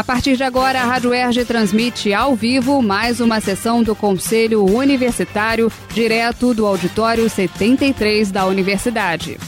A 0.00 0.02
partir 0.02 0.34
de 0.34 0.42
agora, 0.42 0.80
a 0.80 0.86
Rádio 0.86 1.12
Erge 1.12 1.44
transmite 1.44 2.14
ao 2.14 2.34
vivo 2.34 2.80
mais 2.80 3.20
uma 3.20 3.38
sessão 3.38 3.82
do 3.82 3.94
Conselho 3.94 4.64
Universitário, 4.64 5.70
direto 5.92 6.54
do 6.54 6.64
Auditório 6.66 7.28
73 7.28 8.32
da 8.32 8.46
Universidade. 8.46 9.38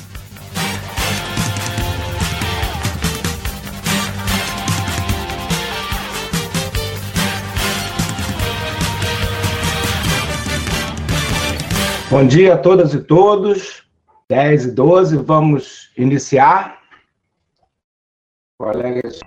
Bom 12.10 12.26
dia 12.26 12.52
a 12.52 12.58
todas 12.58 12.92
e 12.92 13.00
todos. 13.00 13.84
10 14.28 14.66
e 14.66 14.70
12, 14.72 15.16
vamos 15.16 15.90
iniciar. 15.96 16.78
Colegas 18.58 19.18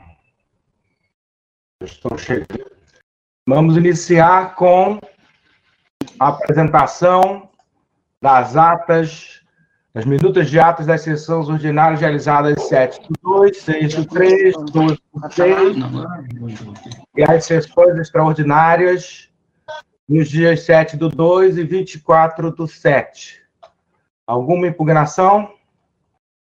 estão 1.91 2.17
chegando. 2.17 2.71
Vamos 3.47 3.77
iniciar 3.77 4.55
com 4.55 4.99
a 6.19 6.27
apresentação 6.29 7.49
das 8.21 8.55
atas, 8.55 9.41
das 9.93 10.05
minutas 10.05 10.49
de 10.49 10.59
atas 10.59 10.85
das 10.85 11.01
sessões 11.01 11.47
ordinárias 11.47 12.01
realizadas 12.01 12.67
7 12.67 13.07
do 13.07 13.13
2, 13.21 13.57
6 13.57 13.95
do 13.95 14.05
3, 14.05 14.55
12 14.71 14.99
do 15.13 15.33
6, 15.33 15.77
e 17.15 17.23
as 17.23 17.45
sessões 17.45 17.97
extraordinárias 17.97 19.29
nos 20.07 20.29
dias 20.29 20.61
7 20.61 20.97
do 20.97 21.09
2 21.09 21.57
e 21.57 21.63
24 21.63 22.51
do 22.51 22.67
7. 22.67 23.41
Alguma 24.25 24.67
impugnação? 24.67 25.53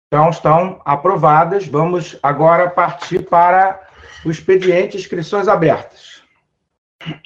Então, 0.08 0.30
estão 0.30 0.82
aprovadas. 0.84 1.68
Vamos 1.68 2.18
agora 2.24 2.68
partir 2.68 3.30
para 3.30 3.89
o 4.26 4.32
expediente 4.32 4.98
inscrições 4.98 5.48
abertas. 5.48 6.22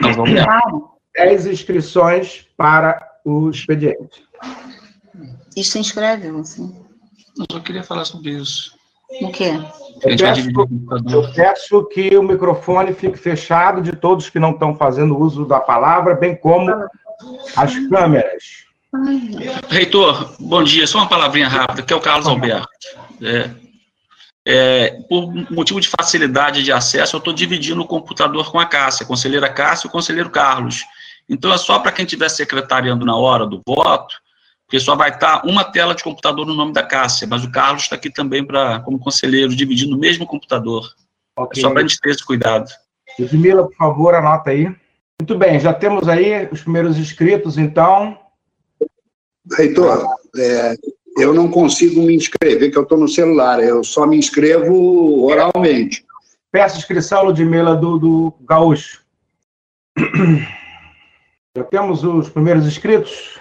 Nós 0.01 0.15
vamos 0.15 0.33
lá. 0.33 0.61
10 1.15 1.45
inscrições 1.47 2.47
para 2.57 2.99
o 3.23 3.49
expediente. 3.49 4.23
E 5.55 5.63
se 5.63 5.79
inscreve, 5.79 6.27
assim. 6.29 6.75
Eu 7.37 7.45
só 7.51 7.59
queria 7.59 7.83
falar 7.83 8.05
sobre 8.05 8.31
isso. 8.31 8.75
O 9.21 9.31
quê? 9.31 9.51
Eu 10.01 10.17
peço, 10.17 10.49
eu 11.11 11.33
peço 11.33 11.83
que 11.85 12.17
o 12.17 12.23
microfone 12.23 12.93
fique 12.93 13.17
fechado 13.17 13.81
de 13.81 13.95
todos 13.95 14.29
que 14.29 14.39
não 14.39 14.51
estão 14.51 14.75
fazendo 14.75 15.17
uso 15.17 15.45
da 15.45 15.59
palavra, 15.59 16.15
bem 16.15 16.35
como 16.35 16.71
as 17.55 17.77
câmeras. 17.89 18.65
Reitor, 19.69 20.35
bom 20.39 20.63
dia. 20.63 20.87
Só 20.87 20.99
uma 20.99 21.09
palavrinha 21.09 21.47
rápida, 21.47 21.83
que 21.83 21.93
é 21.93 21.95
o 21.95 22.01
Carlos 22.01 22.27
Alberto. 22.27 22.67
É, 23.21 23.49
é, 24.45 24.99
por 25.07 25.33
motivo 25.51 25.79
de 25.79 25.87
facilidade 25.87 26.63
de 26.63 26.71
acesso, 26.71 27.15
eu 27.15 27.19
estou 27.19 27.33
dividindo 27.33 27.81
o 27.81 27.87
computador 27.87 28.51
com 28.51 28.59
a 28.59 28.65
Cássia, 28.65 29.03
a 29.03 29.07
conselheira 29.07 29.49
Cássia 29.49 29.87
e 29.87 29.89
o 29.89 29.91
conselheiro 29.91 30.29
Carlos. 30.29 30.83
Então, 31.29 31.53
é 31.53 31.57
só 31.57 31.79
para 31.79 31.91
quem 31.91 32.03
estiver 32.03 32.29
secretariando 32.29 33.05
na 33.05 33.15
hora 33.15 33.45
do 33.45 33.61
voto, 33.65 34.15
porque 34.65 34.79
só 34.79 34.95
vai 34.95 35.09
estar 35.09 35.45
uma 35.45 35.63
tela 35.63 35.95
de 35.95 36.03
computador 36.03 36.45
no 36.45 36.53
nome 36.53 36.73
da 36.73 36.83
Cássia, 36.83 37.27
mas 37.27 37.43
o 37.43 37.51
Carlos 37.51 37.83
está 37.83 37.95
aqui 37.95 38.09
também 38.09 38.45
pra, 38.45 38.79
como 38.81 38.99
conselheiro, 38.99 39.55
dividindo 39.55 39.95
o 39.95 39.99
mesmo 39.99 40.25
computador. 40.25 40.93
É 41.37 41.41
Ok. 41.41 41.61
só 41.61 41.69
para 41.69 41.79
a 41.79 41.81
gente 41.83 41.99
ter 41.99 42.09
esse 42.09 42.25
cuidado. 42.25 42.69
Ludmila, 43.17 43.63
por 43.63 43.75
favor, 43.75 44.15
anota 44.15 44.51
aí. 44.51 44.65
Muito 45.19 45.37
bem, 45.37 45.59
já 45.59 45.73
temos 45.73 46.07
aí 46.09 46.49
os 46.51 46.61
primeiros 46.61 46.97
inscritos, 46.97 47.57
então. 47.57 48.19
Heitor, 49.57 50.05
é, 50.37 50.75
eu 51.17 51.33
não 51.33 51.49
consigo 51.49 52.01
me 52.01 52.15
inscrever, 52.15 52.71
que 52.71 52.77
eu 52.77 52.83
estou 52.83 52.97
no 52.97 53.07
celular. 53.07 53.61
Eu 53.63 53.83
só 53.83 54.05
me 54.05 54.17
inscrevo 54.17 55.25
oralmente. 55.25 56.05
Peço 56.51 56.77
inscrição, 56.77 57.25
Ludmila, 57.25 57.75
do, 57.75 57.97
do 57.97 58.33
Gaúcho. 58.41 59.01
Já 61.55 61.63
temos 61.65 62.03
os 62.03 62.29
primeiros 62.29 62.65
inscritos? 62.65 63.39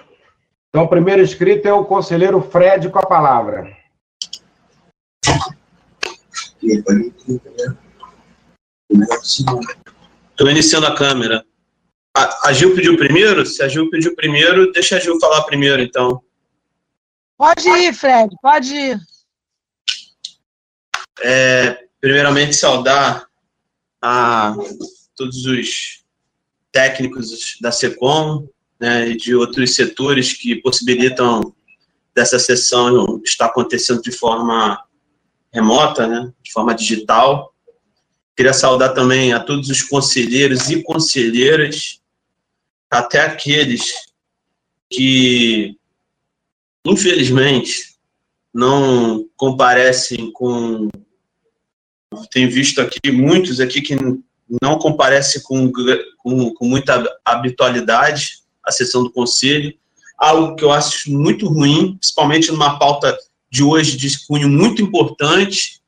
Então, 0.69 0.85
o 0.85 0.89
primeiro 0.89 1.23
inscrito 1.23 1.69
é 1.69 1.73
o 1.73 1.85
conselheiro 1.85 2.41
Fred 2.41 2.89
com 2.91 2.99
a 2.99 3.07
palavra. 3.07 3.77
Estou 10.31 10.51
iniciando 10.51 10.87
a 10.87 10.95
câmera. 10.95 11.45
A, 12.17 12.49
a 12.49 12.53
Gil 12.53 12.75
pediu 12.75 12.97
primeiro? 12.97 13.45
Se 13.47 13.63
a 13.63 13.69
Gil 13.69 13.89
pediu 13.91 14.15
primeiro, 14.15 14.71
deixa 14.73 14.97
a 14.97 15.01
Gil 15.01 15.19
falar 15.19 15.43
primeiro, 15.43 15.83
então. 15.83 16.23
Pode 17.43 17.69
ir, 17.69 17.93
Fred, 17.93 18.37
pode 18.41 18.73
ir. 18.73 19.01
É, 21.25 21.87
primeiramente, 22.01 22.55
saudar 22.55 23.27
a 24.01 24.55
todos 25.17 25.45
os 25.47 26.05
técnicos 26.71 27.59
da 27.61 27.73
SECOM 27.73 28.49
né, 28.79 29.09
e 29.09 29.17
de 29.17 29.35
outros 29.35 29.75
setores 29.75 30.33
que 30.35 30.55
possibilitam 30.55 31.53
dessa 32.15 32.39
sessão 32.39 33.21
estar 33.25 33.47
acontecendo 33.47 34.03
de 34.03 34.13
forma 34.13 34.81
remota, 35.53 36.07
né, 36.07 36.33
de 36.45 36.53
forma 36.53 36.73
digital. 36.73 37.53
Queria 38.37 38.53
saudar 38.53 38.91
também 38.91 39.33
a 39.33 39.41
todos 39.41 39.69
os 39.69 39.83
conselheiros 39.83 40.71
e 40.71 40.81
conselheiras, 40.81 42.01
até 42.89 43.21
aqueles 43.21 43.95
que, 44.89 45.77
infelizmente, 46.85 47.93
não 48.53 49.27
comparecem 49.37 50.31
com. 50.33 50.89
Tenho 52.31 52.51
visto 52.51 52.81
aqui 52.81 53.11
muitos 53.11 53.61
aqui 53.61 53.81
que 53.81 53.97
não 54.61 54.79
comparecem 54.79 55.43
com, 55.43 55.73
com, 56.19 56.53
com 56.53 56.67
muita 56.67 57.03
habitualidade 57.25 58.43
à 58.63 58.71
sessão 58.71 59.03
do 59.03 59.11
conselho, 59.11 59.75
algo 60.19 60.55
que 60.55 60.63
eu 60.63 60.71
acho 60.71 61.11
muito 61.11 61.49
ruim, 61.49 61.97
principalmente 61.97 62.51
numa 62.51 62.79
pauta 62.79 63.17
de 63.51 63.63
hoje 63.63 63.97
de 63.97 64.27
cunho 64.27 64.49
muito 64.49 64.83
importante, 64.83 65.81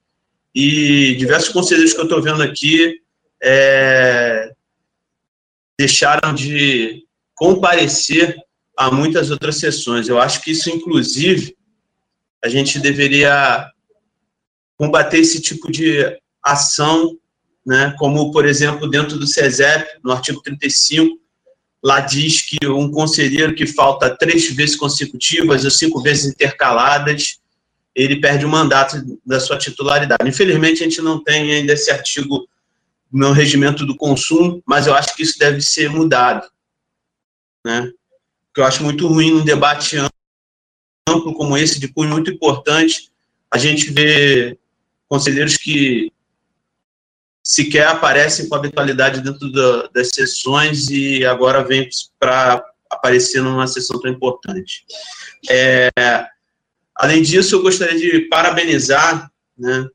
e 0.54 1.14
diversos 1.16 1.50
conselheiros 1.50 1.92
que 1.92 2.00
eu 2.00 2.04
estou 2.04 2.22
vendo 2.22 2.42
aqui 2.42 3.00
é, 3.42 4.52
deixaram 5.78 6.32
de 6.34 7.04
comparecer 7.34 8.36
a 8.76 8.90
muitas 8.90 9.30
outras 9.30 9.56
sessões. 9.56 10.08
Eu 10.08 10.20
acho 10.20 10.42
que 10.42 10.50
isso, 10.50 10.70
inclusive, 10.70 11.56
a 12.42 12.48
gente 12.48 12.78
deveria 12.78 13.70
combater 14.76 15.18
esse 15.18 15.40
tipo 15.40 15.70
de 15.70 16.18
ação, 16.42 17.16
né, 17.64 17.94
como, 17.98 18.30
por 18.30 18.44
exemplo, 18.44 18.88
dentro 18.88 19.18
do 19.18 19.26
CESEP, 19.26 20.00
no 20.02 20.12
artigo 20.12 20.42
35, 20.42 21.18
lá 21.82 22.00
diz 22.00 22.42
que 22.42 22.66
um 22.66 22.90
conselheiro 22.90 23.54
que 23.54 23.66
falta 23.66 24.14
três 24.14 24.50
vezes 24.50 24.76
consecutivas 24.76 25.64
ou 25.64 25.70
cinco 25.70 26.02
vezes 26.02 26.26
intercaladas, 26.26 27.38
ele 27.94 28.20
perde 28.20 28.44
o 28.44 28.48
mandato 28.48 28.96
da 29.24 29.38
sua 29.38 29.56
titularidade. 29.56 30.28
Infelizmente, 30.28 30.82
a 30.82 30.84
gente 30.84 31.00
não 31.00 31.22
tem 31.22 31.52
ainda 31.52 31.72
esse 31.72 31.90
artigo 31.90 32.48
no 33.12 33.32
regimento 33.32 33.86
do 33.86 33.96
consumo, 33.96 34.62
mas 34.66 34.86
eu 34.86 34.94
acho 34.94 35.14
que 35.14 35.22
isso 35.22 35.38
deve 35.38 35.60
ser 35.60 35.88
mudado. 35.88 36.46
Né? 37.64 37.90
Porque 38.54 38.60
eu 38.60 38.66
acho 38.66 38.84
muito 38.84 39.08
ruim 39.08 39.32
num 39.32 39.44
debate 39.44 39.96
amplo 41.08 41.34
como 41.34 41.58
esse, 41.58 41.80
de 41.80 41.88
cunho 41.88 42.10
muito 42.10 42.30
importante, 42.30 43.10
a 43.50 43.58
gente 43.58 43.90
vê 43.90 44.56
conselheiros 45.08 45.56
que 45.56 46.12
sequer 47.42 47.88
aparecem 47.88 48.48
com 48.48 48.54
habitualidade 48.54 49.20
dentro 49.20 49.50
da, 49.50 49.88
das 49.88 50.10
sessões 50.10 50.88
e 50.88 51.26
agora 51.26 51.64
vem 51.64 51.88
para 52.16 52.64
aparecer 52.88 53.42
numa 53.42 53.66
sessão 53.66 54.00
tão 54.00 54.08
importante. 54.08 54.86
É, 55.50 55.90
além 56.94 57.22
disso, 57.22 57.56
eu 57.56 57.62
gostaria 57.62 57.98
de 57.98 58.20
parabenizar, 58.28 59.32
né, 59.58 59.88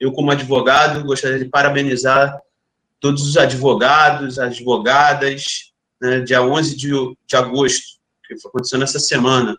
eu 0.00 0.10
como 0.10 0.30
advogado, 0.30 1.04
gostaria 1.04 1.38
de 1.38 1.50
parabenizar 1.50 2.40
todos 2.98 3.28
os 3.28 3.36
advogados, 3.36 4.38
advogadas, 4.38 5.69
né, 6.00 6.20
dia 6.20 6.42
11 6.42 6.76
de, 6.76 6.90
de 7.26 7.36
agosto, 7.36 7.98
que 8.26 8.34
aconteceu 8.46 8.78
nessa 8.78 8.98
semana, 8.98 9.56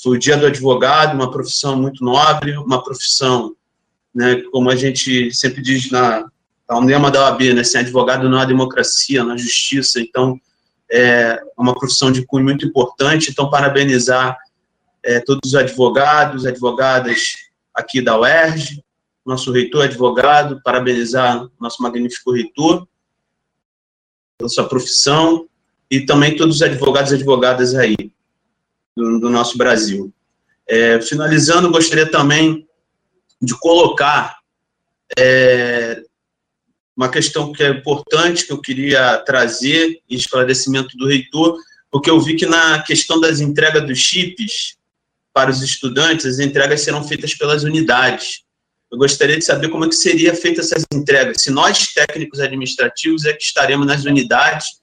foi 0.00 0.16
o 0.16 0.20
dia 0.20 0.36
do 0.36 0.46
advogado, 0.46 1.14
uma 1.14 1.30
profissão 1.30 1.76
muito 1.76 2.04
nobre, 2.04 2.56
uma 2.56 2.82
profissão, 2.82 3.56
né, 4.14 4.42
como 4.52 4.70
a 4.70 4.76
gente 4.76 5.32
sempre 5.34 5.62
diz 5.62 5.90
na, 5.90 6.24
no 6.70 6.80
lema 6.80 7.10
da 7.10 7.24
OAB, 7.24 7.54
né, 7.54 7.64
sem 7.64 7.80
advogado 7.80 8.28
não 8.28 8.38
há 8.38 8.44
democracia, 8.44 9.24
não 9.24 9.32
há 9.32 9.36
justiça, 9.36 10.00
então 10.00 10.38
é 10.90 11.40
uma 11.56 11.74
profissão 11.74 12.10
de 12.10 12.24
cunho 12.24 12.44
muito 12.44 12.66
importante, 12.66 13.30
então 13.30 13.50
parabenizar 13.50 14.38
é, 15.02 15.20
todos 15.20 15.50
os 15.50 15.54
advogados, 15.54 16.46
advogadas 16.46 17.34
aqui 17.74 18.00
da 18.00 18.18
UERJ, 18.18 18.82
nosso 19.24 19.52
reitor 19.52 19.84
advogado, 19.84 20.60
parabenizar 20.62 21.46
nosso 21.60 21.82
magnífico 21.82 22.32
reitor 22.32 22.86
pela 24.38 24.48
sua 24.48 24.68
profissão 24.68 25.46
e 25.90 26.00
também 26.00 26.36
todos 26.36 26.56
os 26.56 26.62
advogados 26.62 27.12
e 27.12 27.14
advogadas 27.14 27.74
aí 27.74 27.96
do, 28.96 29.20
do 29.20 29.30
nosso 29.30 29.56
Brasil. 29.56 30.12
É, 30.66 31.00
finalizando, 31.00 31.70
gostaria 31.70 32.10
também 32.10 32.66
de 33.40 33.58
colocar 33.58 34.38
é, 35.16 36.02
uma 36.96 37.08
questão 37.08 37.52
que 37.52 37.62
é 37.62 37.70
importante, 37.70 38.44
que 38.44 38.52
eu 38.52 38.60
queria 38.60 39.18
trazer, 39.18 40.00
em 40.10 40.16
esclarecimento 40.16 40.96
do 40.96 41.06
reitor, 41.06 41.56
porque 41.90 42.10
eu 42.10 42.20
vi 42.20 42.36
que 42.36 42.44
na 42.44 42.82
questão 42.82 43.20
das 43.20 43.40
entregas 43.40 43.86
dos 43.86 43.98
chips 43.98 44.76
para 45.32 45.50
os 45.50 45.62
estudantes, 45.62 46.26
as 46.26 46.38
entregas 46.40 46.80
serão 46.80 47.06
feitas 47.06 47.34
pelas 47.34 47.62
unidades. 47.62 48.42
Eu 48.90 48.98
gostaria 48.98 49.38
de 49.38 49.44
saber 49.44 49.68
como 49.68 49.84
é 49.84 49.88
que 49.88 49.94
seria 49.94 50.34
feita 50.34 50.60
essas 50.60 50.84
entregas. 50.92 51.40
Se 51.40 51.50
nós, 51.50 51.92
técnicos 51.92 52.40
administrativos, 52.40 53.24
é 53.24 53.32
que 53.32 53.42
estaremos 53.42 53.86
nas 53.86 54.04
unidades 54.04 54.77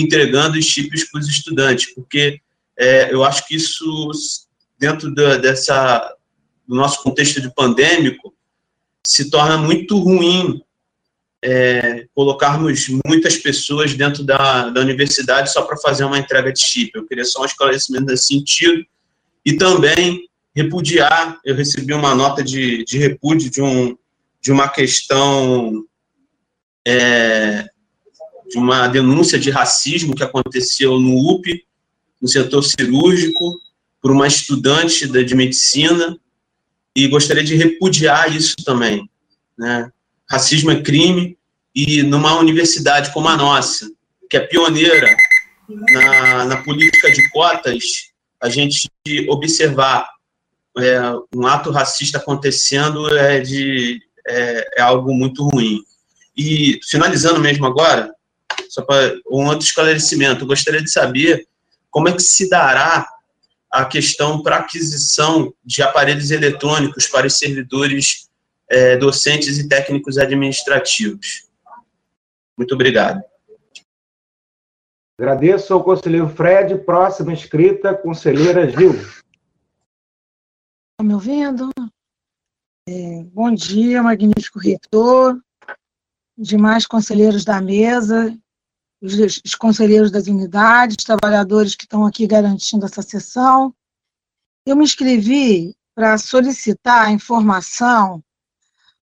entregando 0.00 0.60
chips 0.60 1.10
para 1.10 1.20
os 1.20 1.28
estudantes, 1.28 1.94
porque 1.94 2.40
é, 2.78 3.12
eu 3.12 3.24
acho 3.24 3.46
que 3.46 3.56
isso, 3.56 4.10
dentro 4.78 5.14
da, 5.14 5.36
dessa, 5.36 6.14
do 6.66 6.74
nosso 6.74 7.02
contexto 7.02 7.40
de 7.40 7.52
pandêmico, 7.54 8.34
se 9.06 9.30
torna 9.30 9.56
muito 9.56 9.98
ruim 9.98 10.62
é, 11.42 12.06
colocarmos 12.14 12.88
muitas 13.06 13.36
pessoas 13.36 13.94
dentro 13.94 14.24
da, 14.24 14.70
da 14.70 14.80
universidade 14.80 15.52
só 15.52 15.62
para 15.62 15.76
fazer 15.76 16.04
uma 16.04 16.18
entrega 16.18 16.52
de 16.52 16.60
chip. 16.60 16.90
Eu 16.94 17.06
queria 17.06 17.24
só 17.24 17.42
um 17.42 17.46
esclarecimento 17.46 18.06
nesse 18.06 18.26
sentido. 18.26 18.84
E 19.44 19.54
também 19.54 20.28
repudiar, 20.54 21.38
eu 21.44 21.54
recebi 21.54 21.94
uma 21.94 22.14
nota 22.14 22.42
de, 22.42 22.84
de 22.84 22.98
repúdio 22.98 23.50
de, 23.50 23.62
um, 23.62 23.96
de 24.40 24.50
uma 24.50 24.68
questão, 24.68 25.84
é, 26.86 27.64
de 28.48 28.58
uma 28.58 28.88
denúncia 28.88 29.38
de 29.38 29.50
racismo 29.50 30.14
que 30.14 30.22
aconteceu 30.22 30.98
no 30.98 31.16
UP, 31.30 31.64
no 32.20 32.28
setor 32.28 32.62
cirúrgico, 32.62 33.58
por 34.00 34.10
uma 34.10 34.26
estudante 34.26 35.06
de 35.06 35.34
medicina, 35.34 36.18
e 36.94 37.06
gostaria 37.08 37.44
de 37.44 37.54
repudiar 37.54 38.34
isso 38.34 38.56
também. 38.64 39.08
Né? 39.56 39.90
racismo 40.30 40.70
é 40.70 40.82
crime, 40.82 41.36
e 41.74 42.02
numa 42.02 42.38
universidade 42.38 43.12
como 43.12 43.28
a 43.28 43.36
nossa, 43.36 43.90
que 44.28 44.36
é 44.36 44.40
pioneira 44.40 45.16
na, 45.68 46.44
na 46.44 46.56
política 46.62 47.10
de 47.10 47.28
cotas, 47.30 48.10
a 48.40 48.48
gente 48.48 48.90
observar 49.28 50.08
é, 50.76 51.00
um 51.34 51.46
ato 51.46 51.70
racista 51.70 52.18
acontecendo 52.18 53.08
é, 53.16 53.40
de, 53.40 54.00
é, 54.26 54.78
é 54.78 54.82
algo 54.82 55.12
muito 55.14 55.48
ruim. 55.48 55.82
E, 56.36 56.78
finalizando 56.88 57.40
mesmo 57.40 57.66
agora, 57.66 58.12
só 58.68 58.82
para 58.82 59.18
um 59.30 59.46
outro 59.46 59.64
esclarecimento, 59.64 60.42
eu 60.42 60.48
gostaria 60.48 60.82
de 60.82 60.90
saber 60.90 61.46
como 61.90 62.08
é 62.08 62.12
que 62.12 62.22
se 62.22 62.48
dará 62.48 63.08
a 63.70 63.84
questão 63.84 64.42
para 64.42 64.56
aquisição 64.56 65.52
de 65.64 65.82
aparelhos 65.82 66.30
eletrônicos 66.30 67.06
para 67.06 67.26
os 67.26 67.38
servidores 67.38 68.28
é, 68.68 68.96
docentes 68.96 69.58
e 69.58 69.68
técnicos 69.68 70.18
administrativos. 70.18 71.48
Muito 72.56 72.74
obrigado. 72.74 73.22
Agradeço 75.18 75.74
ao 75.74 75.82
conselheiro 75.82 76.28
Fred. 76.28 76.78
Próxima 76.84 77.32
inscrita, 77.32 77.94
conselheira 77.94 78.70
Gil. 78.70 78.92
Estão 78.92 79.22
tá 80.98 81.04
me 81.04 81.14
ouvindo? 81.14 81.70
É, 82.88 83.22
bom 83.24 83.52
dia, 83.52 84.02
magnífico 84.02 84.58
reitor, 84.58 85.38
demais 86.36 86.86
conselheiros 86.86 87.44
da 87.44 87.60
mesa, 87.60 88.34
os, 89.00 89.40
os 89.44 89.54
conselheiros 89.54 90.10
das 90.10 90.26
unidades, 90.26 91.04
trabalhadores 91.04 91.74
que 91.74 91.84
estão 91.84 92.04
aqui 92.04 92.26
garantindo 92.26 92.84
essa 92.84 93.02
sessão. 93.02 93.74
Eu 94.66 94.76
me 94.76 94.84
inscrevi 94.84 95.74
para 95.94 96.18
solicitar 96.18 97.10
informação 97.10 98.22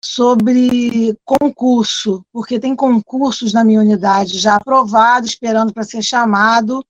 sobre 0.02 1.16
concurso, 1.24 2.24
porque 2.32 2.60
tem 2.60 2.76
concursos 2.76 3.52
na 3.52 3.64
minha 3.64 3.80
unidade 3.80 4.38
já 4.38 4.56
aprovados, 4.56 5.30
esperando 5.30 5.72
para 5.72 5.82
ser 5.82 6.02
chamado, 6.02 6.84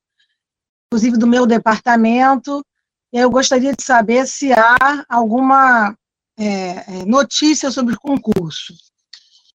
inclusive 0.86 1.16
do 1.16 1.26
meu 1.26 1.46
departamento. 1.46 2.64
Eu 3.12 3.30
gostaria 3.30 3.72
de 3.72 3.82
saber 3.82 4.26
se 4.26 4.52
há 4.52 5.04
alguma 5.08 5.96
é, 6.38 7.00
é 7.00 7.04
notícia 7.06 7.70
sobre 7.70 7.94
o 7.94 8.00
concurso. 8.00 8.74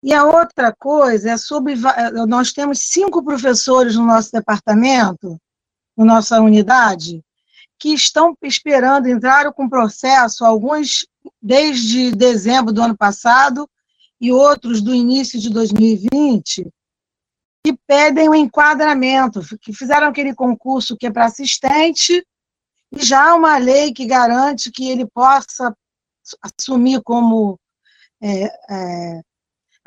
E 0.02 0.14
a 0.14 0.24
outra 0.24 0.74
coisa 0.74 1.32
é 1.32 1.38
sobre. 1.38 1.76
Nós 2.28 2.54
temos 2.54 2.80
cinco 2.84 3.24
professores 3.24 3.96
no 3.96 4.06
nosso 4.06 4.32
departamento, 4.32 5.40
na 5.98 6.06
nossa 6.06 6.40
unidade, 6.40 7.22
que 7.78 7.94
estão 7.94 8.36
esperando, 8.44 9.10
entraram 9.10 9.52
com 9.52 9.68
processo, 9.68 10.46
alguns 10.46 11.06
desde 11.42 12.12
dezembro 12.12 12.74
do 12.74 12.82
ano 12.82 12.98
passado 12.98 13.70
e 14.20 14.32
outros 14.32 14.82
do 14.82 14.94
início 14.94 15.40
de 15.40 15.50
2020, 15.50 16.70
que 17.64 17.78
pedem 17.88 18.30
o 18.30 18.32
um 18.32 18.36
enquadramento, 18.36 19.42
que 19.62 19.74
fizeram 19.74 20.08
aquele 20.08 20.34
concurso 20.34 20.98
que 20.98 21.08
é 21.08 21.12
para 21.12 21.26
assistente, 21.26 22.26
e 22.92 23.06
já 23.06 23.30
há 23.30 23.36
uma 23.36 23.58
lei 23.58 23.94
que 23.94 24.06
garante 24.06 24.72
que 24.72 24.90
ele 24.90 25.06
possa 25.06 25.76
assumir 26.42 27.02
como 27.02 27.60
é, 28.22 28.44
é, 28.70 29.22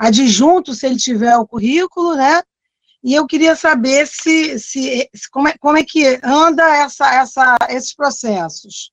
adjunto 0.02 0.74
se 0.74 0.84
ele 0.84 0.96
tiver 0.96 1.36
o 1.36 1.46
currículo, 1.46 2.16
né? 2.16 2.42
E 3.04 3.14
eu 3.14 3.26
queria 3.26 3.54
saber 3.54 4.06
se, 4.06 4.58
se, 4.58 5.08
se 5.14 5.30
como, 5.30 5.48
é, 5.48 5.56
como 5.58 5.78
é 5.78 5.84
que 5.84 6.20
anda 6.22 6.64
essa, 6.76 7.14
essa, 7.14 7.56
esses 7.68 7.94
processos. 7.94 8.92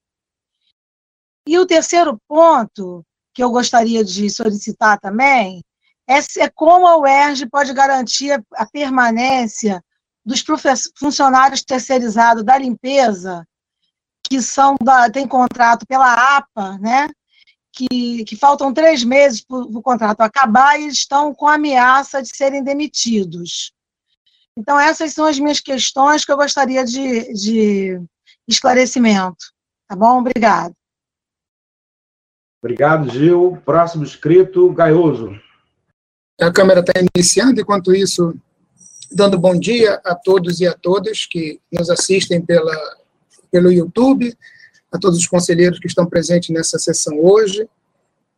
E 1.48 1.58
o 1.58 1.66
terceiro 1.66 2.20
ponto 2.28 3.04
que 3.34 3.44
eu 3.44 3.50
gostaria 3.50 4.04
de 4.04 4.30
solicitar 4.30 5.00
também 5.00 5.64
é, 6.08 6.20
é 6.44 6.50
como 6.50 6.88
a 6.88 6.98
UERJ 6.98 7.48
pode 7.48 7.74
garantir 7.74 8.32
a, 8.56 8.66
permanência 8.68 9.84
dos 10.24 10.44
funcionários 10.98 11.64
terceirizados 11.64 12.44
da 12.44 12.58
limpeza, 12.58 13.48
que 14.24 14.42
são 14.42 14.76
da, 14.82 15.10
tem 15.10 15.28
contrato 15.28 15.88
pela 15.88 16.38
APA, 16.38 16.78
né? 16.80 17.10
Que, 17.80 18.26
que 18.26 18.36
faltam 18.36 18.74
três 18.74 19.06
meses 19.06 19.40
para 19.40 19.56
o 19.56 19.82
contrato 19.82 20.20
acabar 20.20 20.78
e 20.78 20.88
estão 20.88 21.34
com 21.34 21.48
ameaça 21.48 22.22
de 22.22 22.36
serem 22.36 22.62
demitidos. 22.62 23.72
Então, 24.58 24.78
essas 24.78 25.14
são 25.14 25.26
as 25.26 25.40
minhas 25.40 25.62
questões 25.62 26.26
que 26.26 26.32
eu 26.34 26.36
gostaria 26.36 26.84
de, 26.84 27.32
de 27.32 28.02
esclarecimento. 28.46 29.54
Tá 29.88 29.96
bom? 29.96 30.20
Obrigado. 30.20 30.74
Obrigado, 32.62 33.10
Gil. 33.10 33.58
Próximo 33.64 34.04
inscrito, 34.04 34.74
Gaioso. 34.74 35.40
A 36.42 36.52
câmera 36.52 36.82
está 36.82 36.92
iniciando, 37.16 37.62
enquanto 37.62 37.96
isso, 37.96 38.36
dando 39.10 39.40
bom 39.40 39.58
dia 39.58 40.02
a 40.04 40.14
todos 40.14 40.60
e 40.60 40.68
a 40.68 40.74
todas 40.74 41.26
que 41.26 41.62
nos 41.72 41.90
assistem 41.90 42.46
pela, 42.46 42.76
pelo 43.50 43.72
YouTube, 43.72 44.38
a 44.92 44.98
todos 44.98 45.18
os 45.18 45.28
conselheiros 45.28 45.80
que 45.80 45.88
estão 45.88 46.06
presentes 46.06 46.50
nessa 46.50 46.80
sessão 46.80 47.20
hoje. 47.20 47.68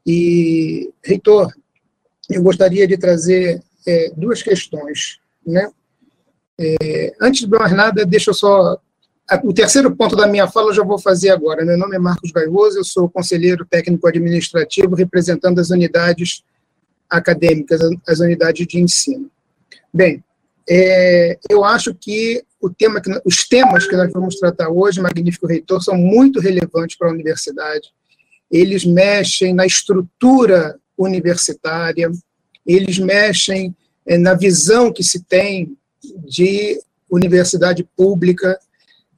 E, 0.05 0.91
reitor, 1.03 1.53
eu 2.29 2.41
gostaria 2.41 2.88
de 2.88 2.98
trazer 2.98 3.62
é, 3.88 4.12
duas 4.15 4.41
questões. 4.41 5.20
Né? 5.46 5.70
É, 6.60 7.13
antes 7.22 7.41
de 7.41 7.48
mais 7.48 7.72
nada, 7.72 8.05
deixa 8.05 8.31
eu 8.31 8.34
só. 8.34 8.79
O 9.43 9.53
terceiro 9.53 9.96
ponto 9.96 10.15
da 10.15 10.27
minha 10.27 10.48
fala 10.48 10.70
eu 10.70 10.74
já 10.74 10.84
vou 10.84 11.00
fazer 11.00 11.29
agora. 11.29 11.63
Meu 11.63 11.77
nome 11.77 11.96
é 11.96 12.00
Marcos 12.00 12.31
Gaioso, 12.31 12.79
eu 12.79 12.84
sou 12.84 13.10
conselheiro 13.10 13.65
técnico 13.65 14.08
administrativo 14.08 14.93
representando 14.93 15.60
as 15.60 15.70
unidades 15.70 16.43
acadêmicas, 17.10 17.79
as 18.08 18.20
unidades 18.20 18.67
de 18.67 18.79
ensino. 18.79 19.31
Bem, 19.93 20.22
é, 20.70 21.39
eu 21.50 21.63
acho 21.63 21.93
que 21.93 22.43
o 22.61 22.69
tema 22.69 23.01
que, 23.01 23.09
os 23.25 23.47
temas 23.47 23.87
que 23.87 23.95
nós 23.95 24.11
vamos 24.11 24.35
tratar 24.35 24.69
hoje, 24.69 25.01
Magnífico 25.01 25.47
Reitor, 25.47 25.83
são 25.83 25.95
muito 25.95 26.39
relevantes 26.39 26.95
para 26.97 27.09
a 27.09 27.11
universidade. 27.11 27.89
Eles 28.49 28.85
mexem 28.85 29.53
na 29.53 29.65
estrutura 29.65 30.77
universitária, 30.97 32.11
eles 32.65 32.99
mexem 32.99 33.75
é, 34.05 34.17
na 34.17 34.33
visão 34.33 34.93
que 34.93 35.03
se 35.03 35.23
tem 35.23 35.75
de 36.27 36.79
universidade 37.09 37.83
pública, 37.95 38.57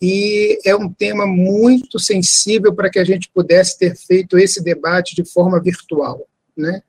e 0.01 0.59
é 0.65 0.75
um 0.75 0.91
tema 0.91 1.25
muito 1.25 1.97
sensível 1.97 2.73
para 2.73 2.89
que 2.89 2.99
a 2.99 3.05
gente 3.05 3.29
pudesse 3.33 3.77
ter 3.77 3.95
feito 3.95 4.37
esse 4.37 4.61
debate 4.61 5.15
de 5.15 5.23
forma 5.23 5.61
virtual, 5.61 6.27
né? 6.57 6.81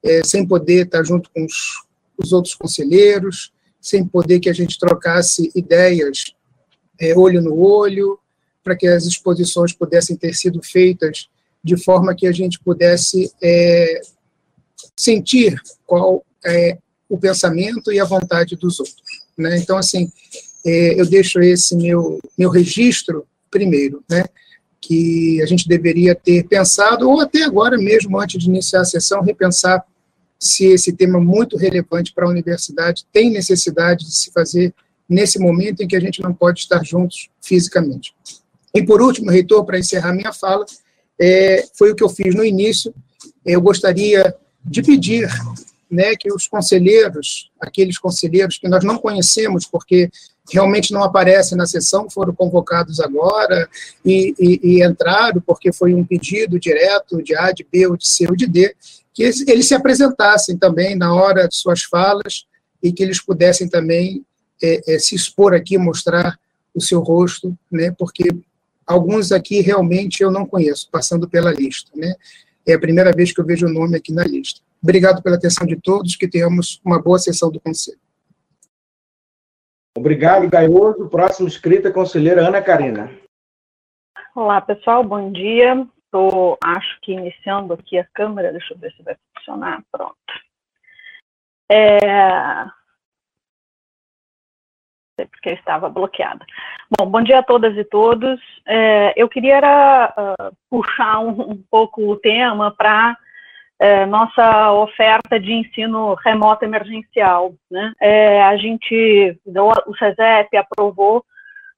É, 0.00 0.22
sem 0.22 0.46
poder 0.46 0.86
estar 0.86 1.02
junto 1.02 1.28
com 1.30 1.44
os, 1.44 1.84
os, 2.16 2.32
outros 2.32 2.54
conselheiros, 2.54 3.52
sem 3.82 4.06
poder 4.06 4.38
que 4.38 4.48
a 4.48 4.54
gente 4.54 4.78
trocasse 4.78 5.50
ideias 5.54 6.32
é, 7.00 7.18
olho 7.18 7.42
no 7.42 7.58
olho, 7.58 8.18
para 8.62 8.76
que 8.76 8.86
as 8.86 9.04
exposições 9.04 9.72
pudessem 9.72 10.16
ter 10.16 10.32
sido 10.34 10.62
feitas 10.62 11.28
de 11.62 11.76
forma 11.76 12.14
que 12.14 12.28
a 12.28 12.32
gente 12.32 12.60
pudesse 12.60 13.32
é, 13.42 14.00
sentir 14.96 15.60
qual 15.84 16.24
é 16.44 16.78
o 17.08 17.18
pensamento 17.18 17.92
e 17.92 17.98
a 17.98 18.04
vontade 18.04 18.56
dos 18.56 18.78
outros. 18.78 19.02
Né? 19.36 19.58
Então, 19.58 19.76
assim, 19.76 20.10
é, 20.64 21.00
eu 21.00 21.06
deixo 21.06 21.40
esse 21.40 21.76
meu, 21.76 22.20
meu 22.38 22.50
registro 22.50 23.26
primeiro, 23.50 24.02
né? 24.08 24.24
que 24.80 25.40
a 25.42 25.46
gente 25.46 25.68
deveria 25.68 26.14
ter 26.14 26.44
pensado, 26.44 27.08
ou 27.08 27.20
até 27.20 27.42
agora 27.42 27.76
mesmo, 27.76 28.18
antes 28.18 28.40
de 28.40 28.48
iniciar 28.48 28.80
a 28.80 28.84
sessão, 28.84 29.22
repensar 29.22 29.84
se 30.42 30.66
esse 30.66 30.92
tema 30.92 31.20
muito 31.20 31.56
relevante 31.56 32.12
para 32.12 32.26
a 32.26 32.28
universidade 32.28 33.06
tem 33.12 33.30
necessidade 33.30 34.04
de 34.04 34.12
se 34.12 34.32
fazer 34.32 34.74
nesse 35.08 35.38
momento 35.38 35.84
em 35.84 35.86
que 35.86 35.94
a 35.94 36.00
gente 36.00 36.20
não 36.20 36.34
pode 36.34 36.58
estar 36.58 36.84
juntos 36.84 37.30
fisicamente. 37.40 38.12
E 38.74 38.82
por 38.82 39.00
último, 39.00 39.30
reitor, 39.30 39.64
para 39.64 39.78
encerrar 39.78 40.12
minha 40.12 40.32
fala, 40.32 40.66
é, 41.16 41.64
foi 41.78 41.92
o 41.92 41.94
que 41.94 42.02
eu 42.02 42.08
fiz 42.08 42.34
no 42.34 42.44
início. 42.44 42.92
Eu 43.46 43.60
gostaria 43.60 44.34
de 44.64 44.82
pedir 44.82 45.30
né, 45.88 46.16
que 46.16 46.32
os 46.32 46.48
conselheiros, 46.48 47.52
aqueles 47.60 47.96
conselheiros 47.96 48.58
que 48.58 48.68
nós 48.68 48.82
não 48.82 48.98
conhecemos, 48.98 49.64
porque 49.64 50.10
realmente 50.50 50.92
não 50.92 51.04
aparecem 51.04 51.56
na 51.56 51.66
sessão, 51.66 52.10
foram 52.10 52.34
convocados 52.34 52.98
agora 52.98 53.68
e, 54.04 54.34
e, 54.40 54.60
e 54.64 54.84
entraram 54.84 55.40
porque 55.40 55.72
foi 55.72 55.94
um 55.94 56.04
pedido 56.04 56.58
direto 56.58 57.22
de 57.22 57.36
A, 57.36 57.52
de 57.52 57.64
B, 57.70 57.86
ou 57.86 57.96
de 57.96 58.08
C, 58.08 58.26
ou 58.28 58.34
de 58.34 58.48
D, 58.48 58.74
que 59.12 59.22
eles, 59.22 59.46
eles 59.46 59.68
se 59.68 59.74
apresentassem 59.74 60.56
também 60.56 60.96
na 60.96 61.14
hora 61.14 61.46
de 61.46 61.56
suas 61.56 61.82
falas 61.82 62.46
e 62.82 62.92
que 62.92 63.02
eles 63.02 63.20
pudessem 63.20 63.68
também 63.68 64.24
é, 64.62 64.94
é, 64.94 64.98
se 64.98 65.14
expor 65.14 65.54
aqui, 65.54 65.76
mostrar 65.76 66.38
o 66.74 66.80
seu 66.80 67.00
rosto, 67.00 67.56
né, 67.70 67.94
porque 67.98 68.24
alguns 68.86 69.30
aqui 69.30 69.60
realmente 69.60 70.22
eu 70.22 70.30
não 70.30 70.46
conheço, 70.46 70.88
passando 70.90 71.28
pela 71.28 71.52
lista, 71.52 71.90
né, 71.94 72.14
é 72.66 72.74
a 72.74 72.80
primeira 72.80 73.12
vez 73.12 73.32
que 73.32 73.40
eu 73.40 73.44
vejo 73.44 73.66
o 73.66 73.72
nome 73.72 73.96
aqui 73.96 74.12
na 74.12 74.24
lista. 74.24 74.60
Obrigado 74.82 75.22
pela 75.22 75.36
atenção 75.36 75.66
de 75.66 75.76
todos, 75.76 76.16
que 76.16 76.28
tenhamos 76.28 76.80
uma 76.84 77.00
boa 77.00 77.18
sessão 77.18 77.50
do 77.50 77.60
Conselho. 77.60 77.98
Obrigado, 79.96 80.48
Gaioso. 80.48 81.08
Próximo 81.08 81.46
inscrito 81.46 81.86
é 81.86 81.90
conselheira 81.90 82.46
Ana 82.46 82.62
Karina. 82.62 83.10
Olá, 84.34 84.60
pessoal, 84.60 85.04
bom 85.04 85.30
dia. 85.30 85.86
Estou, 86.12 86.58
acho 86.62 87.00
que 87.00 87.12
iniciando 87.12 87.72
aqui 87.72 87.98
a 87.98 88.06
câmera, 88.12 88.52
deixa 88.52 88.74
eu 88.74 88.78
ver 88.78 88.92
se 88.92 89.02
vai 89.02 89.16
funcionar. 89.34 89.82
Pronto. 89.90 90.14
É... 91.70 92.66
Porque 95.16 95.50
estava 95.50 95.88
bloqueada. 95.88 96.44
Bom, 96.98 97.06
bom 97.06 97.22
dia 97.22 97.38
a 97.38 97.42
todas 97.42 97.74
e 97.78 97.84
todos. 97.84 98.38
É, 98.66 99.14
eu 99.16 99.26
queria 99.26 99.56
era, 99.56 100.14
uh, 100.18 100.56
puxar 100.68 101.20
um, 101.20 101.52
um 101.52 101.64
pouco 101.70 102.02
o 102.10 102.16
tema 102.16 102.70
para 102.70 103.16
é, 103.78 104.04
nossa 104.04 104.72
oferta 104.72 105.40
de 105.40 105.52
ensino 105.52 106.12
remoto 106.14 106.64
emergencial. 106.64 107.54
Né? 107.70 107.94
É, 108.00 108.42
a 108.42 108.54
gente, 108.58 109.40
o 109.86 109.96
SESEP 109.96 110.58
aprovou 110.58 111.24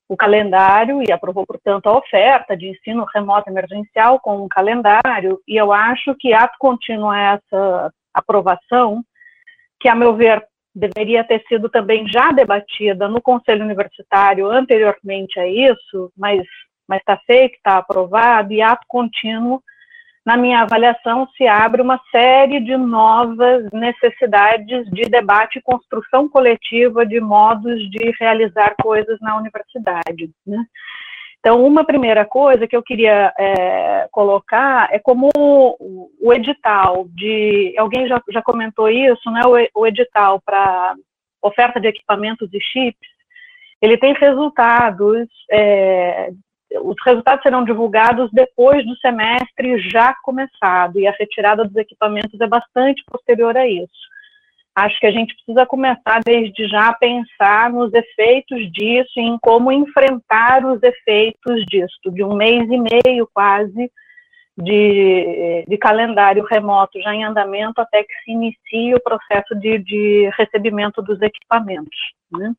o 0.08 0.16
calendário 0.16 1.02
e 1.02 1.10
aprovou, 1.10 1.46
portanto, 1.46 1.86
a 1.86 1.96
oferta 1.96 2.56
de 2.56 2.68
ensino 2.68 3.06
remoto 3.12 3.48
emergencial 3.48 4.20
com 4.20 4.44
um 4.44 4.48
calendário, 4.48 5.40
e 5.48 5.56
eu 5.56 5.72
acho 5.72 6.14
que 6.18 6.32
ato 6.32 6.56
contínuo 6.58 7.10
a 7.10 7.18
essa 7.18 7.92
aprovação, 8.12 9.02
que, 9.80 9.88
a 9.88 9.94
meu 9.94 10.14
ver, 10.14 10.44
deveria 10.74 11.24
ter 11.24 11.42
sido 11.48 11.68
também 11.68 12.06
já 12.08 12.32
debatida 12.32 13.08
no 13.08 13.22
Conselho 13.22 13.64
Universitário 13.64 14.50
anteriormente 14.50 15.38
a 15.38 15.46
isso, 15.46 16.12
mas 16.16 16.42
está 16.92 17.16
feito, 17.26 17.54
está 17.54 17.78
aprovado, 17.78 18.52
e 18.52 18.60
ato 18.60 18.84
contínuo 18.88 19.62
na 20.24 20.36
minha 20.36 20.62
avaliação, 20.62 21.28
se 21.36 21.46
abre 21.46 21.82
uma 21.82 22.00
série 22.10 22.58
de 22.60 22.76
novas 22.76 23.68
necessidades 23.72 24.86
de 24.90 25.02
debate 25.02 25.58
e 25.58 25.62
construção 25.62 26.28
coletiva 26.28 27.04
de 27.04 27.20
modos 27.20 27.78
de 27.90 28.10
realizar 28.18 28.74
coisas 28.80 29.20
na 29.20 29.36
universidade. 29.36 30.30
Né? 30.46 30.64
Então, 31.44 31.62
uma 31.62 31.84
primeira 31.84 32.24
coisa 32.24 32.66
que 32.66 32.74
eu 32.74 32.82
queria 32.82 33.30
é, 33.38 34.08
colocar 34.10 34.88
é 34.90 34.98
como 34.98 35.28
o, 35.36 36.08
o, 36.18 36.32
edital 36.32 37.06
de. 37.10 37.74
Alguém 37.76 38.08
já, 38.08 38.18
já 38.30 38.40
comentou 38.40 38.88
isso, 38.88 39.30
né? 39.30 39.42
O, 39.44 39.82
o 39.82 39.86
edital 39.86 40.40
para 40.40 40.94
oferta 41.42 41.78
de 41.78 41.88
equipamentos 41.88 42.48
e 42.50 42.58
chips, 42.58 43.10
ele 43.82 43.98
tem 43.98 44.14
resultados 44.14 45.28
é, 45.50 46.30
os 46.82 46.96
resultados 47.04 47.42
serão 47.42 47.64
divulgados 47.64 48.30
depois 48.32 48.84
do 48.86 48.96
semestre 48.96 49.78
já 49.90 50.14
começado, 50.22 50.98
e 50.98 51.06
a 51.06 51.12
retirada 51.12 51.64
dos 51.64 51.76
equipamentos 51.76 52.40
é 52.40 52.46
bastante 52.46 53.02
posterior 53.10 53.56
a 53.56 53.66
isso. 53.66 54.14
Acho 54.74 54.98
que 54.98 55.06
a 55.06 55.12
gente 55.12 55.34
precisa 55.36 55.64
começar 55.64 56.20
desde 56.24 56.66
já 56.66 56.88
a 56.88 56.94
pensar 56.94 57.70
nos 57.70 57.92
efeitos 57.94 58.72
disso 58.72 59.12
e 59.16 59.20
em 59.20 59.38
como 59.38 59.70
enfrentar 59.70 60.66
os 60.66 60.82
efeitos 60.82 61.64
disso, 61.66 62.10
de 62.12 62.24
um 62.24 62.34
mês 62.34 62.68
e 62.68 62.76
meio 62.76 63.28
quase 63.32 63.90
de, 64.56 65.64
de 65.68 65.78
calendário 65.78 66.44
remoto 66.44 67.00
já 67.00 67.14
em 67.14 67.24
andamento 67.24 67.80
até 67.80 68.02
que 68.02 68.14
se 68.24 68.32
inicie 68.32 68.94
o 68.94 69.00
processo 69.00 69.54
de, 69.54 69.78
de 69.78 70.30
recebimento 70.36 71.00
dos 71.02 71.20
equipamentos. 71.22 71.96
Né? 72.32 72.52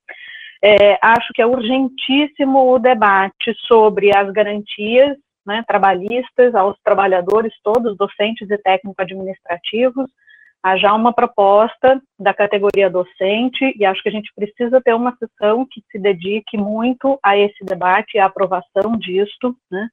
É, 0.67 0.97
acho 0.99 1.31
que 1.31 1.43
é 1.43 1.45
urgentíssimo 1.45 2.73
o 2.73 2.79
debate 2.79 3.55
sobre 3.67 4.09
as 4.17 4.31
garantias 4.31 5.15
né, 5.45 5.63
trabalhistas 5.67 6.55
aos 6.55 6.75
trabalhadores 6.83 7.53
todos, 7.63 7.95
docentes 7.95 8.49
e 8.49 8.57
técnico-administrativos. 8.57 10.09
Há 10.63 10.75
já 10.75 10.91
uma 10.95 11.13
proposta 11.13 12.01
da 12.19 12.33
categoria 12.33 12.89
docente 12.89 13.75
e 13.77 13.85
acho 13.85 14.01
que 14.01 14.09
a 14.09 14.11
gente 14.11 14.31
precisa 14.35 14.81
ter 14.81 14.95
uma 14.95 15.15
sessão 15.17 15.67
que 15.69 15.83
se 15.91 15.99
dedique 15.99 16.57
muito 16.57 17.19
a 17.23 17.37
esse 17.37 17.63
debate 17.63 18.15
e 18.15 18.19
à 18.19 18.25
aprovação 18.25 18.97
disto. 18.97 19.55
Né. 19.69 19.87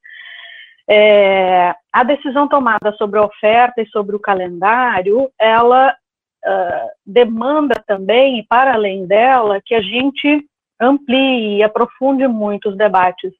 É, 0.89 1.75
a 1.93 2.03
decisão 2.03 2.47
tomada 2.47 2.91
sobre 2.93 3.19
a 3.19 3.25
oferta 3.25 3.79
e 3.79 3.87
sobre 3.89 4.15
o 4.15 4.19
calendário, 4.19 5.29
ela 5.39 5.91
uh, 5.91 6.89
demanda 7.05 7.75
também, 7.85 8.43
para 8.49 8.73
além 8.73 9.05
dela, 9.05 9.61
que 9.63 9.75
a 9.75 9.81
gente 9.81 10.43
amplie 10.79 11.57
e 11.57 11.63
aprofunde 11.63 12.27
muito 12.27 12.69
os 12.69 12.77
debates 12.77 13.31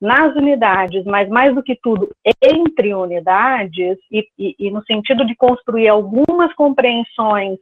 nas 0.00 0.34
unidades, 0.36 1.04
mas 1.04 1.28
mais 1.28 1.54
do 1.54 1.62
que 1.62 1.76
tudo 1.82 2.08
entre 2.42 2.94
unidades 2.94 3.98
e, 4.10 4.26
e, 4.38 4.54
e 4.58 4.70
no 4.70 4.82
sentido 4.84 5.24
de 5.24 5.34
construir 5.34 5.88
algumas 5.88 6.52
compreensões 6.54 7.58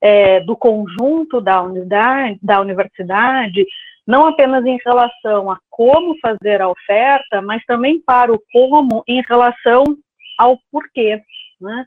é, 0.00 0.40
do 0.40 0.56
conjunto 0.56 1.40
da 1.40 1.62
unidade, 1.62 2.38
da 2.42 2.60
universidade, 2.60 3.66
não 4.06 4.26
apenas 4.26 4.64
em 4.64 4.78
relação 4.84 5.50
a 5.50 5.58
como 5.68 6.16
fazer 6.20 6.62
a 6.62 6.68
oferta, 6.68 7.42
mas 7.42 7.62
também 7.66 8.00
para 8.00 8.32
o 8.32 8.40
como 8.50 9.02
em 9.06 9.22
relação 9.28 9.84
ao 10.38 10.58
porquê. 10.72 11.20
Né? 11.60 11.86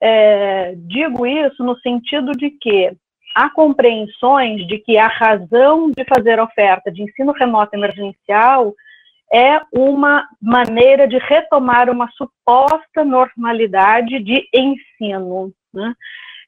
É, 0.00 0.74
digo 0.76 1.26
isso 1.26 1.64
no 1.64 1.76
sentido 1.80 2.32
de 2.32 2.50
que 2.50 2.92
há 3.34 3.50
compreensões 3.50 4.66
de 4.66 4.78
que 4.78 4.98
a 4.98 5.06
razão 5.06 5.90
de 5.90 6.04
fazer 6.04 6.40
oferta 6.40 6.90
de 6.90 7.02
ensino 7.02 7.32
remoto 7.32 7.74
emergencial 7.74 8.74
é 9.32 9.60
uma 9.72 10.26
maneira 10.42 11.06
de 11.06 11.16
retomar 11.18 11.88
uma 11.88 12.10
suposta 12.12 13.04
normalidade 13.04 14.18
de 14.20 14.48
ensino. 14.52 15.52
Né? 15.72 15.94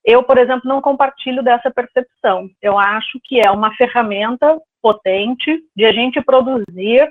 Eu, 0.05 0.25
por 0.25 0.37
exemplo, 0.37 0.69
não 0.69 0.81
compartilho 0.81 1.43
dessa 1.43 1.71
percepção. 1.71 2.51
Eu 2.61 2.77
acho 2.77 3.21
que 3.23 3.41
é 3.41 3.51
uma 3.51 3.73
ferramenta 3.77 4.61
potente 4.83 5.63
de 5.77 5.87
a 5.87 5.93
gente 5.93 6.21
produzir 6.21 7.09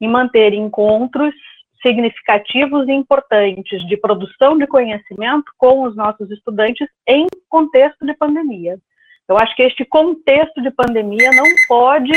e 0.00 0.06
manter 0.06 0.54
encontros 0.54 1.34
significativos 1.82 2.88
e 2.88 2.92
importantes 2.92 3.84
de 3.86 3.96
produção 3.96 4.56
de 4.56 4.66
conhecimento 4.66 5.50
com 5.56 5.82
os 5.82 5.96
nossos 5.96 6.30
estudantes 6.30 6.88
em 7.06 7.26
contexto 7.48 8.04
de 8.06 8.14
pandemia. 8.14 8.78
Eu 9.28 9.36
acho 9.36 9.54
que 9.54 9.62
este 9.62 9.84
contexto 9.84 10.62
de 10.62 10.70
pandemia 10.70 11.30
não 11.32 11.44
pode 11.68 12.12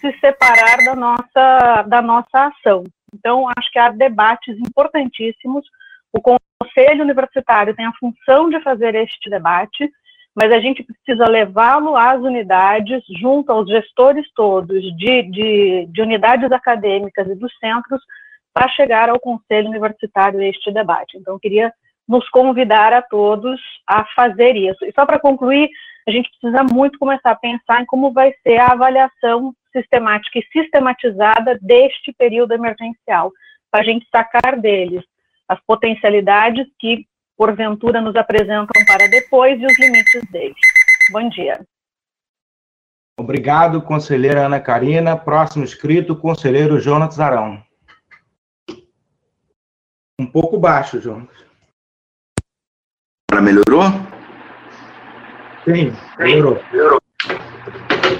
se 0.00 0.12
separar 0.20 0.76
da 0.84 0.94
nossa, 0.94 1.82
da 1.88 2.00
nossa 2.00 2.46
ação. 2.46 2.84
Então, 3.12 3.46
acho 3.56 3.70
que 3.72 3.78
há 3.78 3.90
debates 3.90 4.56
importantíssimos. 4.58 5.66
O 6.12 6.20
Conselho 6.20 7.02
Universitário 7.02 7.74
tem 7.74 7.86
a 7.86 7.92
função 7.98 8.48
de 8.48 8.60
fazer 8.62 8.94
este 8.94 9.28
debate, 9.28 9.90
mas 10.34 10.52
a 10.52 10.60
gente 10.60 10.84
precisa 10.84 11.28
levá-lo 11.28 11.96
às 11.96 12.20
unidades, 12.20 13.02
junto 13.20 13.50
aos 13.50 13.68
gestores 13.68 14.26
todos 14.34 14.82
de, 14.96 15.22
de, 15.22 15.86
de 15.86 16.02
unidades 16.02 16.50
acadêmicas 16.52 17.28
e 17.28 17.34
dos 17.34 17.52
centros, 17.58 18.00
para 18.54 18.68
chegar 18.68 19.08
ao 19.08 19.18
Conselho 19.18 19.68
Universitário 19.68 20.40
este 20.42 20.70
debate. 20.70 21.16
Então, 21.16 21.38
queria 21.38 21.72
nos 22.08 22.28
convidar 22.28 22.92
a 22.92 23.02
todos 23.02 23.60
a 23.86 24.04
fazer 24.14 24.54
isso. 24.56 24.84
E 24.84 24.92
só 24.92 25.04
para 25.06 25.18
concluir, 25.18 25.68
a 26.06 26.10
gente 26.10 26.30
precisa 26.30 26.64
muito 26.64 26.98
começar 26.98 27.30
a 27.30 27.36
pensar 27.36 27.82
em 27.82 27.86
como 27.86 28.12
vai 28.12 28.32
ser 28.42 28.58
a 28.58 28.72
avaliação 28.72 29.54
sistemática 29.72 30.38
e 30.38 30.46
sistematizada 30.52 31.58
deste 31.60 32.12
período 32.12 32.52
emergencial, 32.52 33.32
para 33.70 33.80
a 33.80 33.84
gente 33.84 34.06
sacar 34.10 34.60
deles 34.60 35.02
as 35.48 35.60
potencialidades 35.66 36.66
que, 36.78 37.06
porventura, 37.36 38.00
nos 38.00 38.16
apresentam 38.16 38.84
para 38.86 39.08
depois 39.08 39.60
e 39.60 39.66
os 39.66 39.78
limites 39.78 40.30
deles. 40.30 40.56
Bom 41.10 41.28
dia. 41.28 41.60
Obrigado, 43.18 43.82
conselheira 43.82 44.46
Ana 44.46 44.60
Karina. 44.60 45.16
Próximo 45.16 45.64
inscrito, 45.64 46.16
conselheiro 46.16 46.80
Jonas 46.80 47.20
Arão. 47.20 47.62
Um 50.18 50.26
pouco 50.26 50.58
baixo, 50.58 51.00
Jonas. 51.00 51.44
Agora 53.30 53.44
melhorou? 53.44 53.82
Sim, 55.64 55.92
melhorou. 56.18 56.60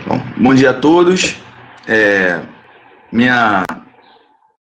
Bom, 0.06 0.18
bom 0.40 0.54
dia 0.54 0.70
a 0.70 0.80
todos. 0.80 1.36
É, 1.88 2.40
minha 3.10 3.64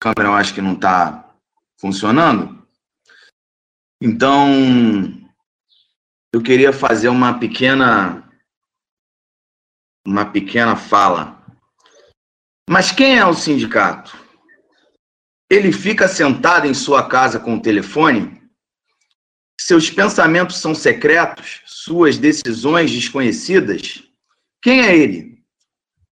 câmera 0.01 0.31
eu 0.31 0.35
acho 0.35 0.55
que 0.55 0.63
não 0.63 0.73
está 0.73 1.35
funcionando. 1.79 2.67
Então, 4.01 4.49
eu 6.33 6.43
queria 6.43 6.73
fazer 6.73 7.09
uma 7.09 7.39
pequena 7.39 8.27
uma 10.07 10.25
pequena 10.25 10.75
fala. 10.75 11.45
Mas 12.69 12.91
quem 12.91 13.19
é 13.19 13.27
o 13.27 13.35
sindicato? 13.35 14.17
Ele 15.51 15.71
fica 15.71 16.09
sentado 16.09 16.67
em 16.67 16.73
sua 16.73 17.07
casa 17.07 17.39
com 17.39 17.57
o 17.57 17.63
telefone? 17.63 18.42
Seus 19.61 19.91
pensamentos 19.91 20.59
são 20.59 20.75
secretos? 20.75 21.61
Suas 21.67 22.19
decisões 22.19 22.91
desconhecidas? 22.91 24.03
Quem 24.61 24.81
é 24.81 24.97
ele? 24.97 25.43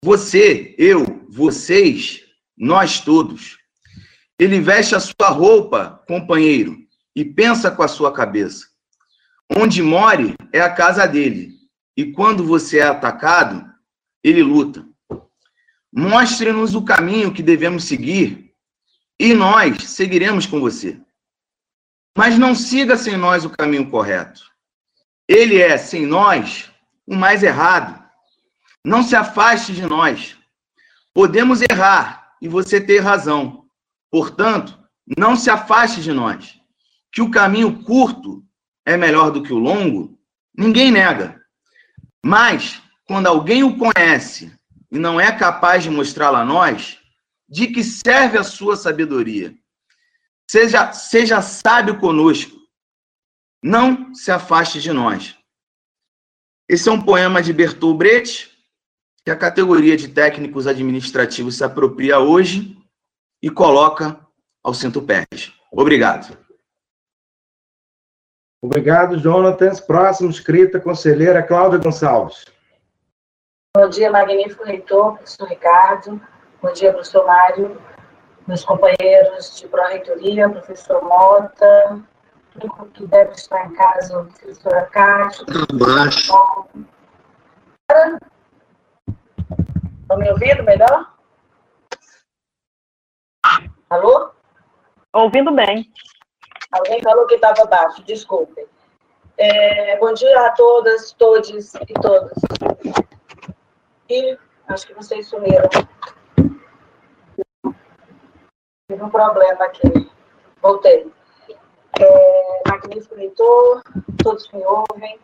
Você, 0.03 0.75
eu, 0.77 1.25
vocês, 1.29 2.23
nós 2.57 2.99
todos. 2.99 3.57
Ele 4.39 4.59
veste 4.59 4.95
a 4.95 4.99
sua 4.99 5.29
roupa, 5.29 6.03
companheiro, 6.07 6.77
e 7.15 7.23
pensa 7.23 7.71
com 7.71 7.83
a 7.83 7.87
sua 7.87 8.11
cabeça. 8.13 8.65
Onde 9.49 9.81
more 9.81 10.35
é 10.51 10.59
a 10.59 10.73
casa 10.73 11.05
dele. 11.05 11.53
E 11.95 12.11
quando 12.11 12.43
você 12.43 12.79
é 12.79 12.83
atacado, 12.83 13.65
ele 14.23 14.43
luta. 14.43 14.85
Mostre-nos 15.93 16.75
o 16.75 16.83
caminho 16.83 17.33
que 17.33 17.41
devemos 17.41 17.85
seguir 17.85 18.53
e 19.19 19.33
nós 19.33 19.83
seguiremos 19.83 20.45
com 20.45 20.59
você. 20.59 20.99
Mas 22.17 22.37
não 22.37 22.55
siga 22.55 22.95
sem 22.95 23.17
nós 23.17 23.43
o 23.43 23.49
caminho 23.49 23.89
correto. 23.89 24.41
Ele 25.27 25.61
é, 25.61 25.77
sem 25.77 26.05
nós, 26.05 26.71
o 27.05 27.15
mais 27.15 27.43
errado. 27.43 28.01
Não 28.83 29.03
se 29.03 29.15
afaste 29.15 29.73
de 29.73 29.81
nós. 29.81 30.37
Podemos 31.13 31.61
errar 31.61 32.35
e 32.41 32.47
você 32.47 32.79
ter 32.79 32.99
razão. 32.99 33.65
Portanto, 34.09 34.79
não 35.17 35.35
se 35.35 35.49
afaste 35.49 36.01
de 36.01 36.13
nós. 36.13 36.59
Que 37.11 37.21
o 37.21 37.31
caminho 37.31 37.83
curto 37.83 38.43
é 38.85 38.95
melhor 38.95 39.31
do 39.31 39.43
que 39.43 39.51
o 39.51 39.57
longo, 39.57 40.17
ninguém 40.57 40.91
nega. 40.91 41.41
Mas, 42.23 42.81
quando 43.07 43.27
alguém 43.27 43.63
o 43.63 43.77
conhece 43.77 44.53
e 44.91 44.97
não 44.97 45.19
é 45.19 45.31
capaz 45.31 45.83
de 45.83 45.89
mostrá-lo 45.89 46.37
a 46.37 46.45
nós, 46.45 46.99
de 47.49 47.67
que 47.67 47.83
serve 47.83 48.37
a 48.37 48.43
sua 48.43 48.75
sabedoria? 48.75 49.53
Seja, 50.49 50.91
seja 50.93 51.41
sábio 51.41 51.99
conosco. 51.99 52.55
Não 53.63 54.13
se 54.13 54.31
afaste 54.31 54.79
de 54.79 54.91
nós. 54.91 55.35
Esse 56.69 56.89
é 56.89 56.91
um 56.91 57.01
poema 57.01 57.41
de 57.41 57.51
Bertolt 57.53 57.97
Brecht, 57.97 58.55
que 59.23 59.31
a 59.31 59.37
categoria 59.37 59.97
de 59.97 60.07
técnicos 60.07 60.67
administrativos 60.67 61.57
se 61.57 61.63
apropria 61.63 62.19
hoje 62.19 62.77
e 63.41 63.49
coloca 63.49 64.19
ao 64.63 64.73
centro-pés. 64.73 65.53
Obrigado. 65.71 66.37
Obrigado, 68.63 69.17
Jonathan. 69.17 69.75
Próximo, 69.85 70.29
escrita, 70.29 70.79
conselheira 70.79 71.43
Cláudia 71.43 71.77
Gonçalves. 71.77 72.45
Bom 73.77 73.89
dia, 73.89 74.09
magnífico 74.09 74.63
reitor, 74.63 75.17
professor 75.17 75.47
Ricardo. 75.47 76.21
Bom 76.61 76.73
dia, 76.73 76.91
professor 76.93 77.25
Mário, 77.27 77.79
meus 78.47 78.63
companheiros 78.63 79.55
de 79.57 79.67
pró-reitoria, 79.67 80.49
professor 80.49 81.03
Mota, 81.03 82.03
que 82.93 83.05
deve 83.07 83.31
estar 83.33 83.65
em 83.65 83.73
casa, 83.73 84.23
professora 84.23 84.85
Cátia. 84.85 85.45
Abaixo. 85.71 86.33
Estão 90.01 90.17
me 90.17 90.29
ouvindo 90.29 90.63
melhor? 90.63 91.13
Alô? 93.89 94.31
Ouvindo 95.13 95.51
bem. 95.51 95.91
Alguém 96.71 97.01
falou 97.01 97.25
que 97.27 97.35
estava 97.35 97.65
baixo, 97.65 98.03
desculpem. 98.03 98.65
É, 99.37 99.97
bom 99.97 100.13
dia 100.13 100.39
a 100.45 100.51
todas, 100.51 101.11
todos 101.13 101.73
e 101.75 101.93
todas. 102.01 102.37
E 104.09 104.37
acho 104.67 104.87
que 104.87 104.93
vocês 104.93 105.27
sumiram. 105.27 105.69
Tive 108.87 109.01
um 109.01 109.09
problema 109.09 109.65
aqui. 109.65 110.11
Voltei. 110.61 111.11
É, 111.99 112.61
magnífico 112.67 113.15
leitor, 113.15 113.81
todos 114.21 114.47
me 114.51 114.63
ouvem. 114.63 115.19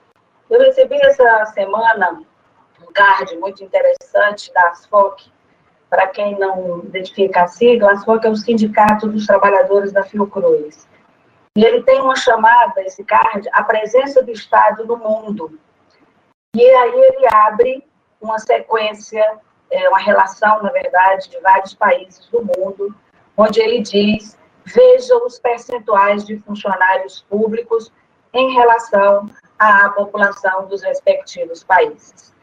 Eu 0.50 0.60
recebi 0.60 0.96
essa 0.96 1.46
semana 1.46 2.24
um 2.82 2.92
card 2.92 3.38
muito 3.38 3.64
interessante 3.64 4.52
da 4.52 4.70
ASFOC. 4.70 5.32
Para 5.92 6.08
quem 6.08 6.40
não 6.40 6.80
identifica 6.80 7.44
a 7.44 7.48
sigla, 7.48 7.90
a 7.90 7.94
ASFOC 7.94 8.26
é 8.26 8.30
o 8.32 8.36
Sindicato 8.36 9.08
dos 9.08 9.28
Trabalhadores 9.28 9.92
da 9.92 10.02
Fiocruz. 10.02 10.88
E 11.56 11.64
ele 11.64 11.84
tem 11.84 12.02
uma 12.02 12.16
chamada, 12.16 12.82
esse 12.82 13.04
card, 13.04 13.48
a 13.54 13.64
presença 13.64 14.24
do 14.24 14.32
Estado 14.32 14.88
no 14.88 14.98
mundo. 14.98 15.60
E 16.56 16.68
aí 16.68 16.94
ele 16.96 17.28
abre 17.32 17.88
uma 18.20 18.40
sequência, 18.40 19.38
é, 19.70 19.88
uma 19.88 20.00
relação, 20.00 20.64
na 20.64 20.72
verdade, 20.72 21.30
de 21.30 21.40
vários 21.42 21.76
países 21.76 22.28
do 22.30 22.42
mundo, 22.42 22.96
onde 23.42 23.60
ele 23.60 23.82
diz: 23.82 24.38
veja 24.66 25.18
os 25.18 25.40
percentuais 25.40 26.26
de 26.26 26.38
funcionários 26.40 27.26
públicos 27.30 27.92
em 28.34 28.54
relação 28.54 29.30
à 29.58 29.90
população 29.90 30.68
dos 30.68 30.82
respectivos 30.82 31.64
países. 31.64 32.34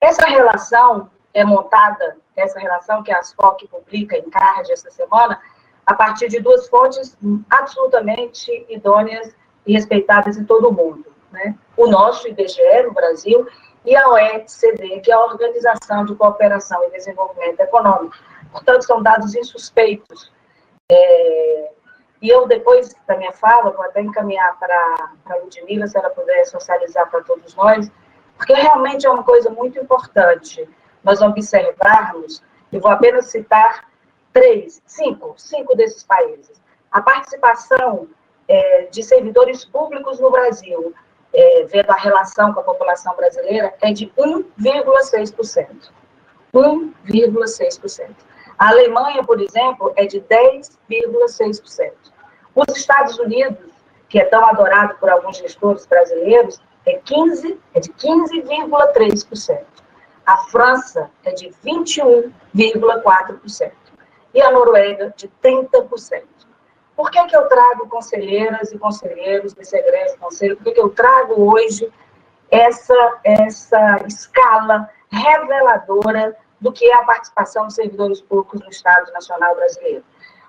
Essa 0.00 0.26
relação 0.26 1.10
é 1.34 1.44
montada, 1.44 2.16
essa 2.34 2.58
relação 2.58 3.02
que 3.02 3.12
a 3.12 3.18
ASFOC 3.18 3.68
publica 3.68 4.16
em 4.16 4.30
CARD 4.30 4.72
essa 4.72 4.90
semana, 4.90 5.40
a 5.84 5.94
partir 5.94 6.28
de 6.28 6.40
duas 6.40 6.68
fontes 6.68 7.16
absolutamente 7.50 8.66
idôneas 8.68 9.34
e 9.66 9.72
respeitadas 9.72 10.36
em 10.36 10.44
todo 10.44 10.68
o 10.68 10.72
mundo. 10.72 11.06
Né? 11.30 11.54
O 11.76 11.86
nosso 11.86 12.26
IBGE, 12.28 12.82
no 12.84 12.92
Brasil, 12.92 13.46
e 13.84 13.94
a 13.94 14.08
OECD, 14.08 15.00
que 15.00 15.10
é 15.10 15.14
a 15.14 15.20
Organização 15.24 16.04
de 16.04 16.14
Cooperação 16.14 16.82
e 16.84 16.90
Desenvolvimento 16.90 17.60
Econômico. 17.60 18.16
Portanto, 18.50 18.82
são 18.82 19.02
dados 19.02 19.34
insuspeitos. 19.34 20.32
É, 20.90 21.70
e 22.22 22.28
eu, 22.28 22.46
depois 22.46 22.94
da 23.06 23.16
minha 23.16 23.32
fala, 23.32 23.70
vou 23.70 23.84
até 23.84 24.00
encaminhar 24.00 24.58
para 24.58 25.12
a 25.26 25.36
Ludmilla, 25.36 25.86
se 25.86 25.98
ela 25.98 26.10
puder 26.10 26.44
socializar 26.46 27.10
para 27.10 27.22
todos 27.22 27.54
nós, 27.54 27.90
porque 28.36 28.52
realmente 28.52 29.06
é 29.06 29.10
uma 29.10 29.24
coisa 29.24 29.50
muito 29.50 29.78
importante 29.78 30.68
nós 31.02 31.20
observarmos, 31.22 32.42
e 32.72 32.78
vou 32.78 32.90
apenas 32.90 33.26
citar 33.26 33.88
três, 34.32 34.82
cinco, 34.86 35.34
cinco 35.36 35.76
desses 35.76 36.02
países. 36.02 36.60
A 36.90 37.00
participação 37.00 38.08
é, 38.48 38.82
de 38.90 39.02
servidores 39.02 39.64
públicos 39.64 40.18
no 40.20 40.30
Brasil 40.30 40.94
é, 41.36 41.64
vendo 41.64 41.90
a 41.90 41.96
relação 41.96 42.52
com 42.52 42.60
a 42.60 42.64
população 42.64 43.14
brasileira, 43.14 43.74
é 43.82 43.92
de 43.92 44.06
1,6%. 44.16 45.90
1,6%. 46.54 48.10
A 48.58 48.68
Alemanha, 48.68 49.22
por 49.22 49.38
exemplo, 49.40 49.92
é 49.96 50.06
de 50.06 50.20
10,6%. 50.20 51.92
Os 52.54 52.76
Estados 52.76 53.18
Unidos, 53.18 53.70
que 54.08 54.18
é 54.18 54.24
tão 54.24 54.44
adorado 54.46 54.96
por 54.98 55.10
alguns 55.10 55.36
gestores 55.36 55.84
brasileiros, 55.86 56.58
é, 56.86 56.94
15, 56.94 57.60
é 57.74 57.80
de 57.80 57.92
15,3%. 57.92 59.62
A 60.24 60.38
França 60.48 61.10
é 61.24 61.32
de 61.32 61.50
21,4%. 61.64 63.72
E 64.32 64.40
a 64.40 64.50
Noruega, 64.50 65.12
de 65.16 65.28
30%. 65.42 66.22
Por 66.96 67.10
que, 67.10 67.22
que 67.26 67.36
eu 67.36 67.46
trago 67.46 67.86
conselheiras 67.88 68.72
e 68.72 68.78
conselheiros 68.78 69.52
desse 69.52 69.76
egresso 69.76 70.18
conselho? 70.18 70.56
Por 70.56 70.64
que, 70.64 70.72
que 70.72 70.80
eu 70.80 70.88
trago 70.88 71.52
hoje 71.52 71.92
essa, 72.50 73.18
essa 73.22 73.98
escala 74.06 74.88
reveladora 75.10 76.34
do 76.60 76.72
que 76.72 76.86
é 76.86 76.94
a 76.94 77.04
participação 77.04 77.64
dos 77.64 77.74
servidores 77.74 78.20
públicos 78.20 78.60
no 78.60 78.68
Estado 78.68 79.12
Nacional 79.12 79.54
Brasileiro? 79.54 80.04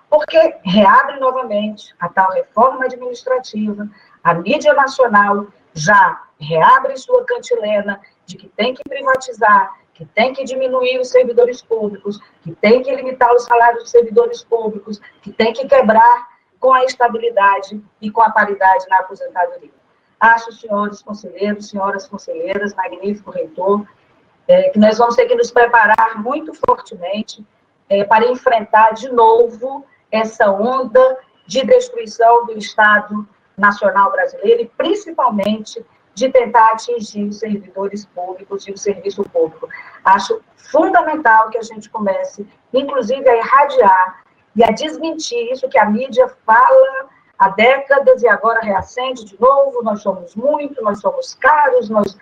Porque 0.09 0.55
reabre 0.63 1.19
novamente 1.19 1.93
a 1.99 2.07
tal 2.07 2.31
reforma 2.31 2.85
administrativa, 2.85 3.89
a 4.23 4.33
mídia 4.33 4.73
nacional 4.73 5.47
já 5.73 6.23
reabre 6.39 6.97
sua 6.97 7.25
cantilena 7.25 7.99
de 8.25 8.37
que 8.37 8.47
tem 8.49 8.73
que 8.73 8.83
privatizar, 8.87 9.73
que 9.93 10.05
tem 10.05 10.33
que 10.33 10.43
diminuir 10.43 10.99
os 10.99 11.09
servidores 11.09 11.61
públicos, 11.61 12.19
que 12.41 12.53
tem 12.55 12.83
que 12.83 12.95
limitar 12.95 13.33
os 13.33 13.43
salários 13.43 13.83
dos 13.83 13.91
servidores 13.91 14.43
públicos, 14.43 15.01
que 15.21 15.31
tem 15.31 15.51
que 15.51 15.67
quebrar 15.67 16.27
com 16.59 16.73
a 16.73 16.83
estabilidade 16.83 17.83
e 18.01 18.09
com 18.09 18.21
a 18.21 18.31
paridade 18.31 18.85
na 18.89 18.99
aposentadoria. 18.99 19.71
Acho, 20.19 20.51
senhores 20.51 21.01
conselheiros, 21.01 21.69
senhoras 21.69 22.07
conselheiras, 22.07 22.73
magnífico 22.73 23.31
reitor, 23.31 23.85
é, 24.47 24.69
que 24.69 24.79
nós 24.79 24.97
vamos 24.97 25.15
ter 25.15 25.25
que 25.25 25.35
nos 25.35 25.51
preparar 25.51 26.21
muito 26.21 26.53
fortemente 26.53 27.45
é, 27.89 28.03
para 28.03 28.25
enfrentar 28.27 28.91
de 28.93 29.09
novo 29.09 29.85
essa 30.11 30.49
onda 30.49 31.17
de 31.45 31.65
destruição 31.65 32.45
do 32.45 32.57
Estado 32.57 33.27
Nacional 33.57 34.11
Brasileiro 34.11 34.61
e, 34.61 34.67
principalmente, 34.77 35.83
de 36.13 36.29
tentar 36.29 36.71
atingir 36.71 37.25
os 37.25 37.39
servidores 37.39 38.05
públicos 38.05 38.67
e 38.67 38.71
o 38.71 38.77
serviço 38.77 39.23
público. 39.23 39.69
Acho 40.03 40.41
fundamental 40.55 41.49
que 41.49 41.57
a 41.57 41.61
gente 41.61 41.89
comece, 41.89 42.47
inclusive, 42.73 43.27
a 43.29 43.37
irradiar 43.37 44.23
e 44.55 44.63
a 44.63 44.71
desmentir 44.71 45.51
isso 45.51 45.69
que 45.69 45.77
a 45.77 45.85
mídia 45.85 46.27
fala 46.45 47.09
há 47.37 47.49
décadas 47.49 48.23
e 48.23 48.27
agora 48.27 48.61
reacende 48.61 49.25
de 49.25 49.39
novo, 49.39 49.83
nós 49.83 50.01
somos 50.01 50.35
muito, 50.35 50.81
nós 50.81 50.99
somos 50.99 51.35
caros, 51.35 51.89
nós 51.89 52.17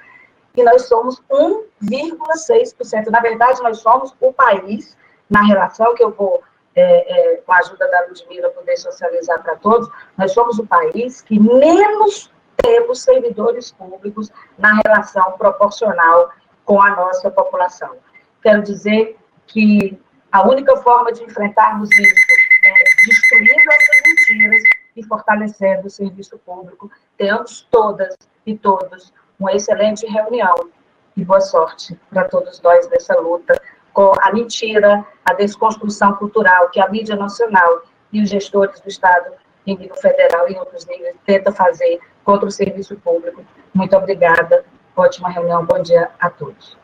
e 0.56 0.63
nós 0.63 0.88
somos 0.88 1.22
1,6%. 1.30 3.08
Na 3.08 3.20
verdade, 3.20 3.62
nós 3.62 3.80
somos 3.80 4.15
o 4.20 4.32
país, 4.32 4.98
na 5.30 5.41
relação 5.44 5.96
que 5.96 6.04
eu 6.04 6.12
vou, 6.12 6.44
é, 6.76 7.34
é, 7.34 7.38
com 7.38 7.52
a 7.52 7.58
ajuda 7.58 7.89
da 7.89 8.06
Ludmilla, 8.08 8.50
poder 8.50 8.78
socializar 8.78 9.41
para 9.41 9.56
todos, 9.58 9.89
nós 10.18 10.32
somos 10.32 10.60
o 10.60 10.65
país 10.65 11.22
que 11.22 11.39
menos 11.39 12.32
temos 12.58 13.02
servidores 13.02 13.72
públicos 13.72 14.32
na 14.58 14.80
relação 14.86 15.34
proporcional 15.34 16.30
com 16.63 16.82
a 16.82 16.89
nossa 16.91 17.30
população. 17.30 17.96
Quero 18.41 18.62
dizer 18.62 19.18
que 19.48 20.00
a 20.32 20.48
única 20.48 20.76
forma 20.78 21.12
de 21.12 21.24
enfrentarmos 21.24 21.89
isso 21.91 22.26
é 22.65 22.74
destruindo 23.08 23.72
essas 23.72 24.02
mentiras 24.08 24.63
e 24.96 25.04
fortalecendo 25.04 25.88
o 25.88 25.89
serviço 25.89 26.38
público. 26.39 26.91
Tenhamos 27.18 27.68
todas 27.70 28.15
e 28.46 28.58
todos 28.58 29.13
uma 29.39 29.54
excelente 29.54 30.06
reunião 30.06 30.69
e 31.15 31.24
boa 31.24 31.41
sorte 31.41 31.98
para 32.10 32.26
todos 32.26 32.62
nós 32.62 32.88
nessa 32.89 33.15
luta 33.19 33.60
com 33.93 34.12
a 34.21 34.34
mentira, 34.34 35.06
a 35.24 35.34
desconstrução 35.34 36.13
cultural 36.15 36.69
que 36.69 36.82
a 36.82 36.89
mídia 36.89 37.15
nacional 37.15 37.84
e 38.12 38.21
os 38.21 38.30
gestores 38.30 38.82
do 38.82 38.89
Estado 38.89 39.32
em 39.65 39.78
nível 39.78 39.95
federal 39.95 40.50
e 40.50 40.54
em 40.54 40.60
outros 40.60 40.86
níveis 40.86 41.15
tenta 41.26 41.52
fazer 41.52 42.00
contra 42.24 42.48
o 42.48 42.52
serviço 42.52 42.95
público. 42.98 43.43
Muito 43.74 43.95
obrigada. 43.95 44.65
Ótima 44.95 45.30
reunião. 45.30 45.65
Bom 45.65 45.82
dia 45.82 46.12
a 46.19 46.30
todos. 46.30 46.78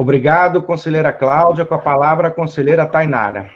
Obrigado, 0.00 0.62
conselheira 0.62 1.12
Cláudia. 1.12 1.64
Com 1.64 1.74
a 1.74 1.78
palavra, 1.78 2.28
a 2.28 2.30
conselheira 2.30 2.86
Tainara. 2.86 3.50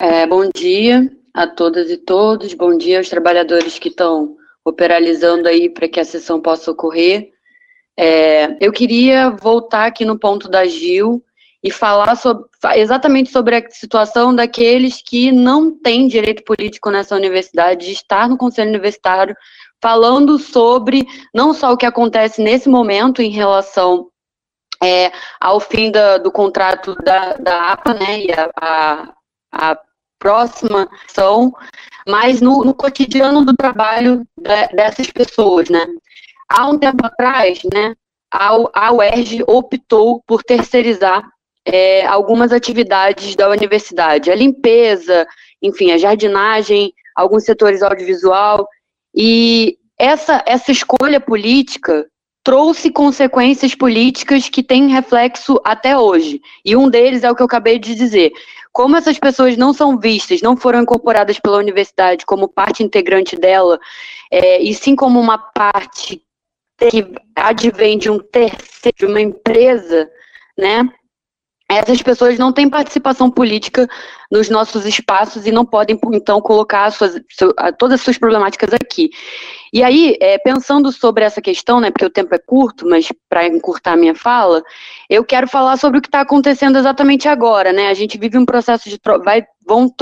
É, 0.00 0.26
bom 0.26 0.48
dia 0.54 1.10
a 1.32 1.46
todas 1.46 1.90
e 1.90 1.96
todos. 1.96 2.52
Bom 2.54 2.76
dia 2.76 2.98
aos 2.98 3.08
trabalhadores 3.08 3.78
que 3.78 3.88
estão 3.88 4.36
operalizando 4.64 5.48
aí 5.48 5.68
para 5.68 5.88
que 5.88 6.00
a 6.00 6.04
sessão 6.04 6.40
possa 6.40 6.70
ocorrer. 6.70 7.30
É, 7.96 8.56
eu 8.60 8.72
queria 8.72 9.30
voltar 9.30 9.86
aqui 9.86 10.04
no 10.04 10.18
ponto 10.18 10.48
da 10.48 10.64
Gil 10.64 11.22
e 11.62 11.70
falar 11.70 12.14
sobre, 12.16 12.46
exatamente 12.74 13.30
sobre 13.30 13.56
a 13.56 13.70
situação 13.70 14.34
daqueles 14.34 15.02
que 15.02 15.32
não 15.32 15.70
têm 15.70 16.06
direito 16.06 16.44
político 16.44 16.90
nessa 16.90 17.16
universidade, 17.16 17.86
de 17.86 17.92
estar 17.92 18.28
no 18.28 18.36
conselho 18.36 18.68
universitário, 18.68 19.34
falando 19.80 20.38
sobre 20.38 21.06
não 21.32 21.54
só 21.54 21.72
o 21.72 21.76
que 21.76 21.86
acontece 21.86 22.42
nesse 22.42 22.68
momento 22.68 23.22
em 23.22 23.30
relação 23.30 24.08
é, 24.82 25.10
ao 25.40 25.58
fim 25.58 25.90
da, 25.90 26.18
do 26.18 26.30
contrato 26.30 26.94
da, 26.96 27.34
da 27.34 27.72
APA, 27.72 27.94
né, 27.94 28.20
e 28.20 28.32
a, 28.32 28.50
a, 28.60 29.14
a 29.72 29.80
próxima 30.24 30.88
ação, 31.06 31.52
mas 32.08 32.40
no, 32.40 32.64
no 32.64 32.72
cotidiano 32.72 33.44
do 33.44 33.54
trabalho 33.54 34.26
de, 34.38 34.68
dessas 34.74 35.10
pessoas, 35.10 35.68
né. 35.68 35.86
Há 36.48 36.66
um 36.66 36.78
tempo 36.78 37.04
atrás, 37.04 37.60
né, 37.70 37.94
a, 38.32 38.48
a 38.72 38.92
UERJ 38.92 39.44
optou 39.46 40.22
por 40.26 40.42
terceirizar 40.42 41.22
é, 41.66 42.06
algumas 42.06 42.52
atividades 42.52 43.36
da 43.36 43.50
universidade, 43.50 44.30
a 44.30 44.34
limpeza, 44.34 45.26
enfim, 45.62 45.92
a 45.92 45.98
jardinagem, 45.98 46.92
alguns 47.14 47.44
setores 47.44 47.82
audiovisual, 47.82 48.66
e 49.14 49.76
essa, 49.98 50.42
essa 50.46 50.72
escolha 50.72 51.20
política 51.20 52.06
trouxe 52.42 52.90
consequências 52.90 53.74
políticas 53.74 54.48
que 54.48 54.62
têm 54.62 54.88
reflexo 54.88 55.58
até 55.64 55.96
hoje. 55.96 56.40
E 56.62 56.76
um 56.76 56.90
deles 56.90 57.24
é 57.24 57.30
o 57.30 57.34
que 57.34 57.42
eu 57.42 57.46
acabei 57.46 57.78
de 57.78 57.94
dizer. 57.94 58.32
Como 58.74 58.96
essas 58.96 59.20
pessoas 59.20 59.56
não 59.56 59.72
são 59.72 59.96
vistas, 59.96 60.42
não 60.42 60.56
foram 60.56 60.82
incorporadas 60.82 61.38
pela 61.38 61.58
universidade 61.58 62.26
como 62.26 62.48
parte 62.48 62.82
integrante 62.82 63.36
dela, 63.36 63.78
é, 64.28 64.60
e 64.60 64.74
sim 64.74 64.96
como 64.96 65.20
uma 65.20 65.38
parte 65.38 66.20
que 66.76 67.06
advém 67.36 67.96
de 67.96 68.10
um 68.10 68.18
terceiro, 68.18 68.96
de 68.98 69.06
uma 69.06 69.20
empresa, 69.20 70.10
né? 70.58 70.92
Essas 71.68 72.02
pessoas 72.02 72.38
não 72.38 72.52
têm 72.52 72.68
participação 72.68 73.30
política 73.30 73.88
nos 74.30 74.50
nossos 74.50 74.84
espaços 74.84 75.46
e 75.46 75.52
não 75.52 75.64
podem, 75.64 75.98
então, 76.12 76.40
colocar 76.40 76.90
suas, 76.92 77.18
todas 77.78 77.98
as 77.98 78.00
suas 78.02 78.18
problemáticas 78.18 78.74
aqui. 78.74 79.08
E 79.72 79.82
aí, 79.82 80.16
é, 80.20 80.36
pensando 80.38 80.92
sobre 80.92 81.24
essa 81.24 81.40
questão, 81.40 81.80
né, 81.80 81.90
porque 81.90 82.04
o 82.04 82.10
tempo 82.10 82.34
é 82.34 82.38
curto, 82.38 82.86
mas 82.86 83.08
para 83.28 83.46
encurtar 83.46 83.92
a 83.92 83.96
minha 83.96 84.14
fala, 84.14 84.62
eu 85.08 85.24
quero 85.24 85.48
falar 85.48 85.78
sobre 85.78 85.98
o 85.98 86.02
que 86.02 86.08
está 86.08 86.20
acontecendo 86.20 86.78
exatamente 86.78 87.28
agora, 87.28 87.72
né? 87.72 87.88
A 87.88 87.94
gente 87.94 88.18
vive 88.18 88.36
um 88.36 88.44
processo 88.44 88.88
de 88.88 89.00
vai 89.24 89.44
vão 89.66 89.92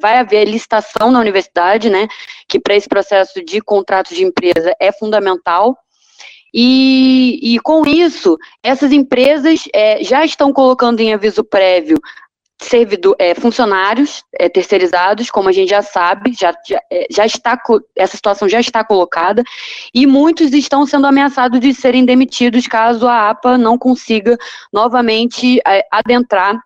vai 0.00 0.16
haver 0.16 0.46
licitação 0.46 1.10
na 1.10 1.20
universidade, 1.20 1.90
né? 1.90 2.08
Que 2.48 2.58
para 2.58 2.74
esse 2.74 2.88
processo 2.88 3.44
de 3.44 3.60
contrato 3.60 4.14
de 4.14 4.24
empresa 4.24 4.74
é 4.80 4.90
fundamental. 4.90 5.76
E, 6.56 7.40
e 7.42 7.58
com 7.58 7.84
isso, 7.84 8.38
essas 8.62 8.92
empresas 8.92 9.64
é, 9.74 10.04
já 10.04 10.24
estão 10.24 10.52
colocando 10.52 11.00
em 11.00 11.12
aviso 11.12 11.42
prévio 11.42 11.98
servidor, 12.62 13.16
é, 13.18 13.34
funcionários 13.34 14.22
é, 14.32 14.48
terceirizados, 14.48 15.30
como 15.30 15.48
a 15.48 15.52
gente 15.52 15.70
já 15.70 15.82
sabe, 15.82 16.32
já, 16.32 16.54
já, 16.66 16.80
é, 16.90 17.08
já, 17.10 17.26
está, 17.26 17.60
essa 17.96 18.16
situação 18.16 18.48
já 18.48 18.60
está 18.60 18.84
colocada, 18.84 19.42
e 19.92 20.06
muitos 20.06 20.52
estão 20.52 20.86
sendo 20.86 21.08
ameaçados 21.08 21.58
de 21.58 21.74
serem 21.74 22.04
demitidos 22.04 22.68
caso 22.68 23.08
a 23.08 23.30
APA 23.30 23.58
não 23.58 23.76
consiga 23.76 24.38
novamente 24.72 25.60
é, 25.66 25.84
adentrar 25.90 26.60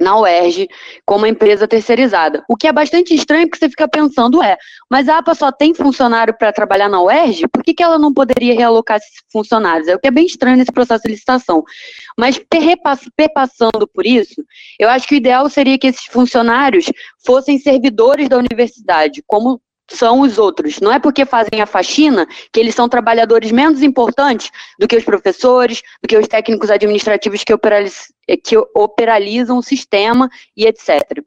na 0.00 0.18
UERJ 0.18 0.68
como 1.04 1.26
empresa 1.26 1.66
terceirizada. 1.66 2.44
O 2.48 2.56
que 2.56 2.66
é 2.66 2.72
bastante 2.72 3.14
estranho, 3.14 3.48
porque 3.48 3.58
você 3.58 3.68
fica 3.68 3.88
pensando, 3.88 4.42
é, 4.42 4.56
mas 4.90 5.08
a 5.08 5.18
APA 5.18 5.34
só 5.34 5.50
tem 5.50 5.74
funcionário 5.74 6.36
para 6.36 6.52
trabalhar 6.52 6.88
na 6.88 7.00
UERJ? 7.02 7.48
Por 7.48 7.62
que, 7.62 7.74
que 7.74 7.82
ela 7.82 7.98
não 7.98 8.12
poderia 8.12 8.54
realocar 8.54 8.98
esses 8.98 9.22
funcionários? 9.30 9.88
É 9.88 9.94
o 9.94 9.98
que 9.98 10.08
é 10.08 10.10
bem 10.10 10.26
estranho 10.26 10.56
nesse 10.56 10.72
processo 10.72 11.02
de 11.04 11.10
licitação. 11.10 11.64
Mas 12.18 12.40
perpassando 13.16 13.86
por 13.92 14.06
isso, 14.06 14.44
eu 14.78 14.88
acho 14.88 15.06
que 15.06 15.14
o 15.14 15.16
ideal 15.16 15.48
seria 15.48 15.78
que 15.78 15.86
esses 15.86 16.04
funcionários 16.04 16.86
fossem 17.24 17.58
servidores 17.58 18.28
da 18.28 18.38
universidade, 18.38 19.22
como 19.26 19.60
são 19.90 20.20
os 20.20 20.38
outros. 20.38 20.80
Não 20.80 20.92
é 20.92 20.98
porque 20.98 21.24
fazem 21.24 21.60
a 21.60 21.66
faxina 21.66 22.26
que 22.52 22.60
eles 22.60 22.74
são 22.74 22.88
trabalhadores 22.88 23.52
menos 23.52 23.82
importantes 23.82 24.50
do 24.78 24.88
que 24.88 24.96
os 24.96 25.04
professores, 25.04 25.82
do 26.02 26.08
que 26.08 26.16
os 26.16 26.26
técnicos 26.28 26.70
administrativos 26.70 27.44
que, 27.44 27.52
operaliz 27.52 28.12
que 28.44 28.56
operalizam 28.74 29.58
o 29.58 29.62
sistema 29.62 30.28
e 30.56 30.66
etc. 30.66 31.22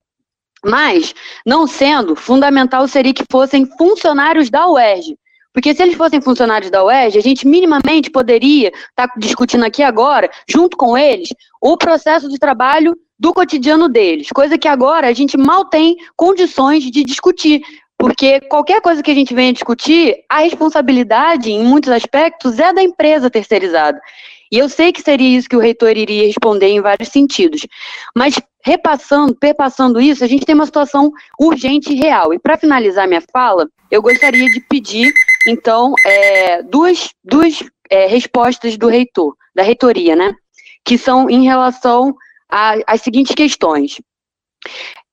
Mas, 0.64 1.16
não 1.46 1.66
sendo, 1.66 2.16
fundamental 2.16 2.88
seria 2.88 3.14
que 3.14 3.24
fossem 3.32 3.66
funcionários 3.66 4.50
da 4.50 4.70
UERJ. 4.70 5.18
Porque 5.54 5.74
se 5.74 5.82
eles 5.82 5.96
fossem 5.96 6.22
funcionários 6.22 6.70
da 6.70 6.84
UERJ, 6.84 7.18
a 7.18 7.22
gente 7.22 7.48
minimamente 7.48 8.10
poderia 8.10 8.68
estar 8.68 9.08
tá 9.08 9.14
discutindo 9.18 9.64
aqui 9.64 9.82
agora, 9.82 10.30
junto 10.48 10.78
com 10.78 10.98
eles, 10.98 11.30
o 11.62 11.76
processo 11.76 12.30
de 12.30 12.38
trabalho 12.38 12.96
do 13.18 13.34
cotidiano 13.34 13.90
deles, 13.90 14.30
coisa 14.30 14.58
que 14.58 14.68
agora 14.68 15.08
a 15.08 15.14
gente 15.14 15.38
mal 15.38 15.66
tem 15.66 15.98
condições 16.16 16.84
de 16.84 17.04
discutir, 17.04 17.62
porque 18.00 18.40
qualquer 18.40 18.80
coisa 18.80 19.04
que 19.04 19.12
a 19.12 19.14
gente 19.14 19.36
venha 19.36 19.52
discutir, 19.52 20.24
a 20.30 20.40
responsabilidade, 20.40 21.52
em 21.52 21.66
muitos 21.66 21.92
aspectos, 21.92 22.58
é 22.58 22.72
da 22.72 22.82
empresa 22.82 23.30
terceirizada. 23.30 24.00
E 24.50 24.58
eu 24.58 24.70
sei 24.70 24.94
que 24.94 25.02
seria 25.02 25.38
isso 25.38 25.50
que 25.50 25.56
o 25.56 25.60
reitor 25.60 25.96
iria 25.98 26.26
responder 26.26 26.68
em 26.68 26.80
vários 26.80 27.10
sentidos. 27.10 27.68
Mas 28.16 28.40
repassando, 28.64 29.36
perpassando 29.36 30.00
isso, 30.00 30.24
a 30.24 30.28
gente 30.28 30.46
tem 30.46 30.56
uma 30.56 30.66
situação 30.66 31.12
urgente 31.38 31.92
e 31.92 31.98
real. 31.98 32.34
E 32.34 32.40
para 32.40 32.58
finalizar 32.58 33.06
minha 33.06 33.22
fala, 33.34 33.68
eu 33.92 34.02
gostaria 34.02 34.46
de 34.46 34.62
pedir, 34.62 35.12
então, 35.46 35.94
é, 36.06 36.64
duas, 36.64 37.10
duas 37.22 37.62
é, 37.90 38.08
respostas 38.08 38.78
do 38.78 38.88
reitor, 38.88 39.36
da 39.54 39.62
reitoria, 39.62 40.16
né? 40.16 40.34
Que 40.86 40.98
são 40.98 41.30
em 41.30 41.44
relação 41.44 42.16
às 42.50 43.02
seguintes 43.02 43.36
questões. 43.36 44.00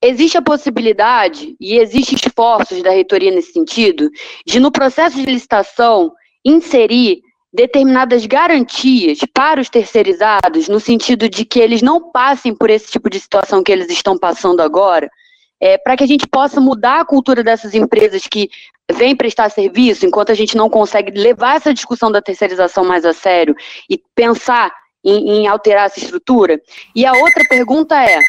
Existe 0.03 0.37
a 0.37 0.43
possibilidade, 0.43 1.57
e 1.61 1.79
existem 1.79 2.17
esforços 2.17 2.83
da 2.83 2.91
reitoria 2.91 3.31
nesse 3.31 3.53
sentido, 3.53 4.11
de 4.47 4.61
no 4.61 4.71
processo 4.71 5.17
de 5.17 5.25
licitação 5.25 6.13
inserir 6.45 7.23
determinadas 7.53 8.27
garantias 8.27 9.19
para 9.33 9.61
os 9.61 9.71
terceirizados, 9.71 10.69
no 10.69 10.79
sentido 10.79 11.29
de 11.29 11.45
que 11.45 11.59
eles 11.59 11.81
não 11.81 12.13
passem 12.13 12.55
por 12.55 12.69
esse 12.69 12.91
tipo 12.93 13.09
de 13.09 13.19
situação 13.19 13.63
que 13.63 13.73
eles 13.73 13.89
estão 13.89 14.19
passando 14.19 14.61
agora, 14.61 15.11
é, 15.59 15.79
para 15.79 15.97
que 15.97 16.05
a 16.05 16.07
gente 16.07 16.27
possa 16.27 16.61
mudar 16.61 17.01
a 17.01 17.05
cultura 17.05 17.43
dessas 17.43 17.75
empresas 17.75 18.23
que 18.31 18.51
vêm 18.93 19.17
prestar 19.17 19.49
serviço, 19.49 20.05
enquanto 20.05 20.31
a 20.31 20.35
gente 20.35 20.57
não 20.57 20.69
consegue 20.69 21.19
levar 21.19 21.57
essa 21.57 21.73
discussão 21.73 22.13
da 22.13 22.21
terceirização 22.21 22.85
mais 22.85 23.07
a 23.07 23.15
sério 23.15 23.55
e 23.89 23.99
pensar 24.15 24.71
em, 25.03 25.31
em 25.31 25.47
alterar 25.47 25.87
essa 25.87 25.99
estrutura. 25.99 26.61
E 26.95 27.07
a 27.07 27.13
outra 27.13 27.43
pergunta 27.49 28.01
é: 28.01 28.21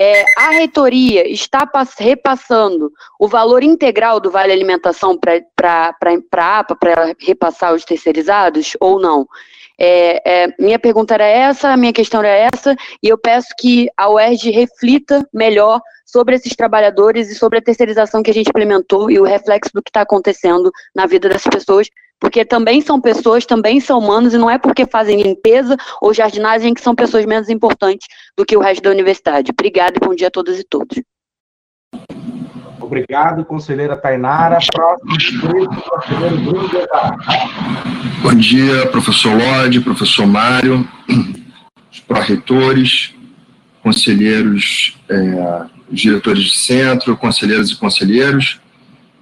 É, 0.00 0.24
a 0.36 0.50
reitoria 0.50 1.28
está 1.28 1.68
repassando 1.98 2.92
o 3.18 3.26
valor 3.26 3.64
integral 3.64 4.20
do 4.20 4.30
Vale 4.30 4.52
Alimentação 4.52 5.18
para 5.18 5.42
a 5.64 6.58
APA, 6.60 6.76
para 6.76 7.16
repassar 7.18 7.74
os 7.74 7.84
terceirizados, 7.84 8.76
ou 8.78 9.00
não? 9.00 9.26
É, 9.76 10.22
é, 10.24 10.54
minha 10.58 10.78
pergunta 10.78 11.14
era 11.14 11.26
essa, 11.26 11.76
minha 11.76 11.92
questão 11.92 12.20
era 12.20 12.48
essa, 12.52 12.76
e 13.02 13.08
eu 13.08 13.18
peço 13.18 13.48
que 13.58 13.88
a 13.96 14.08
UERJ 14.08 14.50
reflita 14.50 15.28
melhor 15.32 15.80
sobre 16.06 16.36
esses 16.36 16.54
trabalhadores 16.56 17.30
e 17.30 17.34
sobre 17.34 17.58
a 17.58 17.62
terceirização 17.62 18.22
que 18.22 18.30
a 18.30 18.34
gente 18.34 18.48
implementou 18.48 19.10
e 19.10 19.18
o 19.18 19.24
reflexo 19.24 19.72
do 19.74 19.82
que 19.82 19.90
está 19.90 20.02
acontecendo 20.02 20.70
na 20.94 21.06
vida 21.06 21.28
dessas 21.28 21.52
pessoas, 21.52 21.88
porque 22.20 22.44
também 22.44 22.80
são 22.80 23.00
pessoas, 23.00 23.46
também 23.46 23.80
são 23.80 23.98
humanos, 23.98 24.34
e 24.34 24.38
não 24.38 24.50
é 24.50 24.58
porque 24.58 24.86
fazem 24.86 25.22
limpeza 25.22 25.76
ou 26.00 26.12
jardinagem 26.12 26.74
que 26.74 26.80
são 26.80 26.94
pessoas 26.94 27.24
menos 27.24 27.48
importantes 27.48 28.06
do 28.36 28.44
que 28.44 28.56
o 28.56 28.60
resto 28.60 28.82
da 28.82 28.90
universidade. 28.90 29.50
Obrigada 29.50 29.94
e 29.96 30.04
bom 30.04 30.14
dia 30.14 30.28
a 30.28 30.30
todas 30.30 30.58
e 30.58 30.64
todos. 30.64 31.00
Obrigado, 32.80 33.44
conselheira 33.44 33.96
Tainara. 33.96 34.58
Próximo, 34.72 35.68
conselheiro 35.90 36.36
Bruno 36.38 36.68
Bom 38.22 38.34
dia, 38.34 38.86
professor 38.86 39.32
Lodi, 39.36 39.80
professor 39.80 40.26
Mário, 40.26 40.88
os 41.92 42.00
pró-reitores, 42.00 43.14
conselheiros, 43.82 44.96
é, 45.08 45.66
diretores 45.90 46.44
de 46.44 46.56
centro, 46.56 47.16
conselheiros 47.16 47.70
e 47.70 47.76
conselheiros. 47.76 48.60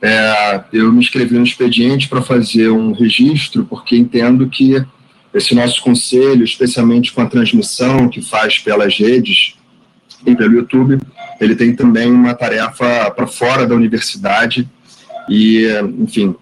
É, 0.00 0.62
eu 0.72 0.92
me 0.92 1.00
inscrevi 1.00 1.36
no 1.36 1.44
expediente 1.44 2.08
para 2.08 2.22
fazer 2.22 2.68
um 2.70 2.92
registro, 2.92 3.64
porque 3.64 3.96
entendo 3.96 4.48
que 4.48 4.84
esse 5.32 5.54
nosso 5.54 5.82
conselho, 5.82 6.44
especialmente 6.44 7.12
com 7.12 7.20
a 7.20 7.26
transmissão 7.26 8.08
que 8.08 8.22
faz 8.22 8.58
pelas 8.58 8.96
redes 8.96 9.54
e 10.24 10.34
pelo 10.34 10.54
YouTube, 10.54 10.98
ele 11.40 11.54
tem 11.54 11.74
também 11.74 12.10
uma 12.10 12.34
tarefa 12.34 13.10
para 13.10 13.26
fora 13.26 13.66
da 13.66 13.74
universidade. 13.74 14.68
E, 15.28 15.66
enfim, 15.98 16.34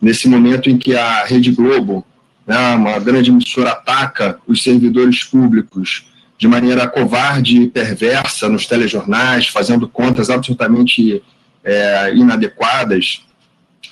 nesse 0.00 0.28
momento 0.28 0.70
em 0.70 0.78
que 0.78 0.96
a 0.96 1.24
Rede 1.24 1.52
Globo, 1.52 2.04
né, 2.46 2.74
uma 2.74 2.98
grande 2.98 3.30
emissora, 3.30 3.72
ataca 3.72 4.38
os 4.46 4.62
servidores 4.62 5.24
públicos 5.24 6.06
de 6.38 6.48
maneira 6.48 6.88
covarde 6.88 7.60
e 7.60 7.68
perversa 7.68 8.48
nos 8.48 8.66
telejornais, 8.66 9.48
fazendo 9.48 9.86
contas 9.86 10.30
absolutamente 10.30 11.22
é, 11.64 12.14
inadequadas. 12.14 13.22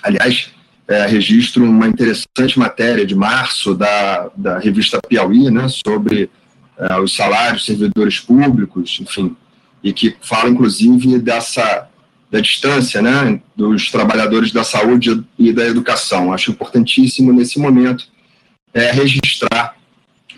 Aliás, 0.02 0.50
é, 0.86 1.06
registro 1.06 1.64
uma 1.64 1.86
interessante 1.86 2.58
matéria 2.58 3.04
de 3.04 3.14
março 3.14 3.74
da, 3.74 4.30
da 4.36 4.58
revista 4.58 5.00
Piauí, 5.06 5.50
né, 5.50 5.66
sobre 5.68 6.30
é, 6.78 6.98
os 6.98 7.14
salários 7.14 7.64
servidores 7.64 8.18
públicos, 8.20 8.98
enfim, 9.00 9.36
e 9.82 9.92
que 9.92 10.16
fala, 10.20 10.48
inclusive, 10.48 11.18
dessa 11.18 11.88
da 12.30 12.40
distância 12.40 13.00
né, 13.00 13.40
dos 13.56 13.90
trabalhadores 13.90 14.52
da 14.52 14.62
saúde 14.62 15.24
e 15.38 15.52
da 15.52 15.64
educação. 15.64 16.32
Acho 16.32 16.50
importantíssimo, 16.50 17.32
nesse 17.32 17.58
momento, 17.58 18.06
é, 18.74 18.90
registrar 18.92 19.74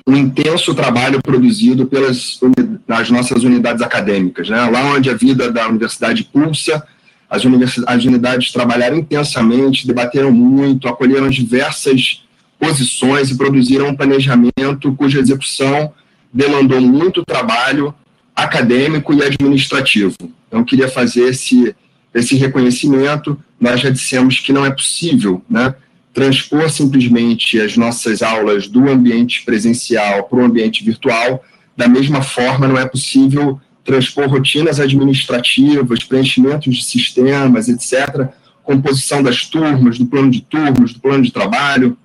um 0.06 0.16
intenso 0.16 0.74
trabalho 0.74 1.20
produzido 1.22 1.86
pelas 1.86 2.38
nas 2.86 3.10
nossas 3.10 3.42
unidades 3.44 3.82
acadêmicas. 3.82 4.48
Né? 4.48 4.60
Lá 4.70 4.82
onde 4.84 5.10
a 5.10 5.14
vida 5.14 5.50
da 5.52 5.68
universidade 5.68 6.24
pulsa, 6.24 6.86
as, 7.30 7.42
as 7.86 8.04
unidades 8.04 8.50
trabalharam 8.50 8.98
intensamente, 8.98 9.86
debateram 9.86 10.32
muito, 10.32 10.88
acolheram 10.88 11.30
diversas 11.30 12.24
posições 12.58 13.30
e 13.30 13.36
produziram 13.36 13.88
um 13.88 13.96
planejamento 13.96 14.94
cuja 14.96 15.20
execução 15.20 15.92
demandou 16.32 16.80
muito 16.80 17.24
trabalho 17.24 17.94
acadêmico 18.34 19.12
e 19.12 19.22
administrativo. 19.22 20.16
Então, 20.48 20.64
queria 20.64 20.88
fazer 20.88 21.28
esse, 21.28 21.74
esse 22.14 22.36
reconhecimento. 22.36 23.38
Nós 23.60 23.80
já 23.80 23.90
dissemos 23.90 24.38
que 24.40 24.52
não 24.52 24.64
é 24.64 24.70
possível 24.70 25.42
né, 25.48 25.74
transpor 26.12 26.68
simplesmente 26.70 27.60
as 27.60 27.76
nossas 27.76 28.22
aulas 28.22 28.68
do 28.68 28.88
ambiente 28.88 29.44
presencial 29.44 30.24
para 30.24 30.38
o 30.38 30.44
ambiente 30.44 30.84
virtual. 30.84 31.44
Da 31.76 31.88
mesma 31.88 32.22
forma, 32.22 32.66
não 32.66 32.78
é 32.78 32.86
possível 32.86 33.60
transpor 33.84 34.28
rotinas 34.28 34.78
administrativas, 34.78 36.04
preenchimentos 36.04 36.74
de 36.74 36.84
sistemas, 36.84 37.68
etc., 37.68 38.28
composição 38.62 39.22
das 39.22 39.46
turmas, 39.46 39.98
do 39.98 40.06
plano 40.06 40.30
de 40.30 40.42
turmas, 40.42 40.92
do 40.92 41.00
plano 41.00 41.22
de 41.22 41.32
trabalho, 41.32 41.96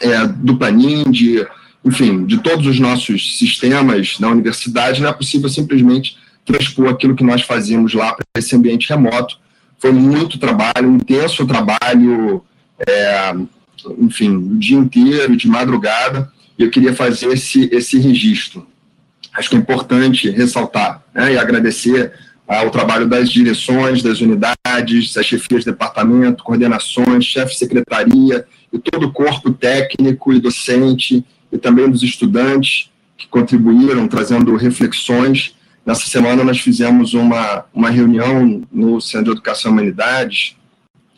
é, 0.00 0.26
do 0.26 0.56
PANIM, 0.56 1.10
de 1.10 1.46
enfim, 1.86 2.26
de 2.26 2.38
todos 2.38 2.66
os 2.66 2.80
nossos 2.80 3.38
sistemas 3.38 4.18
da 4.18 4.28
universidade, 4.28 5.00
não 5.00 5.08
é 5.08 5.12
possível 5.12 5.48
simplesmente 5.48 6.16
transpor 6.44 6.88
aquilo 6.88 7.14
que 7.14 7.22
nós 7.22 7.42
fazíamos 7.42 7.94
lá 7.94 8.12
para 8.12 8.24
esse 8.36 8.56
ambiente 8.56 8.88
remoto. 8.88 9.38
Foi 9.78 9.92
muito 9.92 10.36
trabalho, 10.36 10.96
intenso 10.96 11.46
trabalho, 11.46 12.42
é, 12.84 13.32
enfim, 13.98 14.34
o 14.36 14.58
dia 14.58 14.76
inteiro, 14.76 15.36
de 15.36 15.46
madrugada, 15.46 16.32
e 16.58 16.64
eu 16.64 16.70
queria 16.70 16.92
fazer 16.92 17.28
esse, 17.28 17.68
esse 17.72 17.98
registro. 18.00 18.66
Acho 19.36 19.50
que 19.50 19.56
é 19.56 19.58
importante 19.58 20.30
ressaltar 20.30 21.02
né, 21.14 21.34
e 21.34 21.38
agradecer 21.38 22.12
ao 22.46 22.70
trabalho 22.70 23.08
das 23.08 23.28
direções, 23.28 24.02
das 24.02 24.20
unidades, 24.20 25.12
das 25.12 25.26
chefias 25.26 25.64
de 25.64 25.70
departamento, 25.70 26.44
coordenações, 26.44 27.24
chefe 27.24 27.52
de 27.52 27.58
secretaria 27.58 28.46
e 28.72 28.78
todo 28.78 29.06
o 29.06 29.12
corpo 29.12 29.52
técnico 29.52 30.32
e 30.32 30.40
docente 30.40 31.24
e 31.52 31.58
também 31.58 31.90
dos 31.90 32.02
estudantes 32.02 32.90
que 33.16 33.26
contribuíram, 33.26 34.06
trazendo 34.06 34.54
reflexões. 34.56 35.56
Nessa 35.84 36.06
semana 36.06 36.44
nós 36.44 36.60
fizemos 36.60 37.14
uma, 37.14 37.64
uma 37.74 37.90
reunião 37.90 38.62
no 38.70 39.00
Centro 39.00 39.26
de 39.26 39.30
Educação 39.32 39.70
e 39.70 39.74
Humanidades, 39.74 40.56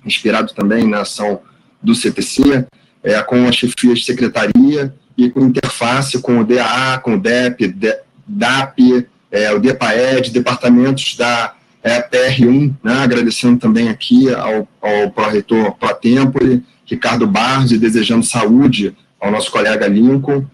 inspirado 0.05 0.55
também 0.55 0.87
na 0.89 1.03
ação 1.03 1.41
do 1.83 1.95
CTC, 1.95 2.67
é, 3.03 3.23
com 3.23 3.47
a 3.47 3.53
chefia 3.53 3.95
de 3.95 4.05
secretaria 4.05 4.95
e 5.17 5.29
com 5.29 5.41
interface 5.41 6.21
com 6.21 6.39
o 6.39 6.45
DAA, 6.45 6.99
com 6.99 7.15
o 7.15 7.21
DEP, 7.21 7.69
DAP, 8.29 9.07
é, 9.31 9.53
o 9.53 9.59
DEPAED, 9.59 10.31
departamentos 10.31 11.17
da 11.17 11.55
é, 11.83 12.03
PR1, 12.03 12.75
né, 12.83 12.93
agradecendo 12.95 13.59
também 13.59 13.89
aqui 13.89 14.33
ao, 14.35 14.69
ao 14.81 15.11
pró-reitor 15.11 15.77
Pro-Tempore, 15.77 16.63
Ricardo 16.85 17.27
Barros, 17.27 17.73
e 17.73 17.79
desejando 17.79 18.25
saúde 18.25 18.95
ao 19.21 19.31
nosso 19.31 19.51
colega 19.51 19.87
Lincoln. 19.87 20.45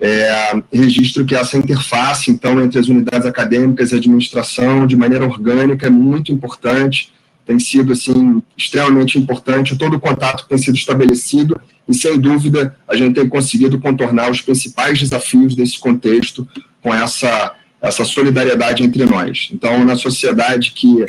É, 0.00 0.60
registro 0.72 1.24
que 1.24 1.34
essa 1.34 1.56
interface, 1.56 2.30
então, 2.30 2.60
entre 2.60 2.78
as 2.78 2.88
unidades 2.88 3.24
acadêmicas 3.26 3.92
e 3.92 3.96
administração, 3.96 4.86
de 4.86 4.96
maneira 4.96 5.24
orgânica, 5.24 5.86
é 5.86 5.90
muito 5.90 6.32
importante, 6.32 7.12
tem 7.46 7.58
sido, 7.58 7.92
assim, 7.92 8.42
extremamente 8.56 9.18
importante, 9.18 9.76
todo 9.76 9.96
o 9.96 10.00
contato 10.00 10.46
tem 10.48 10.58
sido 10.58 10.76
estabelecido 10.76 11.60
e, 11.88 11.94
sem 11.94 12.18
dúvida, 12.18 12.76
a 12.86 12.96
gente 12.96 13.14
tem 13.14 13.28
conseguido 13.28 13.78
contornar 13.78 14.30
os 14.30 14.40
principais 14.40 14.98
desafios 14.98 15.54
desse 15.54 15.78
contexto 15.78 16.48
com 16.82 16.92
essa, 16.92 17.54
essa 17.80 18.04
solidariedade 18.04 18.82
entre 18.82 19.04
nós. 19.04 19.48
Então, 19.52 19.84
na 19.84 19.96
sociedade 19.96 20.72
que 20.72 21.04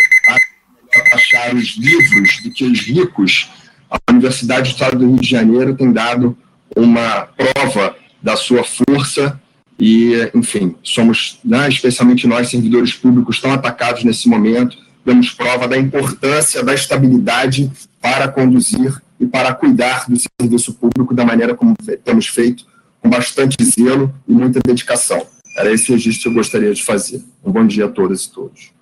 achar 1.13 1.53
os 1.55 1.75
livros 1.77 2.43
do 2.43 2.51
que 2.51 2.63
os 2.63 2.79
ricos, 2.81 3.49
a 3.89 3.97
Universidade 4.11 4.69
do 4.69 4.73
Estado 4.73 4.97
do 4.97 5.07
Rio 5.07 5.19
de 5.19 5.29
Janeiro 5.29 5.75
tem 5.75 5.91
dado 5.91 6.37
uma 6.75 7.27
prova 7.37 7.95
da 8.21 8.35
sua 8.35 8.63
força 8.63 9.39
e, 9.79 10.29
enfim, 10.33 10.75
somos, 10.83 11.39
né, 11.43 11.67
especialmente 11.67 12.27
nós, 12.27 12.49
servidores 12.49 12.93
públicos, 12.93 13.39
tão 13.39 13.51
atacados 13.51 14.03
nesse 14.03 14.29
momento, 14.29 14.77
damos 15.05 15.31
prova 15.31 15.67
da 15.67 15.77
importância 15.77 16.63
da 16.63 16.73
estabilidade 16.73 17.71
para 18.01 18.27
conduzir 18.27 19.01
e 19.19 19.25
para 19.25 19.53
cuidar 19.53 20.05
do 20.07 20.17
serviço 20.39 20.73
público 20.73 21.13
da 21.13 21.25
maneira 21.25 21.55
como 21.55 21.75
temos 22.03 22.27
feito, 22.27 22.65
com 23.01 23.09
bastante 23.09 23.57
zelo 23.63 24.13
e 24.27 24.31
muita 24.31 24.59
dedicação. 24.59 25.25
Era 25.55 25.71
esse 25.71 25.91
registro 25.91 26.23
que 26.23 26.29
eu 26.29 26.33
gostaria 26.33 26.73
de 26.73 26.83
fazer. 26.83 27.23
Um 27.43 27.51
bom 27.51 27.65
dia 27.65 27.85
a 27.85 27.91
todas 27.91 28.25
e 28.25 28.31
todos. 28.31 28.73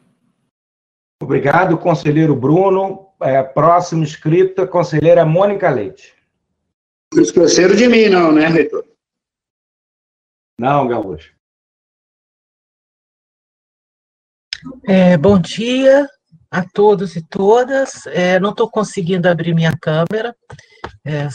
Obrigado, 1.21 1.77
conselheiro 1.77 2.35
Bruno. 2.35 3.07
É, 3.21 3.43
próximo 3.43 4.03
inscrita, 4.03 4.65
conselheira 4.65 5.25
Mônica 5.25 5.69
Leite. 5.69 6.15
Não 7.13 7.21
esqueceram 7.21 7.75
de 7.75 7.87
mim, 7.87 8.07
não, 8.07 8.31
né, 8.31 8.47
reitor? 8.47 8.85
Não, 10.59 10.87
Gaúcho. 10.87 11.33
É, 14.87 15.17
bom 15.17 15.39
dia 15.39 16.07
a 16.49 16.63
todos 16.63 17.15
e 17.15 17.21
todas. 17.21 18.05
É, 18.07 18.39
não 18.39 18.51
estou 18.51 18.69
conseguindo 18.69 19.27
abrir 19.27 19.53
minha 19.53 19.75
câmera. 19.77 20.35
É, 21.05 21.27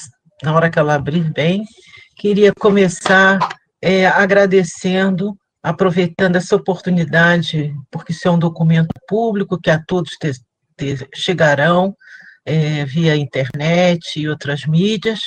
na 0.42 0.54
hora 0.54 0.70
que 0.70 0.78
ela 0.78 0.94
abrir 0.94 1.32
bem, 1.32 1.64
queria 2.16 2.52
começar 2.54 3.38
é, 3.86 4.04
agradecendo, 4.04 5.38
aproveitando 5.62 6.34
essa 6.34 6.56
oportunidade, 6.56 7.72
porque 7.88 8.10
isso 8.10 8.26
é 8.26 8.30
um 8.32 8.38
documento 8.38 8.92
público 9.06 9.60
que 9.60 9.70
a 9.70 9.80
todos 9.80 10.16
te, 10.18 10.32
te 10.76 11.08
chegarão, 11.14 11.96
é, 12.44 12.84
via 12.84 13.14
internet 13.14 14.18
e 14.18 14.28
outras 14.28 14.66
mídias, 14.66 15.20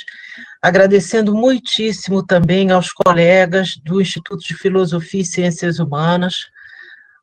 agradecendo 0.60 1.34
muitíssimo 1.34 2.22
também 2.22 2.70
aos 2.70 2.92
colegas 2.92 3.78
do 3.82 3.98
Instituto 3.98 4.46
de 4.46 4.54
Filosofia 4.54 5.22
e 5.22 5.24
Ciências 5.24 5.78
Humanas, 5.78 6.34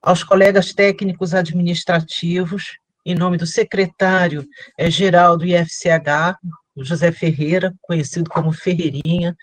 aos 0.01 0.23
colegas 0.23 0.73
técnicos 0.73 1.35
administrativos, 1.35 2.79
em 3.05 3.13
nome 3.13 3.37
do 3.37 3.45
secretário 3.45 4.43
é, 4.75 4.89
do 5.37 5.45
IFCH, 5.45 6.35
José 6.77 7.11
Ferreira, 7.11 7.75
conhecido 7.83 8.27
como 8.27 8.51
Ferreirinha, 8.51 9.35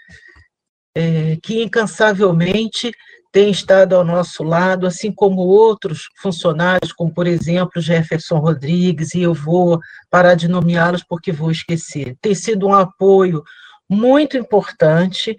é, 0.94 1.36
que 1.42 1.62
incansavelmente 1.62 2.92
tem 3.32 3.50
estado 3.50 3.96
ao 3.96 4.04
nosso 4.04 4.44
lado, 4.44 4.86
assim 4.86 5.10
como 5.10 5.40
outros 5.40 6.08
funcionários, 6.22 6.92
como, 6.92 7.12
por 7.12 7.26
exemplo, 7.26 7.82
Jefferson 7.82 8.38
Rodrigues, 8.38 9.12
e 9.12 9.22
eu 9.22 9.34
vou 9.34 9.80
parar 10.08 10.34
de 10.34 10.46
nomeá-los 10.46 11.02
porque 11.02 11.32
vou 11.32 11.50
esquecer. 11.50 12.16
Tem 12.22 12.32
sido 12.32 12.68
um 12.68 12.72
apoio 12.72 13.42
muito 13.88 14.36
importante 14.36 15.34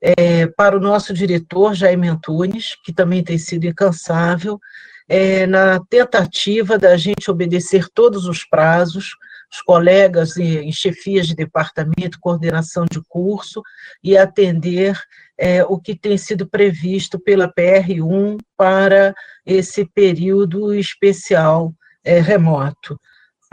é, 0.00 0.46
para 0.46 0.76
o 0.76 0.80
nosso 0.80 1.12
diretor, 1.12 1.74
Jaime 1.74 2.08
Antunes, 2.08 2.76
que 2.84 2.92
também 2.92 3.22
tem 3.22 3.36
sido 3.36 3.66
incansável, 3.66 4.60
é, 5.08 5.44
na 5.44 5.80
tentativa 5.90 6.78
da 6.78 6.96
gente 6.96 7.28
obedecer 7.28 7.88
todos 7.92 8.26
os 8.26 8.44
prazos, 8.44 9.16
os 9.52 9.60
colegas 9.62 10.36
em 10.36 10.70
chefias 10.70 11.26
de 11.26 11.34
departamento, 11.34 12.20
coordenação 12.20 12.84
de 12.90 13.00
curso, 13.08 13.62
e 14.02 14.16
atender 14.16 14.98
é, 15.38 15.64
o 15.64 15.78
que 15.78 15.94
tem 15.94 16.16
sido 16.16 16.48
previsto 16.48 17.18
pela 17.18 17.52
PR1 17.52 18.38
para 18.56 19.14
esse 19.44 19.84
período 19.84 20.74
especial 20.74 21.74
é, 22.04 22.20
remoto. 22.20 22.98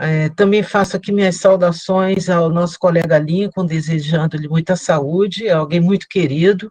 É, 0.00 0.28
também 0.30 0.62
faço 0.62 0.96
aqui 0.96 1.10
minhas 1.10 1.36
saudações 1.36 2.30
ao 2.30 2.48
nosso 2.50 2.78
colega 2.78 3.18
Lincoln, 3.18 3.66
desejando-lhe 3.66 4.48
muita 4.48 4.76
saúde, 4.76 5.48
é 5.48 5.52
alguém 5.52 5.80
muito 5.80 6.06
querido. 6.08 6.70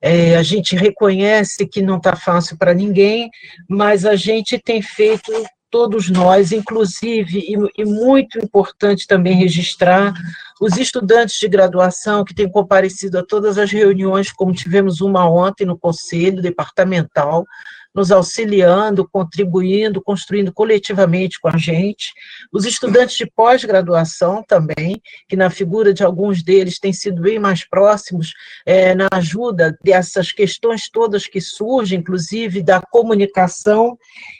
É, 0.00 0.36
a 0.36 0.42
gente 0.42 0.76
reconhece 0.76 1.66
que 1.66 1.82
não 1.82 1.96
está 1.96 2.14
fácil 2.14 2.56
para 2.56 2.72
ninguém, 2.72 3.30
mas 3.68 4.04
a 4.04 4.14
gente 4.14 4.58
tem 4.58 4.80
feito 4.80 5.32
todos 5.72 6.10
nós, 6.10 6.52
inclusive, 6.52 7.38
e, 7.38 7.80
e, 7.80 7.84
muito 7.86 8.38
importante 8.38 9.06
também 9.06 9.34
registrar, 9.34 10.12
os 10.60 10.76
estudantes 10.76 11.40
de 11.40 11.48
graduação 11.48 12.24
que 12.24 12.34
têm 12.34 12.48
comparecido 12.48 13.18
a 13.18 13.24
todas 13.24 13.56
as 13.56 13.72
reuniões, 13.72 14.30
como 14.30 14.52
tivemos 14.52 15.00
uma 15.00 15.28
ontem 15.28 15.64
no 15.64 15.76
Conselho 15.76 16.42
Departamental, 16.42 17.46
nos 17.94 18.10
auxiliando, 18.10 19.08
contribuindo, 19.08 20.00
construindo 20.02 20.52
coletivamente 20.52 21.38
com 21.40 21.48
a 21.48 21.56
gente. 21.56 22.12
Os 22.52 22.64
estudantes 22.64 23.16
de 23.16 23.26
pós-graduação 23.26 24.42
também, 24.42 25.00
que 25.28 25.36
na 25.36 25.50
figura 25.50 25.92
de 25.92 26.02
alguns 26.02 26.42
deles 26.42 26.78
têm 26.78 26.92
sido 26.92 27.22
bem 27.22 27.38
mais 27.38 27.68
próximos 27.68 28.32
é, 28.64 28.94
na 28.94 29.08
ajuda 29.12 29.76
dessas 29.82 30.32
questões 30.32 30.88
todas 30.90 31.26
que 31.26 31.40
surgem, 31.40 31.98
inclusive 31.98 32.62
da 32.62 32.80
comunicação 32.80 33.98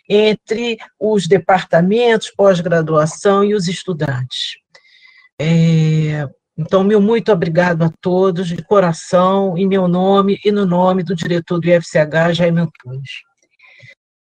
entre 0.08 0.78
os 0.98 1.26
departamentos, 1.26 2.32
pós-graduação 2.34 3.44
e 3.44 3.54
os 3.54 3.68
estudantes. 3.68 4.56
É, 5.38 6.28
então, 6.56 6.84
meu 6.84 7.00
muito 7.00 7.32
obrigado 7.32 7.82
a 7.82 7.90
todos, 8.00 8.48
de 8.48 8.62
coração, 8.62 9.56
em 9.56 9.66
meu 9.66 9.88
nome 9.88 10.38
e 10.44 10.52
no 10.52 10.66
nome 10.66 11.02
do 11.02 11.14
diretor 11.14 11.58
do 11.58 11.66
IFCH, 11.66 12.34
Jaime 12.34 12.60
Antunes. 12.60 13.10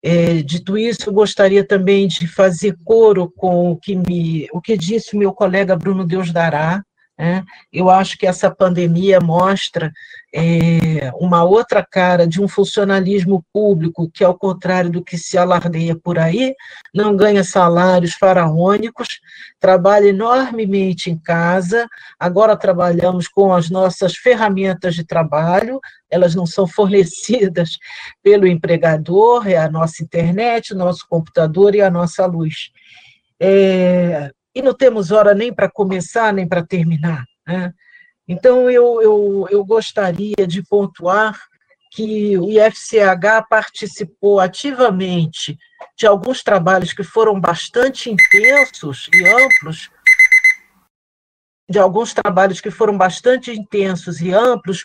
É, 0.06 0.42
dito 0.42 0.76
isso, 0.76 1.08
eu 1.08 1.14
gostaria 1.14 1.66
também 1.66 2.06
de 2.06 2.26
fazer 2.26 2.76
coro 2.84 3.32
com 3.34 3.70
o 3.70 3.76
que, 3.78 3.96
me, 3.96 4.46
o 4.52 4.60
que 4.60 4.76
disse 4.76 5.16
o 5.16 5.18
meu 5.18 5.32
colega 5.32 5.74
Bruno 5.74 6.06
Deus 6.06 6.30
Dará, 6.30 6.84
né? 7.18 7.42
Eu 7.72 7.88
acho 7.88 8.18
que 8.18 8.26
essa 8.26 8.54
pandemia 8.54 9.18
mostra 9.18 9.90
é, 10.36 11.12
uma 11.14 11.44
outra 11.44 11.86
cara 11.88 12.26
de 12.26 12.42
um 12.42 12.48
funcionalismo 12.48 13.44
público 13.52 14.10
que, 14.10 14.24
ao 14.24 14.36
contrário 14.36 14.90
do 14.90 15.02
que 15.02 15.16
se 15.16 15.38
alardeia 15.38 15.94
por 15.94 16.18
aí, 16.18 16.56
não 16.92 17.16
ganha 17.16 17.44
salários 17.44 18.14
faraônicos, 18.14 19.20
trabalha 19.60 20.08
enormemente 20.08 21.08
em 21.08 21.16
casa. 21.16 21.86
Agora 22.18 22.56
trabalhamos 22.56 23.28
com 23.28 23.54
as 23.54 23.70
nossas 23.70 24.16
ferramentas 24.16 24.96
de 24.96 25.04
trabalho, 25.04 25.78
elas 26.10 26.34
não 26.34 26.46
são 26.46 26.66
fornecidas 26.66 27.78
pelo 28.20 28.44
empregador, 28.44 29.46
é 29.46 29.56
a 29.56 29.70
nossa 29.70 30.02
internet, 30.02 30.74
o 30.74 30.76
nosso 30.76 31.06
computador 31.08 31.76
e 31.76 31.80
a 31.80 31.88
nossa 31.88 32.26
luz. 32.26 32.72
É, 33.38 34.32
e 34.52 34.60
não 34.60 34.74
temos 34.74 35.12
hora 35.12 35.32
nem 35.32 35.54
para 35.54 35.70
começar, 35.70 36.32
nem 36.32 36.48
para 36.48 36.66
terminar. 36.66 37.24
Né? 37.46 37.72
Então, 38.26 38.70
eu, 38.70 39.02
eu, 39.02 39.46
eu 39.50 39.64
gostaria 39.64 40.46
de 40.46 40.62
pontuar 40.62 41.38
que 41.90 42.36
o 42.38 42.50
IFCH 42.50 43.46
participou 43.48 44.40
ativamente 44.40 45.56
de 45.96 46.06
alguns 46.06 46.42
trabalhos 46.42 46.92
que 46.92 47.04
foram 47.04 47.38
bastante 47.38 48.10
intensos 48.10 49.08
e 49.14 49.28
amplos, 49.28 49.90
de 51.70 51.78
alguns 51.78 52.12
trabalhos 52.12 52.60
que 52.60 52.70
foram 52.70 52.98
bastante 52.98 53.52
intensos 53.52 54.20
e 54.20 54.32
amplos, 54.32 54.84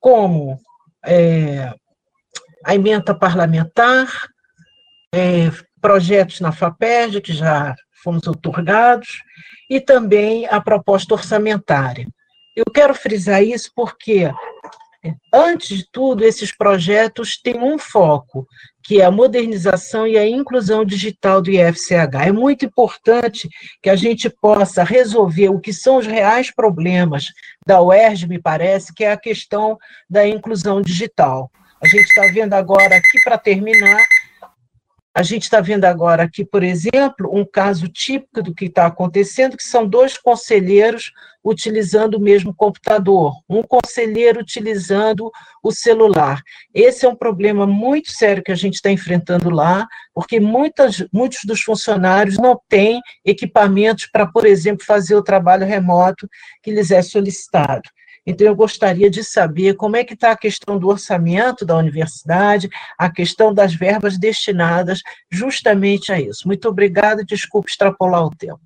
como 0.00 0.58
é, 1.04 1.72
a 2.64 2.74
emenda 2.74 3.16
parlamentar, 3.16 4.08
é, 5.14 5.50
projetos 5.80 6.40
na 6.40 6.50
FAPERJ, 6.50 7.20
que 7.20 7.32
já 7.32 7.74
fomos 8.02 8.26
otorgados, 8.26 9.22
e 9.70 9.80
também 9.80 10.46
a 10.46 10.60
proposta 10.60 11.14
orçamentária. 11.14 12.06
Eu 12.58 12.64
quero 12.74 12.92
frisar 12.92 13.40
isso 13.40 13.70
porque, 13.72 14.28
antes 15.32 15.78
de 15.78 15.86
tudo, 15.92 16.24
esses 16.24 16.50
projetos 16.50 17.40
têm 17.40 17.62
um 17.62 17.78
foco, 17.78 18.48
que 18.82 19.00
é 19.00 19.04
a 19.04 19.12
modernização 19.12 20.08
e 20.08 20.18
a 20.18 20.26
inclusão 20.26 20.84
digital 20.84 21.40
do 21.40 21.52
IFCH. 21.52 22.16
É 22.26 22.32
muito 22.32 22.64
importante 22.64 23.48
que 23.80 23.88
a 23.88 23.94
gente 23.94 24.28
possa 24.28 24.82
resolver 24.82 25.50
o 25.50 25.60
que 25.60 25.72
são 25.72 25.98
os 25.98 26.06
reais 26.08 26.52
problemas 26.52 27.26
da 27.64 27.80
UERJ, 27.80 28.26
me 28.26 28.42
parece, 28.42 28.92
que 28.92 29.04
é 29.04 29.12
a 29.12 29.16
questão 29.16 29.78
da 30.10 30.26
inclusão 30.26 30.82
digital. 30.82 31.52
A 31.80 31.86
gente 31.86 32.06
está 32.06 32.22
vendo 32.32 32.54
agora 32.54 32.96
aqui, 32.96 33.20
para 33.22 33.38
terminar, 33.38 34.02
a 35.18 35.22
gente 35.24 35.42
está 35.42 35.60
vendo 35.60 35.84
agora 35.84 36.22
aqui, 36.22 36.44
por 36.44 36.62
exemplo, 36.62 37.28
um 37.32 37.44
caso 37.44 37.88
típico 37.88 38.40
do 38.40 38.54
que 38.54 38.66
está 38.66 38.86
acontecendo, 38.86 39.56
que 39.56 39.64
são 39.64 39.84
dois 39.84 40.16
conselheiros 40.16 41.10
utilizando 41.42 42.14
o 42.14 42.20
mesmo 42.20 42.54
computador, 42.54 43.34
um 43.48 43.64
conselheiro 43.64 44.38
utilizando 44.38 45.28
o 45.60 45.72
celular. 45.72 46.40
Esse 46.72 47.04
é 47.04 47.08
um 47.08 47.16
problema 47.16 47.66
muito 47.66 48.12
sério 48.12 48.44
que 48.44 48.52
a 48.52 48.54
gente 48.54 48.74
está 48.74 48.92
enfrentando 48.92 49.50
lá, 49.50 49.88
porque 50.14 50.38
muitas, 50.38 51.04
muitos 51.12 51.40
dos 51.44 51.62
funcionários 51.62 52.38
não 52.38 52.56
têm 52.68 53.00
equipamentos 53.24 54.06
para, 54.06 54.24
por 54.24 54.46
exemplo, 54.46 54.86
fazer 54.86 55.16
o 55.16 55.24
trabalho 55.24 55.66
remoto 55.66 56.28
que 56.62 56.70
lhes 56.70 56.92
é 56.92 57.02
solicitado. 57.02 57.90
Então, 58.30 58.46
eu 58.46 58.54
gostaria 58.54 59.08
de 59.08 59.24
saber 59.24 59.74
como 59.74 59.96
é 59.96 60.04
que 60.04 60.12
está 60.12 60.32
a 60.32 60.36
questão 60.36 60.78
do 60.78 60.86
orçamento 60.88 61.64
da 61.64 61.74
universidade, 61.74 62.68
a 62.98 63.10
questão 63.10 63.54
das 63.54 63.74
verbas 63.74 64.18
destinadas 64.18 65.00
justamente 65.32 66.12
a 66.12 66.20
isso. 66.20 66.46
Muito 66.46 66.68
obrigada, 66.68 67.24
desculpe 67.24 67.70
extrapolar 67.70 68.26
o 68.26 68.36
tempo. 68.36 68.60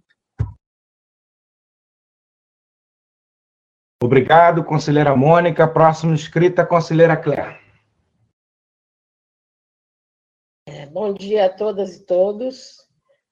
Obrigado, 4.02 4.64
conselheira 4.64 5.14
Mônica. 5.14 5.68
Próximo 5.68 6.12
inscrita, 6.12 6.66
conselheira 6.66 7.16
Claire. 7.16 7.56
É, 10.66 10.86
bom 10.86 11.14
dia 11.14 11.46
a 11.46 11.48
todas 11.48 11.98
e 11.98 12.04
todos, 12.04 12.84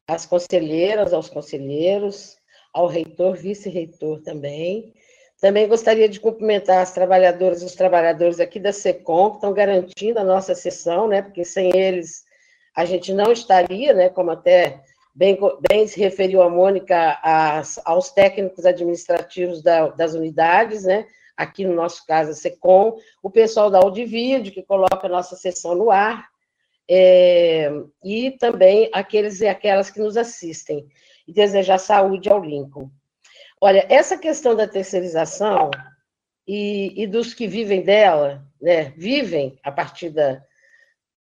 às 0.08 0.26
conselheiras, 0.26 1.12
aos 1.12 1.28
conselheiros, 1.28 2.36
ao 2.72 2.86
reitor, 2.86 3.36
vice-reitor 3.36 4.22
também. 4.22 4.94
Também 5.40 5.66
gostaria 5.66 6.08
de 6.08 6.20
cumprimentar 6.20 6.82
as 6.82 6.92
trabalhadoras 6.92 7.62
e 7.62 7.64
os 7.64 7.74
trabalhadores 7.74 8.38
aqui 8.38 8.60
da 8.60 8.72
SECOM, 8.72 9.30
que 9.30 9.36
estão 9.36 9.54
garantindo 9.54 10.18
a 10.18 10.24
nossa 10.24 10.54
sessão, 10.54 11.08
né, 11.08 11.22
porque 11.22 11.44
sem 11.44 11.74
eles 11.74 12.24
a 12.76 12.84
gente 12.84 13.12
não 13.12 13.32
estaria, 13.32 13.94
né, 13.94 14.10
como 14.10 14.30
até 14.30 14.82
bem, 15.14 15.38
bem 15.68 15.86
se 15.86 15.98
referiu 15.98 16.42
a 16.42 16.50
Mônica, 16.50 17.18
as, 17.22 17.80
aos 17.84 18.10
técnicos 18.10 18.66
administrativos 18.66 19.62
da, 19.62 19.88
das 19.88 20.14
unidades, 20.14 20.84
né, 20.84 21.06
aqui 21.34 21.64
no 21.64 21.74
nosso 21.74 22.06
caso 22.06 22.32
a 22.32 22.34
SECOM, 22.34 22.98
o 23.22 23.30
pessoal 23.30 23.70
da 23.70 23.78
Audivídeo, 23.78 24.52
que 24.52 24.62
coloca 24.62 25.06
a 25.06 25.10
nossa 25.10 25.36
sessão 25.36 25.74
no 25.74 25.90
ar, 25.90 26.28
é, 26.88 27.70
e 28.04 28.32
também 28.32 28.90
aqueles 28.92 29.40
e 29.40 29.48
aquelas 29.48 29.90
que 29.90 30.00
nos 30.00 30.18
assistem, 30.18 30.86
e 31.26 31.32
desejar 31.32 31.78
saúde 31.78 32.28
ao 32.28 32.42
Lincoln. 32.42 32.90
Olha, 33.60 33.86
essa 33.90 34.16
questão 34.16 34.54
da 34.54 34.66
terceirização 34.66 35.70
e, 36.46 37.02
e 37.02 37.06
dos 37.06 37.34
que 37.34 37.46
vivem 37.46 37.82
dela, 37.82 38.42
né, 38.60 38.94
vivem 38.96 39.58
a 39.62 39.70
partir 39.70 40.10
da 40.10 40.42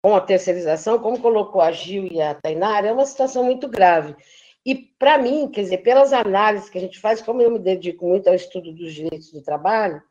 com 0.03 0.15
a 0.15 0.22
terceirização, 0.22 0.97
como 0.97 1.22
colocou 1.22 1.61
a 1.61 1.72
Gil 1.72 2.07
e 2.11 2.19
a 2.19 2.34
Tainara, 2.34 2.88
é 2.88 2.91
uma 2.91 3.05
situação 3.05 3.43
muito 3.43 3.67
grave. 3.67 4.15
E, 4.65 4.74
para 4.76 5.17
mim, 5.17 5.47
quer 5.47 5.61
dizer, 5.61 5.78
pelas 5.80 6.11
análises 6.11 6.69
que 6.69 6.78
a 6.78 6.82
gente 6.82 6.99
faz, 6.99 7.22
como 7.22 7.41
eu 7.41 7.51
me 7.51 7.59
dedico 7.59 8.07
muito 8.07 8.28
ao 8.28 8.34
estudo 8.34 8.72
dos 8.72 8.93
direitos 8.93 9.32
do 9.32 9.43
trabalho, 9.43 10.01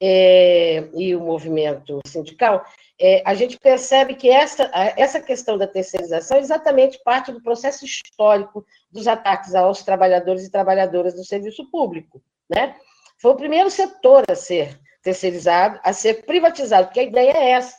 é, 0.00 0.88
e 0.94 1.14
o 1.14 1.20
movimento 1.20 2.00
sindical, 2.06 2.64
é, 2.98 3.22
a 3.24 3.34
gente 3.34 3.58
percebe 3.58 4.14
que 4.14 4.28
essa, 4.30 4.70
essa 4.96 5.20
questão 5.20 5.58
da 5.58 5.66
terceirização 5.66 6.38
é 6.38 6.40
exatamente 6.40 6.98
parte 7.04 7.30
do 7.30 7.42
processo 7.42 7.84
histórico 7.84 8.64
dos 8.90 9.06
ataques 9.06 9.54
aos 9.54 9.82
trabalhadores 9.82 10.44
e 10.44 10.50
trabalhadoras 10.50 11.14
do 11.14 11.24
serviço 11.24 11.70
público. 11.70 12.22
Né? 12.48 12.74
Foi 13.18 13.32
o 13.32 13.36
primeiro 13.36 13.70
setor 13.70 14.24
a 14.28 14.34
ser 14.34 14.78
terceirizado, 15.02 15.78
a 15.82 15.92
ser 15.92 16.26
privatizado, 16.26 16.86
porque 16.86 17.00
a 17.00 17.04
ideia 17.04 17.32
é 17.32 17.50
essa. 17.50 17.76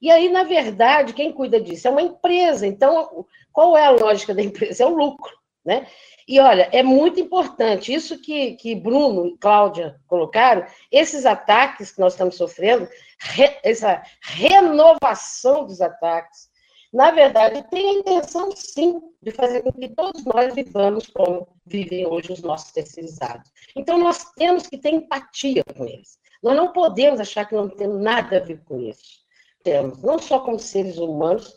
E 0.00 0.10
aí, 0.10 0.28
na 0.28 0.42
verdade, 0.42 1.12
quem 1.12 1.32
cuida 1.32 1.60
disso 1.60 1.88
é 1.88 1.90
uma 1.90 2.02
empresa. 2.02 2.66
Então, 2.66 3.26
qual 3.52 3.76
é 3.76 3.86
a 3.86 3.90
lógica 3.90 4.34
da 4.34 4.42
empresa? 4.42 4.82
É 4.82 4.86
o 4.86 4.94
lucro. 4.94 5.32
Né? 5.64 5.86
E 6.28 6.38
olha, 6.38 6.68
é 6.72 6.82
muito 6.82 7.18
importante 7.18 7.92
isso 7.92 8.20
que, 8.20 8.52
que 8.52 8.74
Bruno 8.74 9.26
e 9.26 9.38
Cláudia 9.38 10.00
colocaram, 10.06 10.64
esses 10.92 11.26
ataques 11.26 11.90
que 11.90 12.00
nós 12.00 12.12
estamos 12.12 12.36
sofrendo, 12.36 12.88
re, 13.18 13.58
essa 13.64 14.02
renovação 14.20 15.66
dos 15.66 15.80
ataques, 15.80 16.48
na 16.92 17.10
verdade, 17.10 17.62
tem 17.70 17.88
a 17.88 17.92
intenção, 17.94 18.50
sim, 18.54 19.00
de 19.22 19.30
fazer 19.30 19.62
com 19.62 19.72
que 19.72 19.88
todos 19.88 20.24
nós 20.24 20.54
vivamos 20.54 21.06
como 21.08 21.48
vivem 21.66 22.06
hoje 22.06 22.32
os 22.32 22.42
nossos 22.42 22.72
terceirizados. 22.72 23.50
Então, 23.74 23.98
nós 23.98 24.24
temos 24.36 24.66
que 24.66 24.78
ter 24.78 24.94
empatia 24.94 25.62
com 25.76 25.84
eles. 25.84 26.18
Nós 26.42 26.56
não 26.56 26.72
podemos 26.72 27.20
achar 27.20 27.44
que 27.46 27.54
não 27.54 27.68
tem 27.68 27.88
nada 27.88 28.36
a 28.36 28.40
ver 28.40 28.62
com 28.64 28.80
isso. 28.80 29.24
Temos, 29.62 30.00
não 30.02 30.18
só 30.18 30.38
como 30.40 30.58
seres 30.58 30.96
humanos, 30.96 31.56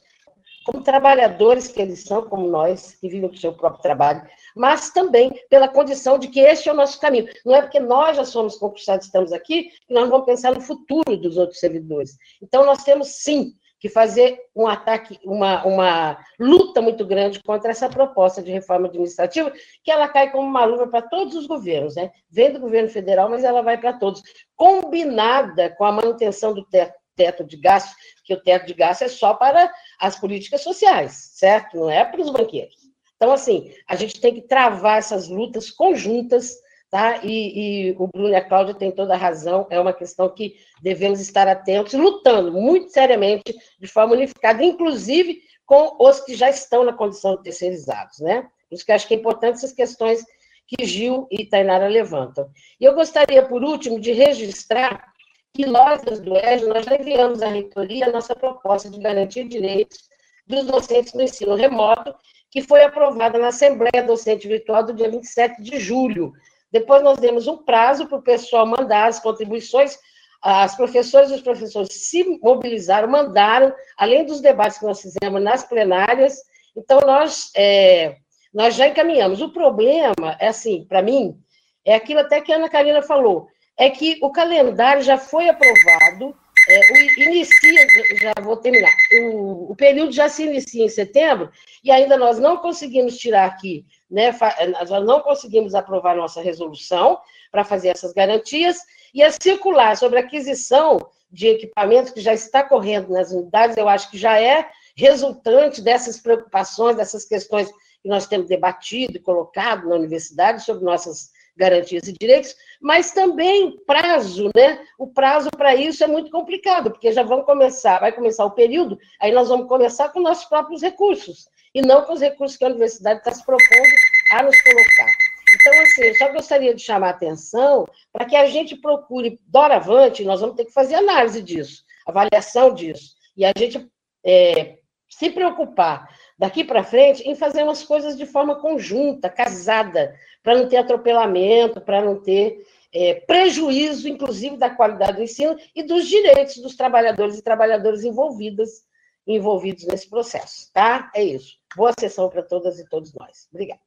como 0.65 0.84
trabalhadores 0.84 1.67
que 1.67 1.82
eles 1.82 2.03
são, 2.03 2.23
como 2.23 2.47
nós, 2.47 2.95
que 2.95 3.09
vivem 3.09 3.30
o 3.30 3.38
seu 3.38 3.53
próprio 3.53 3.82
trabalho, 3.82 4.21
mas 4.55 4.91
também 4.91 5.32
pela 5.49 5.67
condição 5.67 6.17
de 6.19 6.27
que 6.27 6.39
este 6.39 6.69
é 6.69 6.71
o 6.71 6.75
nosso 6.75 6.99
caminho. 6.99 7.27
Não 7.45 7.55
é 7.55 7.61
porque 7.61 7.80
nós 7.80 8.17
já 8.17 8.25
somos 8.25 8.57
concursados, 8.57 9.05
estamos 9.05 9.32
aqui, 9.32 9.71
que 9.88 9.93
nós 9.93 10.09
vamos 10.09 10.25
pensar 10.25 10.53
no 10.53 10.61
futuro 10.61 11.17
dos 11.17 11.38
outros 11.38 11.59
servidores. 11.59 12.17
Então, 12.41 12.65
nós 12.65 12.84
temos, 12.84 13.07
sim, 13.07 13.53
que 13.80 13.88
fazer 13.88 14.39
um 14.55 14.67
ataque, 14.67 15.19
uma, 15.23 15.65
uma 15.65 16.19
luta 16.38 16.82
muito 16.82 17.05
grande 17.05 17.41
contra 17.41 17.71
essa 17.71 17.88
proposta 17.88 18.43
de 18.43 18.51
reforma 18.51 18.88
administrativa, 18.88 19.51
que 19.84 19.89
ela 19.89 20.07
cai 20.07 20.32
como 20.32 20.45
uma 20.45 20.65
luva 20.65 20.88
para 20.88 21.01
todos 21.01 21.36
os 21.36 21.47
governos, 21.47 21.95
né? 21.95 22.11
Vem 22.30 22.51
do 22.51 22.59
governo 22.59 22.89
federal, 22.89 23.30
mas 23.30 23.43
ela 23.43 23.61
vai 23.61 23.77
para 23.77 23.93
todos. 23.93 24.21
Combinada 24.55 25.69
com 25.69 25.86
a 25.86 25.91
manutenção 25.91 26.53
do 26.53 26.65
teto, 26.65 26.93
teto 27.15 27.43
de 27.43 27.57
gastos, 27.57 27.95
que 28.25 28.34
o 28.34 28.41
teto 28.41 28.67
de 28.67 28.73
gastos 28.73 29.07
é 29.07 29.09
só 29.09 29.34
para 29.34 29.71
as 29.99 30.19
políticas 30.19 30.61
sociais, 30.61 31.32
certo? 31.34 31.77
Não 31.77 31.89
é 31.89 32.03
para 32.03 32.21
os 32.21 32.30
banqueiros. 32.30 32.75
Então, 33.15 33.32
assim, 33.32 33.73
a 33.88 33.95
gente 33.95 34.19
tem 34.19 34.34
que 34.34 34.41
travar 34.41 34.97
essas 34.97 35.27
lutas 35.27 35.69
conjuntas, 35.69 36.55
tá? 36.90 37.20
E, 37.24 37.90
e 37.90 37.96
o 37.98 38.08
Bruno 38.08 38.30
e 38.30 38.36
a 38.36 38.44
Cláudia 38.44 38.74
têm 38.74 38.92
toda 38.92 39.14
a 39.14 39.18
razão, 39.18 39.68
é 39.70 39.80
uma 39.80 39.94
questão 39.94 40.30
que 40.30 40.56
devemos 40.82 41.20
estar 41.20 41.48
atentos, 41.48 41.94
lutando 41.94 42.52
muito 42.52 42.92
seriamente, 42.92 43.56
de 43.80 43.88
forma 43.88 44.14
unificada, 44.14 44.64
inclusive 44.64 45.42
com 45.66 45.96
os 46.00 46.20
que 46.22 46.36
já 46.36 46.50
estão 46.50 46.84
na 46.84 46.94
condição 46.94 47.36
de 47.36 47.44
terceirizados, 47.44 48.20
né? 48.20 48.48
Por 48.68 48.76
isso 48.76 48.86
que 48.86 48.92
acho 48.92 49.08
que 49.08 49.14
é 49.14 49.18
importante 49.18 49.56
essas 49.56 49.72
questões 49.72 50.26
que 50.68 50.86
Gil 50.86 51.28
e 51.32 51.46
Tainara 51.46 51.88
levantam. 51.88 52.50
E 52.80 52.86
eu 52.86 52.94
gostaria, 52.94 53.44
por 53.44 53.64
último, 53.64 54.00
de 54.00 54.12
registrar 54.12 55.14
que 55.54 55.66
nós, 55.66 56.02
do 56.02 56.38
EJA, 56.38 56.68
nós 56.68 56.86
já 56.86 56.96
enviamos 56.96 57.42
à 57.42 57.48
reitoria 57.48 58.06
a 58.06 58.12
nossa 58.12 58.36
proposta 58.36 58.90
de 58.90 59.00
garantir 59.00 59.48
direitos 59.48 60.10
dos 60.46 60.66
docentes 60.66 61.14
no 61.14 61.22
ensino 61.22 61.56
remoto, 61.56 62.14
que 62.52 62.62
foi 62.62 62.84
aprovada 62.84 63.38
na 63.38 63.48
Assembleia 63.48 64.04
Docente 64.06 64.48
Virtual 64.48 64.84
do 64.84 64.94
dia 64.94 65.10
27 65.10 65.62
de 65.62 65.80
julho. 65.80 66.34
Depois 66.72 67.03
nós 67.03 67.17
demos 67.17 67.47
um 67.47 67.57
prazo 67.57 68.07
para 68.07 68.17
o 68.17 68.22
pessoal 68.22 68.65
mandar 68.65 69.07
as 69.07 69.20
contribuições, 69.20 69.97
as 70.41 70.76
professoras 70.76 71.32
e 71.32 71.36
os 71.36 71.41
professores 71.41 71.89
se 71.91 72.24
mobilizaram, 72.41 73.09
mandaram, 73.09 73.74
além 73.97 74.26
dos 74.26 74.39
debates 74.39 74.78
que 74.78 74.86
nós 74.86 75.01
fizemos 75.01 75.41
nas 75.41 75.63
plenárias, 75.63 76.38
então 76.76 76.99
nós, 77.05 77.51
é, 77.55 78.15
nós 78.53 78.76
já 78.76 78.88
encaminhamos. 78.88 79.41
O 79.41 79.51
problema, 79.51 80.38
é 80.39 80.47
assim, 80.47 80.86
para 80.86 81.01
mim, 81.01 81.38
é 81.84 81.95
aquilo 81.95 82.22
até 82.22 82.39
que 82.39 82.53
a 82.53 82.55
Ana 82.55 82.70
Karina 82.70 83.01
falou, 83.01 83.47
é 83.78 83.89
que 83.89 84.20
o 84.22 84.32
calendário 84.32 85.01
já 85.01 85.17
foi 85.17 85.49
aprovado, 85.49 86.36
é, 86.70 86.80
o, 86.91 87.22
inicia, 87.24 87.88
já 88.22 88.34
vou 88.43 88.55
terminar, 88.57 88.91
o, 89.24 89.72
o, 89.72 89.76
período 89.76 90.11
já 90.11 90.30
se 90.30 90.43
inicia 90.43 90.86
em 90.86 90.89
setembro, 90.89 91.51
e 91.84 91.89
ainda 91.89 92.15
nós 92.15 92.38
não 92.38 92.57
conseguimos 92.57 93.17
tirar 93.17 93.45
aqui, 93.45 93.86
né, 94.09 94.32
nós 94.72 94.89
não 95.03 95.22
conseguimos 95.22 95.74
aprovar 95.74 96.15
nossa 96.15 96.41
resolução 96.41 97.20
para 97.51 97.63
fazer 97.63 97.89
essas 97.89 98.13
garantias, 98.13 98.78
e 99.13 99.24
a 99.24 99.32
circular 99.32 99.97
sobre 99.97 100.20
aquisição 100.20 101.09
de 101.32 101.47
equipamentos 101.47 102.11
que 102.11 102.22
já 102.22 102.34
está 102.34 102.63
correndo 102.63 103.09
nas 103.09 103.32
unidades, 103.32 103.76
eu 103.76 103.89
acho 103.89 104.11
que 104.11 104.17
já 104.17 104.39
é 104.39 104.70
resultante 104.95 105.82
dessas 105.82 106.20
preocupações, 106.20 106.97
dessas 106.97 107.26
questões 107.26 107.72
que 108.01 108.09
nós 108.09 108.28
temos 108.28 108.47
debatido 108.47 109.17
e 109.17 109.22
colocado 109.22 109.88
na 109.88 109.95
universidade 109.95 110.63
sobre 110.63 110.84
nossas 110.84 111.32
garantias 111.60 112.07
e 112.07 112.14
direitos, 112.14 112.55
mas 112.82 113.12
também 113.12 113.78
prazo, 113.86 114.49
né? 114.55 114.80
O 114.97 115.07
prazo 115.07 115.49
para 115.51 115.76
isso 115.76 116.03
é 116.03 116.07
muito 116.07 116.32
complicado, 116.32 116.89
porque 116.89 117.12
já 117.12 117.22
vão 117.22 117.43
começar, 117.43 117.99
vai 117.99 118.14
começar 118.14 118.45
o 118.45 118.51
período, 118.51 118.97
aí 119.22 119.32
nós 119.32 119.49
vamos 119.49 119.68
começar 119.68 120.10
com 120.10 120.22
nossos 120.22 120.45
próprios 120.45 120.82
recursos, 120.82 121.49
e 121.76 121.82
não 121.82 122.03
com 122.03 122.14
os 122.14 122.22
recursos 122.22 122.57
que 122.57 122.64
a 122.64 122.70
universidade 122.70 123.20
está 123.20 123.32
se 123.32 123.45
propondo 123.45 123.93
a 124.32 124.43
nos 124.43 124.62
colocar. 124.62 125.12
Então, 125.53 125.82
assim, 125.82 126.03
eu 126.03 126.16
só 126.16 126.32
gostaria 126.32 126.74
de 126.74 126.82
chamar 126.82 127.07
a 127.07 127.12
atenção 127.12 127.86
para 128.14 128.26
que 128.26 128.36
a 128.36 128.45
gente 128.45 128.76
procure, 128.78 129.39
doravante, 129.45 130.24
nós 130.24 130.39
vamos 130.39 130.55
ter 130.55 130.66
que 130.66 130.72
fazer 130.72 130.95
análise 130.95 131.41
disso, 131.41 131.84
avaliação 132.07 132.74
disso, 132.74 133.16
e 133.36 133.43
a 133.43 133.51
gente 133.57 133.86
é, 134.26 134.78
se 135.10 135.30
preocupar 135.30 136.07
daqui 136.40 136.64
para 136.64 136.86
frente 136.86 137.22
em 137.28 137.36
fazer 137.36 137.64
umas 137.64 137.84
coisas 137.84 138.18
de 138.18 138.26
forma 138.26 138.56
conjunta, 138.56 139.30
casada, 139.30 140.16
para 140.42 140.58
não 140.58 140.70
ter 140.70 140.78
atropelamento, 140.78 141.82
para 141.82 142.02
não 142.02 142.22
ter 142.22 142.66
é, 142.94 143.16
prejuízo, 143.16 144.08
inclusive, 144.08 144.56
da 144.56 144.70
qualidade 144.70 145.18
do 145.18 145.24
ensino 145.24 145.58
e 145.76 145.84
dos 145.84 146.08
direitos 146.08 146.58
dos 146.58 146.78
trabalhadores 146.78 147.38
e 147.38 147.44
trabalhadoras 147.44 148.06
envolvidas, 148.06 148.86
envolvidos 149.28 149.86
nesse 149.86 150.10
processo, 150.10 150.72
tá? 150.74 151.12
É 151.14 151.22
isso. 151.22 151.58
Boa 151.76 151.92
sessão 152.00 152.30
para 152.30 152.42
todas 152.42 152.80
e 152.80 152.88
todos 152.88 153.14
nós. 153.14 153.48
Obrigada. 153.52 153.82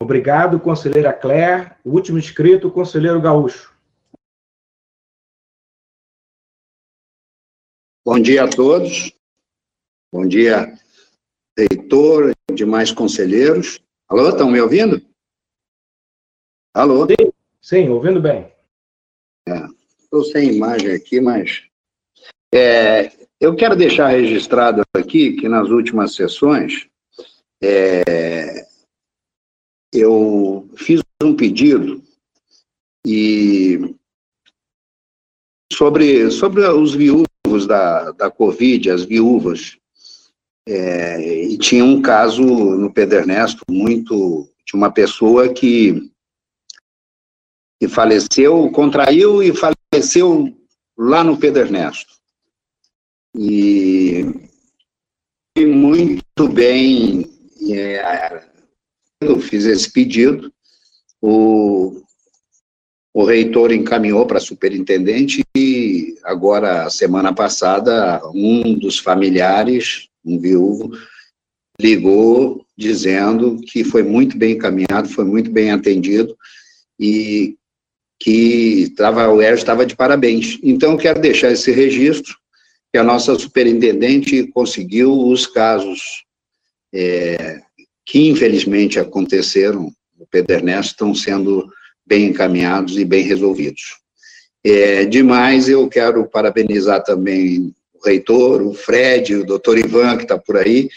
Obrigado, 0.00 0.60
conselheira 0.60 1.14
Claire. 1.14 1.72
O 1.82 1.92
último 1.92 2.18
inscrito, 2.18 2.70
conselheiro 2.70 3.20
Gaúcho. 3.22 3.74
Bom 8.04 8.20
dia 8.20 8.44
a 8.44 8.48
todos. 8.48 9.10
Bom 10.12 10.28
dia, 10.28 10.78
reitor 11.56 12.34
e 12.50 12.54
demais 12.54 12.92
conselheiros. 12.92 13.80
Alô, 14.08 14.28
estão 14.28 14.50
me 14.50 14.60
ouvindo? 14.60 15.02
Alô? 16.74 17.06
Sim, 17.06 17.32
sim 17.60 17.88
ouvindo 17.88 18.20
bem. 18.20 18.52
Estou 19.98 20.22
é, 20.22 20.24
sem 20.24 20.54
imagem 20.54 20.92
aqui, 20.92 21.20
mas. 21.20 21.64
É, 22.54 23.10
eu 23.40 23.56
quero 23.56 23.76
deixar 23.76 24.08
registrado 24.08 24.82
aqui 24.94 25.36
que 25.36 25.48
nas 25.48 25.68
últimas 25.68 26.14
sessões 26.14 26.88
é, 27.62 28.66
eu 29.92 30.68
fiz 30.76 31.02
um 31.22 31.34
pedido 31.34 32.02
e 33.06 33.94
sobre, 35.72 36.30
sobre 36.30 36.66
os 36.66 36.94
viúvos 36.94 37.66
da, 37.66 38.10
da 38.12 38.30
Covid, 38.30 38.90
as 38.90 39.04
viúvas 39.04 39.78
é, 40.68 41.44
e 41.44 41.56
tinha 41.58 41.84
um 41.84 42.02
caso 42.02 42.42
no 42.42 42.92
Pedro 42.92 43.18
Ernesto 43.18 43.62
muito 43.70 44.50
de 44.66 44.74
uma 44.74 44.90
pessoa 44.90 45.48
que, 45.52 46.10
que 47.80 47.86
faleceu, 47.88 48.68
contraiu 48.72 49.42
e 49.42 49.52
faleceu 49.54 50.52
lá 50.98 51.22
no 51.22 51.38
Pedro 51.38 51.62
Ernesto. 51.62 52.16
E 53.34 54.24
muito 55.56 56.48
bem, 56.48 57.24
é, 57.70 58.42
eu 59.20 59.38
fiz 59.40 59.64
esse 59.64 59.90
pedido, 59.90 60.52
o, 61.22 62.02
o 63.14 63.24
reitor 63.24 63.72
encaminhou 63.72 64.26
para 64.26 64.38
a 64.38 64.40
superintendente 64.40 65.44
e 65.56 66.18
agora, 66.24 66.90
semana 66.90 67.32
passada, 67.34 68.20
um 68.34 68.74
dos 68.78 68.98
familiares 68.98 70.08
um 70.26 70.38
viúvo, 70.38 70.90
ligou 71.80 72.66
dizendo 72.76 73.56
que 73.60 73.84
foi 73.84 74.02
muito 74.02 74.36
bem 74.36 74.54
encaminhado, 74.54 75.08
foi 75.08 75.24
muito 75.24 75.50
bem 75.50 75.70
atendido 75.70 76.36
e 76.98 77.56
que 78.18 78.92
tava, 78.96 79.28
o 79.28 79.40
Erjo 79.40 79.58
estava 79.58 79.86
de 79.86 79.94
parabéns. 79.94 80.58
Então, 80.62 80.96
quero 80.96 81.20
deixar 81.20 81.52
esse 81.52 81.70
registro, 81.70 82.34
que 82.92 82.98
a 82.98 83.04
nossa 83.04 83.34
superintendente 83.38 84.46
conseguiu 84.48 85.12
os 85.12 85.46
casos 85.46 86.24
é, 86.94 87.60
que, 88.06 88.28
infelizmente, 88.28 88.98
aconteceram 88.98 89.92
no 90.18 90.26
Pedro 90.30 90.54
Ernesto, 90.54 90.92
estão 90.92 91.14
sendo 91.14 91.68
bem 92.06 92.26
encaminhados 92.26 92.96
e 92.96 93.04
bem 93.04 93.22
resolvidos. 93.22 93.98
É, 94.64 95.04
demais, 95.04 95.68
eu 95.68 95.86
quero 95.88 96.26
parabenizar 96.26 97.02
também 97.02 97.74
o 98.06 98.08
reitor, 98.08 98.62
o 98.62 98.72
Fred, 98.72 99.34
o 99.34 99.44
doutor 99.44 99.78
Ivan, 99.78 100.16
que 100.16 100.22
está 100.22 100.38
por 100.38 100.56
aí, 100.56 100.88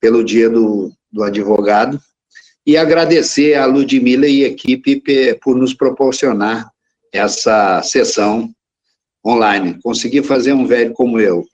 pelo 0.00 0.22
dia 0.22 0.48
do, 0.48 0.92
do 1.10 1.22
advogado, 1.22 2.00
e 2.66 2.76
agradecer 2.76 3.54
a 3.54 3.64
Ludmila 3.64 4.26
e 4.26 4.44
equipe 4.44 5.02
por 5.42 5.56
nos 5.56 5.72
proporcionar 5.72 6.70
essa 7.12 7.82
sessão 7.82 8.50
online. 9.26 9.78
Consegui 9.82 10.22
fazer 10.22 10.52
um 10.52 10.66
velho 10.66 10.92
como 10.92 11.18
eu, 11.18 11.44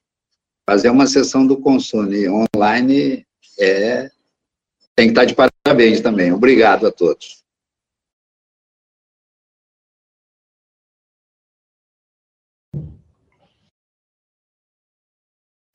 fazer 0.68 0.90
uma 0.90 1.06
sessão 1.06 1.46
do 1.46 1.56
Consune 1.58 2.28
online 2.28 3.24
é 3.58 4.10
tem 4.96 5.06
que 5.06 5.12
estar 5.12 5.24
de 5.24 5.34
parabéns 5.34 6.00
também. 6.00 6.32
Obrigado 6.32 6.86
a 6.86 6.92
todos. 6.92 7.43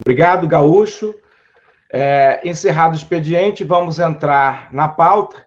Obrigado, 0.10 0.48
Gaúcho. 0.48 1.14
É, 1.94 2.42
encerrado 2.44 2.94
o 2.94 2.96
expediente, 2.96 3.64
vamos 3.64 4.00
entrar 4.00 4.68
na 4.74 4.88
pauta. 4.88 5.46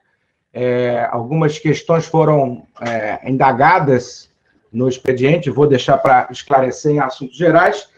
É, 0.55 1.09
algumas 1.11 1.59
questões 1.59 2.07
foram 2.07 2.65
é, 2.81 3.29
indagadas 3.29 4.31
no 4.73 4.89
expediente, 4.89 5.51
vou 5.51 5.67
deixar 5.67 5.99
para 5.99 6.29
esclarecer 6.31 6.93
em 6.93 7.01
assuntos 7.01 7.37
gerais, 7.37 7.89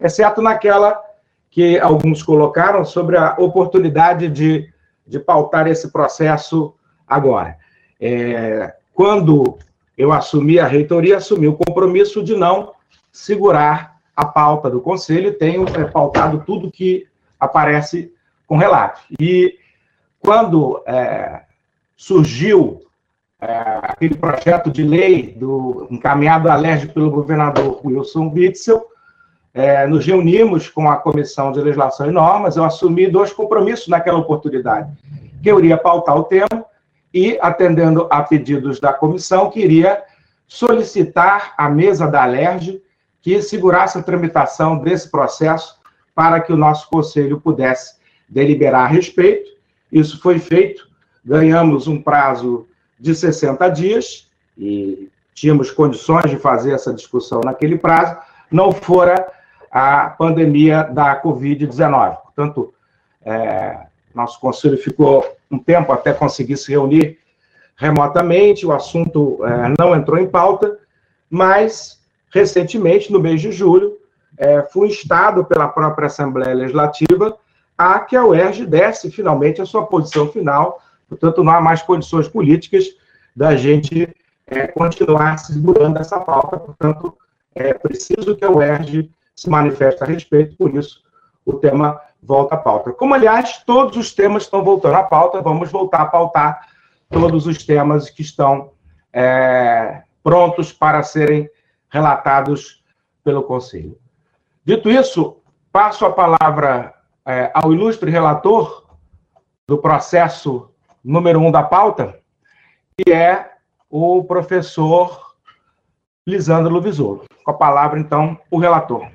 exceto 0.00 0.40
naquela 0.40 1.02
que 1.50 1.76
alguns 1.80 2.22
colocaram 2.22 2.84
sobre 2.84 3.16
a 3.16 3.34
oportunidade 3.36 4.28
de, 4.28 4.72
de 5.04 5.18
pautar 5.18 5.66
esse 5.66 5.90
processo 5.90 6.72
agora. 7.04 7.56
É, 8.00 8.72
quando 8.94 9.58
eu 9.98 10.12
assumi 10.12 10.60
a 10.60 10.68
reitoria, 10.68 11.16
assumi 11.16 11.48
o 11.48 11.56
compromisso 11.56 12.22
de 12.22 12.36
não 12.36 12.74
segurar 13.10 13.91
a 14.16 14.24
pauta 14.24 14.70
do 14.70 14.80
conselho, 14.80 15.36
tenho 15.38 15.66
é, 15.68 15.84
pautado 15.84 16.42
tudo 16.46 16.70
que 16.70 17.06
aparece 17.38 18.12
com 18.46 18.56
relato. 18.56 19.00
E 19.18 19.58
quando 20.20 20.82
é, 20.86 21.42
surgiu 21.96 22.82
é, 23.40 23.80
aquele 23.82 24.14
projeto 24.14 24.70
de 24.70 24.84
lei 24.84 25.32
do, 25.32 25.88
encaminhado 25.90 26.50
à 26.50 26.54
LERJ 26.54 26.88
pelo 26.88 27.10
governador 27.10 27.80
Wilson 27.84 28.32
Witzel, 28.34 28.86
é, 29.54 29.86
nos 29.86 30.06
reunimos 30.06 30.68
com 30.68 30.88
a 30.88 30.96
Comissão 30.96 31.52
de 31.52 31.60
Legislação 31.60 32.06
e 32.06 32.12
Normas, 32.12 32.56
eu 32.56 32.64
assumi 32.64 33.06
dois 33.06 33.32
compromissos 33.32 33.88
naquela 33.88 34.18
oportunidade, 34.18 34.90
que 35.42 35.50
eu 35.50 35.58
iria 35.58 35.76
pautar 35.76 36.16
o 36.16 36.24
tema 36.24 36.64
e, 37.12 37.38
atendendo 37.40 38.06
a 38.10 38.22
pedidos 38.22 38.80
da 38.80 38.92
comissão, 38.92 39.50
queria 39.50 40.02
solicitar 40.46 41.54
à 41.58 41.68
mesa 41.68 42.06
da 42.06 42.24
LERJ 42.24 42.80
que 43.22 43.40
segurasse 43.40 43.96
a 43.96 44.02
tramitação 44.02 44.78
desse 44.78 45.08
processo 45.10 45.80
para 46.14 46.40
que 46.40 46.52
o 46.52 46.56
nosso 46.56 46.88
conselho 46.90 47.40
pudesse 47.40 47.94
deliberar 48.28 48.82
a 48.82 48.88
respeito. 48.88 49.50
Isso 49.90 50.20
foi 50.20 50.38
feito, 50.38 50.88
ganhamos 51.24 51.86
um 51.86 52.02
prazo 52.02 52.66
de 52.98 53.14
60 53.14 53.68
dias 53.68 54.28
e 54.58 55.08
tínhamos 55.34 55.70
condições 55.70 56.30
de 56.30 56.36
fazer 56.36 56.72
essa 56.72 56.92
discussão 56.92 57.40
naquele 57.44 57.78
prazo, 57.78 58.16
não 58.50 58.72
fora 58.72 59.30
a 59.70 60.10
pandemia 60.10 60.82
da 60.82 61.20
Covid-19. 61.22 62.16
Portanto, 62.22 62.74
é, 63.24 63.86
nosso 64.14 64.38
conselho 64.40 64.76
ficou 64.76 65.36
um 65.50 65.58
tempo 65.58 65.92
até 65.92 66.12
conseguir 66.12 66.56
se 66.56 66.70
reunir 66.70 67.18
remotamente, 67.76 68.66
o 68.66 68.72
assunto 68.72 69.38
é, 69.44 69.74
não 69.78 69.94
entrou 69.94 70.18
em 70.18 70.28
pauta, 70.28 70.78
mas 71.30 72.01
recentemente, 72.32 73.12
no 73.12 73.20
mês 73.20 73.40
de 73.40 73.52
julho, 73.52 73.96
é, 74.38 74.62
fui 74.62 74.88
instado 74.88 75.44
pela 75.44 75.68
própria 75.68 76.06
Assembleia 76.06 76.54
Legislativa 76.54 77.36
a 77.76 78.00
que 78.00 78.16
a 78.16 78.24
UERJ 78.24 78.66
desse 78.66 79.10
finalmente 79.10 79.60
a 79.60 79.66
sua 79.66 79.86
posição 79.86 80.28
final, 80.28 80.80
portanto, 81.08 81.44
não 81.44 81.52
há 81.52 81.60
mais 81.60 81.82
condições 81.82 82.28
políticas 82.28 82.86
da 83.34 83.56
gente 83.56 84.08
é, 84.46 84.66
continuar 84.66 85.38
segurando 85.38 85.98
essa 85.98 86.20
pauta, 86.20 86.58
portanto, 86.58 87.16
é 87.54 87.74
preciso 87.74 88.36
que 88.36 88.44
a 88.44 88.50
UERJ 88.50 89.10
se 89.34 89.50
manifeste 89.50 90.02
a 90.02 90.06
respeito, 90.06 90.56
por 90.56 90.74
isso 90.74 91.02
o 91.44 91.54
tema 91.54 92.00
volta 92.22 92.54
à 92.54 92.58
pauta. 92.58 92.92
Como, 92.92 93.14
aliás, 93.14 93.62
todos 93.66 93.96
os 93.96 94.14
temas 94.14 94.44
estão 94.44 94.62
voltando 94.62 94.94
à 94.94 95.02
pauta, 95.02 95.42
vamos 95.42 95.70
voltar 95.70 96.02
a 96.02 96.06
pautar 96.06 96.68
todos 97.10 97.46
os 97.46 97.64
temas 97.64 98.08
que 98.08 98.22
estão 98.22 98.70
é, 99.12 100.02
prontos 100.22 100.72
para 100.72 101.02
serem 101.02 101.50
relatados 101.92 102.82
pelo 103.22 103.42
Conselho. 103.42 103.98
Dito 104.64 104.90
isso, 104.90 105.36
passo 105.70 106.06
a 106.06 106.12
palavra 106.12 106.94
é, 107.26 107.52
ao 107.54 107.72
ilustre 107.72 108.10
relator 108.10 108.96
do 109.68 109.76
processo 109.76 110.70
número 111.04 111.38
um 111.38 111.50
da 111.50 111.62
pauta, 111.62 112.18
que 112.96 113.12
é 113.12 113.52
o 113.90 114.24
professor 114.24 115.34
Lisandro 116.26 116.72
Luvisolo. 116.72 117.24
Com 117.44 117.50
a 117.50 117.54
palavra, 117.54 118.00
então, 118.00 118.38
o 118.50 118.58
relator. 118.58 119.06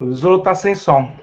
O 0.00 0.04
Luvisolo 0.04 0.38
está 0.38 0.54
sem 0.54 0.74
som. 0.74 1.16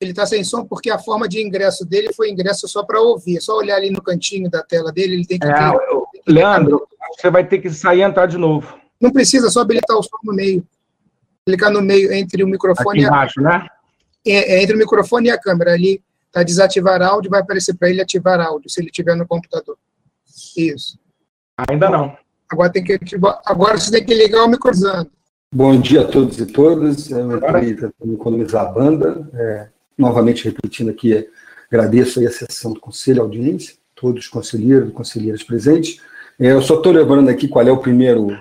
Ele 0.00 0.10
está 0.10 0.26
sem 0.26 0.44
som 0.44 0.64
porque 0.64 0.90
a 0.90 0.98
forma 0.98 1.28
de 1.28 1.40
ingresso 1.40 1.84
dele 1.84 2.12
foi 2.12 2.30
ingresso 2.30 2.68
só 2.68 2.84
para 2.84 3.00
ouvir. 3.00 3.38
É 3.38 3.40
só 3.40 3.56
olhar 3.56 3.76
ali 3.76 3.90
no 3.90 4.02
cantinho 4.02 4.50
da 4.50 4.62
tela 4.62 4.92
dele, 4.92 5.14
ele 5.14 5.26
tem 5.26 5.38
que. 5.38 5.46
É, 5.46 5.70
ver, 5.70 5.78
Leandro, 6.26 6.88
você 7.18 7.30
vai 7.30 7.44
ter 7.44 7.58
que 7.58 7.68
sair 7.70 7.98
e 7.98 8.02
entrar 8.02 8.26
de 8.26 8.38
novo. 8.38 8.78
Não 9.00 9.10
precisa, 9.10 9.50
só 9.50 9.60
habilitar 9.60 9.96
o 9.96 10.02
som 10.02 10.16
no 10.22 10.32
meio. 10.32 10.64
Clicar 11.44 11.70
no 11.70 11.82
meio 11.82 12.12
entre 12.12 12.44
o 12.44 12.46
microfone 12.46 13.00
Aqui 13.00 13.08
embaixo, 13.08 13.40
e 13.40 13.46
a... 13.46 13.48
né? 13.48 13.66
É, 14.26 14.54
é, 14.54 14.62
entre 14.62 14.76
o 14.76 14.78
microfone 14.78 15.28
e 15.28 15.30
a 15.30 15.38
câmera. 15.38 15.72
Ali 15.72 16.02
está 16.26 16.42
desativar 16.42 17.02
áudio, 17.02 17.30
vai 17.30 17.40
aparecer 17.40 17.74
para 17.74 17.90
ele 17.90 18.00
ativar 18.00 18.40
áudio, 18.40 18.70
se 18.70 18.80
ele 18.80 18.88
estiver 18.88 19.16
no 19.16 19.26
computador. 19.26 19.76
Isso. 20.56 20.98
Ainda 21.68 21.90
não. 21.90 22.16
Agora 22.48 22.70
tem 22.70 22.84
que 22.84 22.92
ativar, 22.92 23.40
agora 23.44 23.78
você 23.78 23.90
tem 23.90 24.04
que 24.04 24.14
ligar 24.14 24.44
o 24.44 24.48
microfone. 24.48 25.10
Bom 25.52 25.80
dia 25.80 26.02
a 26.02 26.04
todos 26.04 26.38
e 26.38 26.46
todas. 26.46 27.10
Eu 27.10 27.36
entrei 27.36 27.74
tentando 27.74 28.14
economizar 28.14 28.66
a 28.66 28.70
banda. 28.70 29.28
É, 29.34 29.68
novamente 29.96 30.44
repetindo 30.44 30.90
aqui, 30.90 31.28
agradeço 31.70 32.20
aí 32.20 32.26
a 32.26 32.30
sessão 32.30 32.72
do 32.72 32.80
Conselho, 32.80 33.22
a 33.22 33.24
audiência, 33.24 33.74
todos 33.94 34.24
os 34.24 34.28
conselheiros 34.28 34.90
e 34.90 34.92
conselheiras 34.92 35.42
presentes. 35.42 36.00
É, 36.40 36.52
eu 36.52 36.62
só 36.62 36.76
estou 36.76 36.92
lembrando 36.92 37.28
aqui 37.28 37.48
qual 37.48 37.66
é 37.66 37.72
o 37.72 37.78
primeiro 37.78 38.38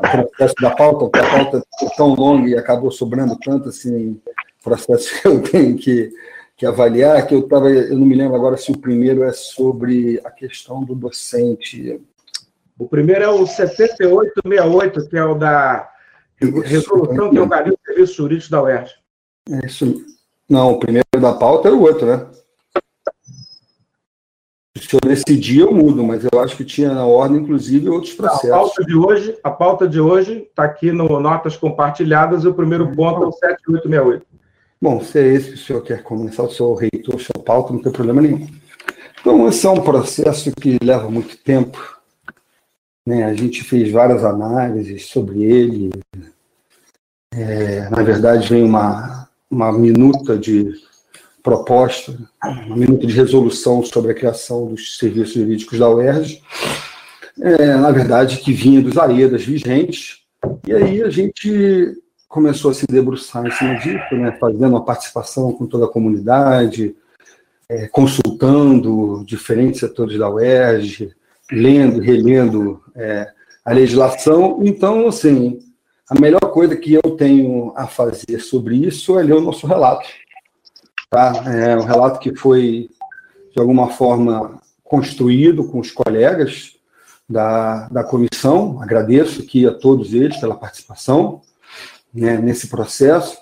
processo 0.00 0.54
da 0.60 0.70
pauta, 0.70 0.98
porque 0.98 1.18
a 1.18 1.30
pauta 1.30 1.62
é 1.82 1.96
tão 1.96 2.14
longa 2.14 2.48
e 2.48 2.56
acabou 2.56 2.90
sobrando 2.90 3.38
tanto 3.38 3.68
assim, 3.68 4.20
processo 4.62 5.20
que 5.20 5.28
eu 5.28 5.40
tenho 5.40 5.76
que, 5.76 6.10
que 6.56 6.66
avaliar, 6.66 7.26
que 7.26 7.34
eu 7.34 7.40
estava, 7.40 7.70
eu 7.70 7.96
não 7.96 8.06
me 8.06 8.16
lembro 8.16 8.34
agora 8.34 8.56
se 8.56 8.72
o 8.72 8.78
primeiro 8.78 9.22
é 9.22 9.32
sobre 9.32 10.20
a 10.24 10.30
questão 10.30 10.82
do 10.82 10.94
docente. 10.94 12.00
O 12.78 12.88
primeiro 12.88 13.22
é 13.22 13.28
o 13.28 13.46
7868, 13.46 15.08
que 15.08 15.16
é 15.16 15.24
o 15.24 15.34
da 15.34 15.88
resolução 16.64 17.30
que 17.30 17.38
organiza 17.38 17.76
o 17.76 17.86
serviço 17.86 18.14
jurídico 18.14 18.50
da 18.50 18.62
UERJ. 18.62 18.92
É 19.50 19.66
isso. 19.66 20.04
Não, 20.48 20.72
o 20.72 20.80
primeiro 20.80 21.06
da 21.20 21.34
pauta 21.34 21.68
é 21.68 21.72
o 21.72 21.82
outro, 21.82 22.06
né? 22.06 22.26
Se 24.90 24.96
eu 24.96 25.08
decidir, 25.08 25.60
eu 25.60 25.72
mudo, 25.72 26.02
mas 26.02 26.24
eu 26.24 26.40
acho 26.40 26.56
que 26.56 26.64
tinha 26.64 26.92
na 26.92 27.06
ordem, 27.06 27.38
inclusive, 27.38 27.88
outros 27.88 28.12
processos. 28.12 28.50
A 28.50 28.58
pauta 28.58 28.84
de 28.84 28.96
hoje, 28.96 29.38
a 29.44 29.50
pauta 29.52 29.88
de 29.88 30.00
hoje 30.00 30.48
está 30.50 30.64
aqui 30.64 30.90
no 30.90 31.20
Notas 31.20 31.56
Compartilhadas, 31.56 32.42
e 32.42 32.48
o 32.48 32.54
primeiro 32.54 32.90
ponto 32.96 33.22
é 33.22 33.26
o 33.28 33.30
7868. 33.30 34.26
Bom, 34.82 35.00
se 35.00 35.20
é 35.20 35.28
esse 35.28 35.50
que 35.50 35.54
o 35.54 35.58
senhor 35.58 35.82
quer 35.82 36.02
começar, 36.02 36.42
o 36.42 36.50
senhor 36.50 36.74
reitor, 36.74 37.14
o 37.14 37.20
senhor 37.20 37.44
pauta, 37.44 37.72
não 37.72 37.80
tem 37.80 37.92
problema 37.92 38.20
nenhum. 38.20 38.48
Então, 39.20 39.48
esse 39.48 39.64
é 39.64 39.70
um 39.70 39.80
processo 39.80 40.50
que 40.60 40.76
leva 40.82 41.08
muito 41.08 41.36
tempo. 41.36 41.78
Né? 43.06 43.22
A 43.22 43.34
gente 43.34 43.62
fez 43.62 43.92
várias 43.92 44.24
análises 44.24 45.06
sobre 45.06 45.44
ele. 45.44 45.92
É, 47.32 47.88
na 47.88 48.02
verdade, 48.02 48.48
vem 48.48 48.64
uma, 48.64 49.28
uma 49.48 49.70
minuta 49.70 50.36
de 50.36 50.74
proposta, 51.42 52.16
uma 52.42 52.76
minuta 52.76 53.06
de 53.06 53.14
resolução 53.14 53.82
sobre 53.84 54.12
a 54.12 54.14
criação 54.14 54.66
dos 54.66 54.98
serviços 54.98 55.34
jurídicos 55.34 55.78
da 55.78 55.88
UERJ, 55.88 56.42
é, 57.40 57.74
na 57.76 57.90
verdade, 57.90 58.38
que 58.38 58.52
vinha 58.52 58.82
dos 58.82 58.98
AEDAS 58.98 59.44
vigentes, 59.44 60.18
e 60.66 60.72
aí 60.72 61.02
a 61.02 61.10
gente 61.10 61.96
começou 62.28 62.70
a 62.70 62.74
se 62.74 62.86
debruçar 62.86 63.46
em 63.46 63.50
cima 63.50 63.74
disso, 63.76 64.14
né, 64.14 64.36
fazendo 64.40 64.68
uma 64.68 64.84
participação 64.84 65.52
com 65.52 65.66
toda 65.66 65.86
a 65.86 65.90
comunidade, 65.90 66.94
é, 67.68 67.86
consultando 67.88 69.24
diferentes 69.26 69.80
setores 69.80 70.18
da 70.18 70.28
UERJ, 70.28 71.12
lendo, 71.50 72.00
relendo 72.00 72.80
é, 72.94 73.28
a 73.64 73.72
legislação. 73.72 74.60
Então, 74.62 75.08
assim, 75.08 75.60
a 76.08 76.20
melhor 76.20 76.40
coisa 76.40 76.76
que 76.76 76.94
eu 76.94 77.02
tenho 77.16 77.72
a 77.76 77.86
fazer 77.86 78.40
sobre 78.40 78.76
isso 78.76 79.18
é 79.18 79.22
ler 79.22 79.34
o 79.34 79.40
nosso 79.40 79.66
relato. 79.66 80.08
Tá? 81.10 81.32
É 81.46 81.76
um 81.76 81.84
relato 81.84 82.20
que 82.20 82.34
foi, 82.36 82.88
de 83.52 83.60
alguma 83.60 83.88
forma, 83.88 84.60
construído 84.84 85.64
com 85.64 85.80
os 85.80 85.90
colegas 85.90 86.76
da, 87.28 87.88
da 87.88 88.04
comissão, 88.04 88.80
agradeço 88.80 89.42
aqui 89.42 89.66
a 89.66 89.74
todos 89.74 90.14
eles 90.14 90.36
pela 90.36 90.54
participação 90.54 91.42
né, 92.14 92.38
nesse 92.38 92.68
processo, 92.68 93.38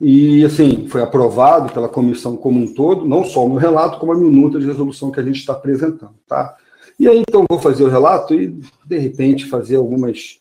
e, 0.00 0.44
assim, 0.44 0.86
foi 0.88 1.02
aprovado 1.02 1.72
pela 1.72 1.88
comissão 1.88 2.36
como 2.36 2.60
um 2.60 2.72
todo, 2.72 3.04
não 3.04 3.24
só 3.24 3.44
o 3.44 3.48
meu 3.48 3.58
relato, 3.58 3.98
como 3.98 4.12
a 4.12 4.16
minuta 4.16 4.60
de 4.60 4.66
resolução 4.66 5.10
que 5.10 5.18
a 5.18 5.24
gente 5.24 5.40
está 5.40 5.54
apresentando, 5.54 6.14
tá? 6.26 6.56
E 7.00 7.08
aí, 7.08 7.18
então, 7.28 7.44
vou 7.48 7.58
fazer 7.58 7.82
o 7.82 7.88
relato 7.88 8.32
e, 8.32 8.60
de 8.86 8.98
repente, 8.98 9.46
fazer 9.46 9.74
algumas 9.74 10.38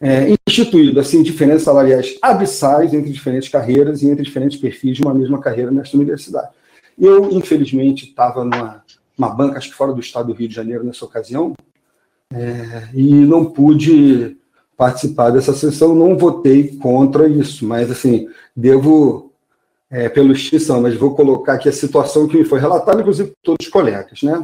É, 0.00 0.34
instituído, 0.48 0.98
assim, 0.98 1.22
diferenças 1.22 1.62
salariais 1.62 2.16
abissais 2.22 2.94
entre 2.94 3.12
diferentes 3.12 3.50
carreiras 3.50 4.00
e 4.00 4.08
entre 4.08 4.24
diferentes 4.24 4.58
perfis 4.58 4.96
de 4.96 5.02
uma 5.02 5.12
mesma 5.12 5.38
carreira 5.38 5.70
nesta 5.70 5.96
universidade. 5.96 6.48
Eu, 6.98 7.30
infelizmente, 7.30 8.06
estava 8.06 8.42
numa 8.42 8.82
uma 9.20 9.28
banca, 9.28 9.58
acho 9.58 9.68
que 9.68 9.76
fora 9.76 9.92
do 9.92 10.00
estado 10.00 10.28
do 10.28 10.32
Rio 10.32 10.48
de 10.48 10.54
Janeiro 10.54 10.82
nessa 10.82 11.04
ocasião, 11.04 11.54
é, 12.32 12.88
e 12.94 13.14
não 13.26 13.44
pude 13.44 14.36
participar 14.76 15.30
dessa 15.30 15.52
sessão, 15.52 15.94
não 15.94 16.16
votei 16.16 16.76
contra 16.78 17.28
isso, 17.28 17.66
mas, 17.66 17.90
assim, 17.90 18.28
devo, 18.56 19.30
é, 19.90 20.08
pela 20.08 20.32
extinção, 20.32 20.80
mas 20.80 20.94
vou 20.94 21.14
colocar 21.14 21.54
aqui 21.54 21.68
a 21.68 21.72
situação 21.72 22.26
que 22.26 22.38
me 22.38 22.44
foi 22.44 22.58
relatada, 22.58 23.00
inclusive 23.00 23.28
por 23.30 23.36
todos 23.42 23.66
os 23.66 23.72
colegas, 23.72 24.22
né? 24.22 24.42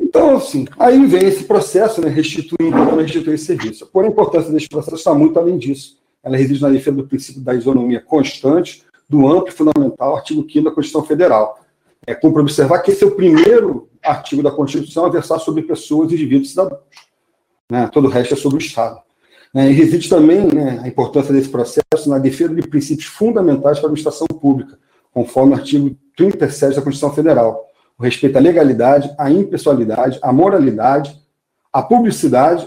Então, 0.00 0.36
assim, 0.36 0.66
aí 0.78 1.04
vem 1.06 1.26
esse 1.26 1.44
processo, 1.44 2.00
né, 2.00 2.08
restituir, 2.08 2.72
restituir 2.96 3.34
esse 3.34 3.46
serviço. 3.46 3.86
Porém, 3.92 4.08
a 4.08 4.12
importância 4.12 4.50
desse 4.50 4.68
processo 4.68 4.96
está 4.96 5.12
muito 5.12 5.38
além 5.38 5.58
disso. 5.58 5.98
Ela 6.22 6.36
reside 6.36 6.62
na 6.62 6.70
defesa 6.70 6.96
do 6.96 7.06
princípio 7.06 7.42
da 7.42 7.52
isonomia 7.54 8.00
constante, 8.00 8.84
do 9.08 9.26
amplo 9.26 9.48
e 9.48 9.52
fundamental 9.52 10.16
artigo 10.16 10.46
5 10.48 10.64
da 10.64 10.70
Constituição 10.70 11.04
Federal. 11.04 11.57
É, 12.08 12.14
cumpre 12.14 12.40
observar 12.40 12.78
que 12.78 12.90
esse 12.90 13.04
é 13.04 13.06
o 13.06 13.10
primeiro 13.10 13.86
artigo 14.02 14.42
da 14.42 14.50
Constituição 14.50 15.04
a 15.04 15.10
versar 15.10 15.38
sobre 15.38 15.60
pessoas, 15.60 16.10
indivíduos 16.10 16.48
e 16.48 16.50
cidadãos. 16.52 16.80
Né? 17.70 17.86
Todo 17.92 18.06
o 18.06 18.10
resto 18.10 18.32
é 18.32 18.36
sobre 18.38 18.56
o 18.56 18.64
Estado. 18.64 18.98
É, 19.54 19.68
e 19.68 19.74
reside 19.74 20.08
também 20.08 20.46
né, 20.46 20.80
a 20.82 20.88
importância 20.88 21.34
desse 21.34 21.50
processo 21.50 22.08
na 22.08 22.18
defesa 22.18 22.54
de 22.54 22.66
princípios 22.66 23.06
fundamentais 23.08 23.78
para 23.78 23.88
a 23.88 23.90
administração 23.90 24.26
pública, 24.26 24.78
conforme 25.12 25.52
o 25.52 25.56
artigo 25.56 25.94
37 26.16 26.76
da 26.76 26.80
Constituição 26.80 27.14
Federal, 27.14 27.66
o 27.98 28.02
respeito 28.02 28.38
à 28.38 28.40
legalidade, 28.40 29.14
à 29.18 29.30
impessoalidade, 29.30 30.18
à 30.22 30.32
moralidade, 30.32 31.14
à 31.70 31.82
publicidade 31.82 32.66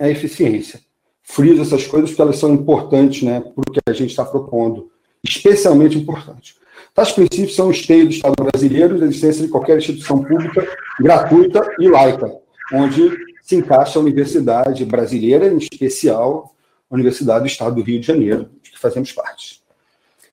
e 0.00 0.02
à 0.02 0.10
eficiência. 0.10 0.80
Friso 1.22 1.62
essas 1.62 1.86
coisas 1.86 2.10
porque 2.10 2.22
elas 2.22 2.38
são 2.38 2.52
importantes 2.52 3.22
né, 3.22 3.38
para 3.38 3.52
o 3.68 3.72
que 3.72 3.80
a 3.86 3.92
gente 3.92 4.10
está 4.10 4.24
propondo, 4.24 4.90
especialmente 5.22 5.96
importantes. 5.96 6.58
Tais 7.00 7.12
princípios 7.12 7.56
são 7.56 7.68
o 7.68 7.70
esteio 7.70 8.04
do 8.04 8.10
Estado 8.10 8.34
brasileiro 8.44 9.00
da 9.00 9.06
existência 9.06 9.42
de 9.42 9.48
qualquer 9.48 9.78
instituição 9.78 10.22
pública 10.22 10.68
gratuita 11.00 11.66
e 11.78 11.88
laica, 11.88 12.30
onde 12.74 13.16
se 13.42 13.56
encaixa 13.56 13.98
a 13.98 14.02
Universidade 14.02 14.84
Brasileira, 14.84 15.50
em 15.50 15.56
especial 15.56 16.54
a 16.90 16.94
Universidade 16.94 17.44
do 17.44 17.46
Estado 17.46 17.76
do 17.76 17.82
Rio 17.82 18.00
de 18.00 18.06
Janeiro, 18.06 18.50
de 18.62 18.72
que 18.72 18.78
fazemos 18.78 19.12
parte. 19.12 19.62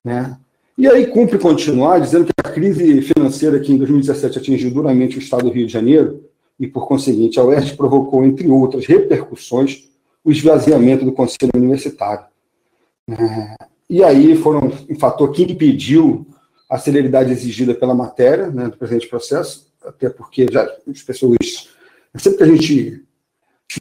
Né? 0.04 0.36
E 0.76 0.86
aí 0.86 1.06
cumpre 1.06 1.38
continuar 1.38 2.00
dizendo 2.00 2.26
que 2.26 2.32
a 2.36 2.50
crise 2.50 3.00
financeira 3.00 3.58
que 3.60 3.72
em 3.72 3.78
2017 3.78 4.38
atingiu 4.38 4.70
duramente 4.70 5.16
o 5.16 5.20
estado 5.20 5.44
do 5.44 5.50
Rio 5.50 5.66
de 5.66 5.72
Janeiro 5.72 6.22
e, 6.60 6.66
por 6.66 6.86
conseguinte, 6.86 7.40
a 7.40 7.44
UERJ 7.44 7.78
provocou, 7.78 8.22
entre 8.26 8.46
outras 8.46 8.84
repercussões, 8.84 9.88
o 10.22 10.30
esvaziamento 10.30 11.02
do 11.06 11.12
conselho 11.12 11.52
universitário. 11.54 12.26
É, 13.08 13.56
e 13.88 14.04
aí 14.04 14.36
foram 14.36 14.70
um 14.90 14.98
fator 14.98 15.32
que 15.32 15.44
impediu 15.44 16.26
a 16.68 16.78
celeridade 16.78 17.32
exigida 17.32 17.74
pela 17.74 17.94
matéria 17.94 18.50
né, 18.50 18.68
do 18.68 18.76
presente 18.76 19.08
processo, 19.08 19.66
até 19.84 20.10
porque 20.10 20.46
já 20.50 20.68
as 20.88 21.02
pessoas. 21.02 21.68
Sempre 22.16 22.38
que 22.38 22.44
a 22.44 22.46
gente 22.46 23.02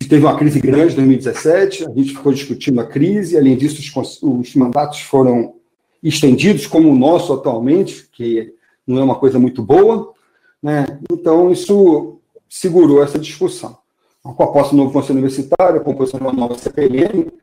teve 0.07 0.25
uma 0.25 0.37
crise 0.37 0.59
grande 0.59 0.93
em 0.93 0.97
2017, 0.97 1.85
a 1.85 1.93
gente 1.93 2.15
ficou 2.15 2.31
discutindo 2.31 2.79
a 2.79 2.85
crise, 2.85 3.37
além 3.37 3.57
disso, 3.57 3.81
os, 3.99 4.21
os 4.21 4.55
mandatos 4.55 5.01
foram 5.01 5.55
estendidos, 6.01 6.67
como 6.67 6.89
o 6.89 6.97
nosso 6.97 7.33
atualmente, 7.33 8.07
que 8.11 8.53
não 8.85 8.99
é 8.99 9.03
uma 9.03 9.15
coisa 9.15 9.39
muito 9.39 9.61
boa. 9.61 10.13
Né? 10.61 10.85
Então, 11.11 11.51
isso 11.51 12.19
segurou 12.49 13.03
essa 13.03 13.19
discussão. 13.19 13.77
Com 14.21 14.43
a 14.43 14.47
posse 14.47 14.71
do 14.71 14.77
novo 14.77 14.91
Conselho 14.91 15.19
Universitário, 15.19 15.79
a 15.79 15.83
composição 15.83 16.19
de 16.19 16.25
uma 16.25 16.33
nova 16.33 16.57
CPLM, 16.57 17.27
os 17.27 17.33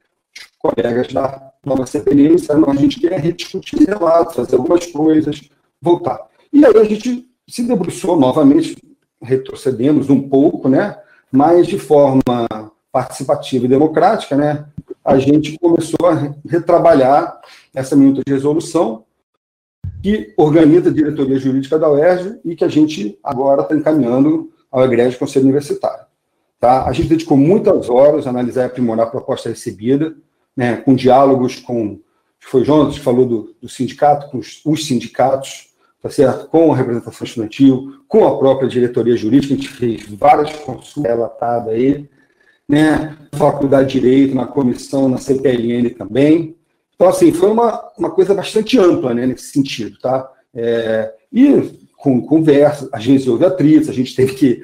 colegas 0.65 1.13
da 1.13 1.53
nova 1.65 1.85
disseram, 1.85 2.71
a 2.71 2.75
gente 2.75 2.99
quer 2.99 3.21
rediscutir 3.21 3.87
relatos, 3.87 4.37
fazer 4.37 4.57
algumas 4.57 4.87
coisas, 4.87 5.51
voltar. 5.81 6.27
E 6.51 6.65
aí 6.65 6.75
a 6.75 6.85
gente 6.85 7.29
se 7.47 7.65
debruçou 7.65 8.19
novamente, 8.19 8.75
retrocedemos 9.21 10.09
um 10.09 10.27
pouco, 10.27 10.69
né? 10.71 10.99
mas 11.31 11.67
de 11.67 11.79
forma 11.79 12.23
participativa 12.91 13.67
e 13.67 13.69
democrática, 13.69 14.37
né? 14.37 14.65
a 15.05 15.19
gente 15.19 15.59
começou 15.59 16.09
a 16.09 16.35
retrabalhar 16.49 17.41
essa 17.75 17.95
minuta 17.95 18.23
de 18.25 18.33
resolução 18.33 19.05
que 20.03 20.33
organiza 20.37 20.89
a 20.89 20.93
diretoria 20.93 21.39
jurídica 21.39 21.79
da 21.79 21.91
UERJ 21.91 22.41
e 22.45 22.57
que 22.57 22.65
a 22.65 22.69
gente 22.69 23.19
agora 23.23 23.63
está 23.63 23.75
encaminhando 23.75 24.51
ao 24.71 24.83
Egrégio 24.83 25.19
Conselho 25.19 25.45
Universitário. 25.45 26.05
Tá? 26.59 26.87
A 26.87 26.93
gente 26.93 27.09
dedicou 27.09 27.37
muitas 27.37 27.91
horas 27.91 28.27
a 28.27 28.31
analisar 28.31 28.63
e 28.63 28.67
aprimorar 28.67 29.07
a 29.07 29.11
proposta 29.11 29.51
recebida, 29.51 30.15
né, 30.57 30.77
com 30.77 30.95
diálogos 30.95 31.61
com, 31.61 32.01
foi 32.41 32.65
Jonas 32.65 32.95
que 32.95 33.05
falou 33.05 33.27
do, 33.27 33.55
do 33.61 33.69
sindicato, 33.69 34.31
com 34.31 34.39
os, 34.39 34.61
os, 34.65 34.87
sindicatos, 34.87 35.69
tá 36.03 36.11
certo? 36.11 36.49
com 36.49 36.73
a 36.73 36.77
representação 36.77 37.27
estudantil, 37.27 38.01
com 38.07 38.27
a 38.27 38.39
própria 38.39 38.69
diretoria 38.69 39.17
jurídica, 39.17 39.55
a 39.55 39.57
gente 39.57 39.69
fez 39.69 40.07
várias 40.09 40.53
consultas 40.57 41.11
relatadas 41.11 41.73
aí, 41.73 42.09
né, 42.69 43.17
Faculdade 43.35 43.93
de 43.93 44.01
Direito, 44.01 44.35
na 44.35 44.47
comissão, 44.47 45.09
na 45.09 45.19
CPLN 45.19 45.91
também. 45.91 46.57
Então, 46.95 47.09
assim, 47.09 47.33
foi 47.33 47.51
uma, 47.51 47.91
uma 47.99 48.11
coisa 48.11 48.33
bastante 48.33 48.79
ampla, 48.79 49.13
né, 49.13 49.27
nesse 49.27 49.51
sentido, 49.51 49.99
tá? 49.99 50.31
É, 50.55 51.13
e 51.33 51.85
com 51.97 52.21
conversa, 52.21 52.89
às 52.93 53.05
vezes 53.05 53.27
houve 53.27 53.45
atritos, 53.45 53.89
a 53.89 53.93
gente 53.93 54.15
teve 54.15 54.35
que 54.35 54.63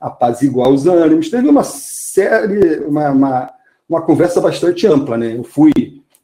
apaziguar 0.00 0.68
os 0.68 0.86
ânimos, 0.86 1.30
teve 1.30 1.48
uma 1.48 1.64
série, 1.64 2.80
uma, 2.80 3.10
uma, 3.10 3.50
uma 3.88 4.02
conversa 4.02 4.40
bastante 4.40 4.86
ampla, 4.86 5.16
né? 5.16 5.36
Eu 5.36 5.44
fui 5.44 5.72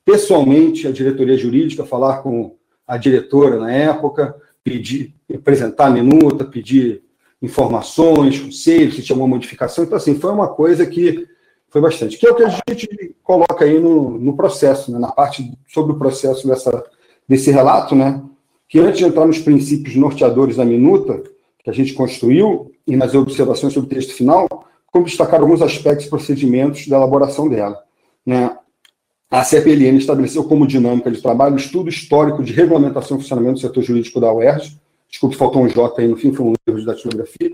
pessoalmente 0.05 0.87
à 0.87 0.93
diretoria 0.93 1.37
jurídica 1.37 1.85
falar 1.85 2.19
com 2.19 2.57
a 2.87 2.97
diretora 2.97 3.59
na 3.59 3.73
época, 3.73 4.35
pedir, 4.65 5.15
apresentar 5.33 5.87
a 5.87 5.91
minuta, 5.91 6.45
pedir 6.45 7.03
informações, 7.41 8.39
conselhos, 8.39 8.97
se 8.97 9.03
tinha 9.03 9.15
alguma 9.15 9.35
modificação. 9.35 9.85
Então, 9.85 9.97
assim, 9.97 10.19
foi 10.19 10.31
uma 10.31 10.49
coisa 10.49 10.87
que 10.87 11.27
foi 11.69 11.81
bastante. 11.81 12.19
Que 12.19 12.27
é 12.27 12.31
o 12.31 12.35
que 12.35 12.45
a 12.45 12.49
gente 12.49 13.17
coloca 13.23 13.65
aí 13.65 13.81
no, 13.81 14.19
no 14.19 14.37
processo, 14.37 14.93
né, 14.93 14.99
na 14.99 15.11
parte 15.11 15.53
sobre 15.67 15.93
o 15.93 15.99
processo 15.99 16.47
dessa, 16.47 16.85
desse 17.29 17.51
relato, 17.51 17.95
né, 17.95 18.23
que 18.69 18.79
antes 18.79 18.99
de 18.99 19.05
entrar 19.05 19.27
nos 19.27 19.39
princípios 19.39 19.97
norteadores 19.97 20.57
da 20.57 20.65
minuta, 20.65 21.23
que 21.63 21.71
a 21.71 21.73
gente 21.73 21.95
construiu 21.95 22.73
e 22.87 22.97
nas 22.97 23.15
observações 23.15 23.73
sobre 23.73 23.87
o 23.87 23.95
texto 23.95 24.15
final, 24.15 24.49
como 24.93 25.07
destacar 25.07 25.41
alguns 25.41 25.63
aspectos 25.63 26.07
e 26.07 26.11
procedimentos 26.11 26.87
da 26.87 26.99
elaboração 26.99 27.49
dela. 27.49 27.83
Né? 28.25 28.55
A 29.31 29.43
CPLN 29.43 29.97
estabeleceu 29.97 30.45
como 30.45 30.67
dinâmica 30.67 31.11
de 31.11 31.23
trabalho 31.23 31.55
o 31.55 31.59
estudo 31.59 31.89
histórico 31.89 32.45
de 32.45 32.53
regulamentação 32.53 33.17
e 33.17 33.21
funcionamento 33.21 33.55
do 33.55 33.61
setor 33.61 33.83
jurídico 33.83 34.21
da 34.21 34.31
UERJ. 34.31 34.79
Desculpe, 35.09 35.37
faltou 35.37 35.63
um 35.63 35.69
J 35.69 36.03
aí 36.03 36.07
no 36.07 36.17
fim, 36.17 36.35
foi 36.35 36.47
um 36.47 36.53
erro 36.67 36.79
de 36.79 36.85
datilografia. 36.85 37.51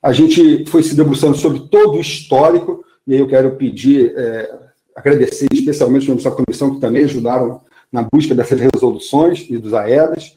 A 0.00 0.12
gente 0.12 0.64
foi 0.66 0.84
se 0.84 0.94
debruçando 0.94 1.36
sobre 1.36 1.60
todo 1.68 1.96
o 1.96 2.00
histórico, 2.00 2.84
e 3.04 3.14
aí 3.14 3.20
eu 3.20 3.26
quero 3.26 3.56
pedir, 3.56 4.14
é, 4.16 4.52
agradecer 4.94 5.48
especialmente 5.52 6.06
membros 6.06 6.24
da 6.24 6.30
comissão 6.30 6.74
que 6.74 6.80
também 6.80 7.04
ajudaram 7.04 7.60
na 7.90 8.06
busca 8.12 8.34
dessas 8.34 8.60
resoluções 8.60 9.44
e 9.50 9.58
dos 9.58 9.74
AEDAS. 9.74 10.36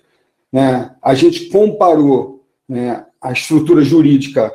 Né? 0.51 0.91
A 1.01 1.13
gente 1.13 1.45
comparou 1.49 2.43
né, 2.67 3.05
a 3.21 3.31
estrutura 3.31 3.83
jurídica 3.83 4.51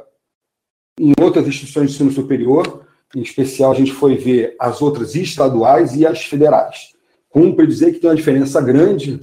em 1.00 1.14
outras 1.18 1.46
instituições 1.46 1.88
de 1.88 1.94
ensino 1.94 2.12
superior, 2.12 2.84
em 3.16 3.22
especial 3.22 3.72
a 3.72 3.74
gente 3.74 3.92
foi 3.92 4.16
ver 4.16 4.54
as 4.60 4.82
outras 4.82 5.14
estaduais 5.14 5.94
e 5.96 6.06
as 6.06 6.22
federais. 6.22 6.94
Cumpre 7.30 7.66
dizer 7.66 7.92
que 7.92 8.00
tem 8.00 8.10
uma 8.10 8.16
diferença 8.16 8.60
grande, 8.60 9.18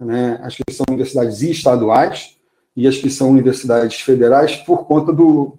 né, 0.00 0.40
as 0.42 0.56
que 0.56 0.62
são 0.72 0.86
universidades 0.88 1.42
estaduais 1.42 2.36
e 2.74 2.86
as 2.88 2.96
que 2.96 3.10
são 3.10 3.30
universidades 3.30 4.00
federais, 4.00 4.56
por 4.56 4.86
conta 4.86 5.12
do, 5.12 5.58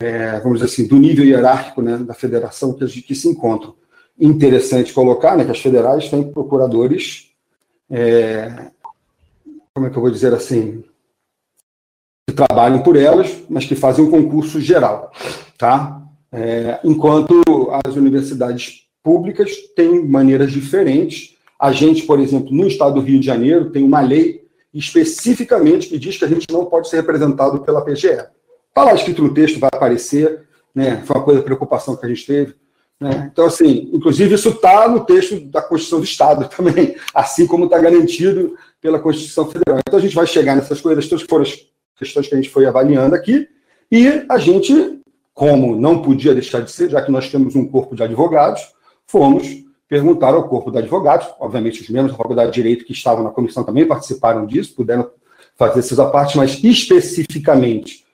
é, 0.00 0.40
vamos 0.40 0.60
dizer 0.60 0.72
assim, 0.72 0.88
do 0.88 0.96
nível 0.96 1.24
hierárquico 1.24 1.82
né, 1.82 1.98
da 1.98 2.14
federação 2.14 2.72
que, 2.72 3.02
que 3.02 3.14
se 3.14 3.28
encontram. 3.28 3.74
Interessante 4.18 4.92
colocar 4.92 5.36
né, 5.36 5.44
que 5.44 5.50
as 5.50 5.60
federais 5.60 6.08
têm 6.08 6.32
procuradores, 6.32 7.30
é, 7.90 8.70
como 9.74 9.86
é 9.86 9.90
que 9.90 9.96
eu 9.96 10.02
vou 10.02 10.10
dizer 10.10 10.32
assim, 10.32 10.82
que 12.28 12.34
trabalham 12.34 12.82
por 12.82 12.94
elas, 12.94 13.34
mas 13.48 13.64
que 13.64 13.74
fazem 13.74 14.04
um 14.04 14.10
concurso 14.10 14.60
geral, 14.60 15.10
tá? 15.56 16.02
É, 16.30 16.78
enquanto 16.84 17.40
as 17.82 17.96
universidades 17.96 18.86
públicas 19.02 19.50
têm 19.74 20.06
maneiras 20.06 20.52
diferentes. 20.52 21.34
A 21.58 21.72
gente, 21.72 22.02
por 22.02 22.20
exemplo, 22.20 22.52
no 22.52 22.66
estado 22.66 22.96
do 22.96 23.00
Rio 23.00 23.18
de 23.18 23.24
Janeiro, 23.24 23.70
tem 23.70 23.82
uma 23.82 24.02
lei 24.02 24.42
especificamente 24.74 25.88
que 25.88 25.98
diz 25.98 26.18
que 26.18 26.26
a 26.26 26.28
gente 26.28 26.46
não 26.52 26.66
pode 26.66 26.90
ser 26.90 26.96
representado 26.96 27.60
pela 27.60 27.80
PGE. 27.80 28.08
Está 28.08 28.84
lá 28.84 28.92
escrito 28.92 29.22
no 29.22 29.32
texto, 29.32 29.58
vai 29.58 29.70
aparecer, 29.72 30.42
né? 30.74 31.02
foi 31.06 31.16
uma 31.16 31.24
coisa, 31.24 31.42
preocupação 31.42 31.96
que 31.96 32.04
a 32.04 32.08
gente 32.10 32.26
teve. 32.26 32.54
Né? 33.00 33.30
Então, 33.32 33.46
assim, 33.46 33.88
inclusive 33.94 34.34
isso 34.34 34.50
está 34.50 34.86
no 34.86 35.00
texto 35.06 35.40
da 35.46 35.62
Constituição 35.62 36.00
do 36.00 36.04
Estado 36.04 36.48
também, 36.54 36.94
assim 37.14 37.46
como 37.46 37.64
está 37.64 37.78
garantido 37.78 38.54
pela 38.82 38.98
Constituição 38.98 39.46
Federal. 39.46 39.80
Então, 39.80 39.98
a 39.98 40.02
gente 40.02 40.14
vai 40.14 40.26
chegar 40.26 40.54
nessas 40.54 40.82
coisas, 40.82 41.08
todas 41.08 41.24
foram 41.24 41.44
as 41.44 41.56
questões 41.98 42.28
que 42.28 42.34
a 42.34 42.36
gente 42.36 42.50
foi 42.50 42.66
avaliando 42.66 43.14
aqui, 43.14 43.48
e 43.90 44.24
a 44.28 44.38
gente, 44.38 45.00
como 45.34 45.76
não 45.76 46.02
podia 46.02 46.34
deixar 46.34 46.60
de 46.60 46.70
ser, 46.70 46.90
já 46.90 47.02
que 47.02 47.10
nós 47.10 47.30
temos 47.30 47.56
um 47.56 47.66
corpo 47.66 47.96
de 47.96 48.02
advogados, 48.02 48.62
fomos 49.06 49.64
perguntar 49.88 50.34
ao 50.34 50.48
corpo 50.48 50.70
de 50.70 50.78
advogados, 50.78 51.26
obviamente 51.40 51.80
os 51.80 51.88
membros 51.88 52.12
da 52.12 52.18
Faculdade 52.18 52.50
de 52.50 52.54
Direito 52.54 52.84
que 52.84 52.92
estavam 52.92 53.24
na 53.24 53.30
comissão 53.30 53.64
também 53.64 53.86
participaram 53.86 54.46
disso, 54.46 54.74
puderam 54.74 55.10
fazer 55.56 55.80
essas 55.80 55.98
partes, 56.10 56.36
mas 56.36 56.62
especificamente, 56.62 58.04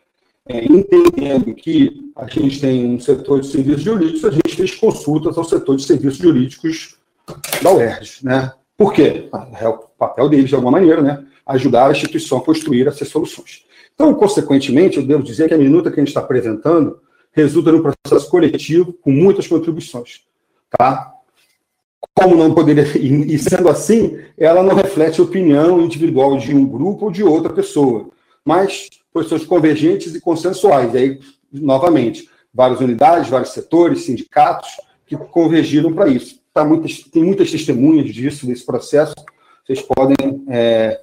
é, 0.49 0.65
entendendo 0.65 1.53
que 1.55 2.13
a 2.17 2.27
gente 2.27 2.61
tem 2.61 2.87
um 2.87 3.01
setor 3.01 3.41
de 3.41 3.49
serviços 3.49 3.83
jurídicos, 3.83 4.25
a 4.25 4.31
gente 4.31 4.55
fez 4.57 4.75
consultas 4.75 5.37
ao 5.37 5.45
setor 5.45 5.77
de 5.77 5.85
serviços 5.85 6.19
jurídicos 6.19 6.97
da 7.63 7.73
UERJ, 7.73 8.21
né? 8.23 8.53
Por 8.77 8.93
quê? 8.93 9.29
É 9.61 9.69
o 9.69 9.79
papel 9.99 10.29
deles, 10.29 10.49
de 10.49 10.55
alguma 10.55 10.73
maneira, 10.73 11.03
né? 11.03 11.25
Ajudar 11.47 11.89
a 11.89 11.93
instituição 11.93 12.39
a 12.39 12.43
construir 12.43 12.87
essas 12.87 13.09
soluções. 13.09 13.65
Então, 13.95 14.13
consequentemente, 14.15 14.99
eu 14.99 15.07
devo 15.07 15.23
dizer 15.23 15.49
que 15.49 15.55
a 15.55 15.59
minuta 15.59 15.91
que 15.91 16.01
a 16.01 16.03
gente 16.03 16.09
está 16.09 16.21
apresentando 16.21 17.01
resulta 17.33 17.73
num 17.73 17.83
processo 17.83 18.29
coletivo 18.31 18.93
com 18.93 19.11
muitas 19.11 19.47
contribuições. 19.47 20.23
Tá? 20.77 21.13
Como 22.15 22.37
não 22.37 22.55
poderia. 22.55 22.85
E 22.97 23.39
sendo 23.39 23.69
assim, 23.69 24.19
ela 24.37 24.63
não 24.63 24.75
reflete 24.75 25.21
a 25.21 25.25
opinião 25.25 25.81
individual 25.81 26.37
de 26.39 26.55
um 26.55 26.67
grupo 26.67 27.07
ou 27.07 27.11
de 27.11 27.23
outra 27.23 27.53
pessoa, 27.53 28.09
mas 28.45 28.91
posições 29.13 29.47
convergentes 29.47 30.15
e 30.15 30.21
consensuais. 30.21 30.93
E 30.95 30.99
aí, 30.99 31.21
novamente, 31.53 32.29
várias 32.53 32.81
unidades, 32.81 33.31
vários 33.31 33.51
setores, 33.51 34.05
sindicatos 34.05 34.71
que 35.07 35.17
convergiram 35.17 35.93
para 35.93 36.09
isso. 36.09 36.41
Tá 36.53 36.65
muitas, 36.65 36.99
tem 37.01 37.23
muitas 37.23 37.51
testemunhas 37.51 38.13
disso, 38.13 38.47
desse 38.47 38.65
processo. 38.65 39.15
Vocês 39.65 39.83
podem 39.83 40.45
é, 40.49 41.01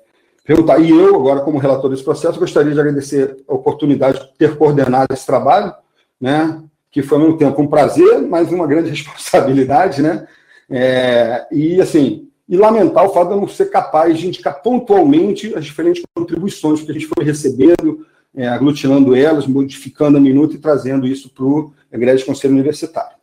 perguntar. 0.52 0.80
E 0.80 0.90
eu, 0.90 1.16
agora, 1.16 1.42
como 1.42 1.58
relator 1.58 1.90
desse 1.90 2.04
processo, 2.04 2.40
gostaria 2.40 2.74
de 2.74 2.80
agradecer 2.80 3.38
a 3.48 3.54
oportunidade 3.54 4.20
de 4.20 4.38
ter 4.38 4.58
coordenado 4.58 5.14
esse 5.14 5.26
trabalho, 5.26 5.74
né, 6.20 6.62
que 6.92 7.02
foi, 7.02 7.18
ao 7.18 7.24
mesmo 7.24 7.38
tempo, 7.38 7.62
um 7.62 7.68
prazer, 7.68 8.22
mas 8.22 8.52
uma 8.52 8.68
grande 8.68 8.90
responsabilidade, 8.92 10.02
né, 10.02 10.28
é, 10.70 11.48
e, 11.52 11.82
assim, 11.82 12.28
e 12.48 12.58
lamentar 12.58 13.06
o 13.06 13.14
fato 13.14 13.30
de 13.30 13.34
eu 13.36 13.42
não 13.42 13.48
ser 13.48 13.70
capaz 13.70 14.20
de 14.20 14.28
indicar 14.28 14.62
pontualmente 14.62 15.56
as 15.56 15.64
diferentes 15.64 16.04
contribuições 16.14 16.82
que 16.82 16.92
a 16.92 16.94
gente 16.94 17.08
foi 17.08 17.24
recebendo, 17.24 18.06
é, 18.36 18.48
aglutinando 18.48 19.16
elas, 19.16 19.48
modificando 19.48 20.18
a 20.18 20.22
minuta 20.22 20.56
e 20.56 20.60
trazendo 20.60 21.08
isso 21.08 21.30
para 21.30 21.46
o 21.46 21.74
Egrégio 21.92 22.26
Conselho 22.26 22.54
Universitário. 22.54 23.16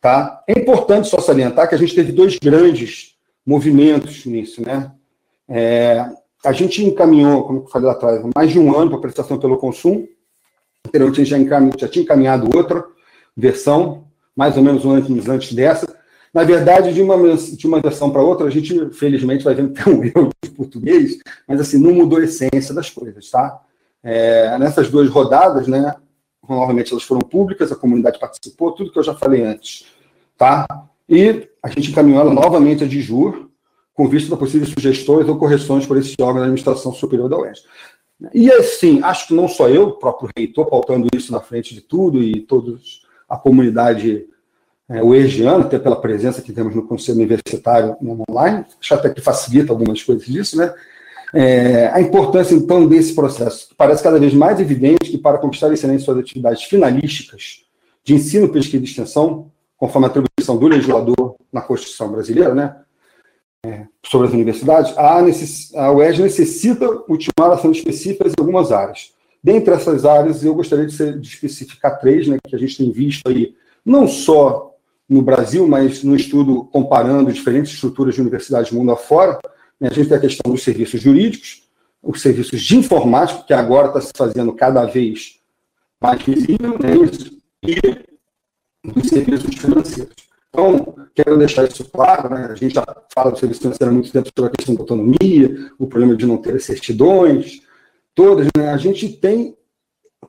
Tá? 0.00 0.42
É 0.46 0.58
importante 0.58 1.08
só 1.08 1.18
salientar 1.18 1.68
que 1.68 1.74
a 1.74 1.78
gente 1.78 1.94
teve 1.94 2.12
dois 2.12 2.36
grandes 2.38 3.14
movimentos 3.44 4.24
nisso, 4.26 4.62
né? 4.62 4.92
É, 5.48 6.06
a 6.44 6.52
gente 6.52 6.84
encaminhou, 6.84 7.44
como 7.44 7.60
eu 7.60 7.66
falei 7.66 7.88
lá 7.88 7.94
atrás, 7.94 8.22
mais 8.34 8.50
de 8.50 8.58
um 8.58 8.76
ano 8.78 8.90
para 8.90 9.00
prestação 9.00 9.38
pelo 9.38 9.56
consumo. 9.56 10.06
Anteriormente, 10.86 11.34
a 11.34 11.38
já, 11.38 11.70
já 11.78 11.88
tinha 11.88 12.02
encaminhado 12.02 12.54
outra 12.54 12.84
versão, 13.36 14.04
mais 14.36 14.56
ou 14.56 14.62
menos 14.62 14.84
um 14.84 14.90
ano 14.90 15.06
antes 15.30 15.54
dessa. 15.54 15.86
Na 16.32 16.42
verdade, 16.42 16.92
de 16.92 17.00
uma, 17.00 17.16
de 17.36 17.66
uma 17.66 17.80
versão 17.80 18.10
para 18.10 18.20
outra, 18.20 18.46
a 18.46 18.50
gente, 18.50 18.90
felizmente, 18.90 19.44
vai 19.44 19.54
vendo 19.54 19.72
que 19.72 19.82
tem 19.84 19.94
um 19.94 20.04
erro 20.04 20.30
de 20.42 20.50
português, 20.50 21.18
mas 21.46 21.60
assim, 21.60 21.78
não 21.78 21.94
mudou 21.94 22.18
a 22.18 22.24
essência 22.24 22.74
das 22.74 22.90
coisas, 22.90 23.30
tá? 23.30 23.60
É, 24.02 24.58
nessas 24.58 24.90
duas 24.90 25.08
rodadas, 25.08 25.66
né, 25.66 25.94
novamente 26.46 26.92
elas 26.92 27.04
foram 27.04 27.20
públicas, 27.20 27.72
a 27.72 27.76
comunidade 27.76 28.18
participou, 28.18 28.72
tudo 28.72 28.92
que 28.92 28.98
eu 28.98 29.02
já 29.02 29.14
falei 29.14 29.42
antes, 29.42 29.86
tá? 30.36 30.66
E 31.08 31.48
a 31.62 31.68
gente 31.68 31.90
encaminhou 31.90 32.20
ela 32.20 32.34
novamente 32.34 32.84
a 32.84 32.86
de 32.86 33.00
juro, 33.00 33.43
com 33.94 34.08
vista 34.08 34.34
a 34.34 34.38
possíveis 34.38 34.70
sugestões 34.70 35.28
ou 35.28 35.38
correções 35.38 35.86
por 35.86 35.96
esse 35.96 36.14
órgão 36.20 36.40
da 36.40 36.46
administração 36.46 36.92
superior 36.92 37.28
da 37.28 37.38
UES. 37.38 37.62
E 38.32 38.50
assim, 38.50 39.00
acho 39.02 39.28
que 39.28 39.34
não 39.34 39.48
só 39.48 39.68
eu, 39.68 39.84
o 39.84 39.92
próprio 39.92 40.28
reitor, 40.36 40.66
pautando 40.66 41.08
isso 41.14 41.32
na 41.32 41.40
frente 41.40 41.74
de 41.74 41.80
tudo, 41.80 42.22
e 42.22 42.40
todos 42.40 43.02
a 43.28 43.36
comunidade 43.36 44.26
é, 44.88 45.02
uergiana, 45.02 45.64
até 45.64 45.78
pela 45.78 46.00
presença 46.00 46.42
que 46.42 46.52
temos 46.52 46.74
no 46.74 46.86
Conselho 46.86 47.18
Universitário 47.18 47.96
online, 48.28 48.64
acho 48.80 48.94
até 48.94 49.08
que 49.08 49.20
facilita 49.20 49.72
algumas 49.72 50.02
coisas 50.02 50.26
disso, 50.26 50.56
né? 50.56 50.72
É, 51.32 51.88
a 51.88 52.00
importância, 52.00 52.54
então, 52.54 52.86
desse 52.86 53.12
processo, 53.12 53.68
que 53.68 53.74
parece 53.74 54.02
cada 54.02 54.20
vez 54.20 54.32
mais 54.32 54.60
evidente 54.60 55.10
que, 55.10 55.18
para 55.18 55.38
conquistar 55.38 55.72
excelência 55.72 56.04
suas 56.04 56.18
atividades 56.18 56.62
finalísticas 56.62 57.64
de 58.04 58.14
ensino, 58.14 58.48
pesquisa 58.48 58.84
e 58.84 58.86
extensão, 58.86 59.50
conforme 59.76 60.06
a 60.06 60.10
atribuição 60.10 60.56
do 60.56 60.68
legislador 60.68 61.34
na 61.52 61.60
Constituição 61.60 62.12
brasileira, 62.12 62.54
né, 62.54 62.76
sobre 64.04 64.28
as 64.28 64.34
universidades, 64.34 64.96
a, 64.96 65.22
necess, 65.22 65.74
a 65.74 65.92
UERJ 65.92 66.22
necessita 66.22 66.86
ultimar 67.08 67.52
ações 67.52 67.78
específicas 67.78 68.32
em 68.32 68.40
algumas 68.40 68.72
áreas. 68.72 69.12
Dentre 69.42 69.74
essas 69.74 70.04
áreas, 70.04 70.42
eu 70.42 70.54
gostaria 70.54 70.86
de, 70.86 70.94
ser, 70.94 71.18
de 71.18 71.28
especificar 71.28 71.98
três, 72.00 72.26
né, 72.26 72.38
que 72.42 72.56
a 72.56 72.58
gente 72.58 72.76
tem 72.76 72.90
visto 72.90 73.28
aí, 73.28 73.54
não 73.84 74.08
só 74.08 74.74
no 75.08 75.20
Brasil, 75.20 75.68
mas 75.68 76.02
no 76.02 76.16
estudo 76.16 76.64
comparando 76.64 77.32
diferentes 77.32 77.74
estruturas 77.74 78.14
de 78.14 78.20
universidades 78.20 78.70
do 78.70 78.78
mundo 78.78 78.92
afora. 78.92 79.38
Né, 79.78 79.88
a 79.88 79.92
gente 79.92 80.08
tem 80.08 80.16
a 80.16 80.20
questão 80.20 80.50
dos 80.50 80.62
serviços 80.62 81.00
jurídicos, 81.00 81.64
os 82.02 82.22
serviços 82.22 82.62
de 82.62 82.76
informática, 82.76 83.44
que 83.46 83.52
agora 83.52 83.88
está 83.88 84.00
se 84.00 84.12
fazendo 84.16 84.52
cada 84.52 84.84
vez 84.86 85.38
mais 86.00 86.22
visível, 86.22 86.78
né, 86.78 86.94
e 87.62 87.78
os 88.94 89.08
serviços 89.08 89.54
financeiros. 89.56 90.14
Então, 90.54 90.94
quero 91.12 91.36
deixar 91.36 91.64
isso 91.64 91.84
claro, 91.90 92.32
né? 92.32 92.46
a 92.48 92.54
gente 92.54 92.76
já 92.76 92.84
fala 93.12 93.32
do 93.32 93.38
serviço 93.40 93.62
financeiro 93.62 93.90
há 93.90 93.92
muito 93.92 94.12
tempo 94.12 94.30
sobre 94.36 94.52
a 94.52 94.56
questão 94.56 94.76
da 94.76 94.82
autonomia, 94.82 95.72
o 95.76 95.88
problema 95.88 96.16
de 96.16 96.24
não 96.24 96.36
ter 96.36 96.60
certidões, 96.60 97.60
todas, 98.14 98.46
né? 98.56 98.70
A 98.70 98.76
gente 98.76 99.08
tem, 99.08 99.56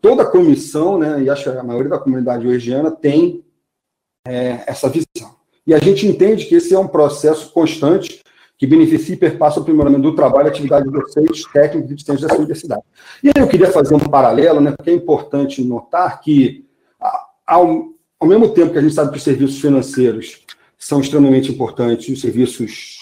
toda 0.01 0.23
a 0.23 0.26
comissão, 0.26 0.97
né, 0.97 1.21
e 1.21 1.30
acho 1.30 1.43
que 1.43 1.49
a 1.55 1.63
maioria 1.63 1.91
da 1.91 1.99
comunidade 1.99 2.47
hojeana 2.47 2.89
tem 2.89 3.45
é, 4.28 4.63
essa 4.65 4.89
visão. 4.89 5.36
E 5.67 5.76
a 5.76 5.78
gente 5.78 6.07
entende 6.07 6.45
que 6.45 6.55
esse 6.55 6.73
é 6.73 6.80
um 6.80 6.88
processo 6.88 7.51
constante 7.51 8.23
que 8.57 8.65
beneficia 8.65 9.13
e 9.13 9.19
perpassa 9.19 9.59
o 9.59 9.61
aprimoramento 9.61 10.01
do 10.01 10.15
trabalho 10.15 10.47
atividade 10.47 10.86
de 10.86 10.91
docentes, 10.91 11.45
técnicos 11.51 11.91
e 11.91 11.95
discentes 11.95 12.23
dessa 12.23 12.38
universidade. 12.38 12.82
E 13.23 13.28
aí 13.28 13.34
eu 13.43 13.47
queria 13.47 13.71
fazer 13.71 13.93
um 13.93 13.99
paralelo, 13.99 14.59
né, 14.59 14.71
porque 14.71 14.89
é 14.89 14.93
importante 14.93 15.63
notar 15.63 16.19
que, 16.19 16.65
ao, 17.45 17.94
ao 18.20 18.28
mesmo 18.28 18.49
tempo 18.49 18.72
que 18.72 18.78
a 18.78 18.82
gente 18.82 18.93
sabe 18.93 19.11
que 19.11 19.18
os 19.18 19.24
serviços 19.24 19.59
financeiros 19.59 20.45
são 20.78 20.99
extremamente 20.99 21.51
importantes, 21.51 22.09
os 22.09 22.22
serviços 22.22 22.97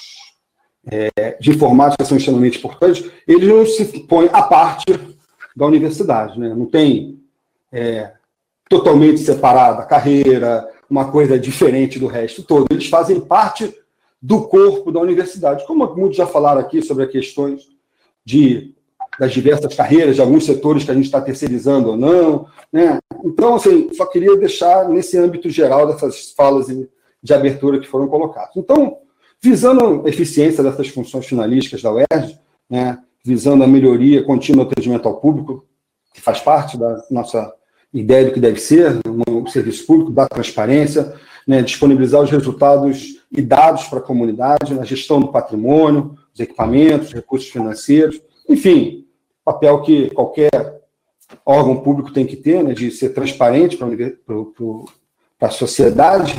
é, 0.85 1.37
de 1.39 1.51
informática 1.51 2.03
são 2.05 2.17
extremamente 2.17 2.57
importantes, 2.57 3.09
eles 3.27 3.47
não 3.47 3.65
se 3.65 3.85
põem 4.01 4.29
à 4.31 4.43
parte 4.43 4.99
da 5.55 5.65
universidade. 5.65 6.39
Né? 6.39 6.49
Não 6.49 6.65
tem 6.65 7.19
é, 7.71 8.11
totalmente 8.69 9.19
separada 9.19 9.81
a 9.81 9.85
carreira, 9.85 10.69
uma 10.89 11.11
coisa 11.11 11.39
diferente 11.39 11.99
do 11.99 12.07
resto 12.07 12.43
todo. 12.43 12.67
Eles 12.69 12.87
fazem 12.87 13.19
parte 13.19 13.73
do 14.21 14.43
corpo 14.43 14.91
da 14.91 14.99
universidade. 14.99 15.65
Como 15.65 15.85
muitos 15.95 16.17
já 16.17 16.25
falaram 16.25 16.61
aqui 16.61 16.81
sobre 16.81 17.07
questões 17.07 17.67
de, 18.25 18.73
das 19.19 19.31
diversas 19.31 19.73
carreiras, 19.75 20.15
de 20.15 20.21
alguns 20.21 20.45
setores 20.45 20.83
que 20.83 20.91
a 20.91 20.93
gente 20.93 21.05
está 21.05 21.21
terceirizando 21.21 21.89
ou 21.89 21.97
não. 21.97 22.47
Né? 22.71 22.99
Então, 23.23 23.55
assim, 23.55 23.89
só 23.93 24.05
queria 24.05 24.35
deixar 24.37 24.89
nesse 24.89 25.17
âmbito 25.17 25.49
geral 25.49 25.87
dessas 25.87 26.31
falas 26.31 26.67
de 27.21 27.33
abertura 27.33 27.79
que 27.79 27.87
foram 27.87 28.07
colocadas. 28.07 28.55
Então, 28.55 28.97
visando 29.41 30.03
a 30.05 30.09
eficiência 30.09 30.63
dessas 30.63 30.87
funções 30.87 31.25
finalísticas 31.25 31.81
da 31.81 31.91
UERJ, 31.91 32.39
né, 32.69 32.97
visando 33.23 33.63
a 33.63 33.67
melhoria 33.67 34.23
contínua 34.23 34.65
do 34.65 34.71
atendimento 34.71 35.07
ao 35.07 35.17
público, 35.17 35.65
que 36.13 36.21
faz 36.21 36.39
parte 36.39 36.77
da 36.77 37.03
nossa 37.11 37.53
ideia 37.93 38.25
do 38.25 38.31
que 38.31 38.39
deve 38.39 38.59
ser 38.59 38.99
um 39.05 39.45
serviço 39.47 39.85
público, 39.85 40.11
da 40.11 40.27
transparência, 40.27 41.13
né, 41.47 41.61
disponibilizar 41.61 42.21
os 42.21 42.31
resultados 42.31 43.21
e 43.31 43.41
dados 43.41 43.83
para 43.85 43.99
a 43.99 44.01
comunidade, 44.01 44.73
na 44.73 44.85
gestão 44.85 45.19
do 45.19 45.27
patrimônio, 45.27 46.17
os 46.33 46.39
equipamentos, 46.39 47.11
recursos 47.11 47.49
financeiros, 47.49 48.21
enfim, 48.47 49.02
papel 49.43 49.81
que 49.81 50.09
qualquer 50.11 50.81
órgão 51.45 51.77
público 51.77 52.13
tem 52.13 52.25
que 52.25 52.35
ter, 52.35 52.63
né, 52.63 52.73
de 52.73 52.91
ser 52.91 53.09
transparente 53.09 53.77
para 53.77 55.47
a 55.47 55.51
sociedade, 55.51 56.33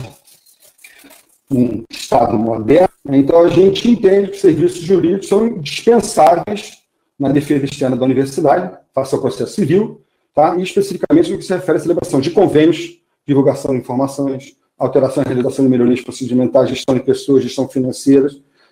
um 1.51 1.85
Estado 1.91 2.39
moderno. 2.39 2.89
Né, 3.05 3.19
então, 3.19 3.41
a 3.41 3.49
gente 3.49 3.91
entende 3.91 4.31
que 4.31 4.39
serviços 4.39 4.81
jurídicos 4.81 5.29
são 5.29 5.59
dispensáveis 5.59 6.79
na 7.19 7.31
defesa 7.31 7.65
externa 7.65 7.97
da 7.97 8.05
universidade, 8.05 8.77
face 8.93 9.15
ao 9.15 9.21
processo 9.21 9.55
civil, 9.55 10.03
tá? 10.35 10.57
e 10.57 10.63
especificamente 10.63 11.31
no 11.31 11.39
que 11.39 11.45
se 11.45 11.55
refere 11.55 11.79
à 11.79 11.81
celebração 11.81 12.21
de 12.21 12.31
convênios, 12.31 12.99
divulgação 13.27 13.73
de 13.73 13.79
informações, 13.79 14.57
alteração 14.79 15.23
e 15.23 15.27
realização 15.27 15.65
de 15.65 15.71
melhorias 15.71 16.01
procedimentais, 16.01 16.69
gestão 16.69 16.95
de 16.95 17.03
pessoas, 17.03 17.43
gestão 17.43 17.69
financeira 17.69 18.29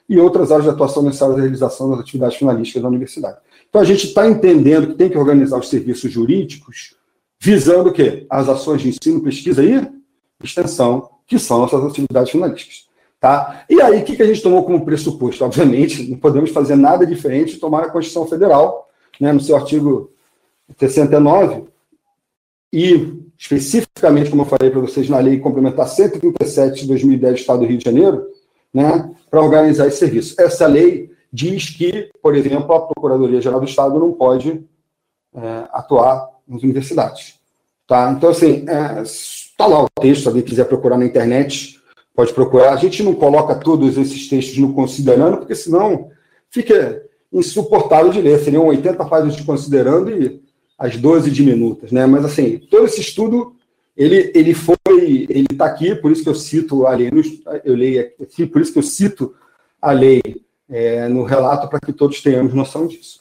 e 0.08 0.18
outras 0.18 0.50
áreas 0.50 0.64
de 0.64 0.70
atuação 0.70 1.02
necessárias 1.02 1.38
à 1.38 1.40
realização 1.40 1.90
das 1.90 2.00
atividades 2.00 2.36
finalísticas 2.36 2.82
da 2.82 2.88
universidade. 2.88 3.38
Então, 3.72 3.80
a 3.80 3.86
gente 3.86 4.08
está 4.08 4.28
entendendo 4.28 4.88
que 4.88 4.94
tem 4.96 5.08
que 5.08 5.16
organizar 5.16 5.58
os 5.58 5.70
serviços 5.70 6.12
jurídicos 6.12 6.94
visando 7.40 7.88
o 7.88 7.92
quê? 7.92 8.26
As 8.28 8.46
ações 8.46 8.82
de 8.82 8.90
ensino, 8.90 9.22
pesquisa 9.22 9.64
e 9.64 9.90
extensão, 10.44 11.08
que 11.26 11.38
são 11.38 11.60
nossas 11.60 11.82
atividades 11.82 12.30
finalísticas. 12.30 12.86
Tá? 13.18 13.64
E 13.70 13.80
aí, 13.80 14.02
o 14.02 14.04
que, 14.04 14.22
a 14.22 14.26
gente 14.26 14.42
tomou 14.42 14.62
como 14.64 14.84
pressuposto? 14.84 15.42
Obviamente, 15.42 16.06
não 16.10 16.18
podemos 16.18 16.50
fazer 16.50 16.76
nada 16.76 17.06
diferente 17.06 17.54
de 17.54 17.60
tomar 17.60 17.84
a 17.84 17.90
Constituição 17.90 18.26
Federal, 18.26 18.90
né, 19.18 19.32
no 19.32 19.40
seu 19.40 19.56
artigo 19.56 20.10
69, 20.78 21.64
e 22.70 23.22
especificamente, 23.38 24.28
como 24.28 24.42
eu 24.42 24.46
falei 24.46 24.68
para 24.70 24.80
vocês, 24.80 25.08
na 25.08 25.18
Lei 25.18 25.40
Complementar 25.40 25.88
137 25.88 26.82
de 26.82 26.88
2010 26.88 27.32
do 27.32 27.40
Estado 27.40 27.60
do 27.60 27.66
Rio 27.66 27.78
de 27.78 27.84
Janeiro, 27.86 28.26
né, 28.74 29.10
para 29.30 29.40
organizar 29.40 29.86
esse 29.86 29.96
serviço. 29.96 30.38
Essa 30.38 30.66
lei 30.66 31.10
diz 31.32 31.70
que, 31.70 32.10
por 32.22 32.34
exemplo, 32.34 32.74
a 32.74 32.86
Procuradoria-Geral 32.86 33.60
do 33.60 33.66
Estado 33.66 33.98
não 33.98 34.12
pode 34.12 34.62
é, 35.34 35.68
atuar 35.72 36.28
nas 36.46 36.62
universidades. 36.62 37.40
Tá? 37.86 38.12
Então, 38.12 38.30
assim, 38.30 38.64
está 39.02 39.64
é, 39.64 39.68
lá 39.68 39.84
o 39.84 39.88
texto, 40.00 40.22
se 40.22 40.28
alguém 40.28 40.42
quiser 40.42 40.64
procurar 40.64 40.98
na 40.98 41.06
internet, 41.06 41.80
pode 42.14 42.32
procurar. 42.34 42.72
A 42.72 42.76
gente 42.76 43.02
não 43.02 43.14
coloca 43.14 43.54
todos 43.54 43.96
esses 43.96 44.28
textos 44.28 44.58
no 44.58 44.74
considerando, 44.74 45.38
porque 45.38 45.54
senão 45.54 46.10
fica 46.50 47.02
insuportável 47.32 48.12
de 48.12 48.20
ler. 48.20 48.38
Seriam 48.38 48.66
80 48.66 49.04
páginas 49.06 49.36
de 49.36 49.44
considerando 49.44 50.10
e 50.10 50.42
as 50.78 50.96
12 50.96 51.30
diminutas, 51.30 51.92
né? 51.92 52.06
Mas 52.06 52.24
assim, 52.24 52.58
todo 52.70 52.86
esse 52.86 53.00
estudo 53.00 53.54
ele, 53.96 54.32
ele 54.34 54.54
foi, 54.54 54.76
ele 55.28 55.46
está 55.50 55.66
aqui, 55.66 55.94
por 55.94 56.10
isso 56.10 56.22
que 56.22 56.28
eu 56.28 56.34
cito 56.34 56.86
a 56.86 56.94
lei, 56.94 57.10
eu 57.64 57.74
leio 57.74 58.10
aqui, 58.20 58.46
por 58.46 58.60
isso 58.60 58.72
que 58.72 58.78
eu 58.78 58.82
cito 58.82 59.34
a 59.80 59.92
lei 59.92 60.20
é, 60.72 61.06
no 61.08 61.22
relato 61.22 61.68
para 61.68 61.78
que 61.78 61.92
todos 61.92 62.22
tenhamos 62.22 62.54
noção 62.54 62.86
disso. 62.86 63.20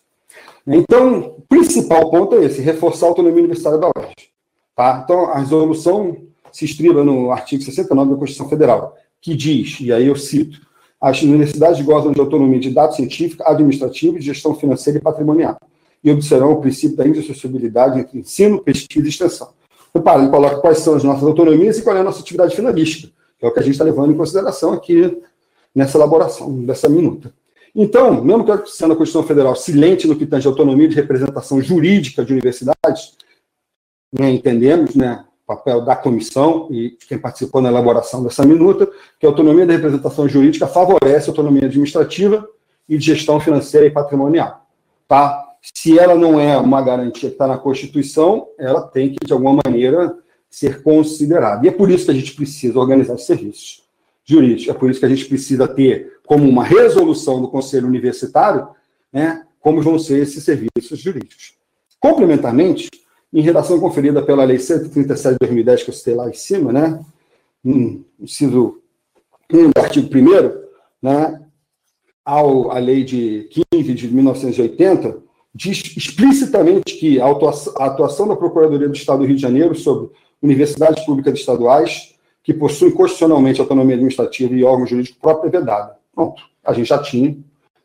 Então, 0.65 1.35
o 1.37 1.41
principal 1.41 2.09
ponto 2.09 2.35
é 2.35 2.45
esse: 2.45 2.61
reforçar 2.61 3.07
a 3.07 3.09
autonomia 3.09 3.39
universitária 3.39 3.77
da 3.77 3.91
UERJ. 3.95 4.31
Tá? 4.75 5.01
Então, 5.03 5.25
a 5.25 5.39
resolução 5.39 6.17
se 6.51 6.65
estriba 6.65 7.03
no 7.03 7.31
artigo 7.31 7.61
69 7.61 8.11
da 8.11 8.17
Constituição 8.17 8.49
Federal, 8.49 8.97
que 9.21 9.35
diz, 9.35 9.79
e 9.81 9.91
aí 9.91 10.07
eu 10.07 10.15
cito, 10.15 10.59
as 10.99 11.21
universidades 11.21 11.83
gozam 11.85 12.11
de 12.11 12.19
autonomia 12.19 12.59
de 12.59 12.69
dados 12.69 12.95
científicos, 12.95 13.45
administrativos, 13.45 14.23
gestão 14.23 14.55
financeira 14.55 14.99
e 14.99 15.01
patrimonial 15.01 15.57
e 16.03 16.11
observarão 16.11 16.53
o 16.53 16.61
princípio 16.61 16.97
da 16.97 17.07
indissociabilidade 17.07 17.99
entre 17.99 18.19
ensino, 18.19 18.61
pesquisa 18.61 19.05
e 19.05 19.09
extensão. 19.09 19.49
Repare, 19.93 20.23
ele 20.23 20.31
coloca 20.31 20.57
quais 20.57 20.79
são 20.79 20.95
as 20.95 21.03
nossas 21.03 21.23
autonomias 21.23 21.77
e 21.77 21.83
qual 21.83 21.95
é 21.95 21.99
a 21.99 22.03
nossa 22.03 22.21
atividade 22.21 22.55
finalística, 22.55 23.11
que 23.37 23.45
é 23.45 23.47
o 23.47 23.53
que 23.53 23.59
a 23.59 23.61
gente 23.61 23.73
está 23.73 23.83
levando 23.83 24.11
em 24.11 24.17
consideração 24.17 24.73
aqui 24.73 25.21
nessa 25.75 25.97
elaboração 25.97 26.63
dessa 26.63 26.89
minuta. 26.89 27.33
Então, 27.75 28.23
mesmo 28.23 28.43
que 28.43 28.69
sendo 28.69 28.93
a 28.93 28.95
Constituição 28.95 29.27
Federal 29.27 29.55
silente 29.55 30.07
no 30.07 30.15
que 30.15 30.25
tange 30.25 30.47
autonomia 30.47 30.87
de 30.87 30.95
representação 30.95 31.61
jurídica 31.61 32.23
de 32.25 32.33
universidades, 32.33 33.13
né, 34.11 34.29
entendemos 34.29 34.93
né, 34.95 35.23
o 35.43 35.55
papel 35.55 35.81
da 35.81 35.95
comissão 35.95 36.67
e 36.69 36.97
quem 37.07 37.17
participou 37.17 37.61
na 37.61 37.69
elaboração 37.69 38.23
dessa 38.23 38.45
minuta, 38.45 38.89
que 39.19 39.25
a 39.25 39.29
autonomia 39.29 39.65
da 39.65 39.73
representação 39.73 40.27
jurídica 40.27 40.67
favorece 40.67 41.29
a 41.29 41.31
autonomia 41.31 41.65
administrativa 41.65 42.47
e 42.89 42.97
de 42.97 43.05
gestão 43.05 43.39
financeira 43.39 43.85
e 43.85 43.91
patrimonial. 43.91 44.65
Tá? 45.07 45.51
se 45.61 45.97
ela 45.99 46.15
não 46.15 46.39
é 46.39 46.57
uma 46.57 46.81
garantia 46.81 47.29
que 47.29 47.35
está 47.35 47.47
na 47.47 47.57
Constituição, 47.57 48.47
ela 48.57 48.81
tem 48.81 49.13
que, 49.13 49.25
de 49.25 49.31
alguma 49.31 49.61
maneira, 49.63 50.15
ser 50.49 50.81
considerada. 50.81 51.65
E 51.65 51.69
é 51.69 51.71
por 51.71 51.89
isso 51.89 52.05
que 52.05 52.11
a 52.11 52.15
gente 52.15 52.33
precisa 52.33 52.79
organizar 52.79 53.13
os 53.13 53.25
serviços 53.25 53.83
jurídicos, 54.25 54.73
é 54.73 54.77
por 54.77 54.89
isso 54.89 54.99
que 54.99 55.05
a 55.05 55.09
gente 55.09 55.25
precisa 55.25 55.67
ter 55.67 56.19
como 56.31 56.47
uma 56.47 56.63
resolução 56.63 57.41
do 57.41 57.49
Conselho 57.49 57.87
Universitário 57.87 58.69
né, 59.11 59.43
como 59.59 59.81
vão 59.81 59.99
ser 59.99 60.19
esses 60.19 60.41
serviços 60.41 60.97
jurídicos. 60.97 61.55
Complementarmente, 61.99 62.89
em 63.33 63.41
redação 63.41 63.77
conferida 63.81 64.23
pela 64.23 64.45
Lei 64.45 64.57
137 64.57 65.33
de 65.33 65.39
2010, 65.39 65.83
que 65.83 65.89
eu 65.89 65.93
citei 65.93 66.15
lá 66.15 66.29
em 66.29 66.33
cima, 66.33 66.71
né, 66.71 67.03
um, 67.65 68.01
inciso 68.17 68.79
1 69.51 69.71
do 69.71 69.81
artigo 69.81 70.07
1 70.07 70.61
né, 71.01 71.41
ao, 72.23 72.71
a 72.71 72.79
Lei 72.79 73.03
de 73.03 73.49
15 73.69 73.93
de 73.93 74.07
1980, 74.07 75.17
diz 75.53 75.97
explicitamente 75.97 76.95
que 76.95 77.19
a 77.19 77.29
atuação 77.29 78.25
da 78.25 78.37
Procuradoria 78.37 78.87
do 78.87 78.95
Estado 78.95 79.19
do 79.19 79.25
Rio 79.25 79.35
de 79.35 79.41
Janeiro 79.41 79.75
sobre 79.75 80.11
universidades 80.41 81.05
públicas 81.05 81.37
estaduais 81.37 82.15
que 82.41 82.53
possuem 82.53 82.93
constitucionalmente 82.93 83.59
autonomia 83.59 83.95
administrativa 83.95 84.55
e 84.55 84.63
órgão 84.63 84.87
jurídico 84.87 85.19
próprio 85.19 85.49
é 85.49 85.59
vedada. 85.59 86.00
Pronto, 86.21 86.43
a 86.63 86.73
gente 86.73 86.87
já 86.87 86.99
tinha. 86.99 87.35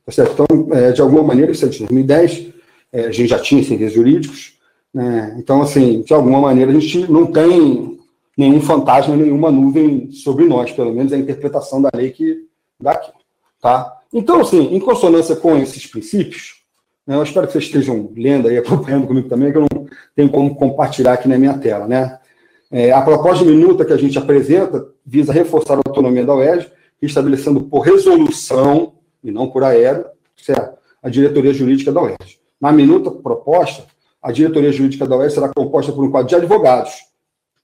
Tá? 0.05 0.25
Então, 0.33 0.47
é, 0.73 0.93
de 0.93 1.01
alguma 1.01 1.23
maneira, 1.23 1.53
isso 1.53 1.65
é 1.65 1.69
de 1.69 1.79
2010, 1.79 2.49
é, 2.93 3.07
a 3.07 3.11
gente 3.11 3.29
já 3.29 3.39
tinha 3.39 3.63
serviços 3.65 3.95
jurídicos. 3.95 4.59
Né? 4.93 5.37
Então, 5.39 5.63
assim, 5.63 6.03
de 6.03 6.13
alguma 6.13 6.41
maneira, 6.41 6.71
a 6.71 6.75
gente 6.79 7.11
não 7.11 7.27
tem 7.27 7.99
nenhum 8.37 8.61
fantasma, 8.61 9.17
nenhuma 9.17 9.51
nuvem 9.51 10.11
sobre 10.13 10.45
nós, 10.45 10.71
pelo 10.71 10.93
menos 10.93 11.13
a 11.13 11.19
interpretação 11.19 11.81
da 11.81 11.91
lei 11.95 12.11
que 12.11 12.47
dá 12.79 12.93
aqui. 12.93 13.11
Tá? 13.61 13.97
Então, 14.13 14.41
assim, 14.41 14.75
em 14.75 14.79
consonância 14.79 15.35
com 15.35 15.57
esses 15.57 15.87
princípios, 15.87 16.57
né? 17.07 17.15
Eu 17.15 17.23
espero 17.23 17.47
que 17.47 17.53
vocês 17.53 17.65
estejam 17.65 18.11
lendo 18.17 18.49
aí, 18.49 18.59
acompanhando 18.59 19.07
comigo 19.07 19.29
também, 19.29 19.53
que 19.53 19.59
eu 19.59 19.63
não 19.63 19.87
tenho 20.15 20.29
como 20.29 20.55
compartilhar 20.57 21.13
aqui 21.13 21.29
na 21.29 21.39
minha 21.39 21.57
tela. 21.57 21.87
Né? 21.87 22.19
É, 22.71 22.91
a 22.91 23.01
proposta 23.01 23.45
de 23.45 23.51
minuta 23.51 23.85
que 23.85 23.93
a 23.93 23.97
gente 23.97 24.19
apresenta 24.19 24.85
visa 25.05 25.33
reforçar 25.33 25.75
a 25.75 25.83
autonomia 25.87 26.25
da 26.25 26.35
UERJ, 26.35 26.71
estabelecendo 27.01 27.61
por 27.63 27.81
resolução, 27.81 28.95
e 29.23 29.31
não 29.31 29.49
por 29.51 29.65
aéreo, 29.65 30.07
certo? 30.37 30.77
a 31.03 31.09
diretoria 31.09 31.55
jurídica 31.55 31.93
da 31.93 32.03
UERJ. 32.03 32.41
Na 32.61 32.73
minuta 32.73 33.11
proposta, 33.11 33.85
a 34.21 34.33
diretoria 34.33 34.73
jurídica 34.73 35.07
da 35.07 35.17
UERJ 35.17 35.35
será 35.35 35.49
composta 35.55 35.93
por 35.93 36.05
um 36.05 36.11
quadro 36.11 36.29
de 36.29 36.35
advogados, 36.35 36.95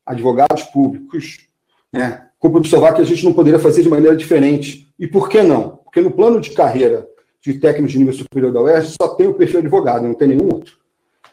advogados 0.07 0.63
públicos. 0.65 1.49
Né? 1.93 2.29
Como 2.39 2.59
observar 2.59 2.95
que 2.95 3.01
a 3.01 3.05
gente 3.05 3.25
não 3.25 3.33
poderia 3.33 3.59
fazer 3.59 3.83
de 3.83 3.89
maneira 3.89 4.17
diferente. 4.17 4.89
E 4.97 5.09
por 5.09 5.29
que 5.29 5.43
não? 5.43 5.79
Porque 5.85 6.01
no 6.01 6.13
plano 6.13 6.41
de 6.41 6.51
carreira 6.51 7.09
de 7.41 7.55
técnico 7.55 7.89
de 7.89 7.99
nível 7.99 8.15
superior 8.15 8.53
da 8.53 8.61
UERJ 8.61 8.95
só 9.01 9.09
tem 9.09 9.27
o 9.27 9.35
perfil 9.35 9.59
advogado, 9.59 10.07
não 10.07 10.15
tem 10.15 10.29
nenhum 10.29 10.47
outro. 10.47 10.77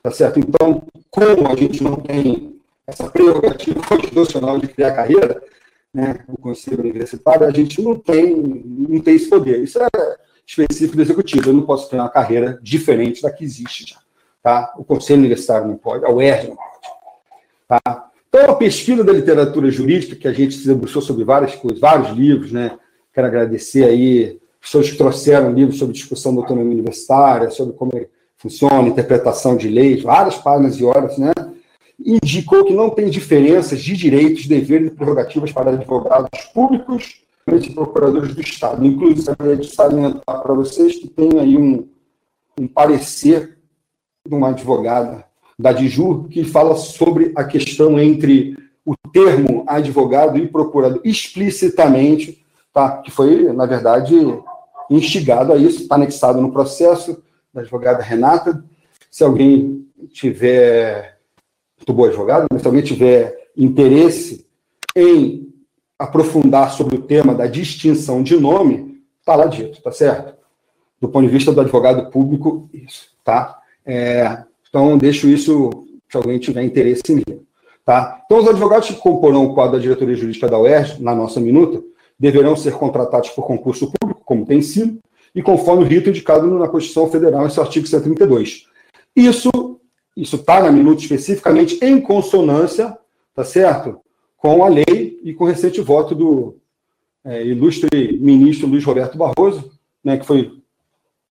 Tá 0.01 0.09
certo? 0.09 0.39
Então, 0.39 0.81
como 1.11 1.47
a 1.47 1.55
gente 1.55 1.83
não 1.83 1.95
tem 1.97 2.55
essa 2.87 3.07
prerrogativa 3.07 3.81
constitucional 3.87 4.57
de 4.57 4.67
criar 4.67 4.93
carreira, 4.93 5.39
né, 5.93 6.19
o 6.27 6.37
Conselho 6.37 6.81
Universitário, 6.81 7.47
a 7.47 7.51
gente 7.51 7.81
não 7.81 7.95
tem, 7.95 8.35
não 8.35 8.99
tem 8.99 9.15
esse 9.15 9.29
poder. 9.29 9.63
Isso 9.63 9.79
é 9.79 9.87
específico 10.45 10.95
do 10.95 11.01
Executivo. 11.01 11.49
Eu 11.49 11.53
não 11.53 11.63
posso 11.63 11.89
ter 11.89 11.97
uma 11.97 12.09
carreira 12.09 12.59
diferente 12.61 13.21
da 13.21 13.31
que 13.31 13.43
existe 13.43 13.89
já. 13.89 13.97
Tá? 14.41 14.73
O 14.77 14.83
Conselho 14.83 15.19
Universitário 15.19 15.67
não 15.67 15.77
pode, 15.77 16.05
a 16.05 16.11
UERJ 16.11 16.49
não 16.49 16.55
pode. 16.55 16.69
Tá? 17.67 18.09
Então, 18.27 18.51
a 18.51 18.55
pesquisa 18.55 19.03
da 19.03 19.11
literatura 19.11 19.71
jurídica, 19.71 20.15
que 20.15 20.27
a 20.27 20.33
gente 20.33 20.55
se 20.55 20.67
debruçou 20.67 21.01
sobre 21.01 21.23
várias 21.23 21.55
coisas, 21.55 21.79
vários 21.79 22.09
livros, 22.15 22.51
né? 22.51 22.77
Quero 23.11 23.25
agradecer 23.25 23.83
aí 23.83 24.39
pessoas 24.61 24.89
que 24.89 24.97
trouxeram 24.97 25.51
livros 25.51 25.79
sobre 25.79 25.95
discussão 25.95 26.33
da 26.35 26.41
autonomia 26.41 26.73
universitária, 26.73 27.49
sobre 27.49 27.73
como 27.73 27.91
funciona, 28.37 28.87
interpretação 28.87 29.57
de 29.57 29.67
leis, 29.67 30.03
várias 30.03 30.37
páginas 30.37 30.75
e 30.75 30.85
horas, 30.85 31.17
né? 31.17 31.31
Indicou 32.05 32.65
que 32.65 32.73
não 32.73 32.89
tem 32.89 33.09
diferenças 33.09 33.81
de 33.81 33.95
direitos, 33.95 34.47
deveres 34.47 34.91
e 34.91 34.95
prerrogativas 34.95 35.51
para 35.51 35.71
advogados 35.71 36.29
públicos 36.53 37.21
e 37.47 37.71
procuradores 37.71 38.33
do 38.33 38.41
Estado. 38.41 38.85
Inclusive, 38.85 39.25
gostaria 39.25 39.57
de 39.57 39.67
salientar 39.67 40.41
para 40.41 40.53
vocês 40.53 40.95
que 40.95 41.07
tem 41.07 41.39
aí 41.39 41.57
um, 41.57 41.87
um 42.59 42.67
parecer 42.67 43.57
de 44.27 44.33
uma 44.35 44.49
advogada 44.49 45.25
da 45.57 45.71
Diju 45.73 46.27
que 46.29 46.43
fala 46.43 46.75
sobre 46.75 47.33
a 47.35 47.43
questão 47.43 47.99
entre 47.99 48.55
o 48.85 48.95
termo 49.11 49.63
advogado 49.67 50.37
e 50.37 50.47
procurador 50.47 51.01
explicitamente, 51.03 52.43
tá? 52.73 52.97
que 52.97 53.11
foi, 53.11 53.51
na 53.51 53.65
verdade, 53.65 54.15
instigado 54.89 55.53
a 55.53 55.57
isso, 55.57 55.81
está 55.81 55.95
anexado 55.95 56.41
no 56.41 56.51
processo 56.51 57.21
da 57.53 57.61
advogada 57.61 58.01
Renata. 58.01 58.63
Se 59.11 59.23
alguém 59.23 59.85
tiver, 60.13 61.18
muito 61.79 61.93
boa 61.93 62.09
advogada, 62.09 62.45
mas 62.51 62.61
se 62.61 62.67
alguém 62.67 62.83
tiver 62.83 63.49
interesse 63.55 64.45
em 64.95 65.53
aprofundar 65.97 66.71
sobre 66.71 66.95
o 66.95 67.01
tema 67.01 67.33
da 67.33 67.47
distinção 67.47 68.21
de 68.21 68.37
nome, 68.37 69.01
está 69.19 69.35
lá 69.35 69.45
dito, 69.45 69.81
tá 69.81 69.91
certo? 69.91 70.37
Do 70.99 71.09
ponto 71.09 71.25
de 71.25 71.31
vista 71.31 71.51
do 71.51 71.61
advogado 71.61 72.11
público, 72.11 72.69
isso, 72.73 73.09
tá? 73.23 73.59
É, 73.85 74.43
então, 74.67 74.97
deixo 74.97 75.27
isso, 75.27 75.87
se 76.09 76.17
alguém 76.17 76.37
tiver 76.37 76.63
interesse 76.63 77.01
em 77.09 77.15
ler. 77.15 77.41
Tá? 77.85 78.21
Então, 78.25 78.37
os 78.37 78.47
advogados 78.47 78.89
que 78.89 78.95
comporão 78.95 79.45
o 79.45 79.53
quadro 79.53 79.73
da 79.73 79.81
diretoria 79.81 80.15
jurídica 80.15 80.47
da 80.47 80.59
UERJ, 80.59 81.01
na 81.01 81.15
nossa 81.15 81.39
minuta, 81.39 81.81
deverão 82.19 82.55
ser 82.55 82.73
contratados 82.73 83.29
por 83.29 83.47
concurso 83.47 83.91
público, 83.91 84.21
como 84.23 84.45
tem 84.45 84.61
sido, 84.61 84.99
e 85.33 85.41
conforme 85.41 85.83
o 85.83 85.87
rito 85.87 86.09
indicado 86.09 86.47
na 86.47 86.67
Constituição 86.67 87.09
Federal, 87.09 87.47
esse 87.47 87.59
artigo 87.59 87.87
132. 87.87 88.65
Isso 89.15 89.78
isso 90.21 90.35
está 90.35 90.61
na 90.61 90.71
minuta 90.71 91.01
especificamente 91.01 91.79
em 91.81 91.99
consonância, 92.01 92.97
tá 93.33 93.43
certo? 93.43 93.99
Com 94.37 94.63
a 94.63 94.67
lei 94.67 95.19
e 95.23 95.33
com 95.33 95.43
o 95.43 95.47
recente 95.47 95.81
voto 95.81 96.13
do 96.13 96.57
é, 97.23 97.45
ilustre 97.45 98.17
ministro 98.19 98.67
Luiz 98.67 98.83
Roberto 98.83 99.17
Barroso, 99.17 99.71
né, 100.03 100.17
que 100.17 100.25
foi 100.25 100.51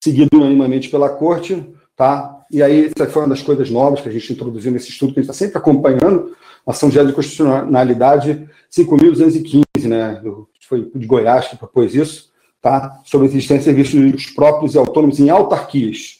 seguido 0.02 0.36
unanimamente 0.36 0.88
pela 0.88 1.08
corte, 1.08 1.64
tá? 1.96 2.34
E 2.50 2.62
aí, 2.62 2.86
essa 2.86 3.10
foi 3.10 3.22
uma 3.22 3.28
das 3.28 3.42
coisas 3.42 3.70
novas 3.70 4.00
que 4.00 4.08
a 4.08 4.12
gente 4.12 4.32
introduziu 4.32 4.72
nesse 4.72 4.90
estudo, 4.90 5.12
que 5.12 5.20
a 5.20 5.22
gente 5.22 5.30
está 5.30 5.44
sempre 5.44 5.58
acompanhando, 5.58 6.34
ação 6.66 6.88
de 6.88 7.12
constitucionalidade 7.12 8.48
5.215, 8.70 9.62
né? 9.86 10.22
Foi 10.68 10.90
de 10.94 11.06
Goiás 11.06 11.48
que 11.48 11.56
propôs 11.56 11.94
isso, 11.94 12.30
tá? 12.60 13.00
Sobre 13.04 13.26
a 13.26 13.30
existência 13.30 13.72
de 13.72 13.84
serviços 13.84 14.30
próprios 14.30 14.74
e 14.74 14.78
autônomos 14.78 15.18
em 15.18 15.30
autarquias. 15.30 16.18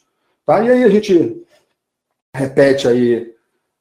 Tá? 0.49 0.65
E 0.65 0.71
aí 0.71 0.85
a 0.85 0.89
gente 0.89 1.43
repete 2.35 2.87
aí 2.87 3.33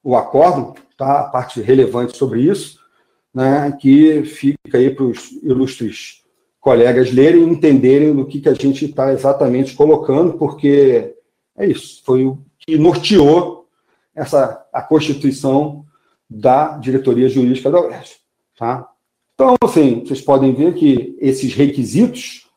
o 0.04 0.16
acordo, 0.16 0.76
tá? 0.98 1.22
a 1.22 1.24
parte 1.26 1.62
relevante 1.62 2.18
sobre 2.18 2.42
isso, 2.42 2.80
né? 3.34 3.76
que 3.80 4.24
fica 4.24 4.78
aí 4.78 4.90
para 4.90 5.06
os 5.06 5.32
ilustres 5.44 6.24
colegas 6.60 7.12
lerem 7.12 7.44
e 7.44 7.50
entenderem 7.50 8.14
do 8.14 8.26
que, 8.26 8.42
que 8.42 8.50
a 8.50 8.54
gente 8.54 8.86
está 8.86 9.14
exatamente 9.14 9.76
colocando, 9.76 10.34
porque 10.34 11.16
é 11.58 11.66
isso, 11.66 12.02
foi 12.04 12.26
o 12.26 12.40
que 12.60 12.78
norteou 12.78 13.68
essa, 14.16 14.66
a 14.74 14.82
constituição 14.82 15.86
da 16.30 16.78
diretoria 16.78 17.30
jurídica 17.30 17.72
da 17.72 17.80
UERJ. 17.80 18.18
Tá? 18.58 18.90
Então, 19.34 19.56
assim, 19.64 20.04
vocês 20.04 20.22
podem 20.22 20.54
ver 20.54 20.74
que 20.74 21.16
esses 21.20 21.54
requisitos 21.54 22.48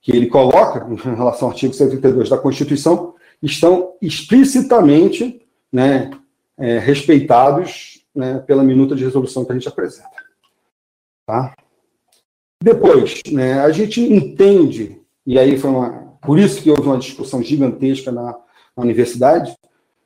que 0.00 0.12
ele 0.12 0.28
coloca 0.28 0.86
em 0.90 0.96
relação 0.96 1.48
ao 1.48 1.52
artigo 1.52 1.74
132 1.74 2.28
da 2.28 2.38
Constituição 2.38 3.14
estão 3.42 3.94
explicitamente 4.00 5.46
né, 5.72 6.10
é, 6.56 6.78
respeitados 6.78 8.04
né, 8.14 8.38
pela 8.40 8.64
minuta 8.64 8.94
de 8.94 9.04
resolução 9.04 9.44
que 9.44 9.52
a 9.52 9.54
gente 9.54 9.68
apresenta. 9.68 10.08
Tá? 11.26 11.54
Depois, 12.62 13.22
né, 13.30 13.60
a 13.60 13.70
gente 13.70 14.00
entende, 14.00 15.00
e 15.26 15.38
aí 15.38 15.56
foi 15.58 15.70
uma. 15.70 16.08
Por 16.20 16.38
isso 16.38 16.60
que 16.60 16.70
houve 16.70 16.82
uma 16.82 16.98
discussão 16.98 17.40
gigantesca 17.42 18.10
na, 18.10 18.36
na 18.76 18.82
universidade, 18.82 19.54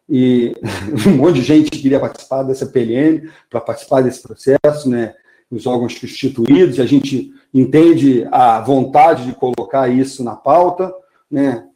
e 0.08 0.54
um 1.08 1.16
monte 1.16 1.36
de 1.36 1.42
gente 1.42 1.70
queria 1.70 1.98
participar 1.98 2.42
dessa 2.42 2.66
PLN, 2.66 3.30
para 3.48 3.60
participar 3.60 4.02
desse 4.02 4.20
processo, 4.20 4.88
né? 4.88 5.14
os 5.50 5.66
órgãos 5.66 5.98
constituídos, 5.98 6.80
a 6.80 6.86
gente 6.86 7.32
entende 7.52 8.26
a 8.32 8.60
vontade 8.60 9.26
de 9.26 9.34
colocar 9.34 9.88
isso 9.88 10.24
na 10.24 10.34
pauta, 10.34 10.92
né? 11.30 11.66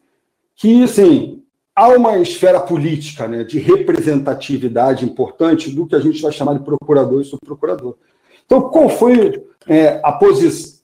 que, 0.54 0.82
assim, 0.82 1.42
há 1.76 1.88
uma 1.88 2.18
esfera 2.18 2.58
política 2.58 3.28
né, 3.28 3.44
de 3.44 3.58
representatividade 3.58 5.04
importante 5.04 5.70
do 5.70 5.86
que 5.86 5.94
a 5.94 6.00
gente 6.00 6.22
vai 6.22 6.32
chamar 6.32 6.54
de 6.54 6.64
procurador 6.64 7.20
e 7.20 7.24
subprocurador. 7.26 7.96
Então, 8.46 8.70
qual 8.70 8.88
foi 8.88 9.44
é, 9.68 10.00
a, 10.02 10.12
posi 10.12 10.80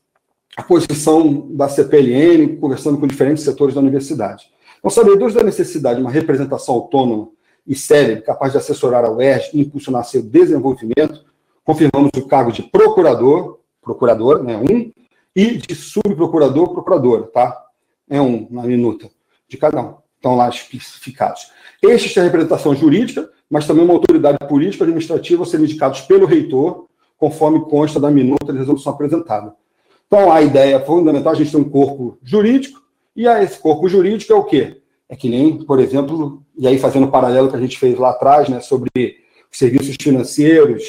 a 0.55 0.63
posição 0.63 1.49
da 1.57 1.67
CPLN, 1.67 2.59
conversando 2.59 2.99
com 2.99 3.07
diferentes 3.07 3.43
setores 3.43 3.75
da 3.75 3.81
universidade? 3.81 4.51
Então, 4.79 4.91
sabedores 4.91 5.35
da 5.35 5.43
necessidade 5.43 5.97
de 5.97 6.03
uma 6.03 6.11
representação 6.11 6.75
autônoma 6.75 7.31
e 7.67 7.75
séria, 7.75 8.21
capaz 8.21 8.53
de 8.53 8.59
assessorar 8.59 9.05
a 9.05 9.11
UERJ 9.11 9.51
e 9.55 9.61
impulsionar 9.61 10.05
seu 10.05 10.23
desenvolvimento, 10.23 11.25
confirmamos 11.65 12.11
o 12.17 12.27
cargo 12.27 12.53
de 12.53 12.65
procurador, 12.65 13.61
procurador, 13.81 14.43
né, 14.43 14.57
um, 14.59 14.93
e 15.35 15.57
de 15.57 15.75
subprocurador, 15.75 16.73
procuradora, 16.73 17.23
tá? 17.23 17.65
É 18.11 18.21
um 18.21 18.47
na 18.51 18.65
minuta 18.65 19.09
de 19.49 19.57
cada 19.57 19.81
um. 19.81 20.02
Estão 20.23 20.37
lá 20.37 20.49
especificados. 20.49 21.51
Este 21.83 22.15
tem 22.15 22.23
a 22.23 22.27
representação 22.27 22.77
jurídica, 22.77 23.29
mas 23.51 23.67
também 23.67 23.85
uma 23.85 23.95
autoridade 23.95 24.39
política 24.49 24.85
administrativa 24.85 25.45
serem 25.45 25.67
indicados 25.67 26.03
pelo 26.03 26.27
reitor, 26.27 26.87
conforme 27.19 27.59
consta 27.65 27.99
da 27.99 28.09
minuta 28.09 28.53
de 28.53 28.59
resolução 28.61 28.93
apresentada. 28.93 29.53
Então, 30.07 30.31
a 30.31 30.41
ideia 30.41 30.79
fundamental, 30.79 31.33
a 31.33 31.35
gente 31.35 31.51
tem 31.51 31.61
um 31.61 31.69
corpo 31.69 32.19
jurídico, 32.23 32.81
e 33.17 33.27
esse 33.27 33.59
corpo 33.59 33.89
jurídico 33.89 34.33
é 34.33 34.37
o 34.37 34.45
quê? 34.45 34.81
É 35.09 35.17
que 35.17 35.29
nem, 35.29 35.59
por 35.65 35.81
exemplo, 35.81 36.41
e 36.57 36.69
aí 36.69 36.79
fazendo 36.79 37.07
um 37.07 37.11
paralelo 37.11 37.51
que 37.51 37.57
a 37.57 37.61
gente 37.61 37.77
fez 37.77 37.99
lá 37.99 38.11
atrás, 38.11 38.49
né, 38.49 38.61
sobre 38.61 38.91
serviços 39.51 39.97
financeiros 40.01 40.85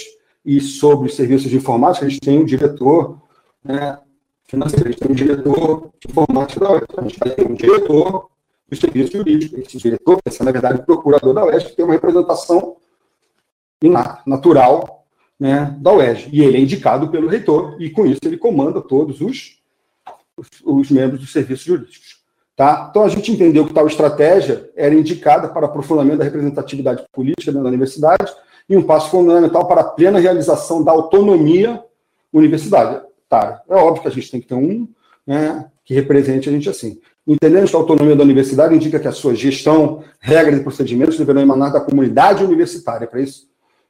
e 0.45 0.61
sobre 0.61 1.09
os 1.09 1.15
serviços 1.15 1.49
de 1.49 1.57
informática, 1.57 2.05
a 2.05 2.09
gente 2.09 2.21
tem 2.21 2.37
um 2.37 2.45
diretor 2.45 3.19
né, 3.63 3.97
financeiro, 4.45 4.89
a 4.89 4.91
gente 4.91 4.99
tem 4.99 5.11
um 5.11 5.15
diretor 5.15 5.89
de 5.99 6.11
informática 6.11 6.85
a 6.97 7.01
gente 7.01 7.19
tem 7.19 7.45
um 7.49 7.55
diretor 7.55 8.29
serviço 8.75 9.17
jurídico. 9.17 9.59
Esse 9.59 9.77
diretor, 9.77 10.19
esse 10.25 10.41
é, 10.41 10.45
na 10.45 10.51
verdade, 10.51 10.81
o 10.81 10.85
procurador 10.85 11.33
da 11.33 11.59
que 11.59 11.75
tem 11.75 11.85
uma 11.85 11.93
representação 11.93 12.77
natural 14.25 15.05
né, 15.39 15.75
da 15.79 15.91
UES. 15.91 16.27
E 16.31 16.41
ele 16.41 16.57
é 16.57 16.61
indicado 16.61 17.09
pelo 17.09 17.27
reitor, 17.27 17.75
e 17.79 17.89
com 17.89 18.05
isso 18.05 18.21
ele 18.23 18.37
comanda 18.37 18.81
todos 18.81 19.19
os, 19.19 19.59
os, 20.37 20.47
os 20.63 20.91
membros 20.91 21.19
dos 21.19 21.31
serviços 21.31 21.65
jurídicos. 21.65 22.23
Tá? 22.55 22.87
Então, 22.89 23.03
a 23.03 23.09
gente 23.09 23.31
entendeu 23.31 23.65
que 23.65 23.73
tal 23.73 23.87
estratégia 23.87 24.69
era 24.75 24.93
indicada 24.93 25.49
para 25.49 25.65
aprofundamento 25.65 26.19
da 26.19 26.23
representatividade 26.23 27.03
política 27.11 27.51
da 27.51 27.59
universidade 27.59 28.31
e 28.69 28.77
um 28.77 28.83
passo 28.83 29.09
fundamental 29.09 29.67
para 29.67 29.81
a 29.81 29.85
plena 29.85 30.19
realização 30.19 30.83
da 30.83 30.91
autonomia 30.91 31.83
universitária. 32.31 33.03
É 33.67 33.75
óbvio 33.75 34.03
que 34.03 34.07
a 34.07 34.11
gente 34.11 34.29
tem 34.29 34.39
que 34.39 34.47
ter 34.47 34.53
um 34.53 34.87
né, 35.25 35.67
que 35.83 35.93
represente 35.93 36.47
a 36.47 36.51
gente 36.51 36.69
assim. 36.69 37.01
Entendendo 37.25 37.73
a 37.73 37.79
autonomia 37.79 38.15
da 38.15 38.23
universidade 38.23 38.75
indica 38.75 38.99
que 38.99 39.07
a 39.07 39.11
sua 39.11 39.33
gestão, 39.33 40.03
regras 40.19 40.59
e 40.59 40.63
procedimentos 40.63 41.17
deverão 41.17 41.41
emanar 41.41 41.71
da 41.71 41.79
comunidade 41.79 42.43
universitária. 42.43 43.07
Para 43.07 43.21
isso, 43.21 43.47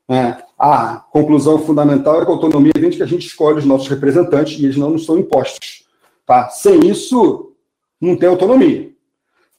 é, 0.07 0.37
a 0.57 0.97
conclusão 1.11 1.57
fundamental 1.59 2.21
é 2.21 2.25
que 2.25 2.31
a 2.31 2.33
autonomia 2.33 2.73
vem 2.77 2.89
de 2.89 2.97
que 2.97 3.03
a 3.03 3.07
gente 3.07 3.25
escolhe 3.25 3.57
os 3.57 3.65
nossos 3.65 3.87
representantes 3.87 4.59
e 4.59 4.65
eles 4.65 4.77
não 4.77 4.91
nos 4.91 5.05
são 5.05 5.17
impostos. 5.17 5.85
Tá? 6.25 6.49
Sem 6.49 6.87
isso, 6.87 7.53
não 7.99 8.15
tem 8.15 8.29
autonomia. 8.29 8.91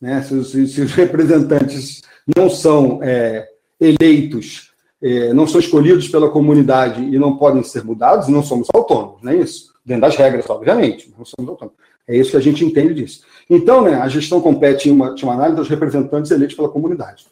Né? 0.01 0.23
Se, 0.23 0.35
os, 0.35 0.51
se 0.53 0.81
os 0.81 0.93
representantes 0.93 2.03
não 2.37 2.49
são 2.49 3.01
é, 3.03 3.49
eleitos, 3.81 4.71
é, 5.03 5.33
não 5.33 5.47
são 5.47 5.61
escolhidos 5.61 6.09
pela 6.09 6.31
comunidade 6.31 7.03
e 7.03 7.19
não 7.19 7.37
podem 7.37 7.63
ser 7.63 7.85
mudados, 7.85 8.29
não 8.29 8.43
somos 8.43 8.69
autônomos, 8.73 9.23
não 9.23 9.33
é 9.33 9.37
isso? 9.37 9.75
Dentro 9.85 10.03
das 10.03 10.17
regras, 10.17 10.49
obviamente, 10.49 11.13
não 11.17 11.25
somos 11.25 11.51
autônomos. 11.51 11.79
É 12.07 12.17
isso 12.17 12.33
que 12.33 12.37
a 12.37 12.41
gente 12.41 12.65
entende 12.65 12.95
disso. 12.95 13.23
Então, 13.49 13.83
né, 13.83 13.95
a 13.95 14.09
gestão 14.09 14.41
compete 14.41 14.89
em 14.89 14.93
uma, 14.93 15.15
uma 15.23 15.35
análise 15.35 15.57
dos 15.57 15.69
representantes 15.69 16.31
eleitos 16.31 16.57
pela 16.57 16.69
comunidade. 16.69 17.27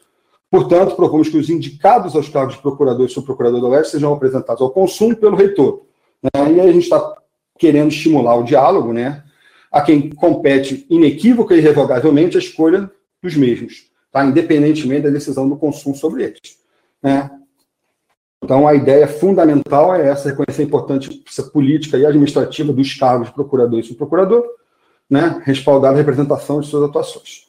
Portanto, 0.50 0.96
propomos 0.96 1.28
que 1.28 1.38
os 1.38 1.48
indicados 1.48 2.14
aos 2.14 2.28
cargos 2.28 2.56
de 2.56 2.62
procurador 2.62 3.06
e 3.06 3.08
subprocurador 3.08 3.60
da 3.60 3.68
UERJ 3.68 3.90
sejam 3.90 4.12
apresentados 4.12 4.60
ao 4.60 4.70
consumo 4.70 5.16
pelo 5.16 5.36
reitor. 5.36 5.82
Né? 6.22 6.30
E 6.52 6.60
aí 6.60 6.68
a 6.68 6.72
gente 6.72 6.84
está 6.84 7.16
querendo 7.58 7.90
estimular 7.90 8.36
o 8.36 8.44
diálogo, 8.44 8.92
né? 8.92 9.24
a 9.70 9.80
quem 9.80 10.10
compete 10.10 10.86
inequívoca 10.90 11.54
e 11.54 11.58
irrevogavelmente 11.58 12.36
a 12.36 12.40
escolha 12.40 12.90
dos 13.22 13.34
mesmos, 13.34 13.86
tá? 14.10 14.24
independentemente 14.24 15.04
da 15.04 15.10
decisão 15.10 15.48
do 15.48 15.56
consumo 15.56 15.94
sobre 15.94 16.24
eles. 16.24 16.58
Né? 17.02 17.30
Então, 18.42 18.68
a 18.68 18.74
ideia 18.74 19.06
fundamental 19.06 19.94
é 19.94 20.08
essa, 20.08 20.28
reconhecer 20.28 20.62
a 20.62 20.66
importância 20.66 21.10
política 21.52 21.96
e 21.96 22.04
administrativa 22.04 22.72
dos 22.72 22.92
cargos 22.94 23.28
de 23.28 23.34
procurador 23.34 23.78
e 23.78 23.84
subprocurador, 23.84 24.44
né? 25.12 25.42
respaldar 25.44 25.92
a 25.92 25.96
representação 25.96 26.58
de 26.58 26.68
suas 26.68 26.88
atuações. 26.88 27.46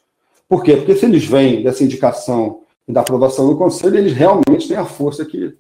Por 0.49 0.61
quê? 0.61 0.76
Porque 0.76 0.95
se 0.95 1.05
eles 1.05 1.24
vêm 1.24 1.64
dessa 1.64 1.82
indicação 1.82 2.59
e 2.86 2.91
da 2.91 2.99
aprovação 2.99 3.47
do 3.47 3.55
conselho, 3.55 3.97
eles 3.97 4.11
realmente 4.11 4.68
têm 4.68 4.76
a 4.76 4.84
força 4.84 5.24
que 5.24 5.55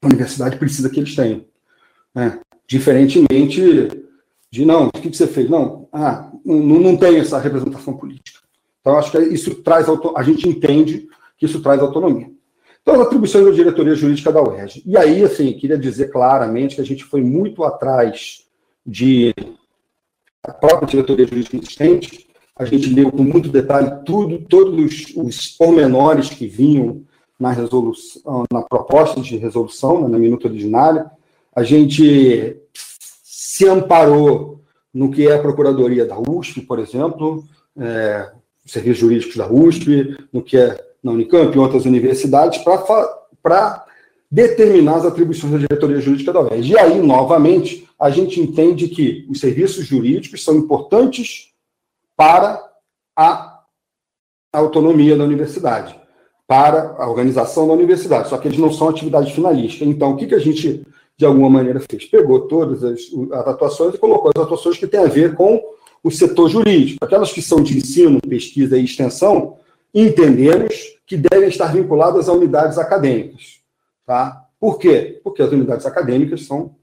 a 0.00 0.06
universidade 0.06 0.56
precisa 0.56 0.88
que 0.88 0.98
eles 0.98 1.14
tenham. 1.14 1.44
Né? 2.14 2.40
Diferentemente 2.66 3.60
de, 4.50 4.64
não, 4.64 4.86
o 4.86 4.90
que 4.90 5.14
você 5.14 5.26
fez? 5.26 5.50
Não, 5.50 5.86
ah, 5.92 6.32
não, 6.42 6.56
não 6.80 6.96
tem 6.96 7.18
essa 7.18 7.38
representação 7.38 7.94
política. 7.94 8.38
Então, 8.80 8.96
acho 8.96 9.12
que 9.12 9.18
isso 9.18 9.56
traz, 9.56 9.88
a 10.16 10.22
gente 10.22 10.48
entende 10.48 11.06
que 11.36 11.44
isso 11.44 11.60
traz 11.60 11.82
autonomia. 11.82 12.30
Então, 12.80 12.94
as 12.94 13.00
atribuições 13.02 13.44
da 13.44 13.50
diretoria 13.50 13.94
jurídica 13.94 14.32
da 14.32 14.42
UERJ. 14.42 14.82
E 14.86 14.96
aí, 14.96 15.22
assim, 15.22 15.52
queria 15.52 15.76
dizer 15.76 16.10
claramente 16.10 16.76
que 16.76 16.80
a 16.80 16.86
gente 16.86 17.04
foi 17.04 17.20
muito 17.20 17.62
atrás 17.62 18.46
de 18.86 19.34
a 20.46 20.52
própria 20.52 20.86
diretoria 20.86 21.26
jurídica 21.26 21.56
existente, 21.56 22.26
a 22.56 22.64
gente 22.64 22.88
leu 22.88 23.10
com 23.10 23.22
muito 23.22 23.48
detalhe 23.48 23.90
tudo, 24.04 24.38
todos 24.38 24.78
os, 24.84 25.16
os 25.16 25.48
pormenores 25.48 26.30
que 26.30 26.46
vinham 26.46 27.02
na 27.38 27.50
resolução, 27.50 28.44
na 28.50 28.62
proposta 28.62 29.20
de 29.20 29.36
resolução, 29.36 30.02
né, 30.02 30.08
na 30.08 30.18
minuta 30.18 30.48
originária. 30.48 31.10
A 31.54 31.62
gente 31.62 32.56
se 32.72 33.68
amparou 33.68 34.60
no 34.92 35.10
que 35.10 35.28
é 35.28 35.34
a 35.34 35.38
Procuradoria 35.38 36.06
da 36.06 36.18
USP, 36.18 36.62
por 36.62 36.78
exemplo, 36.78 37.44
é, 37.78 38.30
serviços 38.64 39.00
jurídicos 39.00 39.36
da 39.36 39.50
USP, 39.50 40.16
no 40.32 40.42
que 40.42 40.56
é 40.56 40.82
na 41.02 41.12
Unicamp 41.12 41.54
e 41.54 41.58
outras 41.58 41.84
universidades, 41.84 42.62
para 43.42 43.84
determinar 44.30 44.96
as 44.96 45.04
atribuições 45.04 45.52
da 45.52 45.58
diretoria 45.58 46.00
jurídica 46.00 46.32
da 46.32 46.40
UERJ. 46.40 46.72
E 46.72 46.78
aí, 46.78 47.02
novamente, 47.02 47.85
a 47.98 48.10
gente 48.10 48.40
entende 48.40 48.88
que 48.88 49.26
os 49.28 49.40
serviços 49.40 49.86
jurídicos 49.86 50.44
são 50.44 50.56
importantes 50.56 51.52
para 52.16 52.62
a 53.16 53.62
autonomia 54.52 55.16
da 55.16 55.24
universidade, 55.24 55.98
para 56.46 56.94
a 56.98 57.08
organização 57.08 57.66
da 57.66 57.72
universidade, 57.72 58.28
só 58.28 58.38
que 58.38 58.48
eles 58.48 58.58
não 58.58 58.72
são 58.72 58.88
atividade 58.88 59.32
finalística. 59.32 59.84
Então, 59.84 60.12
o 60.12 60.16
que, 60.16 60.26
que 60.26 60.34
a 60.34 60.38
gente, 60.38 60.86
de 61.16 61.24
alguma 61.24 61.48
maneira, 61.48 61.80
fez? 61.80 62.04
Pegou 62.04 62.42
todas 62.42 62.84
as, 62.84 63.00
as 63.32 63.48
atuações 63.48 63.94
e 63.94 63.98
colocou 63.98 64.30
as 64.34 64.42
atuações 64.42 64.78
que 64.78 64.86
têm 64.86 65.00
a 65.00 65.06
ver 65.06 65.34
com 65.34 65.62
o 66.02 66.10
setor 66.10 66.48
jurídico. 66.48 67.04
Aquelas 67.04 67.32
que 67.32 67.42
são 67.42 67.62
de 67.62 67.78
ensino, 67.78 68.20
pesquisa 68.20 68.78
e 68.78 68.84
extensão, 68.84 69.56
entendemos 69.94 70.74
que 71.06 71.16
devem 71.16 71.48
estar 71.48 71.72
vinculadas 71.72 72.28
a 72.28 72.32
unidades 72.32 72.78
acadêmicas. 72.78 73.60
Tá? 74.04 74.44
Por 74.60 74.78
quê? 74.78 75.20
Porque 75.24 75.42
as 75.42 75.50
unidades 75.50 75.86
acadêmicas 75.86 76.44
são 76.44 76.76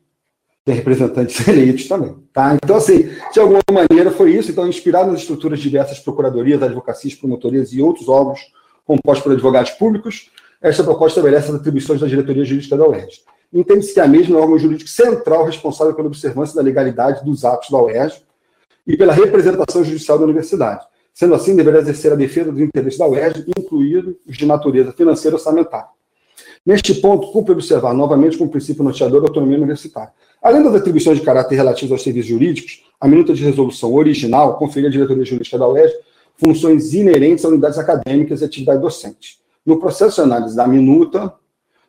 tem 0.66 0.76
representantes 0.76 1.46
eleitos 1.48 1.88
também. 1.88 2.16
Tá? 2.32 2.56
Então, 2.56 2.76
assim, 2.76 3.10
de 3.32 3.40
alguma 3.40 3.62
maneira 3.72 4.12
foi 4.12 4.32
isso. 4.32 4.52
Então, 4.52 4.68
inspirado 4.68 5.12
nas 5.12 5.22
estruturas 5.22 5.60
diversas 5.60 6.00
procuradorias, 6.00 6.62
advocacias, 6.62 7.16
promotorias 7.16 7.74
e 7.74 7.82
outros 7.82 8.08
órgãos 8.08 8.40
compostos 8.86 9.24
por 9.24 9.32
advogados 9.34 9.72
públicos, 9.72 10.30
esta 10.62 10.84
proposta 10.84 11.20
estabelece 11.20 11.50
as 11.50 11.56
atribuições 11.56 12.00
da 12.00 12.08
diretoria 12.08 12.46
jurídica 12.46 12.78
da 12.78 12.88
UERJ. 12.88 13.22
Entende-se 13.52 13.94
que 13.94 14.00
a 14.00 14.08
mesma 14.08 14.40
é 14.40 14.42
órgão 14.42 14.58
jurídico 14.58 14.90
central 14.90 15.46
responsável 15.46 15.94
pela 15.94 16.08
observância 16.08 16.56
da 16.56 16.62
legalidade 16.62 17.24
dos 17.24 17.46
atos 17.46 17.70
da 17.70 17.82
UERJ 17.82 18.24
e 18.88 18.98
pela 18.98 19.14
representação 19.14 19.84
judicial 19.84 20.18
da 20.18 20.24
universidade. 20.24 20.86
Sendo 21.14 21.36
assim, 21.36 21.56
deverá 21.56 21.80
exercer 21.80 22.12
a 22.12 22.16
defesa 22.16 22.52
dos 22.52 22.62
interesses 22.62 22.98
da 22.98 23.08
UERJ, 23.08 23.46
incluídos 23.56 24.16
os 24.28 24.36
de 24.36 24.46
natureza 24.46 24.92
financeira 24.94 25.36
e 25.36 25.38
orçamentária. 25.38 25.90
Neste 26.66 26.96
ponto, 26.96 27.32
cumpre 27.32 27.54
observar 27.54 27.94
novamente 27.94 28.38
com 28.38 28.46
o 28.46 28.50
princípio 28.50 28.84
norteador 28.84 29.22
da 29.22 29.28
autonomia 29.28 29.58
universitária. 29.58 30.12
Além 30.44 30.62
das 30.62 30.76
atribuições 30.76 31.18
de 31.18 31.24
caráter 31.24 31.56
relativas 31.56 31.94
aos 31.94 32.04
serviços 32.04 32.30
jurídicos, 32.30 32.84
a 33.00 33.08
minuta 33.08 33.34
de 33.34 33.42
resolução 33.42 33.94
original 33.94 34.58
conferia 34.58 34.90
à 34.90 34.92
diretoria 34.92 35.24
jurídica 35.24 35.58
da 35.58 35.66
UERJ 35.70 35.96
funções 36.36 36.94
inerentes 36.94 37.46
a 37.46 37.48
unidades 37.48 37.80
acadêmicas 37.80 38.42
e 38.42 38.46
atividade 38.46 38.82
docente. 38.82 39.40
No 39.66 39.80
processo 39.80 40.18
de 40.18 40.22
análise 40.22 40.54
da 40.54 40.68
minuta 40.68 41.34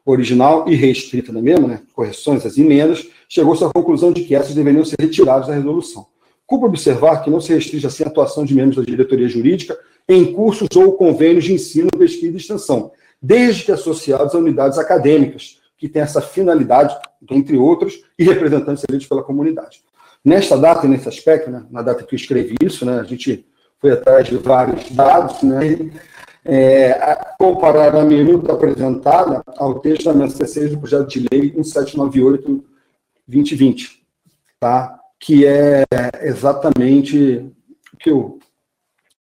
original 0.06 0.68
e 0.68 0.76
reescrita 0.76 1.32
da 1.32 1.42
mesma, 1.42 1.66
né, 1.66 1.80
correções 1.92 2.46
às 2.46 2.56
emendas, 2.56 3.04
chegou-se 3.28 3.64
à 3.64 3.70
conclusão 3.70 4.12
de 4.12 4.22
que 4.22 4.36
essas 4.36 4.54
deveriam 4.54 4.84
ser 4.84 4.96
retiradas 5.00 5.48
da 5.48 5.54
resolução. 5.54 6.06
Cumpre 6.46 6.68
observar 6.68 7.24
que 7.24 7.30
não 7.30 7.40
se 7.40 7.52
restringe 7.52 7.86
assim 7.88 8.04
a 8.04 8.06
atuação 8.06 8.44
de 8.44 8.54
membros 8.54 8.76
da 8.76 8.84
diretoria 8.84 9.28
jurídica 9.28 9.76
em 10.08 10.32
cursos 10.32 10.68
ou 10.76 10.92
convênios 10.92 11.44
de 11.44 11.54
ensino, 11.54 11.88
pesquisa 11.98 12.34
e 12.34 12.36
extensão, 12.36 12.92
desde 13.20 13.64
que 13.64 13.72
associados 13.72 14.32
a 14.32 14.38
unidades 14.38 14.78
acadêmicas, 14.78 15.58
que 15.84 15.88
têm 15.90 16.00
essa 16.00 16.22
finalidade, 16.22 16.96
entre 17.30 17.58
outros, 17.58 18.02
e 18.18 18.24
representantes 18.24 18.82
eleitos 18.88 19.06
pela 19.06 19.22
comunidade. 19.22 19.82
Nesta 20.24 20.56
data, 20.56 20.88
nesse 20.88 21.06
aspecto, 21.06 21.50
né, 21.50 21.62
na 21.70 21.82
data 21.82 22.04
que 22.04 22.14
eu 22.14 22.16
escrevi 22.16 22.54
isso, 22.62 22.86
né, 22.86 23.00
a 23.00 23.02
gente 23.02 23.46
foi 23.78 23.90
atrás 23.90 24.26
de 24.26 24.38
vários 24.38 24.90
dados, 24.90 25.42
né, 25.42 25.90
é, 26.42 27.18
comparar 27.38 27.94
a 27.94 28.02
minuta 28.02 28.54
apresentada 28.54 29.42
ao 29.58 29.78
texto 29.80 30.04
da 30.04 30.14
MSC6 30.14 30.70
do 30.70 30.78
projeto 30.78 31.06
de 31.06 31.26
lei 31.30 31.52
1798-2020, 31.52 33.98
tá? 34.58 34.98
que 35.20 35.44
é 35.44 35.84
exatamente 36.22 37.44
o 37.92 37.96
que 37.98 38.10
o 38.10 38.38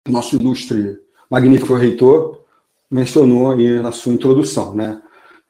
nosso 0.08 0.38
ilustre, 0.38 0.98
magnífico 1.30 1.76
reitor 1.76 2.40
mencionou 2.90 3.52
aí 3.52 3.82
na 3.82 3.92
sua 3.92 4.14
introdução, 4.14 4.74
né? 4.74 5.02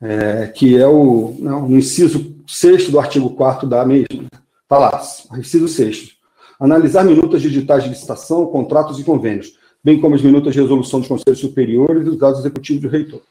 É, 0.01 0.47
que 0.47 0.77
é 0.77 0.87
o, 0.87 1.35
não, 1.39 1.67
né, 1.67 1.75
o 1.75 1.77
inciso 1.77 2.35
6 2.47 2.89
do 2.89 2.99
artigo 2.99 3.29
4 3.31 3.67
da 3.67 3.85
mesma. 3.85 4.27
Está 4.63 4.77
lá, 4.77 5.01
inciso 5.37 5.67
6. 5.67 6.17
Analisar 6.59 7.03
minutas 7.03 7.41
digitais 7.41 7.83
de 7.83 7.89
licitação, 7.89 8.45
contratos 8.47 8.99
e 8.99 9.03
convênios, 9.03 9.57
bem 9.83 9.99
como 9.99 10.15
as 10.15 10.21
minutas 10.21 10.53
de 10.53 10.61
resolução 10.61 10.99
dos 10.99 11.07
conselhos 11.07 11.39
superiores 11.39 12.01
e 12.01 12.05
dos 12.05 12.17
dados 12.17 12.39
executivos 12.39 12.81
do 12.81 12.89
reitor. 12.89 13.21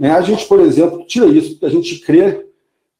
É, 0.00 0.10
a 0.10 0.20
gente, 0.22 0.46
por 0.46 0.60
exemplo, 0.60 1.06
tira 1.06 1.26
isso, 1.26 1.52
porque 1.52 1.66
a 1.66 1.70
gente 1.70 1.98
crê 2.00 2.46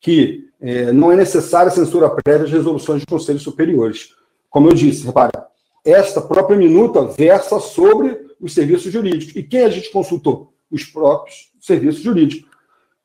que 0.00 0.48
é, 0.60 0.92
não 0.92 1.10
é 1.10 1.16
necessária 1.16 1.70
censura 1.70 2.08
prévia 2.08 2.46
de 2.46 2.52
resoluções 2.52 3.00
de 3.00 3.06
conselhos 3.06 3.42
superiores. 3.42 4.10
Como 4.48 4.68
eu 4.68 4.74
disse, 4.74 5.04
repara, 5.04 5.48
esta 5.84 6.20
própria 6.20 6.56
minuta 6.56 7.04
versa 7.04 7.58
sobre 7.60 8.18
os 8.40 8.54
serviços 8.54 8.92
jurídicos. 8.92 9.34
E 9.36 9.42
quem 9.42 9.64
a 9.64 9.68
gente 9.68 9.90
consultou? 9.90 10.52
Os 10.70 10.84
próprios 10.84 11.50
serviços 11.60 12.02
jurídicos. 12.02 12.48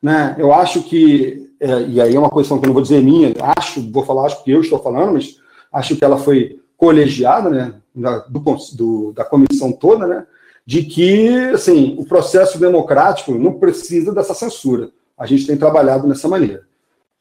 Né? 0.02 0.36
Eu 0.38 0.54
acho 0.54 0.84
que, 0.84 1.52
é, 1.60 1.82
e 1.82 2.02
aí 2.02 2.16
é 2.16 2.20
uma 2.20 2.30
posição 2.30 2.58
que 2.58 2.66
eu 2.66 2.68
não 2.68 2.74
vou 2.74 2.84
dizer 2.84 3.02
minha, 3.02 3.34
acho, 3.58 3.92
vou 3.92 4.06
falar, 4.06 4.26
acho 4.26 4.44
que 4.44 4.52
eu 4.52 4.62
estou 4.62 4.80
falando, 4.80 5.14
mas 5.14 5.38
acho 5.72 5.96
que 5.96 6.04
ela 6.04 6.18
foi 6.18 6.60
colegiada, 6.78 7.50
né, 7.50 7.74
da, 7.94 8.20
do, 8.20 8.40
do, 8.74 9.14
da 9.14 9.26
comissão 9.26 9.72
toda, 9.74 10.08
né, 10.08 10.26
de 10.66 10.84
que, 10.84 11.30
assim, 11.50 11.96
o 11.98 12.06
processo 12.06 12.58
democrático 12.58 13.34
não 13.34 13.54
precisa 13.60 14.14
dessa 14.14 14.34
censura. 14.34 14.90
A 15.18 15.26
gente 15.26 15.46
tem 15.46 15.58
trabalhado 15.58 16.08
dessa 16.08 16.28
maneira, 16.28 16.64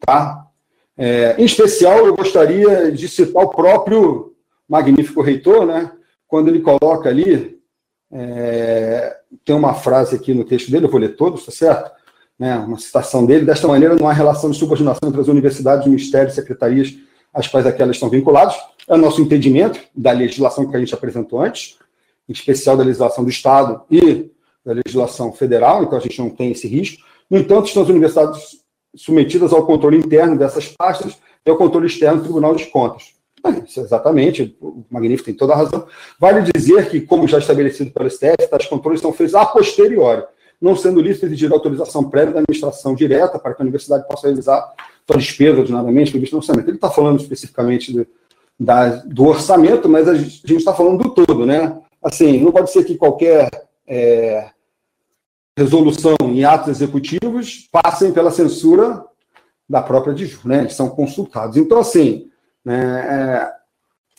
tá? 0.01 0.47
É, 0.97 1.35
em 1.39 1.45
especial, 1.45 2.07
eu 2.07 2.15
gostaria 2.15 2.93
de 2.93 3.09
citar 3.09 3.43
o 3.43 3.51
próprio 3.51 4.35
magnífico 4.69 5.23
reitor, 5.23 5.67
né, 5.67 5.91
quando 6.29 6.49
ele 6.49 6.61
coloca 6.61 7.09
ali, 7.09 7.59
é, 8.13 9.17
tem 9.45 9.57
uma 9.57 9.75
frase 9.75 10.15
aqui 10.15 10.33
no 10.33 10.45
texto 10.45 10.71
dele, 10.71 10.87
eu 10.87 10.91
vou 10.91 11.01
ler 11.01 11.17
todos, 11.17 11.45
tá 11.45 11.51
certo? 11.51 11.91
Né, 12.39 12.57
uma 12.57 12.79
citação 12.79 13.27
dele, 13.27 13.45
desta 13.45 13.67
maneira 13.67 13.97
não 13.97 14.09
há 14.09 14.13
relação 14.13 14.51
de 14.51 14.57
subordinação 14.57 15.09
entre 15.09 15.21
as 15.21 15.27
universidades, 15.27 15.87
ministérios, 15.87 16.35
secretarias, 16.35 16.95
às 17.35 17.49
quais 17.49 17.67
aquelas 17.67 17.97
estão 17.97 18.09
vinculadas, 18.09 18.55
é 18.87 18.95
o 18.95 18.99
nosso 18.99 19.21
entendimento 19.21 19.81
da 19.95 20.13
legislação 20.13 20.69
que 20.69 20.77
a 20.77 20.79
gente 20.79 20.95
apresentou 20.95 21.41
antes, 21.41 21.77
em 22.29 22.33
especial 22.33 22.77
da 22.77 22.85
legislação 22.85 23.25
do 23.25 23.31
Estado 23.31 23.83
e 23.91 24.31
da 24.65 24.73
legislação 24.73 25.33
federal, 25.33 25.83
então 25.83 25.99
a 25.99 26.01
gente 26.01 26.19
não 26.19 26.31
tem 26.31 26.53
esse 26.53 26.69
risco. 26.69 27.03
No 27.29 27.39
entanto, 27.39 27.67
estão 27.67 27.83
as 27.83 27.89
universidades 27.89 28.59
submetidas 28.95 29.53
ao 29.53 29.67
controle 29.67 29.99
interno 29.99 30.37
dessas 30.37 30.69
pastas 30.69 31.19
e 31.45 31.51
ao 31.51 31.57
controle 31.57 31.87
externo 31.87 32.19
do 32.19 32.25
Tribunal 32.25 32.55
de 32.55 32.67
Contas. 32.67 33.15
É, 33.45 33.81
exatamente, 33.81 34.57
o 34.61 34.85
Magnífico 34.91 35.27
tem 35.27 35.35
toda 35.35 35.53
a 35.53 35.57
razão. 35.57 35.87
Vale 36.19 36.51
dizer 36.55 36.91
que, 36.91 37.01
como 37.01 37.29
já 37.29 37.39
estabelecido 37.39 37.91
pelo 37.91 38.11
STF, 38.11 38.49
tais 38.51 38.67
controles 38.67 39.01
são 39.01 39.13
feitos 39.13 39.35
a 39.35 39.47
posteriori, 39.47 40.25
não 40.61 40.75
sendo 40.77 41.01
lícito 41.01 41.27
exigir 41.27 41.53
autorização 41.53 42.09
prévia 42.09 42.35
da 42.35 42.41
administração 42.41 42.95
direta 42.95 43.39
para 43.39 43.55
que 43.55 43.63
a 43.63 43.65
universidade 43.65 44.07
possa 44.09 44.27
realizar 44.27 44.73
sua 45.07 45.17
despesa 45.17 45.61
ordinariamente 45.61 46.11
previsto 46.11 46.33
no 46.33 46.39
orçamento. 46.39 46.69
Ele 46.69 46.77
está 46.77 46.91
falando 46.91 47.21
especificamente 47.21 47.93
do, 47.93 48.07
da, 48.59 48.97
do 48.97 49.25
orçamento, 49.27 49.89
mas 49.89 50.09
a 50.09 50.15
gente 50.15 50.57
está 50.57 50.75
falando 50.75 51.05
do 51.05 51.11
todo, 51.11 51.47
né? 51.47 51.79
Assim, 52.03 52.41
não 52.41 52.53
pode 52.53 52.71
ser 52.71 52.85
que 52.85 52.97
qualquer 52.97 53.49
é, 53.87 54.51
resolução 55.57 56.17
em 56.23 56.45
atos 56.45 56.69
executivos 56.69 57.69
passem 57.71 58.13
pela 58.13 58.31
censura 58.31 59.05
da 59.69 59.83
própria 59.83 60.15
DIJU, 60.15 60.41
né? 60.45 60.61
Eles 60.61 60.75
são 60.75 60.89
consultados. 60.89 61.57
Então, 61.57 61.79
assim, 61.79 62.31
né, 62.65 63.53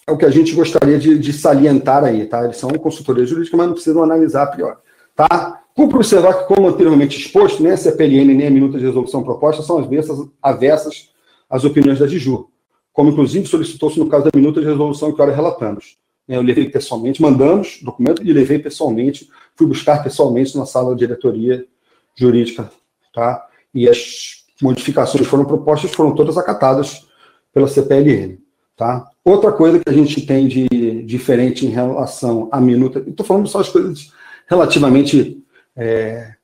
é, 0.08 0.10
é 0.10 0.12
o 0.12 0.18
que 0.18 0.26
a 0.26 0.30
gente 0.30 0.54
gostaria 0.54 0.98
de, 0.98 1.18
de, 1.18 1.34
salientar 1.34 2.04
aí, 2.04 2.26
tá? 2.26 2.44
Eles 2.44 2.58
são 2.58 2.70
consultoria 2.72 3.26
jurídica, 3.26 3.58
mas 3.58 3.68
não 3.68 3.74
precisam 3.74 4.04
analisar 4.04 4.44
a 4.44 4.48
priori, 4.48 4.78
tá? 5.16 5.59
Cumpre 5.80 5.96
observar 5.96 6.40
que, 6.40 6.54
como 6.54 6.68
anteriormente 6.68 7.18
exposto, 7.18 7.64
nem 7.64 7.72
a 7.72 7.78
CPLN 7.78 8.36
nem 8.36 8.48
a 8.48 8.52
minuta 8.52 8.78
de 8.78 8.84
resolução 8.84 9.24
proposta 9.24 9.64
são 9.64 9.78
avessas, 9.78 10.28
avessas 10.44 11.10
às 11.50 11.64
opiniões 11.64 12.00
da 12.00 12.06
DIJU, 12.06 12.50
como 12.92 13.12
inclusive 13.12 13.46
solicitou-se 13.46 13.98
no 13.98 14.10
caso 14.10 14.26
da 14.26 14.38
minuta 14.38 14.60
de 14.60 14.68
resolução 14.68 15.14
que 15.14 15.22
ora 15.22 15.34
relatamos. 15.34 15.96
né, 16.28 16.36
eu 16.36 16.42
levei 16.42 16.70
pessoalmente, 16.70 17.22
mandamos 17.22 17.80
documento 17.82 18.22
e 18.22 18.34
levei 18.34 18.60
pessoalmente, 18.60 19.30
fui 19.56 19.68
buscar 19.68 20.04
pessoalmente 20.04 20.58
na 20.58 20.66
sala 20.66 20.94
de 20.94 21.00
diretoria 21.00 21.66
jurídica, 22.14 22.70
tá? 23.14 23.48
E 23.74 23.88
as 23.88 24.44
modificações 24.62 25.26
foram 25.28 25.46
propostas, 25.46 25.92
foram 25.92 26.14
todas 26.14 26.38
acatadas 26.38 27.08
pela 27.54 27.70
CPLN, 27.70 28.38
tá? 28.76 29.10
Outra 29.24 29.54
coisa 29.54 29.80
que 29.80 29.90
a 29.90 29.94
gente 29.94 30.26
tem 30.26 30.46
de 30.46 31.04
diferente 31.04 31.66
em 31.66 31.70
relação 31.70 32.50
à 32.52 32.60
minuta, 32.60 33.00
estou 33.00 33.26
falando 33.26 33.48
só 33.48 33.62
as 33.62 33.70
coisas 33.70 34.12
relativamente 34.46 35.40
é, 35.80 36.36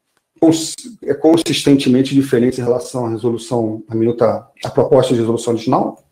é 1.03 1.13
consistentemente 1.13 2.15
diferentes 2.15 2.57
em 2.57 2.63
relação 2.63 3.05
à 3.05 3.09
resolução, 3.09 3.83
à 3.89 3.95
minuta, 3.95 4.47
à 4.63 4.69
proposta 4.69 5.13
de 5.13 5.19
resolução 5.19 5.53
original, 5.53 6.03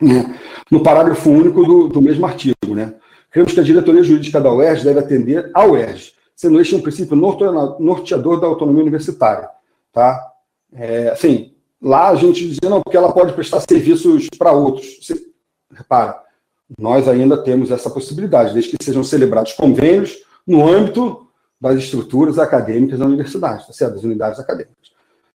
né? 0.00 0.38
no 0.70 0.82
parágrafo 0.82 1.30
único 1.30 1.64
do, 1.64 1.88
do 1.88 2.00
mesmo 2.00 2.24
artigo, 2.26 2.74
né? 2.74 2.94
Cremos 3.30 3.52
que 3.52 3.60
a 3.60 3.64
diretoria 3.64 4.02
jurídica 4.02 4.40
da 4.40 4.52
UERJ 4.52 4.84
deve 4.84 5.00
atender 5.00 5.50
ao 5.52 5.72
UERJ, 5.72 6.12
sendo 6.34 6.60
este 6.60 6.74
um 6.74 6.80
princípio 6.80 7.16
norteador 7.16 8.40
da 8.40 8.46
autonomia 8.46 8.82
universitária, 8.82 9.48
tá? 9.92 10.32
É, 10.72 11.10
assim, 11.10 11.52
lá 11.80 12.08
a 12.08 12.14
gente 12.14 12.46
dizia, 12.48 12.70
não, 12.70 12.80
porque 12.80 12.96
ela 12.96 13.12
pode 13.12 13.34
prestar 13.34 13.60
serviços 13.60 14.28
para 14.38 14.52
outros. 14.52 14.98
Você, 15.02 15.22
repara, 15.74 16.18
nós 16.78 17.06
ainda 17.08 17.36
temos 17.36 17.70
essa 17.70 17.90
possibilidade, 17.90 18.54
desde 18.54 18.76
que 18.76 18.84
sejam 18.84 19.04
celebrados 19.04 19.52
convênios 19.52 20.16
no 20.46 20.66
âmbito 20.66 21.25
das 21.60 21.76
estruturas 21.78 22.38
acadêmicas 22.38 22.98
da 22.98 23.06
universidade, 23.06 23.66
tá 23.66 23.72
certo? 23.72 23.94
das 23.94 24.04
unidades 24.04 24.38
acadêmicas. 24.38 24.92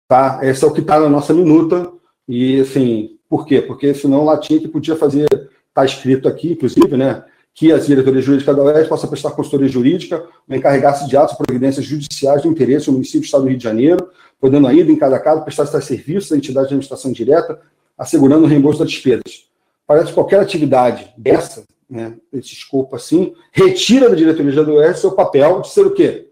Tá? 0.08 0.40
Esse 0.42 0.64
é 0.64 0.68
o 0.68 0.74
que 0.74 0.82
está 0.82 1.00
na 1.00 1.10
nossa 1.10 1.34
minuta, 1.34 1.92
e 2.28 2.62
assim, 2.62 3.18
por 3.30 3.46
quê? 3.46 3.62
Porque 3.62 3.94
senão 3.94 4.26
lá 4.26 4.38
tinha 4.38 4.60
que 4.60 4.68
podia 4.68 4.96
fazer, 4.96 5.28
está 5.68 5.86
escrito 5.86 6.28
aqui, 6.28 6.54
inclusive, 6.54 6.98
né, 6.98 7.24
que 7.54 7.72
as 7.72 7.88
diretorias 7.88 8.24
jurídicas 8.24 8.56
da 8.56 8.64
UES 8.64 8.88
possam 8.88 9.10
prestar 9.10 9.32
consultoria 9.32 9.68
jurídica 9.68 10.24
encarregar-se 10.50 11.08
de 11.08 11.18
atos 11.18 11.36
e 11.36 11.38
providências 11.38 11.86
judiciais 11.86 12.42
de 12.42 12.48
interesse 12.48 12.86
do 12.86 12.94
município 12.94 13.22
do 13.22 13.26
Estado 13.26 13.44
do 13.44 13.50
Rio 13.50 13.58
de 13.58 13.64
Janeiro, 13.64 14.10
podendo 14.40 14.68
ainda, 14.68 14.92
em 14.92 14.96
cada 14.96 15.20
caso, 15.20 15.44
prestar 15.44 15.68
tais 15.68 15.84
serviços 15.84 16.32
à 16.32 16.38
entidade 16.38 16.68
de 16.68 16.74
administração 16.74 17.12
direta, 17.12 17.60
assegurando 17.98 18.46
o 18.46 18.48
reembolso 18.48 18.80
das 18.80 18.90
despesas. 18.90 19.50
Parece 19.86 20.08
que 20.08 20.14
qualquer 20.14 20.40
atividade 20.40 21.12
dessa, 21.18 21.64
né, 21.90 22.16
desse 22.32 22.54
escopo 22.54 22.96
assim, 22.96 23.34
retira 23.52 24.10
da 24.10 24.16
diretoria 24.16 24.64
da 24.64 24.72
UERJ 24.72 25.00
seu 25.00 25.12
papel 25.12 25.62
de 25.62 25.70
ser 25.70 25.86
o 25.86 25.92
quê? 25.92 26.30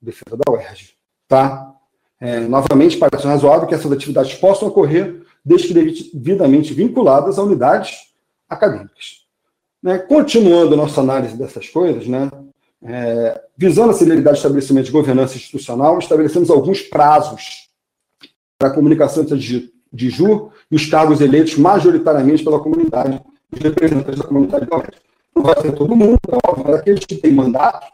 Defesa 0.00 0.36
da 0.36 0.52
UERJ. 0.52 0.94
Tá? 1.28 1.74
É, 2.20 2.40
novamente, 2.40 2.98
parece 2.98 3.26
razoável 3.26 3.66
que 3.66 3.74
essas 3.74 3.92
atividades 3.92 4.34
possam 4.34 4.68
ocorrer 4.68 5.22
desde 5.44 5.68
que 5.68 6.10
devidamente 6.12 6.74
vinculadas 6.74 7.38
a 7.38 7.42
unidades 7.42 8.12
acadêmicas. 8.48 9.20
Né, 9.82 9.98
continuando 9.98 10.74
a 10.74 10.76
nossa 10.76 11.00
análise 11.00 11.36
dessas 11.36 11.68
coisas, 11.68 12.06
né, 12.06 12.30
é, 12.82 13.40
visando 13.56 13.90
a 13.90 13.94
celeridade 13.94 14.36
do 14.36 14.38
estabelecimento 14.38 14.86
de 14.86 14.92
governança 14.92 15.36
institucional, 15.36 15.98
estabelecemos 15.98 16.50
alguns 16.50 16.82
prazos 16.82 17.70
para 18.58 18.68
a 18.68 18.74
comunicação 18.74 19.22
entre 19.22 19.34
a 19.34 19.70
DIJUR 19.92 20.52
e 20.70 20.76
os 20.76 20.86
cargos 20.86 21.20
eleitos 21.20 21.56
majoritariamente 21.56 22.44
pela 22.44 22.60
comunidade, 22.60 23.22
os 23.52 23.58
representantes 23.58 24.18
da 24.18 24.26
comunidade 24.26 24.66
de 24.66 24.70
Não 25.34 25.42
vai 25.42 25.60
ser 25.60 25.72
todo 25.72 25.96
mundo, 25.96 26.18
óbvio, 26.46 26.64
mas 26.66 26.76
aqueles 26.76 27.04
que 27.04 27.16
têm 27.16 27.32
mandato, 27.32 27.86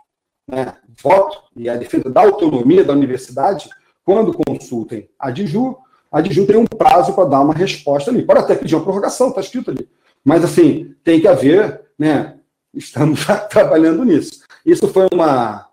né, 0.49 0.75
voto 1.03 1.43
e 1.57 1.69
a 1.69 1.77
defesa 1.77 2.11
da 2.11 2.23
autonomia 2.23 2.85
da 2.85 2.93
universidade, 2.93 3.69
quando 4.05 4.33
consultem 4.33 5.09
a 5.19 5.31
DIJUR, 5.31 5.77
a 6.11 6.21
DIJUR 6.21 6.47
tem 6.47 6.57
um 6.57 6.67
prazo 6.67 7.13
para 7.13 7.29
dar 7.29 7.41
uma 7.41 7.53
resposta 7.53 8.11
ali. 8.11 8.23
Pode 8.23 8.41
até 8.41 8.55
pedir 8.55 8.75
uma 8.75 8.85
prorrogação, 8.85 9.29
está 9.29 9.41
escrito 9.41 9.71
ali. 9.71 9.89
Mas, 10.25 10.45
assim, 10.45 10.95
tem 11.05 11.21
que 11.21 11.29
haver, 11.29 11.83
né? 11.99 12.37
Estamos 12.73 13.25
trabalhando 13.51 14.05
nisso. 14.05 14.41
Isso 14.65 14.89
foi 14.89 15.09
uma, 15.13 15.69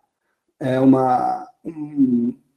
é, 0.60 0.80
uma, 0.80 1.48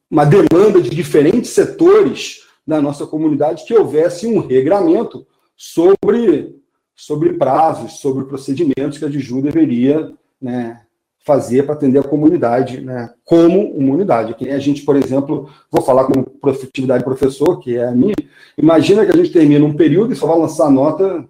uma 0.09 0.25
demanda 0.25 0.81
de 0.81 0.89
diferentes 0.89 1.51
setores 1.51 2.43
da 2.65 2.81
nossa 2.81 3.07
comunidade 3.07 3.63
que 3.65 3.73
houvesse 3.73 4.27
um 4.27 4.39
regramento 4.39 5.25
sobre, 5.55 6.56
sobre 6.97 7.33
prazos, 7.33 7.99
sobre 7.99 8.25
procedimentos 8.25 8.97
que 8.97 9.05
a 9.05 9.07
DIJU 9.07 9.41
deveria 9.43 10.11
né, 10.41 10.81
fazer 11.23 11.63
para 11.63 11.75
atender 11.75 11.99
a 11.99 12.03
comunidade 12.03 12.81
né, 12.81 13.13
como 13.23 13.69
uma 13.71 13.93
unidade. 13.93 14.33
Que 14.33 14.49
a 14.49 14.57
gente, 14.57 14.81
por 14.81 14.95
exemplo, 14.95 15.47
vou 15.71 15.83
falar 15.83 16.05
com 16.05 16.25
atividade 16.49 17.03
professor, 17.03 17.59
que 17.59 17.77
é 17.77 17.85
a 17.85 17.91
minha, 17.91 18.15
imagina 18.57 19.05
que 19.05 19.11
a 19.11 19.15
gente 19.15 19.31
termina 19.31 19.63
um 19.63 19.75
período 19.75 20.11
e 20.11 20.15
só 20.15 20.25
vai 20.25 20.39
lançar 20.39 20.65
a 20.65 20.71
nota 20.71 21.23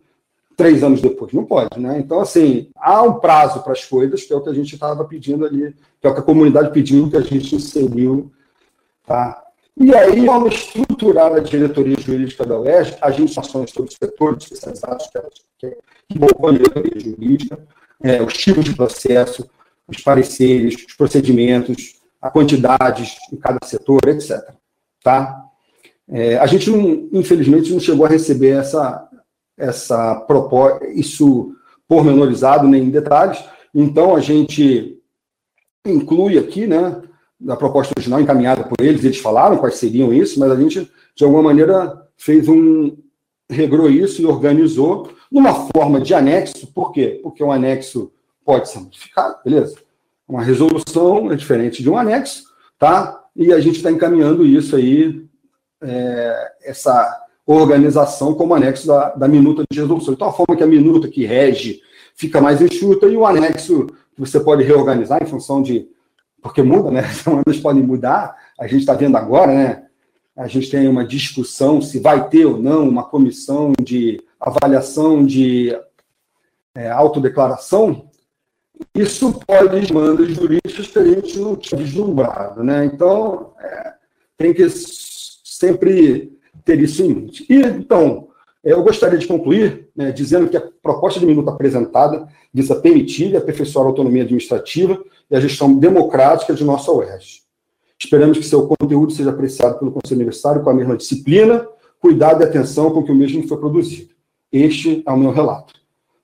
três 0.55 0.83
anos 0.83 1.01
depois. 1.01 1.33
Não 1.33 1.43
pode, 1.43 1.77
né? 1.79 1.99
Então, 1.99 2.21
assim, 2.21 2.69
há 2.77 3.03
um 3.03 3.19
prazo 3.19 3.61
para 3.61 3.73
as 3.73 3.83
coisas, 3.83 4.23
que 4.23 4.31
é 4.31 4.35
o 4.35 4.41
que 4.41 4.49
a 4.49 4.53
gente 4.53 4.73
estava 4.73 5.03
pedindo 5.03 5.45
ali, 5.45 5.75
que 5.99 6.07
é 6.07 6.09
o 6.09 6.13
que 6.13 6.21
a 6.21 6.23
comunidade 6.23 6.71
pediu, 6.71 7.09
que 7.09 7.17
a 7.17 7.21
gente 7.21 7.55
inseriu. 7.55 8.31
Tá? 9.05 9.43
E 9.79 9.93
aí, 9.93 10.25
vamos 10.25 10.55
estruturar 10.55 11.33
a 11.33 11.39
diretoria 11.39 11.95
jurídica 11.99 12.43
da 12.43 12.59
UERJ, 12.59 12.97
as 12.99 13.19
informações 13.19 13.69
sobre 13.69 13.91
os 13.91 13.95
setores 13.95 14.43
especializados 14.45 15.07
que, 15.59 15.69
que 15.69 15.77
envolvam 16.15 16.49
a 16.49 16.53
diretoria 16.53 16.99
jurídica, 16.99 17.59
é, 18.01 18.19
os 18.21 18.33
tipos 18.33 18.65
de 18.65 18.75
processo, 18.75 19.47
os 19.87 20.01
pareceres, 20.01 20.83
os 20.83 20.93
procedimentos, 20.95 22.01
a 22.19 22.31
quantidade 22.31 23.17
em 23.31 23.37
cada 23.37 23.59
setor, 23.67 24.01
etc. 24.07 24.51
Tá? 25.03 25.45
É, 26.09 26.39
a 26.39 26.47
gente, 26.47 26.71
não, 26.71 27.07
infelizmente, 27.13 27.71
não 27.71 27.79
chegou 27.79 28.07
a 28.07 28.09
receber 28.09 28.57
essa, 28.57 29.07
essa 29.55 30.15
proposta, 30.21 30.87
isso 30.87 31.55
pormenorizado 31.87 32.67
nem 32.67 32.85
em 32.85 32.89
detalhes. 32.89 33.43
Então, 33.75 34.15
a 34.15 34.19
gente 34.19 34.97
inclui 35.85 36.39
aqui, 36.39 36.65
né, 36.65 36.99
na 37.39 37.55
proposta 37.55 37.93
original 37.95 38.19
encaminhada 38.19 38.63
por 38.63 38.83
eles, 38.83 39.03
eles 39.03 39.19
falaram 39.19 39.57
quais 39.57 39.75
seriam 39.75 40.13
isso, 40.13 40.39
mas 40.39 40.51
a 40.51 40.55
gente, 40.55 40.91
de 41.15 41.23
alguma 41.23 41.43
maneira, 41.43 42.07
fez 42.17 42.47
um, 42.47 42.95
regrou 43.49 43.89
isso 43.89 44.21
e 44.21 44.25
organizou 44.25 45.11
numa 45.31 45.53
forma 45.53 46.01
de 46.01 46.13
anexo. 46.13 46.67
Por 46.67 46.91
quê? 46.91 47.19
Porque 47.21 47.43
um 47.43 47.51
anexo 47.51 48.11
pode 48.43 48.69
ser 48.69 48.79
modificado, 48.79 49.37
beleza? 49.43 49.75
Uma 50.27 50.43
resolução 50.43 51.31
é 51.31 51.35
diferente 51.35 51.81
de 51.81 51.89
um 51.89 51.97
anexo, 51.97 52.43
tá? 52.77 53.23
E 53.35 53.53
a 53.53 53.59
gente 53.59 53.77
está 53.77 53.91
encaminhando 53.91 54.45
isso 54.45 54.75
aí, 54.75 55.23
é, 55.81 56.51
essa 56.63 57.27
organização 57.45 58.33
como 58.33 58.53
anexo 58.53 58.87
da, 58.87 59.09
da 59.09 59.27
minuta 59.27 59.63
de 59.69 59.79
resolução. 59.79 60.13
Então, 60.13 60.27
a 60.27 60.33
forma 60.33 60.55
que 60.55 60.63
a 60.63 60.67
minuta 60.67 61.07
que 61.07 61.25
rege 61.25 61.81
fica 62.15 62.41
mais 62.41 62.61
enxuta 62.61 63.05
e 63.07 63.15
o 63.15 63.25
anexo 63.25 63.87
que 64.13 64.19
você 64.19 64.39
pode 64.39 64.63
reorganizar 64.63 65.21
em 65.21 65.27
função 65.27 65.61
de. 65.61 65.87
Porque 66.47 66.63
muda, 66.63 66.89
né? 66.89 67.01
As 67.05 67.23
demandas 67.23 67.59
podem 67.59 67.83
mudar, 67.83 68.35
a 68.57 68.67
gente 68.67 68.79
está 68.79 68.93
vendo 68.93 69.17
agora, 69.17 69.53
né? 69.53 69.83
A 70.35 70.47
gente 70.47 70.69
tem 70.69 70.87
uma 70.87 71.05
discussão 71.05 71.81
se 71.81 71.99
vai 71.99 72.29
ter 72.29 72.45
ou 72.45 72.57
não 72.57 72.87
uma 72.87 73.03
comissão 73.03 73.73
de 73.81 74.21
avaliação 74.39 75.25
de 75.25 75.77
é, 76.75 76.89
autodeclaração. 76.89 78.07
Isso 78.95 79.33
pode 79.45 79.87
demandas 79.87 80.29
jurídicas 80.29 80.87
que 80.87 80.99
a 80.99 81.05
gente 81.05 81.39
não 81.39 81.55
tinha 81.55 81.81
vislumbrado, 81.81 82.63
né? 82.63 82.85
Então, 82.85 83.53
é, 83.59 83.93
tem 84.37 84.53
que 84.53 84.67
sempre 84.69 86.37
ter 86.63 86.79
isso 86.79 87.03
em 87.03 87.13
mente. 87.13 87.45
E, 87.49 87.55
então, 87.55 88.26
eu 88.71 88.83
gostaria 88.83 89.17
de 89.17 89.25
concluir 89.25 89.87
né, 89.95 90.11
dizendo 90.11 90.49
que 90.49 90.57
a 90.57 90.63
proposta 90.81 91.19
de 91.19 91.25
minuto 91.25 91.49
apresentada 91.49 92.27
visa 92.53 92.75
permitir 92.75 93.31
e 93.31 93.37
aperfeiçoar 93.37 93.85
a 93.85 93.89
autonomia 93.89 94.23
administrativa 94.23 95.01
e 95.31 95.35
a 95.35 95.39
gestão 95.39 95.73
democrática 95.73 96.53
de 96.53 96.63
nossa 96.63 96.91
UERJ. 96.91 97.43
Esperamos 97.99 98.37
que 98.37 98.43
seu 98.43 98.67
conteúdo 98.67 99.11
seja 99.11 99.29
apreciado 99.29 99.79
pelo 99.79 99.91
Conselho 99.91 100.17
Universitário 100.17 100.61
com 100.61 100.69
a 100.69 100.73
mesma 100.73 100.97
disciplina, 100.97 101.67
cuidado 101.99 102.41
e 102.41 102.45
atenção 102.45 102.91
com 102.91 103.03
que 103.03 103.11
o 103.11 103.15
mesmo 103.15 103.47
foi 103.47 103.57
produzido. 103.57 104.09
Este 104.51 105.01
é 105.05 105.11
o 105.11 105.17
meu 105.17 105.31
relato. 105.31 105.73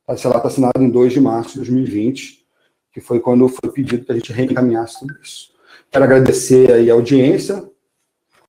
Esse 0.09 0.23
relato 0.23 0.47
assinado 0.47 0.83
em 0.83 0.89
2 0.89 1.13
de 1.13 1.21
março 1.21 1.51
de 1.51 1.57
2020, 1.59 2.45
que 2.91 2.99
foi 2.99 3.19
quando 3.19 3.47
foi 3.47 3.71
pedido 3.71 4.05
que 4.05 4.11
a 4.11 4.15
gente 4.15 4.33
reencaminhasse 4.33 4.99
tudo 4.99 5.15
isso. 5.23 5.51
Quero 5.89 6.03
agradecer 6.03 6.71
aí 6.71 6.91
a 6.91 6.93
audiência, 6.93 7.63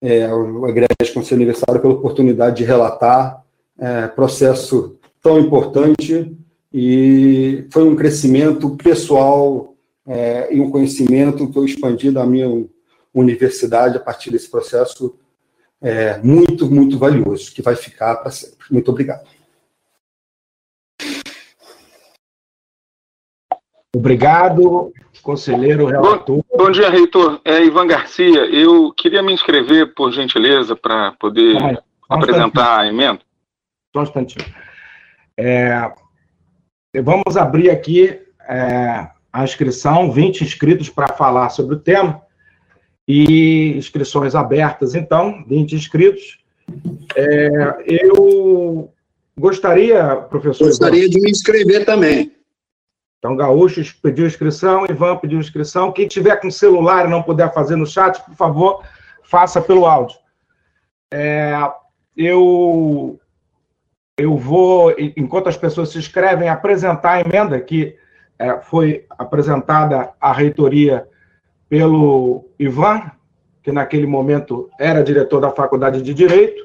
é, 0.02 0.32
o 0.32 0.66
Egrégio 0.66 1.14
Conselho 1.14 1.36
Universitário 1.36 1.80
pela 1.80 1.94
oportunidade 1.94 2.56
de 2.56 2.64
relatar 2.64 3.43
é, 3.78 4.06
processo 4.08 4.98
tão 5.22 5.38
importante 5.38 6.36
e 6.72 7.66
foi 7.72 7.84
um 7.84 7.96
crescimento 7.96 8.76
pessoal 8.76 9.74
é, 10.06 10.54
e 10.54 10.60
um 10.60 10.70
conhecimento 10.70 11.50
que 11.50 11.58
eu 11.58 11.64
expandi 11.64 12.10
da 12.10 12.26
minha 12.26 12.66
universidade 13.12 13.96
a 13.96 14.00
partir 14.00 14.30
desse 14.30 14.50
processo 14.50 15.16
é, 15.80 16.18
muito, 16.18 16.70
muito 16.70 16.98
valioso, 16.98 17.54
que 17.54 17.62
vai 17.62 17.76
ficar 17.76 18.16
para 18.16 18.30
sempre. 18.30 18.66
Muito 18.70 18.90
obrigado. 18.90 19.28
Obrigado, 23.94 24.92
conselheiro 25.22 25.86
relator. 25.86 26.38
Bom, 26.38 26.64
bom, 26.64 26.70
dia, 26.70 26.90
reitor. 26.90 27.40
É 27.44 27.62
Ivan 27.62 27.86
Garcia. 27.86 28.44
Eu 28.46 28.92
queria 28.92 29.22
me 29.22 29.32
inscrever, 29.32 29.94
por 29.94 30.10
gentileza, 30.10 30.74
para 30.74 31.12
poder 31.12 31.56
ah, 31.62 31.82
apresentar 32.08 32.80
a 32.80 32.88
emenda. 32.88 33.20
Só 33.94 34.00
um 34.00 34.02
instantinho. 34.02 34.44
É, 35.36 35.88
vamos 37.00 37.36
abrir 37.36 37.70
aqui 37.70 38.20
é, 38.48 39.08
a 39.32 39.44
inscrição, 39.44 40.10
20 40.10 40.42
inscritos 40.42 40.90
para 40.90 41.14
falar 41.14 41.48
sobre 41.50 41.76
o 41.76 41.78
tema, 41.78 42.20
e 43.06 43.76
inscrições 43.76 44.34
abertas, 44.34 44.96
então, 44.96 45.44
20 45.46 45.76
inscritos. 45.76 46.42
É, 47.14 47.48
eu 47.86 48.92
gostaria, 49.38 50.16
professor. 50.16 50.66
Gostaria 50.66 51.04
Ivan, 51.04 51.10
de 51.10 51.20
me 51.20 51.30
inscrever 51.30 51.84
também. 51.84 52.34
Então, 53.18 53.36
Gaúchos 53.36 53.92
pediu 53.92 54.26
inscrição, 54.26 54.86
Ivan 54.90 55.18
pediu 55.18 55.38
inscrição. 55.38 55.92
Quem 55.92 56.08
tiver 56.08 56.36
com 56.40 56.50
celular 56.50 57.06
e 57.06 57.10
não 57.10 57.22
puder 57.22 57.52
fazer 57.54 57.76
no 57.76 57.86
chat, 57.86 58.20
por 58.24 58.34
favor, 58.34 58.82
faça 59.22 59.60
pelo 59.60 59.86
áudio. 59.86 60.16
É, 61.12 61.54
eu, 62.16 63.20
eu 64.16 64.36
vou, 64.36 64.94
enquanto 65.16 65.48
as 65.48 65.56
pessoas 65.56 65.90
se 65.90 65.98
inscrevem, 65.98 66.48
apresentar 66.48 67.14
a 67.14 67.20
emenda 67.20 67.60
que 67.60 67.96
é, 68.38 68.60
foi 68.60 69.04
apresentada 69.10 70.12
à 70.20 70.32
reitoria 70.32 71.06
pelo 71.68 72.48
Ivan, 72.58 73.10
que 73.62 73.72
naquele 73.72 74.06
momento 74.06 74.70
era 74.78 75.02
diretor 75.02 75.40
da 75.40 75.50
Faculdade 75.50 76.02
de 76.02 76.14
Direito, 76.14 76.64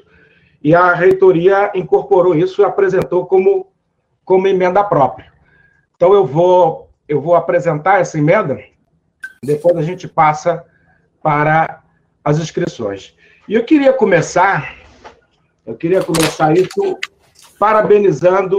e 0.62 0.74
a 0.74 0.92
reitoria 0.94 1.72
incorporou 1.74 2.34
isso 2.34 2.60
e 2.60 2.64
apresentou 2.64 3.26
como, 3.26 3.72
como 4.24 4.46
emenda 4.46 4.84
própria. 4.84 5.32
Então 5.96 6.12
eu 6.12 6.24
vou 6.24 6.88
eu 7.08 7.20
vou 7.20 7.34
apresentar 7.34 8.00
essa 8.00 8.16
emenda, 8.16 8.62
depois 9.42 9.76
a 9.76 9.82
gente 9.82 10.06
passa 10.06 10.64
para 11.20 11.82
as 12.24 12.38
inscrições. 12.38 13.16
E 13.48 13.54
eu 13.54 13.64
queria 13.64 13.92
começar, 13.92 14.76
eu 15.66 15.74
queria 15.74 16.04
começar 16.04 16.56
isso 16.56 16.96
parabenizando 17.60 18.56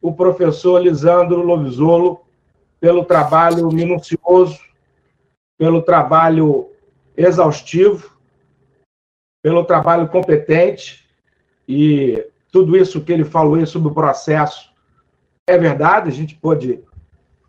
o 0.00 0.14
professor 0.14 0.80
Lisandro 0.80 1.42
Lovisolo 1.42 2.20
pelo 2.80 3.04
trabalho 3.04 3.68
minucioso, 3.72 4.60
pelo 5.58 5.82
trabalho 5.82 6.70
exaustivo, 7.16 8.16
pelo 9.42 9.64
trabalho 9.64 10.06
competente 10.08 11.04
e 11.68 12.24
tudo 12.52 12.76
isso 12.76 13.00
que 13.00 13.12
ele 13.12 13.24
falou 13.24 13.56
aí 13.56 13.66
sobre 13.66 13.88
o 13.88 13.94
processo 13.94 14.70
é 15.48 15.58
verdade, 15.58 16.08
a 16.08 16.12
gente 16.12 16.36
pôde, 16.36 16.80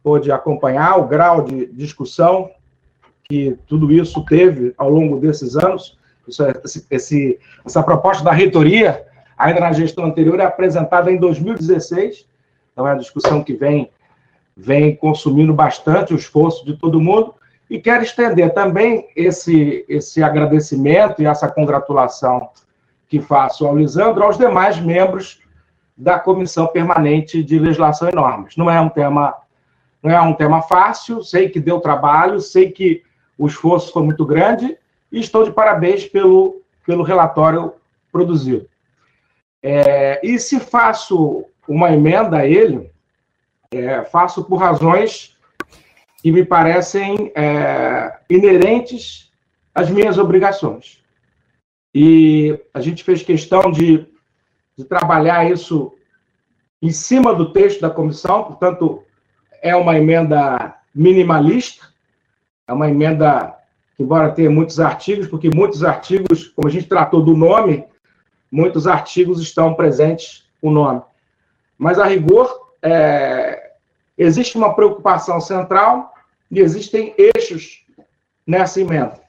pôde 0.01 0.31
acompanhar 0.31 0.97
o 0.97 1.07
grau 1.07 1.43
de 1.43 1.67
discussão 1.67 2.49
que 3.25 3.55
tudo 3.67 3.91
isso 3.91 4.25
teve 4.25 4.73
ao 4.75 4.89
longo 4.89 5.19
desses 5.19 5.55
anos. 5.55 5.95
Isso, 6.27 6.43
é, 6.43 6.53
esse, 6.89 7.39
essa 7.63 7.83
proposta 7.83 8.23
da 8.23 8.31
reitoria, 8.31 9.05
ainda 9.41 9.59
na 9.59 9.71
gestão 9.71 10.05
anterior, 10.05 10.39
é 10.39 10.45
apresentada 10.45 11.11
em 11.11 11.17
2016, 11.17 12.25
então 12.71 12.87
é 12.87 12.91
uma 12.91 12.99
discussão 12.99 13.43
que 13.43 13.53
vem, 13.53 13.89
vem 14.55 14.95
consumindo 14.95 15.53
bastante 15.53 16.13
o 16.13 16.17
esforço 16.17 16.65
de 16.65 16.77
todo 16.77 17.01
mundo, 17.01 17.33
e 17.69 17.79
quero 17.79 18.03
estender 18.03 18.53
também 18.53 19.07
esse, 19.15 19.85
esse 19.87 20.21
agradecimento 20.21 21.21
e 21.21 21.25
essa 21.25 21.47
congratulação 21.47 22.49
que 23.07 23.21
faço 23.21 23.65
ao 23.65 23.77
Lisandro 23.77 24.23
aos 24.23 24.37
demais 24.37 24.79
membros 24.79 25.39
da 25.97 26.19
Comissão 26.19 26.67
Permanente 26.67 27.43
de 27.43 27.59
Legislação 27.59 28.09
e 28.09 28.15
Normas. 28.15 28.55
Não 28.57 28.69
é 28.69 28.79
um 28.79 28.89
tema 28.89 29.35
não 30.03 30.09
é 30.09 30.19
um 30.19 30.33
tema 30.33 30.63
fácil, 30.63 31.23
sei 31.23 31.47
que 31.47 31.59
deu 31.59 31.79
trabalho, 31.79 32.39
sei 32.39 32.71
que 32.71 33.03
o 33.37 33.45
esforço 33.45 33.93
foi 33.93 34.01
muito 34.01 34.25
grande 34.25 34.75
e 35.11 35.19
estou 35.19 35.43
de 35.43 35.51
parabéns 35.51 36.05
pelo, 36.05 36.61
pelo 36.85 37.03
relatório 37.03 37.73
produzido. 38.11 38.67
É, 39.63 40.19
e 40.25 40.39
se 40.39 40.59
faço 40.59 41.45
uma 41.67 41.91
emenda 41.91 42.37
a 42.37 42.47
ele, 42.47 42.91
é, 43.71 44.03
faço 44.05 44.43
por 44.43 44.57
razões 44.57 45.37
que 46.21 46.31
me 46.31 46.45
parecem 46.45 47.31
é, 47.35 48.19
inerentes 48.29 49.31
às 49.73 49.89
minhas 49.89 50.17
obrigações. 50.17 51.01
E 51.93 52.59
a 52.73 52.79
gente 52.81 53.03
fez 53.03 53.23
questão 53.23 53.71
de, 53.71 54.07
de 54.77 54.85
trabalhar 54.85 55.49
isso 55.49 55.93
em 56.81 56.91
cima 56.91 57.33
do 57.33 57.53
texto 57.53 57.81
da 57.81 57.89
comissão, 57.89 58.43
portanto, 58.43 59.03
é 59.61 59.75
uma 59.75 59.97
emenda 59.97 60.75
minimalista, 60.93 61.87
é 62.67 62.73
uma 62.73 62.89
emenda 62.89 63.55
embora 64.01 64.31
tenha 64.31 64.49
muitos 64.49 64.79
artigos, 64.79 65.27
porque 65.27 65.49
muitos 65.53 65.83
artigos, 65.83 66.47
como 66.47 66.67
a 66.67 66.71
gente 66.71 66.87
tratou 66.87 67.21
do 67.23 67.35
nome, 67.35 67.85
muitos 68.51 68.85
artigos 68.85 69.39
estão 69.41 69.73
presentes 69.73 70.45
o 70.61 70.69
nome. 70.69 71.01
Mas, 71.77 71.97
a 71.97 72.05
rigor, 72.05 72.73
é, 72.81 73.71
existe 74.17 74.57
uma 74.57 74.75
preocupação 74.75 75.39
central 75.39 76.13
e 76.49 76.59
existem 76.59 77.15
eixos 77.17 77.85
nessa 78.45 78.81
emenda. 78.81 79.19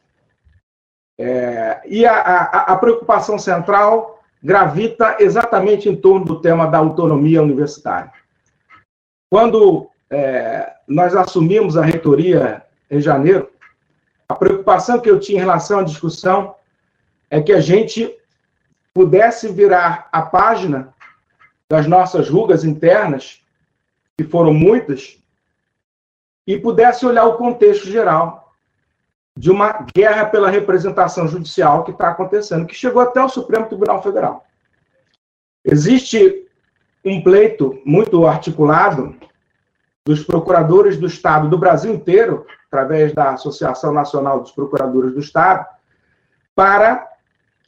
É, 1.18 1.80
e 1.86 2.04
a, 2.04 2.14
a, 2.14 2.72
a, 2.72 2.76
preocupação 2.76 3.38
central 3.38 4.22
gravita 4.42 5.16
exatamente 5.20 5.88
em 5.88 5.94
torno 5.94 6.24
do 6.24 6.40
tema 6.40 6.66
da 6.66 6.78
autonomia 6.78 7.42
universitária. 7.42 8.10
Quando 9.30 9.88
é, 10.10 10.72
nós 10.88 11.14
assumimos 11.14 11.76
a 11.76 11.84
reitoria 11.84 12.62
em 12.90 13.00
janeiro, 13.00 13.50
a 14.28 14.34
preocupação 14.34 14.98
que 14.98 15.10
eu 15.10 15.20
tinha 15.20 15.38
em 15.38 15.40
relação 15.40 15.80
à 15.80 15.82
discussão 15.82 16.54
é 17.30 17.40
que 17.40 17.52
a 17.52 17.60
gente 17.60 18.14
pudesse 18.94 19.48
virar 19.48 20.08
a 20.12 20.22
página 20.22 20.92
das 21.68 21.86
nossas 21.86 22.28
rugas 22.28 22.64
internas, 22.64 23.40
que 24.16 24.24
foram 24.24 24.52
muitas, 24.52 25.18
e 26.46 26.58
pudesse 26.58 27.06
olhar 27.06 27.24
o 27.24 27.36
contexto 27.36 27.86
geral 27.86 28.52
de 29.36 29.50
uma 29.50 29.86
guerra 29.94 30.26
pela 30.26 30.50
representação 30.50 31.26
judicial 31.26 31.84
que 31.84 31.92
está 31.92 32.10
acontecendo, 32.10 32.66
que 32.66 32.74
chegou 32.74 33.00
até 33.00 33.22
o 33.22 33.28
Supremo 33.28 33.66
Tribunal 33.66 34.02
Federal. 34.02 34.44
Existe 35.64 36.46
um 37.04 37.22
pleito 37.22 37.80
muito 37.86 38.26
articulado 38.26 39.16
dos 40.04 40.22
procuradores 40.24 40.98
do 40.98 41.06
Estado 41.06 41.48
do 41.48 41.56
Brasil 41.56 41.94
inteiro, 41.94 42.46
através 42.66 43.14
da 43.14 43.30
Associação 43.30 43.92
Nacional 43.92 44.40
dos 44.40 44.52
Procuradores 44.52 45.12
do 45.12 45.20
Estado, 45.20 45.66
para 46.54 47.08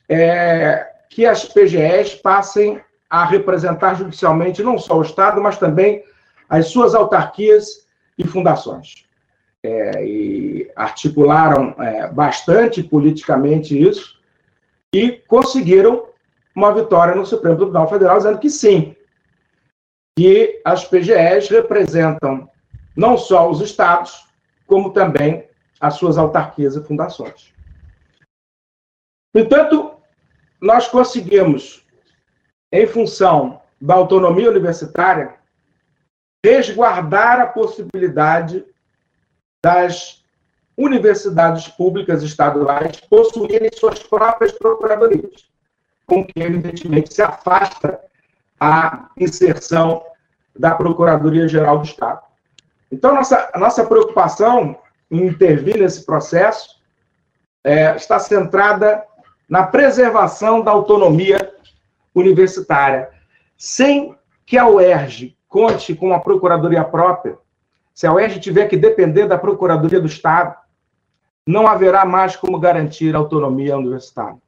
é, 0.09 0.94
que 1.11 1.27
as 1.27 1.45
PGEs 1.45 2.15
passem 2.15 2.81
a 3.09 3.25
representar 3.25 3.95
judicialmente 3.95 4.63
não 4.63 4.79
só 4.79 4.99
o 4.99 5.03
Estado, 5.03 5.41
mas 5.41 5.59
também 5.59 6.03
as 6.49 6.69
suas 6.69 6.95
autarquias 6.95 7.87
e 8.19 8.27
fundações. 8.27 9.05
É, 9.63 10.05
e 10.05 10.71
articularam 10.77 11.75
é, 11.79 12.09
bastante 12.09 12.83
politicamente 12.83 13.81
isso 13.81 14.21
e 14.95 15.13
conseguiram 15.27 16.09
uma 16.55 16.73
vitória 16.73 17.15
no 17.15 17.25
Supremo 17.25 17.57
Tribunal 17.57 17.89
Federal, 17.89 18.19
dizendo 18.19 18.39
que 18.39 18.51
sim, 18.51 18.95
que 20.17 20.61
as 20.65 20.85
PGEs 20.85 21.49
representam 21.49 22.49
não 22.97 23.17
só 23.17 23.51
os 23.51 23.61
estados, 23.61 24.29
como 24.67 24.93
também 24.93 25.49
as 25.81 25.95
suas 25.95 26.17
autarquias 26.17 26.77
e 26.77 26.85
fundações. 26.85 27.53
No 29.35 29.41
entanto, 29.41 29.94
nós 30.61 30.89
conseguimos, 30.89 31.85
em 32.73 32.87
função 32.87 33.61
da 33.81 33.95
autonomia 33.95 34.51
universitária, 34.51 35.35
resguardar 36.45 37.41
a 37.41 37.47
possibilidade 37.47 38.65
das 39.63 40.25
universidades 40.77 41.69
públicas 41.69 42.23
estaduais 42.23 43.01
possuírem 43.01 43.71
suas 43.73 44.03
próprias 44.03 44.53
procuradorias, 44.53 45.49
com 46.07 46.25
que, 46.25 46.33
evidentemente, 46.37 47.15
se 47.15 47.23
afasta 47.23 48.01
a 48.61 49.11
inserção 49.17 50.05
da 50.55 50.75
Procuradoria-Geral 50.75 51.79
do 51.79 51.85
Estado. 51.85 52.23
Então, 52.91 53.15
nossa, 53.15 53.51
nossa 53.57 53.85
preocupação 53.85 54.79
em 55.11 55.27
intervir 55.27 55.79
nesse 55.79 56.05
processo 56.05 56.81
é, 57.65 57.97
está 57.97 58.19
centrada 58.19 59.05
na 59.49 59.65
preservação 59.65 60.63
da 60.63 60.71
autonomia 60.71 61.55
universitária, 62.15 63.11
sem 63.57 64.17
que 64.47 64.59
a 64.59 64.67
UERJ 64.67 65.37
conte 65.49 65.95
com 65.95 66.07
uma 66.07 66.21
procuradoria 66.21 66.85
própria, 66.85 67.39
se 67.95 68.07
a 68.07 68.13
UERJ 68.13 68.41
tiver 68.41 68.67
que 68.67 68.77
depender 68.77 69.29
da 69.29 69.39
Procuradoria 69.39 70.01
do 70.01 70.09
Estado, 70.09 70.57
não 71.47 71.67
haverá 71.67 72.05
mais 72.05 72.35
como 72.35 72.59
garantir 72.59 73.15
a 73.15 73.19
autonomia 73.19 73.77
universitária. 73.77 74.43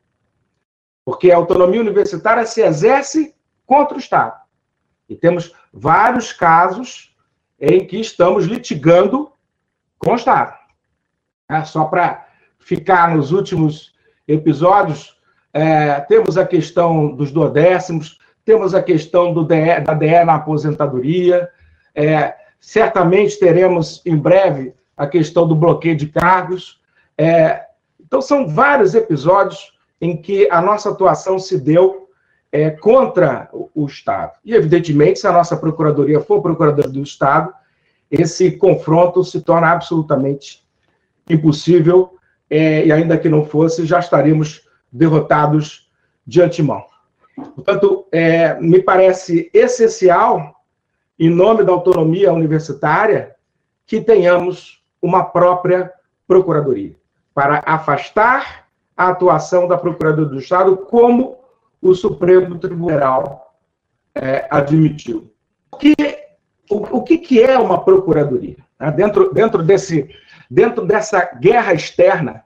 Porque 1.04 1.30
a 1.30 1.36
autonomia 1.36 1.80
universitária 1.80 2.44
se 2.44 2.60
exerce 2.60 3.34
contra 3.64 3.96
o 3.96 4.00
Estado. 4.00 4.40
E 5.08 5.14
temos 5.14 5.54
vários 5.72 6.32
casos 6.32 7.14
em 7.60 7.86
que 7.86 8.00
estamos 8.00 8.46
litigando 8.46 9.30
com 9.98 10.12
o 10.12 10.16
Estado. 10.16 10.56
É, 11.48 11.62
só 11.64 11.84
para 11.84 12.26
ficar 12.58 13.14
nos 13.14 13.30
últimos 13.30 13.94
episódios, 14.26 15.16
é, 15.52 16.00
temos 16.00 16.36
a 16.36 16.46
questão 16.46 17.14
dos 17.14 17.32
duodécimos, 17.32 18.18
temos 18.44 18.74
a 18.74 18.82
questão 18.82 19.32
do 19.32 19.44
DE, 19.44 19.80
da 19.84 19.94
DE 19.94 20.24
na 20.24 20.34
aposentadoria, 20.34 21.48
é, 21.94 22.34
certamente 22.60 23.38
teremos 23.38 24.02
em 24.04 24.16
breve 24.16 24.74
a 24.96 25.06
questão 25.06 25.46
do 25.46 25.54
bloqueio 25.54 25.96
de 25.96 26.06
cargos. 26.06 26.80
É, 27.16 27.64
então, 28.00 28.20
são 28.20 28.48
vários 28.48 28.94
episódios 28.94 29.72
em 30.00 30.16
que 30.16 30.48
a 30.50 30.60
nossa 30.60 30.90
atuação 30.90 31.38
se 31.38 31.58
deu 31.58 32.08
é, 32.52 32.70
contra 32.70 33.48
o, 33.52 33.70
o, 33.74 33.86
Estado. 33.86 34.32
E, 34.44 34.54
evidentemente, 34.54 35.18
se 35.18 35.26
a 35.26 35.32
nossa 35.32 35.56
Procuradoria 35.56 36.20
for 36.20 36.40
Procuradora 36.40 36.88
do 36.88 37.02
Estado, 37.02 37.52
esse 38.10 38.52
confronto 38.52 39.24
se 39.24 39.40
torna 39.40 39.70
absolutamente 39.70 40.64
impossível, 41.28 42.15
é, 42.48 42.86
e 42.86 42.92
ainda 42.92 43.18
que 43.18 43.28
não 43.28 43.44
fosse, 43.44 43.84
já 43.86 43.98
estaríamos 43.98 44.66
derrotados 44.90 45.90
de 46.26 46.40
antemão. 46.40 46.84
Portanto, 47.54 48.06
é, 48.10 48.58
me 48.60 48.80
parece 48.80 49.50
essencial, 49.52 50.54
em 51.18 51.28
nome 51.28 51.64
da 51.64 51.72
autonomia 51.72 52.32
universitária, 52.32 53.34
que 53.86 54.00
tenhamos 54.00 54.82
uma 55.00 55.24
própria 55.24 55.92
Procuradoria, 56.26 56.96
para 57.32 57.62
afastar 57.64 58.66
a 58.96 59.10
atuação 59.10 59.68
da 59.68 59.76
Procuradoria 59.76 60.30
do 60.30 60.38
Estado, 60.38 60.76
como 60.76 61.38
o 61.80 61.94
Supremo 61.94 62.58
Tribunal 62.58 63.54
é, 64.14 64.46
admitiu. 64.50 65.30
O 65.70 65.76
que, 65.76 65.94
o, 66.70 66.98
o 66.98 67.02
que, 67.02 67.40
é 67.40 67.56
uma 67.58 67.84
Procuradoria? 67.84 68.56
Né? 68.80 68.90
Dentro, 68.90 69.32
dentro, 69.32 69.62
desse, 69.62 70.08
dentro 70.50 70.86
dessa 70.86 71.24
guerra 71.34 71.74
externa 71.74 72.44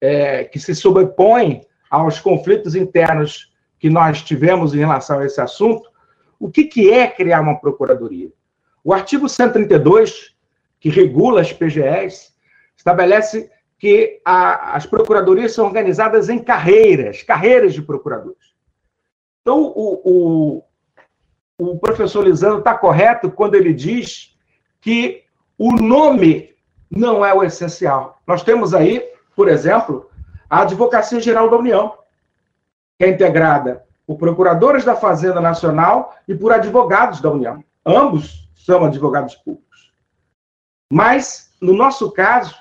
é, 0.00 0.44
que 0.44 0.58
se 0.58 0.74
sobrepõe 0.74 1.62
aos 1.90 2.18
conflitos 2.20 2.74
internos 2.74 3.52
que 3.78 3.90
nós 3.90 4.22
tivemos 4.22 4.74
em 4.74 4.78
relação 4.78 5.18
a 5.18 5.26
esse 5.26 5.40
assunto, 5.40 5.88
o 6.38 6.50
que, 6.50 6.64
que 6.64 6.90
é 6.90 7.06
criar 7.06 7.40
uma 7.40 7.58
procuradoria? 7.58 8.30
O 8.82 8.92
artigo 8.92 9.28
132, 9.28 10.34
que 10.78 10.88
regula 10.88 11.40
as 11.40 11.52
PGEs, 11.52 12.34
estabelece 12.76 13.50
que 13.78 14.20
a, 14.24 14.76
as 14.76 14.86
procuradorias 14.86 15.52
são 15.52 15.66
organizadas 15.66 16.28
em 16.28 16.38
carreiras, 16.38 17.22
carreiras 17.22 17.74
de 17.74 17.82
procuradores. 17.82 18.54
Então, 19.42 19.72
o, 19.74 20.00
o, 20.04 20.62
o 21.58 21.78
professor 21.78 22.24
Lisandro 22.24 22.58
está 22.58 22.76
correto 22.76 23.30
quando 23.30 23.54
ele 23.54 23.72
diz 23.72 24.36
que 24.80 25.24
o 25.58 25.72
nome 25.72 26.55
não 26.90 27.24
é 27.24 27.34
o 27.34 27.42
essencial. 27.42 28.20
Nós 28.26 28.42
temos 28.42 28.74
aí, 28.74 29.00
por 29.34 29.48
exemplo, 29.48 30.10
a 30.48 30.62
Advocacia 30.62 31.20
Geral 31.20 31.50
da 31.50 31.56
União, 31.56 31.98
que 32.98 33.04
é 33.04 33.08
integrada 33.08 33.84
por 34.06 34.16
procuradores 34.16 34.84
da 34.84 34.94
Fazenda 34.94 35.40
Nacional 35.40 36.16
e 36.28 36.34
por 36.34 36.52
advogados 36.52 37.20
da 37.20 37.30
União. 37.30 37.62
Ambos 37.84 38.48
são 38.54 38.84
advogados 38.84 39.34
públicos. 39.34 39.92
Mas, 40.90 41.54
no 41.60 41.72
nosso 41.72 42.12
caso, 42.12 42.56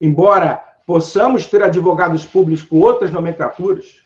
embora 0.00 0.62
possamos 0.86 1.46
ter 1.46 1.62
advogados 1.62 2.24
públicos 2.24 2.64
com 2.64 2.80
outras 2.80 3.10
nomenclaturas, 3.10 4.02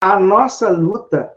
a 0.00 0.18
nossa 0.18 0.68
luta 0.68 1.32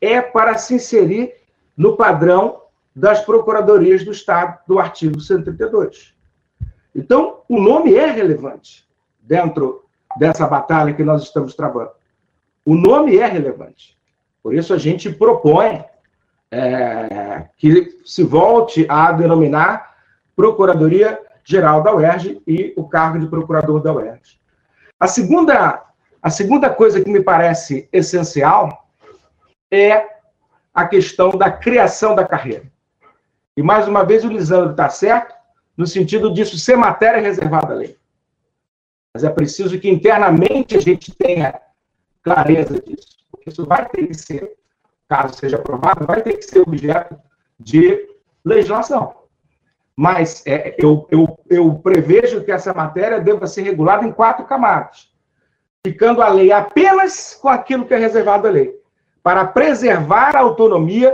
é 0.00 0.20
para 0.20 0.56
se 0.56 0.74
inserir 0.74 1.34
no 1.76 1.96
padrão 1.96 2.62
das 2.98 3.24
procuradorias 3.24 4.04
do 4.04 4.10
Estado, 4.10 4.58
do 4.66 4.80
artigo 4.80 5.20
132. 5.20 6.12
Então, 6.92 7.42
o 7.48 7.60
nome 7.60 7.94
é 7.94 8.10
relevante 8.10 8.88
dentro 9.20 9.84
dessa 10.16 10.48
batalha 10.48 10.92
que 10.92 11.04
nós 11.04 11.22
estamos 11.22 11.54
travando. 11.54 11.92
O 12.66 12.74
nome 12.74 13.16
é 13.16 13.26
relevante. 13.26 13.96
Por 14.42 14.52
isso 14.52 14.74
a 14.74 14.78
gente 14.78 15.12
propõe 15.12 15.84
é, 16.50 17.46
que 17.56 18.00
se 18.04 18.24
volte 18.24 18.84
a 18.88 19.12
denominar 19.12 19.96
Procuradoria 20.34 21.20
Geral 21.44 21.82
da 21.84 21.94
UERJ 21.94 22.42
e 22.46 22.74
o 22.76 22.88
cargo 22.88 23.20
de 23.20 23.28
procurador 23.28 23.80
da 23.80 23.92
UERJ. 23.92 24.40
A 24.98 25.06
segunda, 25.06 25.84
a 26.20 26.30
segunda 26.30 26.68
coisa 26.68 27.00
que 27.00 27.10
me 27.10 27.22
parece 27.22 27.88
essencial 27.92 28.88
é 29.70 30.04
a 30.74 30.86
questão 30.86 31.30
da 31.30 31.50
criação 31.50 32.16
da 32.16 32.26
carreira. 32.26 32.64
E, 33.58 33.62
mais 33.62 33.88
uma 33.88 34.04
vez, 34.04 34.24
o 34.24 34.28
Lisandro 34.28 34.70
está 34.70 34.88
certo, 34.88 35.34
no 35.76 35.84
sentido 35.84 36.32
disso 36.32 36.56
ser 36.56 36.76
matéria 36.76 37.20
reservada 37.20 37.72
à 37.72 37.76
lei. 37.76 37.98
Mas 39.12 39.24
é 39.24 39.30
preciso 39.30 39.80
que 39.80 39.90
internamente 39.90 40.76
a 40.76 40.80
gente 40.80 41.12
tenha 41.12 41.60
clareza 42.22 42.80
disso. 42.80 43.18
Porque 43.28 43.50
isso 43.50 43.66
vai 43.66 43.88
ter 43.88 44.06
que 44.06 44.14
ser, 44.14 44.56
caso 45.08 45.34
seja 45.34 45.56
aprovado, 45.56 46.06
vai 46.06 46.22
ter 46.22 46.36
que 46.36 46.42
ser 46.42 46.60
objeto 46.60 47.18
de 47.58 48.08
legislação. 48.44 49.24
Mas 49.96 50.46
é, 50.46 50.76
eu, 50.78 51.08
eu, 51.10 51.36
eu 51.50 51.74
prevejo 51.80 52.44
que 52.44 52.52
essa 52.52 52.72
matéria 52.72 53.20
deva 53.20 53.48
ser 53.48 53.62
regulada 53.62 54.06
em 54.06 54.12
quatro 54.12 54.46
camadas, 54.46 55.12
ficando 55.84 56.22
a 56.22 56.28
lei 56.28 56.52
apenas 56.52 57.34
com 57.34 57.48
aquilo 57.48 57.86
que 57.86 57.94
é 57.94 57.98
reservado 57.98 58.46
à 58.46 58.50
lei, 58.52 58.72
para 59.20 59.44
preservar 59.44 60.36
a 60.36 60.42
autonomia 60.42 61.12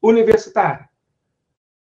universitária, 0.00 0.88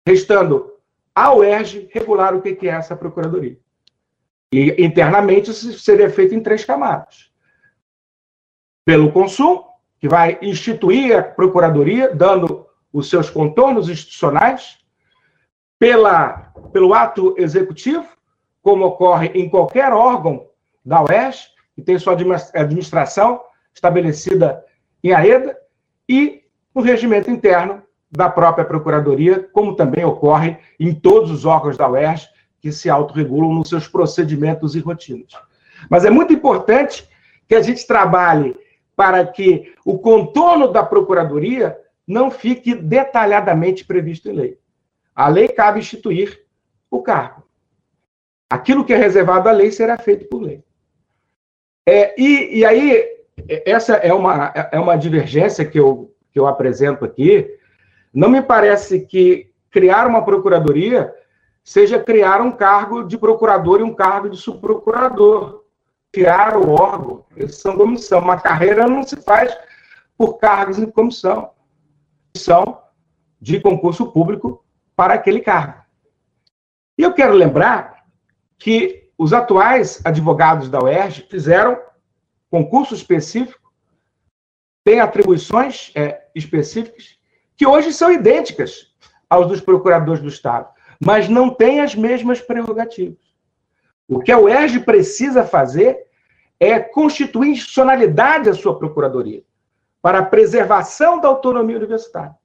restando 0.05 0.73
ao 1.13 1.39
UERJ 1.39 1.89
regular 1.91 2.35
o 2.35 2.41
que 2.41 2.67
é 2.67 2.71
essa 2.71 2.95
procuradoria. 2.95 3.57
E 4.51 4.83
internamente 4.83 5.51
isso 5.51 5.77
seria 5.79 6.09
feito 6.09 6.33
em 6.33 6.41
três 6.41 6.65
camadas. 6.65 7.29
Pelo 8.85 9.11
consumo, 9.11 9.67
que 9.99 10.07
vai 10.07 10.39
instituir 10.41 11.17
a 11.17 11.21
procuradoria, 11.21 12.15
dando 12.15 12.65
os 12.91 13.09
seus 13.09 13.29
contornos 13.29 13.89
institucionais, 13.89 14.79
pela, 15.77 16.51
pelo 16.73 16.93
ato 16.93 17.35
executivo, 17.37 18.07
como 18.61 18.85
ocorre 18.85 19.27
em 19.35 19.49
qualquer 19.49 19.91
órgão 19.93 20.47
da 20.83 21.03
UERJ, 21.03 21.47
que 21.75 21.81
tem 21.81 21.99
sua 21.99 22.13
administração 22.53 23.41
estabelecida 23.73 24.65
em 25.03 25.13
AEDA, 25.13 25.57
e 26.07 26.43
no 26.73 26.81
regimento 26.81 27.29
interno 27.29 27.83
da 28.11 28.29
própria 28.29 28.65
Procuradoria, 28.65 29.47
como 29.51 29.75
também 29.75 30.03
ocorre 30.03 30.57
em 30.79 30.93
todos 30.93 31.29
os 31.31 31.45
órgãos 31.45 31.77
da 31.77 31.89
UERJ, 31.89 32.27
que 32.61 32.71
se 32.71 32.89
autorregulam 32.89 33.53
nos 33.53 33.69
seus 33.69 33.87
procedimentos 33.87 34.75
e 34.75 34.79
rotinas. 34.79 35.31
Mas 35.89 36.05
é 36.05 36.09
muito 36.09 36.33
importante 36.33 37.07
que 37.47 37.55
a 37.55 37.61
gente 37.61 37.85
trabalhe 37.85 38.55
para 38.95 39.25
que 39.25 39.73
o 39.85 39.97
contorno 39.97 40.67
da 40.67 40.83
Procuradoria 40.83 41.77
não 42.05 42.29
fique 42.29 42.75
detalhadamente 42.75 43.85
previsto 43.85 44.29
em 44.29 44.33
lei. 44.33 44.59
A 45.15 45.27
lei 45.29 45.47
cabe 45.47 45.79
instituir 45.79 46.43
o 46.89 47.01
cargo. 47.01 47.43
Aquilo 48.49 48.83
que 48.83 48.93
é 48.93 48.97
reservado 48.97 49.47
à 49.47 49.51
lei 49.51 49.71
será 49.71 49.97
feito 49.97 50.27
por 50.27 50.41
lei. 50.41 50.63
É, 51.87 52.19
e, 52.19 52.59
e 52.59 52.65
aí, 52.65 53.05
essa 53.65 53.95
é 53.95 54.13
uma, 54.13 54.51
é 54.71 54.79
uma 54.79 54.95
divergência 54.95 55.63
que 55.63 55.79
eu, 55.79 56.13
que 56.31 56.39
eu 56.39 56.47
apresento 56.47 57.05
aqui. 57.05 57.58
Não 58.13 58.29
me 58.29 58.41
parece 58.41 59.01
que 59.01 59.51
criar 59.69 60.07
uma 60.07 60.23
procuradoria 60.23 61.13
seja 61.63 62.01
criar 62.01 62.41
um 62.41 62.51
cargo 62.51 63.03
de 63.03 63.17
procurador 63.17 63.79
e 63.79 63.83
um 63.83 63.93
cargo 63.93 64.29
de 64.29 64.37
subprocurador. 64.37 65.63
Criar 66.11 66.57
o 66.57 66.71
órgão, 66.71 67.23
eles 67.37 67.57
são 67.57 67.77
comissão. 67.77 68.19
Uma 68.19 68.41
carreira 68.41 68.87
não 68.87 69.03
se 69.03 69.15
faz 69.17 69.55
por 70.17 70.39
cargos 70.39 70.79
em 70.79 70.89
comissão. 70.89 71.51
São 72.35 72.81
de 73.39 73.59
concurso 73.59 74.11
público 74.11 74.65
para 74.95 75.13
aquele 75.13 75.41
cargo. 75.41 75.83
E 76.97 77.03
eu 77.03 77.13
quero 77.13 77.33
lembrar 77.33 78.05
que 78.57 79.11
os 79.17 79.31
atuais 79.31 80.01
advogados 80.03 80.69
da 80.69 80.83
UERJ 80.83 81.27
fizeram 81.29 81.79
concurso 82.49 82.95
específico, 82.95 83.71
têm 84.83 84.99
atribuições 84.99 85.91
é, 85.93 86.27
específicas, 86.33 87.18
que 87.59 87.67
hoje 87.67 87.93
são 87.93 88.11
idênticas 88.11 88.87
aos 89.29 89.45
dos 89.45 89.61
procuradores 89.61 90.19
do 90.19 90.29
Estado 90.29 90.69
mas 90.99 91.29
não 91.29 91.49
tem 91.49 91.79
as 91.79 91.95
mesmas 91.95 92.41
prerrogativas. 92.41 93.17
O 94.07 94.19
que 94.19 94.31
a 94.31 94.39
UERJ 94.39 94.81
precisa 94.81 95.45
fazer 95.45 96.07
é 96.59 96.79
constituir 96.79 97.51
institucionalidade 97.51 98.49
à 98.49 98.53
sua 98.53 98.77
procuradoria 98.77 99.43
para 100.01 100.19
a 100.19 100.25
preservação 100.25 101.21
da 101.21 101.27
autonomia 101.27 101.77
universitária. 101.77 102.35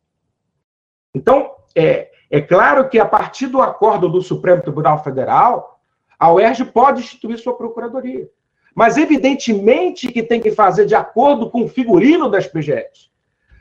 Então, 1.13 1.53
é, 1.75 2.11
é 2.31 2.41
claro 2.41 2.89
que 2.89 2.99
a 2.99 3.07
partir 3.07 3.49
do 3.49 3.61
acordo 3.61 4.09
do 4.09 4.23
Supremo 4.23 4.63
Tribunal 4.63 5.03
Federal, 5.03 5.81
a 6.19 6.33
UERJ 6.33 6.67
pode 6.67 7.03
instituir 7.03 7.39
sua 7.39 7.57
procuradoria. 7.57 8.29
Mas, 8.75 8.97
evidentemente, 8.97 10.13
que 10.13 10.23
tem 10.23 10.41
que 10.41 10.51
fazer 10.53 10.87
de 10.87 10.95
acordo 10.95 11.51
com 11.51 11.65
o 11.65 11.69
figurino 11.69 12.29
das 12.29 12.47
PGEs. 12.47 13.11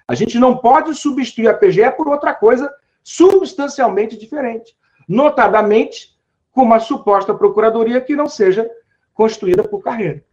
A 0.07 0.15
gente 0.15 0.38
não 0.38 0.57
pode 0.57 0.93
substituir 0.95 1.47
a 1.47 1.53
PGE 1.53 1.91
por 1.91 2.07
outra 2.07 2.34
coisa 2.34 2.73
substancialmente 3.03 4.17
diferente 4.17 4.75
notadamente 5.07 6.15
com 6.51 6.63
uma 6.63 6.80
suposta 6.80 7.34
procuradoria 7.34 8.01
que 8.01 8.15
não 8.15 8.27
seja 8.27 8.69
constituída 9.13 9.63
por 9.63 9.81
carreira. 9.81 10.23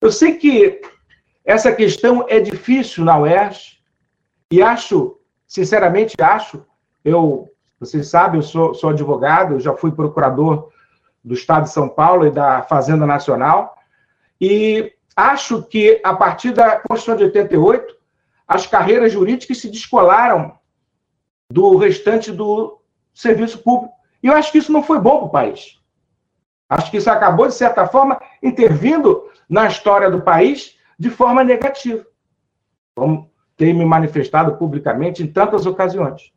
Eu 0.00 0.10
sei 0.10 0.36
que 0.36 0.80
essa 1.44 1.72
questão 1.72 2.24
é 2.28 2.40
difícil 2.40 3.04
na 3.04 3.18
UERJ 3.18 3.80
e 4.50 4.62
acho, 4.62 5.18
sinceramente 5.46 6.14
acho, 6.20 6.64
Eu, 7.02 7.48
vocês 7.78 8.08
sabem, 8.08 8.40
eu 8.40 8.42
sou, 8.42 8.74
sou 8.74 8.90
advogado, 8.90 9.54
eu 9.54 9.60
já 9.60 9.74
fui 9.74 9.90
procurador 9.90 10.70
do 11.24 11.32
Estado 11.32 11.64
de 11.64 11.70
São 11.70 11.88
Paulo 11.88 12.26
e 12.26 12.30
da 12.30 12.62
Fazenda 12.62 13.06
Nacional, 13.06 13.74
e 14.38 14.92
acho 15.16 15.62
que, 15.62 15.98
a 16.04 16.14
partir 16.14 16.52
da 16.52 16.76
Constituição 16.80 17.16
de 17.16 17.24
88, 17.24 17.96
as 18.50 18.66
carreiras 18.66 19.12
jurídicas 19.12 19.58
se 19.58 19.70
descolaram 19.70 20.58
do 21.48 21.76
restante 21.76 22.32
do 22.32 22.82
serviço 23.14 23.62
público. 23.62 23.94
E 24.20 24.26
eu 24.26 24.34
acho 24.34 24.50
que 24.50 24.58
isso 24.58 24.72
não 24.72 24.82
foi 24.82 24.98
bom 24.98 25.18
para 25.18 25.26
o 25.26 25.30
país. 25.30 25.78
Acho 26.68 26.90
que 26.90 26.96
isso 26.96 27.08
acabou, 27.08 27.46
de 27.46 27.54
certa 27.54 27.86
forma, 27.86 28.20
intervindo 28.42 29.30
na 29.48 29.68
história 29.68 30.10
do 30.10 30.22
país 30.22 30.76
de 30.98 31.10
forma 31.10 31.44
negativa. 31.44 32.04
Como 32.96 33.30
tenho 33.56 33.78
me 33.78 33.84
manifestado 33.84 34.56
publicamente 34.56 35.22
em 35.22 35.28
tantas 35.28 35.64
ocasiões. 35.64 36.32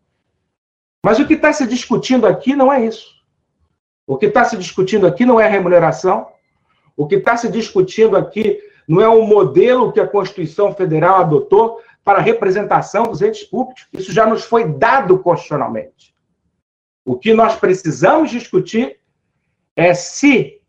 Mas 1.03 1.17
o 1.17 1.25
que 1.25 1.33
está 1.33 1.51
se 1.51 1.65
discutindo 1.65 2.27
aqui 2.27 2.55
não 2.55 2.71
é 2.71 2.85
isso. 2.85 3.07
O 4.05 4.17
que 4.17 4.27
está 4.27 4.45
se 4.45 4.55
discutindo 4.55 5.07
aqui 5.07 5.25
não 5.25 5.39
é 5.39 5.47
remuneração. 5.47 6.27
O 6.95 7.07
que 7.07 7.15
está 7.15 7.35
se 7.35 7.49
discutindo 7.49 8.15
aqui 8.15 8.61
não 8.87 9.01
é 9.01 9.07
o 9.07 9.25
modelo 9.25 9.91
que 9.91 9.99
a 9.99 10.07
Constituição 10.07 10.73
Federal 10.73 11.21
adotou 11.21 11.81
para 12.03 12.19
a 12.19 12.21
representação 12.21 13.03
dos 13.03 13.21
entes 13.21 13.43
públicos. 13.43 13.87
Isso 13.93 14.11
já 14.11 14.25
nos 14.25 14.43
foi 14.43 14.67
dado 14.67 15.17
constitucionalmente. 15.19 16.13
O 17.05 17.17
que 17.17 17.33
nós 17.33 17.55
precisamos 17.55 18.29
discutir 18.29 18.99
é 19.75 19.93
se 19.93 20.61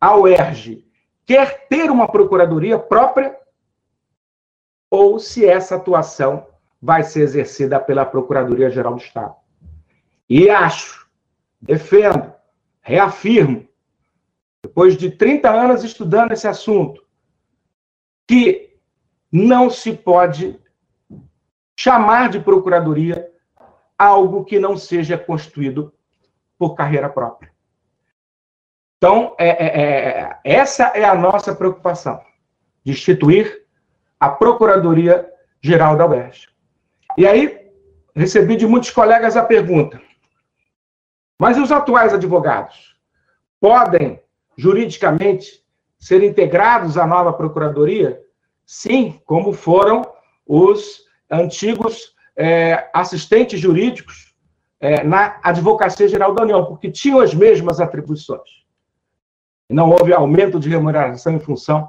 a 0.00 0.16
UERJ 0.16 0.86
quer 1.24 1.66
ter 1.68 1.90
uma 1.90 2.08
procuradoria 2.08 2.78
própria 2.78 3.36
ou 4.90 5.18
se 5.18 5.46
essa 5.46 5.76
atuação 5.76 6.46
vai 6.80 7.02
ser 7.02 7.20
exercida 7.20 7.78
pela 7.78 8.04
Procuradoria-Geral 8.04 8.94
do 8.94 9.00
Estado. 9.00 9.34
E 10.28 10.50
acho, 10.50 11.08
defendo, 11.60 12.32
reafirmo, 12.80 13.68
depois 14.62 14.96
de 14.96 15.10
30 15.10 15.48
anos 15.50 15.84
estudando 15.84 16.32
esse 16.32 16.46
assunto, 16.46 17.02
que 18.26 18.76
não 19.30 19.70
se 19.70 19.92
pode 19.92 20.60
chamar 21.82 22.28
de 22.28 22.38
procuradoria 22.38 23.28
algo 23.98 24.44
que 24.44 24.56
não 24.56 24.76
seja 24.76 25.18
constituído 25.18 25.92
por 26.56 26.76
carreira 26.76 27.08
própria. 27.08 27.50
Então, 28.96 29.34
é, 29.36 29.48
é, 29.48 29.80
é, 29.80 30.40
essa 30.44 30.84
é 30.94 31.04
a 31.04 31.12
nossa 31.16 31.52
preocupação, 31.52 32.22
de 32.84 32.92
instituir 32.92 33.66
a 34.20 34.28
Procuradoria 34.28 35.28
Geral 35.60 35.96
da 35.96 36.06
UERJ. 36.06 36.48
E 37.18 37.26
aí, 37.26 37.72
recebi 38.14 38.54
de 38.54 38.64
muitos 38.64 38.90
colegas 38.90 39.36
a 39.36 39.44
pergunta: 39.44 40.00
mas 41.36 41.58
os 41.58 41.72
atuais 41.72 42.14
advogados 42.14 42.96
podem, 43.60 44.22
juridicamente, 44.56 45.64
ser 45.98 46.22
integrados 46.22 46.96
à 46.96 47.08
nova 47.08 47.32
Procuradoria? 47.32 48.22
Sim, 48.64 49.20
como 49.26 49.52
foram 49.52 50.08
os 50.46 51.10
antigos 51.32 52.14
é, 52.36 52.90
assistentes 52.92 53.58
jurídicos 53.58 54.34
é, 54.78 55.02
na 55.02 55.38
Advocacia 55.42 56.06
Geral 56.06 56.34
da 56.34 56.42
União, 56.42 56.64
porque 56.66 56.90
tinham 56.90 57.20
as 57.20 57.32
mesmas 57.32 57.80
atribuições. 57.80 58.62
Não 59.70 59.90
houve 59.90 60.12
aumento 60.12 60.60
de 60.60 60.68
remuneração 60.68 61.32
em 61.32 61.40
função 61.40 61.88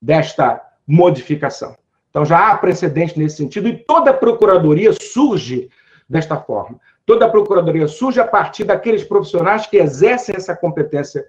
desta 0.00 0.62
modificação. 0.86 1.76
Então 2.10 2.24
já 2.24 2.50
há 2.50 2.56
precedente 2.56 3.18
nesse 3.18 3.38
sentido 3.38 3.66
e 3.66 3.76
toda 3.76 4.14
procuradoria 4.14 4.92
surge 4.92 5.68
desta 6.08 6.36
forma. 6.36 6.78
Toda 7.04 7.28
procuradoria 7.28 7.88
surge 7.88 8.20
a 8.20 8.26
partir 8.26 8.64
daqueles 8.64 9.02
profissionais 9.02 9.66
que 9.66 9.78
exercem 9.78 10.36
essa 10.36 10.54
competência 10.54 11.26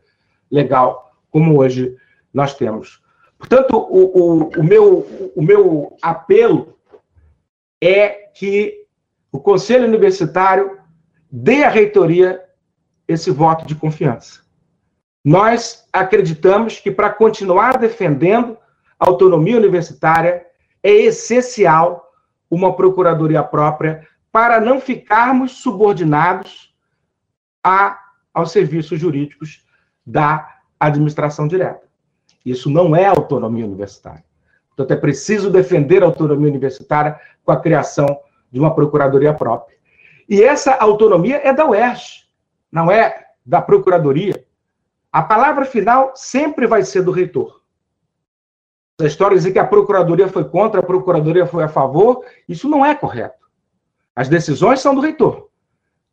legal, 0.52 1.12
como 1.32 1.60
hoje 1.60 1.96
nós 2.34 2.54
temos. 2.54 3.02
Portanto, 3.38 3.76
o, 3.76 4.04
o, 4.20 4.50
o, 4.60 4.64
meu, 4.64 5.32
o 5.36 5.42
meu 5.42 5.98
apelo 6.02 6.75
é 7.82 8.30
que 8.34 8.86
o 9.32 9.40
Conselho 9.40 9.86
Universitário 9.86 10.80
dê 11.32 11.64
à 11.64 11.70
reitoria 11.70 12.44
esse 13.08 13.30
voto 13.30 13.66
de 13.66 13.76
confiança. 13.76 14.42
Nós 15.24 15.88
acreditamos 15.92 16.80
que 16.80 16.92
para 16.92 17.10
continuar 17.10 17.78
defendendo 17.78 18.58
a 19.00 19.08
autonomia 19.08 19.58
universitária 19.58 20.46
é 20.82 20.92
essencial 20.92 22.12
uma 22.50 22.76
procuradoria 22.76 23.44
própria 23.44 24.08
para 24.32 24.60
não 24.60 24.80
ficarmos 24.80 25.54
subordinados 25.54 26.74
a, 27.64 28.00
aos 28.34 28.52
serviços 28.52 29.00
jurídicos 29.00 29.66
da 30.06 30.60
administração 30.80 31.48
direta. 31.48 31.82
Isso 32.46 32.70
não 32.70 32.96
é 32.96 33.06
autonomia 33.06 33.66
universitária. 33.66 34.24
Portanto, 34.68 34.92
é 34.92 35.02
preciso 35.02 35.50
defender 35.50 36.04
a 36.04 36.06
autonomia 36.06 36.50
universitária 36.50 37.20
com 37.46 37.52
a 37.52 37.60
criação 37.60 38.20
de 38.52 38.60
uma 38.60 38.74
procuradoria 38.74 39.34
própria. 39.34 39.78
E 40.28 40.42
essa 40.42 40.74
autonomia 40.74 41.40
é 41.44 41.54
da 41.54 41.66
UERJ, 41.66 42.26
não 42.72 42.92
é 42.92 43.28
da 43.46 43.62
procuradoria. 43.62 44.44
A 45.12 45.22
palavra 45.22 45.66
final 45.66 46.12
sempre 46.16 46.66
vai 46.66 46.84
ser 46.84 47.04
do 47.04 47.12
reitor. 47.12 47.62
A 49.00 49.06
história 49.06 49.38
dizer 49.38 49.52
que 49.52 49.60
a 49.60 49.68
procuradoria 49.68 50.28
foi 50.28 50.46
contra, 50.46 50.80
a 50.80 50.84
procuradoria 50.84 51.46
foi 51.46 51.64
a 51.64 51.70
favor, 51.70 52.26
isso 52.48 52.68
não 52.68 52.86
é 52.86 52.96
correto. 52.96 53.46
As 54.16 54.28
decisões 54.28 54.80
são 54.80 54.96
do 54.96 55.02
reitor, 55.02 55.50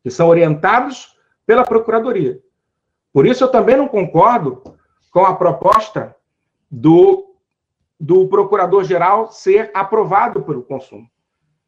que 0.03 0.11
são 0.11 0.27
orientados 0.27 1.17
pela 1.45 1.63
procuradoria. 1.63 2.39
Por 3.11 3.25
isso 3.25 3.43
eu 3.43 3.47
também 3.47 3.77
não 3.77 3.87
concordo 3.87 4.61
com 5.11 5.25
a 5.25 5.35
proposta 5.35 6.15
do, 6.69 7.35
do 7.99 8.27
procurador-geral 8.27 9.31
ser 9.31 9.71
aprovado 9.73 10.41
pelo 10.43 10.63
consumo. 10.63 11.07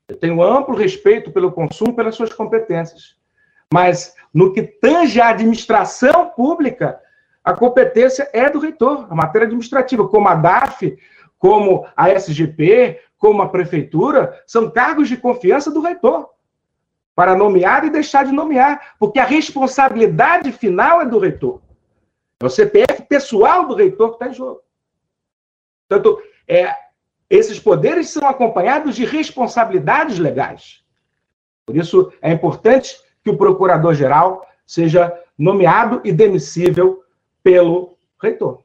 Eu 0.08 0.18
tenho 0.18 0.42
amplo 0.42 0.76
respeito 0.76 1.32
pelo 1.32 1.52
consumo, 1.52 1.96
pelas 1.96 2.16
suas 2.16 2.32
competências. 2.32 3.16
Mas 3.74 4.16
no 4.34 4.54
que 4.54 4.62
tange 4.62 5.20
a 5.20 5.30
administração 5.30 6.30
pública, 6.30 7.02
a 7.44 7.54
competência 7.54 8.30
é 8.34 8.50
do 8.50 8.60
reitor, 8.60 9.08
a 9.10 9.16
matéria 9.16 9.46
administrativa, 9.46 10.08
como 10.08 10.28
a 10.28 10.36
DAF, 10.36 10.98
como 11.40 11.88
a 11.96 12.10
SGP, 12.10 13.02
como 13.18 13.42
a 13.42 13.50
prefeitura, 13.50 14.42
são 14.46 14.70
cargos 14.70 15.08
de 15.08 15.18
confiança 15.18 15.72
do 15.72 15.82
reitor 15.82 16.30
para 17.16 17.36
nomear 17.36 17.86
e 17.86 17.90
deixar 17.90 18.26
de 18.26 18.32
nomear, 18.32 18.96
porque 19.00 19.20
a 19.20 19.26
responsabilidade 19.26 20.52
final 20.52 21.02
é 21.02 21.06
do 21.06 21.18
reitor. 21.18 21.62
É 22.42 22.46
o 22.46 22.50
CPF 22.50 23.04
pessoal 23.08 23.66
do 23.66 23.74
reitor 23.74 24.10
que 24.10 24.16
está 24.16 24.28
em 24.28 24.34
jogo. 24.34 24.62
Portanto, 25.88 26.22
é, 26.48 26.76
esses 27.30 27.60
poderes 27.60 28.10
são 28.10 28.28
acompanhados 28.28 28.96
de 28.96 29.06
responsabilidades 29.06 30.20
legais. 30.20 30.84
Por 31.66 31.76
isso, 31.76 32.12
é 32.22 32.32
importante 32.32 32.96
que 33.24 33.30
o 33.30 33.38
procurador-geral 33.38 34.46
seja 34.66 35.12
nomeado 35.38 36.02
e 36.04 36.12
demissível 36.12 37.04
pelo 37.44 37.98
reitor. 38.22 38.64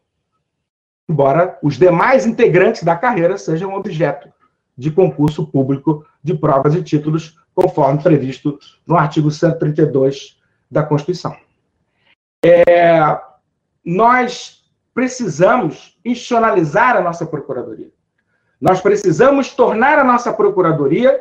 Embora 1.08 1.58
os 1.62 1.76
demais 1.76 2.26
integrantes 2.26 2.82
da 2.82 2.96
carreira 2.96 3.36
sejam 3.36 3.74
objeto 3.74 4.32
de 4.76 4.90
concurso 4.90 5.46
público 5.46 6.06
de 6.22 6.34
provas 6.34 6.74
e 6.74 6.82
títulos, 6.82 7.38
conforme 7.54 8.02
previsto 8.02 8.58
no 8.86 8.96
artigo 8.96 9.30
132 9.30 10.38
da 10.70 10.82
Constituição. 10.82 11.36
É, 12.44 13.00
nós 13.84 14.64
precisamos 14.94 15.98
institucionalizar 16.04 16.96
a 16.96 17.02
nossa 17.02 17.26
procuradoria. 17.26 17.90
Nós 18.60 18.80
precisamos 18.80 19.54
tornar 19.54 19.98
a 19.98 20.04
nossa 20.04 20.32
procuradoria 20.32 21.18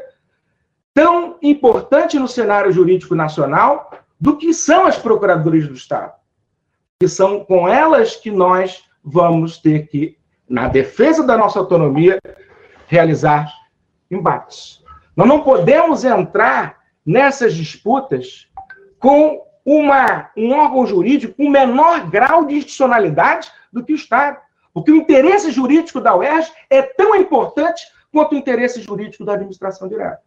tão 0.94 1.38
importante 1.42 2.20
no 2.20 2.28
cenário 2.28 2.72
jurídico 2.72 3.16
nacional 3.16 3.92
do 4.20 4.36
que 4.36 4.54
são 4.54 4.86
as 4.86 4.98
procuradorias 4.98 5.68
do 5.68 5.74
Estado. 5.74 6.14
Que 7.00 7.08
são 7.08 7.46
com 7.46 7.68
elas 7.68 8.16
que 8.16 8.30
nós 8.30 8.84
vamos 9.02 9.58
ter 9.58 9.88
que, 9.88 10.18
na 10.48 10.68
defesa 10.68 11.26
da 11.26 11.38
nossa 11.38 11.60
autonomia, 11.60 12.20
realizar 12.88 13.50
embates. 14.12 14.84
Nós 15.16 15.28
não 15.28 15.42
podemos 15.42 16.04
entrar 16.04 16.80
nessas 17.06 17.54
disputas 17.54 18.50
com 19.00 19.42
uma, 19.64 20.30
um 20.36 20.52
órgão 20.52 20.86
jurídico 20.86 21.36
com 21.36 21.50
menor 21.50 22.10
grau 22.10 22.46
de 22.46 22.56
institucionalidade 22.56 23.50
do 23.72 23.84
que 23.84 23.94
o 23.94 23.96
Estado. 23.96 24.38
Porque 24.74 24.92
o 24.92 24.96
interesse 24.96 25.52
jurídico 25.52 26.00
da 26.00 26.16
UERJ 26.16 26.52
é 26.70 26.82
tão 26.82 27.16
importante 27.16 27.84
quanto 28.12 28.34
o 28.34 28.38
interesse 28.38 28.82
jurídico 28.82 29.26
da 29.26 29.34
administração 29.34 29.88
direta. 29.88 30.22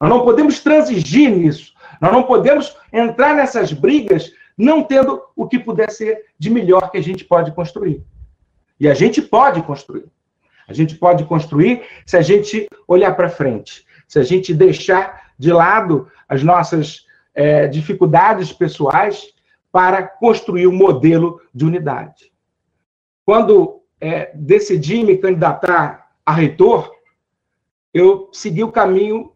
Nós 0.00 0.10
não 0.10 0.24
podemos 0.24 0.60
transigir 0.60 1.30
nisso. 1.30 1.72
Nós 2.00 2.12
não 2.12 2.24
podemos 2.24 2.76
entrar 2.92 3.34
nessas 3.34 3.72
brigas 3.72 4.32
não 4.56 4.82
tendo 4.82 5.22
o 5.36 5.46
que 5.46 5.58
puder 5.58 5.90
ser 5.90 6.26
de 6.38 6.50
melhor 6.50 6.90
que 6.90 6.98
a 6.98 7.02
gente 7.02 7.24
pode 7.24 7.52
construir. 7.52 8.02
E 8.78 8.88
a 8.88 8.94
gente 8.94 9.22
pode 9.22 9.62
construir. 9.62 10.06
A 10.66 10.72
gente 10.72 10.96
pode 10.96 11.24
construir 11.24 11.82
se 12.04 12.16
a 12.16 12.22
gente 12.22 12.68
olhar 12.86 13.14
para 13.14 13.28
frente, 13.28 13.86
se 14.08 14.18
a 14.18 14.22
gente 14.22 14.52
deixar 14.52 15.32
de 15.38 15.52
lado 15.52 16.10
as 16.28 16.42
nossas 16.42 17.06
é, 17.34 17.66
dificuldades 17.66 18.52
pessoais 18.52 19.32
para 19.70 20.02
construir 20.02 20.66
um 20.66 20.74
modelo 20.74 21.40
de 21.54 21.64
unidade. 21.64 22.31
Quando 23.32 23.80
é, 23.98 24.30
decidi 24.34 25.02
me 25.02 25.16
candidatar 25.16 26.12
a 26.26 26.32
reitor, 26.34 26.92
eu 27.94 28.28
segui 28.30 28.62
o 28.62 28.70
caminho 28.70 29.32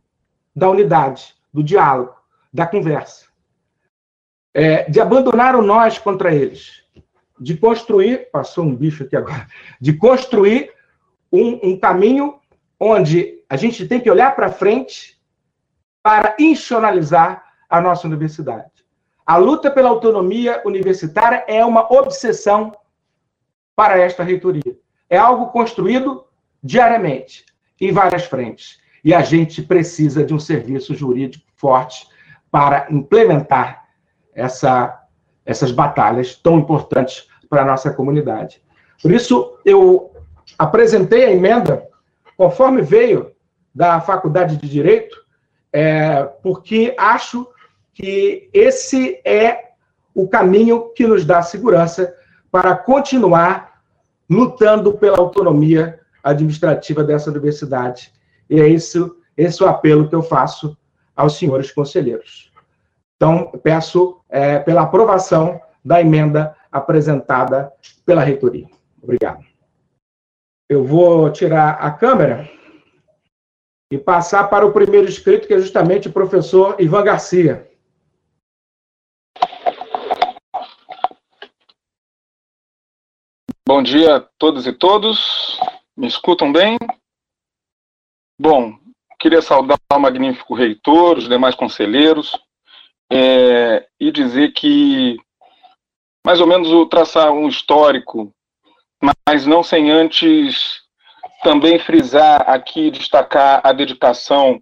da 0.55 0.69
unidade, 0.69 1.35
do 1.51 1.63
diálogo, 1.63 2.15
da 2.53 2.67
conversa. 2.67 3.25
É, 4.53 4.83
de 4.91 5.01
abandonar 5.01 5.57
o 5.57 5.63
nós 5.63 5.97
contra 5.97 6.35
eles. 6.35 6.85
De 7.41 7.57
construir, 7.57 8.31
passou 8.31 8.65
um 8.65 8.77
bicho 8.77 9.03
aqui 9.03 9.17
agora, 9.17 9.47
de 9.81 9.95
construir 9.95 10.71
um, 11.33 11.71
um 11.71 11.81
caminho 11.81 12.39
onde 12.79 13.43
a 13.49 13.57
gente 13.57 13.89
tem 13.89 13.99
que 13.99 14.11
olhar 14.11 14.37
para 14.37 14.53
frente 14.53 15.19
para 16.03 16.37
institucionalizar 16.39 17.47
a 17.67 17.81
nossa 17.81 18.07
universidade. 18.07 18.71
A 19.25 19.39
luta 19.39 19.71
pela 19.71 19.89
autonomia 19.89 20.61
universitária 20.67 21.47
é 21.49 21.65
uma 21.65 21.91
obsessão 21.91 22.73
para 23.77 23.99
esta 23.99 24.25
reitoria. 24.25 24.77
É 25.09 25.19
algo 25.19 25.49
construído 25.49 26.25
diariamente, 26.63 27.45
em 27.81 27.93
várias 27.93 28.25
frentes. 28.25 28.81
E 29.05 29.15
a 29.15 29.21
gente 29.21 29.63
precisa 29.63 30.25
de 30.25 30.35
um 30.35 30.39
serviço 30.41 30.95
jurídico 30.95 31.45
forte 31.55 32.09
para 32.51 32.89
implementar 32.91 33.85
essa, 34.35 35.07
essas 35.45 35.71
batalhas 35.71 36.35
tão 36.35 36.59
importantes 36.59 37.29
para 37.49 37.63
a 37.63 37.65
nossa 37.65 37.93
comunidade. 37.93 38.61
Por 39.01 39.13
isso, 39.13 39.59
eu 39.65 40.11
apresentei 40.59 41.25
a 41.25 41.31
emenda 41.31 41.87
conforme 42.37 42.83
veio 42.83 43.33
da 43.75 44.01
Faculdade 44.01 44.57
de 44.57 44.69
Direito, 44.69 45.17
é, 45.73 46.25
porque 46.43 46.95
acho 46.99 47.47
que 47.93 48.49
esse 48.53 49.21
é 49.25 49.73
o 50.15 50.27
caminho 50.27 50.93
que 50.95 51.07
nos 51.07 51.25
dá 51.25 51.43
segurança 51.43 52.15
para 52.51 52.75
continuar 52.77 53.83
lutando 54.29 54.95
pela 54.95 55.19
autonomia 55.19 56.01
administrativa 56.23 57.05
dessa 57.05 57.31
universidade. 57.31 58.13
E 58.51 58.61
é 58.61 58.67
isso, 58.67 59.17
esse 59.37 59.63
é 59.63 59.67
o 59.67 59.69
apelo 59.69 60.09
que 60.09 60.15
eu 60.15 60.23
faço 60.23 60.77
aos 61.15 61.39
senhores 61.39 61.71
conselheiros. 61.71 62.53
Então, 63.17 63.51
peço 63.63 64.21
é, 64.29 64.59
pela 64.59 64.83
aprovação 64.83 65.61
da 65.85 66.01
emenda 66.01 66.55
apresentada 66.71 67.73
pela 68.05 68.23
reitoria. 68.23 68.67
Obrigado. 69.03 69.45
Eu 70.69 70.85
vou 70.85 71.31
tirar 71.31 71.79
a 71.81 71.91
câmera 71.91 72.49
e 73.91 73.97
passar 73.97 74.51
para 74.51 74.67
o 74.67 74.73
primeiro 74.73 75.09
inscrito, 75.09 75.47
que 75.47 75.55
é 75.55 75.59
justamente 75.59 76.09
o 76.09 76.13
professor 76.13 76.75
Ivan 76.79 77.05
Garcia. 77.05 77.71
Bom 83.77 83.83
dia 83.83 84.17
a 84.17 84.21
todos 84.39 84.67
e 84.67 84.73
todos. 84.73 85.61
Me 85.95 86.07
escutam 86.07 86.51
bem? 86.51 86.79
Bom, 88.41 88.73
queria 89.21 89.43
saudar 89.43 89.77
o 89.93 89.99
magnífico 89.99 90.55
reitor, 90.55 91.19
os 91.19 91.29
demais 91.29 91.55
conselheiros, 91.55 92.33
é, 93.13 93.87
e 94.01 94.11
dizer 94.11 94.55
que, 94.55 95.19
mais 96.25 96.41
ou 96.41 96.47
menos, 96.47 96.89
traçar 96.89 97.31
um 97.31 97.49
histórico, 97.49 98.33
mas 99.27 99.45
não 99.45 99.63
sem 99.63 99.91
antes 99.91 100.81
também 101.43 101.79
frisar 101.79 102.49
aqui, 102.49 102.91
destacar 102.91 103.61
a 103.63 103.73
dedicação 103.75 104.59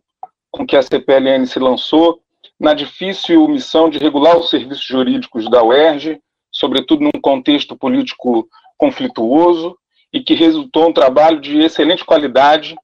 com 0.51 0.67
que 0.67 0.77
a 0.77 0.83
CPLN 0.83 1.47
se 1.47 1.61
lançou 1.61 2.21
na 2.59 2.75
difícil 2.75 3.47
missão 3.47 3.89
de 3.89 3.99
regular 3.99 4.37
os 4.37 4.51
serviços 4.51 4.85
jurídicos 4.85 5.49
da 5.49 5.63
UERJ, 5.63 6.21
sobretudo 6.51 7.05
num 7.05 7.21
contexto 7.23 7.77
político 7.77 8.49
conflituoso, 8.77 9.77
e 10.13 10.21
que 10.21 10.35
resultou 10.35 10.89
um 10.89 10.93
trabalho 10.93 11.41
de 11.41 11.61
excelente 11.61 12.05
qualidade 12.05 12.77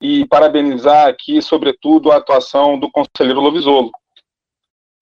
e 0.00 0.24
parabenizar 0.26 1.08
aqui, 1.08 1.42
sobretudo, 1.42 2.12
a 2.12 2.16
atuação 2.16 2.78
do 2.78 2.88
conselheiro 2.90 3.40
Lovisolo. 3.40 3.90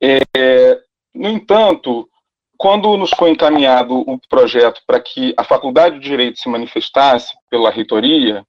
É, 0.02 0.80
no 1.14 1.28
entanto, 1.28 2.08
quando 2.56 2.96
nos 2.96 3.10
foi 3.10 3.30
encaminhado 3.30 3.98
o 4.10 4.18
projeto 4.28 4.80
para 4.86 5.00
que 5.00 5.34
a 5.36 5.44
Faculdade 5.44 5.98
de 5.98 6.08
Direito 6.08 6.38
se 6.38 6.48
manifestasse 6.48 7.34
pela 7.50 7.70
reitoria, 7.70 8.44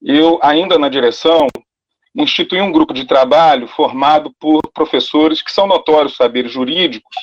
eu, 0.00 0.38
ainda 0.42 0.78
na 0.78 0.88
direção, 0.88 1.48
instituí 2.14 2.60
um 2.60 2.72
grupo 2.72 2.94
de 2.94 3.04
trabalho 3.04 3.66
formado 3.66 4.32
por 4.38 4.62
professores 4.72 5.42
que 5.42 5.52
são 5.52 5.66
notórios 5.66 6.16
saberes 6.16 6.52
jurídicos. 6.52 7.16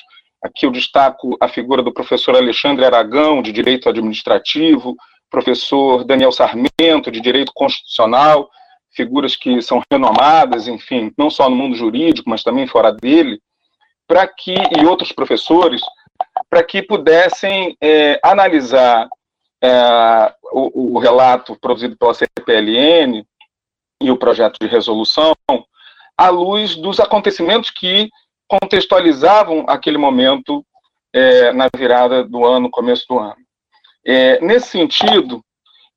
Aqui 0.44 0.66
eu 0.66 0.72
destaco 0.72 1.36
a 1.42 1.48
figura 1.48 1.82
do 1.82 1.94
professor 1.94 2.36
Alexandre 2.36 2.86
Aragão, 2.86 3.42
de 3.42 3.52
Direito 3.52 3.90
Administrativo, 3.90 4.96
professor 5.30 6.04
Daniel 6.04 6.32
Sarmento, 6.32 7.12
de 7.12 7.20
Direito 7.20 7.52
Constitucional, 7.54 8.50
figuras 8.92 9.36
que 9.36 9.62
são 9.62 9.82
renomadas, 9.92 10.68
enfim, 10.68 11.12
não 11.18 11.30
só 11.30 11.50
no 11.50 11.56
mundo 11.56 11.76
jurídico, 11.76 12.30
mas 12.30 12.44
também 12.44 12.68
fora 12.68 12.92
dele, 12.92 13.40
para 14.08 14.28
que, 14.28 14.54
e 14.54 14.86
outros 14.86 15.12
professores, 15.12 15.82
para 16.50 16.64
que 16.64 16.82
pudessem 16.82 17.76
é, 17.82 18.20
analisar 18.24 19.08
é, 19.62 20.34
o, 20.52 20.96
o, 20.96 21.00
relato 21.00 21.58
produzido 21.60 21.98
pela 21.98 22.14
CPLN 22.14 23.26
e 24.02 24.12
o 24.12 24.18
projeto 24.18 24.58
de 24.60 24.68
resolução 24.68 25.36
à 26.18 26.30
luz 26.30 26.76
dos 26.76 27.00
acontecimentos 27.00 27.70
que 27.70 28.10
contextualizavam 28.48 29.66
aquele 29.68 29.98
momento 29.98 30.66
é, 31.14 31.52
na 31.52 31.68
virada 31.76 32.24
do 32.24 32.46
ano, 32.46 32.70
começo 32.70 33.06
do 33.08 33.20
ano. 33.20 33.36
É, 34.06 34.40
nesse 34.40 34.70
sentido, 34.70 35.44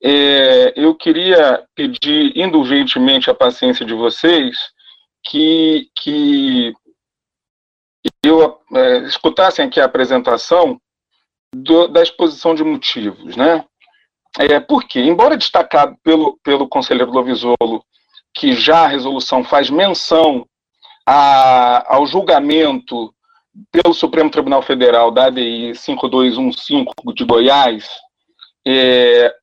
é, 0.02 0.72
eu 0.76 0.94
queria 0.94 1.64
pedir 1.74 2.36
indulgentemente 2.36 3.30
a 3.30 3.34
paciência 3.34 3.84
de 3.84 3.94
vocês 3.94 4.56
que, 5.22 5.88
que 5.96 6.72
eu 8.24 8.58
é, 8.74 8.98
escutassem 9.00 9.66
aqui 9.66 9.80
a 9.80 9.84
apresentação 9.84 10.80
do, 11.54 11.88
da 11.88 12.02
exposição 12.02 12.54
de 12.54 12.64
motivos, 12.64 13.36
né? 13.36 13.64
É, 14.38 14.60
porque, 14.60 15.00
embora 15.00 15.36
destacado 15.36 15.96
pelo, 16.02 16.38
pelo 16.42 16.68
conselheiro 16.68 17.10
Lovisolo 17.10 17.84
que 18.32 18.52
já 18.52 18.84
a 18.84 18.88
resolução 18.88 19.42
faz 19.42 19.68
menção 19.68 20.46
a, 21.06 21.94
ao 21.94 22.06
julgamento 22.06 23.14
pelo 23.70 23.92
Supremo 23.92 24.30
Tribunal 24.30 24.62
Federal 24.62 25.10
da 25.10 25.26
ADI 25.26 25.74
5215 25.74 26.86
de 27.14 27.24
Goiás, 27.24 27.88
é, 28.66 29.34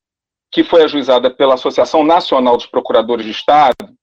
que 0.50 0.64
foi 0.64 0.82
ajuizada 0.82 1.30
pela 1.30 1.54
Associação 1.54 2.02
Nacional 2.02 2.56
dos 2.56 2.66
Procuradores 2.66 3.24
de 3.24 3.32
Estado, 3.32 3.94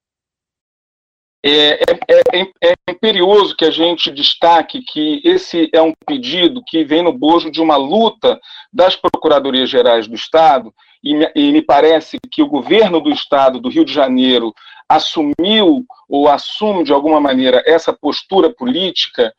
é, 1.48 1.74
é, 1.74 2.40
é, 2.40 2.70
é, 2.70 2.74
imperioso 2.90 3.54
que 3.56 3.64
a 3.64 3.70
gente 3.70 4.10
destaque 4.10 4.82
que 4.82 5.20
esse 5.24 5.70
é 5.72 5.80
um 5.80 5.92
pedido 6.04 6.60
que 6.66 6.82
vem 6.84 7.02
no 7.02 7.12
bojo 7.12 7.52
de 7.52 7.60
uma 7.60 7.76
luta 7.76 8.40
das 8.72 8.96
Procuradorias 8.96 9.70
Gerais 9.70 10.08
do 10.08 10.14
Estado, 10.16 10.74
e 11.04 11.14
me, 11.14 11.30
e 11.36 11.52
me 11.52 11.62
parece 11.62 12.18
que 12.32 12.42
o 12.42 12.48
governo 12.48 13.00
do 13.00 13.10
Estado 13.10 13.60
do 13.60 13.68
Rio 13.68 13.84
de 13.84 13.92
Janeiro 13.92 14.52
assumiu 14.88 15.84
ou 16.08 16.28
assume 16.28 16.84
de 16.84 16.92
alguma 16.92 17.20
maneira 17.20 17.62
essa 17.66 17.92
postura 17.92 18.52
política 18.52 19.32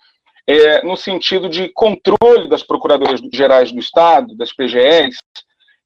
é, 0.46 0.84
no 0.84 0.96
sentido 0.96 1.50
de 1.50 1.70
controle 1.70 2.48
das 2.48 2.64
procuradorias 2.64 3.22
gerais 3.34 3.72
do 3.72 3.80
Estado, 3.80 4.36
das 4.36 4.54
PGEs, 4.54 5.18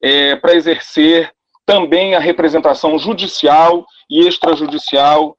é, 0.01 0.35
para 0.35 0.55
exercer 0.55 1.31
também 1.65 2.15
a 2.15 2.19
representação 2.19 2.97
judicial 2.97 3.85
e 4.09 4.27
extrajudicial 4.27 5.35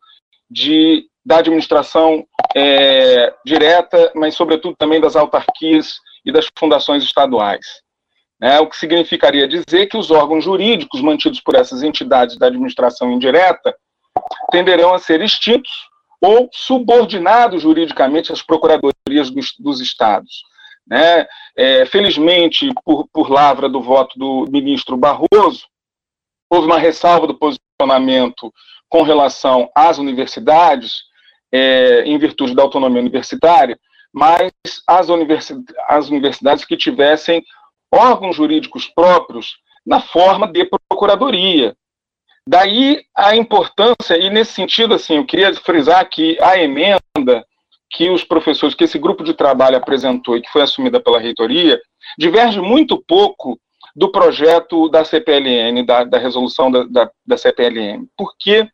de, 0.51 1.07
da 1.24 1.39
administração 1.39 2.24
é, 2.55 3.32
direta, 3.44 4.12
mas 4.15 4.35
sobretudo 4.35 4.77
também 4.77 5.01
das 5.01 5.15
autarquias 5.16 5.94
e 6.24 6.32
das 6.32 6.49
fundações 6.59 7.03
estaduais. 7.03 7.65
É, 8.40 8.59
o 8.59 8.69
que 8.69 8.77
significaria 8.77 9.47
dizer 9.47 9.86
que 9.86 9.97
os 9.97 10.11
órgãos 10.11 10.44
jurídicos 10.44 11.01
mantidos 11.01 11.40
por 11.40 11.55
essas 11.55 11.82
entidades 11.82 12.36
da 12.36 12.49
administração 12.49 13.12
indireta 13.12 13.74
tenderão 14.51 14.95
a 14.95 14.99
ser 14.99 15.21
extintos 15.23 15.71
ou 16.21 16.49
subordinados 16.53 17.63
juridicamente 17.63 18.33
às 18.33 18.43
procuradorias 18.43 19.31
dos, 19.31 19.55
dos 19.59 19.81
estados. 19.81 20.45
Né? 20.87 21.27
É, 21.57 21.87
felizmente, 21.87 22.73
por, 22.85 23.09
por 23.13 23.31
lavra 23.31 23.69
do 23.69 23.83
voto 23.83 24.19
do 24.19 24.47
ministro 24.51 24.97
Barroso, 24.97 25.67
houve 26.49 26.67
uma 26.67 26.79
ressalva 26.79 27.27
do 27.27 27.35
posicionamento 27.35 28.53
com 28.89 29.03
relação 29.03 29.71
às 29.75 29.99
universidades, 29.99 31.03
é, 31.51 32.03
em 32.05 32.19
virtude 32.19 32.55
da 32.55 32.63
autonomia 32.63 33.01
universitária, 33.01 33.79
mas 34.13 34.53
as, 34.87 35.09
universidades, 35.09 35.75
as 35.89 36.09
universidades 36.09 36.65
que 36.65 36.77
tivessem 36.77 37.43
órgãos 37.93 38.37
jurídicos 38.37 38.87
próprios 38.87 39.57
na 39.85 40.01
forma 40.01 40.47
de 40.47 40.69
procuradoria, 40.89 41.75
Daí 42.48 43.02
a 43.16 43.36
importância, 43.36 44.19
e 44.19 44.28
nesse 44.28 44.52
sentido, 44.52 44.94
assim, 44.94 45.16
eu 45.16 45.24
queria 45.24 45.55
frisar 45.55 46.09
que 46.09 46.36
a 46.40 46.59
emenda 46.59 47.44
que 47.93 48.10
os 48.10 48.24
professores, 48.24 48.74
que 48.74 48.85
esse 48.85 48.98
grupo 48.98 49.23
de 49.23 49.35
trabalho 49.35 49.77
apresentou 49.77 50.36
e 50.36 50.40
que 50.40 50.51
foi 50.51 50.62
assumida 50.62 50.98
pela 50.98 51.20
reitoria, 51.20 51.81
diverge 52.19 52.60
muito 52.60 53.02
pouco 53.06 53.59
do 53.94 54.10
projeto 54.10 54.89
da 54.89 55.05
CPLN, 55.05 55.85
da, 55.85 56.05
da 56.05 56.19
resolução 56.19 56.70
da, 56.70 56.85
da, 56.85 57.10
da, 57.27 57.36
CPLN, 57.36 58.06
porque 58.16 58.66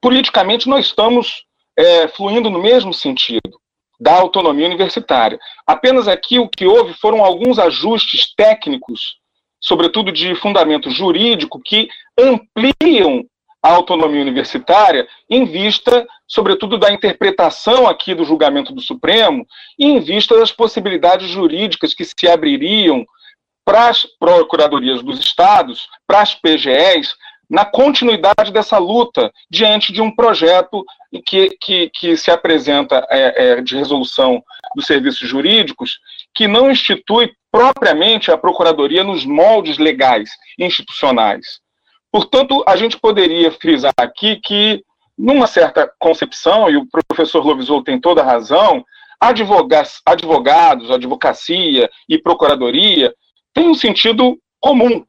politicamente 0.00 0.68
nós 0.68 0.86
estamos 0.86 1.44
é, 1.76 2.06
fluindo 2.06 2.48
no 2.48 2.62
mesmo 2.62 2.94
sentido 2.94 3.60
da 4.00 4.14
autonomia 4.14 4.66
universitária. 4.66 5.38
Apenas 5.66 6.06
aqui 6.06 6.38
o 6.38 6.48
que 6.48 6.66
houve 6.66 6.94
foram 6.94 7.24
alguns 7.24 7.58
ajustes 7.58 8.32
técnicos, 8.36 9.16
sobretudo 9.60 10.12
de 10.12 10.34
fundamento 10.36 10.90
jurídico, 10.90 11.60
que 11.60 11.88
ampliam 12.18 13.24
a 13.62 13.70
autonomia 13.70 14.20
universitária 14.20 15.06
em 15.30 15.44
vista, 15.44 16.06
sobretudo, 16.26 16.78
da 16.78 16.92
interpretação 16.92 17.86
aqui 17.86 18.14
do 18.14 18.24
julgamento 18.24 18.72
do 18.72 18.80
Supremo 18.80 19.46
e 19.78 19.86
em 19.86 20.00
vista 20.00 20.36
das 20.36 20.50
possibilidades 20.50 21.28
jurídicas 21.28 21.94
que 21.94 22.04
se 22.04 22.28
abririam 22.28 23.04
para 23.64 23.88
as 23.88 24.04
procuradorias 24.18 25.02
dos 25.02 25.20
estados, 25.20 25.88
para 26.06 26.20
as 26.22 26.34
PGEs, 26.34 27.14
na 27.48 27.64
continuidade 27.64 28.50
dessa 28.50 28.78
luta 28.78 29.30
diante 29.48 29.92
de 29.92 30.00
um 30.00 30.10
projeto 30.10 30.84
que, 31.26 31.50
que, 31.60 31.90
que 31.90 32.16
se 32.16 32.30
apresenta 32.30 33.06
é, 33.10 33.50
é, 33.50 33.60
de 33.60 33.76
resolução 33.76 34.42
dos 34.74 34.86
serviços 34.86 35.28
jurídicos 35.28 36.00
que 36.34 36.48
não 36.48 36.70
institui 36.70 37.30
propriamente 37.52 38.30
a 38.30 38.38
procuradoria 38.38 39.04
nos 39.04 39.24
moldes 39.26 39.76
legais 39.76 40.30
institucionais. 40.58 41.61
Portanto, 42.12 42.62
a 42.68 42.76
gente 42.76 42.98
poderia 42.98 43.50
frisar 43.50 43.94
aqui 43.96 44.36
que, 44.36 44.84
numa 45.16 45.46
certa 45.46 45.90
concepção, 45.98 46.68
e 46.68 46.76
o 46.76 46.86
professor 47.08 47.42
Lovisou 47.44 47.82
tem 47.82 47.98
toda 47.98 48.20
a 48.20 48.24
razão, 48.24 48.84
advogados, 49.18 50.90
advocacia 50.90 51.88
e 52.08 52.18
procuradoria 52.18 53.14
têm 53.54 53.68
um 53.68 53.74
sentido 53.74 54.38
comum, 54.60 55.04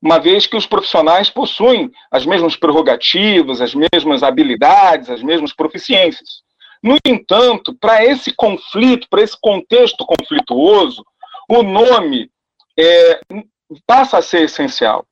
uma 0.00 0.20
vez 0.20 0.46
que 0.46 0.56
os 0.56 0.66
profissionais 0.66 1.30
possuem 1.30 1.90
as 2.12 2.24
mesmas 2.26 2.54
prerrogativas, 2.54 3.60
as 3.60 3.74
mesmas 3.74 4.22
habilidades, 4.22 5.10
as 5.10 5.22
mesmas 5.22 5.52
proficiências. 5.52 6.42
No 6.82 6.96
entanto, 7.04 7.74
para 7.74 8.04
esse 8.04 8.32
conflito, 8.32 9.08
para 9.08 9.22
esse 9.22 9.36
contexto 9.40 10.04
conflituoso, 10.04 11.04
o 11.48 11.62
nome 11.62 12.30
é, 12.78 13.20
passa 13.86 14.18
a 14.18 14.22
ser 14.22 14.42
essencial. 14.42 15.04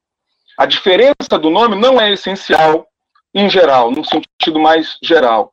A 0.59 0.67
diferença 0.67 1.39
do 1.41 1.51
nome 1.51 1.77
não 1.77 2.01
é 2.01 2.13
essencial 2.13 2.87
em 3.35 3.51
geral, 3.51 3.91
no 3.91 4.05
sentido 4.05 4.61
mais 4.61 4.97
geral. 5.03 5.53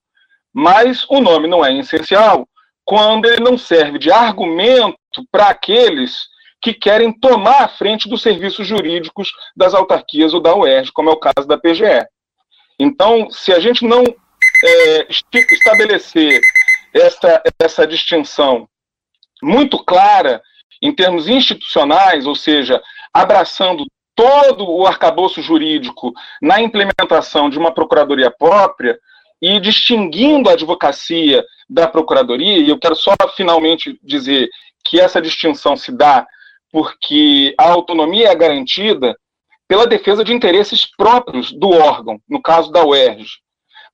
Mas 0.54 1.06
o 1.10 1.20
nome 1.20 1.48
não 1.48 1.66
é 1.66 1.74
essencial 1.78 2.48
quando 2.86 3.26
ele 3.26 3.42
não 3.42 3.58
serve 3.58 3.98
de 3.98 4.12
argumento 4.12 4.98
para 5.32 5.48
aqueles 5.48 6.30
que 6.62 6.74
querem 6.74 7.12
tomar 7.12 7.64
a 7.64 7.68
frente 7.68 8.08
dos 8.08 8.22
serviços 8.22 8.68
jurídicos 8.68 9.32
das 9.56 9.74
autarquias 9.74 10.34
ou 10.34 10.40
da 10.40 10.56
UERJ, 10.56 10.92
como 10.92 11.10
é 11.10 11.14
o 11.14 11.20
caso 11.20 11.48
da 11.48 11.58
PGE. 11.58 12.06
Então, 12.80 13.30
se 13.32 13.52
a 13.52 13.60
gente 13.60 13.84
não 13.84 14.04
é, 14.04 15.08
estabelecer 15.10 16.40
essa, 16.94 17.42
essa 17.60 17.88
distinção 17.88 18.68
muito 19.42 19.84
clara 19.84 20.42
em 20.82 20.94
termos 20.94 21.28
institucionais, 21.28 22.28
ou 22.28 22.36
seja, 22.36 22.82
abraçando 23.14 23.86
todo 24.16 24.70
o 24.70 24.86
arcabouço 24.86 25.42
jurídico 25.42 26.14
na 26.42 26.62
implementação 26.62 27.50
de 27.50 27.58
uma 27.58 27.74
procuradoria 27.74 28.32
própria 28.32 29.00
e 29.42 29.60
distinguindo 29.60 30.50
a 30.50 30.54
advocacia 30.54 31.44
da 31.70 31.88
procuradoria, 31.88 32.58
e 32.58 32.70
eu 32.70 32.78
quero 32.78 32.96
só 32.96 33.14
finalmente 33.36 34.00
dizer 34.04 34.50
que 34.86 35.00
essa 35.00 35.22
distinção 35.22 35.76
se 35.76 35.92
dá 35.92 36.28
porque 36.72 37.54
a 37.58 37.70
autonomia 37.72 38.30
é 38.30 38.36
garantida 38.36 39.18
pela 39.68 39.88
defesa 39.88 40.24
de 40.24 40.34
interesses 40.34 40.86
próprios 40.86 41.52
do 41.52 41.70
órgão, 41.70 42.20
no 42.30 42.42
caso 42.42 42.72
da 42.72 42.86
UERJ. 42.86 43.40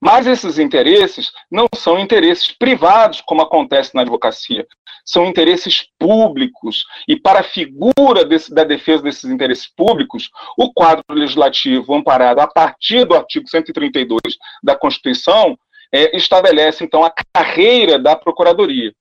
Mas 0.02 0.28
esses 0.28 0.60
interesses 0.60 1.32
não 1.50 1.68
são 1.76 1.98
interesses 2.00 2.52
privados, 2.52 3.22
como 3.22 3.42
acontece 3.42 3.96
na 3.96 4.02
advocacia. 4.02 4.66
São 5.04 5.26
interesses 5.26 5.88
públicos. 5.98 6.86
E 7.08 7.16
para 7.16 7.40
a 7.40 7.44
figura 7.44 8.24
desse, 8.24 8.54
da 8.54 8.64
defesa 8.64 9.04
desses 9.04 9.30
interesses 9.30 9.68
públicos, 9.68 10.30
o 10.58 10.72
quadro 10.72 11.04
legislativo 11.10 11.96
amparado 11.96 12.42
a 12.42 12.48
partir 12.48 13.06
do 13.06 13.16
artigo 13.16 13.50
132 13.50 14.20
da 14.64 14.76
Constituição 14.76 15.58
é, 15.92 16.16
estabelece, 16.16 16.84
então, 16.84 17.04
a 17.04 17.14
carreira 17.34 17.98
da 17.98 18.16
Procuradoria. 18.16 18.94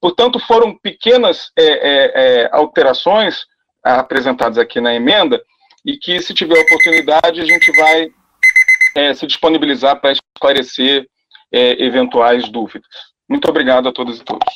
Portanto, 0.00 0.40
foram 0.40 0.76
pequenas 0.78 1.50
é, 1.56 1.64
é, 1.64 2.12
é 2.14 2.50
alterações 2.52 3.44
apresentadas 3.84 4.58
aqui 4.58 4.80
na 4.80 4.94
emenda 4.94 5.40
e 5.84 5.96
que, 5.96 6.20
se 6.20 6.34
tiver 6.34 6.58
oportunidade, 6.58 7.40
a 7.40 7.44
gente 7.44 7.70
vai 7.76 8.08
é, 8.94 9.14
se 9.14 9.26
disponibilizar 9.26 10.00
para 10.00 10.12
esclarecer 10.12 11.08
é, 11.52 11.82
eventuais 11.84 12.50
dúvidas. 12.50 12.88
Muito 13.28 13.48
obrigado 13.48 13.88
a 13.88 13.92
todas 13.92 14.18
e 14.18 14.24
todos. 14.24 14.52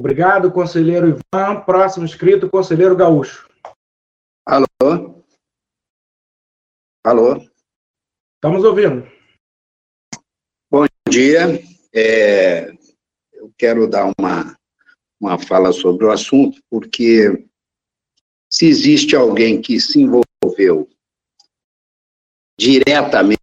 Obrigado, 0.00 0.52
conselheiro 0.52 1.08
Ivan. 1.08 1.60
Próximo 1.62 2.04
inscrito, 2.04 2.48
conselheiro 2.48 2.96
Gaúcho. 2.96 3.48
Alô? 4.46 5.24
Alô? 7.04 7.36
Estamos 8.36 8.64
ouvindo. 8.64 9.10
Bom 10.70 10.84
dia. 11.08 11.60
É, 11.92 12.70
eu 13.32 13.52
quero 13.58 13.88
dar 13.88 14.12
uma, 14.18 14.56
uma 15.20 15.38
fala 15.38 15.72
sobre 15.72 16.04
o 16.04 16.10
assunto, 16.10 16.60
porque 16.70 17.48
se 18.50 18.66
existe 18.66 19.16
alguém 19.16 19.60
que 19.60 19.80
se 19.80 20.00
envolveu 20.00 20.88
diretamente 22.58 23.38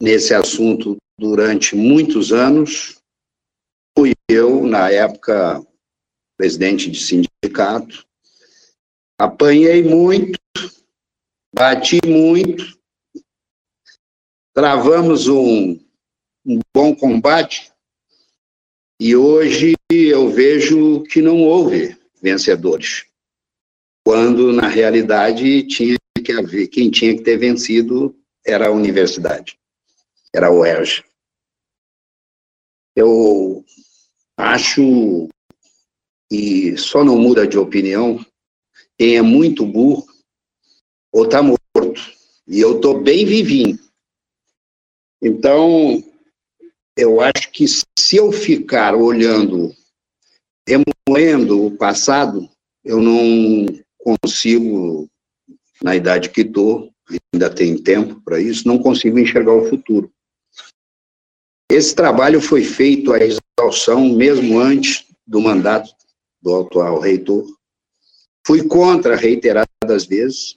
nesse 0.00 0.32
assunto 0.32 0.96
durante 1.18 1.74
muitos 1.74 2.32
anos. 2.32 3.00
Fui 3.96 4.12
eu, 4.28 4.64
na 4.66 4.90
época, 4.90 5.64
presidente 6.36 6.90
de 6.90 7.00
sindicato. 7.00 8.06
Apanhei 9.18 9.82
muito, 9.82 10.38
bati 11.54 12.00
muito, 12.06 12.78
travamos 14.54 15.28
um, 15.28 15.78
um 16.46 16.60
bom 16.74 16.94
combate 16.94 17.70
e 18.98 19.16
hoje 19.16 19.74
eu 19.90 20.30
vejo 20.30 21.02
que 21.04 21.22
não 21.22 21.42
houve 21.42 21.96
vencedores, 22.22 23.06
quando 24.06 24.52
na 24.52 24.68
realidade 24.68 25.66
tinha 25.66 25.96
quem 26.68 26.90
tinha 26.90 27.16
que 27.16 27.22
ter 27.22 27.36
vencido 27.36 28.16
era 28.44 28.68
a 28.68 28.72
universidade, 28.72 29.58
era 30.34 30.48
a 30.48 30.50
UERJ. 30.50 31.04
Eu 32.96 33.64
acho 34.36 35.28
que 36.30 36.76
só 36.76 37.04
não 37.04 37.18
muda 37.18 37.46
de 37.46 37.58
opinião 37.58 38.24
quem 38.98 39.16
é 39.16 39.22
muito 39.22 39.64
burro 39.64 40.06
ou 41.12 41.24
está 41.24 41.42
morto. 41.42 42.12
E 42.46 42.60
eu 42.60 42.76
estou 42.76 43.00
bem 43.00 43.24
vivinho. 43.24 43.78
Então, 45.22 46.02
eu 46.96 47.20
acho 47.20 47.50
que 47.50 47.66
se 47.66 48.16
eu 48.16 48.32
ficar 48.32 48.94
olhando, 48.94 49.74
remoendo 50.66 51.66
o 51.66 51.76
passado, 51.76 52.48
eu 52.84 53.00
não 53.00 53.66
consigo 53.98 55.08
na 55.82 55.96
idade 55.96 56.30
que 56.30 56.42
estou, 56.42 56.92
ainda 57.32 57.50
tem 57.50 57.76
tempo 57.76 58.20
para 58.22 58.40
isso, 58.40 58.66
não 58.66 58.78
consigo 58.78 59.18
enxergar 59.18 59.52
o 59.52 59.68
futuro. 59.68 60.12
Esse 61.70 61.94
trabalho 61.94 62.40
foi 62.40 62.64
feito 62.64 63.12
à 63.12 63.18
exaustão 63.18 64.08
mesmo 64.08 64.58
antes 64.58 65.06
do 65.26 65.40
mandato 65.40 65.94
do 66.42 66.60
atual 66.60 66.98
reitor. 66.98 67.46
Fui 68.46 68.66
contra 68.66 69.14
reiteradas 69.14 70.06
vezes. 70.06 70.56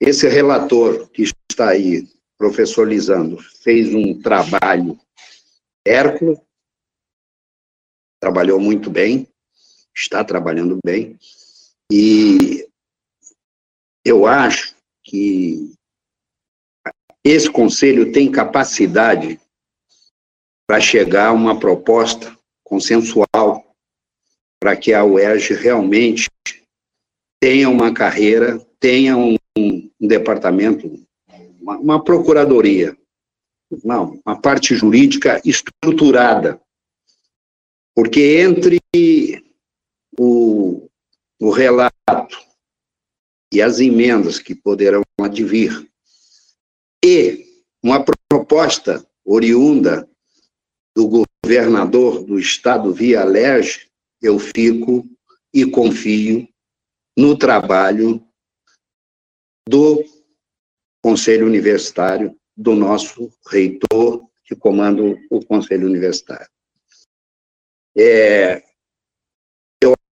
Esse 0.00 0.28
relator 0.28 1.08
que 1.10 1.22
está 1.50 1.70
aí, 1.70 2.08
professor 2.36 2.88
Lisandro, 2.88 3.42
fez 3.62 3.94
um 3.94 4.20
trabalho 4.20 4.98
hércules, 5.86 6.38
trabalhou 8.20 8.58
muito 8.58 8.90
bem, 8.90 9.28
está 9.94 10.24
trabalhando 10.24 10.78
bem, 10.84 11.16
e 11.90 12.65
eu 14.06 14.26
acho 14.26 14.74
que 15.04 15.72
esse 17.24 17.50
conselho 17.50 18.12
tem 18.12 18.30
capacidade 18.30 19.40
para 20.66 20.80
chegar 20.80 21.28
a 21.28 21.32
uma 21.32 21.58
proposta 21.58 22.36
consensual 22.64 23.64
para 24.60 24.76
que 24.76 24.92
a 24.92 25.04
UERJ 25.04 25.54
realmente 25.54 26.30
tenha 27.40 27.68
uma 27.68 27.92
carreira, 27.92 28.58
tenha 28.80 29.16
um 29.16 29.36
um 29.58 29.90
departamento, 30.06 31.06
uma, 31.60 31.78
uma 31.78 32.04
procuradoria, 32.04 32.96
não, 33.82 34.20
uma 34.24 34.40
parte 34.40 34.74
jurídica 34.74 35.40
estruturada, 35.44 36.60
porque 37.94 38.38
entre 38.40 38.80
o, 40.18 40.88
o 41.40 41.50
relato 41.50 42.45
e 43.56 43.62
as 43.62 43.80
emendas 43.80 44.38
que 44.38 44.54
poderão 44.54 45.00
advir 45.18 45.90
e 47.02 47.46
uma 47.82 48.04
proposta 48.28 49.02
oriunda 49.24 50.06
do 50.94 51.26
governador 51.42 52.22
do 52.22 52.38
estado 52.38 52.92
via 52.92 53.24
LERJ, 53.24 53.90
eu 54.20 54.38
fico 54.38 55.08
e 55.54 55.64
confio 55.64 56.46
no 57.16 57.34
trabalho 57.34 58.22
do 59.66 60.04
Conselho 61.02 61.46
Universitário, 61.46 62.38
do 62.54 62.74
nosso 62.74 63.32
reitor, 63.48 64.22
que 64.44 64.54
comanda 64.54 65.02
o 65.30 65.42
Conselho 65.46 65.86
Universitário. 65.86 66.50
É, 67.96 68.62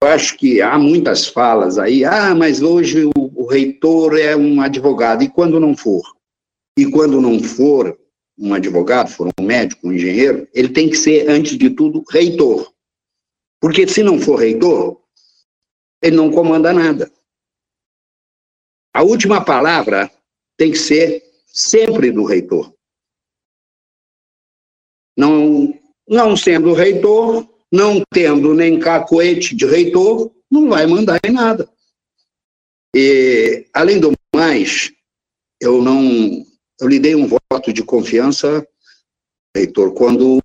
acho 0.06 0.36
que 0.36 0.60
há 0.60 0.78
muitas 0.78 1.26
falas 1.26 1.78
aí, 1.78 2.04
ah, 2.04 2.34
mas 2.34 2.62
hoje 2.62 3.04
o, 3.04 3.12
o 3.16 3.46
reitor 3.46 4.18
é 4.18 4.36
um 4.36 4.60
advogado, 4.60 5.22
e 5.22 5.28
quando 5.28 5.60
não 5.60 5.76
for? 5.76 6.02
E 6.78 6.86
quando 6.86 7.20
não 7.20 7.40
for 7.40 7.98
um 8.38 8.52
advogado, 8.52 9.10
for 9.10 9.28
um 9.38 9.44
médico, 9.44 9.88
um 9.88 9.92
engenheiro, 9.92 10.48
ele 10.52 10.68
tem 10.68 10.90
que 10.90 10.96
ser, 10.96 11.28
antes 11.28 11.56
de 11.56 11.70
tudo, 11.70 12.04
reitor. 12.10 12.72
Porque 13.60 13.86
se 13.86 14.02
não 14.02 14.18
for 14.18 14.40
reitor, 14.40 15.00
ele 16.02 16.16
não 16.16 16.30
comanda 16.30 16.72
nada. 16.72 17.10
A 18.92 19.02
última 19.02 19.44
palavra 19.44 20.10
tem 20.56 20.70
que 20.70 20.78
ser 20.78 21.22
sempre 21.46 22.10
do 22.10 22.24
reitor. 22.24 22.74
Não, 25.16 25.72
não 26.08 26.36
sendo 26.36 26.72
reitor, 26.72 27.48
não 27.74 28.02
tendo 28.12 28.54
nem 28.54 28.78
cacoete 28.78 29.56
de 29.56 29.66
reitor, 29.66 30.32
não 30.48 30.68
vai 30.68 30.86
mandar 30.86 31.18
em 31.26 31.32
nada. 31.32 31.68
E, 32.94 33.66
além 33.74 33.98
do 33.98 34.12
mais, 34.34 34.92
eu 35.60 35.82
não 35.82 36.46
eu 36.80 36.88
lhe 36.88 37.00
dei 37.00 37.14
um 37.16 37.26
voto 37.26 37.72
de 37.72 37.82
confiança, 37.82 38.66
reitor, 39.56 39.92
quando 39.94 40.40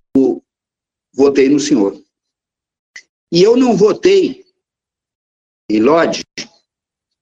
votei 1.14 1.48
no 1.48 1.60
senhor. 1.60 2.00
E 3.32 3.42
eu 3.42 3.56
não 3.56 3.76
votei 3.76 4.44
em 5.70 5.80
Lodge, 5.80 6.24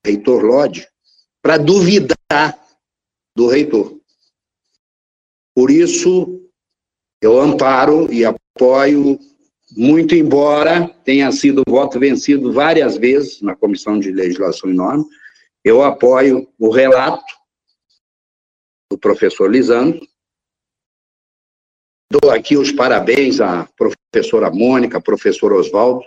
reitor 0.03 0.43
Lodge, 0.43 0.87
para 1.41 1.57
duvidar 1.57 2.67
do 3.35 3.47
reitor. 3.47 3.99
Por 5.55 5.69
isso, 5.69 6.49
eu 7.21 7.39
amparo 7.39 8.11
e 8.11 8.23
apoio, 8.25 9.19
muito 9.71 10.15
embora 10.15 10.87
tenha 11.03 11.31
sido 11.31 11.63
voto 11.67 11.99
vencido 11.99 12.51
várias 12.51 12.97
vezes 12.97 13.41
na 13.41 13.55
Comissão 13.55 13.99
de 13.99 14.11
Legislação 14.11 14.69
e 14.69 14.73
Norma, 14.73 15.05
eu 15.63 15.83
apoio 15.83 16.47
o 16.57 16.69
relato 16.69 17.33
do 18.91 18.97
professor 18.97 19.51
Lisandro. 19.51 20.05
Dou 22.11 22.31
aqui 22.31 22.57
os 22.57 22.71
parabéns 22.71 23.39
à 23.39 23.69
professora 23.77 24.49
Mônica, 24.49 24.99
professor 24.99 25.53
Oswaldo, 25.53 26.03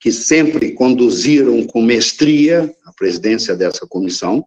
que 0.00 0.10
sempre 0.10 0.72
conduziram 0.72 1.66
com 1.66 1.82
mestria 1.82 2.74
a 2.84 2.92
presidência 2.92 3.54
dessa 3.54 3.86
comissão, 3.86 4.46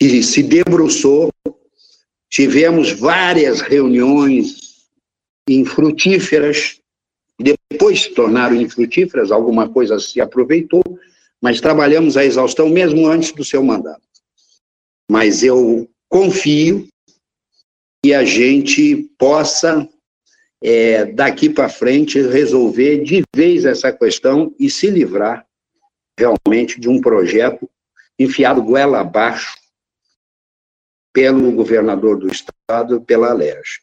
e 0.00 0.22
se 0.22 0.42
debruçou. 0.42 1.30
Tivemos 2.30 2.92
várias 2.92 3.60
reuniões 3.60 4.56
infrutíferas, 5.48 6.80
depois 7.38 8.02
se 8.02 8.10
tornaram 8.14 8.56
infrutíferas, 8.56 9.30
alguma 9.30 9.68
coisa 9.68 9.98
se 9.98 10.20
aproveitou, 10.20 10.82
mas 11.40 11.60
trabalhamos 11.60 12.16
a 12.16 12.24
exaustão 12.24 12.68
mesmo 12.68 13.06
antes 13.06 13.32
do 13.32 13.44
seu 13.44 13.62
mandato. 13.62 14.02
Mas 15.10 15.42
eu 15.42 15.88
confio 16.08 16.88
que 18.02 18.12
a 18.12 18.24
gente 18.24 19.08
possa, 19.18 19.88
é, 20.62 21.04
daqui 21.06 21.48
para 21.48 21.68
frente, 21.68 22.20
resolver 22.20 23.02
de 23.02 23.22
vez 23.34 23.64
essa 23.64 23.92
questão 23.92 24.54
e 24.58 24.68
se 24.68 24.90
livrar 24.90 25.46
realmente 26.18 26.80
de 26.80 26.88
um 26.88 27.00
projeto 27.00 27.70
enfiado 28.18 28.62
goela 28.62 29.00
abaixo 29.00 29.56
pelo 31.12 31.52
governador 31.52 32.18
do 32.18 32.28
estado, 32.28 33.00
pela 33.00 33.32
LERJ. 33.32 33.80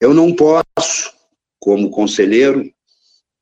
Eu 0.00 0.14
não 0.14 0.34
posso, 0.34 1.12
como 1.60 1.90
conselheiro, 1.90 2.72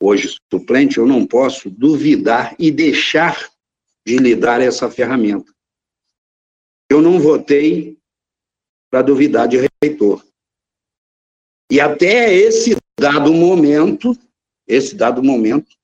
hoje 0.00 0.36
suplente, 0.52 0.98
eu 0.98 1.06
não 1.06 1.26
posso 1.26 1.70
duvidar 1.70 2.54
e 2.58 2.70
deixar 2.70 3.50
de 4.06 4.18
lhe 4.18 4.34
dar 4.34 4.60
essa 4.60 4.90
ferramenta. 4.90 5.52
Eu 6.90 7.02
não 7.02 7.18
votei 7.18 7.98
para 8.90 9.02
duvidar 9.02 9.48
de 9.48 9.68
reitor. 9.82 10.24
E 11.70 11.80
até 11.80 12.32
esse 12.32 12.76
dado 12.98 13.32
momento, 13.32 14.16
esse 14.66 14.94
dado 14.94 15.22
momento, 15.22 15.76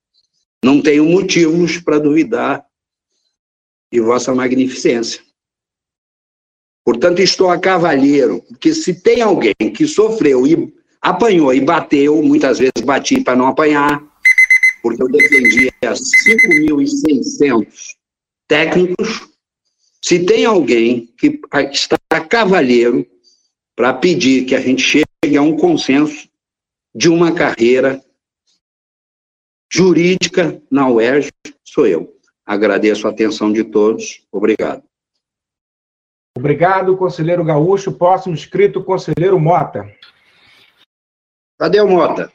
não 0.63 0.81
tenho 0.81 1.05
motivos 1.05 1.77
para 1.77 1.99
duvidar 1.99 2.65
de 3.91 3.99
vossa 3.99 4.33
magnificência. 4.33 5.21
Portanto, 6.85 7.19
estou 7.21 7.49
a 7.49 7.59
cavalheiro, 7.59 8.41
porque 8.43 8.73
se 8.73 9.01
tem 9.01 9.21
alguém 9.21 9.53
que 9.75 9.85
sofreu 9.87 10.47
e 10.47 10.73
apanhou 11.03 11.53
e 11.53 11.59
bateu, 11.59 12.23
muitas 12.23 12.57
vezes 12.59 12.81
bati 12.83 13.21
para 13.21 13.35
não 13.35 13.47
apanhar, 13.47 14.01
porque 14.81 15.03
eu 15.03 15.09
defendia 15.09 15.73
5.600 15.83 17.67
técnicos, 18.47 19.27
se 20.01 20.25
tem 20.25 20.45
alguém 20.45 21.07
que 21.17 21.41
está 21.71 21.97
cavalheiro 22.21 23.05
para 23.75 23.93
pedir 23.93 24.45
que 24.45 24.55
a 24.55 24.61
gente 24.61 24.81
chegue 24.81 25.37
a 25.37 25.41
um 25.41 25.57
consenso 25.57 26.29
de 26.95 27.09
uma 27.09 27.33
carreira 27.33 28.01
jurídica 29.71 30.61
na 30.69 30.87
UERJ, 30.87 31.31
sou 31.63 31.87
eu. 31.87 32.13
Agradeço 32.45 33.07
a 33.07 33.11
atenção 33.11 33.51
de 33.51 33.63
todos. 33.63 34.25
Obrigado. 34.31 34.83
Obrigado, 36.37 36.95
conselheiro 36.97 37.43
Gaúcho. 37.43 37.91
Próximo 37.91 38.33
inscrito, 38.33 38.83
conselheiro 38.83 39.39
Mota. 39.39 39.89
Cadê 41.63 41.79
o 41.79 41.87
Mota? 41.87 42.29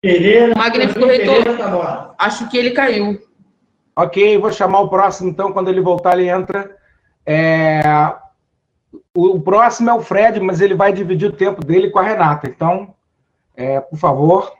Pereira. 0.00 0.54
Magnífico 0.56 1.04
reitor. 1.04 2.14
Acho 2.16 2.48
que 2.48 2.56
ele 2.56 2.70
caiu. 2.70 3.20
Ok, 3.94 4.38
vou 4.38 4.50
chamar 4.50 4.80
o 4.80 4.88
próximo, 4.88 5.28
então, 5.28 5.52
quando 5.52 5.68
ele 5.68 5.82
voltar, 5.82 6.18
ele 6.18 6.30
entra. 6.30 6.74
É... 7.26 7.82
O, 9.14 9.38
próximo 9.38 9.90
é 9.90 9.92
o 9.92 10.00
Fred, 10.00 10.40
mas 10.40 10.62
ele 10.62 10.74
vai 10.74 10.94
dividir 10.94 11.28
o 11.28 11.36
tempo 11.36 11.62
dele 11.62 11.90
com 11.90 11.98
a 11.98 12.02
Renata. 12.02 12.48
Então, 12.48 12.94
é, 13.54 13.82
por 13.82 13.98
favor, 13.98 14.50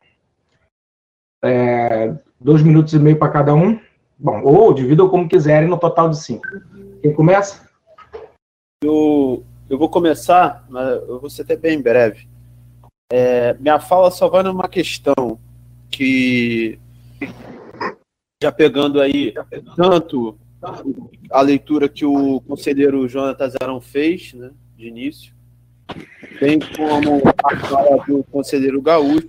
é, 1.42 2.14
dois 2.38 2.62
minutos 2.62 2.92
e 2.92 2.98
meio 2.98 3.18
para 3.18 3.32
cada 3.32 3.54
um. 3.54 3.80
Bom, 4.18 4.42
ou 4.42 4.74
dividam 4.74 5.08
como 5.08 5.26
quiserem 5.26 5.66
no 5.66 5.78
total 5.78 6.10
de 6.10 6.18
cinco. 6.18 6.46
Quem 7.00 7.14
começa? 7.14 7.66
Eu, 8.84 9.42
eu 9.70 9.78
vou 9.78 9.88
começar, 9.88 10.62
mas 10.68 10.88
eu 11.08 11.18
vou 11.18 11.30
ser 11.30 11.40
até 11.40 11.56
bem 11.56 11.80
breve. 11.80 12.30
É, 13.14 13.52
minha 13.60 13.78
fala 13.78 14.10
só 14.10 14.26
vai 14.26 14.42
numa 14.42 14.66
questão 14.66 15.38
que 15.90 16.78
já 18.42 18.50
pegando 18.50 19.02
aí 19.02 19.34
tanto 19.76 20.34
a 21.30 21.42
leitura 21.42 21.90
que 21.90 22.06
o 22.06 22.40
conselheiro 22.40 23.06
Jonatas 23.06 23.52
Arão 23.60 23.82
fez, 23.82 24.32
né, 24.32 24.50
de 24.78 24.88
início, 24.88 25.34
bem 26.40 26.58
como 26.58 27.20
a 27.44 27.56
fala 27.66 28.02
do 28.06 28.24
conselheiro 28.32 28.80
Gaúcho, 28.80 29.26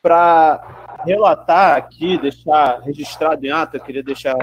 para 0.00 1.02
relatar 1.04 1.76
aqui, 1.76 2.16
deixar 2.16 2.80
registrado 2.80 3.44
em 3.44 3.50
ata, 3.50 3.78
queria 3.78 4.02
deixar, 4.02 4.34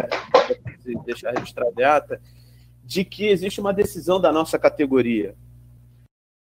deixar 1.03 1.31
registrado 1.31 1.73
em 1.75 1.83
ata, 1.83 2.21
de 2.83 3.03
que 3.03 3.25
existe 3.25 3.59
uma 3.59 3.73
decisão 3.73 4.21
da 4.21 4.31
nossa 4.31 4.59
categoria, 4.59 5.33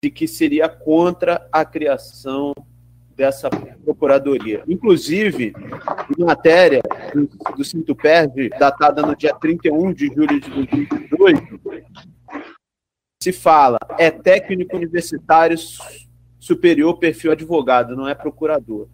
de 0.03 0.11
que 0.11 0.27
seria 0.27 0.67
contra 0.67 1.47
a 1.53 1.63
criação 1.63 2.55
dessa 3.15 3.51
procuradoria. 3.85 4.65
Inclusive, 4.67 5.53
em 6.19 6.25
matéria 6.25 6.81
do, 7.13 7.29
do 7.55 7.63
Sintuperv, 7.63 8.49
datada 8.59 9.03
no 9.03 9.15
dia 9.15 9.35
31 9.35 9.93
de 9.93 10.07
julho 10.07 10.41
de 10.41 10.49
2018, 10.49 11.61
se 13.23 13.31
fala 13.31 13.79
é 13.99 14.11
técnico 14.11 14.75
universitário 14.75 15.59
superior 16.39 16.99
perfil 16.99 17.33
advogado, 17.33 17.95
não 17.95 18.09
é 18.09 18.15
procurador. 18.15 18.89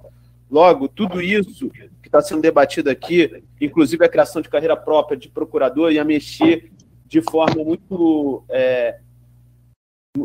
Logo, 0.50 0.88
tudo 0.88 1.22
isso 1.22 1.70
que 2.02 2.08
está 2.08 2.20
sendo 2.20 2.42
debatido 2.42 2.90
aqui, 2.90 3.44
inclusive 3.60 4.04
a 4.04 4.08
criação 4.08 4.42
de 4.42 4.48
carreira 4.48 4.76
própria 4.76 5.16
de 5.16 5.28
procurador, 5.28 5.92
ia 5.92 6.04
mexer 6.04 6.72
de 7.06 7.22
forma 7.22 7.62
muito 7.62 8.44
é, 8.48 8.98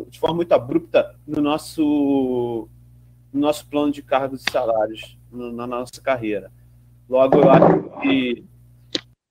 de 0.09 0.19
forma 0.19 0.38
muito 0.38 0.53
abrupta 0.53 1.15
no 1.27 1.41
nosso 1.41 2.68
no 3.31 3.39
nosso 3.39 3.65
plano 3.68 3.91
de 3.91 4.01
cargos 4.01 4.43
e 4.45 4.51
salários 4.51 5.18
no, 5.31 5.51
na 5.51 5.65
nossa 5.65 6.01
carreira. 6.01 6.51
Logo, 7.07 7.39
eu 7.39 7.49
acho 7.49 8.01
que 8.01 8.45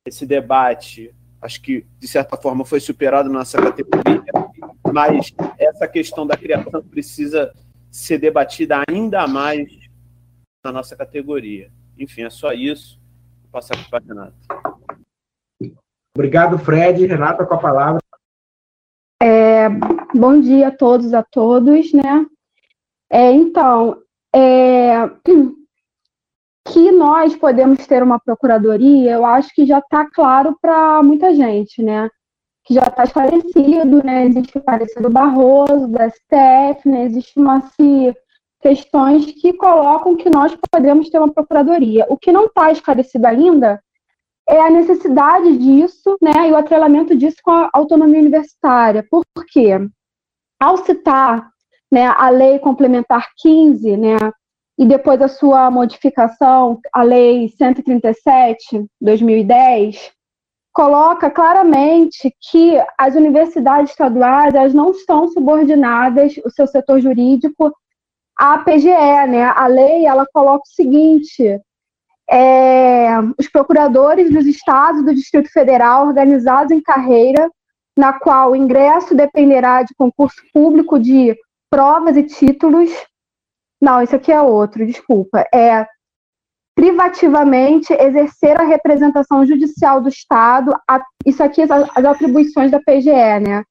esse 0.07 0.25
debate, 0.25 1.15
acho 1.41 1.61
que 1.61 1.87
de 1.99 2.09
certa 2.09 2.37
forma 2.37 2.65
foi 2.65 2.81
superado 2.81 3.29
na 3.29 3.41
nossa 3.41 3.61
categoria, 3.61 4.25
mas 4.93 5.33
essa 5.59 5.87
questão 5.87 6.27
da 6.27 6.37
criação 6.37 6.83
precisa 6.83 7.53
ser 7.91 8.19
debatida 8.19 8.83
ainda 8.89 9.27
mais 9.27 9.69
na 10.65 10.73
nossa 10.73 10.97
categoria. 10.97 11.71
Enfim, 11.99 12.23
é 12.23 12.31
só 12.31 12.53
isso. 12.53 13.01
Vou 13.43 13.51
passar 13.53 13.77
para 13.89 14.03
o 14.03 14.07
Renato. 14.07 14.35
Obrigado, 16.15 16.59
Fred. 16.59 17.07
Renata, 17.07 17.45
com 17.45 17.55
a 17.55 17.59
palavra. 17.59 18.01
Bom 20.15 20.41
dia 20.41 20.69
a 20.69 20.71
todos, 20.73 21.15
a 21.15 21.23
todos, 21.23 21.93
né? 21.93 22.27
É, 23.09 23.31
então, 23.31 23.97
é, 24.35 25.09
que 26.67 26.91
nós 26.91 27.37
podemos 27.37 27.87
ter 27.87 28.03
uma 28.03 28.19
procuradoria, 28.19 29.13
eu 29.13 29.25
acho 29.25 29.55
que 29.55 29.65
já 29.65 29.79
está 29.79 30.11
claro 30.11 30.57
para 30.61 31.01
muita 31.05 31.33
gente, 31.33 31.81
né? 31.81 32.11
Que 32.65 32.75
já 32.75 32.83
está 32.83 33.05
esclarecido, 33.05 34.05
né? 34.05 34.27
Existe 34.27 34.59
o 34.59 34.63
parecer 34.63 35.01
do 35.01 35.11
Barroso, 35.11 35.87
da 35.87 36.11
STF, 36.11 36.89
né? 36.89 37.05
Existe 37.05 37.39
uma 37.39 37.61
se, 37.61 38.13
questões 38.61 39.27
que 39.27 39.53
colocam 39.53 40.17
que 40.17 40.29
nós 40.29 40.57
podemos 40.73 41.09
ter 41.09 41.19
uma 41.19 41.33
procuradoria. 41.33 42.05
O 42.09 42.17
que 42.17 42.33
não 42.33 42.47
está 42.47 42.73
esclarecido 42.73 43.27
ainda 43.29 43.81
é 44.49 44.61
a 44.61 44.71
necessidade 44.71 45.57
disso, 45.57 46.19
né, 46.21 46.49
e 46.49 46.53
o 46.53 46.57
atrelamento 46.57 47.17
disso 47.17 47.37
com 47.45 47.53
a 47.53 47.71
autonomia 47.73 48.19
universitária. 48.19 49.07
Por 49.09 49.23
quê? 49.49 49.79
Ao 50.61 50.77
citar 50.77 51.51
né, 51.91 52.07
a 52.07 52.29
Lei 52.29 52.59
Complementar 52.59 53.29
15, 53.39 53.97
né, 53.97 54.17
e 54.79 54.87
depois 54.87 55.21
a 55.21 55.29
sua 55.29 55.71
modificação, 55.71 56.79
a 56.93 57.03
Lei 57.03 57.49
137, 57.49 58.87
2010, 59.01 60.13
coloca 60.73 61.31
claramente 61.31 62.35
que 62.51 62.81
as 62.97 63.15
universidades 63.15 63.91
estaduais 63.91 64.55
elas 64.55 64.73
não 64.73 64.93
estão 64.93 65.29
subordinadas, 65.29 66.35
o 66.45 66.51
seu 66.51 66.67
setor 66.67 67.01
jurídico, 67.01 67.73
à 68.39 68.59
PGE, 68.59 68.87
né? 69.29 69.53
A 69.55 69.67
lei 69.67 70.07
ela 70.07 70.27
coloca 70.33 70.63
o 70.65 70.75
seguinte: 70.75 71.61
é, 72.31 73.09
os 73.39 73.49
procuradores 73.49 74.33
dos 74.33 74.47
estados 74.47 75.05
do 75.05 75.15
Distrito 75.15 75.53
Federal 75.53 76.07
organizados 76.07 76.73
em 76.73 76.81
carreira, 76.81 77.51
na 78.01 78.15
qual 78.15 78.53
o 78.53 78.57
ingresso 78.57 79.15
dependerá 79.15 79.83
de 79.83 79.95
concurso 79.95 80.41
público 80.55 80.99
de 80.99 81.37
provas 81.71 82.17
e 82.17 82.23
títulos. 82.23 82.91
Não, 83.79 84.03
isso 84.03 84.17
aqui 84.17 84.33
é 84.33 84.41
outro, 84.41 84.87
desculpa. 84.87 85.47
É 85.55 85.87
privativamente 86.75 87.93
exercer 87.93 88.59
a 88.59 88.65
representação 88.65 89.45
judicial 89.45 90.01
do 90.01 90.09
Estado, 90.09 90.75
a, 90.89 91.05
isso 91.27 91.43
aqui 91.43 91.61
as, 91.61 91.71
as 91.71 92.05
atribuições 92.07 92.71
da 92.71 92.81
PGE, 92.81 93.39
né? 93.39 93.65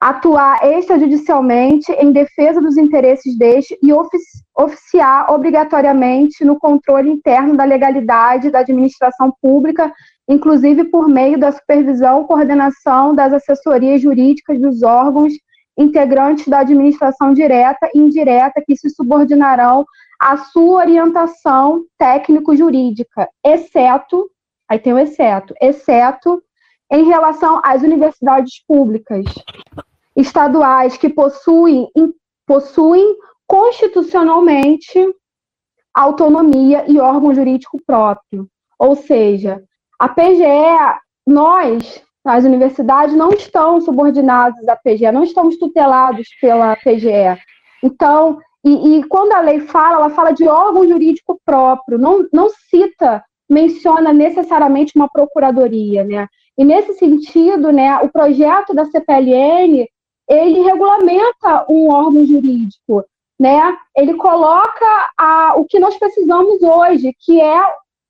atuar 0.00 0.62
extrajudicialmente 0.62 1.90
em 1.92 2.12
defesa 2.12 2.60
dos 2.60 2.76
interesses 2.76 3.36
deste 3.38 3.76
e 3.82 3.92
ofici 3.92 4.44
oficiar 4.56 5.32
obrigatoriamente 5.32 6.44
no 6.44 6.56
controle 6.56 7.10
interno 7.10 7.56
da 7.56 7.64
legalidade 7.64 8.50
da 8.50 8.60
administração 8.60 9.32
pública, 9.42 9.92
inclusive 10.28 10.84
por 10.84 11.08
meio 11.08 11.38
da 11.38 11.52
supervisão 11.52 12.22
e 12.22 12.26
coordenação 12.26 13.14
das 13.14 13.32
assessorias 13.32 14.00
jurídicas 14.00 14.60
dos 14.60 14.82
órgãos 14.82 15.32
integrantes 15.76 16.46
da 16.48 16.60
administração 16.60 17.34
direta 17.34 17.90
e 17.94 17.98
indireta 17.98 18.62
que 18.64 18.76
se 18.76 18.88
subordinarão 18.90 19.84
à 20.20 20.36
sua 20.36 20.76
orientação 20.76 21.84
técnico-jurídica, 21.98 23.28
exceto, 23.44 24.30
aí 24.68 24.78
tem 24.78 24.92
o 24.92 24.98
exceto, 24.98 25.52
exceto 25.60 26.42
em 26.90 27.04
relação 27.04 27.60
às 27.64 27.82
universidades 27.82 28.64
públicas, 28.66 29.24
estaduais 30.16 30.96
que 30.96 31.08
possuem, 31.08 31.88
possuem 32.46 33.16
constitucionalmente 33.46 34.98
autonomia 35.92 36.84
e 36.88 36.98
órgão 36.98 37.34
jurídico 37.34 37.80
próprio. 37.84 38.48
Ou 38.78 38.96
seja, 38.96 39.62
a 39.98 40.08
PGE, 40.08 40.98
nós, 41.26 42.02
as 42.24 42.44
universidades, 42.44 43.14
não 43.14 43.30
estão 43.30 43.80
subordinados 43.80 44.66
à 44.68 44.76
PGE, 44.76 45.10
não 45.12 45.24
estamos 45.24 45.58
tutelados 45.58 46.28
pela 46.40 46.76
PGE. 46.76 47.38
Então, 47.82 48.38
e, 48.64 48.98
e, 48.98 49.04
quando 49.04 49.32
a 49.32 49.40
lei 49.40 49.60
fala, 49.60 49.96
ela 49.96 50.10
fala 50.10 50.32
de 50.32 50.48
órgão 50.48 50.88
jurídico 50.88 51.38
próprio, 51.44 51.98
não, 51.98 52.26
não 52.32 52.48
cita, 52.70 53.22
menciona 53.48 54.12
necessariamente 54.12 54.92
uma 54.96 55.08
procuradoria, 55.08 56.02
né? 56.02 56.26
E 56.56 56.64
nesse 56.64 56.94
sentido, 56.94 57.70
né, 57.70 57.98
o 57.98 58.08
projeto 58.08 58.72
da 58.72 58.86
CPLN, 58.86 59.86
ele 60.28 60.62
regulamenta 60.62 61.66
um 61.68 61.90
órgão 61.90 62.24
jurídico, 62.24 63.04
né? 63.38 63.76
Ele 63.94 64.14
coloca 64.14 65.10
a, 65.18 65.54
o 65.56 65.66
que 65.66 65.78
nós 65.78 65.96
precisamos 65.98 66.62
hoje, 66.62 67.14
que 67.20 67.40
é 67.40 67.60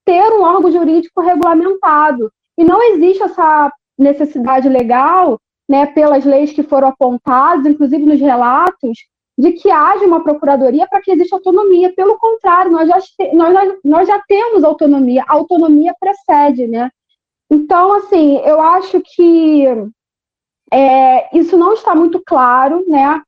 ter 0.04 0.32
um 0.32 0.42
órgão 0.42 0.70
jurídico 0.70 1.20
regulamentado. 1.20 2.30
E 2.58 2.64
não 2.64 2.82
existe 2.82 3.22
essa 3.22 3.72
necessidade 3.98 4.68
legal, 4.68 5.38
né, 5.68 5.86
pelas 5.86 6.24
leis 6.24 6.52
que 6.52 6.62
foram 6.62 6.88
apontadas, 6.88 7.66
inclusive 7.66 8.04
nos 8.04 8.20
relatos, 8.20 8.98
de 9.36 9.52
que 9.52 9.70
haja 9.70 10.04
uma 10.04 10.22
procuradoria 10.22 10.86
para 10.86 11.00
que 11.00 11.10
exista 11.10 11.36
autonomia. 11.36 11.92
Pelo 11.94 12.18
contrário, 12.18 12.70
nós 12.70 12.88
já, 12.88 12.98
nós, 13.32 13.74
nós 13.84 14.08
já 14.08 14.20
temos 14.28 14.62
autonomia. 14.62 15.24
A 15.26 15.34
autonomia 15.34 15.92
precede, 15.98 16.66
né? 16.66 16.90
Então, 17.50 17.92
assim, 17.92 18.38
eu 18.38 18.60
acho 18.60 19.00
que 19.00 19.66
é, 20.72 21.36
isso 21.36 21.56
não 21.56 21.72
está 21.72 21.94
muito 21.94 22.22
claro, 22.24 22.84
né? 22.88 23.20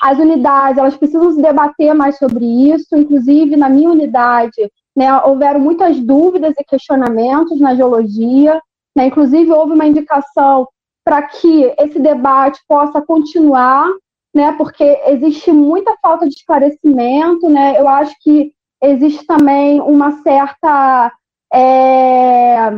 As 0.00 0.18
unidades, 0.18 0.78
elas 0.78 0.96
precisam 0.96 1.32
se 1.32 1.40
debater 1.40 1.94
mais 1.94 2.18
sobre 2.18 2.44
isso, 2.44 2.94
inclusive 2.94 3.56
na 3.56 3.68
minha 3.68 3.90
unidade, 3.90 4.70
né, 4.96 5.14
houveram 5.22 5.60
muitas 5.60 6.00
dúvidas 6.00 6.54
e 6.58 6.64
questionamentos 6.64 7.60
na 7.60 7.74
geologia, 7.74 8.60
né, 8.96 9.06
inclusive 9.06 9.52
houve 9.52 9.74
uma 9.74 9.86
indicação 9.86 10.66
para 11.04 11.22
que 11.22 11.74
esse 11.78 12.00
debate 12.00 12.58
possa 12.66 13.00
continuar, 13.02 13.86
né, 14.34 14.52
porque 14.52 14.84
existe 15.06 15.52
muita 15.52 15.94
falta 16.02 16.26
de 16.26 16.34
esclarecimento, 16.34 17.48
né, 17.48 17.78
eu 17.78 17.86
acho 17.86 18.14
que 18.20 18.52
existe 18.82 19.24
também 19.26 19.80
uma 19.80 20.22
certa 20.22 21.12
é, 21.52 22.70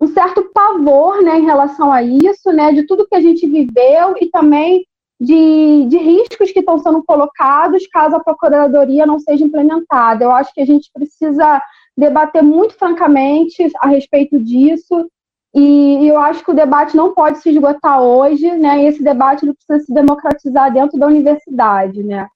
um 0.00 0.06
certo 0.08 0.50
pavor 0.52 1.22
né, 1.22 1.38
em 1.38 1.44
relação 1.44 1.92
a 1.92 2.02
isso, 2.02 2.52
né, 2.52 2.72
de 2.72 2.86
tudo 2.86 3.06
que 3.06 3.14
a 3.14 3.20
gente 3.20 3.46
viveu 3.46 4.14
e 4.20 4.30
também 4.30 4.84
de, 5.20 5.86
de 5.86 5.96
riscos 5.98 6.50
que 6.50 6.60
estão 6.60 6.78
sendo 6.78 7.02
colocados 7.04 7.86
caso 7.86 8.16
a 8.16 8.22
procuradoria 8.22 9.06
não 9.06 9.18
seja 9.18 9.44
implementada. 9.44 10.24
Eu 10.24 10.32
acho 10.32 10.52
que 10.52 10.60
a 10.60 10.66
gente 10.66 10.90
precisa 10.92 11.62
debater 11.96 12.42
muito 12.42 12.74
francamente 12.74 13.70
a 13.80 13.88
respeito 13.88 14.38
disso 14.38 15.08
e 15.54 16.08
eu 16.08 16.18
acho 16.18 16.44
que 16.44 16.50
o 16.50 16.54
debate 16.54 16.96
não 16.96 17.14
pode 17.14 17.38
se 17.38 17.50
esgotar 17.50 18.02
hoje, 18.02 18.50
né? 18.56 18.82
E 18.82 18.86
esse 18.86 19.02
debate 19.02 19.46
precisa 19.46 19.86
se 19.86 19.94
democratizar 19.94 20.72
dentro 20.72 20.98
da 20.98 21.06
universidade, 21.06 22.02
né? 22.02 22.26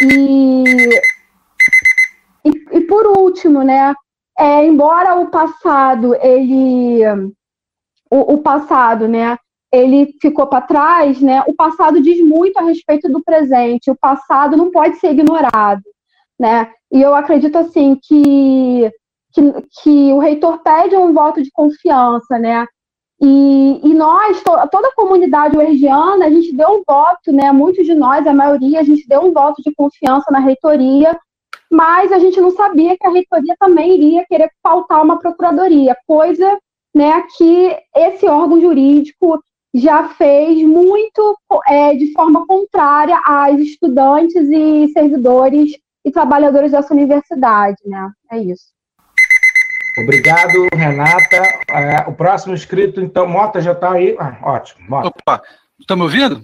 E, 0.00 0.64
e, 2.44 2.78
e 2.78 2.80
por 2.80 3.06
último, 3.16 3.62
né? 3.62 3.94
é, 4.38 4.64
embora 4.64 5.16
o 5.16 5.26
passado 5.26 6.14
ele 6.14 7.04
o, 8.10 8.34
o 8.34 8.38
passado, 8.38 9.08
né, 9.08 9.36
ele 9.72 10.14
ficou 10.20 10.46
para 10.46 10.62
trás, 10.62 11.20
né? 11.20 11.42
O 11.46 11.54
passado 11.54 12.00
diz 12.00 12.20
muito 12.24 12.56
a 12.58 12.62
respeito 12.62 13.08
do 13.08 13.22
presente. 13.22 13.90
O 13.90 13.96
passado 13.96 14.56
não 14.56 14.70
pode 14.70 14.96
ser 14.96 15.10
ignorado, 15.12 15.82
né? 16.38 16.70
E 16.92 17.02
eu 17.02 17.14
acredito 17.14 17.56
assim 17.56 17.98
que 18.02 18.90
que, 19.30 19.42
que 19.82 20.12
o 20.12 20.18
reitor 20.18 20.58
pede 20.62 20.96
um 20.96 21.12
voto 21.12 21.42
de 21.42 21.50
confiança, 21.52 22.38
né? 22.38 22.66
E, 23.20 23.80
e 23.84 23.94
nós, 23.94 24.42
to, 24.42 24.50
toda 24.70 24.88
a 24.88 24.94
comunidade 24.94 25.56
uergiana, 25.56 26.26
a 26.26 26.30
gente 26.30 26.56
deu 26.56 26.68
um 26.70 26.82
voto, 26.86 27.30
né? 27.30 27.52
Muitos 27.52 27.84
de 27.84 27.94
nós, 27.94 28.26
a 28.26 28.32
maioria, 28.32 28.80
a 28.80 28.84
gente 28.84 29.06
deu 29.06 29.20
um 29.22 29.32
voto 29.32 29.60
de 29.62 29.74
confiança 29.74 30.30
na 30.30 30.38
reitoria 30.38 31.18
mas 31.70 32.10
a 32.12 32.18
gente 32.18 32.40
não 32.40 32.50
sabia 32.50 32.96
que 32.96 33.06
a 33.06 33.10
reitoria 33.10 33.54
também 33.58 33.94
iria 33.94 34.24
querer 34.26 34.50
pautar 34.62 35.02
uma 35.02 35.18
procuradoria, 35.18 35.96
coisa 36.06 36.58
né, 36.94 37.22
que 37.36 37.76
esse 37.94 38.26
órgão 38.26 38.60
jurídico 38.60 39.40
já 39.74 40.08
fez 40.10 40.62
muito 40.66 41.38
é, 41.66 41.94
de 41.94 42.12
forma 42.12 42.46
contrária 42.46 43.20
às 43.24 43.58
estudantes 43.60 44.48
e 44.48 44.88
servidores 44.92 45.72
e 46.04 46.10
trabalhadores 46.10 46.72
dessa 46.72 46.94
universidade, 46.94 47.76
né? 47.84 48.10
É 48.30 48.38
isso. 48.38 48.78
Obrigado, 49.98 50.68
Renata. 50.72 51.36
É, 51.68 52.08
o 52.08 52.12
próximo 52.12 52.54
inscrito, 52.54 53.00
então, 53.00 53.26
Mota 53.26 53.60
já 53.60 53.72
está 53.72 53.92
aí. 53.92 54.16
Ah, 54.18 54.38
ótimo, 54.42 54.88
Mota. 54.88 55.08
Opa, 55.08 55.42
estão 55.78 55.96
me 55.96 56.04
ouvindo? 56.04 56.40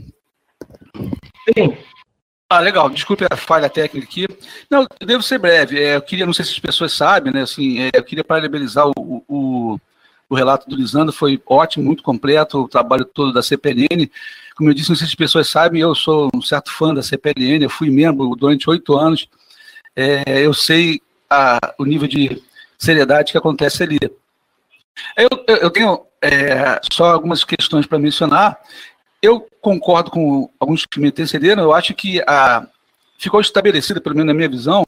Sim. 1.56 1.76
Ah, 2.50 2.60
legal. 2.60 2.88
Desculpe 2.90 3.24
a 3.30 3.36
falha 3.36 3.70
técnica 3.70 4.06
aqui. 4.06 4.26
Não, 4.70 4.86
eu 5.00 5.06
devo 5.06 5.22
ser 5.22 5.38
breve. 5.38 5.82
É, 5.82 5.96
eu 5.96 6.02
queria, 6.02 6.26
não 6.26 6.32
sei 6.32 6.44
se 6.44 6.52
as 6.52 6.58
pessoas 6.58 6.92
sabem, 6.92 7.32
né? 7.32 7.42
Assim, 7.42 7.80
é, 7.80 7.90
eu 7.94 8.04
queria 8.04 8.24
parabenizar 8.24 8.86
o, 8.88 9.24
o, 9.28 9.78
o 10.28 10.34
relato 10.34 10.68
do 10.68 10.76
Lisandro, 10.76 11.12
foi 11.12 11.40
ótimo, 11.46 11.84
muito 11.84 12.02
completo, 12.02 12.62
o 12.62 12.68
trabalho 12.68 13.04
todo 13.04 13.32
da 13.32 13.42
CPLN. 13.42 14.10
Como 14.56 14.70
eu 14.70 14.74
disse, 14.74 14.88
não 14.88 14.96
sei 14.96 15.06
se 15.06 15.12
as 15.12 15.14
pessoas 15.14 15.48
sabem, 15.48 15.80
eu 15.80 15.94
sou 15.94 16.30
um 16.34 16.40
certo 16.40 16.72
fã 16.72 16.94
da 16.94 17.02
CPLN, 17.02 17.64
eu 17.64 17.70
fui 17.70 17.90
membro 17.90 18.34
durante 18.36 18.68
oito 18.70 18.96
anos. 18.96 19.28
É, 19.96 20.40
eu 20.40 20.54
sei 20.54 21.00
a, 21.28 21.74
o 21.78 21.84
nível 21.84 22.08
de 22.08 22.42
seriedade 22.78 23.32
que 23.32 23.38
acontece 23.38 23.82
ali. 23.82 23.98
Eu, 25.16 25.28
eu, 25.46 25.56
eu 25.56 25.70
tenho 25.70 26.06
é, 26.22 26.80
só 26.92 27.12
algumas 27.12 27.44
questões 27.44 27.86
para 27.86 27.98
mencionar. 27.98 28.58
Eu 29.20 29.46
concordo 29.60 30.10
com 30.10 30.50
alguns 30.58 30.86
que 30.86 31.00
me 31.00 31.08
antecederam, 31.08 31.62
eu 31.62 31.72
acho 31.72 31.94
que 31.94 32.20
a, 32.26 32.66
ficou 33.18 33.40
estabelecido, 33.40 34.00
pelo 34.00 34.14
menos 34.14 34.28
na 34.28 34.34
minha 34.34 34.48
visão, 34.48 34.84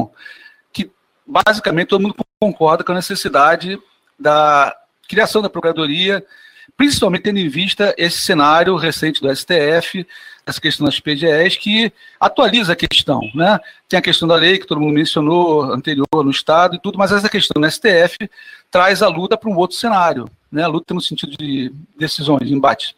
que 0.72 0.90
basicamente 1.26 1.88
todo 1.88 2.02
mundo 2.02 2.16
concorda 2.38 2.84
com 2.84 2.92
a 2.92 2.96
necessidade 2.96 3.78
da 4.18 4.76
criação 5.08 5.42
da 5.42 5.50
Procuradoria, 5.50 6.24
principalmente 6.76 7.22
tendo 7.22 7.38
em 7.38 7.48
vista 7.48 7.94
esse 7.96 8.18
cenário 8.18 8.76
recente 8.76 9.20
do 9.20 9.34
STF, 9.34 10.06
essa 10.46 10.60
questão 10.60 10.86
das 10.86 11.00
PGEs, 11.00 11.56
que 11.56 11.92
atualiza 12.20 12.72
a 12.72 12.76
questão. 12.76 13.20
Né? 13.34 13.58
Tem 13.88 13.98
a 13.98 14.02
questão 14.02 14.28
da 14.28 14.36
lei, 14.36 14.58
que 14.58 14.66
todo 14.66 14.80
mundo 14.80 14.94
mencionou, 14.94 15.64
anterior 15.72 16.06
no 16.12 16.30
Estado 16.30 16.76
e 16.76 16.80
tudo, 16.80 16.98
mas 16.98 17.10
essa 17.10 17.28
questão 17.28 17.60
no 17.60 17.70
STF 17.70 18.30
traz 18.70 19.02
a 19.02 19.08
luta 19.08 19.36
para 19.36 19.50
um 19.50 19.56
outro 19.56 19.76
cenário, 19.76 20.28
né? 20.50 20.62
a 20.62 20.68
luta 20.68 20.94
no 20.94 21.00
sentido 21.00 21.36
de 21.36 21.72
decisões, 21.98 22.46
de 22.46 22.54
embate. 22.54 22.96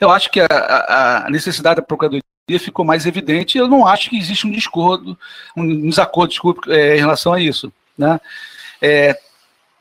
Eu 0.00 0.10
acho 0.10 0.30
que 0.30 0.40
a, 0.40 1.24
a 1.26 1.30
necessidade 1.30 1.76
da 1.76 1.82
Procuradoria 1.82 2.22
ficou 2.58 2.84
mais 2.84 3.06
evidente, 3.06 3.56
eu 3.56 3.68
não 3.68 3.86
acho 3.86 4.10
que 4.10 4.18
existe 4.18 4.46
um 4.46 4.50
discordo, 4.50 5.16
um 5.56 5.88
desacordo, 5.88 6.30
desculpe, 6.30 6.70
é, 6.70 6.96
em 6.96 7.00
relação 7.00 7.32
a 7.32 7.40
isso. 7.40 7.72
Né? 7.96 8.20
É, 8.80 9.18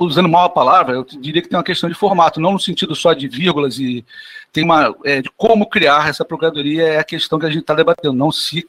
usando 0.06 0.30
mal 0.30 0.46
a 0.46 0.50
palavra, 0.50 0.96
eu 0.96 1.04
diria 1.04 1.42
que 1.42 1.48
tem 1.48 1.58
uma 1.58 1.64
questão 1.64 1.90
de 1.90 1.96
formato, 1.96 2.40
não 2.40 2.54
no 2.54 2.60
sentido 2.60 2.96
só 2.96 3.14
de 3.14 3.28
vírgulas 3.28 3.80
e 3.80 4.06
tem 4.52 4.64
uma 4.64 4.96
é, 5.04 5.22
de 5.22 5.30
como 5.38 5.70
criar 5.70 6.10
essa 6.10 6.26
procuradoria 6.26 6.88
é 6.88 7.00
a 7.00 7.04
questão 7.04 7.40
que 7.40 7.46
a 7.46 7.50
gente 7.50 7.62
está 7.62 7.74
debatendo, 7.74 8.14
não 8.14 8.32
se 8.32 8.68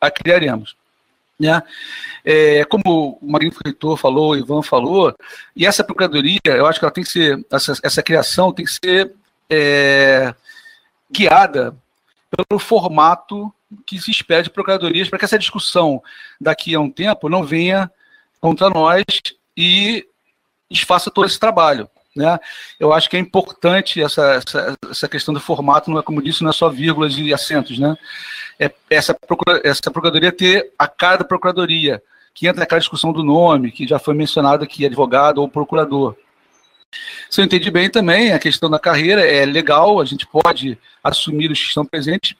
a 0.00 0.10
criaremos. 0.10 0.76
Né? 1.38 1.62
É, 2.24 2.64
como 2.64 3.18
o 3.20 3.30
Magnífico 3.30 3.62
Reitor 3.64 3.96
falou, 3.96 4.30
o 4.30 4.36
Ivan 4.36 4.62
falou, 4.62 5.14
e 5.56 5.66
essa 5.66 5.82
procuradoria, 5.82 6.40
eu 6.44 6.66
acho 6.66 6.78
que 6.78 6.84
ela 6.84 6.92
tem 6.92 7.04
que 7.04 7.10
ser, 7.10 7.44
essa, 7.50 7.74
essa 7.82 8.02
criação 8.02 8.52
tem 8.52 8.64
que 8.64 8.70
ser 8.72 9.12
é, 9.50 10.34
guiada 11.10 11.76
pelo 12.30 12.58
formato 12.58 13.52
que 13.86 13.98
se 14.00 14.10
espera 14.10 14.42
de 14.42 14.50
procuradorias, 14.50 15.08
para 15.08 15.18
que 15.18 15.24
essa 15.24 15.38
discussão 15.38 16.02
daqui 16.40 16.74
a 16.74 16.80
um 16.80 16.90
tempo 16.90 17.28
não 17.28 17.44
venha 17.44 17.90
contra 18.40 18.68
nós 18.70 19.04
e 19.56 20.06
desfaça 20.72 21.10
todo 21.10 21.26
esse 21.26 21.38
trabalho. 21.38 21.88
Né? 22.14 22.38
Eu 22.78 22.92
acho 22.92 23.08
que 23.08 23.16
é 23.16 23.20
importante 23.20 24.02
essa, 24.02 24.34
essa, 24.34 24.78
essa, 24.90 25.08
questão 25.08 25.32
do 25.32 25.40
formato, 25.40 25.90
não 25.90 25.98
é 25.98 26.02
como 26.02 26.22
disse, 26.22 26.42
não 26.42 26.50
é 26.50 26.52
só 26.52 26.68
vírgulas 26.68 27.16
e 27.16 27.32
acentos. 27.32 27.78
Né? 27.78 27.96
É 28.58 28.70
essa, 28.90 29.14
procura, 29.14 29.60
essa 29.64 29.90
procuradoria 29.90 30.30
ter 30.30 30.72
a 30.78 30.86
cara 30.86 31.18
da 31.18 31.24
procuradoria, 31.24 32.02
que 32.34 32.46
entra 32.46 32.60
naquela 32.60 32.80
discussão 32.80 33.12
do 33.12 33.22
nome, 33.22 33.72
que 33.72 33.86
já 33.86 33.98
foi 33.98 34.14
mencionado 34.14 34.62
aqui, 34.62 34.84
advogado 34.84 35.38
ou 35.38 35.48
procurador. 35.48 36.16
Se 37.30 37.40
eu 37.40 37.44
entendi 37.44 37.70
bem 37.70 37.88
também, 37.88 38.32
a 38.32 38.38
questão 38.38 38.68
da 38.68 38.78
carreira 38.78 39.26
é 39.26 39.46
legal, 39.46 40.00
a 40.00 40.04
gente 40.04 40.26
pode 40.26 40.78
assumir 41.02 41.50
os 41.50 41.58
que 41.58 41.68
estão 41.68 41.84
presentes 41.84 42.36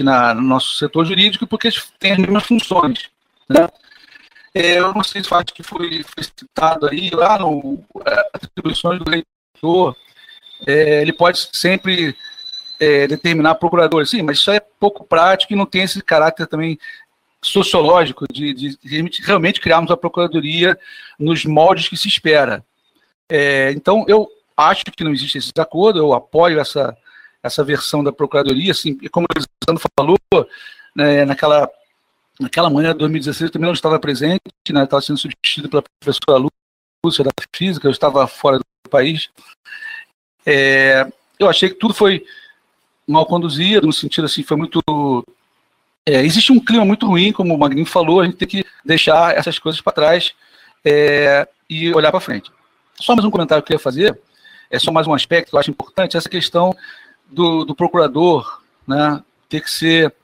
na, 0.00 0.34
no 0.34 0.42
nosso 0.42 0.76
setor 0.78 1.04
jurídico, 1.04 1.46
porque 1.46 1.68
têm 1.98 2.12
as 2.12 2.18
mesmas 2.18 2.44
funções. 2.44 3.10
Né? 3.48 3.68
É, 4.54 4.78
eu 4.78 4.92
não 4.92 5.02
sei 5.02 5.24
se 5.24 5.32
acho 5.32 5.46
que 5.46 5.62
foi, 5.62 6.02
foi, 6.02 6.24
citado 6.24 6.86
aí, 6.86 7.10
lá 7.10 7.38
no 7.38 7.82
é, 8.06 8.30
atribuições 8.34 8.98
do 8.98 9.10
reitor, 9.10 9.96
é, 10.66 11.00
ele 11.00 11.12
pode 11.12 11.48
sempre 11.52 12.14
é, 12.78 13.06
determinar 13.06 13.54
procurador, 13.54 14.06
sim, 14.06 14.22
mas 14.22 14.38
isso 14.38 14.50
é 14.50 14.60
pouco 14.60 15.04
prático 15.04 15.52
e 15.52 15.56
não 15.56 15.64
tem 15.64 15.82
esse 15.82 16.02
caráter 16.02 16.46
também 16.46 16.78
sociológico 17.40 18.26
de, 18.30 18.52
de, 18.52 18.78
realmente 19.24 19.60
criarmos 19.60 19.90
a 19.90 19.96
procuradoria 19.96 20.78
nos 21.18 21.44
moldes 21.44 21.88
que 21.88 21.96
se 21.96 22.08
espera. 22.08 22.64
É, 23.28 23.72
então, 23.72 24.04
eu 24.06 24.28
acho 24.56 24.84
que 24.84 25.02
não 25.02 25.12
existe 25.12 25.38
esse 25.38 25.52
desacordo, 25.52 25.98
eu 25.98 26.12
apoio 26.12 26.60
essa, 26.60 26.96
essa 27.42 27.64
versão 27.64 28.04
da 28.04 28.12
procuradoria, 28.12 28.72
assim, 28.72 28.96
como 29.08 29.26
o 29.26 29.32
Alexandre 29.34 29.90
falou, 29.98 30.18
né, 30.94 31.24
naquela 31.24 31.68
Naquela 32.40 32.70
manhã 32.70 32.92
de 32.92 32.98
2016 32.98 33.48
eu 33.48 33.52
também 33.52 33.66
não 33.66 33.74
estava 33.74 33.98
presente, 33.98 34.40
né, 34.70 34.84
estava 34.84 35.02
sendo 35.02 35.18
substituído 35.18 35.68
pela 35.68 35.84
professora 36.00 36.48
Lúcia 37.04 37.24
da 37.24 37.30
Física, 37.54 37.86
eu 37.86 37.92
estava 37.92 38.26
fora 38.26 38.58
do 38.58 38.64
país. 38.90 39.28
É, 40.46 41.06
eu 41.38 41.48
achei 41.48 41.68
que 41.68 41.74
tudo 41.74 41.92
foi 41.92 42.24
mal 43.06 43.26
conduzido, 43.26 43.86
no 43.86 43.92
sentido 43.92 44.24
assim, 44.24 44.42
foi 44.42 44.56
muito. 44.56 44.80
É, 46.06 46.24
existe 46.24 46.52
um 46.52 46.58
clima 46.58 46.84
muito 46.84 47.06
ruim, 47.06 47.32
como 47.32 47.54
o 47.54 47.58
Magninho 47.58 47.86
falou, 47.86 48.20
a 48.20 48.24
gente 48.24 48.36
tem 48.36 48.48
que 48.48 48.66
deixar 48.84 49.36
essas 49.36 49.58
coisas 49.58 49.80
para 49.80 49.92
trás 49.92 50.32
é, 50.84 51.46
e 51.68 51.92
olhar 51.94 52.10
para 52.10 52.20
frente. 52.20 52.50
Só 53.00 53.14
mais 53.14 53.24
um 53.24 53.30
comentário 53.30 53.62
que 53.62 53.72
eu 53.72 53.78
queria 53.78 53.82
fazer, 53.82 54.20
é 54.70 54.78
só 54.78 54.90
mais 54.90 55.06
um 55.06 55.14
aspecto 55.14 55.50
que 55.50 55.54
eu 55.54 55.60
acho 55.60 55.70
importante, 55.70 56.16
essa 56.16 56.28
questão 56.28 56.74
do, 57.30 57.64
do 57.64 57.74
procurador 57.74 58.62
né, 58.86 59.22
ter 59.48 59.60
que 59.60 59.70
ser 59.70 60.14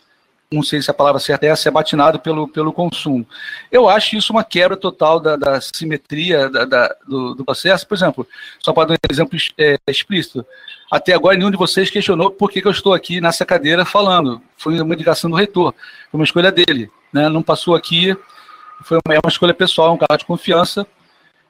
não 0.50 0.62
sei 0.62 0.80
se 0.80 0.90
a 0.90 0.94
palavra 0.94 1.20
certa 1.20 1.44
é 1.44 1.50
essa, 1.50 1.68
é 1.68 1.72
batinado 1.72 2.18
pelo, 2.18 2.48
pelo 2.48 2.72
consumo. 2.72 3.26
Eu 3.70 3.88
acho 3.88 4.16
isso 4.16 4.32
uma 4.32 4.42
quebra 4.42 4.76
total 4.76 5.20
da, 5.20 5.36
da 5.36 5.60
simetria 5.60 6.48
da, 6.48 6.64
da, 6.64 6.96
do, 7.06 7.34
do, 7.34 7.44
processo. 7.44 7.86
Por 7.86 7.94
exemplo, 7.94 8.26
só 8.58 8.72
para 8.72 8.88
dar 8.88 8.94
um 8.94 9.12
exemplo 9.12 9.38
é, 9.58 9.76
explícito, 9.86 10.44
até 10.90 11.12
agora 11.12 11.36
nenhum 11.36 11.50
de 11.50 11.56
vocês 11.58 11.90
questionou 11.90 12.30
por 12.30 12.50
que, 12.50 12.62
que 12.62 12.66
eu 12.66 12.72
estou 12.72 12.94
aqui 12.94 13.20
nessa 13.20 13.44
cadeira 13.44 13.84
falando. 13.84 14.40
Foi 14.56 14.80
uma 14.80 14.94
indicação 14.94 15.30
do 15.30 15.36
reitor, 15.36 15.74
foi 16.10 16.18
uma 16.18 16.24
escolha 16.24 16.50
dele. 16.50 16.90
Né? 17.12 17.28
Não 17.28 17.42
passou 17.42 17.74
aqui, 17.74 18.16
foi 18.84 18.98
uma, 19.04 19.14
é 19.14 19.18
uma 19.22 19.30
escolha 19.30 19.52
pessoal, 19.52 19.92
um 19.92 19.98
cargo 19.98 20.16
de 20.16 20.24
confiança. 20.24 20.86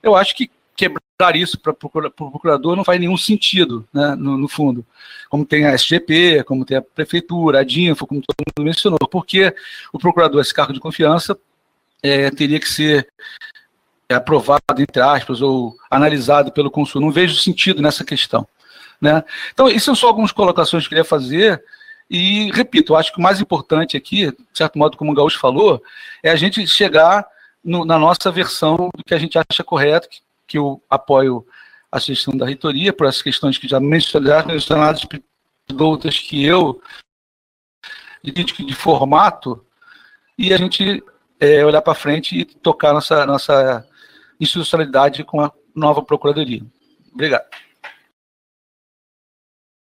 Eu 0.03 0.17
acho 0.17 0.35
que 0.35 0.51
quebrar 0.79 1.35
isso 1.35 1.59
para 1.59 1.73
o 1.73 2.31
procurador 2.31 2.77
não 2.77 2.85
faz 2.85 3.01
nenhum 3.01 3.17
sentido, 3.17 3.85
né, 3.93 4.15
no, 4.15 4.39
no, 4.39 4.47
fundo. 4.47 4.87
Como 5.29 5.45
tem 5.45 5.67
a 5.67 5.75
SGP, 5.75 6.45
como 6.45 6.65
tem 6.65 6.77
a 6.77 6.83
prefeitura, 6.83 7.59
a 7.59 7.65
DINFO, 7.65 8.07
como 8.07 8.23
todo 8.23 8.37
mundo 8.47 8.65
mencionou, 8.65 9.01
porque 9.11 9.53
o 9.93 9.99
procurador, 9.99 10.41
esse 10.41 10.55
cargo 10.55 10.73
de 10.73 10.79
confiança, 10.79 11.37
é, 12.01 12.31
teria 12.31 12.61
que 12.61 12.69
ser 12.69 13.09
aprovado, 14.09 14.63
entre 14.79 15.03
aspas, 15.03 15.43
ou 15.43 15.75
analisado 15.91 16.53
pelo 16.53 16.71
consul. 16.71 17.01
Não 17.01 17.11
vejo 17.11 17.35
sentido 17.35 17.83
nessa 17.83 18.05
questão. 18.05 18.47
Né? 19.01 19.25
Então, 19.53 19.69
isso 19.69 19.87
são 19.87 19.97
só 19.97 20.07
algumas 20.07 20.31
colocações 20.31 20.85
que 20.85 20.87
eu 20.87 20.91
queria 20.91 21.05
fazer. 21.05 21.61
E, 22.09 22.53
repito, 22.53 22.93
eu 22.93 22.97
acho 22.97 23.13
que 23.13 23.19
o 23.19 23.23
mais 23.23 23.41
importante 23.41 23.97
aqui, 23.97 24.31
de 24.31 24.37
certo 24.55 24.79
modo, 24.79 24.97
como 24.97 25.11
o 25.11 25.15
Gaúcho 25.15 25.41
falou, 25.41 25.83
é 26.23 26.31
a 26.31 26.37
gente 26.37 26.65
chegar 26.69 27.27
no, 27.63 27.85
na 27.85 27.99
nossa 27.99 28.31
versão 28.31 28.89
do 28.97 29.05
que 29.05 29.13
a 29.13 29.19
gente 29.19 29.37
acha 29.37 29.65
correto, 29.65 30.09
que, 30.09 30.21
que 30.49 30.59
eu 30.59 30.83
apoio 30.89 31.47
a 31.93 31.99
gestão 31.99 32.37
da 32.37 32.47
reitoria, 32.47 32.93
por 32.93 33.07
essas 33.07 33.23
questões 33.23 33.59
que 33.59 33.69
já 33.69 33.79
mencionadas, 33.79 34.67
outras 35.79 36.19
que 36.19 36.45
eu, 36.45 36.81
de, 38.25 38.33
de 38.33 38.75
formato, 38.75 39.65
e 40.37 40.53
a 40.53 40.57
gente 40.57 41.05
é, 41.39 41.65
olhar 41.65 41.83
para 41.83 41.95
frente 41.95 42.39
e 42.39 42.45
tocar 42.45 42.93
nossa, 42.93 43.27
nossa 43.27 43.87
institucionalidade 44.41 45.23
com 45.25 45.41
a 45.41 45.53
nova 45.75 46.03
Procuradoria. 46.03 46.65
Obrigado. 47.13 47.47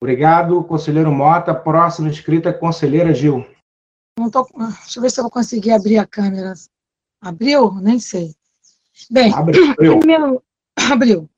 Obrigado, 0.02 0.64
conselheiro 0.64 1.11
Mota. 1.11 1.56
Próxima 1.56 2.10
inscrita, 2.10 2.53
conselheira 2.53 3.14
Gil. 3.14 3.45
Não 4.19 4.30
tô, 4.30 4.48
deixa 4.56 4.98
eu 4.98 5.02
ver 5.02 5.10
se 5.10 5.19
eu 5.19 5.23
vou 5.23 5.31
conseguir 5.31 5.72
abrir 5.72 5.98
a 5.98 6.06
câmera. 6.06 6.53
Abriu? 7.22 7.73
Nem 7.76 7.99
sei. 7.99 8.35
Bem, 9.10 9.34
Abriu. 9.34 9.76
primeiro, 9.76 10.44
abriu. 10.91 11.30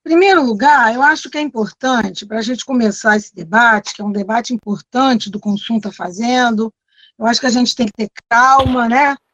Em 0.00 0.10
primeiro 0.10 0.42
lugar, 0.42 0.94
eu 0.94 1.02
acho 1.02 1.28
que 1.30 1.38
é 1.38 1.40
importante, 1.40 2.24
para 2.26 2.38
a 2.38 2.42
gente 2.42 2.64
começar 2.64 3.16
esse 3.16 3.34
debate, 3.34 3.94
que 3.94 4.00
é 4.00 4.04
um 4.04 4.12
debate 4.12 4.54
importante 4.54 5.30
do 5.30 5.38
consumo 5.38 5.78
está 5.78 5.92
fazendo, 5.92 6.72
eu 7.18 7.26
acho 7.26 7.40
que 7.40 7.46
a 7.46 7.50
gente 7.50 7.76
tem 7.76 7.86
que 7.86 7.92
ter 7.92 8.10
calma, 8.28 8.88
né? 8.88 9.16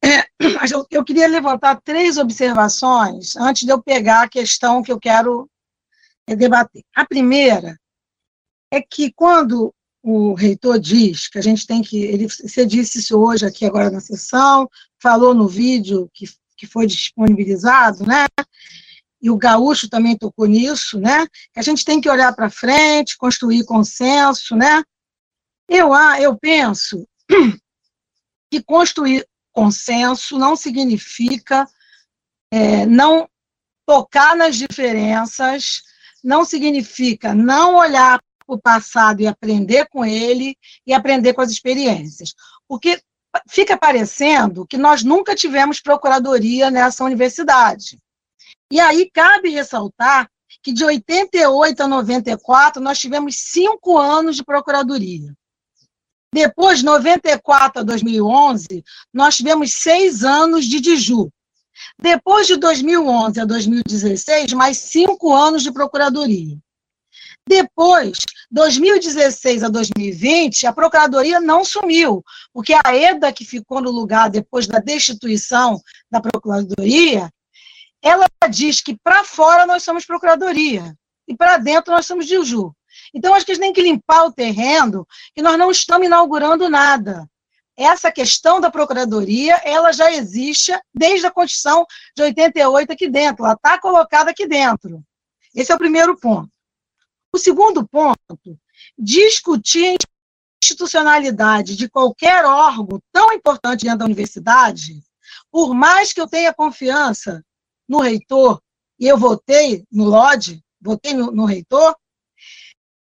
É, 0.00 0.72
eu, 0.72 0.86
eu 0.92 1.04
queria 1.04 1.26
levantar 1.26 1.80
três 1.82 2.18
observações 2.18 3.34
antes 3.34 3.64
de 3.64 3.72
eu 3.72 3.82
pegar 3.82 4.22
a 4.22 4.28
questão 4.28 4.80
que 4.80 4.92
eu 4.92 4.98
quero 4.98 5.50
é, 6.24 6.36
debater. 6.36 6.84
A 6.94 7.04
primeira 7.04 7.76
é 8.72 8.80
que 8.80 9.12
quando 9.12 9.74
o 10.00 10.34
reitor 10.34 10.78
diz 10.78 11.28
que 11.28 11.38
a 11.38 11.42
gente 11.42 11.66
tem 11.66 11.82
que. 11.82 11.98
Ele, 11.98 12.28
você 12.28 12.64
disse 12.64 13.00
isso 13.00 13.18
hoje 13.18 13.44
aqui 13.44 13.66
agora 13.66 13.90
na 13.90 14.00
sessão, 14.00 14.68
falou 15.02 15.34
no 15.34 15.48
vídeo 15.48 16.08
que, 16.14 16.26
que 16.56 16.66
foi 16.66 16.86
disponibilizado, 16.86 18.06
né? 18.06 18.26
E 19.20 19.30
o 19.30 19.36
Gaúcho 19.36 19.88
também 19.88 20.16
tocou 20.16 20.46
nisso, 20.46 21.00
né? 21.00 21.26
Que 21.52 21.60
a 21.60 21.62
gente 21.62 21.84
tem 21.84 22.00
que 22.00 22.08
olhar 22.08 22.34
para 22.34 22.50
frente, 22.50 23.16
construir 23.16 23.64
consenso, 23.64 24.54
né? 24.54 24.82
Eu, 25.68 25.90
eu 26.20 26.36
penso 26.38 27.06
que 28.50 28.62
construir 28.62 29.26
consenso 29.52 30.38
não 30.38 30.56
significa 30.56 31.66
é, 32.50 32.86
não 32.86 33.28
tocar 33.86 34.36
nas 34.36 34.56
diferenças, 34.56 35.82
não 36.22 36.44
significa 36.44 37.34
não 37.34 37.74
olhar 37.74 38.20
para 38.46 38.54
o 38.54 38.60
passado 38.60 39.20
e 39.20 39.26
aprender 39.26 39.88
com 39.88 40.04
ele 40.04 40.56
e 40.86 40.92
aprender 40.92 41.34
com 41.34 41.42
as 41.42 41.50
experiências. 41.50 42.34
Porque 42.66 43.00
fica 43.48 43.76
parecendo 43.76 44.66
que 44.66 44.78
nós 44.78 45.02
nunca 45.02 45.34
tivemos 45.34 45.80
procuradoria 45.80 46.70
nessa 46.70 47.04
universidade. 47.04 47.98
E 48.70 48.80
aí 48.80 49.10
cabe 49.10 49.50
ressaltar 49.50 50.30
que 50.62 50.72
de 50.72 50.84
88 50.84 51.82
a 51.82 51.88
94 51.88 52.82
nós 52.82 52.98
tivemos 52.98 53.36
cinco 53.36 53.96
anos 53.96 54.36
de 54.36 54.44
procuradoria. 54.44 55.32
Depois, 56.32 56.80
de 56.80 56.84
94 56.84 57.80
a 57.80 57.84
2011, 57.84 58.84
nós 59.12 59.36
tivemos 59.36 59.72
seis 59.72 60.24
anos 60.24 60.66
de 60.66 60.78
Diju. 60.78 61.32
Depois 61.98 62.46
de 62.46 62.56
2011 62.56 63.40
a 63.40 63.44
2016, 63.44 64.52
mais 64.52 64.76
cinco 64.78 65.32
anos 65.32 65.62
de 65.62 65.72
procuradoria. 65.72 66.58
Depois, 67.48 68.18
2016 68.50 69.62
a 69.62 69.68
2020, 69.68 70.66
a 70.66 70.72
Procuradoria 70.72 71.40
não 71.40 71.64
sumiu, 71.64 72.22
porque 72.52 72.74
a 72.74 72.94
EDA, 72.94 73.32
que 73.32 73.44
ficou 73.44 73.80
no 73.80 73.90
lugar 73.90 74.28
depois 74.28 74.66
da 74.66 74.80
destituição 74.80 75.80
da 76.10 76.20
Procuradoria, 76.20 77.30
ela 78.02 78.26
diz 78.50 78.80
que 78.80 78.96
para 78.96 79.24
fora 79.24 79.66
nós 79.66 79.82
somos 79.82 80.06
Procuradoria 80.06 80.96
e 81.26 81.36
para 81.36 81.58
dentro 81.58 81.92
nós 81.92 82.06
somos 82.06 82.26
Diju. 82.26 82.74
Então, 83.14 83.34
acho 83.34 83.46
que 83.46 83.52
a 83.52 83.54
gente 83.54 83.64
tem 83.64 83.72
que 83.72 83.82
limpar 83.82 84.24
o 84.24 84.32
terreno, 84.32 85.06
que 85.34 85.42
nós 85.42 85.58
não 85.58 85.70
estamos 85.70 86.06
inaugurando 86.06 86.68
nada. 86.68 87.28
Essa 87.76 88.10
questão 88.10 88.60
da 88.60 88.70
Procuradoria, 88.70 89.60
ela 89.64 89.92
já 89.92 90.12
existe 90.12 90.72
desde 90.92 91.26
a 91.26 91.30
Constituição 91.30 91.86
de 92.16 92.22
88 92.22 92.92
aqui 92.92 93.08
dentro, 93.08 93.44
ela 93.44 93.54
está 93.54 93.78
colocada 93.78 94.30
aqui 94.30 94.46
dentro. 94.46 95.02
Esse 95.54 95.70
é 95.70 95.74
o 95.74 95.78
primeiro 95.78 96.18
ponto. 96.18 96.50
O 97.32 97.38
segundo 97.38 97.86
ponto, 97.86 98.58
discutir 98.98 99.94
a 99.94 100.64
institucionalidade 100.64 101.76
de 101.76 101.88
qualquer 101.88 102.44
órgão 102.44 103.00
tão 103.12 103.32
importante 103.32 103.84
dentro 103.84 104.00
da 104.00 104.04
universidade, 104.06 105.00
por 105.50 105.72
mais 105.72 106.12
que 106.12 106.20
eu 106.20 106.26
tenha 106.26 106.52
confiança 106.52 107.44
no 107.88 108.00
reitor, 108.00 108.60
e 108.98 109.06
eu 109.06 109.16
votei 109.16 109.84
no 109.90 110.04
LOD, 110.04 110.62
votei 110.80 111.14
no, 111.14 111.30
no 111.30 111.44
reitor, 111.44 111.96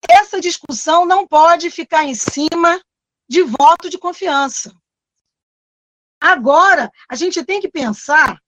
essa 0.07 0.39
discussão 0.39 1.05
não 1.05 1.27
pode 1.27 1.69
ficar 1.69 2.03
em 2.03 2.13
cima 2.13 2.81
de 3.27 3.41
voto 3.41 3.89
de 3.89 3.97
confiança. 3.97 4.73
Agora, 6.19 6.91
a 7.09 7.15
gente 7.15 7.43
tem 7.43 7.59
que 7.59 7.69
pensar 7.69 8.39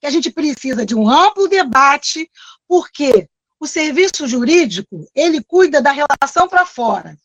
que 0.00 0.06
a 0.06 0.10
gente 0.10 0.30
precisa 0.30 0.84
de 0.84 0.94
um 0.94 1.08
amplo 1.08 1.48
debate, 1.48 2.30
porque 2.68 3.28
o 3.58 3.66
serviço 3.66 4.26
jurídico, 4.26 5.08
ele 5.14 5.42
cuida 5.42 5.80
da 5.80 5.92
relação 5.92 6.48
para 6.48 6.66
fora. 6.66 7.16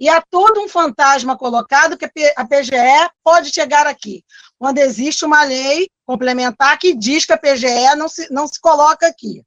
E 0.00 0.08
há 0.08 0.22
todo 0.30 0.60
um 0.60 0.68
fantasma 0.68 1.36
colocado 1.36 1.96
que 1.96 2.06
a 2.36 2.44
PGE 2.46 3.10
pode 3.22 3.52
chegar 3.52 3.86
aqui, 3.86 4.24
quando 4.58 4.78
existe 4.78 5.24
uma 5.26 5.44
lei 5.44 5.88
complementar 6.06 6.78
que 6.78 6.94
diz 6.94 7.26
que 7.26 7.34
a 7.34 7.38
PGE 7.38 7.94
não 7.96 8.08
se, 8.08 8.32
não 8.32 8.48
se 8.48 8.58
coloca 8.58 9.06
aqui. 9.06 9.44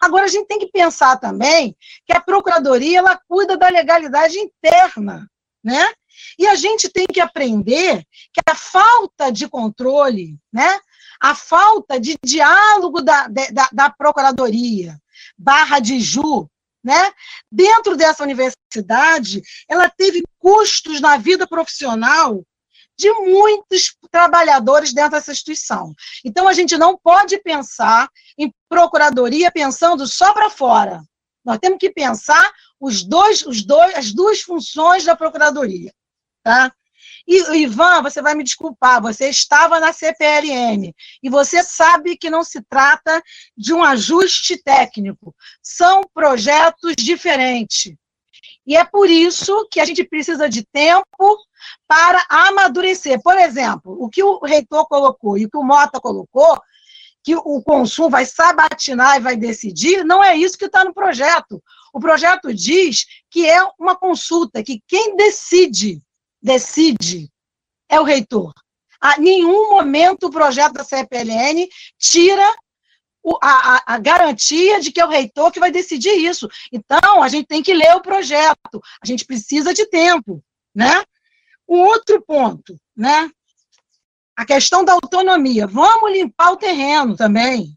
Agora, 0.00 0.24
a 0.24 0.28
gente 0.28 0.46
tem 0.46 0.58
que 0.58 0.70
pensar 0.70 1.16
também 1.16 1.76
que 2.06 2.12
a 2.12 2.20
Procuradoria 2.20 2.98
ela 2.98 3.20
cuida 3.28 3.56
da 3.56 3.68
legalidade 3.68 4.38
interna, 4.38 5.28
né? 5.62 5.92
E 6.38 6.46
a 6.46 6.54
gente 6.54 6.88
tem 6.88 7.06
que 7.06 7.20
aprender 7.20 8.04
que 8.32 8.40
a 8.48 8.54
falta 8.54 9.30
de 9.30 9.48
controle, 9.48 10.38
né? 10.52 10.80
a 11.20 11.34
falta 11.34 11.98
de 11.98 12.16
diálogo 12.22 13.02
da, 13.02 13.28
da, 13.28 13.68
da 13.72 13.90
Procuradoria, 13.90 14.98
barra 15.36 15.78
de 15.78 16.00
Ju, 16.00 16.48
né? 16.86 17.12
Dentro 17.50 17.96
dessa 17.96 18.22
universidade, 18.22 19.42
ela 19.68 19.90
teve 19.90 20.22
custos 20.38 21.00
na 21.00 21.16
vida 21.16 21.44
profissional 21.44 22.44
de 22.96 23.12
muitos 23.12 23.96
trabalhadores 24.08 24.94
dentro 24.94 25.10
dessa 25.10 25.32
instituição. 25.32 25.92
Então, 26.24 26.46
a 26.46 26.52
gente 26.52 26.78
não 26.78 26.96
pode 26.96 27.38
pensar 27.42 28.08
em 28.38 28.54
procuradoria 28.68 29.50
pensando 29.50 30.06
só 30.06 30.32
para 30.32 30.48
fora. 30.48 31.02
Nós 31.44 31.58
temos 31.58 31.78
que 31.78 31.90
pensar 31.90 32.52
os 32.80 33.02
dois, 33.02 33.44
os 33.44 33.64
dois, 33.64 33.96
as 33.96 34.12
duas 34.12 34.40
funções 34.40 35.04
da 35.04 35.16
procuradoria. 35.16 35.92
Tá? 36.44 36.72
E, 37.26 37.62
Ivan, 37.62 38.02
você 38.02 38.22
vai 38.22 38.34
me 38.34 38.44
desculpar, 38.44 39.02
você 39.02 39.28
estava 39.28 39.80
na 39.80 39.92
CPLM 39.92 40.94
e 41.22 41.28
você 41.28 41.62
sabe 41.62 42.16
que 42.16 42.30
não 42.30 42.44
se 42.44 42.62
trata 42.62 43.20
de 43.56 43.74
um 43.74 43.82
ajuste 43.82 44.62
técnico, 44.62 45.34
são 45.60 46.02
projetos 46.14 46.94
diferentes. 46.96 47.94
E 48.64 48.76
é 48.76 48.84
por 48.84 49.08
isso 49.08 49.66
que 49.70 49.80
a 49.80 49.84
gente 49.84 50.04
precisa 50.04 50.48
de 50.48 50.64
tempo 50.64 51.38
para 51.86 52.24
amadurecer. 52.28 53.20
Por 53.22 53.36
exemplo, 53.38 53.96
o 54.00 54.08
que 54.08 54.22
o 54.22 54.40
reitor 54.40 54.86
colocou 54.88 55.38
e 55.38 55.46
o 55.46 55.50
que 55.50 55.56
o 55.56 55.62
Mota 55.62 56.00
colocou, 56.00 56.60
que 57.22 57.34
o 57.34 57.60
consumo 57.62 58.10
vai 58.10 58.24
sabatinar 58.24 59.16
e 59.16 59.20
vai 59.20 59.36
decidir, 59.36 60.04
não 60.04 60.22
é 60.22 60.36
isso 60.36 60.58
que 60.58 60.66
está 60.66 60.84
no 60.84 60.94
projeto. 60.94 61.62
O 61.92 61.98
projeto 61.98 62.52
diz 62.54 63.04
que 63.30 63.48
é 63.48 63.60
uma 63.78 63.96
consulta, 63.96 64.62
que 64.62 64.80
quem 64.86 65.16
decide 65.16 66.00
decide 66.46 67.28
é 67.88 67.98
o 67.98 68.04
reitor. 68.04 68.52
A 69.00 69.18
nenhum 69.18 69.70
momento 69.70 70.26
o 70.26 70.30
projeto 70.30 70.74
da 70.74 70.84
CPLN 70.84 71.68
tira 71.98 72.48
a, 73.42 73.48
a, 73.74 73.82
a, 73.94 73.98
garantia 73.98 74.80
de 74.80 74.92
que 74.92 75.00
é 75.00 75.04
o 75.04 75.10
reitor 75.10 75.50
que 75.50 75.58
vai 75.58 75.72
decidir 75.72 76.14
isso. 76.14 76.48
Então, 76.72 77.20
a 77.20 77.28
gente 77.28 77.46
tem 77.46 77.62
que 77.62 77.74
ler 77.74 77.96
o 77.96 78.00
projeto, 78.00 78.80
a 79.02 79.06
gente 79.06 79.24
precisa 79.24 79.74
de 79.74 79.84
tempo, 79.86 80.42
né? 80.72 81.04
Um 81.68 81.80
outro 81.80 82.22
ponto, 82.22 82.78
né? 82.96 83.28
A 84.36 84.46
questão 84.46 84.84
da 84.84 84.92
autonomia. 84.92 85.66
Vamos 85.66 86.12
limpar 86.12 86.52
o 86.52 86.56
terreno 86.56 87.16
também, 87.16 87.76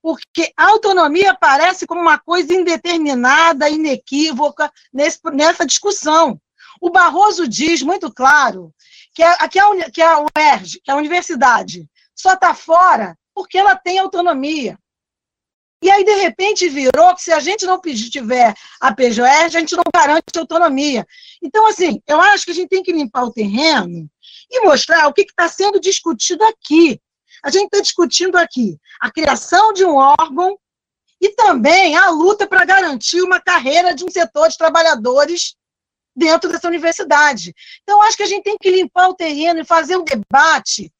porque 0.00 0.52
a 0.56 0.68
autonomia 0.68 1.34
parece 1.34 1.84
como 1.84 2.00
uma 2.00 2.18
coisa 2.18 2.54
indeterminada, 2.54 3.68
inequívoca 3.68 4.72
nesse, 4.92 5.18
nessa 5.32 5.66
discussão. 5.66 6.40
O 6.84 6.90
Barroso 6.90 7.48
diz 7.48 7.80
muito 7.80 8.12
claro 8.12 8.70
que 9.14 9.22
a, 9.22 9.48
que 9.48 9.58
a, 9.58 9.90
que 9.90 10.02
a 10.02 10.18
UERJ, 10.18 10.82
que 10.84 10.90
a 10.90 10.96
universidade, 10.96 11.88
só 12.14 12.34
está 12.34 12.54
fora 12.54 13.16
porque 13.34 13.56
ela 13.56 13.74
tem 13.74 13.98
autonomia. 13.98 14.78
E 15.80 15.90
aí, 15.90 16.04
de 16.04 16.14
repente, 16.16 16.68
virou 16.68 17.14
que 17.14 17.22
se 17.22 17.32
a 17.32 17.40
gente 17.40 17.64
não 17.64 17.80
tiver 17.80 18.54
a 18.78 18.94
PJR, 18.94 19.46
a 19.46 19.48
gente 19.48 19.74
não 19.74 19.82
garante 19.94 20.38
autonomia. 20.38 21.06
Então, 21.42 21.66
assim, 21.66 22.02
eu 22.06 22.20
acho 22.20 22.44
que 22.44 22.50
a 22.50 22.54
gente 22.54 22.68
tem 22.68 22.82
que 22.82 22.92
limpar 22.92 23.24
o 23.24 23.32
terreno 23.32 24.06
e 24.50 24.60
mostrar 24.60 25.08
o 25.08 25.14
que 25.14 25.22
está 25.22 25.48
sendo 25.48 25.80
discutido 25.80 26.44
aqui. 26.44 27.00
A 27.42 27.48
gente 27.48 27.64
está 27.64 27.80
discutindo 27.80 28.36
aqui 28.36 28.78
a 29.00 29.10
criação 29.10 29.72
de 29.72 29.86
um 29.86 29.96
órgão 29.96 30.58
e 31.18 31.30
também 31.30 31.96
a 31.96 32.10
luta 32.10 32.46
para 32.46 32.66
garantir 32.66 33.22
uma 33.22 33.40
carreira 33.40 33.94
de 33.94 34.04
um 34.04 34.10
setor 34.10 34.50
de 34.50 34.58
trabalhadores 34.58 35.56
dentro 36.14 36.50
dessa 36.50 36.68
universidade. 36.68 37.54
Então, 37.82 38.02
acho 38.02 38.16
que 38.16 38.22
a 38.22 38.26
gente 38.26 38.44
tem 38.44 38.56
que 38.58 38.70
limpar 38.70 39.08
o 39.08 39.14
terreno 39.14 39.60
e 39.60 39.64
fazer 39.64 39.96
um 39.96 40.04
debate 40.04 40.92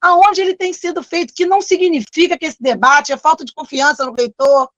aonde 0.00 0.40
ele 0.40 0.56
tem 0.56 0.72
sido 0.72 1.02
feito, 1.02 1.32
que 1.32 1.46
não 1.46 1.60
significa 1.60 2.36
que 2.36 2.46
esse 2.46 2.60
debate 2.60 3.12
é 3.12 3.16
falta 3.16 3.44
de 3.44 3.54
confiança 3.54 4.04
no 4.04 4.12
reitor, 4.12 4.68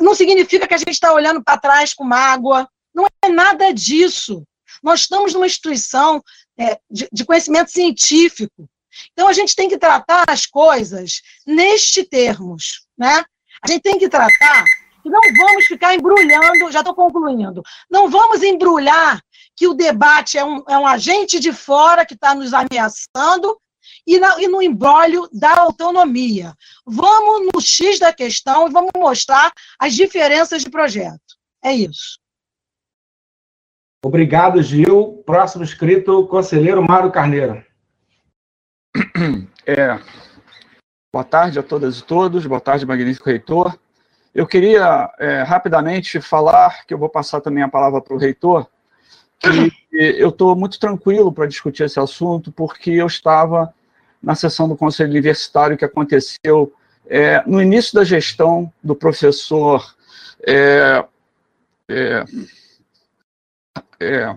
não 0.00 0.14
significa 0.14 0.66
que 0.66 0.72
a 0.72 0.78
gente 0.78 0.92
está 0.92 1.12
olhando 1.12 1.44
para 1.44 1.60
trás 1.60 1.92
com 1.92 2.02
mágoa, 2.02 2.66
não 2.94 3.06
é 3.22 3.28
nada 3.28 3.72
disso. 3.72 4.42
Nós 4.82 5.00
estamos 5.00 5.34
numa 5.34 5.46
instituição 5.46 6.22
é, 6.58 6.80
de, 6.90 7.08
de 7.12 7.24
conhecimento 7.26 7.70
científico, 7.70 8.66
então 9.12 9.28
a 9.28 9.32
gente 9.32 9.54
tem 9.54 9.68
que 9.68 9.78
tratar 9.78 10.24
as 10.28 10.46
coisas 10.46 11.20
neste 11.46 12.04
termos, 12.04 12.86
né? 12.96 13.24
A 13.62 13.70
gente 13.70 13.82
tem 13.82 13.98
que 13.98 14.08
tratar 14.08 14.64
que 15.02 15.10
não 15.10 15.20
vamos 15.36 15.66
ficar 15.66 15.94
embrulhando, 15.94 16.70
já 16.70 16.80
estou 16.80 16.94
concluindo, 16.94 17.62
não 17.90 18.08
vamos 18.08 18.42
embrulhar 18.42 19.20
que 19.56 19.66
o 19.66 19.74
debate 19.74 20.38
é 20.38 20.44
um, 20.44 20.62
é 20.68 20.78
um 20.78 20.86
agente 20.86 21.38
de 21.38 21.52
fora 21.52 22.06
que 22.06 22.14
está 22.14 22.34
nos 22.34 22.52
ameaçando 22.54 23.58
e, 24.06 24.18
na, 24.18 24.40
e 24.40 24.48
no 24.48 24.62
embrólio 24.62 25.28
da 25.32 25.60
autonomia. 25.60 26.54
Vamos 26.86 27.50
no 27.52 27.60
X 27.60 27.98
da 27.98 28.12
questão 28.12 28.68
e 28.68 28.72
vamos 28.72 28.90
mostrar 28.96 29.52
as 29.78 29.94
diferenças 29.94 30.62
de 30.62 30.70
projeto. 30.70 31.36
É 31.62 31.72
isso. 31.72 32.18
Obrigado, 34.04 34.60
Gil. 34.62 35.22
Próximo 35.24 35.62
inscrito, 35.62 36.26
conselheiro 36.26 36.82
Mário 36.82 37.12
Carneiro. 37.12 37.64
É, 39.64 39.96
boa 41.14 41.24
tarde 41.24 41.56
a 41.60 41.62
todas 41.62 42.00
e 42.00 42.04
todos, 42.04 42.44
boa 42.44 42.60
tarde, 42.60 42.84
magnífico 42.84 43.30
reitor. 43.30 43.78
Eu 44.34 44.46
queria 44.46 45.10
é, 45.18 45.42
rapidamente 45.42 46.20
falar, 46.20 46.86
que 46.86 46.94
eu 46.94 46.98
vou 46.98 47.08
passar 47.08 47.40
também 47.40 47.62
a 47.62 47.68
palavra 47.68 48.00
para 48.00 48.14
o 48.14 48.18
reitor, 48.18 48.66
que 49.38 49.72
eu 49.92 50.30
estou 50.30 50.56
muito 50.56 50.78
tranquilo 50.78 51.32
para 51.32 51.46
discutir 51.46 51.84
esse 51.84 51.98
assunto, 51.98 52.50
porque 52.52 52.90
eu 52.92 53.06
estava 53.06 53.74
na 54.22 54.34
sessão 54.34 54.68
do 54.68 54.76
Conselho 54.76 55.10
Universitário 55.10 55.76
que 55.76 55.84
aconteceu 55.84 56.72
é, 57.06 57.42
no 57.46 57.60
início 57.60 57.94
da 57.94 58.04
gestão 58.04 58.72
do 58.82 58.94
professor. 58.94 59.94
É, 60.46 61.04
é, 61.88 62.24
é, 64.00 64.36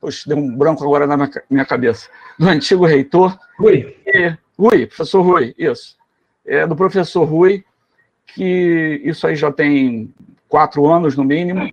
poxa, 0.00 0.22
deu 0.26 0.38
um 0.38 0.56
branco 0.56 0.84
agora 0.84 1.06
na 1.06 1.28
minha 1.50 1.64
cabeça. 1.64 2.08
Do 2.38 2.48
antigo 2.48 2.86
reitor. 2.86 3.36
Rui. 3.58 3.96
E, 4.06 4.36
Rui, 4.58 4.86
professor 4.86 5.22
Rui, 5.22 5.54
isso. 5.58 5.96
É, 6.46 6.66
do 6.66 6.76
professor 6.76 7.24
Rui, 7.24 7.64
que 8.26 9.00
isso 9.04 9.26
aí 9.26 9.36
já 9.36 9.52
tem 9.52 10.12
quatro 10.48 10.86
anos 10.86 11.16
no 11.16 11.24
mínimo. 11.24 11.70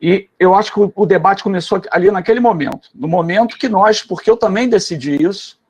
E 0.00 0.28
eu 0.38 0.54
acho 0.54 0.72
que 0.72 0.92
o, 0.94 1.06
debate 1.06 1.42
começou 1.42 1.80
ali 1.90 2.10
naquele 2.10 2.40
momento. 2.40 2.88
No 2.94 3.06
momento 3.06 3.58
que 3.58 3.68
nós, 3.68 4.02
porque 4.02 4.30
eu 4.30 4.36
também 4.36 4.68
decidi 4.68 5.22
isso, 5.22 5.60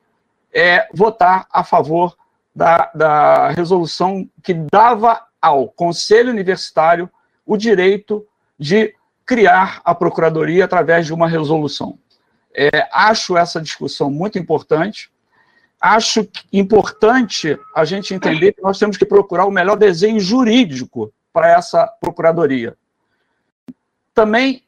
é 0.52 0.88
votar 0.94 1.46
a 1.50 1.64
favor 1.64 2.16
da, 2.54 2.90
da 2.94 3.48
resolução 3.48 4.28
que 4.42 4.54
dava 4.54 5.20
ao 5.40 5.68
Conselho 5.68 6.30
Universitário 6.30 7.10
o 7.44 7.56
direito 7.56 8.26
de 8.58 8.94
criar 9.26 9.80
a 9.84 9.94
Procuradoria 9.94 10.64
através 10.64 11.06
de 11.06 11.12
uma 11.12 11.28
resolução. 11.28 11.98
É, 12.54 12.88
acho 12.92 13.36
essa 13.36 13.60
discussão 13.60 14.10
muito 14.10 14.38
importante. 14.38 15.10
Acho 15.80 16.28
importante 16.52 17.58
a 17.74 17.84
gente 17.86 18.12
entender 18.12 18.52
que 18.52 18.62
nós 18.62 18.78
temos 18.78 18.98
que 18.98 19.04
procurar 19.06 19.46
o 19.46 19.50
melhor 19.50 19.76
desenho 19.76 20.20
jurídico 20.20 21.12
para 21.32 21.48
essa 21.48 21.86
Procuradoria. 21.86 22.76
Também, 24.12 24.62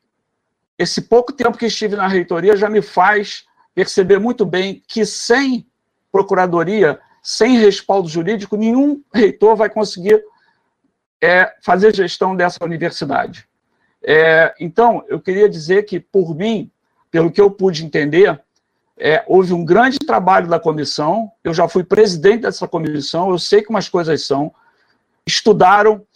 esse 0.78 1.02
pouco 1.02 1.32
tempo 1.32 1.58
que 1.58 1.66
estive 1.66 1.96
na 1.96 2.08
reitoria 2.08 2.56
já 2.56 2.70
me 2.70 2.80
faz 2.80 3.44
perceber 3.74 4.18
muito 4.18 4.46
bem 4.46 4.82
que 4.86 5.04
sem 5.04 5.66
Procuradoria, 6.10 6.98
sem 7.22 7.58
respaldo 7.58 8.08
jurídico, 8.08 8.56
nenhum 8.56 9.02
reitor 9.12 9.54
vai 9.54 9.68
conseguir 9.68 10.22
é, 11.20 11.54
fazer 11.62 11.94
gestão 11.94 12.34
dessa 12.34 12.64
universidade. 12.64 13.46
É, 14.02 14.54
então, 14.58 15.04
eu 15.08 15.20
queria 15.20 15.48
dizer 15.48 15.84
que, 15.84 16.00
por 16.00 16.34
mim, 16.34 16.70
pelo 17.10 17.30
que 17.30 17.40
eu 17.40 17.50
pude 17.50 17.84
entender, 17.84 18.40
é, 19.04 19.24
houve 19.26 19.52
um 19.52 19.64
grande 19.64 19.98
trabalho 19.98 20.46
da 20.46 20.60
comissão, 20.60 21.32
eu 21.42 21.52
já 21.52 21.66
fui 21.66 21.82
presidente 21.82 22.42
dessa 22.42 22.68
comissão, 22.68 23.30
eu 23.30 23.38
sei 23.38 23.60
como 23.60 23.76
as 23.76 23.88
coisas 23.88 24.24
são, 24.24 24.54
estudaram, 25.26 26.06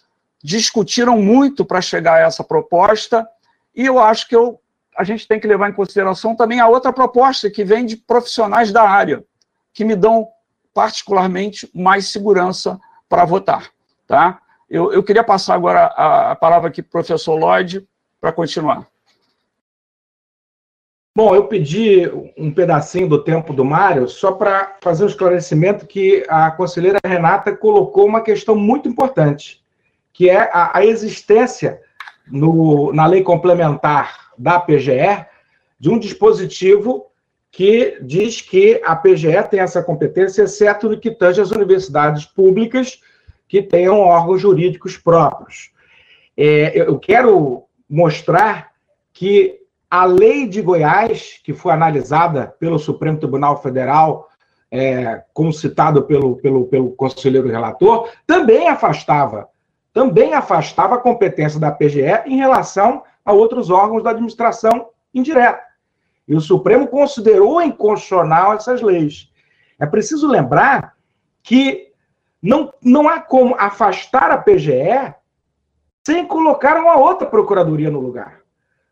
discutiram 0.41 1.21
muito 1.21 1.65
para 1.65 1.81
chegar 1.81 2.15
a 2.15 2.21
essa 2.21 2.45
proposta, 2.45 3.27
e 3.75 3.85
eu 3.85 3.99
acho 3.99 4.29
que 4.29 4.37
eu, 4.37 4.61
a 4.97 5.03
gente 5.03 5.27
tem 5.27 5.41
que 5.41 5.49
levar 5.49 5.69
em 5.69 5.73
consideração 5.73 6.37
também 6.37 6.61
a 6.61 6.69
outra 6.69 6.93
proposta 6.93 7.51
que 7.51 7.65
vem 7.65 7.85
de 7.85 7.97
profissionais 7.97 8.71
da 8.71 8.89
área, 8.89 9.25
que 9.75 9.85
me 9.85 9.97
dão 9.97 10.29
particularmente 10.73 11.69
mais 11.75 12.07
segurança 12.07 12.79
para 13.09 13.25
votar. 13.25 13.69
Tá? 14.07 14.41
Eu, 14.71 14.93
eu 14.93 15.03
queria 15.03 15.25
passar 15.25 15.55
agora 15.55 15.87
a, 15.87 16.31
a 16.31 16.37
palavra 16.37 16.69
aqui 16.69 16.83
para 16.83 16.89
o 16.89 16.93
professor 16.93 17.35
Lloyd 17.35 17.85
para 18.21 18.31
continuar. 18.31 18.87
Bom, 21.17 21.35
eu 21.35 21.45
pedi 21.45 22.03
um 22.37 22.53
pedacinho 22.53 23.09
do 23.09 23.25
tempo 23.25 23.55
do 23.55 23.65
Mário 23.65 24.07
só 24.07 24.33
para 24.33 24.77
fazer 24.83 25.03
um 25.03 25.07
esclarecimento 25.07 25.87
que 25.87 26.23
a 26.29 26.51
conselheira 26.51 26.99
Renata 27.03 27.57
colocou 27.57 28.05
uma 28.05 28.21
questão 28.21 28.55
muito 28.55 28.87
importante, 28.87 29.65
que 30.13 30.29
é 30.29 30.43
a, 30.53 30.77
a 30.77 30.85
existência 30.85 31.81
no, 32.31 32.93
na 32.93 33.07
lei 33.07 33.23
complementar 33.23 34.27
da 34.37 34.61
PGE 34.61 35.25
de 35.81 35.89
um 35.89 35.99
dispositivo 35.99 37.07
que 37.51 37.97
diz 38.03 38.43
que 38.43 38.83
a 38.85 38.95
PGE 38.95 39.43
tem 39.51 39.61
essa 39.61 39.83
competência, 39.83 40.43
exceto 40.43 40.87
no 40.87 41.01
que 41.01 41.11
tange 41.11 41.41
as 41.41 41.51
universidades 41.51 42.27
públicas 42.27 43.01
que 43.49 43.63
tenham 43.63 44.01
órgãos 44.01 44.43
jurídicos 44.43 44.99
próprios. 44.99 45.71
É, 46.37 46.79
eu 46.79 46.99
quero 46.99 47.65
mostrar 47.89 48.73
que 49.15 49.65
a 49.97 50.05
lei 50.05 50.47
de 50.47 50.61
Goiás, 50.61 51.41
que 51.43 51.55
foi 51.55 51.73
analisada 51.73 52.55
pelo 52.61 52.79
Supremo 52.79 53.19
Tribunal 53.19 53.63
Federal, 53.63 54.29
é, 54.71 55.25
como 55.33 55.51
citado 55.51 56.03
pelo, 56.03 56.37
pelo, 56.37 56.67
pelo 56.67 56.91
conselheiro 56.91 57.49
relator, 57.49 58.11
também 58.27 58.69
afastava, 58.69 59.49
também 59.95 60.35
afastava 60.35 60.97
a 60.97 61.01
competência 61.01 61.59
da 61.59 61.73
PGE 61.73 62.25
em 62.27 62.37
relação 62.37 63.05
a 63.25 63.33
outros 63.33 63.71
órgãos 63.71 64.03
da 64.03 64.11
administração 64.11 64.91
indireta. 65.15 65.63
E 66.29 66.35
o 66.35 66.43
Supremo 66.43 66.87
considerou 66.89 67.63
inconstitucional 67.63 68.53
essas 68.53 68.83
leis. 68.83 69.33
É 69.79 69.87
preciso 69.87 70.29
lembrar 70.29 70.93
que 71.43 71.91
não, 72.43 72.71
não 72.83 73.09
há 73.09 73.19
como 73.19 73.55
afastar 73.59 74.31
a 74.31 74.37
PGE 74.37 75.15
sem 76.05 76.27
colocar 76.27 76.77
uma 76.77 76.99
outra 76.99 77.27
procuradoria 77.27 77.91
no 77.91 78.01
lugar. 78.01 78.46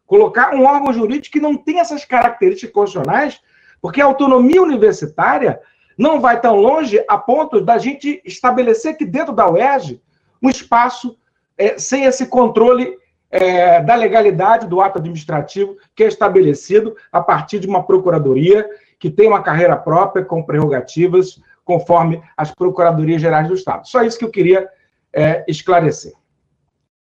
Colocar 0.07 0.55
um 0.55 0.65
órgão 0.65 0.93
jurídico 0.93 1.33
que 1.33 1.41
não 1.41 1.57
tem 1.57 1.81
essas 1.81 2.05
características 2.05 2.73
constitucionais, 2.73 3.41
porque 3.81 4.01
a 4.01 4.05
autonomia 4.05 4.63
universitária 4.63 5.61
não 5.97 6.21
vai 6.21 6.41
tão 6.41 6.57
longe 6.57 7.03
a 7.09 7.17
ponto 7.17 7.61
da 7.61 7.79
gente 7.79 8.21
estabelecer 8.25 8.97
que 8.97 9.07
dentro 9.07 9.33
da 9.33 9.49
UERJ 9.49 10.01
um 10.43 10.51
espaço 10.51 11.17
é, 11.57 11.79
sem 11.79 12.05
esse 12.05 12.27
controle 12.27 12.97
é, 13.31 13.81
da 13.81 13.95
legalidade 13.95 14.67
do 14.67 14.81
ato 14.81 14.99
administrativo 14.99 15.77
que 15.95 16.05
é 16.05 16.09
estabelecido 16.09 16.97
a 17.11 17.21
partir 17.21 17.59
de 17.59 17.67
uma 17.67 17.83
procuradoria 17.83 18.69
que 18.99 19.11
tem 19.11 19.29
uma 19.29 19.43
carreira 19.43 19.77
própria 19.77 20.25
com 20.25 20.43
prerrogativas 20.43 21.41
conforme 21.65 22.23
as 22.37 22.53
procuradorias 22.53 23.21
gerais 23.21 23.49
do 23.49 23.55
Estado. 23.55 23.89
Só 23.89 24.03
isso 24.03 24.19
que 24.19 24.25
eu 24.25 24.31
queria 24.31 24.69
é, 25.13 25.45
esclarecer. 25.49 26.13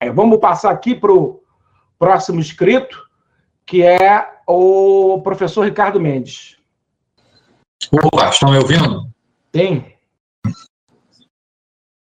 É, 0.01 0.11
vamos 0.11 0.39
passar 0.39 0.71
aqui 0.71 0.95
para 0.95 1.13
o 1.13 1.41
próximo 1.99 2.41
inscrito, 2.41 3.03
que 3.67 3.83
é 3.83 4.29
o 4.47 5.21
professor 5.23 5.65
Ricardo 5.65 6.01
Mendes. 6.01 6.57
Opa, 7.93 8.29
estão 8.29 8.51
me 8.51 8.59
ouvindo? 8.59 9.09
Sim. 9.55 9.85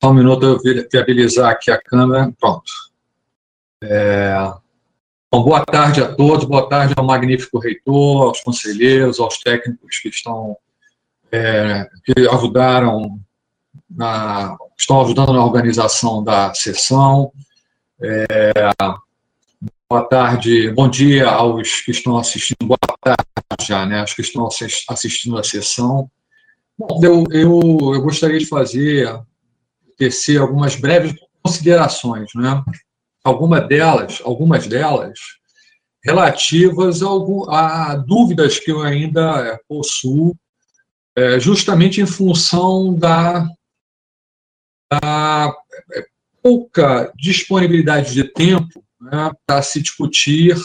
Só 0.01 0.09
um 0.09 0.13
minuto 0.13 0.45
eu 0.45 0.87
viabilizar 0.91 1.51
aqui 1.51 1.71
a 1.71 1.81
câmera. 1.81 2.31
Pronto. 2.39 2.71
É... 3.83 4.33
Bom, 5.31 5.43
boa 5.43 5.65
tarde 5.65 6.01
a 6.01 6.13
todos, 6.13 6.45
boa 6.45 6.69
tarde 6.69 6.93
ao 6.95 7.05
magnífico 7.05 7.57
reitor, 7.57 8.27
aos 8.27 8.41
conselheiros, 8.41 9.19
aos 9.19 9.39
técnicos 9.39 9.97
que 9.97 10.09
estão 10.09 10.55
é, 11.31 11.89
que 12.05 12.29
ajudaram 12.29 13.19
na, 13.89 14.55
estão 14.77 15.01
ajudando 15.01 15.33
na 15.33 15.43
organização 15.43 16.23
da 16.23 16.53
sessão. 16.53 17.31
É, 17.99 18.51
boa 19.93 20.09
tarde, 20.09 20.71
bom 20.71 20.89
dia 20.89 21.29
aos 21.29 21.81
que 21.81 21.91
estão 21.91 22.17
assistindo, 22.17 22.65
boa 22.65 22.79
tarde 22.99 23.23
já, 23.61 23.85
né, 23.85 23.99
aos 23.99 24.11
que 24.11 24.23
estão 24.23 24.49
assistindo 24.89 25.37
a 25.37 25.43
sessão. 25.43 26.09
Bom, 26.75 26.99
eu, 27.03 27.23
eu, 27.29 27.61
eu 27.93 28.01
gostaria 28.01 28.39
de 28.39 28.47
fazer, 28.47 29.07
tecer 29.95 30.41
algumas 30.41 30.75
breves 30.75 31.13
considerações, 31.43 32.31
né, 32.33 32.63
algumas 33.23 33.67
delas, 33.67 34.19
algumas 34.25 34.65
delas 34.65 35.19
relativas 36.03 37.03
a, 37.03 37.05
algum, 37.05 37.47
a 37.51 37.95
dúvidas 37.95 38.57
que 38.57 38.71
eu 38.71 38.81
ainda 38.81 39.59
possuo, 39.67 40.35
é, 41.15 41.39
justamente 41.39 42.01
em 42.01 42.07
função 42.07 42.95
da, 42.95 43.47
da 44.91 45.55
pouca 46.41 47.13
disponibilidade 47.15 48.11
de 48.11 48.23
tempo 48.23 48.82
né, 49.03 49.31
para 49.45 49.61
se 49.61 49.81
discutir 49.81 50.55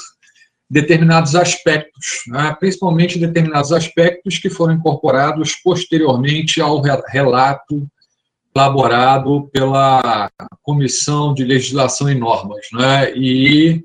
determinados 0.70 1.34
aspectos, 1.34 2.22
né, 2.26 2.54
principalmente 2.58 3.18
determinados 3.18 3.72
aspectos 3.72 4.38
que 4.38 4.50
foram 4.50 4.74
incorporados 4.74 5.54
posteriormente 5.56 6.60
ao 6.60 6.80
relato 6.80 7.88
elaborado 8.54 9.48
pela 9.52 10.30
Comissão 10.62 11.32
de 11.32 11.44
Legislação 11.44 12.10
e 12.10 12.14
Normas, 12.14 12.66
né, 12.72 13.12
e 13.16 13.84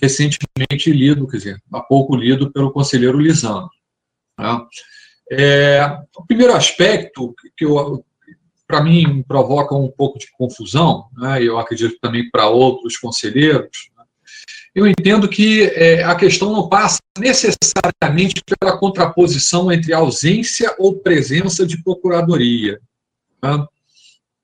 recentemente 0.00 0.92
lido, 0.92 1.26
quer 1.26 1.38
dizer, 1.38 1.62
há 1.72 1.80
pouco 1.80 2.14
lido 2.14 2.52
pelo 2.52 2.72
conselheiro 2.72 3.18
Lisandro. 3.18 3.70
Né. 4.38 4.66
É, 5.30 5.98
o 6.16 6.24
primeiro 6.26 6.54
aspecto 6.54 7.34
que 7.56 7.66
para 8.68 8.82
mim 8.82 9.24
provoca 9.26 9.74
um 9.74 9.88
pouco 9.88 10.18
de 10.18 10.30
confusão, 10.32 11.06
né, 11.16 11.42
eu 11.42 11.58
acredito 11.58 11.98
também 12.00 12.30
para 12.30 12.48
outros 12.48 12.96
conselheiros, 12.96 13.90
né, 13.96 14.04
eu 14.74 14.86
entendo 14.86 15.28
que 15.28 15.62
é, 15.74 16.04
a 16.04 16.14
questão 16.14 16.52
não 16.52 16.68
passa 16.68 16.98
necessariamente 17.18 18.42
pela 18.60 18.78
contraposição 18.78 19.72
entre 19.72 19.92
ausência 19.92 20.74
ou 20.78 21.00
presença 21.00 21.66
de 21.66 21.82
procuradoria. 21.82 22.78
Né? 23.42 23.66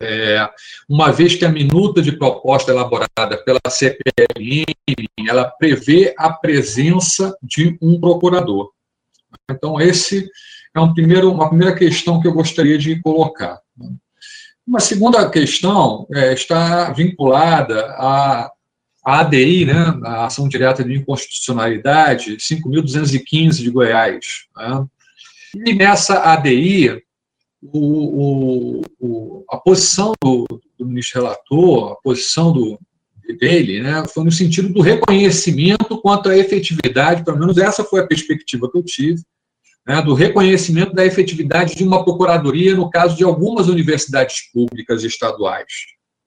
é, 0.04 0.48
uma 0.88 1.10
vez 1.12 1.34
que 1.34 1.44
a 1.44 1.48
minuta 1.48 2.02
de 2.02 2.12
proposta 2.12 2.70
elaborada 2.70 3.42
pela 3.44 3.60
CPLM, 3.68 4.64
ela 5.26 5.44
prevê 5.44 6.14
a 6.18 6.32
presença 6.32 7.36
de 7.42 7.78
um 7.80 8.00
procurador. 8.00 8.70
Então, 9.50 9.80
esse 9.80 10.28
é 10.74 10.80
um 10.80 10.92
primeiro, 10.92 11.32
uma 11.32 11.48
primeira 11.48 11.74
questão 11.74 12.20
que 12.20 12.28
eu 12.28 12.32
gostaria 12.32 12.78
de 12.78 13.00
colocar. 13.00 13.60
Uma 14.66 14.80
segunda 14.80 15.28
questão 15.28 16.06
é, 16.12 16.32
está 16.32 16.90
vinculada 16.92 17.84
à, 17.98 18.50
à 19.04 19.20
ADI, 19.20 19.66
né, 19.66 20.00
a 20.04 20.26
Ação 20.26 20.48
Direta 20.48 20.82
de 20.82 20.94
Inconstitucionalidade 20.94 22.38
5.215 22.38 23.56
de 23.56 23.70
Goiás. 23.70 24.24
Né? 24.56 24.86
E 25.66 25.74
nessa 25.74 26.32
ADI, 26.32 27.02
o, 27.62 28.82
o, 28.98 29.44
a 29.50 29.58
posição 29.58 30.14
do, 30.22 30.46
do, 30.78 30.86
ministro 30.86 31.22
relator, 31.22 31.92
a 31.92 31.96
posição 31.96 32.50
do, 32.50 32.78
dele, 33.38 33.82
né, 33.82 34.02
foi 34.12 34.24
no 34.24 34.32
sentido 34.32 34.70
do 34.70 34.80
reconhecimento 34.80 36.00
quanto 36.00 36.30
à 36.30 36.36
efetividade, 36.36 37.22
pelo 37.22 37.38
menos 37.38 37.58
essa 37.58 37.84
foi 37.84 38.00
a 38.00 38.06
perspectiva 38.06 38.70
que 38.70 38.78
eu 38.78 38.82
tive, 38.82 39.22
né, 39.86 40.00
do 40.02 40.14
reconhecimento 40.14 40.94
da 40.94 41.04
efetividade 41.04 41.74
de 41.74 41.84
uma 41.84 42.04
procuradoria 42.04 42.74
no 42.74 42.90
caso 42.90 43.16
de 43.16 43.24
algumas 43.24 43.68
universidades 43.68 44.50
públicas 44.52 45.04
estaduais. 45.04 45.72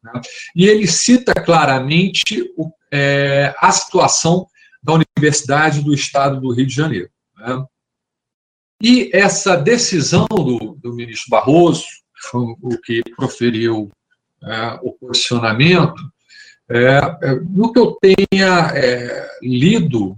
Né, 0.04 0.22
e 0.56 0.68
ele 0.68 0.88
cita 0.88 1.34
claramente 1.34 2.52
o, 2.56 2.72
é, 2.92 3.54
a 3.58 3.72
situação 3.72 4.48
da 4.82 4.94
Universidade 4.94 5.82
do 5.82 5.94
Estado 5.94 6.40
do 6.40 6.54
Rio 6.54 6.68
de 6.68 6.74
Janeiro. 6.74 7.10
Né. 7.38 7.66
E 8.82 9.10
essa 9.12 9.56
decisão 9.56 10.28
do, 10.28 10.78
do 10.82 10.94
ministro 10.94 11.30
Barroso, 11.32 11.86
o 12.34 12.78
que 12.78 13.02
proferiu 13.16 13.92
é, 14.44 14.80
o 14.84 14.92
posicionamento, 14.94 15.96
é, 16.70 17.00
é, 17.22 17.36
no 17.50 17.72
que 17.72 17.80
eu 17.80 17.98
tenha 18.00 18.72
é, 18.76 19.30
lido 19.42 20.18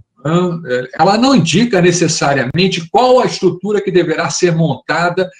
ela 0.98 1.16
não 1.16 1.34
indica 1.34 1.80
necessariamente 1.80 2.88
qual 2.90 3.20
a 3.20 3.26
estrutura 3.26 3.80
que 3.80 3.90
deverá 3.90 4.28
ser 4.30 4.54
montada 4.54 5.30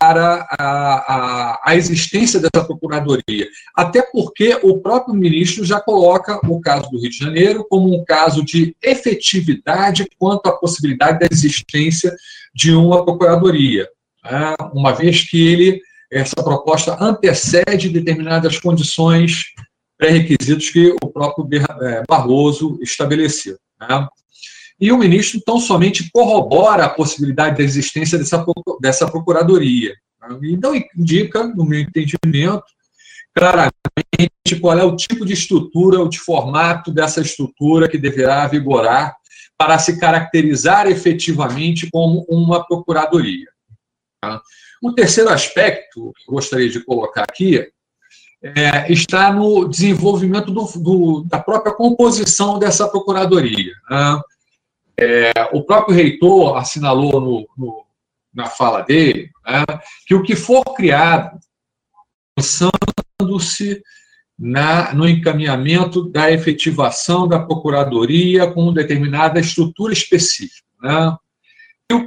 para 0.00 0.46
a, 0.58 0.64
a, 0.64 1.60
a, 1.66 1.76
existência 1.76 2.40
dessa 2.40 2.64
procuradoria. 2.64 3.46
Até 3.76 4.00
porque 4.00 4.58
o 4.62 4.78
próprio 4.78 5.14
ministro 5.14 5.64
já 5.64 5.80
coloca 5.80 6.40
o 6.48 6.60
caso 6.60 6.90
do 6.90 6.98
Rio 6.98 7.10
de 7.10 7.18
Janeiro 7.18 7.66
como 7.68 7.94
um 7.94 8.02
caso 8.02 8.42
de 8.42 8.74
efetividade 8.82 10.06
quanto 10.18 10.46
à 10.46 10.52
possibilidade 10.52 11.18
da 11.18 11.28
existência 11.30 12.14
de 12.54 12.72
uma 12.72 13.04
procuradoria, 13.04 13.86
né? 14.24 14.54
uma 14.72 14.92
vez 14.92 15.28
que 15.28 15.46
ele 15.46 15.80
essa 16.10 16.36
proposta 16.36 16.96
antecede 17.02 17.88
determinadas 17.88 18.58
condições 18.58 19.44
pré-requisitos 19.96 20.68
que 20.68 20.94
o 21.02 21.08
próprio 21.08 21.48
é, 21.80 22.02
Barroso 22.06 22.78
estabeleceu. 22.82 23.56
Né? 23.88 24.08
E 24.80 24.90
o 24.90 24.98
ministro 24.98 25.40
tão 25.44 25.60
somente 25.60 26.10
corrobora 26.10 26.84
a 26.84 26.90
possibilidade 26.90 27.58
da 27.58 27.62
existência 27.62 28.18
dessa, 28.18 28.44
dessa 28.80 29.10
procuradoria. 29.10 29.94
Né? 30.20 30.58
Indica, 30.96 31.46
no 31.46 31.64
meu 31.64 31.80
entendimento, 31.80 32.64
claramente 33.34 34.60
qual 34.60 34.78
é 34.78 34.84
o 34.84 34.96
tipo 34.96 35.24
de 35.24 35.32
estrutura, 35.32 36.00
o 36.00 36.08
de 36.08 36.18
formato 36.18 36.92
dessa 36.92 37.20
estrutura 37.20 37.88
que 37.88 37.98
deverá 37.98 38.46
vigorar 38.46 39.14
para 39.56 39.78
se 39.78 39.98
caracterizar 39.98 40.86
efetivamente 40.88 41.88
como 41.90 42.26
uma 42.28 42.66
procuradoria. 42.66 43.46
Tá? 44.20 44.40
O 44.82 44.92
terceiro 44.92 45.30
aspecto 45.30 46.12
que 46.16 46.28
eu 46.28 46.34
gostaria 46.34 46.68
de 46.68 46.84
colocar 46.84 47.22
aqui 47.22 47.70
é, 48.42 48.92
está 48.92 49.32
no 49.32 49.68
desenvolvimento 49.68 50.50
do, 50.50 50.64
do, 50.80 51.24
da 51.24 51.38
própria 51.38 51.72
composição 51.72 52.58
dessa 52.58 52.88
procuradoria. 52.88 53.72
Né? 53.88 54.20
É, 54.98 55.32
o 55.52 55.62
próprio 55.62 55.94
reitor 55.94 56.56
assinalou 56.56 57.20
no, 57.20 57.48
no, 57.56 57.86
na 58.34 58.46
fala 58.46 58.82
dele 58.82 59.30
né, 59.46 59.64
que 60.06 60.14
o 60.14 60.22
que 60.22 60.34
for 60.34 60.62
criado, 60.74 61.38
pensando-se 62.34 63.82
no 64.38 65.08
encaminhamento 65.08 66.08
da 66.08 66.32
efetivação 66.32 67.28
da 67.28 67.38
procuradoria 67.38 68.50
com 68.50 68.72
determinada 68.72 69.38
estrutura 69.38 69.92
específica. 69.92 70.66
Né? 70.82 71.16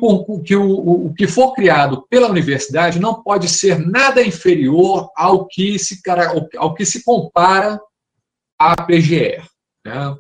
O, 0.01 0.41
que 0.41 0.55
o, 0.55 1.05
o 1.07 1.13
que 1.13 1.27
for 1.27 1.53
criado 1.53 2.07
pela 2.09 2.27
universidade 2.27 2.99
não 2.99 3.21
pode 3.21 3.47
ser 3.47 3.79
nada 3.79 4.23
inferior 4.23 5.09
ao 5.15 5.45
que 5.45 5.77
se, 5.77 6.01
ao 6.57 6.73
que 6.73 6.85
se 6.85 7.03
compara 7.03 7.79
à 8.57 8.75
PGR. 8.75 9.45
Né? 9.85 10.15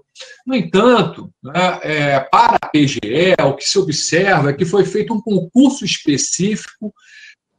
No 0.45 0.55
entanto, 0.55 1.31
né, 1.43 1.79
é, 1.81 2.19
para 2.19 2.57
a 2.61 2.67
PGE, 2.67 3.35
o 3.43 3.53
que 3.55 3.63
se 3.63 3.79
observa 3.79 4.51
é 4.51 4.53
que 4.53 4.65
foi 4.65 4.85
feito 4.85 5.13
um 5.13 5.21
concurso 5.21 5.83
específico 5.83 6.93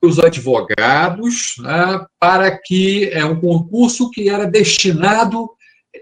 os 0.01 0.21
advogados, 0.21 1.55
né, 1.59 2.07
para 2.21 2.57
que 2.57 3.09
é 3.11 3.25
um 3.25 3.41
concurso 3.41 4.11
que 4.11 4.29
era 4.29 4.47
destinado 4.47 5.51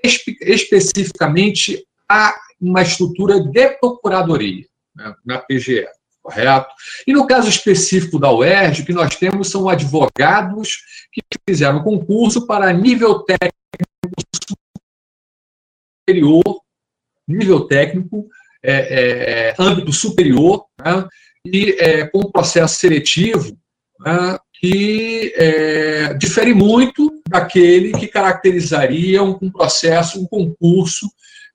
espe 0.03 0.37
especificamente 0.43 1.87
a 2.09 2.35
uma 2.61 2.83
estrutura 2.83 3.41
de 3.41 3.69
procuradoria 3.79 4.67
né, 4.95 5.15
na 5.25 5.39
PGE, 5.39 5.87
correto? 6.23 6.69
E 7.07 7.13
no 7.13 7.27
caso 7.27 7.49
específico 7.49 8.19
da 8.19 8.33
UERJ, 8.33 8.83
o 8.83 8.87
que 8.87 8.93
nós 8.93 9.17
temos 9.17 9.51
são 9.51 9.69
advogados 9.69 10.79
que 11.13 11.23
fizeram 11.49 11.83
concurso 11.83 12.47
para 12.47 12.73
nível 12.73 13.21
técnico 13.21 13.55
superior, 16.07 16.61
nível 17.27 17.67
técnico, 17.67 18.29
é, 18.63 19.51
é, 19.51 19.55
âmbito 19.59 19.93
superior, 19.93 20.67
né, 20.79 21.07
e 21.45 21.77
é, 21.79 22.07
com 22.07 22.21
um 22.21 22.31
processo 22.31 22.77
seletivo 22.77 23.57
né, 24.01 24.39
que 24.55 25.33
é, 25.37 26.15
difere 26.15 26.55
muito 26.55 27.23
daquele 27.29 27.93
que 27.93 28.07
caracterizaria 28.07 29.23
um, 29.23 29.39
um, 29.43 29.51
processo, 29.51 30.21
um 30.21 30.27
concurso 30.27 31.07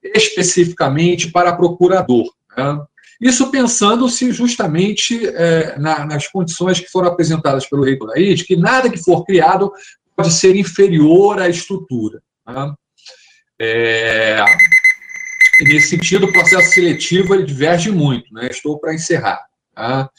especificamente 0.03 1.31
para 1.31 1.55
procurador. 1.55 2.31
Né. 2.55 2.81
Isso 3.19 3.51
pensando-se 3.51 4.31
justamente 4.31 5.27
é, 5.27 5.77
na, 5.77 6.05
nas 6.05 6.27
condições 6.27 6.79
que 6.79 6.89
foram 6.89 7.09
apresentadas 7.09 7.67
pelo 7.67 7.83
da 7.83 8.13
de 8.13 8.45
que 8.45 8.55
nada 8.55 8.89
que 8.89 9.03
for 9.03 9.25
criado 9.25 9.71
pode 10.15 10.31
ser 10.31 10.55
inferior 10.55 11.39
à 11.39 11.49
estrutura. 11.49 12.21
Né. 12.47 12.73
É, 13.61 14.43
nesse 15.61 15.89
sentido, 15.89 16.27
o 16.27 16.31
processo 16.31 16.69
seletivo 16.69 17.33
ele 17.33 17.45
diverge 17.45 17.91
muito, 17.91 18.33
né? 18.33 18.47
estou 18.49 18.79
para 18.79 18.93
encerrar. 18.93 19.41
Tá? 19.75 20.09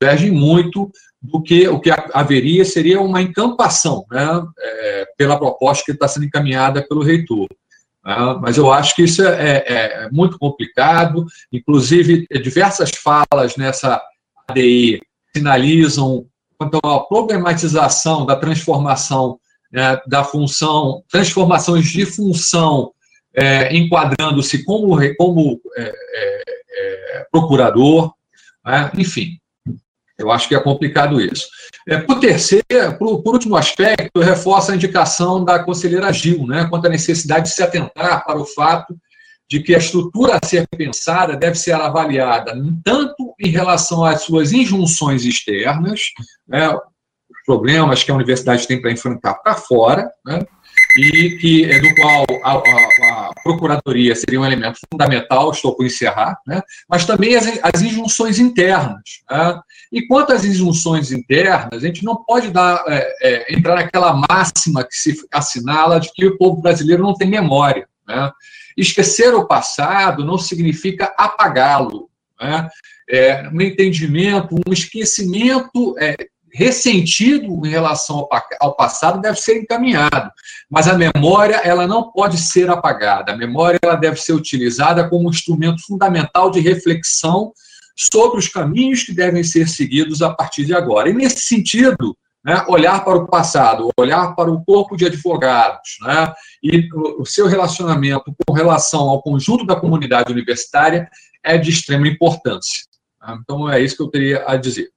Diverge 0.00 0.30
muito 0.30 0.90
do 1.20 1.42
que 1.42 1.66
o 1.66 1.80
que 1.80 1.90
haveria 2.12 2.64
seria 2.66 3.00
uma 3.00 3.22
encampação 3.22 4.04
né? 4.10 4.26
É, 4.60 5.06
pela 5.16 5.38
proposta 5.38 5.82
que 5.84 5.92
está 5.92 6.06
sendo 6.06 6.26
encaminhada 6.26 6.86
pelo 6.86 7.02
reitor. 7.02 7.48
Tá? 8.04 8.38
Mas 8.40 8.58
eu 8.58 8.70
acho 8.70 8.94
que 8.94 9.02
isso 9.02 9.26
é, 9.26 9.56
é, 9.56 10.04
é 10.04 10.08
muito 10.12 10.38
complicado, 10.38 11.24
inclusive 11.50 12.26
diversas 12.42 12.90
falas 12.90 13.56
nessa 13.56 14.00
ADI 14.46 15.00
sinalizam 15.34 16.26
quanto 16.58 16.78
à 16.84 17.00
problematização 17.00 18.26
da 18.26 18.36
transformação 18.36 19.40
né, 19.72 19.98
da 20.06 20.22
função, 20.22 21.02
transformações 21.10 21.86
de 21.86 22.04
função 22.04 22.92
é, 23.34 23.74
enquadrando-se 23.74 24.64
como, 24.64 24.96
como 25.16 25.60
é, 25.76 25.82
é, 25.82 26.42
é, 26.76 27.26
procurador, 27.32 28.12
né? 28.64 28.92
enfim, 28.96 29.38
eu 30.18 30.30
acho 30.30 30.48
que 30.48 30.54
é 30.54 30.60
complicado 30.60 31.20
isso. 31.20 31.46
É, 31.88 31.98
por 31.98 32.20
terceiro, 32.20 32.64
por, 32.98 33.22
por, 33.22 33.34
último 33.34 33.56
aspecto, 33.56 34.20
reforça 34.20 34.72
a 34.72 34.74
indicação 34.74 35.44
da 35.44 35.62
conselheira 35.62 36.12
Gil, 36.12 36.46
né, 36.46 36.66
quanto 36.70 36.86
à 36.86 36.90
necessidade 36.90 37.48
de 37.48 37.54
se 37.54 37.62
atentar 37.62 38.24
para 38.24 38.38
o 38.38 38.44
fato 38.44 38.96
de 39.48 39.60
que 39.60 39.74
a 39.74 39.78
estrutura 39.78 40.38
a 40.40 40.46
ser 40.46 40.66
pensada 40.68 41.36
deve 41.36 41.56
ser 41.56 41.72
avaliada 41.72 42.54
tanto 42.82 43.34
em 43.38 43.50
relação 43.50 44.04
às 44.04 44.22
suas 44.22 44.52
injunções 44.52 45.24
externas, 45.24 46.00
né, 46.46 46.68
os 46.70 47.42
problemas 47.44 48.02
que 48.02 48.10
a 48.10 48.14
universidade 48.14 48.66
tem 48.66 48.80
para 48.80 48.92
enfrentar 48.92 49.34
para 49.34 49.54
fora, 49.54 50.08
né, 50.24 50.46
e 50.96 51.36
que 51.38 51.64
é 51.64 51.80
do 51.80 51.94
qual 51.96 52.24
a, 52.42 52.52
a, 52.52 52.58
a, 52.58 53.30
procuradoria 53.42 54.14
seria 54.14 54.40
um 54.40 54.44
elemento 54.44 54.78
fundamental, 54.90 55.50
estou 55.50 55.74
por 55.74 55.84
encerrar, 55.84 56.38
né? 56.46 56.62
mas 56.88 57.04
também 57.04 57.34
as, 57.34 57.46
as 57.62 57.82
injunções 57.82 58.38
internas. 58.38 59.02
Né? 59.30 59.60
E 59.92 60.06
quanto 60.06 60.32
às 60.32 60.44
injunções 60.44 61.10
internas, 61.10 61.82
a 61.82 61.86
gente 61.86 62.04
não 62.04 62.16
pode 62.24 62.50
dar, 62.50 62.82
é, 62.86 63.16
é, 63.22 63.54
entrar 63.54 63.74
naquela 63.74 64.14
máxima 64.28 64.84
que 64.84 64.94
se 64.94 65.14
assinala 65.32 65.98
de 65.98 66.12
que 66.12 66.26
o 66.26 66.38
povo 66.38 66.62
brasileiro 66.62 67.02
não 67.02 67.14
tem 67.14 67.28
memória. 67.28 67.88
Né? 68.06 68.30
Esquecer 68.76 69.34
o 69.34 69.46
passado 69.46 70.24
não 70.24 70.38
significa 70.38 71.12
apagá-lo. 71.16 72.08
Né? 72.40 72.68
É, 73.08 73.48
um 73.48 73.60
entendimento, 73.60 74.54
um 74.66 74.72
esquecimento 74.72 75.96
é, 75.98 76.16
ressentido 76.54 77.66
em 77.66 77.68
relação 77.68 78.28
ao, 78.60 78.76
passado 78.76 79.20
deve 79.20 79.40
ser 79.40 79.60
encaminhado, 79.60 80.30
mas 80.70 80.86
a 80.86 80.94
memória 80.94 81.56
ela 81.56 81.84
não 81.84 82.12
pode 82.12 82.38
ser 82.38 82.70
apagada. 82.70 83.32
A 83.32 83.36
memória 83.36 83.76
ela 83.82 83.96
deve 83.96 84.20
ser 84.20 84.34
utilizada 84.34 85.08
como 85.08 85.26
um 85.26 85.30
instrumento 85.30 85.84
fundamental 85.84 86.52
de 86.52 86.60
reflexão 86.60 87.52
sobre 87.96 88.38
os 88.38 88.46
caminhos 88.46 89.02
que 89.02 89.12
devem 89.12 89.42
ser 89.42 89.68
seguidos 89.68 90.22
a 90.22 90.32
partir 90.32 90.64
de 90.64 90.72
agora. 90.72 91.08
E 91.08 91.12
nesse 91.12 91.40
sentido, 91.40 92.16
né, 92.44 92.64
olhar 92.68 93.04
para 93.04 93.18
o 93.18 93.26
passado, 93.26 93.90
olhar 93.98 94.36
para 94.36 94.50
o 94.50 94.64
corpo 94.64 94.96
de 94.96 95.06
advogados, 95.06 95.96
né, 96.02 96.32
e 96.62 96.88
o 97.18 97.24
seu 97.24 97.48
relacionamento 97.48 98.32
com 98.46 98.52
relação 98.52 99.08
ao 99.08 99.20
conjunto 99.22 99.66
da 99.66 99.74
comunidade 99.74 100.30
universitária 100.30 101.08
é 101.42 101.58
de 101.58 101.70
extrema 101.70 102.06
importância. 102.06 102.84
Tá? 103.18 103.36
Então, 103.42 103.68
é 103.68 103.80
isso 103.80 103.96
que 103.96 104.02
eu 104.02 104.08
teria 104.08 104.44
a 104.46 104.56
dizer. 104.56 104.94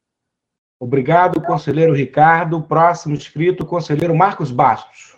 Obrigado, 0.80 1.42
conselheiro 1.42 1.94
Ricardo. 1.94 2.62
Próximo 2.62 3.16
inscrito, 3.16 3.66
conselheiro 3.66 4.16
Marcos 4.16 4.52
Bastos. 4.52 5.16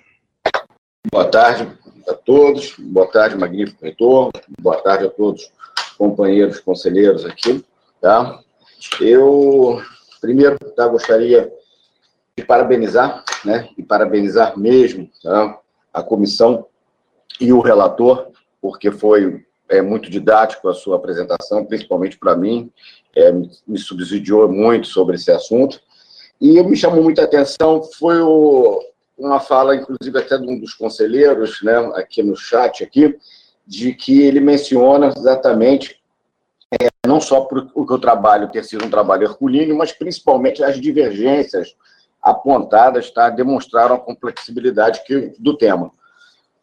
Boa 1.12 1.26
tarde 1.26 1.68
a 2.08 2.14
todos. 2.14 2.76
Boa 2.78 3.08
tarde, 3.08 3.38
magnífico 3.38 3.84
reitor. 3.84 4.32
Boa 4.62 4.82
tarde 4.82 5.06
a 5.06 5.10
todos 5.10 5.52
companheiros 6.00 6.62
conselheiros 6.62 7.26
aqui. 7.26 7.64
Tá? 8.00 8.40
Eu, 9.02 9.82
primeiro, 10.22 10.58
tá, 10.74 10.88
gostaria 10.88 11.52
de 12.38 12.46
parabenizar, 12.46 13.26
né, 13.44 13.68
e 13.78 13.84
parabenizar 13.84 14.58
mesmo 14.58 15.10
tá, 15.22 15.60
a 15.94 16.02
comissão 16.02 16.66
e 17.40 17.52
o 17.52 17.60
relator, 17.60 18.32
porque 18.62 18.90
foi 18.92 19.46
é, 19.68 19.82
muito 19.82 20.10
didático 20.10 20.70
a 20.70 20.74
sua 20.74 20.96
apresentação, 20.96 21.66
principalmente 21.66 22.18
para 22.18 22.36
mim, 22.36 22.72
é, 23.16 23.32
me 23.32 23.78
subsidiou 23.78 24.48
muito 24.50 24.88
sobre 24.88 25.16
esse 25.16 25.32
assunto. 25.32 25.80
E 26.40 26.62
me 26.64 26.76
chamou 26.76 27.04
muita 27.04 27.24
atenção 27.24 27.84
foi 27.84 28.22
o, 28.22 28.82
uma 29.18 29.40
fala, 29.40 29.76
inclusive 29.76 30.18
até 30.18 30.38
de 30.38 30.48
um 30.48 30.60
dos 30.60 30.74
conselheiros, 30.74 31.62
né, 31.62 31.78
aqui 31.96 32.24
no 32.24 32.36
chat 32.36 32.84
aqui, 32.84 33.18
de 33.68 33.94
que 33.94 34.22
ele 34.22 34.40
menciona 34.40 35.14
exatamente 35.16 36.00
é, 36.72 36.88
não 37.06 37.20
só 37.20 37.48
o 37.74 37.86
que 37.86 37.94
o 37.94 38.00
trabalho 38.00 38.50
ter 38.50 38.64
sido 38.64 38.86
um 38.86 38.90
trabalho 38.90 39.24
herculíneo, 39.24 39.76
mas 39.76 39.92
principalmente 39.92 40.64
as 40.64 40.80
divergências 40.80 41.76
apontadas 42.22 43.10
tá, 43.12 43.30
demonstraram 43.30 43.96
a 43.96 44.00
complexibilidade 44.00 45.04
que, 45.06 45.34
do 45.40 45.58
tema. 45.58 45.92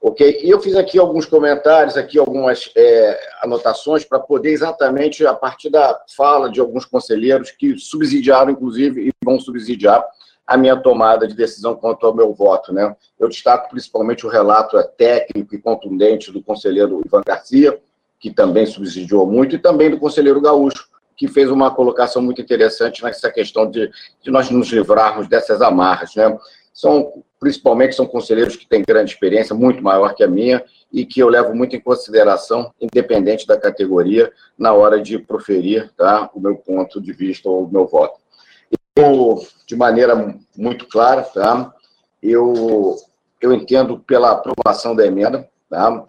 Ok? 0.08 0.38
E 0.44 0.48
eu 0.48 0.60
fiz 0.60 0.76
aqui 0.76 1.00
alguns 1.00 1.26
comentários, 1.26 1.96
aqui 1.96 2.16
algumas 2.16 2.70
é, 2.76 3.18
anotações 3.42 4.04
para 4.04 4.20
poder 4.20 4.52
exatamente, 4.52 5.26
a 5.26 5.34
partir 5.34 5.68
da 5.68 6.00
fala 6.16 6.48
de 6.48 6.60
alguns 6.60 6.84
conselheiros 6.84 7.50
que 7.50 7.76
subsidiaram, 7.76 8.52
inclusive, 8.52 9.08
e 9.08 9.10
vão 9.24 9.40
subsidiar 9.40 10.00
a 10.46 10.56
minha 10.56 10.76
tomada 10.76 11.26
de 11.26 11.34
decisão 11.34 11.74
quanto 11.74 12.06
ao 12.06 12.14
meu 12.14 12.32
voto. 12.32 12.72
Né? 12.72 12.94
Eu 13.18 13.28
destaco 13.28 13.68
principalmente 13.68 14.24
o 14.24 14.28
relato 14.28 14.80
técnico 14.96 15.56
e 15.56 15.58
contundente 15.58 16.30
do 16.30 16.40
conselheiro 16.40 17.02
Ivan 17.04 17.22
Garcia, 17.26 17.76
que 18.20 18.30
também 18.30 18.64
subsidiou 18.64 19.26
muito, 19.26 19.56
e 19.56 19.58
também 19.58 19.90
do 19.90 19.98
conselheiro 19.98 20.40
Gaúcho, 20.40 20.88
que 21.16 21.26
fez 21.26 21.50
uma 21.50 21.74
colocação 21.74 22.22
muito 22.22 22.40
interessante 22.40 23.02
nessa 23.02 23.28
questão 23.28 23.68
de, 23.68 23.90
de 24.22 24.30
nós 24.30 24.48
nos 24.50 24.68
livrarmos 24.68 25.26
dessas 25.26 25.60
amarras. 25.60 26.14
Né? 26.14 26.38
São, 26.76 27.24
principalmente, 27.40 27.96
são 27.96 28.06
conselheiros 28.06 28.54
que 28.54 28.68
têm 28.68 28.84
grande 28.86 29.10
experiência, 29.10 29.54
muito 29.54 29.82
maior 29.82 30.14
que 30.14 30.22
a 30.22 30.28
minha, 30.28 30.62
e 30.92 31.06
que 31.06 31.20
eu 31.20 31.28
levo 31.30 31.54
muito 31.54 31.74
em 31.74 31.80
consideração, 31.80 32.70
independente 32.78 33.46
da 33.46 33.56
categoria, 33.56 34.30
na 34.58 34.74
hora 34.74 35.00
de 35.00 35.18
proferir 35.18 35.90
tá, 35.96 36.28
o 36.34 36.38
meu 36.38 36.54
ponto 36.56 37.00
de 37.00 37.14
vista 37.14 37.48
ou 37.48 37.64
o 37.64 37.72
meu 37.72 37.86
voto. 37.86 38.20
Eu, 38.94 39.42
de 39.66 39.74
maneira 39.74 40.36
muito 40.54 40.86
clara, 40.86 41.22
tá, 41.22 41.72
eu, 42.22 42.94
eu 43.40 43.54
entendo 43.54 43.98
pela 44.00 44.32
aprovação 44.32 44.94
da 44.94 45.06
emenda, 45.06 45.48
tá, 45.70 46.04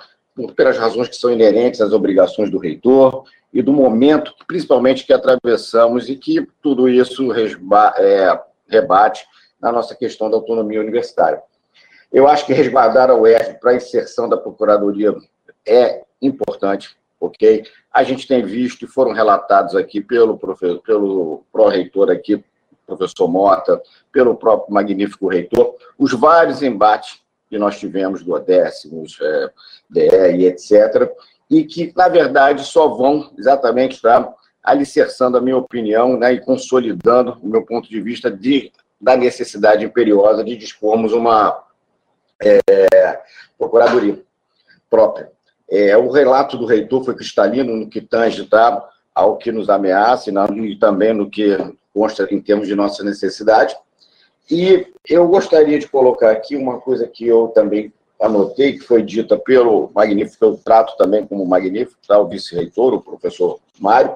pelas 0.54 0.78
razões 0.78 1.08
que 1.08 1.16
são 1.16 1.32
inerentes 1.32 1.80
às 1.80 1.94
obrigações 1.94 2.52
do 2.52 2.58
reitor, 2.58 3.24
e 3.54 3.62
do 3.62 3.72
momento, 3.72 4.34
principalmente, 4.46 5.06
que 5.06 5.14
atravessamos 5.14 6.10
e 6.10 6.18
que 6.18 6.46
tudo 6.62 6.90
isso 6.90 7.30
resba, 7.30 7.94
é, 7.98 8.38
rebate 8.68 9.26
na 9.62 9.72
nossa 9.72 9.96
questão 9.96 10.30
da 10.30 10.38
autonomia 10.38 10.80
universitária. 10.80 11.42
Eu 12.12 12.28
acho 12.28 12.46
que 12.46 12.54
resguardar 12.54 13.10
a 13.10 13.16
UERJ 13.16 13.60
para 13.60 13.72
a 13.72 13.76
inserção 13.76 14.30
da 14.30 14.38
Procuradoria 14.38 15.14
é 15.66 16.04
importante, 16.22 16.96
ok? 17.20 17.66
A 17.92 18.04
gente 18.04 18.28
tem 18.28 18.44
visto 18.44 18.86
e 18.86 18.88
foram 18.88 19.12
relatados 19.12 19.76
aqui 19.76 20.00
pelo, 20.00 20.38
professor, 20.38 20.82
pelo 20.82 21.44
pró-reitor 21.52 22.10
aqui, 22.10 22.44
professor 22.86 23.28
Mota, 23.28 23.82
pelo 24.12 24.36
próprio 24.36 24.74
magnífico 24.74 25.28
reitor, 25.28 25.76
os 25.98 26.14
vários 26.14 26.64
embates 26.64 27.22
que 27.50 27.58
nós 27.58 27.78
tivemos 27.80 28.24
do 28.24 28.38
décimos, 28.40 29.18
é, 29.22 29.50
DE 29.90 30.38
e 30.38 30.46
etc., 30.46 31.12
e 31.50 31.64
que, 31.64 31.94
na 31.96 32.10
verdade, 32.10 32.64
só 32.64 32.90
vão 32.90 33.32
exatamente 33.38 33.96
estar 33.96 34.34
alicerçando 34.62 35.38
a 35.38 35.42
minha 35.42 35.56
opinião 35.56 36.18
né, 36.18 36.34
e 36.34 36.42
consolidando 36.42 37.38
o 37.42 37.48
meu 37.48 37.66
ponto 37.66 37.88
de 37.88 38.02
vista 38.02 38.30
de, 38.30 38.72
da 39.00 39.16
necessidade 39.16 39.86
imperiosa 39.86 40.44
de 40.44 40.56
dispormos 40.56 41.14
uma 41.14 41.64
é, 42.42 43.22
procuradoria 43.58 44.22
própria. 44.90 45.32
É, 45.70 45.98
o 45.98 46.10
relato 46.10 46.58
do 46.58 46.66
reitor 46.66 47.04
foi 47.04 47.16
cristalino 47.16 47.76
no 47.76 47.90
que 47.90 48.02
tange 48.02 48.46
tá, 48.46 48.88
ao 49.14 49.38
que 49.38 49.52
nos 49.52 49.70
ameaça 49.70 50.30
e, 50.30 50.76
também 50.78 51.14
no 51.14 51.30
que 51.30 51.58
consta 51.94 52.28
em 52.32 52.40
termos 52.40 52.68
de 52.68 52.76
nossa 52.76 53.04
necessidade. 53.04 53.76
E 54.50 54.88
eu 55.08 55.28
gostaria 55.28 55.78
de 55.78 55.88
colocar 55.88 56.32
aqui 56.32 56.56
uma 56.56 56.80
coisa 56.80 57.08
que 57.08 57.28
eu 57.28 57.50
também 57.50 57.92
anotei, 58.22 58.74
que 58.74 58.80
foi 58.80 59.04
dita 59.04 59.38
pelo 59.38 59.92
Magnífico, 59.94 60.46
eu 60.46 60.58
trato 60.64 60.96
também 60.98 61.26
como 61.26 61.46
Magnífico, 61.46 62.00
tá? 62.08 62.20
o 62.20 62.28
vice-reitor, 62.28 62.94
o 62.94 63.02
professor 63.02 63.60
Mário, 63.80 64.16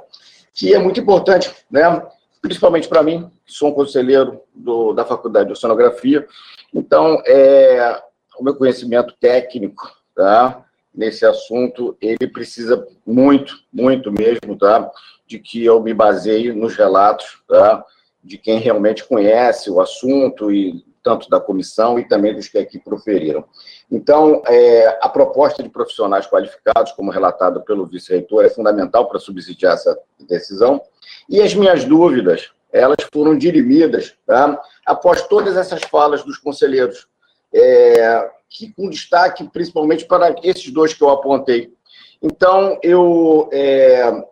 que 0.54 0.74
é 0.74 0.80
muito 0.80 1.00
importante, 1.00 1.52
né? 1.70 2.02
Principalmente 2.42 2.88
para 2.88 3.04
mim, 3.04 3.30
que 3.46 3.54
sou 3.54 3.70
um 3.70 3.74
conselheiro 3.74 4.42
do, 4.54 4.94
da 4.94 5.06
Faculdade 5.06 5.48
de 5.48 5.54
Oceanografia. 5.54 6.28
Então, 6.74 7.22
é, 7.26 8.02
o 8.40 8.44
meu 8.44 8.56
conhecimento 8.56 9.14
técnico 9.20 9.92
tá? 10.16 10.66
nesse 10.94 11.26
assunto, 11.26 11.96
ele 12.02 12.28
precisa 12.28 12.86
muito, 13.06 13.56
muito 13.72 14.12
mesmo, 14.12 14.58
tá? 14.58 14.90
de 15.28 15.40
que 15.40 15.64
eu 15.64 15.82
me 15.82 15.94
baseie 15.94 16.52
nos 16.52 16.76
relatos 16.76 17.42
tá? 17.48 17.86
de 18.24 18.38
quem 18.38 18.58
realmente 18.58 19.04
conhece 19.06 19.70
o 19.70 19.80
assunto 19.80 20.52
e 20.52 20.84
tanto 21.04 21.30
da 21.30 21.40
comissão 21.40 22.00
e 22.00 22.08
também 22.08 22.34
dos 22.34 22.48
que 22.48 22.58
aqui 22.58 22.80
proferiram. 22.80 23.44
Então, 23.90 24.42
é, 24.48 25.00
a 25.02 25.10
proposta 25.10 25.62
de 25.62 25.70
profissionais 25.70 26.28
qualificados, 26.28 26.92
como 26.94 27.12
relatado 27.12 27.62
pelo 27.62 27.86
vice-reitor, 27.86 28.46
é 28.46 28.50
fundamental 28.50 29.08
para 29.08 29.20
subsidiar 29.20 29.74
essa 29.74 29.98
decisão. 30.20 30.82
E 31.30 31.42
as 31.42 31.54
minhas 31.54 31.84
dúvidas, 31.84 32.52
elas 32.72 32.98
foram 33.14 33.38
dirimidas 33.38 34.16
tá? 34.26 34.62
após 34.86 35.28
todas 35.28 35.58
essas 35.58 35.82
falas 35.84 36.24
dos 36.24 36.38
conselheiros, 36.38 37.08
é, 37.54 38.30
que, 38.50 38.74
com 38.74 38.90
destaque 38.90 39.48
principalmente 39.50 40.06
para 40.06 40.36
esses 40.44 40.72
dois 40.72 40.94
que 40.94 41.04
eu 41.04 41.10
apontei. 41.10 41.74
Então, 42.22 42.80
eu 42.84 43.50
é, 43.52 44.24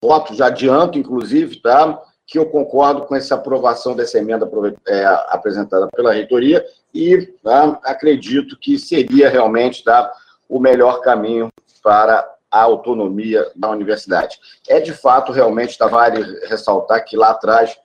voto, 0.00 0.34
já 0.34 0.46
adianto, 0.46 0.98
inclusive, 0.98 1.60
tá? 1.60 2.00
Que 2.32 2.38
eu 2.38 2.46
concordo 2.46 3.02
com 3.02 3.14
essa 3.14 3.34
aprovação 3.34 3.94
dessa 3.94 4.16
emenda 4.16 4.50
é, 4.86 5.04
apresentada 5.28 5.86
pela 5.94 6.14
reitoria 6.14 6.64
e 6.94 7.26
tá, 7.44 7.78
acredito 7.84 8.56
que 8.58 8.78
seria 8.78 9.28
realmente 9.28 9.84
tá, 9.84 10.10
o 10.48 10.58
melhor 10.58 11.02
caminho 11.02 11.52
para 11.82 12.26
a 12.50 12.62
autonomia 12.62 13.46
da 13.54 13.68
universidade. 13.68 14.40
É 14.66 14.80
de 14.80 14.94
fato, 14.94 15.30
realmente, 15.30 15.76
tá, 15.76 15.86
vale 15.86 16.22
ressaltar 16.46 17.04
que 17.04 17.18
lá 17.18 17.32
atrás 17.32 17.76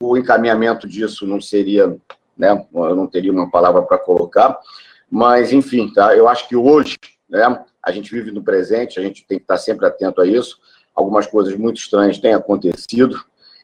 o 0.00 0.16
encaminhamento 0.16 0.88
disso 0.88 1.26
não 1.26 1.38
seria, 1.38 1.94
né, 2.34 2.66
eu 2.74 2.96
não 2.96 3.06
teria 3.06 3.30
uma 3.30 3.50
palavra 3.50 3.82
para 3.82 3.98
colocar, 3.98 4.58
mas, 5.10 5.52
enfim, 5.52 5.92
tá, 5.92 6.16
eu 6.16 6.26
acho 6.26 6.48
que 6.48 6.56
hoje, 6.56 6.96
né, 7.28 7.62
a 7.82 7.92
gente 7.92 8.10
vive 8.10 8.30
no 8.30 8.42
presente, 8.42 8.98
a 8.98 9.02
gente 9.02 9.26
tem 9.26 9.36
que 9.36 9.44
estar 9.44 9.58
sempre 9.58 9.84
atento 9.84 10.22
a 10.22 10.26
isso, 10.26 10.58
algumas 10.94 11.26
coisas 11.26 11.54
muito 11.58 11.76
estranhas 11.76 12.18
têm 12.18 12.32
acontecido, 12.32 13.22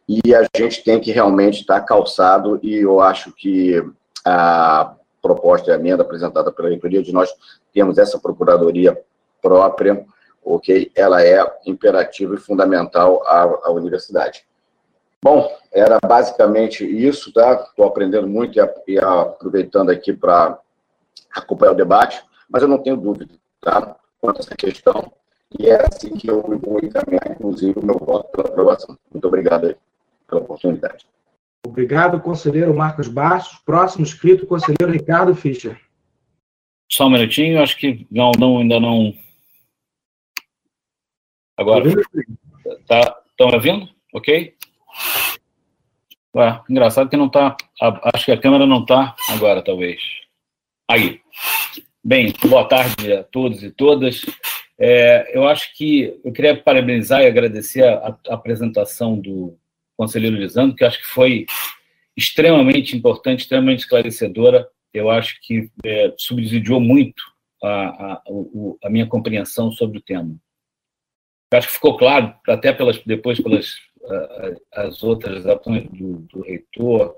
e 0.09 0.35
a 0.35 0.47
gente 0.57 0.83
tem 0.83 0.99
que 0.99 1.13
realmente 1.13 1.61
estar 1.61 1.83
calçado, 1.83 2.59
e 2.63 2.77
eu 2.77 2.99
acho 2.99 3.31
que 3.33 3.85
a 4.25 4.95
proposta 5.21 5.71
e 5.71 5.75
a 5.75 5.77
emenda 5.77 6.03
apresentada 6.03 6.51
pela 6.51 6.71
reitoria 6.71 7.03
de 7.03 7.13
nós 7.13 7.31
temos 7.75 7.99
essa 7.99 8.19
procuradoria 8.19 8.99
própria, 9.43 10.07
ok? 10.43 10.91
Ela 10.95 11.23
é 11.23 11.45
imperativa 11.67 12.35
e 12.35 12.39
fundamental 12.39 13.23
à, 13.27 13.43
à 13.65 13.71
universidade. 13.71 14.47
Bom, 15.23 15.55
era 15.71 15.99
basicamente 16.03 16.87
isso, 16.87 17.31
tá? 17.33 17.67
Estou 17.69 17.85
aprendendo 17.85 18.27
muito 18.27 18.59
e, 18.59 18.93
e 18.93 18.99
aproveitando 18.99 19.91
aqui 19.91 20.15
para 20.15 20.59
acompanhar 21.35 21.73
o 21.73 21.77
debate, 21.77 22.25
mas 22.49 22.63
eu 22.63 22.69
não 22.69 22.79
tenho 22.79 22.97
dúvida, 22.97 23.35
tá? 23.61 23.95
Quanto 24.21 24.39
a 24.39 24.41
essa 24.41 24.57
questão, 24.57 25.13
e 25.59 25.69
é 25.69 25.85
assim 25.87 26.11
que 26.11 26.31
eu 26.31 26.41
vou 26.41 26.79
encaminhar, 26.83 27.31
inclusive, 27.31 27.79
o 27.79 27.85
meu 27.85 27.99
voto 27.99 28.31
pela 28.31 28.49
aprovação. 28.49 28.97
Muito 29.13 29.29
obrigado 29.29 29.67
aí 29.67 29.77
pela 30.29 30.43
oportunidade. 30.43 31.07
Obrigado, 31.67 32.21
conselheiro 32.21 32.75
Marcos 32.75 33.09
Bastos. 33.09 33.59
Próximo 33.65 34.05
inscrito, 34.05 34.47
conselheiro 34.47 34.93
Ricardo 34.93 35.35
Fischer. 35.35 35.81
Só 36.91 37.07
um 37.07 37.11
minutinho, 37.11 37.61
acho 37.63 37.77
que 37.77 38.07
não, 38.11 38.33
não 38.39 38.59
ainda 38.59 38.79
não. 38.79 39.15
Agora. 41.57 41.85
Tá, 42.87 43.21
estão 43.31 43.49
me 43.49 43.55
ouvindo? 43.55 43.89
Ok? 44.15 44.55
Ué, 46.35 46.63
engraçado 46.69 47.11
que 47.11 47.17
não 47.17 47.27
está. 47.27 47.57
Acho 48.15 48.27
que 48.27 48.33
a 48.33 48.41
câmera 48.41 48.67
não 48.67 48.81
está 48.83 49.15
agora, 49.31 49.63
talvez. 49.63 50.01
Aí. 50.89 51.21
Bem, 52.03 52.33
boa 52.49 52.67
tarde 52.67 53.13
a 53.13 53.25
todos 53.25 53.63
e 53.63 53.71
todas. 53.71 54.25
É, 54.79 55.37
eu 55.37 55.47
acho 55.47 55.77
que 55.77 56.19
eu 56.25 56.33
queria 56.33 56.57
parabenizar 56.57 57.23
e 57.23 57.27
agradecer 57.27 57.83
a, 57.83 58.17
a 58.29 58.35
apresentação 58.35 59.19
do 59.19 59.59
conselheiro 59.99 60.37
Lisandro, 60.37 60.77
que 60.77 60.85
acho 60.85 61.01
que 61.01 61.09
foi 61.09 61.45
extremamente 62.17 62.97
importante, 62.97 63.41
extremamente 63.41 63.81
esclarecedora. 63.81 64.67
Eu 64.95 65.11
acho 65.11 65.39
que 65.43 65.71
é, 65.85 66.15
subsidiou 66.17 66.81
muito 66.81 67.23
a, 67.63 68.13
a, 68.15 68.23
a, 68.85 68.91
minha 68.91 69.07
compreensão 69.07 69.73
sobre 69.73 69.99
o 69.99 70.03
tema. 70.03 70.35
Eu 71.53 71.59
acho 71.59 71.69
que 71.69 71.75
ficou 71.75 71.97
claro, 71.97 72.35
até 72.47 72.73
pelas, 72.73 72.99
depois 73.05 73.41
pelas 73.41 73.75
as 74.73 75.03
outras 75.03 75.47
ações 75.47 75.85
do, 75.91 76.21
do 76.33 76.41
reitor, 76.41 77.15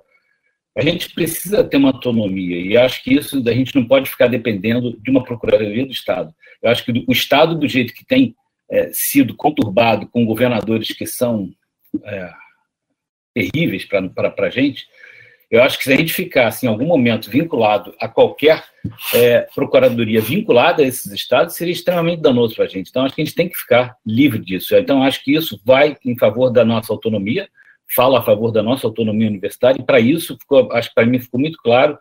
a 0.77 0.83
gente 0.83 1.13
precisa 1.13 1.63
ter 1.63 1.77
uma 1.77 1.91
autonomia 1.91 2.59
e 2.59 2.77
acho 2.77 3.03
que 3.03 3.15
isso 3.15 3.43
a 3.47 3.53
gente 3.53 3.75
não 3.75 3.87
pode 3.87 4.09
ficar 4.09 4.29
dependendo 4.29 4.99
de 5.01 5.11
uma 5.11 5.23
procuradoria 5.23 5.85
do 5.85 5.93
Estado. 5.93 6.35
Eu 6.63 6.71
acho 6.71 6.85
que 6.85 7.05
o 7.07 7.13
Estado, 7.13 7.57
do 7.57 7.69
jeito 7.69 7.93
que 7.93 8.05
tem 8.05 8.35
é, 8.71 8.91
sido 8.93 9.35
conturbado 9.37 10.07
com 10.09 10.25
governadores 10.25 10.93
que 10.93 11.07
são 11.07 11.51
é, 12.05 12.33
terríveis 13.35 13.85
para 13.85 14.35
a 14.39 14.51
gente, 14.51 14.87
eu 15.51 15.63
acho 15.63 15.79
que 15.79 15.85
se 15.85 15.93
a 15.93 15.97
gente 15.97 16.13
ficasse 16.13 16.65
em 16.65 16.69
algum 16.69 16.87
momento 16.87 17.29
vinculado 17.29 17.93
a 18.01 18.07
qualquer 18.07 18.65
é, 19.13 19.41
procuradoria 19.53 20.21
vinculada 20.21 20.81
a 20.83 20.87
esses 20.87 21.11
estados, 21.13 21.57
seria 21.57 21.73
extremamente 21.73 22.23
danoso 22.23 22.55
para 22.55 22.67
a 22.67 22.69
gente. 22.69 22.89
Então, 22.89 23.05
acho 23.05 23.17
que 23.17 23.23
a 23.23 23.25
gente 23.25 23.35
tem 23.35 23.49
que 23.49 23.59
ficar 23.59 23.97
livre 24.07 24.39
disso. 24.39 24.77
Então, 24.77 25.03
acho 25.03 25.25
que 25.25 25.35
isso 25.35 25.61
vai 25.65 25.97
em 26.05 26.17
favor 26.17 26.51
da 26.51 26.65
nossa 26.65 26.93
autonomia, 26.93 27.49
fala 27.93 28.21
a 28.21 28.23
favor 28.23 28.53
da 28.53 28.63
nossa 28.63 28.87
autonomia 28.87 29.27
universitária, 29.27 29.81
e 29.81 29.85
para 29.85 29.99
isso, 29.99 30.39
ficou, 30.39 30.71
acho 30.73 30.91
que 30.91 30.95
para 30.95 31.07
mim 31.07 31.19
ficou 31.19 31.41
muito 31.41 31.59
claro, 31.59 31.99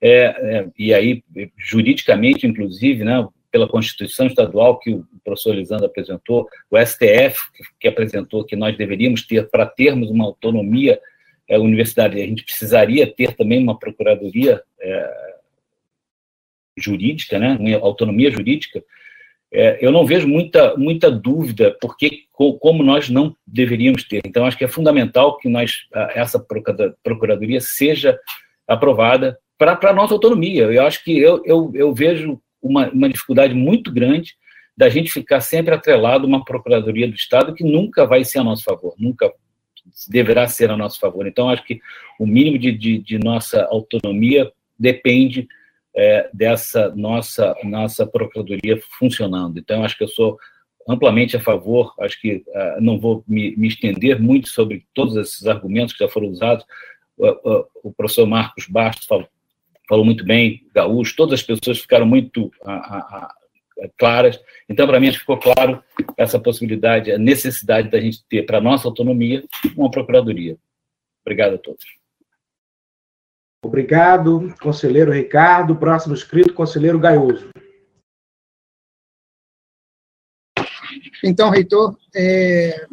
é, 0.00 0.10
é, 0.10 0.68
e 0.78 0.94
aí, 0.94 1.22
juridicamente, 1.58 2.46
inclusive, 2.46 3.04
né, 3.04 3.26
pela 3.50 3.68
Constituição 3.68 4.26
Estadual 4.26 4.78
que 4.78 4.92
o 4.92 5.06
professor 5.24 5.54
Lisandro 5.54 5.86
apresentou, 5.86 6.48
o 6.70 6.78
STF 6.78 7.38
que, 7.80 7.88
apresentou 7.88 8.44
que 8.44 8.56
nós 8.56 8.76
deveríamos 8.76 9.26
ter, 9.26 9.48
para 9.48 9.66
termos 9.66 10.10
uma 10.10 10.24
autonomia 10.24 11.00
é, 11.48 11.58
universidade, 11.58 12.20
a 12.20 12.26
gente 12.26 12.44
precisaria 12.44 13.06
ter 13.06 13.34
também 13.34 13.62
uma 13.62 13.78
procuradoria 13.78 14.62
é, 14.80 15.34
jurídica, 16.76 17.38
né, 17.38 17.56
uma 17.58 17.76
autonomia 17.78 18.30
jurídica, 18.30 18.82
é, 19.50 19.78
eu 19.80 19.90
não 19.90 20.04
vejo 20.04 20.28
muita, 20.28 20.76
muita 20.76 21.10
dúvida 21.10 21.74
porque 21.80 22.24
como 22.32 22.82
nós 22.82 23.08
não 23.08 23.34
deveríamos 23.46 24.04
ter. 24.04 24.20
Então, 24.24 24.44
acho 24.44 24.56
que 24.58 24.64
é 24.64 24.68
fundamental 24.68 25.38
que 25.38 25.48
nós, 25.48 25.86
essa 26.14 26.38
procuradoria 27.02 27.60
seja 27.60 28.16
aprovada 28.66 29.38
para 29.56 29.90
a 29.90 29.92
nossa 29.92 30.14
autonomia. 30.14 30.64
Eu 30.64 30.86
acho 30.86 31.02
que 31.02 31.18
eu, 31.18 31.42
eu, 31.44 31.72
eu 31.74 31.92
vejo 31.92 32.40
uma, 32.62 32.88
uma 32.90 33.08
dificuldade 33.08 33.54
muito 33.54 33.92
grande 33.92 34.34
da 34.76 34.88
gente 34.88 35.10
ficar 35.10 35.40
sempre 35.40 35.74
atrelado 35.74 36.24
a 36.24 36.28
uma 36.28 36.44
procuradoria 36.44 37.08
do 37.08 37.14
Estado 37.14 37.54
que 37.54 37.64
nunca 37.64 38.06
vai 38.06 38.24
ser 38.24 38.38
a 38.38 38.44
nosso 38.44 38.62
favor, 38.62 38.94
nunca 38.96 39.32
deverá 40.08 40.46
ser 40.46 40.70
a 40.70 40.76
nosso 40.76 41.00
favor. 41.00 41.26
Então, 41.26 41.48
acho 41.48 41.64
que 41.64 41.80
o 42.18 42.26
mínimo 42.26 42.58
de, 42.58 42.72
de, 42.72 42.98
de 42.98 43.18
nossa 43.18 43.64
autonomia 43.70 44.52
depende 44.78 45.48
é, 45.96 46.30
dessa 46.32 46.94
nossa, 46.94 47.56
nossa 47.64 48.06
procuradoria 48.06 48.80
funcionando. 48.98 49.58
Então, 49.58 49.82
acho 49.82 49.96
que 49.96 50.04
eu 50.04 50.08
sou 50.08 50.38
amplamente 50.88 51.36
a 51.36 51.40
favor, 51.40 51.92
acho 52.00 52.20
que 52.20 52.36
uh, 52.36 52.80
não 52.80 52.98
vou 52.98 53.22
me, 53.28 53.54
me, 53.56 53.68
estender 53.68 54.20
muito 54.20 54.48
sobre 54.48 54.86
todos 54.94 55.16
esses 55.16 55.46
argumentos 55.46 55.92
que 55.92 56.02
já 56.02 56.08
foram 56.08 56.28
usados. 56.28 56.64
O 57.82 57.92
professor 57.92 58.26
Marcos 58.26 58.66
Bastos 58.68 59.06
falou, 59.06 59.28
falou, 59.88 60.04
muito 60.04 60.24
bem, 60.24 60.66
Gaúcho, 60.74 61.16
todas 61.16 61.40
as 61.40 61.42
pessoas 61.42 61.80
ficaram 61.80 62.06
muito 62.06 62.52
claras. 63.96 64.38
Então, 64.68 64.86
para 64.86 65.00
mim, 65.00 65.12
ficou 65.12 65.38
claro 65.38 65.82
essa 66.16 66.38
possibilidade, 66.38 67.12
a 67.12 67.18
necessidade 67.18 67.90
da 67.90 68.00
gente 68.00 68.24
ter, 68.28 68.44
para 68.44 68.58
a 68.58 68.60
nossa 68.60 68.86
autonomia, 68.86 69.44
uma 69.76 69.90
procuradoria. 69.90 70.56
Obrigado 71.24 71.54
a 71.54 71.58
todos. 71.58 71.84
Obrigado, 73.64 74.54
conselheiro 74.60 75.10
Ricardo. 75.10 75.76
Próximo 75.76 76.14
escrito, 76.14 76.54
conselheiro 76.54 76.98
Gaioso. 76.98 77.48
Então, 81.24 81.50
reitor, 81.50 81.96
é, 82.14 82.86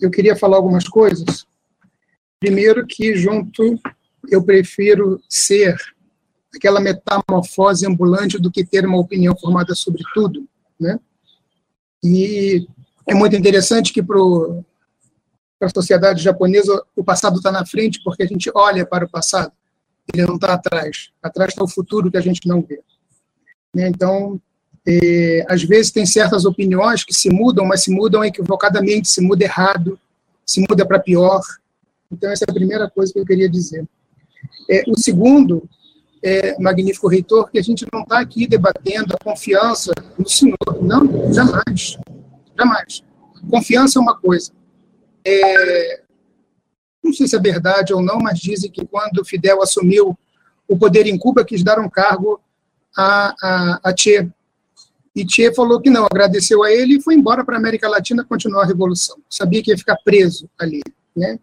eu 0.00 0.10
queria 0.10 0.34
falar 0.34 0.56
algumas 0.56 0.88
coisas. 0.88 1.46
Primeiro 2.40 2.86
que 2.86 3.14
junto 3.14 3.80
eu 4.28 4.44
prefiro 4.44 5.20
ser 5.28 5.76
aquela 6.54 6.80
metamorfose 6.80 7.86
ambulante 7.86 8.38
do 8.38 8.50
que 8.50 8.64
ter 8.64 8.86
uma 8.86 8.98
opinião 8.98 9.36
formada 9.36 9.74
sobre 9.74 10.02
tudo, 10.12 10.46
né? 10.78 10.98
E 12.02 12.66
é 13.06 13.14
muito 13.14 13.34
interessante 13.34 13.92
que 13.92 14.02
para 14.02 14.18
a 15.60 15.68
sociedade 15.74 16.22
japonesa 16.22 16.82
o 16.94 17.02
passado 17.02 17.36
está 17.36 17.50
na 17.50 17.64
frente 17.64 18.02
porque 18.04 18.22
a 18.22 18.26
gente 18.26 18.50
olha 18.54 18.84
para 18.84 19.06
o 19.06 19.08
passado, 19.08 19.52
ele 20.12 20.26
não 20.26 20.34
está 20.34 20.54
atrás. 20.54 21.10
Atrás 21.22 21.50
está 21.50 21.64
o 21.64 21.68
futuro 21.68 22.10
que 22.10 22.16
a 22.16 22.20
gente 22.20 22.46
não 22.46 22.60
vê. 22.60 22.80
Né? 23.74 23.88
Então, 23.88 24.40
é, 24.86 25.44
às 25.48 25.62
vezes 25.62 25.90
tem 25.90 26.04
certas 26.04 26.44
opiniões 26.44 27.04
que 27.04 27.14
se 27.14 27.30
mudam, 27.30 27.64
mas 27.64 27.82
se 27.82 27.90
mudam 27.90 28.24
equivocadamente, 28.24 29.08
se 29.08 29.22
muda 29.22 29.44
errado, 29.44 29.98
se 30.44 30.60
muda 30.60 30.86
para 30.86 30.98
pior. 30.98 31.42
Então, 32.12 32.30
essa 32.30 32.44
é 32.46 32.50
a 32.50 32.54
primeira 32.54 32.88
coisa 32.90 33.12
que 33.12 33.18
eu 33.18 33.24
queria 33.24 33.48
dizer. 33.48 33.86
É, 34.70 34.82
o 34.86 34.98
segundo 34.98 35.68
é, 36.24 36.58
magnífico 36.58 37.06
reitor, 37.06 37.50
que 37.50 37.58
a 37.58 37.62
gente 37.62 37.86
não 37.92 38.00
está 38.00 38.18
aqui 38.18 38.46
debatendo 38.46 39.14
a 39.14 39.22
confiança 39.22 39.92
no 40.18 40.26
senhor. 40.26 40.56
Não, 40.80 41.30
jamais. 41.30 41.98
Jamais. 42.58 43.04
Confiança 43.50 43.98
é 43.98 44.02
uma 44.02 44.16
coisa. 44.16 44.50
É, 45.22 46.00
não 47.02 47.12
sei 47.12 47.28
se 47.28 47.36
é 47.36 47.38
verdade 47.38 47.92
ou 47.92 48.00
não, 48.00 48.18
mas 48.18 48.38
dizem 48.38 48.70
que 48.70 48.86
quando 48.86 49.22
Fidel 49.22 49.62
assumiu 49.62 50.18
o 50.66 50.78
poder 50.78 51.06
em 51.06 51.18
Cuba, 51.18 51.44
quis 51.44 51.62
dar 51.62 51.78
um 51.78 51.90
cargo 51.90 52.40
a, 52.96 53.34
a, 53.42 53.80
a 53.90 53.94
Che. 53.94 54.26
E 55.14 55.26
Che 55.28 55.54
falou 55.54 55.78
que 55.78 55.90
não, 55.90 56.06
agradeceu 56.06 56.62
a 56.62 56.72
ele 56.72 56.96
e 56.96 57.02
foi 57.02 57.14
embora 57.14 57.44
para 57.44 57.56
a 57.56 57.58
América 57.58 57.86
Latina 57.86 58.24
continuar 58.24 58.62
a 58.62 58.66
revolução. 58.66 59.18
Sabia 59.28 59.62
que 59.62 59.70
ia 59.70 59.76
ficar 59.76 59.98
preso 60.02 60.48
ali. 60.58 60.80
Né? 61.14 61.38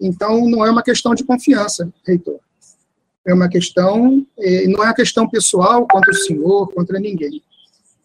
Então, 0.00 0.48
não 0.48 0.64
é 0.64 0.70
uma 0.70 0.84
questão 0.84 1.16
de 1.16 1.24
confiança, 1.24 1.92
reitor 2.06 2.38
é 3.26 3.32
uma 3.32 3.48
questão, 3.48 4.26
é, 4.38 4.66
não 4.66 4.82
é 4.82 4.86
uma 4.86 4.94
questão 4.94 5.28
pessoal 5.28 5.86
contra 5.88 6.10
o 6.10 6.14
senhor, 6.14 6.70
contra 6.72 7.00
ninguém. 7.00 7.42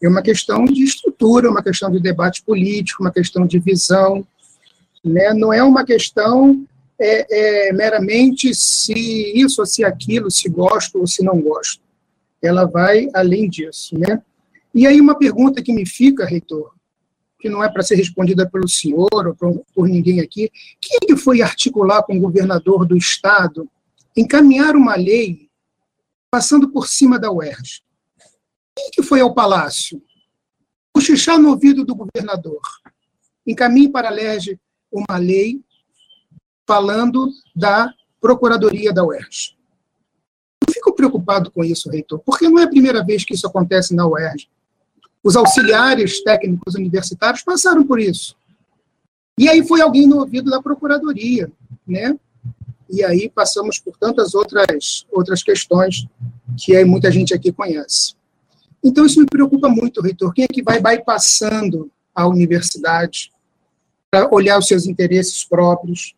É 0.02 0.08
uma 0.08 0.22
questão 0.22 0.64
de 0.64 0.82
estrutura, 0.82 1.50
uma 1.50 1.62
questão 1.62 1.90
de 1.90 2.00
debate 2.00 2.42
político, 2.42 3.02
uma 3.02 3.12
questão 3.12 3.46
de 3.46 3.58
visão. 3.58 4.26
Né? 5.04 5.34
Não 5.34 5.52
é 5.52 5.62
uma 5.62 5.84
questão 5.84 6.64
é, 6.98 7.68
é, 7.68 7.72
meramente 7.72 8.54
se 8.54 8.94
isso 9.34 9.60
ou 9.60 9.66
se 9.66 9.84
aquilo, 9.84 10.30
se 10.30 10.48
gosto 10.48 10.98
ou 10.98 11.06
se 11.06 11.22
não 11.22 11.38
gosto. 11.40 11.82
Ela 12.42 12.64
vai 12.64 13.10
além 13.12 13.48
disso. 13.48 13.98
Né? 13.98 14.22
E 14.74 14.86
aí 14.86 14.98
uma 14.98 15.18
pergunta 15.18 15.62
que 15.62 15.72
me 15.72 15.84
fica, 15.84 16.24
reitor, 16.24 16.72
que 17.38 17.50
não 17.50 17.62
é 17.62 17.68
para 17.68 17.82
ser 17.82 17.96
respondida 17.96 18.48
pelo 18.48 18.68
senhor 18.68 19.08
ou 19.12 19.34
por, 19.34 19.62
por 19.74 19.88
ninguém 19.88 20.20
aqui, 20.20 20.50
quem 20.80 20.98
que 21.00 21.16
foi 21.16 21.42
articular 21.42 22.02
com 22.02 22.16
o 22.16 22.20
governador 22.20 22.86
do 22.86 22.96
estado 22.96 23.68
encaminhar 24.16 24.76
uma 24.76 24.96
lei 24.96 25.50
passando 26.30 26.70
por 26.70 26.86
cima 26.86 27.18
da 27.18 27.30
UERJ. 27.30 27.82
Quem 28.76 28.90
que 28.92 29.02
foi 29.02 29.20
ao 29.20 29.34
palácio? 29.34 30.02
Cochichar 30.94 31.38
no 31.38 31.50
ouvido 31.50 31.84
do 31.84 31.94
governador. 31.94 32.60
Encaminhe 33.46 33.88
para 33.88 34.08
a 34.08 34.12
LERJ 34.12 34.58
uma 34.92 35.18
lei 35.18 35.60
falando 36.66 37.28
da 37.54 37.92
Procuradoria 38.20 38.92
da 38.92 39.04
UERJ. 39.04 39.56
Eu 40.66 40.74
fico 40.74 40.94
preocupado 40.94 41.50
com 41.50 41.64
isso, 41.64 41.90
reitor, 41.90 42.20
porque 42.20 42.48
não 42.48 42.58
é 42.58 42.64
a 42.64 42.68
primeira 42.68 43.04
vez 43.04 43.24
que 43.24 43.34
isso 43.34 43.46
acontece 43.46 43.94
na 43.94 44.06
UERJ. 44.06 44.48
Os 45.22 45.36
auxiliares 45.36 46.22
técnicos 46.22 46.74
universitários 46.74 47.42
passaram 47.42 47.86
por 47.86 47.98
isso. 47.98 48.36
E 49.38 49.48
aí 49.48 49.66
foi 49.66 49.80
alguém 49.80 50.06
no 50.06 50.18
ouvido 50.18 50.50
da 50.50 50.62
Procuradoria, 50.62 51.50
né? 51.86 52.18
E 52.90 53.04
aí 53.04 53.28
passamos 53.28 53.78
por 53.78 53.96
tantas 53.96 54.34
outras, 54.34 55.06
outras 55.10 55.42
questões 55.42 56.06
que 56.58 56.76
aí 56.76 56.84
muita 56.84 57.10
gente 57.10 57.32
aqui 57.32 57.52
conhece. 57.52 58.14
Então, 58.82 59.04
isso 59.04 59.20
me 59.20 59.26
preocupa 59.26 59.68
muito, 59.68 60.00
reitor. 60.00 60.32
Quem 60.32 60.44
é 60.44 60.48
que 60.48 60.62
vai 60.62 60.80
bypassando 60.80 61.90
a 62.14 62.26
universidade 62.26 63.30
para 64.10 64.28
olhar 64.34 64.58
os 64.58 64.66
seus 64.66 64.86
interesses 64.86 65.44
próprios? 65.44 66.14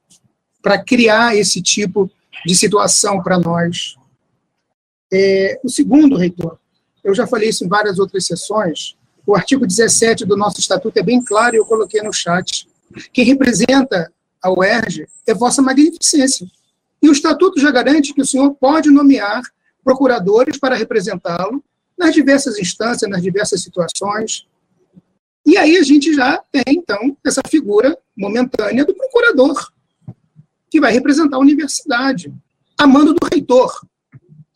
para 0.63 0.83
criar 0.83 1.37
esse 1.37 1.61
tipo 1.61 2.09
de 2.47 2.55
situação 2.55 3.21
para 3.21 3.39
nós. 3.39 3.97
É, 5.13 5.61
o 5.63 5.69
segundo, 5.69 6.17
reitor, 6.17 6.57
eu 7.03 7.15
já 7.15 7.27
falei 7.27 7.49
isso 7.49 7.65
em 7.65 7.69
várias 7.69 7.99
outras 7.99 8.25
sessões, 8.25 8.97
o 9.27 9.35
artigo 9.35 9.67
17 9.67 10.25
do 10.25 10.37
nosso 10.37 10.59
estatuto 10.59 10.99
é 10.99 11.03
bem 11.03 11.23
claro 11.23 11.57
eu 11.57 11.67
coloquei 11.67 12.01
no 12.01 12.13
chat. 12.13 12.67
Quem 13.13 13.25
representa 13.25 14.13
a 14.43 14.51
UERJ 14.51 15.07
é 15.27 15.35
Vossa 15.35 15.61
Magnificência. 15.61 16.47
E 17.03 17.09
o 17.09 17.13
estatuto 17.13 17.61
já 17.61 17.71
garante 17.71 18.15
que 18.15 18.23
o 18.23 18.27
senhor 18.27 18.55
pode 18.55 18.89
nomear 18.89 19.43
procuradores 19.83 20.57
para 20.57 20.77
representá-lo 20.77 21.63
nas 21.99 22.15
diversas 22.15 22.59
instâncias, 22.59 23.11
nas 23.11 23.23
diversas 23.23 23.63
situações. 23.63 24.47
E 25.45 25.57
aí 25.57 25.77
a 25.77 25.83
gente 25.83 26.15
já 26.15 26.39
tem, 26.39 26.63
então, 26.69 27.17
essa 27.27 27.41
figura 27.49 27.99
momentânea 28.17 28.85
do 28.85 28.95
procurador, 28.95 29.73
que 30.71 30.81
vai 30.81 30.93
representar 30.93 31.37
a 31.37 31.41
universidade, 31.41 32.33
a 32.79 32.87
mando 32.87 33.13
do 33.13 33.27
reitor. 33.31 33.85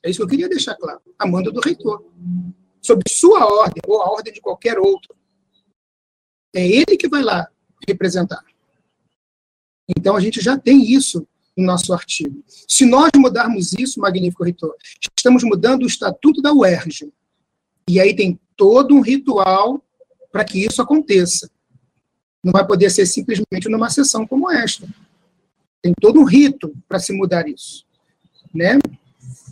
É 0.02 0.08
isso 0.08 0.18
que 0.18 0.22
eu 0.22 0.28
queria 0.28 0.48
deixar 0.48 0.76
claro, 0.76 1.00
a 1.18 1.26
mando 1.26 1.50
do 1.50 1.60
reitor. 1.60 2.04
Sob 2.80 3.02
sua 3.08 3.44
ordem, 3.44 3.82
ou 3.88 4.00
a 4.00 4.10
ordem 4.10 4.32
de 4.32 4.40
qualquer 4.40 4.78
outro. 4.78 5.14
É 6.54 6.64
ele 6.64 6.96
que 6.96 7.08
vai 7.08 7.22
lá 7.22 7.48
representar. 7.86 8.44
Então 9.88 10.16
a 10.16 10.20
gente 10.20 10.40
já 10.40 10.56
tem 10.56 10.92
isso 10.92 11.26
no 11.56 11.64
nosso 11.64 11.92
artigo. 11.92 12.42
Se 12.68 12.84
nós 12.84 13.10
mudarmos 13.16 13.72
isso, 13.72 14.00
magnífico 14.00 14.44
reitor, 14.44 14.74
estamos 15.16 15.42
mudando 15.42 15.84
o 15.84 15.86
estatuto 15.86 16.42
da 16.42 16.52
UERJ. 16.52 17.10
E 17.88 18.00
aí 18.00 18.14
tem 18.14 18.38
todo 18.56 18.94
um 18.94 19.00
ritual 19.00 19.82
para 20.30 20.44
que 20.44 20.64
isso 20.64 20.82
aconteça. 20.82 21.50
Não 22.44 22.52
vai 22.52 22.66
poder 22.66 22.90
ser 22.90 23.06
simplesmente 23.06 23.68
numa 23.68 23.88
sessão 23.88 24.26
como 24.26 24.50
esta. 24.50 24.86
Tem 25.80 25.94
todo 26.00 26.20
um 26.20 26.24
rito 26.24 26.74
para 26.88 26.98
se 26.98 27.12
mudar 27.12 27.48
isso. 27.48 27.84
Né? 28.54 28.78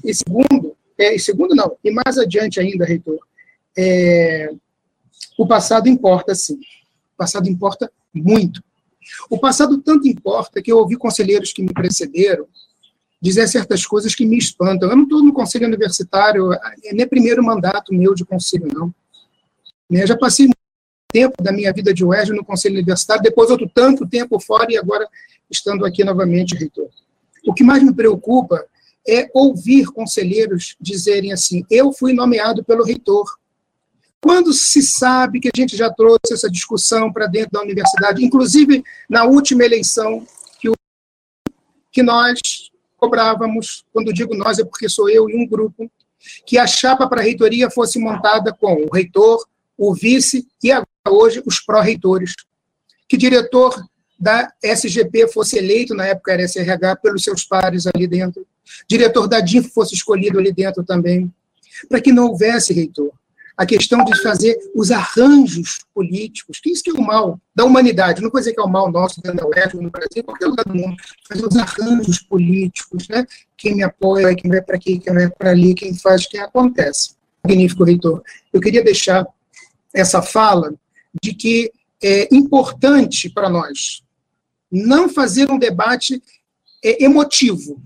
E 0.04 0.14
segundo, 0.14 0.76
é, 0.98 1.14
e 1.14 1.18
segundo 1.18 1.54
não, 1.54 1.76
e 1.82 1.90
mais 1.90 2.18
adiante 2.18 2.60
ainda, 2.60 2.84
reitor, 2.84 3.18
é, 3.76 4.50
o 5.38 5.46
passado 5.46 5.88
importa 5.88 6.34
sim. 6.34 6.60
O 7.14 7.16
passado 7.16 7.48
importa 7.48 7.90
muito. 8.12 8.62
O 9.30 9.38
passado 9.38 9.78
tanto 9.78 10.08
importa 10.08 10.62
que 10.62 10.70
eu 10.70 10.78
ouvi 10.78 10.96
conselheiros 10.96 11.52
que 11.52 11.62
me 11.62 11.72
precederam 11.72 12.46
dizer 13.20 13.48
certas 13.48 13.86
coisas 13.86 14.14
que 14.14 14.26
me 14.26 14.36
espantam. 14.36 14.90
Eu 14.90 14.96
não 14.96 15.04
estou 15.04 15.22
no 15.22 15.32
conselho 15.32 15.66
universitário, 15.66 16.52
é 16.52 16.92
nem 16.92 17.08
primeiro 17.08 17.42
mandato 17.42 17.94
meu 17.94 18.14
de 18.14 18.24
conselho, 18.24 18.68
não. 18.72 18.94
Eu 19.90 19.98
né, 19.98 20.06
já 20.06 20.16
passei 20.16 20.44
muito 20.46 20.58
tempo 21.10 21.42
da 21.42 21.50
minha 21.50 21.72
vida 21.72 21.94
de 21.94 22.04
UERJ 22.04 22.32
no 22.32 22.44
conselho 22.44 22.74
universitário, 22.74 23.22
depois 23.22 23.48
outro 23.48 23.70
tanto 23.72 24.06
tempo 24.06 24.38
fora 24.40 24.66
e 24.70 24.76
agora 24.76 25.08
estando 25.50 25.86
aqui 25.86 26.04
novamente, 26.04 26.54
reitor. 26.54 26.88
O 27.46 27.54
que 27.54 27.64
mais 27.64 27.82
me 27.82 27.94
preocupa 27.94 28.62
é 29.08 29.28
ouvir 29.32 29.86
conselheiros 29.86 30.76
dizerem 30.80 31.32
assim: 31.32 31.64
eu 31.70 31.92
fui 31.92 32.12
nomeado 32.12 32.64
pelo 32.64 32.84
reitor. 32.84 33.24
Quando 34.24 34.54
se 34.54 34.82
sabe 34.82 35.38
que 35.38 35.48
a 35.48 35.54
gente 35.54 35.76
já 35.76 35.90
trouxe 35.90 36.32
essa 36.32 36.50
discussão 36.50 37.12
para 37.12 37.26
dentro 37.26 37.50
da 37.52 37.60
universidade, 37.60 38.24
inclusive 38.24 38.82
na 39.06 39.24
última 39.24 39.62
eleição 39.62 40.26
que, 40.58 40.70
o, 40.70 40.74
que 41.92 42.02
nós 42.02 42.40
cobrávamos, 42.96 43.84
quando 43.92 44.14
digo 44.14 44.34
nós 44.34 44.58
é 44.58 44.64
porque 44.64 44.88
sou 44.88 45.10
eu 45.10 45.28
e 45.28 45.36
um 45.36 45.46
grupo, 45.46 45.92
que 46.46 46.56
a 46.56 46.66
chapa 46.66 47.06
para 47.06 47.20
a 47.20 47.22
reitoria 47.22 47.68
fosse 47.68 47.98
montada 47.98 48.50
com 48.50 48.86
o 48.86 48.90
reitor, 48.90 49.46
o 49.76 49.94
vice 49.94 50.48
e 50.62 50.72
agora 50.72 50.88
hoje 51.06 51.42
os 51.44 51.60
pró-reitores. 51.60 52.32
Que 53.06 53.18
diretor 53.18 53.78
da 54.18 54.50
SGP 54.62 55.28
fosse 55.28 55.58
eleito, 55.58 55.94
na 55.94 56.06
época 56.06 56.32
era 56.32 56.48
SRH, 56.48 56.96
pelos 57.02 57.22
seus 57.22 57.44
pares 57.44 57.86
ali 57.86 58.06
dentro. 58.06 58.46
Diretor 58.88 59.28
da 59.28 59.40
DIF 59.40 59.68
fosse 59.68 59.94
escolhido 59.94 60.38
ali 60.38 60.50
dentro 60.50 60.82
também. 60.82 61.30
Para 61.90 62.00
que 62.00 62.10
não 62.10 62.28
houvesse 62.28 62.72
reitor 62.72 63.12
a 63.56 63.64
questão 63.64 64.04
de 64.04 64.20
fazer 64.20 64.58
os 64.74 64.90
arranjos 64.90 65.84
políticos, 65.94 66.58
que 66.60 66.70
isso 66.70 66.82
que 66.82 66.90
é 66.90 66.94
o 66.94 67.02
mal 67.02 67.40
da 67.54 67.64
humanidade, 67.64 68.20
não 68.20 68.30
vou 68.30 68.40
dizer 68.40 68.52
que 68.52 68.60
é 68.60 68.64
o 68.64 68.68
mal 68.68 68.90
nosso 68.90 69.20
dentro 69.22 69.38
da 69.38 69.46
UERJ, 69.46 69.76
no 69.76 69.90
Brasil, 69.90 70.10
em 70.16 70.22
qualquer 70.22 70.46
lugar 70.46 70.64
do 70.64 70.74
mundo, 70.74 70.96
fazer 71.28 71.46
os 71.46 71.56
arranjos 71.56 72.20
políticos, 72.20 73.08
né? 73.08 73.24
quem 73.56 73.76
me 73.76 73.82
apoia, 73.84 74.34
quem 74.34 74.50
vai 74.50 74.60
para 74.60 74.76
aqui, 74.76 74.98
quem 74.98 75.14
vai 75.14 75.30
para 75.30 75.50
ali, 75.50 75.74
quem 75.74 75.94
faz, 75.94 76.26
quem 76.26 76.40
acontece. 76.40 77.14
Magnífico, 77.44 77.84
reitor. 77.84 78.22
Eu 78.52 78.60
queria 78.60 78.82
deixar 78.82 79.24
essa 79.92 80.20
fala 80.20 80.74
de 81.22 81.32
que 81.32 81.70
é 82.02 82.28
importante 82.34 83.30
para 83.30 83.48
nós 83.48 84.02
não 84.70 85.08
fazer 85.08 85.48
um 85.50 85.58
debate 85.58 86.20
é, 86.84 87.04
emotivo, 87.04 87.80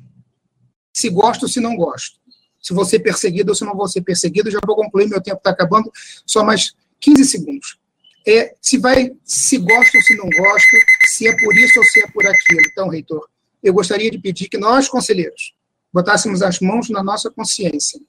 se 0.93 1.11
gosto 1.11 1.43
ou 1.43 1.49
se 1.49 1.61
não 1.61 1.77
gosto 1.77 2.19
se 2.61 2.75
vou 2.75 2.85
ser 2.85 3.01
perseguido 3.01 3.51
ou 3.51 3.55
se 3.55 3.65
não 3.65 3.75
vou 3.75 3.89
ser 3.89 4.03
perseguido. 4.03 4.51
Já 4.51 4.59
vou 4.67 4.77
concluir, 4.77 5.09
meu 5.09 5.21
tempo 5.21 5.39
está 5.39 5.51
acabando, 5.51 5.91
só 6.27 6.45
mais 6.45 6.75
15 7.01 7.25
segundos. 7.25 7.79
É, 8.27 8.55
se 8.61 8.79
vai, 8.79 9.13
se 9.25 9.59
gosta 9.59 9.97
ou 9.97 10.03
se 10.03 10.17
não 10.17 10.29
gosta, 10.29 10.77
se 11.07 11.29
é 11.29 11.37
por 11.37 11.57
isso 11.57 11.79
ou 11.79 11.85
se 11.85 12.03
é 12.03 12.07
por 12.09 12.27
aquilo. 12.27 12.61
Então, 12.71 12.89
reitor, 12.89 13.27
eu 13.63 13.73
gostaria 13.73 14.11
de 14.11 14.19
pedir 14.19 14.49
que 14.49 14.59
nós, 14.59 14.89
conselheiros, 14.89 15.55
botássemos 15.93 16.43
as 16.43 16.61
mãos 16.61 16.91
na 16.91 17.03
nossa 17.03 17.31
consciência 17.31 18.01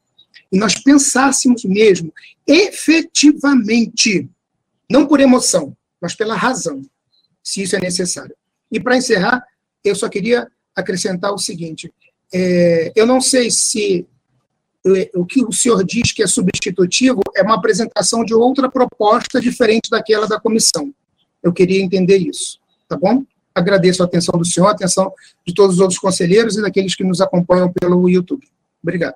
e 0.51 0.57
nós 0.57 0.75
pensássemos 0.75 1.63
mesmo, 1.63 2.13
efetivamente, 2.45 4.27
não 4.89 5.07
por 5.07 5.19
emoção, 5.19 5.75
mas 6.01 6.15
pela 6.15 6.35
razão, 6.35 6.81
se 7.43 7.61
isso 7.61 7.75
é 7.75 7.79
necessário. 7.79 8.35
E 8.71 8.79
para 8.79 8.97
encerrar, 8.97 9.43
eu 9.83 9.95
só 9.95 10.09
queria 10.09 10.49
acrescentar 10.75 11.31
o 11.33 11.37
seguinte: 11.37 11.91
é, 12.33 12.91
eu 12.95 13.05
não 13.05 13.21
sei 13.21 13.51
se 13.51 14.07
o 15.13 15.25
que 15.25 15.43
o 15.43 15.51
senhor 15.51 15.83
diz 15.83 16.11
que 16.11 16.23
é 16.23 16.27
substitutivo 16.27 17.21
é 17.35 17.43
uma 17.43 17.55
apresentação 17.55 18.23
de 18.23 18.33
outra 18.33 18.69
proposta 18.69 19.39
diferente 19.39 19.89
daquela 19.89 20.27
da 20.27 20.39
comissão. 20.39 20.93
Eu 21.43 21.51
queria 21.51 21.81
entender 21.81 22.17
isso, 22.17 22.59
tá 22.87 22.97
bom? 22.97 23.23
Agradeço 23.53 24.01
a 24.01 24.05
atenção 24.05 24.37
do 24.37 24.45
senhor, 24.45 24.67
a 24.67 24.71
atenção 24.71 25.11
de 25.45 25.53
todos 25.53 25.75
os 25.75 25.81
outros 25.81 25.99
conselheiros 25.99 26.57
e 26.57 26.61
daqueles 26.61 26.95
que 26.95 27.03
nos 27.03 27.19
acompanham 27.19 27.71
pelo 27.71 28.09
YouTube. 28.09 28.47
Obrigado. 28.81 29.15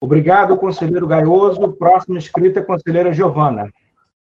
Obrigado, 0.00 0.56
conselheiro 0.56 1.06
Gaioso. 1.06 1.72
Próxima 1.72 2.18
inscrita, 2.18 2.62
conselheira 2.62 3.12
Giovana. 3.12 3.70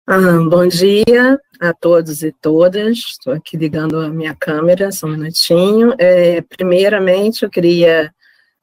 Ah, 0.07 0.39
bom 0.49 0.67
dia 0.67 1.39
a 1.61 1.75
todos 1.75 2.23
e 2.23 2.33
todas. 2.41 2.99
Estou 2.99 3.33
aqui 3.33 3.57
ligando 3.57 3.99
a 3.99 4.09
minha 4.09 4.35
câmera, 4.35 4.93
só 4.93 5.07
um 5.07 5.11
minutinho. 5.11 5.95
É, 5.99 6.41
primeiramente, 6.43 7.43
eu 7.43 7.51
queria, 7.51 8.13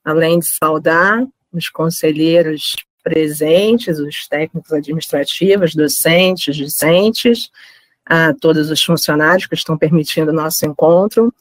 além 0.05 0.39
de 0.39 0.47
saudar 0.47 1.27
os 1.53 1.69
conselheiros 1.69 2.75
presentes, 3.03 3.99
os 3.99 4.27
técnicos 4.27 4.71
administrativos, 4.71 5.75
docentes, 5.75 6.55
discentes, 6.55 7.49
a 8.05 8.33
todos 8.33 8.69
os 8.69 8.83
funcionários 8.83 9.45
que 9.45 9.55
estão 9.55 9.77
permitindo 9.77 10.31
o 10.31 10.35
nosso 10.35 10.65
encontro. 10.65 11.33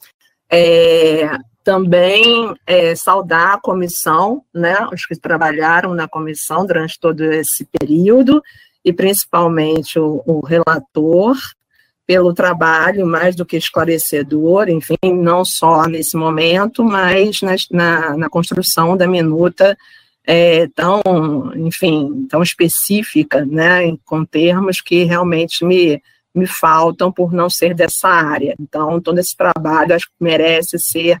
É, 0.49 1.29
também 1.63 2.53
é, 2.67 2.93
saudar 2.93 3.53
a 3.53 3.59
comissão, 3.59 4.43
né, 4.53 4.75
os 4.91 5.05
que 5.05 5.15
trabalharam 5.15 5.93
na 5.93 6.07
comissão 6.07 6.65
durante 6.65 6.99
todo 6.99 7.21
esse 7.23 7.65
período, 7.65 8.43
e 8.83 8.91
principalmente 8.91 9.97
o, 9.97 10.21
o 10.25 10.45
relator, 10.45 11.37
pelo 12.05 12.33
trabalho 12.33 13.07
mais 13.07 13.33
do 13.33 13.45
que 13.45 13.55
esclarecedor, 13.55 14.67
enfim, 14.67 14.97
não 15.03 15.45
só 15.45 15.85
nesse 15.85 16.17
momento, 16.17 16.83
mas 16.83 17.41
na, 17.41 17.55
na, 17.71 18.17
na 18.17 18.29
construção 18.29 18.97
da 18.97 19.07
minuta 19.07 19.77
é, 20.25 20.67
tão, 20.67 21.01
enfim, 21.55 22.25
tão 22.29 22.41
específica, 22.41 23.45
né, 23.45 23.95
com 24.05 24.23
termos 24.23 24.81
que 24.81 25.03
realmente 25.03 25.65
me, 25.65 26.01
me 26.33 26.47
faltam 26.47 27.11
por 27.11 27.33
não 27.33 27.49
ser 27.49 27.73
dessa 27.73 28.07
área. 28.07 28.55
Então, 28.59 29.01
todo 29.01 29.19
esse 29.19 29.35
trabalho 29.35 29.93
acho 29.93 30.07
que 30.07 30.15
merece 30.19 30.79
ser 30.79 31.17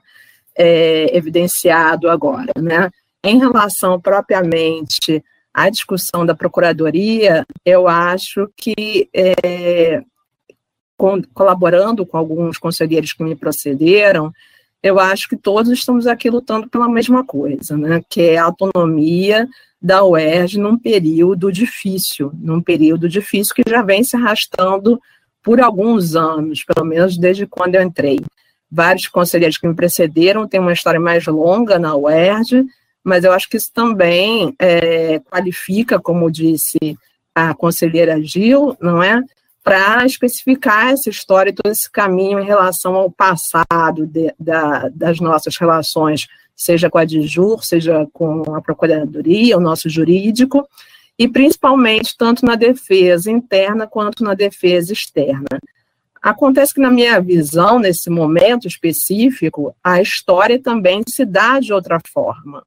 é, 0.55 1.15
evidenciado 1.15 2.09
agora, 2.09 2.53
né. 2.57 2.89
Em 3.25 3.39
relação 3.39 3.99
propriamente 4.01 5.23
à 5.53 5.69
discussão 5.69 6.25
da 6.25 6.35
Procuradoria, 6.35 7.45
eu 7.65 7.87
acho 7.87 8.49
que, 8.57 9.09
é, 9.13 10.01
colaborando 11.33 12.05
com 12.05 12.17
alguns 12.17 12.57
conselheiros 12.57 13.13
que 13.13 13.23
me 13.23 13.35
procederam, 13.35 14.31
eu 14.83 14.99
acho 14.99 15.29
que 15.29 15.37
todos 15.37 15.71
estamos 15.71 16.05
aqui 16.05 16.29
lutando 16.29 16.69
pela 16.69 16.89
mesma 16.89 17.23
coisa, 17.23 17.77
né, 17.77 18.01
que 18.09 18.21
é 18.21 18.37
a 18.37 18.43
autonomia 18.43 19.47
da 19.81 20.03
UERJ 20.03 20.59
num 20.59 20.77
período 20.77 21.51
difícil, 21.51 22.31
num 22.35 22.61
período 22.61 23.07
difícil 23.07 23.55
que 23.55 23.63
já 23.67 23.81
vem 23.81 24.03
se 24.03 24.17
arrastando 24.17 24.99
por 25.41 25.61
alguns 25.61 26.15
anos, 26.15 26.63
pelo 26.63 26.85
menos 26.85 27.17
desde 27.17 27.47
quando 27.47 27.75
eu 27.75 27.81
entrei. 27.81 28.19
Vários 28.69 29.07
conselheiros 29.07 29.57
que 29.57 29.67
me 29.67 29.73
precederam 29.73 30.47
têm 30.47 30.59
uma 30.59 30.73
história 30.73 30.99
mais 30.99 31.25
longa 31.27 31.79
na 31.79 31.95
UERJ, 31.95 32.65
mas 33.03 33.23
eu 33.23 33.31
acho 33.31 33.49
que 33.49 33.57
isso 33.57 33.71
também 33.73 34.53
é, 34.59 35.19
qualifica, 35.19 35.99
como 35.99 36.31
disse 36.31 36.97
a 37.35 37.53
conselheira 37.53 38.21
Gil, 38.21 38.75
não 38.81 39.01
é? 39.01 39.21
Para 39.63 40.05
especificar 40.05 40.89
essa 40.89 41.09
história 41.09 41.49
e 41.49 41.53
todo 41.53 41.71
esse 41.71 41.89
caminho 41.89 42.39
em 42.39 42.45
relação 42.45 42.95
ao 42.95 43.09
passado 43.09 44.05
de, 44.05 44.33
da, 44.37 44.89
das 44.89 45.19
nossas 45.19 45.55
relações, 45.57 46.27
seja 46.55 46.89
com 46.89 46.97
a 46.97 47.05
DIJUR, 47.05 47.63
seja 47.63 48.05
com 48.11 48.53
a 48.53 48.61
Procuradoria, 48.61 49.57
o 49.57 49.61
nosso 49.61 49.89
jurídico, 49.89 50.67
e 51.17 51.27
principalmente 51.27 52.17
tanto 52.17 52.45
na 52.45 52.55
defesa 52.55 53.31
interna 53.31 53.87
quanto 53.87 54.23
na 54.23 54.33
defesa 54.33 54.91
externa. 54.91 55.59
Acontece 56.21 56.73
que, 56.73 56.81
na 56.81 56.89
minha 56.89 57.19
visão, 57.21 57.79
nesse 57.79 58.09
momento 58.09 58.67
específico, 58.67 59.75
a 59.83 60.01
história 60.01 60.61
também 60.61 61.01
se 61.07 61.25
dá 61.25 61.59
de 61.59 61.73
outra 61.73 61.99
forma, 62.11 62.65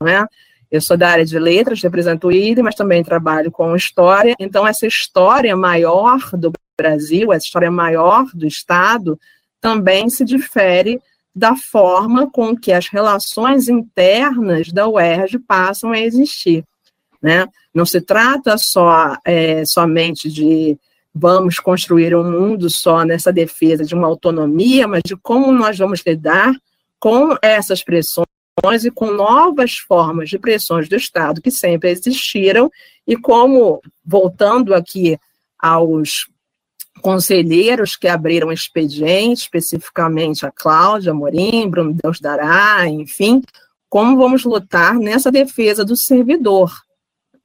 não 0.00 0.08
é? 0.08 0.26
Eu 0.70 0.80
sou 0.80 0.96
da 0.96 1.08
área 1.08 1.24
de 1.24 1.38
letras, 1.38 1.82
represento 1.82 2.28
o 2.28 2.32
IDE, 2.32 2.62
mas 2.62 2.76
também 2.76 3.02
trabalho 3.02 3.50
com 3.50 3.74
história. 3.74 4.34
Então, 4.38 4.66
essa 4.66 4.86
história 4.86 5.56
maior 5.56 6.18
do 6.32 6.52
Brasil, 6.78 7.32
essa 7.32 7.44
história 7.44 7.70
maior 7.70 8.26
do 8.32 8.46
Estado, 8.46 9.18
também 9.60 10.08
se 10.08 10.24
difere 10.24 11.00
da 11.34 11.56
forma 11.56 12.30
com 12.30 12.56
que 12.56 12.72
as 12.72 12.88
relações 12.88 13.68
internas 13.68 14.72
da 14.72 14.88
UERJ 14.88 15.38
passam 15.40 15.90
a 15.92 15.98
existir. 15.98 16.64
Né? 17.20 17.46
Não 17.74 17.84
se 17.84 18.00
trata 18.00 18.56
só 18.56 19.16
é, 19.24 19.64
somente 19.64 20.30
de 20.30 20.78
vamos 21.14 21.58
construir 21.58 22.14
um 22.14 22.30
mundo 22.30 22.70
só 22.70 23.04
nessa 23.04 23.32
defesa 23.32 23.84
de 23.84 23.94
uma 23.94 24.06
autonomia, 24.06 24.86
mas 24.86 25.02
de 25.04 25.16
como 25.16 25.50
nós 25.52 25.76
vamos 25.76 26.02
lidar 26.06 26.54
com 26.98 27.36
essas 27.42 27.82
pressões 27.82 28.29
e 28.84 28.90
com 28.90 29.10
novas 29.10 29.76
formas 29.76 30.28
de 30.28 30.38
pressões 30.38 30.88
do 30.88 30.96
Estado 30.96 31.40
que 31.40 31.50
sempre 31.50 31.90
existiram, 31.90 32.70
e 33.06 33.16
como, 33.16 33.80
voltando 34.04 34.74
aqui 34.74 35.18
aos 35.58 36.28
conselheiros 37.00 37.96
que 37.96 38.06
abriram 38.06 38.52
expediente, 38.52 39.42
especificamente 39.42 40.44
a 40.44 40.52
Cláudia 40.52 41.14
Morim, 41.14 41.68
Bruno 41.68 41.96
Deus 42.02 42.20
Dará, 42.20 42.86
enfim, 42.88 43.42
como 43.88 44.16
vamos 44.16 44.44
lutar 44.44 44.94
nessa 44.94 45.32
defesa 45.32 45.84
do 45.84 45.96
servidor, 45.96 46.72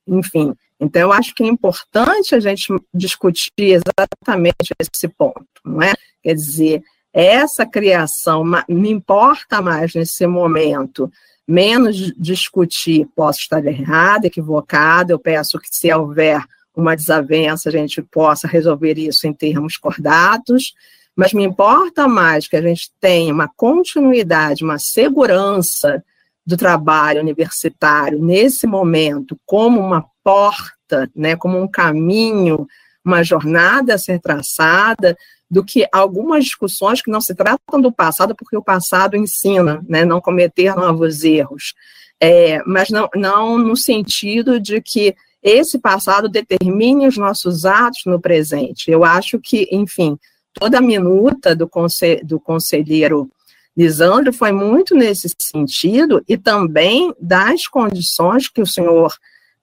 enfim. 0.07 0.53
Então, 0.79 1.01
eu 1.01 1.11
acho 1.11 1.33
que 1.33 1.43
é 1.43 1.47
importante 1.47 2.35
a 2.35 2.39
gente 2.39 2.67
discutir 2.93 3.49
exatamente 3.57 4.73
esse 4.79 5.07
ponto, 5.07 5.45
não 5.63 5.81
é? 5.81 5.93
Quer 6.21 6.35
dizer, 6.35 6.83
essa 7.17 7.65
criação 7.65 8.43
me 8.67 8.91
importa 8.91 9.61
mais 9.61 9.95
nesse 9.95 10.27
momento, 10.27 11.09
menos 11.47 11.95
discutir, 12.17 13.07
posso 13.15 13.39
estar 13.39 13.65
errado, 13.65 14.25
equivocado, 14.25 15.13
eu 15.13 15.19
peço 15.19 15.57
que 15.57 15.69
se 15.71 15.93
houver 15.93 16.43
uma 16.75 16.93
desavença, 16.93 17.69
a 17.69 17.71
gente 17.71 18.01
possa 18.01 18.49
resolver 18.49 18.97
isso 18.97 19.25
em 19.25 19.31
termos 19.31 19.77
cordatos, 19.77 20.73
mas 21.15 21.31
me 21.31 21.45
importa 21.45 22.05
mais 22.05 22.49
que 22.49 22.57
a 22.57 22.61
gente 22.61 22.91
tenha 22.99 23.33
uma 23.33 23.47
continuidade, 23.47 24.65
uma 24.65 24.77
segurança 24.77 26.03
do 26.45 26.57
trabalho 26.57 27.21
universitário 27.21 28.21
nesse 28.21 28.67
momento 28.67 29.39
como 29.45 29.79
uma 29.79 30.05
porta, 30.21 31.09
né, 31.15 31.37
como 31.37 31.57
um 31.57 31.67
caminho, 31.67 32.67
uma 33.05 33.23
jornada 33.23 33.93
a 33.93 33.97
ser 33.97 34.19
traçada, 34.19 35.15
do 35.49 35.63
que 35.63 35.87
algumas 35.91 36.43
discussões 36.43 37.01
que 37.01 37.11
não 37.11 37.21
se 37.21 37.35
tratam 37.35 37.79
do 37.79 37.91
passado, 37.91 38.35
porque 38.35 38.57
o 38.57 38.63
passado 38.63 39.15
ensina, 39.15 39.83
né, 39.87 40.03
não 40.03 40.19
cometer 40.19 40.75
novos 40.75 41.23
erros, 41.23 41.73
é, 42.19 42.63
mas 42.65 42.89
não, 42.89 43.07
não 43.15 43.57
no 43.57 43.77
sentido 43.77 44.59
de 44.59 44.81
que 44.81 45.15
esse 45.43 45.77
passado 45.77 46.27
determine 46.27 47.07
os 47.07 47.17
nossos 47.17 47.65
atos 47.65 48.01
no 48.05 48.19
presente. 48.19 48.89
Eu 48.89 49.05
acho 49.05 49.39
que, 49.39 49.67
enfim, 49.71 50.17
toda 50.53 50.79
a 50.79 50.81
minuta 50.81 51.55
do, 51.55 51.69
conselho, 51.69 52.25
do 52.25 52.39
conselheiro 52.39 53.29
Lisandro 53.77 54.33
foi 54.33 54.51
muito 54.51 54.95
nesse 54.95 55.27
sentido 55.39 56.23
e 56.27 56.37
também 56.37 57.13
das 57.19 57.67
condições 57.67 58.49
que 58.49 58.61
o 58.61 58.65
senhor 58.65 59.13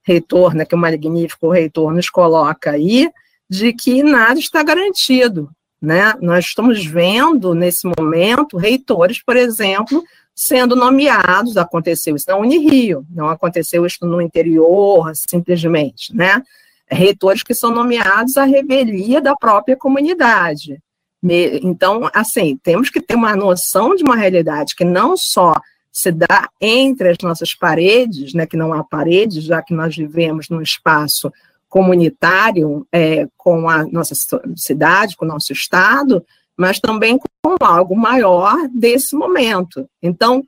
reitor, 0.02 0.54
né, 0.54 0.64
que 0.64 0.74
o 0.74 0.78
magnífico 0.78 1.50
reitor 1.50 1.92
nos 1.92 2.08
coloca 2.08 2.70
aí, 2.70 3.10
de 3.52 3.74
que 3.74 4.02
nada 4.02 4.40
está 4.40 4.62
garantido, 4.62 5.50
né? 5.80 6.14
Nós 6.22 6.46
estamos 6.46 6.86
vendo, 6.86 7.52
nesse 7.54 7.86
momento, 7.86 8.56
reitores, 8.56 9.22
por 9.22 9.36
exemplo, 9.36 10.02
sendo 10.34 10.74
nomeados, 10.74 11.58
aconteceu 11.58 12.16
isso 12.16 12.24
na 12.28 12.36
Unirio, 12.38 13.04
não 13.10 13.28
aconteceu 13.28 13.84
isso 13.84 14.06
no 14.06 14.22
interior, 14.22 15.12
simplesmente, 15.14 16.16
né? 16.16 16.42
Reitores 16.90 17.42
que 17.42 17.52
são 17.52 17.70
nomeados 17.70 18.38
à 18.38 18.44
revelia 18.44 19.20
da 19.20 19.36
própria 19.36 19.76
comunidade. 19.76 20.78
Então, 21.62 22.08
assim, 22.14 22.58
temos 22.62 22.88
que 22.88 23.02
ter 23.02 23.16
uma 23.16 23.36
noção 23.36 23.94
de 23.94 24.02
uma 24.02 24.16
realidade 24.16 24.74
que 24.74 24.84
não 24.84 25.14
só 25.14 25.60
se 25.92 26.10
dá 26.10 26.48
entre 26.58 27.10
as 27.10 27.18
nossas 27.22 27.54
paredes, 27.54 28.32
né, 28.32 28.46
que 28.46 28.56
não 28.56 28.72
há 28.72 28.82
paredes, 28.82 29.44
já 29.44 29.60
que 29.60 29.74
nós 29.74 29.94
vivemos 29.94 30.48
num 30.48 30.62
espaço 30.62 31.30
comunitário 31.72 32.86
é, 32.92 33.26
com 33.34 33.66
a 33.66 33.82
nossa 33.86 34.14
cidade, 34.54 35.16
com 35.16 35.24
o 35.24 35.28
nosso 35.28 35.54
Estado, 35.54 36.22
mas 36.54 36.78
também 36.78 37.18
com 37.18 37.56
algo 37.64 37.96
maior 37.96 38.68
desse 38.68 39.16
momento. 39.16 39.88
Então, 40.02 40.44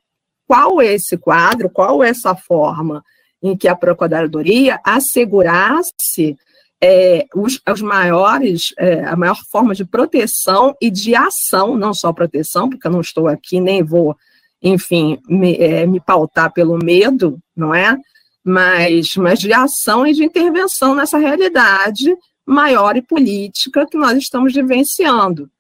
qual 0.47 0.83
é 0.83 0.93
esse 0.93 1.17
quadro, 1.17 1.71
qual 1.71 2.05
é 2.05 2.11
essa 2.11 2.37
forma 2.37 3.03
em 3.43 3.57
que 3.57 3.67
a 3.67 3.75
Procuradoria 3.75 4.79
assegurasse 4.85 6.37
é, 6.79 7.25
os, 7.35 7.59
os, 7.67 7.81
maiores, 7.81 8.75
é, 8.79 9.03
a 9.07 9.17
maior 9.17 9.39
forma 9.51 9.75
de 9.75 9.87
proteção 9.87 10.77
e 10.79 10.91
de 10.91 11.15
ação, 11.15 11.75
não 11.75 11.95
só 11.95 12.13
proteção, 12.13 12.69
porque 12.69 12.87
eu 12.87 12.93
não 12.93 13.01
estou 13.01 13.29
aqui, 13.29 13.61
nem 13.61 13.83
vou, 13.83 14.15
enfim, 14.63 15.19
me, 15.27 15.57
é, 15.57 15.87
me 15.87 16.01
pautar 16.01 16.53
pelo 16.53 16.77
medo, 16.77 17.39
não 17.57 17.75
é? 17.75 17.99
Mas, 18.45 19.17
mas 19.17 19.39
de 19.39 19.53
ação 19.53 20.07
e 20.07 20.13
de 20.13 20.25
intervenção 20.25 20.95
nessa 20.95 21.19
realidade 21.19 22.15
maior 22.47 22.97
e 22.97 23.03
política 23.03 23.87
que 23.87 23.97
nós 23.97 24.19
estamos 24.19 24.53
vivenciando. 24.53 25.51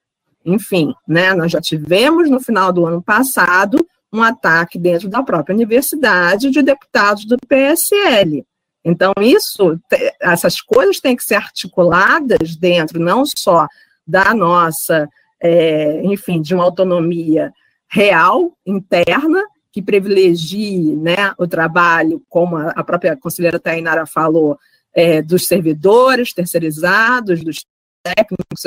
Enfim, 0.44 0.94
né, 1.08 1.32
nós 1.32 1.50
já 1.50 1.60
tivemos 1.60 2.28
no 2.28 2.38
final 2.38 2.70
do 2.70 2.84
ano 2.84 3.02
passado 3.02 3.84
um 4.12 4.22
ataque 4.22 4.78
dentro 4.78 5.08
da 5.08 5.22
própria 5.22 5.54
universidade 5.54 6.50
de 6.50 6.62
deputados 6.62 7.24
do 7.24 7.36
PSL. 7.48 8.46
Então, 8.84 9.12
isso, 9.18 9.80
essas 10.20 10.60
coisas 10.60 11.00
têm 11.00 11.16
que 11.16 11.24
ser 11.24 11.36
articuladas 11.36 12.54
dentro 12.54 13.00
não 13.00 13.24
só 13.24 13.66
da 14.06 14.34
nossa, 14.34 15.08
é, 15.42 16.02
enfim, 16.04 16.42
de 16.42 16.54
uma 16.54 16.64
autonomia 16.64 17.50
real, 17.88 18.52
interna, 18.66 19.42
que 19.74 19.82
privilegie 19.82 20.94
né, 20.94 21.34
o 21.36 21.48
trabalho, 21.48 22.22
como 22.28 22.56
a 22.56 22.84
própria 22.84 23.16
conselheira 23.16 23.58
Tainara 23.58 24.06
falou, 24.06 24.56
é, 24.94 25.20
dos 25.20 25.48
servidores 25.48 26.32
terceirizados, 26.32 27.42
dos 27.42 27.66
técnicos 28.04 28.64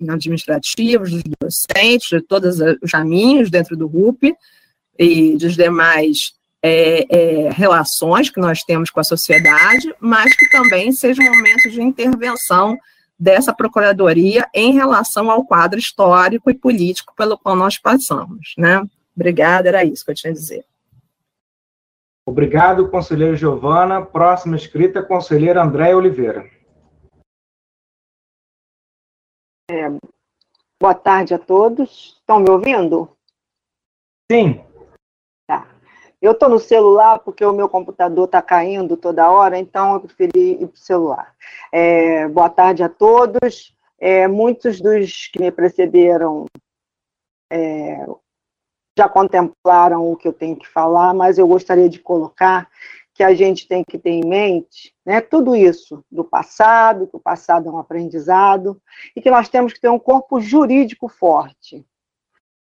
administrativos, 0.00 1.12
dos 1.12 1.22
docentes, 1.40 2.08
de 2.08 2.20
todos 2.20 2.58
os 2.82 2.90
caminhos 2.90 3.50
dentro 3.50 3.76
do 3.76 3.86
RUP 3.86 4.34
e 4.98 5.36
dos 5.36 5.54
demais 5.54 6.32
é, 6.60 7.06
é, 7.08 7.50
relações 7.50 8.28
que 8.28 8.40
nós 8.40 8.64
temos 8.64 8.90
com 8.90 8.98
a 8.98 9.04
sociedade, 9.04 9.94
mas 10.00 10.36
que 10.36 10.50
também 10.50 10.90
seja 10.90 11.22
um 11.22 11.36
momento 11.36 11.70
de 11.70 11.80
intervenção 11.80 12.76
dessa 13.16 13.54
procuradoria 13.54 14.44
em 14.52 14.72
relação 14.72 15.30
ao 15.30 15.44
quadro 15.44 15.78
histórico 15.78 16.50
e 16.50 16.54
político 16.54 17.14
pelo 17.16 17.38
qual 17.38 17.54
nós 17.54 17.78
passamos, 17.78 18.54
né? 18.58 18.82
Obrigada, 19.18 19.68
era 19.68 19.84
isso 19.84 20.04
que 20.04 20.12
eu 20.12 20.14
tinha 20.14 20.30
a 20.30 20.34
dizer. 20.34 20.64
Obrigado, 22.24 22.88
conselheiro 22.88 23.34
Giovana. 23.34 24.06
Próxima 24.06 24.54
escrita, 24.54 25.02
conselheiro 25.02 25.60
André 25.60 25.92
Oliveira. 25.92 26.48
É, 29.68 29.90
boa 30.80 30.94
tarde 30.94 31.34
a 31.34 31.38
todos. 31.38 32.16
Estão 32.20 32.38
me 32.38 32.48
ouvindo? 32.48 33.10
Sim. 34.30 34.64
Tá. 35.48 35.66
Eu 36.22 36.30
estou 36.30 36.48
no 36.48 36.60
celular 36.60 37.18
porque 37.18 37.44
o 37.44 37.52
meu 37.52 37.68
computador 37.68 38.26
está 38.26 38.40
caindo 38.40 38.96
toda 38.96 39.28
hora, 39.28 39.58
então 39.58 39.94
eu 39.94 40.00
preferi 40.00 40.62
ir 40.62 40.68
para 40.68 40.74
o 40.74 40.76
celular. 40.76 41.34
É, 41.72 42.28
boa 42.28 42.48
tarde 42.48 42.84
a 42.84 42.88
todos. 42.88 43.74
É, 43.98 44.28
muitos 44.28 44.80
dos 44.80 45.26
que 45.26 45.40
me 45.40 45.50
precederam 45.50 46.46
é, 47.50 48.06
já 48.98 49.08
contemplaram 49.08 50.10
o 50.10 50.16
que 50.16 50.26
eu 50.26 50.32
tenho 50.32 50.56
que 50.56 50.66
falar, 50.66 51.14
mas 51.14 51.38
eu 51.38 51.46
gostaria 51.46 51.88
de 51.88 52.00
colocar 52.00 52.68
que 53.14 53.22
a 53.22 53.32
gente 53.32 53.68
tem 53.68 53.84
que 53.84 53.96
ter 53.96 54.10
em 54.10 54.24
mente 54.24 54.92
né, 55.06 55.20
tudo 55.20 55.54
isso 55.54 56.04
do 56.10 56.24
passado, 56.24 57.06
que 57.06 57.16
o 57.16 57.20
passado 57.20 57.68
é 57.68 57.72
um 57.72 57.78
aprendizado, 57.78 58.80
e 59.14 59.22
que 59.22 59.30
nós 59.30 59.48
temos 59.48 59.72
que 59.72 59.80
ter 59.80 59.88
um 59.88 60.00
corpo 60.00 60.40
jurídico 60.40 61.08
forte. 61.08 61.84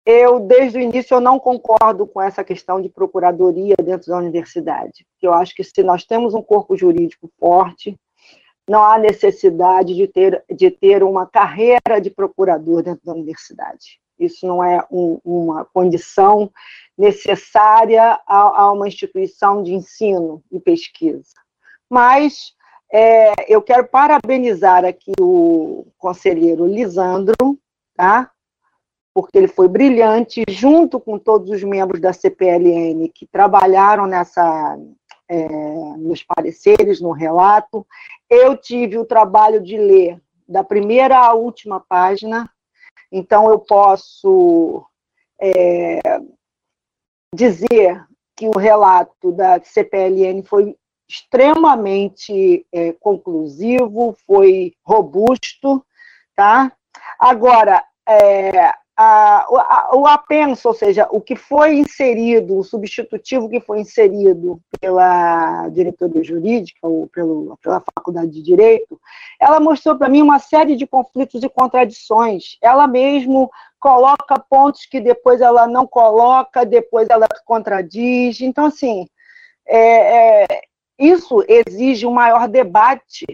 Eu, 0.04 0.40
desde 0.40 0.78
o 0.78 0.80
início, 0.80 1.14
eu 1.14 1.20
não 1.20 1.38
concordo 1.38 2.06
com 2.06 2.20
essa 2.20 2.44
questão 2.44 2.82
de 2.82 2.90
procuradoria 2.90 3.76
dentro 3.82 4.10
da 4.10 4.18
universidade, 4.18 5.06
eu 5.22 5.32
acho 5.32 5.54
que 5.54 5.64
se 5.64 5.82
nós 5.82 6.04
temos 6.04 6.34
um 6.34 6.42
corpo 6.42 6.76
jurídico 6.76 7.30
forte, 7.38 7.98
não 8.68 8.84
há 8.84 8.98
necessidade 8.98 9.94
de 9.94 10.06
ter, 10.06 10.44
de 10.50 10.70
ter 10.70 11.02
uma 11.02 11.26
carreira 11.26 11.98
de 12.00 12.10
procurador 12.10 12.82
dentro 12.82 13.04
da 13.04 13.12
universidade. 13.12 13.99
Isso 14.20 14.46
não 14.46 14.62
é 14.62 14.84
um, 14.90 15.18
uma 15.24 15.64
condição 15.64 16.50
necessária 16.96 18.20
a, 18.26 18.62
a, 18.62 18.72
uma 18.72 18.86
instituição 18.86 19.62
de 19.62 19.74
ensino 19.74 20.42
e 20.52 20.60
pesquisa. 20.60 21.34
Mas 21.88 22.54
é, 22.92 23.32
eu 23.48 23.62
quero 23.62 23.88
parabenizar 23.88 24.84
aqui 24.84 25.12
o 25.20 25.86
conselheiro 25.98 26.66
Lisandro, 26.66 27.58
tá? 27.96 28.30
porque 29.14 29.36
ele 29.36 29.48
foi 29.48 29.68
brilhante, 29.68 30.44
junto 30.48 31.00
com 31.00 31.18
todos 31.18 31.50
os 31.50 31.62
membros 31.64 32.00
da 32.00 32.12
CPLN 32.12 33.08
que 33.08 33.26
trabalharam 33.26 34.06
nessa, 34.06 34.78
é, 35.28 35.48
nos 35.98 36.22
pareceres, 36.22 37.00
no 37.00 37.10
relato. 37.10 37.86
Eu 38.28 38.56
tive 38.56 38.98
o 38.98 39.04
trabalho 39.04 39.60
de 39.60 39.76
ler 39.76 40.20
da 40.48 40.64
primeira 40.64 41.18
à 41.18 41.32
última 41.32 41.80
página, 41.80 42.50
então 43.10 43.50
eu 43.50 43.58
posso 43.58 44.84
é, 45.40 46.00
dizer 47.34 48.04
que 48.36 48.48
o 48.48 48.58
relato 48.58 49.32
da 49.32 49.60
CPLN 49.62 50.42
foi 50.42 50.76
extremamente 51.08 52.64
é, 52.72 52.92
conclusivo, 52.92 54.16
foi 54.26 54.72
robusto, 54.84 55.84
tá? 56.36 56.72
Agora, 57.18 57.84
é, 58.08 58.72
o 59.92 60.06
apenso, 60.06 60.68
ou 60.68 60.74
seja, 60.74 61.08
o 61.10 61.20
que 61.20 61.34
foi 61.36 61.74
inserido, 61.78 62.58
o 62.58 62.64
substitutivo 62.64 63.48
que 63.48 63.60
foi 63.60 63.80
inserido 63.80 64.60
pela 64.80 65.68
diretoria 65.68 66.22
jurídica 66.22 66.86
ou 66.86 67.06
pelo, 67.06 67.56
pela 67.62 67.80
faculdade 67.80 68.30
de 68.30 68.42
direito, 68.42 69.00
ela 69.40 69.60
mostrou 69.60 69.96
para 69.96 70.08
mim 70.08 70.22
uma 70.22 70.38
série 70.38 70.76
de 70.76 70.86
conflitos 70.86 71.42
e 71.42 71.48
contradições. 71.48 72.58
Ela 72.60 72.86
mesmo 72.86 73.50
coloca 73.78 74.38
pontos 74.38 74.84
que 74.86 75.00
depois 75.00 75.40
ela 75.40 75.66
não 75.66 75.86
coloca, 75.86 76.66
depois 76.66 77.08
ela 77.08 77.26
contradiz. 77.44 78.40
Então, 78.40 78.66
assim, 78.66 79.06
é, 79.66 80.44
é, 80.44 80.62
isso 80.98 81.44
exige 81.48 82.06
um 82.06 82.12
maior 82.12 82.48
debate 82.48 83.24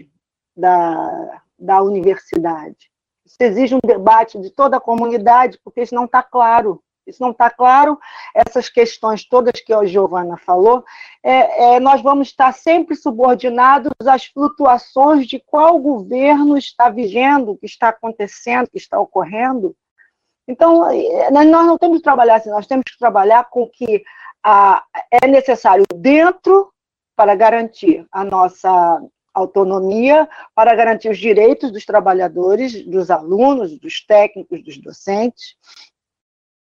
da, 0.55 1.41
da 1.59 1.81
universidade 1.81 2.89
isso 3.27 3.35
exige 3.41 3.75
um 3.75 3.79
debate 3.85 4.39
de 4.39 4.49
toda 4.49 4.77
a 4.77 4.81
comunidade, 4.81 5.59
porque 5.63 5.81
isso 5.81 5.93
não 5.93 6.05
está 6.05 6.23
claro. 6.23 6.81
Isso 7.05 7.21
não 7.21 7.31
está 7.31 7.49
claro, 7.49 7.97
essas 8.35 8.67
questões 8.67 9.25
todas 9.25 9.61
que 9.61 9.73
a 9.73 9.85
Giovana 9.85 10.35
falou, 10.35 10.83
é, 11.23 11.75
é, 11.75 11.79
nós 11.79 12.01
vamos 12.01 12.27
estar 12.27 12.51
sempre 12.53 12.97
subordinados 12.97 13.93
às 14.05 14.25
flutuações 14.25 15.25
de 15.25 15.39
qual 15.39 15.79
governo 15.79 16.57
está 16.57 16.89
vigendo, 16.89 17.51
o 17.51 17.57
que 17.57 17.65
está 17.65 17.89
acontecendo, 17.89 18.65
o 18.65 18.71
que 18.71 18.77
está 18.77 18.99
ocorrendo. 18.99 19.73
Então, 20.45 20.91
é, 20.91 21.31
nós 21.31 21.45
não 21.47 21.77
temos 21.77 21.99
que 21.99 22.03
trabalhar 22.03 22.35
assim, 22.35 22.49
nós 22.49 22.67
temos 22.67 22.83
que 22.83 22.99
trabalhar 22.99 23.45
com 23.49 23.61
o 23.61 23.69
que 23.69 24.03
a, 24.43 24.83
é 25.09 25.27
necessário 25.27 25.85
dentro 25.95 26.73
para 27.15 27.35
garantir 27.35 28.05
a 28.11 28.25
nossa 28.25 29.01
autonomia 29.37 30.27
para 30.55 30.75
garantir 30.75 31.09
os 31.09 31.17
direitos 31.17 31.71
dos 31.71 31.85
trabalhadores, 31.85 32.83
dos 32.85 33.09
alunos, 33.11 33.77
dos 33.79 34.05
técnicos, 34.05 34.63
dos 34.63 34.77
docentes. 34.77 35.55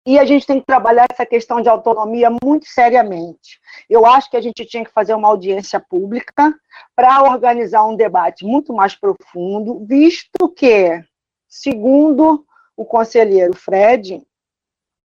E 0.05 0.19
a 0.19 0.25
gente 0.25 0.45
tem 0.45 0.59
que 0.59 0.65
trabalhar 0.65 1.05
essa 1.09 1.25
questão 1.25 1.61
de 1.61 1.69
autonomia 1.69 2.29
muito 2.43 2.65
seriamente. 2.65 3.59
Eu 3.89 4.05
acho 4.05 4.29
que 4.29 4.35
a 4.35 4.41
gente 4.41 4.65
tinha 4.65 4.83
que 4.83 4.91
fazer 4.91 5.13
uma 5.13 5.29
audiência 5.29 5.79
pública 5.79 6.53
para 6.93 7.23
organizar 7.23 7.85
um 7.85 7.95
debate 7.95 8.43
muito 8.43 8.73
mais 8.73 8.95
profundo, 8.95 9.85
visto 9.85 10.49
que, 10.49 11.01
segundo 11.47 12.45
o 12.75 12.83
conselheiro 12.83 13.55
Fred, 13.55 14.21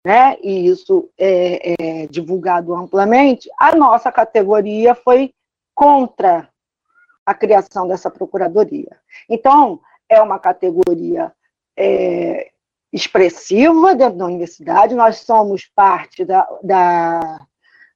né, 0.06 0.36
e 0.42 0.66
isso 0.66 1.10
é, 1.18 1.74
é 1.80 2.06
divulgado 2.06 2.74
amplamente, 2.74 3.48
a 3.58 3.74
nossa 3.74 4.12
categoria 4.12 4.94
foi 4.94 5.32
contra 5.74 6.48
a 7.24 7.34
criação 7.34 7.86
dessa 7.86 8.10
procuradoria. 8.10 8.98
Então, 9.28 9.80
é 10.08 10.20
uma 10.20 10.38
categoria 10.38 11.32
é, 11.76 12.50
expressiva 12.92 13.94
dentro 13.94 14.18
da 14.18 14.26
universidade, 14.26 14.94
nós 14.94 15.18
somos 15.18 15.68
parte 15.74 16.24
da, 16.24 16.46
da, 16.62 17.40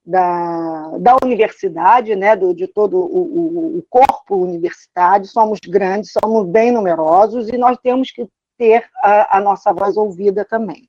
da, 0.05 0.98
da 0.98 1.16
universidade, 1.23 2.16
né, 2.16 2.34
do, 2.34 2.52
de 2.55 2.66
todo 2.66 2.98
o, 2.98 3.78
o, 3.78 3.84
corpo 3.89 4.36
universitário, 4.36 5.26
somos 5.26 5.60
grandes, 5.60 6.12
somos 6.12 6.48
bem 6.48 6.73
numerosos, 6.73 7.48
e 7.48 7.57
nós 7.57 7.78
temos 7.82 8.10
que 8.10 8.26
ter 8.57 8.89
a, 9.02 9.36
a 9.36 9.40
nossa 9.40 9.73
voz 9.73 9.97
ouvida 9.97 10.44
também. 10.44 10.89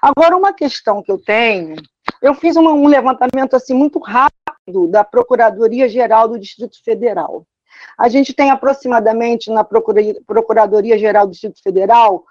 Agora, 0.00 0.36
uma 0.36 0.52
questão 0.52 1.02
que 1.02 1.10
eu 1.10 1.18
tenho, 1.18 1.76
eu 2.22 2.34
fiz 2.34 2.54
uma, 2.54 2.72
um 2.72 2.86
levantamento 2.86 3.54
assim 3.54 3.74
muito 3.74 3.98
rápido 3.98 4.86
da 4.88 5.02
Procuradoria-Geral 5.02 6.28
do 6.28 6.38
Distrito 6.38 6.82
Federal. 6.84 7.44
A 7.96 8.08
gente 8.08 8.32
tem 8.32 8.50
aproximadamente 8.50 9.50
na 9.50 9.64
Procuradoria-Geral 9.64 11.26
do 11.26 11.32
Distrito 11.32 11.62
Federal 11.62 12.24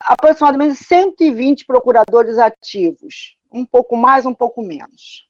aproximadamente 0.00 0.76
120 0.76 1.64
procuradores 1.64 2.38
ativos, 2.38 3.36
um 3.50 3.64
pouco 3.64 3.96
mais, 3.96 4.26
um 4.26 4.34
pouco 4.34 4.62
menos. 4.62 5.26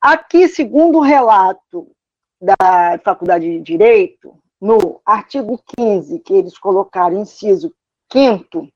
Aqui, 0.00 0.48
segundo 0.48 0.98
o 0.98 1.02
relato 1.02 1.90
da 2.40 2.98
Faculdade 3.04 3.46
de 3.46 3.60
Direito, 3.60 4.38
no 4.60 5.00
artigo 5.04 5.60
15, 5.76 6.20
que 6.20 6.34
eles 6.34 6.56
colocaram, 6.58 7.20
inciso 7.20 7.74
5 8.10 8.68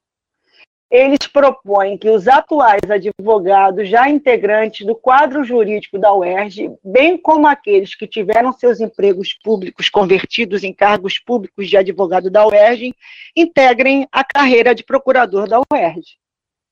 eles 0.92 1.26
propõem 1.26 1.96
que 1.96 2.10
os 2.10 2.28
atuais 2.28 2.82
advogados 2.86 3.88
já 3.88 4.10
integrantes 4.10 4.86
do 4.86 4.94
quadro 4.94 5.42
jurídico 5.42 5.98
da 5.98 6.12
UERJ, 6.12 6.70
bem 6.84 7.16
como 7.16 7.46
aqueles 7.46 7.94
que 7.94 8.06
tiveram 8.06 8.52
seus 8.52 8.78
empregos 8.78 9.32
públicos 9.42 9.88
convertidos 9.88 10.62
em 10.62 10.74
cargos 10.74 11.18
públicos 11.18 11.66
de 11.66 11.78
advogado 11.78 12.30
da 12.30 12.46
UERJ, 12.46 12.94
integrem 13.34 14.06
a 14.12 14.22
carreira 14.22 14.74
de 14.74 14.84
procurador 14.84 15.48
da 15.48 15.62
UERJ. 15.72 16.18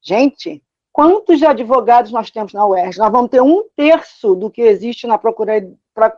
Gente, 0.02 0.62
quantos 0.92 1.42
advogados 1.42 2.12
nós 2.12 2.30
temos 2.30 2.52
na 2.52 2.66
UERJ? 2.66 2.98
Nós 2.98 3.10
vamos 3.10 3.30
ter 3.30 3.40
um 3.40 3.64
terço 3.74 4.34
do 4.34 4.50
que 4.50 4.60
existe 4.60 5.06
na 5.06 5.18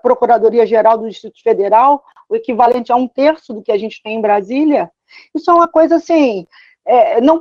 Procuradoria-Geral 0.02 0.98
do 0.98 1.08
Distrito 1.08 1.40
Federal, 1.40 2.02
o 2.28 2.34
equivalente 2.34 2.90
a 2.90 2.96
um 2.96 3.06
terço 3.06 3.54
do 3.54 3.62
que 3.62 3.70
a 3.70 3.78
gente 3.78 4.02
tem 4.02 4.16
em 4.16 4.20
Brasília. 4.20 4.90
Isso 5.32 5.48
é 5.48 5.54
uma 5.54 5.68
coisa 5.68 5.94
assim 5.96 6.48
é, 6.84 7.20
não, 7.20 7.40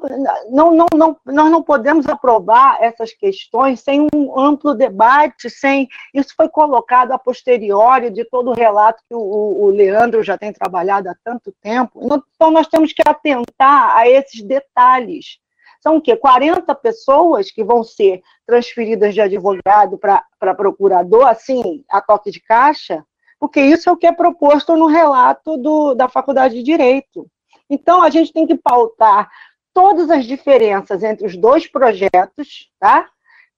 não, 0.50 0.72
não, 0.72 0.86
não, 0.94 1.18
nós 1.26 1.52
não 1.52 1.64
podemos 1.64 2.08
aprovar 2.08 2.78
essas 2.82 3.12
questões 3.12 3.80
sem 3.80 4.08
um 4.14 4.40
amplo 4.40 4.76
debate, 4.76 5.50
sem 5.50 5.88
isso 6.14 6.34
foi 6.36 6.48
colocado 6.48 7.12
a 7.12 7.18
posteriori 7.18 8.12
de 8.12 8.24
todo 8.24 8.52
o 8.52 8.56
relato 8.56 9.04
que 9.08 9.16
o, 9.16 9.20
o 9.20 9.70
Leandro 9.72 10.22
já 10.22 10.38
tem 10.38 10.54
trabalhado 10.54 11.10
há 11.10 11.16
tanto 11.24 11.52
tempo. 11.62 12.00
Então, 12.04 12.52
nós 12.52 12.68
temos 12.68 12.94
que 12.94 13.02
atentar 13.06 13.98
a 13.98 14.08
esses 14.08 14.44
detalhes. 14.44 15.40
São 15.82 15.98
o 15.98 16.02
quê? 16.02 16.16
40 16.16 16.76
pessoas 16.76 17.50
que 17.50 17.64
vão 17.64 17.84
ser 17.84 18.22
transferidas 18.46 19.16
de 19.16 19.22
advogado 19.22 19.98
para 19.98 20.56
procurador, 20.56 21.26
assim, 21.26 21.84
a 21.90 22.00
toque 22.00 22.30
de 22.30 22.40
caixa? 22.40 23.04
Porque 23.40 23.60
isso 23.60 23.90
é 23.90 23.92
o 23.92 23.98
que 23.98 24.06
é 24.06 24.12
proposto 24.12 24.76
no 24.76 24.86
relato 24.86 25.58
do, 25.58 25.96
da 25.96 26.08
Faculdade 26.08 26.54
de 26.54 26.62
Direito. 26.62 27.28
Então, 27.72 28.04
a 28.04 28.10
gente 28.10 28.34
tem 28.34 28.46
que 28.46 28.56
pautar 28.56 29.32
todas 29.74 30.10
as 30.10 30.26
diferenças 30.26 31.02
entre 31.04 31.26
os 31.26 31.38
dois 31.38 31.66
projetos, 31.66 32.70
tá? 32.78 33.08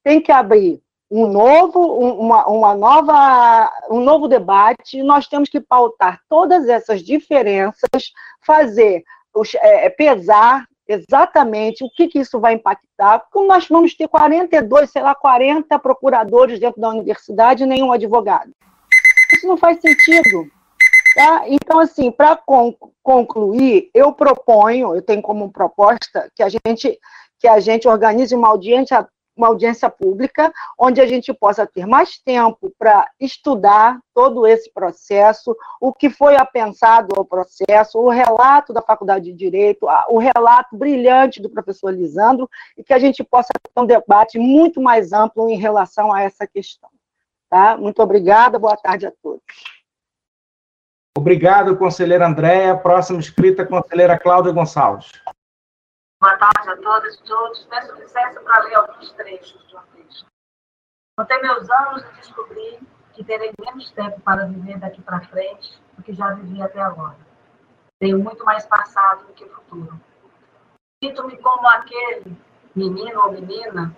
Tem 0.04 0.22
que 0.22 0.32
abrir 0.32 0.80
um 1.10 1.28
novo, 1.28 1.80
uma, 1.80 2.48
uma 2.48 2.76
nova, 2.76 3.72
um 3.90 4.00
novo 4.00 4.28
debate. 4.28 5.02
Nós 5.02 5.28
temos 5.28 5.50
que 5.50 5.60
pautar 5.60 6.22
todas 6.30 6.70
essas 6.70 7.02
diferenças, 7.02 8.14
fazer, 8.46 9.04
é, 9.56 9.90
pesar 9.90 10.68
exatamente 10.88 11.84
o 11.84 11.90
que, 11.90 12.08
que 12.08 12.20
isso 12.20 12.40
vai 12.40 12.54
impactar, 12.54 13.20
porque 13.20 13.48
nós 13.48 13.68
vamos 13.68 13.96
ter 13.96 14.08
42, 14.08 14.92
sei 14.92 15.02
lá, 15.02 15.16
40 15.16 15.80
procuradores 15.80 16.60
dentro 16.60 16.80
da 16.80 16.90
universidade 16.90 17.64
e 17.64 17.68
nenhum 17.68 17.92
advogado. 17.92 18.52
Isso 19.34 19.48
não 19.48 19.58
faz 19.58 19.80
sentido. 19.80 20.52
Tá? 21.16 21.44
Então, 21.48 21.80
assim, 21.80 22.12
para 22.12 22.40
concluir, 23.04 23.90
eu 23.94 24.14
proponho, 24.14 24.96
eu 24.96 25.02
tenho 25.02 25.22
como 25.22 25.52
proposta 25.52 26.32
que 26.36 26.42
a 26.42 26.50
gente, 26.50 27.00
que 27.40 27.48
a 27.48 27.60
gente 27.60 27.88
organize 27.88 28.34
uma 28.36 28.48
audiência, 28.48 29.08
uma 29.38 29.48
audiência 29.48 29.92
pública, 29.92 30.52
onde 30.78 31.00
a 31.00 31.06
gente 31.06 31.32
possa 31.32 31.68
ter 31.68 31.86
mais 31.86 32.18
tempo 32.18 32.74
para 32.80 33.08
estudar 33.20 34.00
todo 34.12 34.48
esse 34.48 34.72
processo, 34.74 35.56
o 35.80 35.94
que 35.94 36.10
foi 36.10 36.36
apensado 36.36 37.14
ao 37.16 37.24
processo, 37.24 38.00
o 38.00 38.10
relato 38.10 38.74
da 38.74 38.82
Faculdade 38.82 39.26
de 39.26 39.34
Direito, 39.34 39.86
o 40.10 40.18
relato 40.18 40.76
brilhante 40.76 41.40
do 41.40 41.50
professor 41.50 41.94
Lisandro, 41.94 42.50
e 42.76 42.84
que 42.84 42.94
a 42.94 43.00
gente 43.00 43.24
possa 43.24 43.50
ter 43.54 43.82
um 43.82 43.86
debate 43.86 44.40
muito 44.40 44.82
mais 44.82 45.14
amplo 45.14 45.48
em 45.48 45.58
relação 45.58 46.12
a 46.12 46.24
essa 46.24 46.48
questão. 46.48 46.90
Tá? 47.52 47.78
Muito 47.78 48.02
obrigada, 48.02 48.58
boa 48.58 48.76
tarde 48.76 49.06
a 49.06 49.14
todos. 49.22 49.83
Obrigado, 51.16 51.78
conselheira 51.78 52.28
Andréia. 52.28 52.76
Próxima 52.76 53.20
inscrita, 53.20 53.66
conselheira 53.66 54.18
Cláudia 54.18 54.52
Gonçalves. 54.52 55.12
Boa 56.20 56.38
tarde 56.38 56.70
a 56.70 56.78
todas 56.78 57.16
e 57.16 57.24
todos. 57.24 57.66
Peço 57.66 57.96
licença 57.96 58.42
para 58.42 58.64
ler 58.64 58.76
alguns 58.76 59.12
trechos 59.12 59.68
de 59.68 59.76
um 59.76 59.82
texto. 59.96 60.26
Contei 61.16 61.40
meus 61.42 61.70
anos 61.70 62.04
e 62.04 62.16
descobri 62.16 62.80
que 63.14 63.24
terei 63.24 63.52
menos 63.60 63.92
tempo 63.92 64.20
para 64.22 64.46
viver 64.48 64.80
daqui 64.80 65.02
para 65.04 65.22
frente 65.22 65.80
do 65.96 66.02
que 66.02 66.14
já 66.14 66.34
vivi 66.34 66.62
até 66.62 66.82
agora. 66.82 67.18
Tenho 68.00 68.18
muito 68.18 68.44
mais 68.44 68.66
passado 68.66 69.28
do 69.28 69.34
que 69.34 69.48
futuro. 69.48 70.02
Sinto-me 71.04 71.38
como 71.38 71.68
aquele 71.68 72.36
menino 72.76 73.22
ou 73.22 73.32
menina 73.32 73.96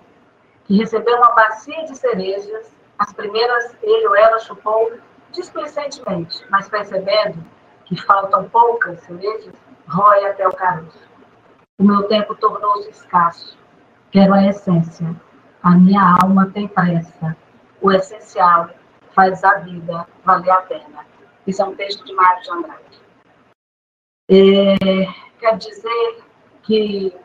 que 0.65 0.77
recebeu 0.77 1.15
uma 1.15 1.31
bacia 1.31 1.85
de 1.85 1.95
cerejas, 1.95 2.75
as 2.99 3.13
primeiras 3.13 3.73
ele 3.81 4.07
ou 4.07 4.15
ela 4.15 4.39
chupou 4.39 4.91
displicentemente, 5.35 6.43
mas 6.49 6.69
percebendo 6.69 7.43
que 7.85 8.01
faltam 8.01 8.49
poucas 8.49 8.99
cerejas, 9.01 9.53
rói 9.87 10.25
até 10.25 10.47
o 10.47 10.51
caroço. 10.51 10.99
O 11.77 11.83
meu 11.83 12.07
tempo 12.07 12.33
tornou-se 12.35 12.89
escasso. 12.89 13.57
Quero 14.11 14.33
a 14.33 14.47
essência. 14.47 15.15
A 15.61 15.71
minha 15.71 16.17
alma 16.21 16.49
tem 16.51 16.67
pressa. 16.67 17.35
O 17.81 17.91
essencial 17.91 18.69
faz 19.11 19.43
a 19.43 19.55
vida 19.59 20.07
valer 20.23 20.51
a 20.51 20.61
pena. 20.61 21.05
Isso 21.45 21.61
é 21.61 21.65
um 21.65 21.75
texto 21.75 22.03
de 22.05 22.13
Mário 22.13 22.41
de 22.41 22.51
Andrade. 22.51 23.01
É, 24.31 25.05
quer 25.39 25.57
dizer 25.57 26.23
que 26.63 27.15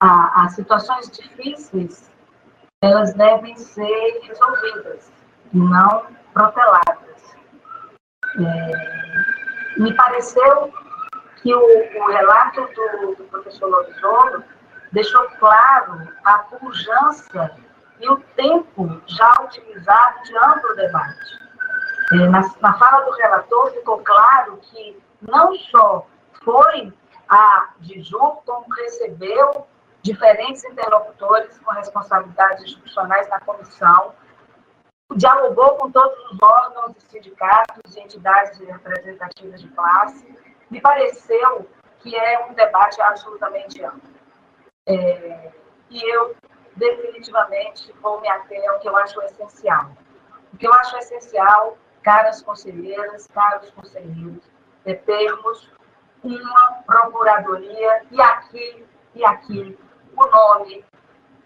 as 0.00 0.54
situações 0.54 1.10
difíceis 1.10 2.10
elas 2.80 3.12
devem 3.14 3.56
ser 3.56 4.20
resolvidas, 4.22 5.12
não 5.52 6.06
proteladas. 6.32 7.07
Me 9.76 9.94
pareceu 9.94 10.72
que 11.42 11.54
o, 11.54 11.60
o 11.60 12.06
relato 12.08 12.68
do, 12.74 13.14
do 13.14 13.24
professor 13.24 13.70
Lobisolo 13.70 14.44
deixou 14.92 15.24
claro 15.38 16.08
a 16.24 16.38
pujança 16.38 17.52
e 18.00 18.08
o 18.08 18.16
tempo 18.36 19.00
já 19.06 19.34
utilizado 19.42 20.22
de 20.24 20.36
amplo 20.36 20.76
debate. 20.76 21.38
É, 22.12 22.16
na, 22.28 22.40
na 22.60 22.78
fala 22.78 23.04
do 23.04 23.10
relator 23.12 23.70
ficou 23.72 23.98
claro 23.98 24.58
que 24.62 25.00
não 25.20 25.54
só 25.54 26.06
foi 26.42 26.92
a 27.28 27.68
Diju 27.80 28.18
como 28.46 28.66
recebeu 28.74 29.66
diferentes 30.02 30.64
interlocutores 30.64 31.58
com 31.58 31.72
responsabilidades 31.72 32.64
institucionais 32.64 33.28
na 33.28 33.40
comissão, 33.40 34.14
dialogou 35.16 35.76
com 35.76 35.90
todos 35.90 36.18
os 36.30 36.38
órgãos 36.42 36.96
e 36.96 37.00
sindicatos 37.10 37.96
e 37.96 38.00
entidades 38.00 38.58
representativas 38.58 39.60
de 39.60 39.68
classe, 39.68 40.26
me 40.70 40.80
pareceu 40.80 41.68
que 42.00 42.14
é 42.14 42.46
um 42.46 42.54
debate 42.54 43.00
absolutamente 43.00 43.82
amplo. 43.82 44.08
É, 44.86 45.50
e 45.90 46.02
eu, 46.14 46.36
definitivamente, 46.76 47.92
vou 48.00 48.20
me 48.20 48.28
ater 48.28 48.70
ao 48.70 48.78
que 48.78 48.88
eu 48.88 48.96
acho 48.96 49.20
essencial. 49.22 49.90
O 50.52 50.56
que 50.56 50.66
eu 50.66 50.72
acho 50.74 50.96
essencial, 50.98 51.76
caras 52.02 52.42
conselheiras, 52.42 53.26
caros 53.28 53.70
conselheiros, 53.70 54.42
é 54.84 54.94
termos 54.94 55.70
uma 56.22 56.82
procuradoria, 56.86 58.02
e 58.10 58.20
aqui, 58.20 58.86
e 59.14 59.24
aqui, 59.24 59.78
o 60.16 60.26
nome 60.26 60.84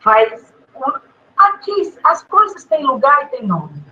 faz. 0.01 0.53
Aqui, 1.43 1.99
as 2.05 2.23
coisas 2.23 2.65
têm 2.65 2.85
lugar 2.85 3.25
e 3.25 3.27
têm 3.29 3.47
nome. 3.47 3.85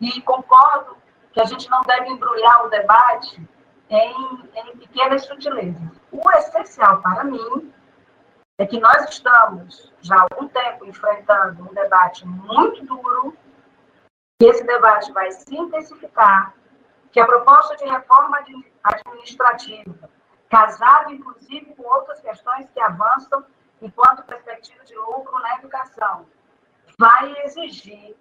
E 0.00 0.20
concordo 0.22 0.96
que 1.32 1.40
a 1.40 1.44
gente 1.44 1.68
não 1.68 1.80
deve 1.82 2.08
embrulhar 2.08 2.64
o 2.64 2.68
debate 2.68 3.48
em, 3.90 4.50
em 4.54 4.76
pequenas 4.78 5.24
sutilezas. 5.24 6.00
O 6.12 6.30
essencial 6.38 7.02
para 7.02 7.24
mim 7.24 7.72
é 8.58 8.66
que 8.66 8.78
nós 8.78 9.10
estamos 9.10 9.92
já 10.00 10.14
há 10.16 10.26
algum 10.30 10.46
tempo 10.46 10.84
enfrentando 10.84 11.68
um 11.68 11.74
debate 11.74 12.24
muito 12.26 12.84
duro, 12.86 13.36
que 14.38 14.46
esse 14.46 14.62
debate 14.64 15.10
vai 15.10 15.32
se 15.32 15.56
intensificar, 15.56 16.54
que 17.10 17.18
a 17.18 17.26
proposta 17.26 17.76
de 17.76 17.84
reforma 17.86 18.38
administrativa, 18.84 20.10
casado 20.48 21.12
inclusive 21.12 21.74
com 21.74 21.82
outras 21.82 22.20
questões 22.20 22.70
que 22.70 22.80
avançam 22.80 23.44
enquanto 23.82 24.22
perspectiva 24.22 24.84
de 24.84 24.94
lucro 24.94 25.36
na 25.40 25.58
educação, 25.58 26.26
vai 26.98 27.34
exigir 27.44 28.16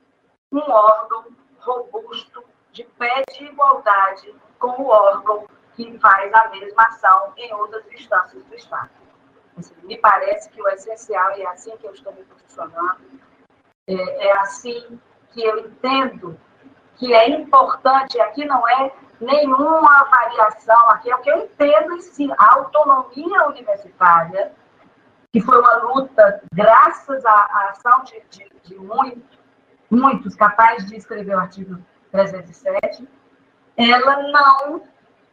um 0.52 0.60
órgão 0.60 1.26
robusto 1.60 2.43
de 2.72 2.84
pé 2.84 3.24
de 3.32 3.45
igualdade 3.45 4.34
com 4.60 4.82
o 4.82 4.88
órgão 4.88 5.48
que 5.76 5.98
faz 6.00 6.34
a 6.34 6.50
mesma 6.50 6.84
ação 6.84 7.34
em 7.38 7.53
outras 7.53 7.85
instâncias 7.92 8.43
do 8.43 8.56
Estado. 8.56 8.90
Assim, 9.58 9.76
me 9.84 9.98
parece 9.98 10.50
que 10.50 10.61
o 10.61 10.68
essencial, 10.69 11.38
e 11.38 11.42
é 11.42 11.48
assim 11.48 11.76
que 11.77 11.88
eu 11.88 11.93
estou 11.93 12.14
me 12.14 12.24
posicionando, 12.24 13.02
é, 13.88 14.27
é 14.27 14.40
assim 14.40 15.00
que 15.32 15.43
eu 15.43 15.60
entendo 15.60 16.40
que 16.95 17.14
é 17.14 17.30
importante, 17.30 18.19
aqui 18.19 18.45
não 18.45 18.68
é 18.68 18.92
nenhuma 19.19 20.03
variação, 20.06 20.90
aqui 20.90 21.11
é 21.11 21.16
o 21.16 21.22
que 21.22 21.30
eu 21.30 21.38
entendo 21.43 21.93
em 21.93 22.02
si, 22.02 22.32
a 22.38 22.53
autonomia 22.56 23.48
universitária, 23.48 24.53
que 25.34 25.42
foi 25.42 25.60
uma 25.60 25.76
luta, 25.78 26.44
graças 26.53 27.26
à, 27.26 27.32
à 27.32 27.70
ação 27.72 28.03
de, 28.03 28.22
de, 28.30 28.48
de 28.66 28.76
muitos, 28.76 29.40
muitos 29.90 30.36
capazes 30.36 30.88
de 30.88 30.95
escrever 30.95 31.36
o 31.36 31.40
artigo 31.40 31.84
307, 32.12 33.10
ela 33.76 34.22
não 34.32 34.84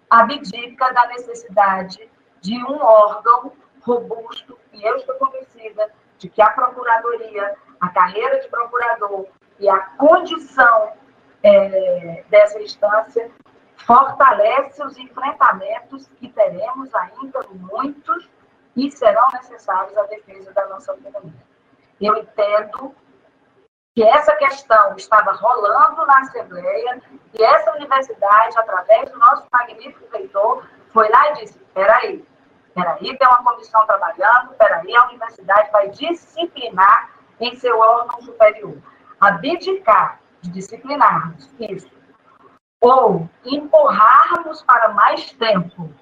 abdica 0.09 0.91
da 0.95 1.07
necessidade 1.09 2.11
de 2.41 2.57
um 2.65 2.81
órgão 2.83 3.53
robusto, 3.83 4.59
e 4.73 4.83
eu 4.83 4.97
estou 4.97 5.17
convencida 5.17 5.93
de 6.17 6.31
que 6.31 6.41
a 6.41 6.51
Procuradoria, 6.51 7.55
a 7.79 7.89
carreira 7.91 8.41
de 8.41 8.49
procurador 8.49 9.27
e 9.59 9.69
a 9.69 9.81
condição 9.81 10.95
é, 11.43 12.25
dessa 12.31 12.59
instância 12.59 13.31
fortalece 13.77 14.83
os 14.83 14.97
enfrentamentos 14.97 16.09
que 16.19 16.29
teremos 16.29 16.95
ainda 16.95 17.41
muitos 17.51 18.29
e 18.77 18.91
serão 18.91 19.29
necessários 19.33 19.97
à 19.97 20.03
defesa 20.05 20.53
da 20.53 20.67
nossa 20.69 20.93
autonomia. 20.93 21.43
Eu 22.01 22.17
entendo 22.17 22.95
que 23.95 24.03
essa 24.03 24.35
questão 24.37 24.95
estava 24.97 25.33
rolando 25.33 26.07
na 26.07 26.21
Assembleia 26.21 27.03
e 27.35 27.43
essa 27.43 27.73
universidade, 27.73 28.59
através 28.59 29.11
do 29.11 29.19
nosso 29.19 29.47
magnífico 29.53 30.09
reitor, 30.13 30.65
foi 30.89 31.09
lá 31.09 31.31
e 31.31 31.35
disse: 31.35 31.59
peraí, 31.75 32.25
peraí, 32.75 33.19
tem 33.19 33.29
uma 33.29 33.45
comissão 33.45 33.85
trabalhando, 33.87 34.55
peraí, 34.57 34.97
a 34.97 35.07
universidade 35.07 35.71
vai 35.71 35.89
disciplinar 35.91 37.11
em 37.41 37.55
seu 37.57 37.79
órgão 37.79 38.23
superior. 38.23 38.77
Abdicar 39.21 40.21
de 40.41 40.51
disciplinarmos 40.51 41.53
isso, 41.59 41.91
ou 42.81 43.29
empurrarmos 43.45 44.63
para 44.63 44.89
mais 44.91 45.33
tempo, 45.33 45.93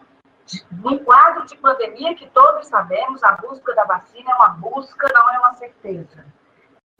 num 0.70 0.98
quadro 1.04 1.46
de 1.46 1.56
pandemia 1.56 2.14
que 2.14 2.28
todos 2.30 2.66
sabemos, 2.66 3.22
a 3.22 3.32
busca 3.32 3.74
da 3.74 3.84
vacina 3.84 4.30
é 4.30 4.34
uma 4.34 4.48
busca, 4.50 5.06
não 5.14 5.34
é 5.34 5.38
uma 5.38 5.54
certeza 5.54 6.24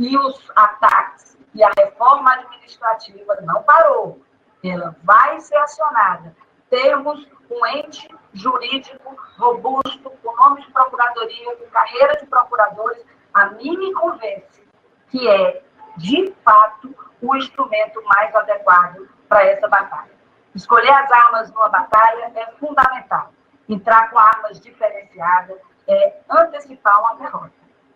e 0.01 0.17
os 0.17 0.51
ataques 0.55 1.37
e 1.55 1.63
a 1.63 1.71
reforma 1.77 2.33
administrativa 2.33 3.37
não 3.43 3.63
parou, 3.65 4.23
ela 4.65 4.95
vai 5.03 5.41
ser 5.41 5.57
acionada. 5.57 6.37
Temos 6.71 7.27
um 7.51 7.67
ente 7.67 8.09
jurídico 8.33 9.17
robusto, 9.37 10.11
com 10.23 10.37
nome 10.37 10.63
de 10.63 10.71
procuradoria, 10.71 11.57
com 11.57 11.67
carreira 11.71 12.17
de 12.17 12.27
procuradores, 12.27 13.05
a 13.35 13.47
mim 13.47 13.77
me 13.77 13.93
convence 13.95 14.63
que 15.11 15.29
é, 15.29 15.63
de 15.97 16.33
fato, 16.45 16.95
o 17.21 17.35
instrumento 17.35 18.01
mais 18.05 18.33
adequado 18.37 19.09
para 19.29 19.45
essa 19.47 19.67
batalha. 19.67 20.13
Escolher 20.55 20.93
as 20.93 21.11
armas 21.11 21.51
numa 21.51 21.69
batalha 21.71 22.31
é 22.37 22.47
fundamental. 22.53 23.33
Entrar 23.69 24.11
com 24.11 24.19
armas 24.19 24.61
diferenciadas 24.61 25.59
é 25.87 26.21
antecipar 26.29 27.01
uma 27.01 27.15
derrota. 27.17 27.53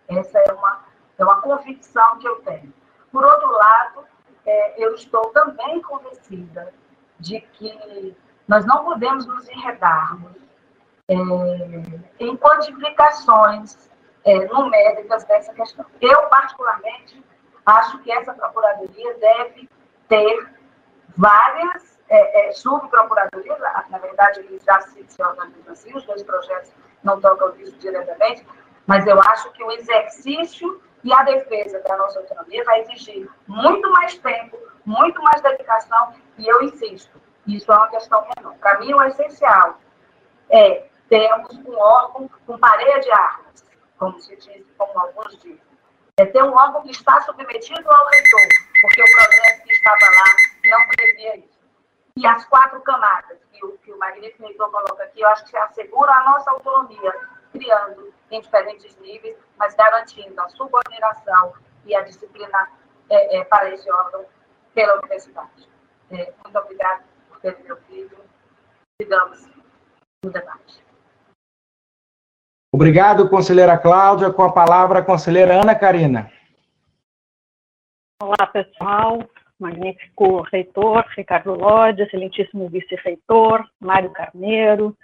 Essa 0.09 0.39
é 0.39 0.53
uma 0.53 0.93
é 1.19 1.25
uma 1.25 1.41
convicção 1.41 2.19
que 2.19 2.27
eu 2.27 2.37
tenho. 2.41 2.73
Por 3.11 3.25
outro 3.25 3.51
lado, 3.53 4.05
é, 4.45 4.85
eu 4.85 4.95
estou 4.95 5.27
também 5.31 5.81
convencida 5.83 6.73
de 7.19 7.41
que 7.41 8.17
nós 8.49 8.65
não 8.67 8.85
podemos 8.85 9.27
nos 9.27 9.49
enredarmos 9.49 10.33
é, 11.09 11.15
em 12.19 12.37
quantificações 12.37 13.91
é, 14.25 14.47
numéricas 14.47 15.25
dessa 15.25 15.53
questão. 15.53 15.85
Eu, 16.01 16.23
particularmente, 16.29 17.23
acho 17.65 17.99
que 18.01 18.11
essa 18.11 18.35
procuradoria 18.35 19.15
deve 19.19 19.69
ter 20.09 20.51
várias 21.17 21.92
é, 22.13 22.49
é, 22.49 22.53
subprocuradorias, 22.53 23.59
na 23.89 23.99
verdade, 23.99 24.41
eles 24.41 24.63
já 24.63 24.79
se, 24.83 25.03
se 25.09 25.23
organizam 25.23 25.73
assim, 25.73 25.97
os 25.97 26.05
dois 26.05 26.23
projetos 26.23 26.71
não 27.03 27.19
tocam 27.19 27.57
isso 27.57 27.75
diretamente, 27.79 28.47
mas 28.87 29.07
eu 29.07 29.19
acho 29.19 29.51
que 29.53 29.65
o 29.65 29.71
exercício 29.73 30.83
e 31.03 31.11
a 31.11 31.23
defesa 31.23 31.81
da 31.81 31.97
nossa 31.97 32.21
autonomia 32.21 32.63
vai 32.65 32.83
exigir 32.83 33.27
muito 33.47 33.91
mais 33.93 34.19
tempo, 34.19 34.59
muito 34.85 35.23
mais 35.23 35.41
dedicação, 35.41 36.13
e 36.37 36.47
eu 36.47 36.63
insisto, 36.63 37.19
Isso 37.47 37.73
é 37.73 37.77
uma 37.77 37.89
questão 37.89 38.25
menor. 38.37 38.55
Para 38.59 38.79
mim, 38.79 38.93
o 38.93 39.03
essencial 39.05 39.81
é 40.51 40.85
termos 41.09 41.57
um 41.65 41.77
órgão 41.77 42.31
com 42.47 42.59
parede 42.59 43.07
de 43.07 43.11
armas, 43.11 43.65
como 43.99 44.21
se 44.21 44.37
diz, 44.37 44.65
como 44.77 44.99
alguns 44.99 45.37
dizem. 45.39 45.61
É 46.19 46.27
ter 46.27 46.43
um 46.43 46.55
órgão 46.55 46.83
que 46.83 46.91
está 46.91 47.23
submetido 47.23 47.91
ao 47.91 48.07
reitor, 48.07 48.49
porque 48.83 49.03
o 49.03 49.13
projeto 49.17 49.63
que 49.65 49.73
estava 49.73 50.07
lá 50.15 50.25
não 50.71 50.89
previa 50.89 51.37
isso. 51.37 51.52
E 52.17 52.27
as 52.27 52.45
quatro 52.47 52.81
camadas 52.83 53.39
que 53.51 53.65
o, 53.65 53.79
que 53.79 53.93
o 53.93 53.99
Magnífico 53.99 54.45
Reitor 54.45 54.71
coloca 54.71 55.05
aqui, 55.05 55.21
eu 55.21 55.29
acho 55.29 55.45
que 55.47 55.57
asseguram 55.57 56.13
a 56.13 56.25
nossa 56.25 56.51
autonomia, 56.51 57.13
criando 57.53 58.13
em 58.31 58.41
diferentes 58.41 58.97
níveis, 58.99 59.37
mas 59.59 59.75
garantindo 59.75 60.39
a 60.41 60.49
subordinação 60.51 61.55
e 61.85 61.95
a 61.95 62.03
disciplina 62.03 62.71
é, 63.09 63.39
é, 63.39 63.45
para 63.45 63.71
esse 63.71 63.91
órgão 63.91 64.25
pela 64.75 64.99
universidade. 64.99 65.69
É, 66.11 66.33
muito 66.45 66.59
obrigada 66.59 67.03
por 67.29 67.41
ter 67.41 67.59
me 67.63 67.73
ouvido. 67.73 68.17
Sigamos 69.01 69.49
no 70.23 70.31
debate. 70.31 70.83
Obrigado, 72.75 73.29
conselheira 73.29 73.77
Cláudia. 73.77 74.33
Com 74.33 74.43
a 74.43 74.53
palavra, 74.53 75.01
a 75.01 75.05
conselheira 75.05 75.61
Ana 75.61 75.75
Karina. 75.75 76.31
Olá, 78.23 78.47
pessoal. 78.47 79.19
Magnífico 79.63 80.43
reitor, 80.43 81.07
Ricardo 81.17 81.55
Lodi, 81.55 82.03
excelentíssimo 82.03 82.69
vice-reitor, 82.69 83.65
Mário 83.81 84.11
Carneiro, 84.11 84.97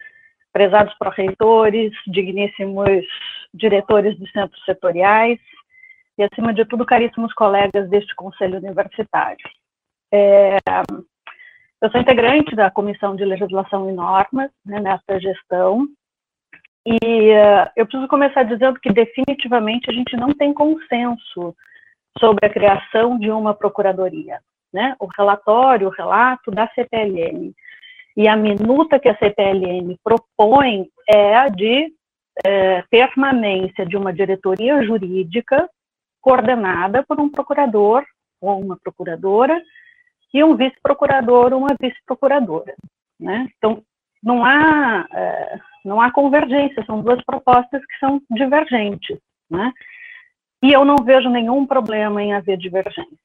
prezados 0.53 0.93
pró-reitores, 0.99 1.93
digníssimos 2.07 3.07
diretores 3.55 4.19
de 4.19 4.31
centros 4.31 4.63
setoriais 4.65 5.39
e, 6.19 6.23
acima 6.23 6.53
de 6.53 6.65
tudo, 6.65 6.85
caríssimos 6.85 7.33
colegas 7.33 7.89
deste 7.89 8.15
Conselho 8.15 8.59
Universitário. 8.59 9.49
É, 10.13 10.57
eu 11.81 11.91
sou 11.91 12.01
integrante 12.01 12.57
da 12.57 12.71
Comissão 12.71 13.15
de 13.15 13.25
Legislação 13.25 13.89
e 13.89 13.93
Normas 13.93 14.51
né, 14.67 14.81
nessa 14.81 15.21
gestão 15.21 15.87
e 16.85 17.33
uh, 17.33 17.71
eu 17.77 17.87
preciso 17.87 18.09
começar 18.09 18.45
dizendo 18.45 18.81
que 18.81 18.91
definitivamente 18.91 19.91
a 19.91 19.93
gente 19.93 20.17
não 20.17 20.33
tem 20.33 20.55
consenso 20.55 21.55
sobre 22.19 22.47
a 22.47 22.51
criação 22.51 23.19
de 23.19 23.31
uma 23.31 23.55
procuradoria. 23.55 24.41
Né? 24.73 24.95
O 24.99 25.07
relatório, 25.07 25.89
o 25.89 25.91
relato 25.91 26.51
da 26.51 26.69
CPLM 26.69 27.55
e 28.17 28.29
a 28.29 28.37
minuta 28.37 28.99
que 28.99 29.09
a 29.09 29.17
CPLM 29.17 29.97
propõe 30.03 30.89
é 31.09 31.37
a 31.37 31.49
de 31.49 31.93
é, 32.45 32.83
permanência 32.91 33.87
de 33.87 33.97
uma 33.97 34.13
diretoria 34.13 34.83
jurídica 34.83 35.69
coordenada 36.21 37.03
por 37.05 37.21
um 37.21 37.31
procurador 37.31 38.05
ou 38.41 38.61
uma 38.61 38.77
procuradora 38.77 39.61
e 40.35 40.45
um 40.45 40.57
vice-procurador 40.57 41.53
ou 41.53 41.61
uma 41.61 41.77
vice-procuradora. 41.81 42.75
Né? 43.19 43.49
Então, 43.57 43.83
não 44.23 44.45
há, 44.45 45.07
é, 45.13 45.59
não 45.85 46.01
há 46.01 46.13
convergência, 46.13 46.85
são 46.85 47.01
duas 47.01 47.23
propostas 47.25 47.81
que 47.87 47.99
são 47.99 48.21
divergentes. 48.31 49.19
Né? 49.51 49.73
E 50.63 50.73
eu 50.73 50.85
não 50.85 50.97
vejo 51.05 51.29
nenhum 51.29 51.67
problema 51.67 52.23
em 52.23 52.33
haver 52.33 52.57
divergências. 52.57 53.19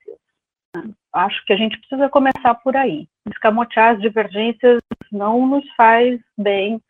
Acho 1.11 1.45
que 1.45 1.53
a 1.53 1.57
gente 1.57 1.77
precisa 1.79 2.09
começar 2.09 2.55
por 2.55 2.75
aí. 2.75 3.07
Escamotear 3.29 3.95
as 3.95 4.01
divergências 4.01 4.81
não 5.11 5.45
nos 5.47 5.63
faz 5.75 6.19
bem, 6.37 6.81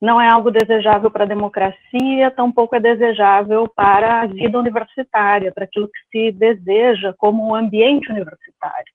não 0.00 0.20
é 0.20 0.28
algo 0.28 0.50
desejável 0.50 1.10
para 1.10 1.24
a 1.24 1.28
democracia, 1.28 2.30
tampouco 2.30 2.76
é 2.76 2.80
desejável 2.80 3.68
para 3.68 4.22
a 4.22 4.26
vida 4.26 4.58
universitária, 4.58 5.52
para 5.52 5.64
aquilo 5.64 5.88
que 5.88 6.00
se 6.10 6.32
deseja 6.32 7.12
como 7.18 7.44
um 7.44 7.54
ambiente 7.54 8.10
universitário. 8.10 8.92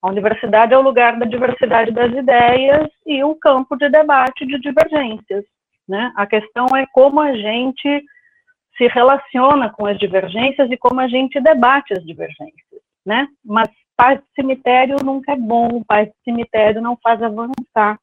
A 0.00 0.08
universidade 0.08 0.72
é 0.72 0.78
o 0.78 0.82
lugar 0.82 1.18
da 1.18 1.26
diversidade 1.26 1.90
das 1.90 2.12
ideias 2.12 2.88
e 3.04 3.24
o 3.24 3.34
campo 3.34 3.76
de 3.76 3.88
debate 3.88 4.46
de 4.46 4.58
divergências. 4.60 5.44
Né? 5.88 6.12
A 6.14 6.26
questão 6.26 6.66
é 6.76 6.86
como 6.92 7.20
a 7.20 7.32
gente 7.32 8.04
se 8.76 8.86
relaciona 8.88 9.70
com 9.70 9.86
as 9.86 9.98
divergências 9.98 10.70
e 10.70 10.76
como 10.76 11.00
a 11.00 11.08
gente 11.08 11.40
debate 11.40 11.92
as 11.92 12.04
divergências. 12.04 12.82
Né? 13.04 13.26
Mas 13.44 13.68
paz 13.96 14.18
de 14.18 14.26
cemitério 14.34 14.96
nunca 15.02 15.32
é 15.32 15.36
bom, 15.36 15.82
paz 15.86 16.08
de 16.08 16.14
cemitério 16.24 16.82
não 16.82 16.98
faz 17.02 17.22
avançar. 17.22 17.98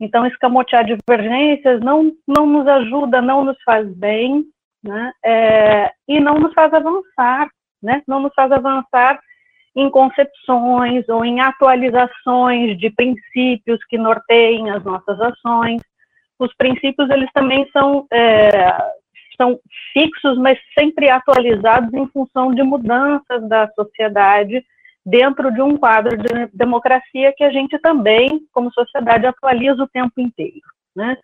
Então, 0.00 0.24
escamotear 0.26 0.84
divergências 0.84 1.80
não, 1.80 2.12
não 2.26 2.46
nos 2.46 2.66
ajuda, 2.66 3.20
não 3.20 3.44
nos 3.44 3.60
faz 3.64 3.88
bem, 3.94 4.44
né? 4.82 5.12
É, 5.24 5.92
e 6.06 6.20
não 6.20 6.38
nos 6.38 6.54
faz 6.54 6.72
avançar, 6.72 7.48
né? 7.82 8.02
Não 8.06 8.20
nos 8.20 8.32
faz 8.34 8.50
avançar 8.52 9.20
em 9.74 9.90
concepções 9.90 11.08
ou 11.08 11.24
em 11.24 11.40
atualizações 11.40 12.78
de 12.78 12.90
princípios 12.90 13.84
que 13.88 13.98
norteiem 13.98 14.70
as 14.70 14.82
nossas 14.84 15.20
ações. 15.20 15.82
Os 16.38 16.54
princípios, 16.54 17.10
eles 17.10 17.30
também 17.32 17.68
são, 17.72 18.06
é, 18.12 18.50
são 19.40 19.58
fixos, 19.92 20.36
mas 20.36 20.58
sempre 20.78 21.08
atualizados 21.08 21.94
em 21.94 22.06
função 22.08 22.52
de 22.52 22.62
mudanças 22.62 23.48
da 23.48 23.70
sociedade, 23.72 24.64
dentro 25.06 25.50
de 25.52 25.62
um 25.62 25.76
quadro 25.76 26.18
de 26.18 26.46
democracia 26.52 27.32
que 27.34 27.44
a 27.44 27.50
gente 27.50 27.78
também, 27.78 28.40
como 28.52 28.72
sociedade, 28.72 29.26
atualiza 29.26 29.82
o 29.82 29.88
tempo 29.88 30.20
inteiro. 30.20 30.60
Né? 30.94 31.16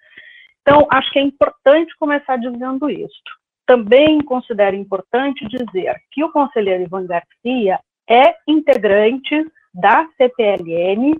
Então, 0.63 0.87
acho 0.91 1.11
que 1.11 1.19
é 1.19 1.23
importante 1.23 1.95
começar 1.99 2.37
dizendo 2.37 2.89
isso. 2.89 3.21
Também 3.67 4.21
considero 4.21 4.77
importante 4.77 5.47
dizer 5.49 5.97
que 6.11 6.23
o 6.23 6.33
conselheiro 6.33 6.85
Ivan 6.85 7.07
Garcia 7.07 7.79
é 8.09 8.35
integrante 8.47 9.45
da 9.73 10.07
CPLN, 10.17 11.15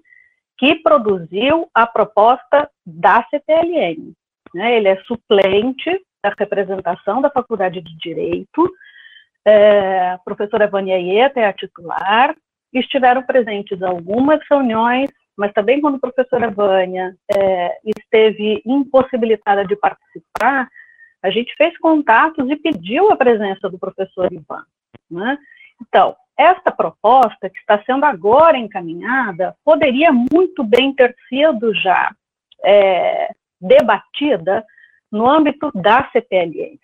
que 0.57 0.77
produziu 0.77 1.69
a 1.75 1.87
proposta 1.87 2.71
da 2.87 3.27
CPLN. 3.29 4.13
Né? 4.55 4.77
Ele 4.77 4.89
é 4.89 4.97
suplente 5.03 5.91
da 6.25 6.35
representação 6.39 7.21
da 7.21 7.29
Faculdade 7.29 7.83
de 7.83 7.97
Direito, 7.99 8.73
é, 9.45 10.13
a 10.13 10.19
professora 10.25 10.67
Vânia 10.67 10.99
Ieta 10.99 11.39
é 11.39 11.47
a 11.47 11.53
titular, 11.53 12.35
estiveram 12.73 13.23
presentes 13.23 13.83
algumas 13.83 14.41
reuniões, 14.51 15.11
mas 15.37 15.53
também 15.53 15.83
quando 15.83 15.97
a 15.97 16.01
professora 16.01 16.51
Vânia 16.51 17.15
é, 17.31 17.79
esteve 17.85 18.63
impossibilitada 18.65 19.67
de 19.67 19.77
participar, 19.77 20.67
a 21.23 21.31
gente 21.31 21.55
fez 21.57 21.77
contatos 21.79 22.49
e 22.51 22.57
pediu 22.57 23.13
a 23.13 23.17
presença 23.17 23.69
do 23.69 23.79
professor 23.79 24.33
Ivan. 24.33 24.65
Né? 25.11 25.39
Então, 25.83 26.17
esta 26.39 26.73
proposta 26.73 27.51
que 27.51 27.59
está 27.59 27.83
sendo 27.85 28.05
agora 28.05 28.57
encaminhada 28.57 29.55
poderia 29.63 30.11
muito 30.11 30.65
bem 30.65 30.95
ter 30.95 31.15
sido 31.29 31.75
já 31.75 32.11
é, 32.65 33.29
debatida 33.61 34.65
no 35.15 35.31
âmbito 35.31 35.71
da 35.73 36.11
CPLN. 36.11 36.79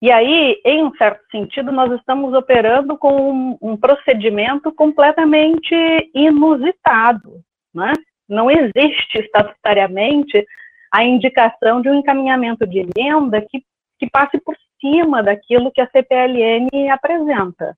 E 0.00 0.10
aí, 0.10 0.60
em 0.64 0.84
um 0.84 0.94
certo 0.96 1.22
sentido, 1.30 1.70
nós 1.70 1.92
estamos 1.92 2.32
operando 2.34 2.96
com 2.96 3.30
um, 3.30 3.58
um 3.60 3.76
procedimento 3.76 4.72
completamente 4.72 5.74
inusitado. 6.14 7.42
Né? 7.74 7.92
Não 8.28 8.50
existe 8.50 9.18
estatutariamente 9.18 10.46
a 10.90 11.04
indicação 11.04 11.82
de 11.82 11.90
um 11.90 11.94
encaminhamento 11.94 12.66
de 12.66 12.80
emenda 12.80 13.40
que, 13.42 13.62
que 13.98 14.08
passe 14.10 14.38
por 14.38 14.56
cima 14.80 15.22
daquilo 15.22 15.72
que 15.72 15.80
a 15.80 15.88
CPLN 15.88 16.68
apresenta. 16.90 17.76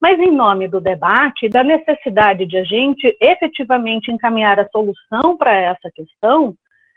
Mas, 0.00 0.18
em 0.18 0.30
nome 0.30 0.66
do 0.66 0.80
debate, 0.80 1.48
da 1.48 1.62
necessidade 1.62 2.46
de 2.46 2.56
a 2.56 2.64
gente 2.64 3.16
efetivamente 3.20 4.10
encaminhar 4.10 4.58
a 4.58 4.68
solução 4.68 5.36
para 5.36 5.54
essa 5.54 5.90
questão, 5.94 6.54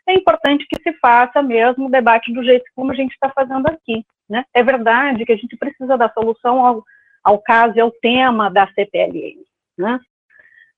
é 0.08 0.14
importante 0.14 0.66
que 0.68 0.82
se 0.82 0.94
faça 1.00 1.42
mesmo 1.42 1.88
o 1.88 1.92
debate 1.92 2.32
do 2.34 2.44
jeito 2.44 2.66
como 2.76 2.92
a 2.92 2.96
gente 2.96 3.14
está 3.14 3.30
fazendo 3.30 3.68
aqui. 3.68 4.06
Né? 4.30 4.44
É 4.54 4.64
verdade 4.64 5.26
que 5.26 5.32
a 5.32 5.38
gente 5.38 5.56
precisa 5.58 5.98
dar 5.98 6.12
solução 6.14 6.66
ao, 6.66 6.84
ao 7.24 7.40
caso 7.40 7.78
e 7.78 7.82
ao 7.82 7.92
tema 7.92 8.50
da 8.50 8.68
CPLN. 8.74 9.42
Né? 9.78 10.00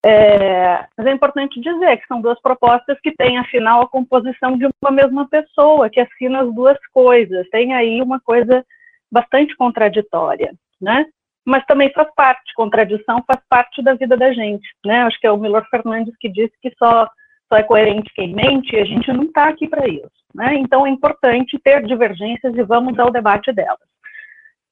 É, 0.05 0.85
mas 0.95 1.07
é 1.07 1.11
importante 1.11 1.59
dizer 1.59 1.97
que 1.97 2.07
são 2.07 2.21
duas 2.21 2.39
propostas 2.39 2.99
que 3.01 3.11
têm, 3.11 3.39
afinal, 3.39 3.81
a 3.81 3.87
composição 3.87 4.55
de 4.55 4.67
uma 4.79 4.91
mesma 4.91 5.27
pessoa, 5.27 5.89
que 5.89 5.99
assina 5.99 6.41
as 6.41 6.53
duas 6.53 6.77
coisas. 6.93 7.49
Tem 7.49 7.73
aí 7.73 7.99
uma 8.01 8.19
coisa 8.19 8.63
bastante 9.11 9.55
contraditória, 9.55 10.53
né? 10.79 11.05
Mas 11.43 11.65
também 11.65 11.91
faz 11.91 12.07
parte, 12.15 12.53
contradição 12.55 13.23
faz 13.25 13.39
parte 13.49 13.81
da 13.81 13.95
vida 13.95 14.15
da 14.15 14.31
gente, 14.31 14.67
né? 14.85 15.03
Acho 15.03 15.19
que 15.19 15.25
é 15.25 15.31
o 15.31 15.37
Milor 15.37 15.65
Fernandes 15.69 16.15
que 16.19 16.29
disse 16.29 16.53
que 16.61 16.71
só 16.77 17.09
só 17.48 17.57
é 17.57 17.64
coerente 17.64 18.11
quem 18.14 18.33
mente, 18.33 18.75
a 18.75 18.85
gente 18.85 19.11
não 19.11 19.24
está 19.24 19.49
aqui 19.49 19.67
para 19.67 19.88
isso. 19.88 20.09
Né? 20.33 20.56
Então, 20.56 20.85
é 20.85 20.90
importante 20.90 21.59
ter 21.64 21.85
divergências 21.85 22.56
e 22.56 22.64
vamos 22.64 22.98
ao 22.99 23.11
debate 23.11 23.51
delas. 23.53 23.80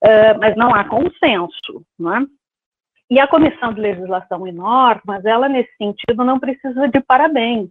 Uh, 0.03 0.38
mas 0.40 0.56
não 0.56 0.74
há 0.74 0.84
consenso. 0.84 1.85
Né? 1.98 2.26
E 3.10 3.19
a 3.19 3.27
Comissão 3.27 3.74
de 3.74 3.80
Legislação 3.80 4.48
e 4.48 4.52
Normas, 4.52 5.24
ela, 5.24 5.48
nesse 5.48 5.72
sentido, 5.77 6.24
não 6.26 6.40
precisa 6.40 6.88
de 6.88 7.00
parabéns. 7.00 7.69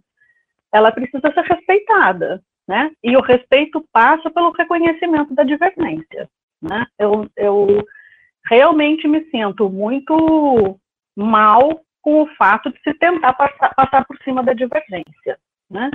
Ela 0.71 0.91
precisa 0.91 1.31
ser 1.33 1.43
respeitada. 1.43 2.41
Né? 2.67 2.91
E 3.03 3.15
o 3.15 3.21
respeito 3.21 3.85
passa 3.91 4.31
pelo 4.31 4.51
reconhecimento 4.51 5.35
da 5.35 5.43
divergência. 5.43 6.29
Né? 6.61 6.85
Eu, 6.97 7.29
eu 7.35 7.85
realmente 8.45 9.07
me 9.07 9.23
sinto 9.29 9.69
muito 9.69 10.79
mal 11.15 11.81
com 12.03 12.21
o 12.21 12.27
fato 12.35 12.71
de 12.71 12.79
se 12.81 12.93
tentar 12.99 13.33
passar, 13.33 13.73
passar 13.73 14.05
por 14.05 14.17
cima 14.23 14.43
da 14.43 14.53
divergência. 14.53 15.39
Né? 15.71 15.89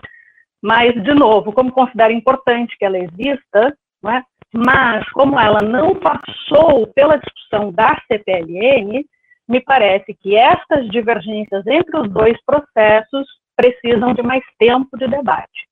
Mas, 0.61 0.93
de 1.05 1.15
novo, 1.15 1.53
como 1.53 1.71
considero 1.71 2.13
importante 2.13 2.77
que 2.77 2.85
ela 2.85 2.99
exista, 2.99 3.77
é? 4.07 4.23
mas 4.53 5.09
como 5.11 5.39
ela 5.39 5.61
não 5.63 5.95
passou 5.95 6.87
pela 6.89 7.19
discussão 7.19 7.71
da 7.71 8.01
CPLN, 8.09 9.05
me 9.47 9.61
parece 9.61 10.15
que 10.15 10.35
essas 10.35 10.89
divergências 10.89 11.67
entre 11.67 11.97
os 11.97 12.11
dois 12.11 12.37
processos 12.45 13.27
precisam 13.55 14.15
de 14.15 14.23
mais 14.23 14.45
tempo 14.59 14.97
de 14.97 15.07
debate. 15.07 15.69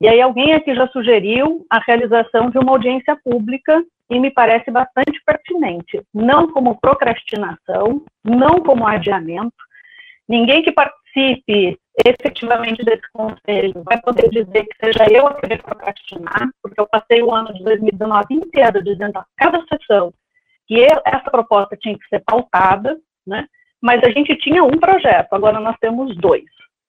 E 0.00 0.08
aí 0.08 0.20
alguém 0.20 0.54
aqui 0.54 0.74
já 0.74 0.88
sugeriu 0.88 1.66
a 1.70 1.78
realização 1.78 2.50
de 2.50 2.58
uma 2.58 2.72
audiência 2.72 3.16
pública 3.22 3.82
e 4.10 4.18
me 4.18 4.30
parece 4.30 4.70
bastante 4.70 5.22
pertinente, 5.24 6.02
não 6.12 6.50
como 6.50 6.80
procrastinação, 6.80 8.02
não 8.24 8.60
como 8.60 8.86
adiamento. 8.86 9.54
Ninguém 10.30 10.62
que 10.62 10.70
participe 10.70 11.76
efetivamente 12.06 12.84
desse 12.84 13.02
conselho 13.12 13.82
vai 13.82 14.00
poder 14.00 14.30
dizer 14.30 14.64
que 14.64 14.76
seja 14.80 15.04
eu 15.10 15.26
a 15.26 15.34
querer 15.34 15.60
procrastinar, 15.60 16.48
porque 16.62 16.80
eu 16.80 16.86
passei 16.86 17.20
o 17.20 17.34
ano 17.34 17.52
de 17.52 17.64
2019 17.64 18.34
inteiro 18.34 18.80
dizendo 18.84 19.18
a 19.18 19.26
cada 19.36 19.60
sessão 19.66 20.14
que 20.68 20.86
essa 21.04 21.28
proposta 21.32 21.76
tinha 21.76 21.98
que 21.98 22.06
ser 22.06 22.22
pautada, 22.24 22.96
né? 23.26 23.44
Mas 23.82 24.04
a 24.04 24.10
gente 24.10 24.36
tinha 24.36 24.62
um 24.62 24.78
projeto, 24.78 25.32
agora 25.32 25.58
nós 25.58 25.76
temos 25.80 26.16
dois, 26.16 26.44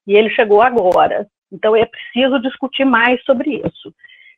e 0.05 0.13
ele 0.13 0.29
chegou 0.29 0.61
agora. 0.61 1.27
Então, 1.51 1.75
é 1.75 1.87
preciso 1.87 2.39
discutir 2.39 2.85
mais 2.85 3.23
sobre 3.23 3.59
isso. 3.65 3.91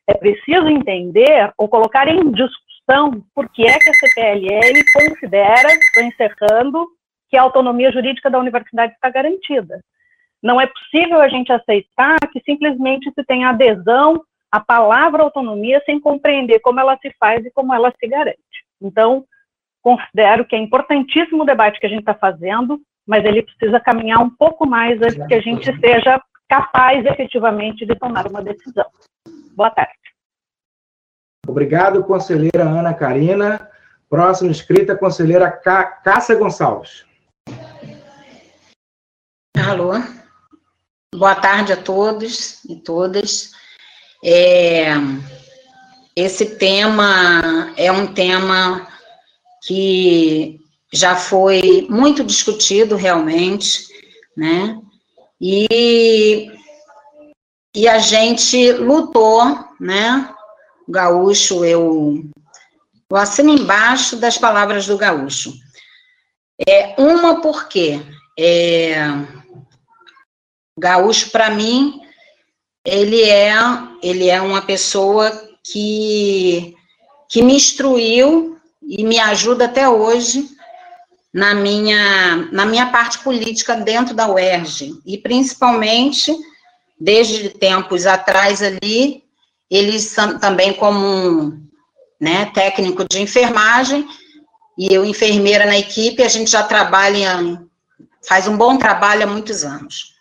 É 0.08 0.14
preciso 0.14 0.66
entender 0.66 1.52
ou 1.58 1.68
colocar 1.68 2.08
em 2.08 2.32
discussão 2.32 3.22
por 3.34 3.50
que 3.50 3.66
é 3.66 3.78
que 3.78 3.90
a 3.90 3.92
CPLL 3.92 4.82
considera, 4.94 5.68
estou 5.68 6.02
encerrando, 6.04 6.88
que 7.34 7.38
a 7.38 7.42
autonomia 7.42 7.90
jurídica 7.90 8.30
da 8.30 8.38
universidade 8.38 8.92
está 8.92 9.10
garantida. 9.10 9.82
Não 10.40 10.60
é 10.60 10.68
possível 10.68 11.20
a 11.20 11.28
gente 11.28 11.52
aceitar 11.52 12.16
que 12.32 12.40
simplesmente 12.44 13.10
se 13.12 13.24
tenha 13.24 13.48
adesão 13.48 14.22
à 14.52 14.60
palavra 14.60 15.24
autonomia 15.24 15.82
sem 15.84 15.98
compreender 15.98 16.60
como 16.60 16.78
ela 16.78 16.96
se 17.02 17.12
faz 17.18 17.44
e 17.44 17.50
como 17.50 17.74
ela 17.74 17.92
se 17.98 18.06
garante. 18.06 18.38
Então, 18.80 19.24
considero 19.82 20.44
que 20.44 20.54
é 20.54 20.58
importantíssimo 20.60 21.42
o 21.42 21.44
debate 21.44 21.80
que 21.80 21.86
a 21.86 21.88
gente 21.88 22.00
está 22.02 22.14
fazendo, 22.14 22.80
mas 23.04 23.24
ele 23.24 23.42
precisa 23.42 23.80
caminhar 23.80 24.20
um 24.20 24.30
pouco 24.30 24.64
mais 24.64 25.02
antes 25.02 25.26
que 25.26 25.34
a 25.34 25.40
gente 25.40 25.76
seja 25.80 26.22
capaz 26.48 27.04
efetivamente 27.04 27.84
de 27.84 27.96
tomar 27.96 28.28
uma 28.28 28.44
decisão. 28.44 28.86
Boa 29.56 29.70
tarde. 29.70 29.92
Obrigado, 31.48 32.04
conselheira 32.04 32.62
Ana 32.62 32.94
Karina. 32.94 33.68
Próximo 34.08 34.52
inscrita, 34.52 34.96
conselheira 34.96 35.50
Cássia 35.50 36.36
Gonçalves. 36.36 37.04
Alô. 39.56 39.92
Boa 41.14 41.34
tarde 41.34 41.72
a 41.72 41.76
todos 41.76 42.62
e 42.64 42.76
todas. 42.76 43.52
É, 44.22 44.92
esse 46.14 46.56
tema 46.56 47.72
é 47.76 47.90
um 47.90 48.06
tema 48.12 48.86
que 49.64 50.60
já 50.92 51.16
foi 51.16 51.86
muito 51.88 52.22
discutido 52.22 52.94
realmente, 52.94 53.86
né? 54.36 54.80
E, 55.40 56.50
e 57.74 57.88
a 57.88 57.98
gente 57.98 58.72
lutou, 58.72 59.42
né? 59.80 60.32
Gaúcho, 60.88 61.64
eu, 61.64 62.22
eu 63.10 63.16
assino 63.16 63.50
embaixo 63.50 64.16
das 64.16 64.36
palavras 64.36 64.86
do 64.86 64.98
gaúcho. 64.98 65.63
É, 66.66 66.94
uma 66.98 67.40
porque 67.40 68.00
é, 68.38 68.96
gaúcho, 70.78 71.30
para 71.30 71.50
mim, 71.50 72.00
ele 72.84 73.22
é, 73.22 73.54
ele 74.02 74.28
é 74.28 74.40
uma 74.40 74.62
pessoa 74.62 75.30
que, 75.64 76.74
que 77.28 77.42
me 77.42 77.54
instruiu 77.54 78.58
e 78.82 79.02
me 79.02 79.18
ajuda 79.18 79.64
até 79.64 79.88
hoje 79.88 80.48
na 81.32 81.54
minha, 81.54 82.48
na 82.52 82.64
minha 82.64 82.86
parte 82.86 83.18
política 83.18 83.74
dentro 83.74 84.14
da 84.14 84.28
UERJ, 84.28 85.00
e 85.04 85.18
principalmente, 85.18 86.32
desde 87.00 87.48
tempos 87.48 88.06
atrás 88.06 88.62
ali, 88.62 89.24
eles 89.68 90.14
também 90.40 90.72
como 90.72 91.60
né, 92.20 92.46
técnico 92.54 93.04
de 93.10 93.20
enfermagem, 93.20 94.06
e 94.76 94.92
eu 94.92 95.04
enfermeira 95.04 95.66
na 95.66 95.78
equipe, 95.78 96.22
a 96.22 96.28
gente 96.28 96.50
já 96.50 96.62
trabalha, 96.62 97.60
faz 98.26 98.48
um 98.48 98.56
bom 98.56 98.76
trabalho 98.76 99.24
há 99.24 99.26
muitos 99.26 99.64
anos. 99.64 100.14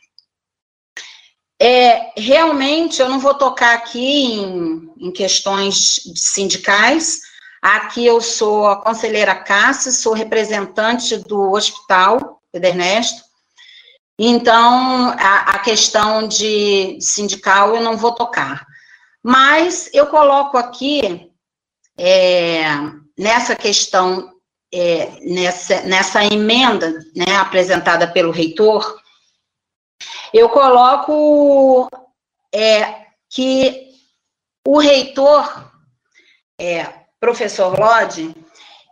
É, 1.60 2.12
realmente, 2.18 3.02
eu 3.02 3.10
não 3.10 3.20
vou 3.20 3.34
tocar 3.36 3.74
aqui 3.74 4.34
em, 4.34 4.92
em 4.98 5.12
questões 5.12 6.02
sindicais, 6.16 7.22
Aqui 7.64 8.06
eu 8.06 8.20
sou 8.20 8.68
a 8.68 8.76
conselheira 8.76 9.34
Cássia, 9.34 9.90
sou 9.90 10.12
representante 10.12 11.16
do 11.16 11.54
Hospital 11.54 12.42
Pedro 12.52 12.68
Ernesto. 12.68 13.24
Então, 14.20 15.16
a, 15.18 15.54
a 15.54 15.60
questão 15.60 16.28
de 16.28 16.98
sindical 17.00 17.74
eu 17.74 17.82
não 17.82 17.96
vou 17.96 18.14
tocar. 18.14 18.66
Mas 19.24 19.90
eu 19.94 20.08
coloco 20.08 20.58
aqui, 20.58 21.32
é, 21.98 22.66
nessa 23.18 23.56
questão, 23.56 24.33
é, 24.74 25.20
nessa, 25.22 25.82
nessa 25.84 26.26
emenda 26.26 26.92
né, 27.16 27.36
apresentada 27.36 28.08
pelo 28.08 28.32
reitor, 28.32 29.00
eu 30.34 30.50
coloco 30.50 31.88
é, 32.52 33.06
que 33.30 33.92
o 34.68 34.80
reitor, 34.80 35.72
é, 36.60 36.86
professor 37.20 37.78
Lodge, 37.80 38.36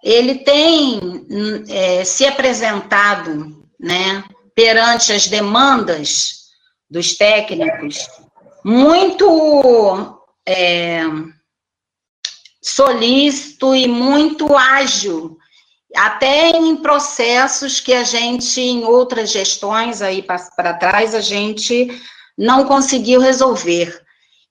ele 0.03 0.35
tem 0.39 1.25
é, 1.69 2.03
se 2.03 2.25
apresentado, 2.25 3.65
né, 3.79 4.23
perante 4.53 5.11
as 5.11 5.27
demandas 5.27 6.41
dos 6.87 7.15
técnicos, 7.15 8.07
muito 8.63 10.21
é, 10.47 11.01
solícito 12.61 13.73
e 13.73 13.87
muito 13.87 14.55
ágil, 14.55 15.37
até 15.95 16.51
em 16.51 16.75
processos 16.77 17.79
que 17.79 17.93
a 17.93 18.03
gente, 18.03 18.61
em 18.61 18.83
outras 18.83 19.31
gestões 19.31 20.01
aí 20.01 20.21
para 20.21 20.73
trás, 20.73 21.13
a 21.13 21.21
gente 21.21 22.01
não 22.37 22.65
conseguiu 22.65 23.19
resolver. 23.19 24.01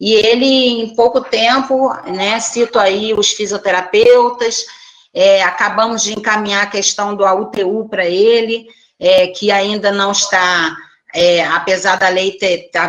E 0.00 0.14
ele, 0.14 0.46
em 0.82 0.94
pouco 0.94 1.20
tempo, 1.20 1.92
né, 2.04 2.40
cito 2.40 2.78
aí 2.78 3.12
os 3.12 3.32
fisioterapeutas, 3.32 4.64
é, 5.12 5.42
acabamos 5.42 6.02
de 6.02 6.12
encaminhar 6.12 6.64
a 6.64 6.70
questão 6.70 7.14
do 7.14 7.24
AUTU 7.24 7.88
para 7.88 8.06
ele, 8.06 8.66
é, 8.98 9.26
que 9.28 9.50
ainda 9.50 9.90
não 9.90 10.12
está, 10.12 10.74
é, 11.14 11.44
apesar 11.44 11.96
da 11.96 12.08
lei 12.08 12.38
estar 12.40 12.88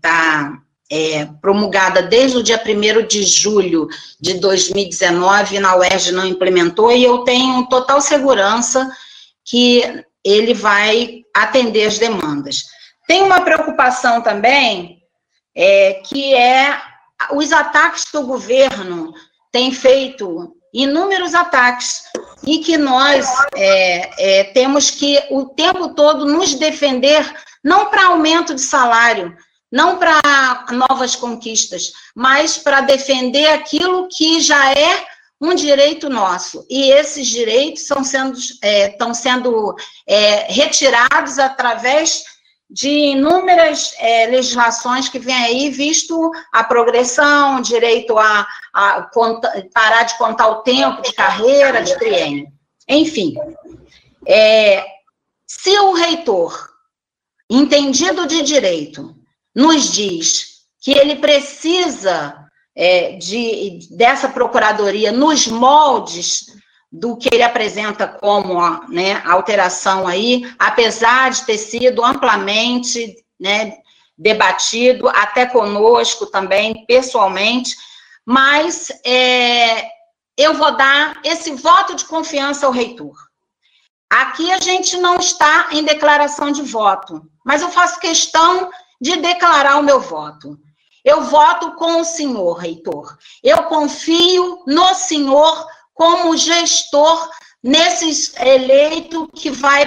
tá, 0.00 0.52
é, 0.92 1.24
promulgada 1.40 2.02
desde 2.02 2.36
o 2.36 2.42
dia 2.42 2.62
1 2.62 3.06
de 3.06 3.22
julho 3.22 3.88
de 4.20 4.34
2019, 4.34 5.58
na 5.58 5.74
UERJ 5.74 6.12
não 6.12 6.26
implementou, 6.26 6.92
e 6.92 7.02
eu 7.02 7.20
tenho 7.20 7.66
total 7.66 7.98
segurança 7.98 8.86
que 9.42 10.04
ele 10.22 10.52
vai 10.52 11.22
atender 11.34 11.86
as 11.86 11.98
demandas. 11.98 12.64
Tem 13.08 13.22
uma 13.22 13.40
preocupação 13.40 14.20
também 14.20 14.98
é, 15.56 16.02
que 16.04 16.34
é 16.34 16.78
os 17.30 17.52
ataques 17.52 18.04
que 18.04 18.18
o 18.18 18.26
governo 18.26 19.14
tem 19.50 19.72
feito, 19.72 20.54
inúmeros 20.74 21.34
ataques, 21.34 22.02
e 22.46 22.58
que 22.58 22.76
nós 22.76 23.26
é, 23.56 24.40
é, 24.40 24.44
temos 24.44 24.90
que 24.90 25.18
o 25.30 25.46
tempo 25.46 25.94
todo 25.94 26.26
nos 26.26 26.54
defender, 26.54 27.34
não 27.64 27.86
para 27.86 28.08
aumento 28.08 28.54
de 28.54 28.60
salário, 28.60 29.34
não 29.72 29.96
para 29.96 30.66
novas 30.70 31.16
conquistas, 31.16 31.92
mas 32.14 32.58
para 32.58 32.82
defender 32.82 33.46
aquilo 33.46 34.06
que 34.08 34.38
já 34.38 34.70
é 34.70 35.06
um 35.40 35.54
direito 35.54 36.10
nosso. 36.10 36.64
E 36.68 36.92
esses 36.92 37.26
direitos 37.26 37.82
estão 37.82 38.04
sendo, 38.04 38.38
é, 38.62 38.90
estão 38.90 39.14
sendo 39.14 39.74
é, 40.06 40.52
retirados 40.52 41.38
através 41.38 42.22
de 42.70 42.88
inúmeras 42.88 43.94
é, 43.98 44.26
legislações 44.26 45.08
que 45.08 45.18
vem 45.18 45.34
aí, 45.34 45.70
visto 45.70 46.30
a 46.52 46.62
progressão, 46.62 47.60
direito 47.60 48.16
a, 48.18 48.46
a 48.72 49.02
conta, 49.12 49.68
parar 49.74 50.04
de 50.04 50.16
contar 50.16 50.48
o 50.48 50.62
tempo 50.62 51.02
de 51.02 51.12
carreira, 51.12 51.82
de 51.82 51.98
triênio. 51.98 52.46
Enfim, 52.88 53.34
é, 54.26 54.86
se 55.46 55.76
o 55.78 55.92
reitor, 55.92 56.70
entendido 57.50 58.26
de 58.26 58.42
direito, 58.42 59.14
nos 59.54 59.92
diz 59.92 60.62
que 60.80 60.92
ele 60.92 61.16
precisa 61.16 62.42
é, 62.74 63.12
de, 63.12 63.88
dessa 63.90 64.28
procuradoria 64.28 65.12
nos 65.12 65.46
moldes 65.46 66.46
do 66.90 67.16
que 67.16 67.28
ele 67.32 67.42
apresenta 67.42 68.06
como 68.06 68.60
né, 68.88 69.22
alteração 69.24 70.06
aí, 70.06 70.52
apesar 70.58 71.30
de 71.30 71.44
ter 71.46 71.56
sido 71.56 72.04
amplamente 72.04 73.16
né, 73.40 73.78
debatido, 74.16 75.08
até 75.08 75.46
conosco 75.46 76.26
também, 76.26 76.84
pessoalmente, 76.86 77.74
mas 78.24 78.90
é, 79.04 79.88
eu 80.36 80.54
vou 80.54 80.76
dar 80.76 81.20
esse 81.24 81.52
voto 81.52 81.94
de 81.94 82.04
confiança 82.04 82.66
ao 82.66 82.72
reitor. 82.72 83.16
Aqui 84.10 84.52
a 84.52 84.60
gente 84.60 84.98
não 84.98 85.16
está 85.16 85.68
em 85.72 85.82
declaração 85.82 86.52
de 86.52 86.62
voto, 86.62 87.22
mas 87.44 87.62
eu 87.62 87.70
faço 87.70 87.98
questão 87.98 88.70
de 89.02 89.16
declarar 89.16 89.80
o 89.80 89.82
meu 89.82 90.00
voto. 90.00 90.56
Eu 91.04 91.22
voto 91.22 91.72
com 91.72 92.00
o 92.00 92.04
senhor, 92.04 92.52
reitor. 92.54 93.18
Eu 93.42 93.64
confio 93.64 94.62
no 94.64 94.94
senhor 94.94 95.66
como 95.92 96.36
gestor 96.36 97.28
nesses 97.60 98.32
eleito 98.36 99.28
que 99.34 99.50
vai 99.50 99.82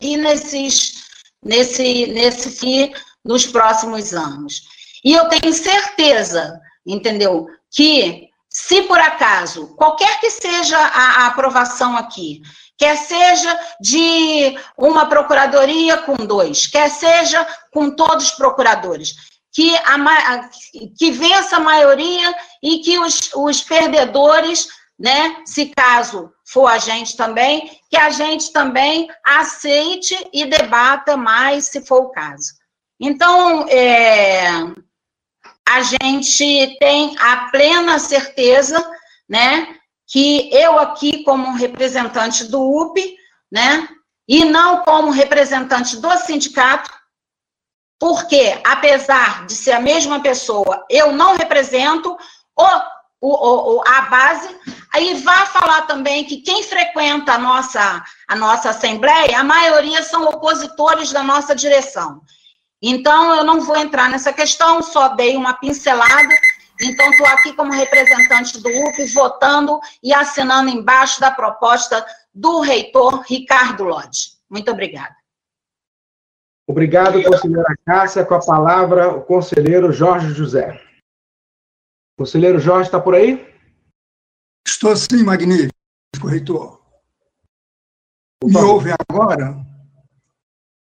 ir 0.00 0.16
nesses 0.16 1.04
nesse 1.44 2.06
nesse 2.06 2.92
nos 3.22 3.46
próximos 3.46 4.14
anos. 4.14 4.62
E 5.04 5.12
eu 5.12 5.28
tenho 5.28 5.52
certeza, 5.52 6.58
entendeu, 6.86 7.46
que 7.70 8.30
se 8.48 8.82
por 8.82 8.98
acaso 8.98 9.76
qualquer 9.76 10.18
que 10.18 10.30
seja 10.30 10.78
a, 10.78 11.24
a 11.24 11.26
aprovação 11.26 11.94
aqui, 11.94 12.40
quer 12.78 12.96
seja 12.96 13.58
de 13.80 14.58
uma 14.76 15.06
procuradoria 15.06 15.98
com 15.98 16.14
dois, 16.14 16.66
quer 16.66 16.90
seja 16.90 17.46
com 17.72 17.90
todos 17.90 18.26
os 18.26 18.30
procuradores, 18.32 19.14
que, 19.52 19.74
a, 19.76 20.50
que 20.98 21.10
vença 21.10 21.56
a 21.56 21.60
maioria 21.60 22.34
e 22.62 22.80
que 22.80 22.98
os, 22.98 23.30
os 23.34 23.62
perdedores, 23.62 24.68
né, 24.98 25.42
se 25.46 25.72
caso 25.74 26.30
for 26.46 26.66
a 26.66 26.78
gente 26.78 27.16
também, 27.16 27.80
que 27.88 27.96
a 27.96 28.10
gente 28.10 28.52
também 28.52 29.08
aceite 29.24 30.14
e 30.32 30.44
debata 30.44 31.16
mais, 31.16 31.66
se 31.66 31.84
for 31.86 32.02
o 32.02 32.10
caso. 32.10 32.52
Então, 33.00 33.66
é, 33.68 34.46
a 35.66 35.82
gente 35.82 36.76
tem 36.78 37.16
a 37.18 37.48
plena 37.50 37.98
certeza, 37.98 38.78
né, 39.28 39.75
que 40.06 40.48
eu 40.52 40.78
aqui, 40.78 41.24
como 41.24 41.56
representante 41.56 42.44
do 42.44 42.60
UP, 42.60 43.16
né, 43.50 43.88
e 44.28 44.44
não 44.44 44.82
como 44.82 45.10
representante 45.10 45.96
do 45.96 46.16
sindicato, 46.18 46.90
porque, 47.98 48.60
apesar 48.64 49.46
de 49.46 49.54
ser 49.54 49.72
a 49.72 49.80
mesma 49.80 50.20
pessoa, 50.20 50.84
eu 50.90 51.12
não 51.12 51.36
represento 51.36 52.16
o, 52.56 52.66
o, 53.20 53.76
o, 53.76 53.82
a 53.86 54.02
base, 54.02 54.54
aí 54.94 55.14
vá 55.14 55.46
falar 55.46 55.82
também 55.82 56.24
que 56.24 56.38
quem 56.38 56.62
frequenta 56.62 57.32
a 57.32 57.38
nossa, 57.38 58.04
a 58.28 58.36
nossa 58.36 58.70
assembleia, 58.70 59.38
a 59.38 59.44
maioria 59.44 60.02
são 60.02 60.24
opositores 60.24 61.10
da 61.12 61.22
nossa 61.22 61.54
direção. 61.54 62.20
Então, 62.82 63.34
eu 63.34 63.44
não 63.44 63.60
vou 63.60 63.76
entrar 63.76 64.10
nessa 64.10 64.32
questão, 64.32 64.82
só 64.82 65.08
dei 65.08 65.36
uma 65.36 65.54
pincelada. 65.54 66.28
Então, 66.82 67.10
estou 67.10 67.26
aqui 67.26 67.52
como 67.54 67.72
representante 67.72 68.60
do 68.60 68.68
UP, 68.68 69.06
votando 69.14 69.80
e 70.02 70.12
assinando 70.12 70.68
embaixo 70.68 71.20
da 71.20 71.30
proposta 71.30 72.04
do 72.34 72.60
reitor 72.60 73.22
Ricardo 73.22 73.84
Lodge. 73.84 74.36
Muito 74.48 74.70
obrigada. 74.70 75.16
Obrigado, 76.68 77.22
conselheira 77.22 77.76
Cássia. 77.84 78.24
Com 78.24 78.34
a 78.34 78.44
palavra, 78.44 79.08
o 79.08 79.22
conselheiro 79.22 79.92
Jorge 79.92 80.34
José. 80.34 80.82
Conselheiro 82.18 82.58
Jorge, 82.58 82.88
está 82.88 83.00
por 83.00 83.14
aí? 83.14 83.54
Estou 84.66 84.96
sim, 84.96 85.22
magnífico, 85.22 85.70
reitor. 86.24 86.82
Me 88.42 88.56
ouve 88.58 88.90
agora? 89.08 89.54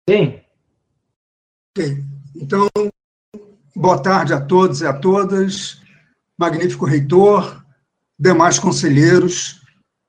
Sim. 0.09 0.41
Ok. 1.77 2.05
Então, 2.37 2.69
boa 3.75 3.99
tarde 3.99 4.33
a 4.33 4.41
todos 4.41 4.81
e 4.81 4.87
a 4.87 4.93
todas. 4.93 5.81
Magnífico 6.39 6.85
reitor, 6.85 7.65
demais 8.19 8.59
conselheiros. 8.59 9.61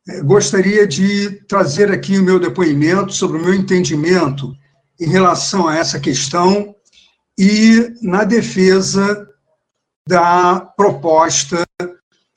É, 0.08 0.22
gostaria 0.22 0.88
de 0.88 1.32
trazer 1.48 1.92
aqui 1.92 2.20
o 2.20 2.24
meu 2.24 2.40
depoimento 2.40 3.12
sobre 3.14 3.38
o 3.38 3.42
meu 3.42 3.54
entendimento 3.54 4.56
em 5.00 5.08
relação 5.08 5.68
a 5.68 5.76
essa 5.76 6.00
questão 6.00 6.76
e 7.38 7.94
na 8.02 8.24
defesa 8.24 9.28
da 10.08 10.60
proposta 10.60 11.64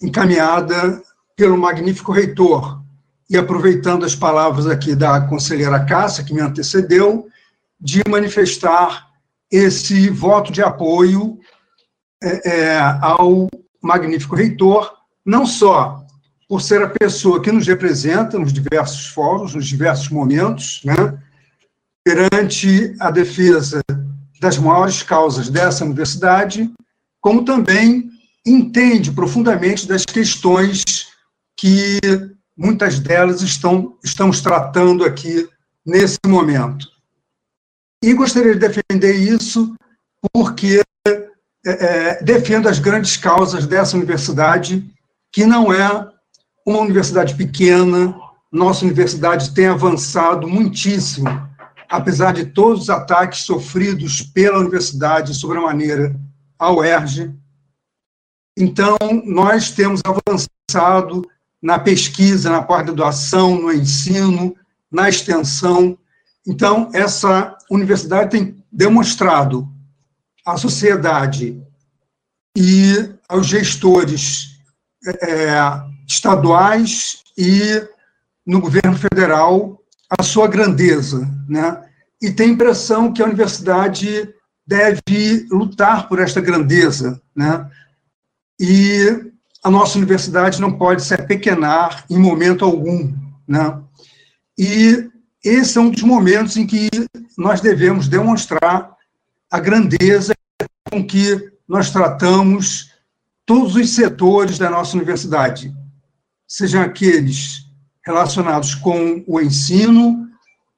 encaminhada 0.03 1.03
pelo 1.37 1.59
magnífico 1.59 2.11
reitor. 2.11 2.83
E 3.31 3.37
aproveitando 3.37 4.07
as 4.07 4.15
palavras 4.15 4.67
aqui 4.67 4.95
da 4.95 5.21
conselheira 5.21 5.85
Cássia, 5.85 6.25
que 6.25 6.33
me 6.33 6.41
antecedeu, 6.41 7.29
de 7.79 8.03
manifestar 8.09 9.08
esse 9.51 10.11
voto 10.11 10.53
de 10.53 10.63
apoio 10.63 11.39
é, 12.23 12.51
é, 12.51 12.79
ao 13.01 13.49
magnífico 13.83 14.35
reitor, 14.35 14.93
não 15.25 15.47
só 15.47 16.05
por 16.49 16.61
ser 16.63 16.83
a 16.83 16.89
pessoa 16.89 17.43
que 17.43 17.53
nos 17.53 17.67
representa 17.67 18.39
nos 18.39 18.53
diversos 18.53 19.07
fóruns, 19.07 19.55
nos 19.55 19.67
diversos 19.67 20.09
momentos, 20.09 20.81
né, 20.85 21.19
perante 22.03 22.97
a 23.01 23.11
defesa 23.11 23.83
das 24.41 24.57
maiores 24.57 25.03
causas 25.03 25.51
dessa 25.51 25.85
universidade, 25.85 26.71
como 27.21 27.45
também 27.45 28.11
entende 28.47 29.13
profundamente 29.13 29.87
das 29.87 30.05
questões 30.05 30.83
que 31.57 31.99
muitas 32.57 32.99
delas 32.99 33.43
estão, 33.43 33.99
estamos 34.03 34.41
tratando 34.41 35.05
aqui 35.05 35.49
nesse 35.85 36.19
momento. 36.27 36.89
E 38.03 38.15
gostaria 38.15 38.55
de 38.55 38.61
defender 38.61 39.15
isso 39.15 39.75
porque 40.33 40.83
é, 41.07 41.29
é, 41.67 42.23
defendo 42.23 42.69
as 42.69 42.79
grandes 42.79 43.17
causas 43.17 43.67
dessa 43.67 43.97
universidade, 43.97 44.85
que 45.33 45.45
não 45.45 45.73
é 45.73 46.09
uma 46.67 46.81
universidade 46.81 47.35
pequena, 47.35 48.15
nossa 48.53 48.85
universidade 48.85 49.55
tem 49.55 49.67
avançado 49.67 50.47
muitíssimo 50.47 51.49
apesar 51.89 52.33
de 52.33 52.47
todos 52.47 52.83
os 52.83 52.91
ataques 52.91 53.43
sofridos 53.43 54.21
pela 54.21 54.59
universidade 54.59 55.35
sobre 55.35 55.59
a 55.59 55.63
maneira 55.63 56.15
ao 56.59 56.79
UERJ. 56.79 57.35
Então, 58.57 58.97
nós 59.25 59.71
temos 59.71 60.03
avançado 60.05 61.27
na 61.63 61.79
pesquisa, 61.79 62.51
na 62.51 62.63
pós-graduação, 62.63 63.61
no 63.61 63.73
ensino, 63.73 64.55
na 64.91 65.09
extensão. 65.09 65.97
Então, 66.47 66.91
essa 66.93 67.57
universidade 67.71 68.31
tem 68.31 68.65
demonstrado 68.71 69.69
à 70.47 70.57
sociedade 70.57 71.63
e 72.57 73.15
aos 73.29 73.47
gestores 73.47 74.59
é, 75.07 75.59
estaduais 76.07 77.23
e 77.37 77.87
no 78.47 78.61
governo 78.61 78.97
federal 78.97 79.81
a 80.19 80.23
sua 80.23 80.49
grandeza, 80.49 81.29
né? 81.49 81.85
E 82.21 82.31
tem 82.31 82.49
a 82.49 82.53
impressão 82.53 83.13
que 83.13 83.23
a 83.23 83.27
universidade 83.27 84.35
deve 84.67 85.47
lutar 85.51 86.09
por 86.09 86.19
esta 86.19 86.41
grandeza, 86.41 87.21
né? 87.37 87.71
E 88.61 89.31
a 89.63 89.71
nossa 89.71 89.99
universidade 89.99 90.61
não 90.61 90.77
pode 90.77 91.05
se 91.05 91.15
apequenar 91.15 92.05
em 92.09 92.19
momento 92.19 92.65
algum, 92.65 93.15
né? 93.47 93.81
E 94.59 95.09
esse 95.45 95.79
é 95.79 95.81
um 95.81 95.91
dos 95.91 96.03
momentos 96.03 96.57
em 96.57 96.67
que 96.67 96.89
nós 97.37 97.61
devemos 97.61 98.09
demonstrar 98.09 98.97
a 99.51 99.61
grandeza 99.61 100.35
com 100.91 101.05
que 101.07 101.53
nós 101.67 101.91
tratamos 101.91 102.93
todos 103.47 103.77
os 103.77 103.95
setores 103.95 104.59
da 104.59 104.69
nossa 104.69 104.97
universidade, 104.97 105.73
sejam 106.47 106.83
aqueles 106.83 107.67
relacionados 108.05 108.75
com 108.75 109.23
o 109.27 109.41
ensino, 109.41 110.29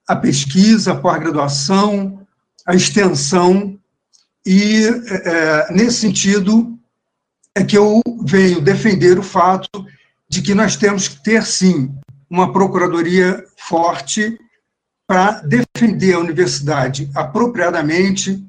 a 0.07 0.17
pesquisa, 0.17 0.93
a 0.93 0.97
pós-graduação, 0.97 2.27
a 2.67 2.75
extensão, 2.75 3.79
e 4.45 4.85
é, 4.85 5.73
nesse 5.73 6.01
sentido 6.01 6.79
é 7.55 7.65
que 7.65 7.77
eu 7.77 8.01
venho 8.25 8.61
defender 8.61 9.19
o 9.19 9.23
fato 9.23 9.69
de 10.29 10.43
que 10.43 10.55
nós 10.55 10.77
temos 10.77 11.09
que 11.09 11.23
ter, 11.23 11.45
sim, 11.45 11.93
uma 12.29 12.53
procuradoria 12.53 13.45
forte 13.57 14.39
para 15.11 15.41
defender 15.41 16.15
a 16.15 16.21
universidade 16.21 17.11
apropriadamente 17.17 18.41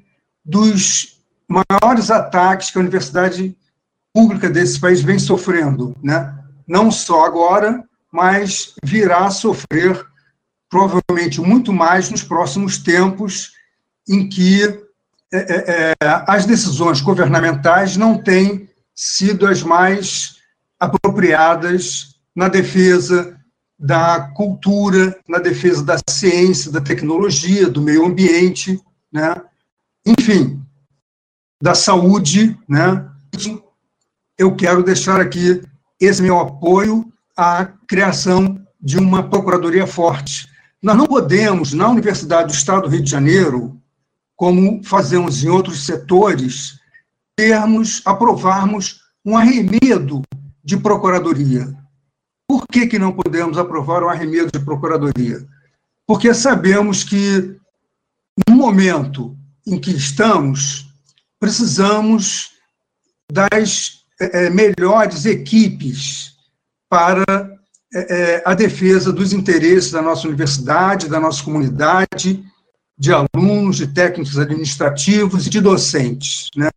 dos 0.45 1.19
maiores 1.47 2.11
ataques 2.11 2.69
que 2.69 2.77
a 2.77 2.81
universidade 2.81 3.57
pública 4.13 4.47
desse 4.47 4.79
país 4.79 5.01
vem 5.01 5.17
sofrendo, 5.17 5.95
né? 6.03 6.37
não 6.67 6.91
só 6.91 7.25
agora, 7.25 7.83
mas 8.11 8.75
virá 8.83 9.25
a 9.25 9.31
sofrer 9.31 10.05
provavelmente 10.69 11.41
muito 11.41 11.73
mais 11.73 12.11
nos 12.11 12.21
próximos 12.21 12.77
tempos, 12.77 13.53
em 14.07 14.29
que 14.29 14.63
é, 15.33 15.37
é, 15.39 15.65
é, 15.67 15.95
as 16.27 16.45
decisões 16.45 17.01
governamentais 17.01 17.97
não 17.97 18.21
têm 18.21 18.69
sido 18.93 19.47
as 19.47 19.63
mais 19.63 20.35
apropriadas 20.79 22.17
na 22.35 22.47
defesa 22.47 23.35
da 23.81 24.31
cultura, 24.35 25.19
na 25.27 25.39
defesa 25.39 25.83
da 25.83 25.97
ciência, 26.07 26.71
da 26.71 26.79
tecnologia, 26.79 27.67
do 27.67 27.81
meio 27.81 28.05
ambiente, 28.05 28.79
né? 29.11 29.33
enfim, 30.05 30.61
da 31.61 31.73
saúde. 31.73 32.55
Né? 32.69 33.09
Eu 34.37 34.55
quero 34.55 34.83
deixar 34.83 35.19
aqui 35.19 35.63
esse 35.99 36.21
meu 36.21 36.39
apoio 36.39 37.11
à 37.35 37.65
criação 37.87 38.63
de 38.79 38.99
uma 38.99 39.27
procuradoria 39.27 39.87
forte. 39.87 40.47
Nós 40.81 40.95
não 40.95 41.07
podemos, 41.07 41.73
na 41.73 41.89
Universidade 41.89 42.53
do 42.53 42.55
Estado 42.55 42.83
do 42.83 42.89
Rio 42.89 43.03
de 43.03 43.09
Janeiro, 43.09 43.81
como 44.35 44.83
fazemos 44.83 45.43
em 45.43 45.49
outros 45.49 45.85
setores, 45.85 46.79
termos, 47.35 48.01
aprovarmos 48.05 49.01
um 49.25 49.35
arremedo 49.35 50.21
de 50.63 50.77
procuradoria. 50.77 51.80
Por 52.51 52.67
que, 52.67 52.85
que 52.85 52.99
não 52.99 53.13
podemos 53.13 53.57
aprovar 53.57 54.03
um 54.03 54.09
arremedo 54.09 54.51
de 54.51 54.59
procuradoria? 54.59 55.47
Porque 56.05 56.33
sabemos 56.33 57.01
que, 57.01 57.55
no 58.45 58.57
momento 58.57 59.37
em 59.65 59.79
que 59.79 59.91
estamos, 59.91 60.93
precisamos 61.39 62.51
das 63.31 64.03
é, 64.19 64.49
melhores 64.49 65.25
equipes 65.25 66.33
para 66.89 67.23
é, 67.95 68.43
a 68.45 68.53
defesa 68.53 69.13
dos 69.13 69.31
interesses 69.31 69.91
da 69.91 70.01
nossa 70.01 70.27
universidade, 70.27 71.07
da 71.07 71.21
nossa 71.21 71.41
comunidade, 71.41 72.43
de 72.97 73.13
alunos, 73.13 73.77
de 73.77 73.87
técnicos 73.87 74.37
administrativos 74.37 75.47
e 75.47 75.49
de 75.49 75.61
docentes. 75.61 76.49
Né? 76.53 76.69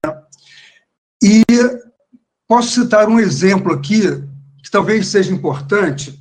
E 1.21 1.45
posso 2.47 2.81
citar 2.81 3.09
um 3.09 3.19
exemplo 3.19 3.73
aqui 3.73 4.23
que 4.65 4.71
talvez 4.71 5.09
seja 5.09 5.31
importante 5.31 6.19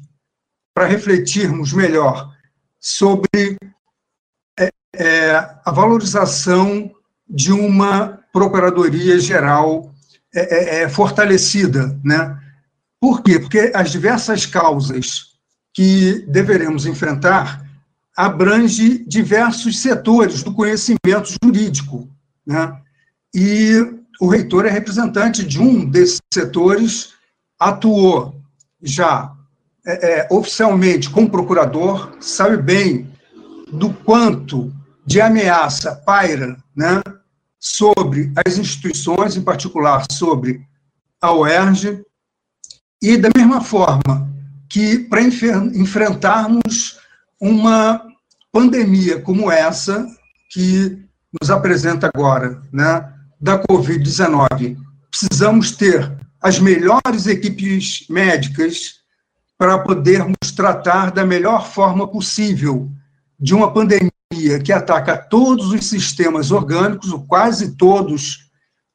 para 0.76 0.86
refletirmos 0.86 1.72
melhor 1.72 2.36
sobre 2.78 3.58
é, 4.60 4.70
é, 4.94 5.36
a 5.64 5.72
valorização 5.72 6.94
de 7.28 7.54
uma 7.54 8.20
Procuradoria 8.34 9.18
Geral 9.18 9.94
é, 10.36 10.42
é, 10.42 10.82
é, 10.82 10.90
fortalecida. 10.90 11.98
Né? 12.04 12.38
Por 13.00 13.24
quê? 13.24 13.40
Porque 13.40 13.72
as 13.74 13.92
diversas 13.92 14.46
causas 14.46 15.38
que 15.74 16.26
deveremos 16.28 16.86
enfrentar 16.86 17.66
abrange 18.16 19.06
diversos 19.06 19.80
setores 19.80 20.44
do 20.44 20.54
conhecimento 20.54 21.34
jurídico. 21.42 22.10
Né? 22.46 22.78
E 23.34 24.04
o 24.20 24.28
reitor 24.28 24.66
é 24.66 24.70
representante 24.70 25.46
de 25.46 25.62
um 25.62 25.86
desses 25.86 26.20
setores, 26.34 27.13
atuou 27.70 28.42
já 28.82 29.34
é, 29.86 30.20
é, 30.20 30.28
oficialmente 30.32 31.10
como 31.10 31.30
procurador, 31.30 32.16
sabe 32.20 32.58
bem 32.58 33.12
do 33.72 33.94
quanto 33.94 34.74
de 35.06 35.20
ameaça 35.20 35.96
paira 36.06 36.58
né, 36.76 37.02
sobre 37.60 38.32
as 38.46 38.58
instituições, 38.58 39.36
em 39.36 39.42
particular 39.42 40.06
sobre 40.12 40.66
a 41.22 41.34
UERJ, 41.34 42.04
e 43.02 43.18
da 43.18 43.30
mesma 43.36 43.62
forma 43.62 44.30
que 44.70 45.00
para 45.00 45.22
enfrentarmos 45.22 46.98
uma 47.40 48.02
pandemia 48.52 49.22
como 49.22 49.52
essa 49.52 50.08
que 50.50 51.04
nos 51.42 51.50
apresenta 51.50 52.10
agora, 52.14 52.62
né, 52.72 53.12
da 53.42 53.62
Covid-19. 53.62 54.78
Precisamos 55.10 55.72
ter 55.72 56.23
as 56.44 56.60
melhores 56.60 57.26
equipes 57.26 58.06
médicas 58.10 58.96
para 59.58 59.80
podermos 59.80 60.52
tratar 60.54 61.10
da 61.10 61.26
melhor 61.26 61.66
forma 61.70 62.06
possível 62.06 62.92
de 63.40 63.56
uma 63.56 63.72
pandemia 63.72 64.12
que 64.62 64.74
ataca 64.74 65.16
todos 65.16 65.72
os 65.72 65.86
sistemas 65.86 66.52
orgânicos, 66.52 67.14
ou 67.14 67.26
quase 67.26 67.78
todos 67.78 68.50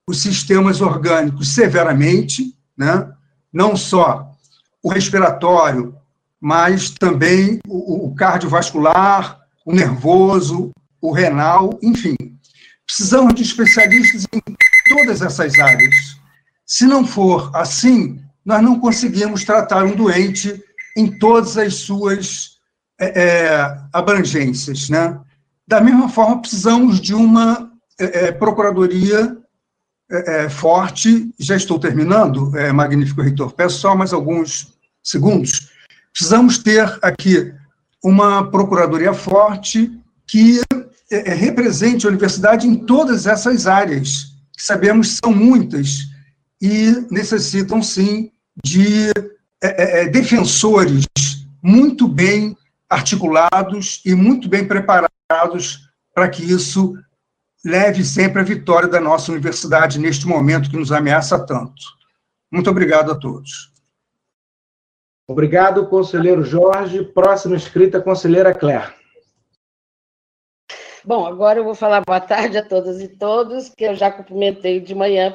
os 0.06 0.20
sistemas 0.20 0.82
orgânicos 0.82 1.48
severamente, 1.54 2.54
né? 2.76 3.10
não 3.50 3.74
só 3.74 4.30
o 4.82 4.90
respiratório, 4.90 5.96
mas 6.38 6.90
também 6.90 7.60
o, 7.66 8.08
o 8.08 8.14
cardiovascular, 8.14 9.40
o 9.64 9.72
nervoso, 9.72 10.70
o 11.00 11.12
renal, 11.12 11.78
enfim. 11.82 12.16
Precisamos 12.86 13.34
de 13.34 13.42
especialistas 13.42 14.26
em 14.34 14.42
todas 14.94 15.22
essas 15.22 15.58
áreas. 15.58 16.17
Se 16.68 16.84
não 16.84 17.06
for 17.06 17.50
assim, 17.54 18.20
nós 18.44 18.62
não 18.62 18.78
conseguimos 18.78 19.42
tratar 19.42 19.84
um 19.84 19.96
doente 19.96 20.62
em 20.94 21.18
todas 21.18 21.56
as 21.56 21.76
suas 21.76 22.58
é, 23.00 23.22
é 23.22 23.78
abrangências. 23.90 24.90
Né? 24.90 25.18
Da 25.66 25.80
mesma 25.80 26.10
forma, 26.10 26.42
precisamos 26.42 27.00
de 27.00 27.14
uma 27.14 27.72
é, 27.98 28.26
é 28.26 28.32
procuradoria 28.32 29.34
é, 30.10 30.44
é, 30.44 30.48
forte. 30.50 31.30
Já 31.38 31.56
estou 31.56 31.80
terminando, 31.80 32.52
magnífico 32.74 33.22
reitor. 33.22 33.50
Peço 33.54 33.78
só 33.78 33.96
mais 33.96 34.12
alguns 34.12 34.74
segundos. 35.02 35.70
Precisamos 36.12 36.58
ter 36.58 36.98
aqui 37.00 37.54
uma 38.04 38.50
procuradoria 38.50 39.14
forte 39.14 39.90
que 40.26 40.60
represente 41.38 42.04
a 42.04 42.10
universidade 42.10 42.66
em 42.66 42.74
todas 42.74 43.26
essas 43.26 43.66
áreas, 43.66 44.34
que 44.54 44.62
sabemos 44.62 45.18
são 45.22 45.32
muitas, 45.32 46.07
e 46.60 47.06
necessitam, 47.10 47.82
sim, 47.82 48.32
de 48.64 49.10
é, 49.62 50.02
é, 50.02 50.08
defensores 50.08 51.06
muito 51.62 52.08
bem 52.08 52.56
articulados 52.88 54.00
e 54.04 54.14
muito 54.14 54.48
bem 54.48 54.66
preparados 54.66 55.90
para 56.14 56.28
que 56.28 56.42
isso 56.42 56.94
leve 57.64 58.04
sempre 58.04 58.40
a 58.40 58.44
vitória 58.44 58.88
da 58.88 59.00
nossa 59.00 59.30
universidade 59.30 59.98
neste 59.98 60.26
momento 60.26 60.70
que 60.70 60.76
nos 60.76 60.90
ameaça 60.90 61.38
tanto. 61.44 61.82
Muito 62.50 62.70
obrigado 62.70 63.12
a 63.12 63.14
todos. 63.14 63.72
Obrigado, 65.28 65.86
conselheiro 65.88 66.42
Jorge. 66.42 67.04
Próxima 67.04 67.56
escrita, 67.56 68.00
conselheira 68.00 68.54
Claire. 68.54 68.94
Bom, 71.04 71.26
agora 71.26 71.58
eu 71.58 71.64
vou 71.64 71.74
falar 71.74 72.02
boa 72.04 72.20
tarde 72.20 72.56
a 72.56 72.66
todas 72.66 73.00
e 73.00 73.08
todos, 73.08 73.68
que 73.68 73.84
eu 73.84 73.94
já 73.94 74.10
cumprimentei 74.10 74.80
de 74.80 74.94
manhã. 74.94 75.34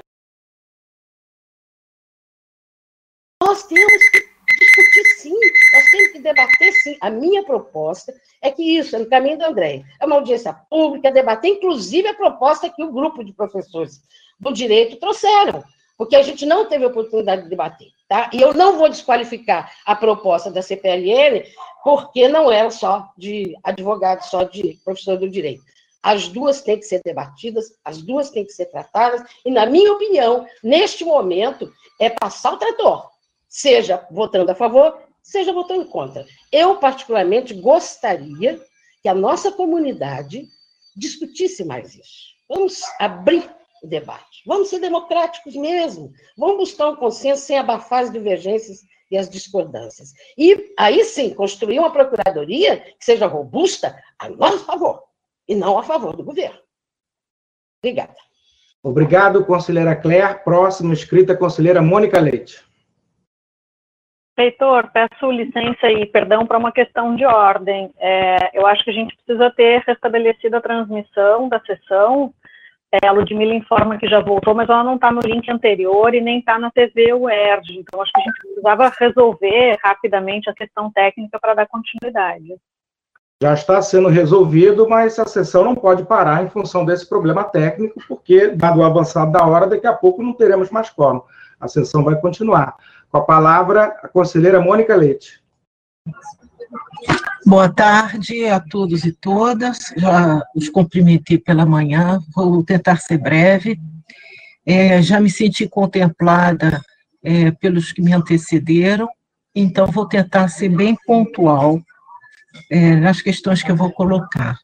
Nós 3.53 3.61
temos 3.67 4.09
que 4.09 4.19
discutir 4.59 5.05
sim, 5.19 5.39
nós 5.73 5.89
temos 5.91 6.11
que 6.13 6.19
debater 6.21 6.73
sim. 6.73 6.97
A 6.99 7.11
minha 7.11 7.43
proposta 7.43 8.11
é 8.41 8.49
que 8.49 8.63
isso, 8.63 8.95
é 8.95 8.99
no 8.99 9.05
caminho 9.05 9.37
do 9.37 9.45
André, 9.45 9.83
é 10.01 10.05
uma 10.07 10.15
audiência 10.15 10.51
pública, 10.67 11.11
debater, 11.11 11.51
inclusive 11.51 12.07
a 12.07 12.15
proposta 12.15 12.67
que 12.67 12.83
o 12.83 12.91
grupo 12.91 13.23
de 13.23 13.31
professores 13.31 14.01
do 14.39 14.51
direito 14.51 14.95
trouxeram, 14.95 15.63
porque 15.95 16.15
a 16.15 16.23
gente 16.23 16.47
não 16.47 16.65
teve 16.67 16.83
oportunidade 16.83 17.43
de 17.43 17.49
debater. 17.49 17.89
Tá? 18.09 18.31
E 18.33 18.41
eu 18.41 18.55
não 18.55 18.75
vou 18.79 18.89
desqualificar 18.89 19.71
a 19.85 19.95
proposta 19.95 20.49
da 20.49 20.63
CPLN, 20.63 21.43
porque 21.83 22.27
não 22.27 22.51
é 22.51 22.67
só 22.71 23.11
de 23.15 23.55
advogado, 23.63 24.23
só 24.23 24.45
de 24.45 24.79
professor 24.83 25.15
do 25.15 25.29
direito. 25.29 25.61
As 26.01 26.27
duas 26.27 26.63
têm 26.63 26.79
que 26.79 26.85
ser 26.85 27.03
debatidas, 27.05 27.65
as 27.85 28.01
duas 28.01 28.31
têm 28.31 28.45
que 28.45 28.51
ser 28.51 28.65
tratadas, 28.65 29.23
e, 29.45 29.51
na 29.51 29.67
minha 29.67 29.93
opinião, 29.93 30.47
neste 30.63 31.05
momento, 31.05 31.71
é 32.01 32.09
passar 32.09 32.53
o 32.53 32.57
trator, 32.57 33.12
seja 33.53 34.03
votando 34.09 34.51
a 34.51 34.55
favor, 34.55 34.97
seja 35.21 35.53
votando 35.53 35.85
contra. 35.85 36.25
Eu, 36.51 36.77
particularmente, 36.77 37.53
gostaria 37.53 38.59
que 39.03 39.07
a 39.07 39.13
nossa 39.13 39.51
comunidade 39.51 40.47
discutisse 40.95 41.63
mais 41.63 41.93
isso. 41.93 42.33
Vamos 42.49 42.81
abrir 42.99 43.47
o 43.83 43.87
debate. 43.87 44.41
Vamos 44.47 44.69
ser 44.69 44.79
democráticos 44.79 45.55
mesmo. 45.55 46.11
Vamos 46.35 46.57
buscar 46.57 46.89
um 46.89 46.95
consenso 46.95 47.43
sem 47.43 47.59
abafar 47.59 48.03
as 48.03 48.11
divergências 48.11 48.81
e 49.11 49.17
as 49.17 49.29
discordâncias. 49.29 50.13
E 50.35 50.73
aí 50.75 51.05
sim, 51.05 51.31
construir 51.31 51.77
uma 51.77 51.91
procuradoria 51.91 52.77
que 52.77 53.05
seja 53.05 53.27
robusta 53.27 53.95
a 54.17 54.29
nosso 54.29 54.65
favor 54.65 55.03
e 55.47 55.53
não 55.53 55.77
a 55.77 55.83
favor 55.83 56.17
do 56.17 56.23
governo. 56.23 56.57
Obrigada. 57.83 58.15
Obrigado, 58.81 59.45
conselheira 59.45 59.95
Claire. 59.95 60.43
Próximo 60.43 60.91
escrita, 60.91 61.37
conselheira 61.37 61.83
Mônica 61.83 62.19
Leite. 62.19 62.72
Reitor, 64.37 64.89
peço 64.91 65.31
licença 65.31 65.91
e 65.91 66.05
perdão 66.05 66.45
para 66.45 66.57
uma 66.57 66.71
questão 66.71 67.15
de 67.15 67.25
ordem. 67.25 67.91
É, 67.99 68.57
eu 68.57 68.65
acho 68.65 68.83
que 68.83 68.89
a 68.89 68.93
gente 68.93 69.15
precisa 69.15 69.51
ter 69.51 69.83
restabelecido 69.85 70.57
a 70.57 70.61
transmissão 70.61 71.47
da 71.47 71.59
sessão 71.59 72.33
é, 72.93 73.07
a 73.07 73.11
Ludmilla 73.11 73.55
informa 73.55 73.97
que 73.97 74.07
já 74.07 74.19
voltou, 74.19 74.53
mas 74.53 74.69
ela 74.69 74.83
não 74.83 74.93
está 74.95 75.11
no 75.11 75.21
link 75.21 75.49
anterior 75.49 76.13
e 76.13 76.21
nem 76.21 76.37
está 76.37 76.59
na 76.59 76.69
TV 76.69 77.11
UERJ. 77.11 77.79
Então, 77.79 77.99
acho 77.99 78.11
que 78.11 78.21
a 78.21 78.23
gente 78.23 78.39
precisava 78.39 78.93
resolver 78.99 79.79
rapidamente 79.83 80.47
a 80.47 80.53
questão 80.53 80.91
técnica 80.91 81.39
para 81.39 81.55
dar 81.55 81.65
continuidade. 81.65 82.55
Já 83.41 83.53
está 83.55 83.81
sendo 83.81 84.09
resolvido, 84.09 84.87
mas 84.87 85.17
a 85.17 85.25
sessão 85.25 85.63
não 85.63 85.73
pode 85.73 86.05
parar 86.05 86.43
em 86.43 86.49
função 86.49 86.85
desse 86.85 87.09
problema 87.09 87.43
técnico, 87.43 87.99
porque, 88.07 88.49
dado 88.49 88.79
o 88.79 88.83
avançado 88.83 89.31
da 89.31 89.43
hora, 89.43 89.65
daqui 89.65 89.87
a 89.87 89.93
pouco 89.93 90.21
não 90.21 90.33
teremos 90.33 90.69
mais 90.69 90.91
quórum. 90.91 91.23
A 91.59 91.67
sessão 91.67 92.03
vai 92.03 92.15
continuar. 92.21 92.75
Com 93.13 93.19
a 93.19 93.25
palavra, 93.25 93.95
a 94.01 94.07
conselheira 94.07 94.59
Mônica 94.59 94.95
Leite. 94.95 95.39
Boa 97.45 97.71
tarde 97.71 98.47
a 98.47 98.59
todos 98.59 99.05
e 99.05 99.11
todas. 99.11 99.93
Já 99.95 100.41
os 100.55 100.67
cumprimentei 100.67 101.37
pela 101.37 101.63
manhã, 101.63 102.19
vou 102.33 102.63
tentar 102.63 102.97
ser 102.97 103.19
breve. 103.19 103.79
É, 104.65 104.99
já 104.99 105.19
me 105.19 105.29
senti 105.29 105.69
contemplada 105.69 106.81
é, 107.23 107.51
pelos 107.51 107.91
que 107.91 108.01
me 108.01 108.13
antecederam, 108.13 109.07
então 109.53 109.85
vou 109.85 110.07
tentar 110.07 110.47
ser 110.47 110.69
bem 110.69 110.97
pontual 111.05 111.79
é, 112.71 112.95
nas 112.95 113.21
questões 113.21 113.61
que 113.61 113.69
eu 113.69 113.75
vou 113.75 113.91
colocar. 113.91 114.57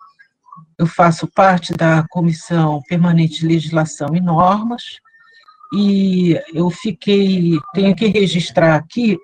Eu 0.75 0.87
faço 0.87 1.27
parte 1.27 1.71
da 1.71 2.03
Comissão 2.09 2.81
Permanente 2.89 3.41
de 3.41 3.47
Legislação 3.47 4.15
e 4.15 4.19
Normas, 4.19 4.99
e 5.73 6.39
eu 6.53 6.69
fiquei, 6.69 7.57
tenho 7.73 7.95
que 7.95 8.07
registrar 8.07 8.75
aqui 8.75 9.17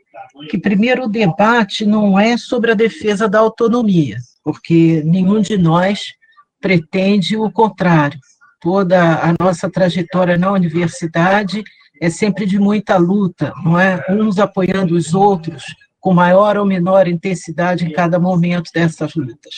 que 0.50 0.58
primeiro 0.58 1.06
o 1.06 1.10
debate 1.10 1.86
não 1.86 2.20
é 2.20 2.38
sobre 2.38 2.72
a 2.72 2.76
defesa 2.76 3.28
da 3.28 3.40
autonomia, 3.40 4.18
porque 4.44 5.02
nenhum 5.06 5.42
de 5.42 5.58
nós 5.58 6.14
pretende 6.60 7.38
o 7.38 7.52
contrário. 7.52 8.20
Toda 8.62 9.20
a 9.20 9.34
nossa 9.40 9.70
trajetória 9.70 10.38
na 10.38 10.52
universidade 10.52 11.64
é 12.02 12.10
sempre 12.10 12.46
de 12.46 12.60
muita 12.60 12.98
luta, 12.98 13.54
não 13.64 13.80
é? 13.80 14.04
Uns 14.10 14.40
apoiando 14.40 14.96
os 14.96 15.14
outros 15.14 15.64
com 16.00 16.14
maior 16.14 16.58
ou 16.58 16.66
menor 16.66 17.08
intensidade 17.08 17.86
em 17.86 17.92
cada 17.92 18.20
momento 18.20 18.70
dessas 18.74 19.16
lutas, 19.16 19.56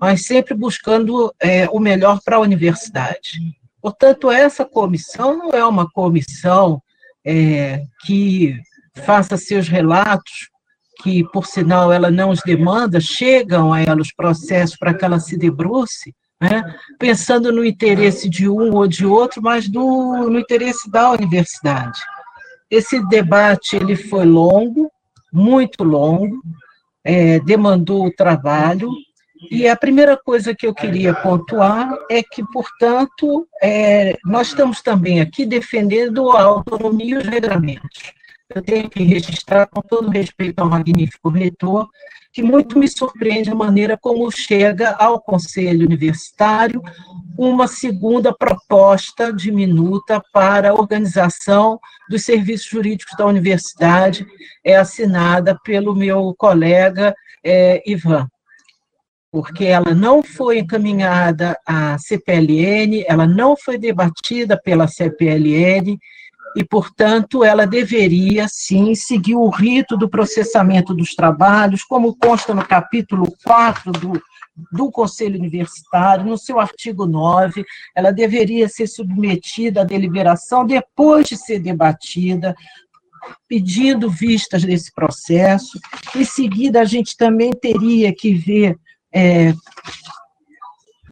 mas 0.00 0.24
sempre 0.24 0.54
buscando 0.54 1.34
é, 1.40 1.68
o 1.68 1.78
melhor 1.78 2.20
para 2.24 2.36
a 2.36 2.40
universidade. 2.40 3.57
Portanto, 3.80 4.30
essa 4.30 4.64
comissão 4.64 5.36
não 5.36 5.50
é 5.50 5.64
uma 5.64 5.88
comissão 5.90 6.82
é, 7.24 7.82
que 8.04 8.56
faça 9.04 9.36
seus 9.36 9.68
relatos, 9.68 10.48
que, 11.02 11.24
por 11.30 11.46
sinal, 11.46 11.92
ela 11.92 12.10
não 12.10 12.30
os 12.30 12.40
demanda, 12.44 13.00
chegam 13.00 13.72
a 13.72 13.80
ela 13.80 14.00
os 14.00 14.12
processos 14.12 14.76
para 14.76 14.92
que 14.94 15.04
ela 15.04 15.20
se 15.20 15.36
debruce, 15.36 16.14
né, 16.40 16.74
pensando 16.98 17.52
no 17.52 17.64
interesse 17.64 18.28
de 18.28 18.48
um 18.48 18.74
ou 18.74 18.86
de 18.86 19.06
outro, 19.06 19.42
mas 19.42 19.68
do, 19.68 20.28
no 20.30 20.38
interesse 20.38 20.90
da 20.90 21.10
universidade. 21.10 22.00
Esse 22.70 23.04
debate 23.08 23.76
ele 23.76 23.96
foi 23.96 24.24
longo, 24.24 24.90
muito 25.32 25.84
longo, 25.84 26.40
é, 27.04 27.40
demandou 27.40 28.12
trabalho, 28.14 28.90
e 29.50 29.68
a 29.68 29.76
primeira 29.76 30.16
coisa 30.16 30.54
que 30.54 30.66
eu 30.66 30.74
queria 30.74 31.14
pontuar 31.14 31.96
é 32.10 32.22
que, 32.22 32.44
portanto, 32.52 33.46
é, 33.62 34.16
nós 34.24 34.48
estamos 34.48 34.82
também 34.82 35.20
aqui 35.20 35.46
defendendo 35.46 36.30
a 36.32 36.42
autonomia 36.42 37.14
e 37.14 37.18
os 37.18 37.26
regramentos 37.26 38.18
eu 38.54 38.62
tenho 38.62 38.88
que 38.88 39.02
registrar, 39.02 39.66
com 39.66 39.82
todo 39.82 40.08
respeito 40.08 40.60
ao 40.60 40.68
magnífico 40.68 41.28
reitor, 41.28 41.86
que 42.32 42.42
muito 42.42 42.78
me 42.78 42.88
surpreende 42.88 43.50
a 43.50 43.54
maneira 43.54 43.98
como 43.98 44.30
chega 44.30 44.92
ao 44.92 45.20
Conselho 45.20 45.84
Universitário 45.84 46.82
uma 47.36 47.68
segunda 47.68 48.34
proposta 48.34 49.32
de 49.32 49.52
minuta 49.52 50.22
para 50.32 50.70
a 50.70 50.74
organização 50.74 51.78
dos 52.08 52.24
serviços 52.24 52.68
jurídicos 52.68 53.16
da 53.16 53.26
universidade, 53.26 54.26
é 54.64 54.76
assinada 54.76 55.56
pelo 55.62 55.94
meu 55.94 56.34
colega 56.36 57.14
é, 57.44 57.82
Ivan 57.86 58.28
porque 59.38 59.66
ela 59.66 59.94
não 59.94 60.20
foi 60.20 60.58
encaminhada 60.58 61.56
à 61.64 61.96
CPLN, 61.96 63.04
ela 63.06 63.24
não 63.24 63.56
foi 63.56 63.78
debatida 63.78 64.60
pela 64.60 64.88
CPLN, 64.88 65.96
e, 66.56 66.64
portanto, 66.64 67.44
ela 67.44 67.64
deveria, 67.64 68.48
sim, 68.48 68.96
seguir 68.96 69.36
o 69.36 69.48
rito 69.48 69.96
do 69.96 70.08
processamento 70.08 70.92
dos 70.92 71.14
trabalhos, 71.14 71.84
como 71.84 72.16
consta 72.16 72.52
no 72.52 72.66
capítulo 72.66 73.32
4 73.44 73.92
do, 73.92 74.20
do 74.72 74.90
Conselho 74.90 75.38
Universitário, 75.38 76.24
no 76.24 76.36
seu 76.36 76.58
artigo 76.58 77.06
9, 77.06 77.64
ela 77.94 78.10
deveria 78.10 78.68
ser 78.68 78.88
submetida 78.88 79.82
à 79.82 79.84
deliberação 79.84 80.66
depois 80.66 81.28
de 81.28 81.36
ser 81.36 81.60
debatida, 81.60 82.56
pedindo 83.46 84.10
vistas 84.10 84.64
desse 84.64 84.92
processo. 84.92 85.78
Em 86.16 86.24
seguida, 86.24 86.80
a 86.80 86.84
gente 86.84 87.16
também 87.16 87.52
teria 87.52 88.12
que 88.12 88.34
ver. 88.34 88.76
É, 89.12 89.52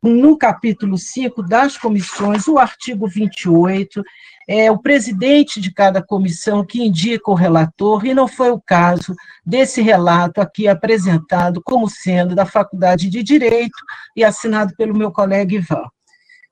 no 0.03 0.37
capítulo 0.37 0.97
5 0.97 1.43
das 1.43 1.77
comissões, 1.77 2.47
o 2.47 2.59
artigo 2.59 3.09
28, 3.09 4.03
é 4.49 4.71
o 4.71 4.79
presidente 4.79 5.61
de 5.61 5.73
cada 5.73 6.01
comissão 6.01 6.65
que 6.65 6.81
indica 6.81 7.31
o 7.31 7.35
relator, 7.35 8.07
e 8.07 8.15
não 8.15 8.29
foi 8.29 8.51
o 8.51 8.61
caso 8.61 9.15
desse 9.45 9.83
relato 9.83 10.41
aqui 10.41 10.69
apresentado 10.69 11.61
como 11.65 11.91
sendo 11.91 12.35
da 12.35 12.47
Faculdade 12.47 13.11
de 13.11 13.23
Direito 13.23 13.79
e 14.15 14.23
assinado 14.23 14.75
pelo 14.77 14.97
meu 14.97 15.11
colega 15.11 15.55
Ivan. 15.55 15.89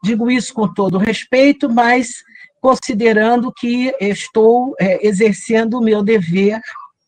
Digo 0.03 0.31
isso 0.31 0.53
com 0.53 0.73
todo 0.73 0.99
respeito, 0.99 1.71
mas 1.71 2.25
considerando 2.61 3.53
que 3.53 3.95
estou 4.01 4.75
é, 4.81 5.07
exercendo 5.07 5.79
o 5.79 5.83
meu 5.83 6.03
dever 6.03 6.61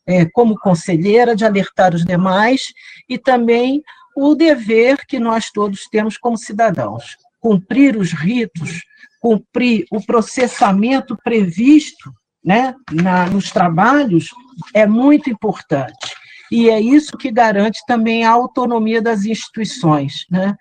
é, 0.06 0.24
como 0.26 0.58
conselheira 0.58 1.34
de 1.34 1.44
alertar 1.44 1.94
os 1.94 2.04
demais 2.04 2.66
e 3.08 3.18
também 3.18 3.82
o 4.16 4.34
dever 4.34 5.06
que 5.06 5.20
nós 5.20 5.50
todos 5.50 5.86
temos 5.90 6.16
como 6.16 6.36
cidadãos, 6.36 7.16
cumprir 7.38 7.96
os 7.96 8.12
ritos 8.12 8.80
cumprir 9.26 9.86
o 9.90 10.00
processamento 10.00 11.16
previsto 11.16 12.12
né, 12.44 12.74
na, 12.92 13.26
nos 13.26 13.50
trabalhos 13.50 14.28
é 14.72 14.86
muito 14.86 15.28
importante. 15.28 16.14
E 16.50 16.70
é 16.70 16.80
isso 16.80 17.16
que 17.16 17.32
garante 17.32 17.80
também 17.88 18.24
a 18.24 18.30
autonomia 18.30 19.02
das 19.02 19.24
instituições. 19.24 20.26
Né? 20.30 20.54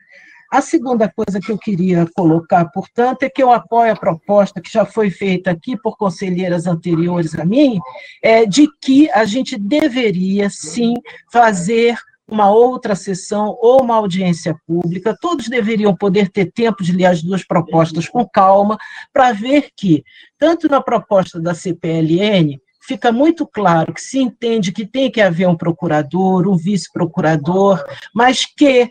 A 0.52 0.62
segunda 0.62 1.08
coisa 1.08 1.40
que 1.40 1.52
eu 1.52 1.60
queria 1.60 2.08
colocar, 2.16 2.66
portanto, 2.72 3.22
é 3.22 3.30
que 3.30 3.44
eu 3.44 3.52
apoio 3.52 3.92
a 3.92 3.96
proposta 3.96 4.60
que 4.60 4.72
já 4.72 4.84
foi 4.84 5.12
feita 5.12 5.52
aqui 5.52 5.78
por 5.78 5.96
conselheiras 5.96 6.66
anteriores 6.66 7.36
a 7.36 7.46
mim, 7.46 7.78
é 8.24 8.48
de 8.48 8.68
que 8.82 9.08
a 9.12 9.26
gente 9.26 9.60
deveria, 9.60 10.50
sim, 10.50 10.96
fazer 11.32 11.96
uma 12.28 12.50
outra 12.50 12.96
sessão 12.96 13.58
ou 13.62 13.82
uma 13.82 13.96
audiência 13.96 14.56
pública, 14.66 15.16
todos 15.20 15.48
deveriam 15.48 15.96
poder 15.96 16.30
ter 16.30 16.52
tempo 16.52 16.84
de 16.84 16.92
ler 16.92 17.06
as 17.06 17.22
duas 17.22 17.44
propostas 17.44 18.08
com 18.08 18.28
calma, 18.28 18.78
para 19.14 19.32
ver 19.32 19.70
que, 19.76 20.04
tanto 20.38 20.68
na 20.68 20.82
proposta 20.82 21.40
da 21.40 21.54
CPLN, 21.54 22.60
fica 22.82 23.12
muito 23.12 23.46
claro 23.46 23.94
que 23.94 24.02
se 24.02 24.20
entende 24.20 24.72
que 24.72 24.86
tem 24.86 25.12
que 25.12 25.22
haver 25.22 25.48
um 25.48 25.58
procurador, 25.58 26.48
um 26.48 26.58
vice-procurador, 26.58 27.84
mas 28.14 28.46
que, 28.46 28.90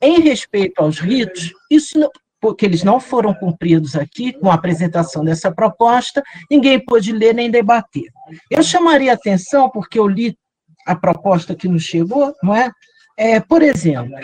em 0.00 0.20
respeito 0.20 0.80
aos 0.80 0.98
ritos, 0.98 1.52
isso 1.70 1.98
não, 1.98 2.10
porque 2.40 2.66
eles 2.66 2.82
não 2.84 3.00
foram 3.00 3.32
cumpridos 3.32 3.96
aqui 3.96 4.32
com 4.34 4.50
a 4.50 4.54
apresentação 4.54 5.24
dessa 5.24 5.50
proposta, 5.50 6.22
ninguém 6.50 6.78
pôde 6.78 7.10
ler 7.10 7.34
nem 7.34 7.50
debater. 7.50 8.04
Eu 8.50 8.62
chamaria 8.62 9.14
atenção, 9.14 9.70
porque 9.70 9.98
eu 9.98 10.06
li 10.06 10.36
a 10.84 10.94
proposta 10.94 11.54
que 11.54 11.68
nos 11.68 11.82
chegou, 11.82 12.34
não 12.42 12.54
é? 12.54 12.70
é 13.16 13.40
por 13.40 13.62
exemplo, 13.62 14.18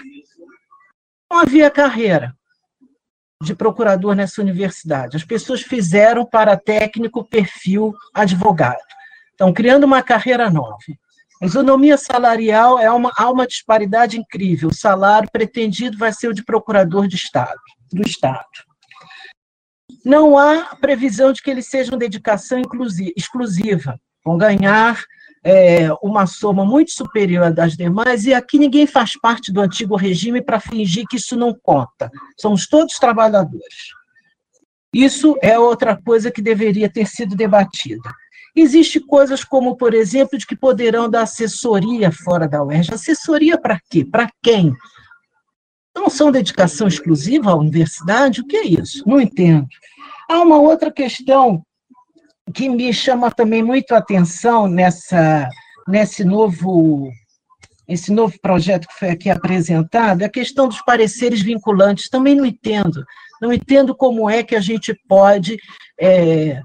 não 1.31 1.39
havia 1.39 1.71
carreira 1.71 2.35
de 3.43 3.55
procurador 3.55 4.15
nessa 4.15 4.43
universidade. 4.43 5.17
As 5.17 5.25
pessoas 5.25 5.63
fizeram 5.63 6.27
para 6.27 6.57
técnico 6.57 7.25
perfil 7.25 7.95
advogado. 8.15 8.83
Estão 9.31 9.53
criando 9.53 9.85
uma 9.85 10.03
carreira 10.03 10.51
nova. 10.51 10.77
A 11.43 11.47
isonomia 11.47 11.97
salarial 11.97 12.79
é 12.79 12.91
uma, 12.91 13.11
há 13.17 13.31
uma 13.31 13.47
disparidade 13.47 14.19
incrível. 14.19 14.69
O 14.69 14.75
salário 14.75 15.31
pretendido 15.33 15.97
vai 15.97 16.13
ser 16.13 16.29
o 16.29 16.35
de 16.35 16.45
procurador 16.45 17.09
de 17.09 17.17
Estado, 17.17 17.59
do 17.91 18.03
Estado. 18.03 18.45
Não 20.05 20.39
há 20.39 20.77
previsão 20.77 21.33
de 21.33 21.41
que 21.41 21.51
eles 21.51 21.69
sejam 21.69 21.97
dedicação 21.97 22.61
exclusiva. 23.17 23.99
Vão 24.23 24.37
ganhar 24.37 25.03
é, 25.43 25.89
uma 26.03 26.27
soma 26.27 26.65
muito 26.65 26.93
superior 26.93 27.45
à 27.45 27.51
das 27.51 27.77
demais, 27.77 28.25
e 28.25 28.35
aqui 28.35 28.59
ninguém 28.59 28.87
faz 28.87 29.19
parte 29.19 29.53
do 29.53 29.61
antigo 29.61 29.97
regime 29.97 30.43
para 30.43 30.61
fingir 30.61 31.07
que 31.09 31.17
isso 31.17 31.37
não 31.37 31.55
conta. 31.63 32.11
Somos 32.39 32.67
todos 32.67 32.99
trabalhadores. 32.99 33.95
Isso 34.93 35.37
é 35.41 35.59
outra 35.59 35.97
coisa 35.97 36.31
que 36.31 36.43
deveria 36.43 36.91
ter 36.91 37.07
sido 37.07 37.37
debatida. 37.37 38.11
Existem 38.55 39.01
coisas 39.01 39.45
como, 39.45 39.77
por 39.77 39.95
exemplo, 39.95 40.37
de 40.37 40.47
que 40.47 40.57
poderão 40.57 41.09
dar 41.09 41.23
assessoria 41.23 42.11
fora 42.11 42.49
da 42.49 42.63
UERJ. 42.63 42.95
Assessoria 42.95 43.57
para 43.57 43.79
quê? 43.89 44.05
Para 44.05 44.29
quem? 44.43 44.75
Não 45.95 46.11
são 46.11 46.33
dedicação 46.33 46.89
exclusiva 46.89 47.53
à 47.53 47.55
universidade? 47.55 48.41
O 48.41 48.47
que 48.47 48.57
é 48.57 48.65
isso? 48.65 49.05
Não 49.07 49.21
entendo. 49.21 49.67
Há 50.29 50.43
uma 50.43 50.59
outra 50.59 50.91
questão 50.91 51.65
que 52.53 52.69
me 52.69 52.93
chama 52.93 53.31
também 53.31 53.63
muito 53.63 53.93
a 53.93 53.99
atenção 53.99 54.67
nessa, 54.67 55.49
nesse 55.87 56.25
novo 56.25 57.11
esse 57.91 58.13
novo 58.13 58.39
projeto 58.41 58.87
que 58.87 58.95
foi 58.95 59.11
aqui 59.11 59.29
apresentado, 59.29 60.23
é 60.23 60.27
a 60.27 60.31
questão 60.31 60.69
dos 60.69 60.81
pareceres 60.81 61.43
vinculantes. 61.43 62.09
Também 62.09 62.37
não 62.37 62.47
entendo. 62.47 63.05
Não 63.43 63.53
entendo 63.53 63.97
como 63.97 64.31
é 64.31 64.45
que 64.45 64.55
a 64.55 64.61
gente 64.61 64.95
pode 65.09 65.57
é, 66.01 66.63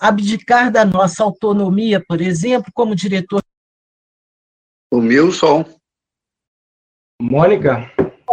abdicar 0.00 0.72
da 0.72 0.82
nossa 0.82 1.22
autonomia, 1.22 2.02
por 2.08 2.22
exemplo, 2.22 2.72
como 2.72 2.94
diretor. 2.94 3.42
O 4.90 5.00
meu 5.00 5.30
som. 5.30 5.62
Mônica? 7.20 7.90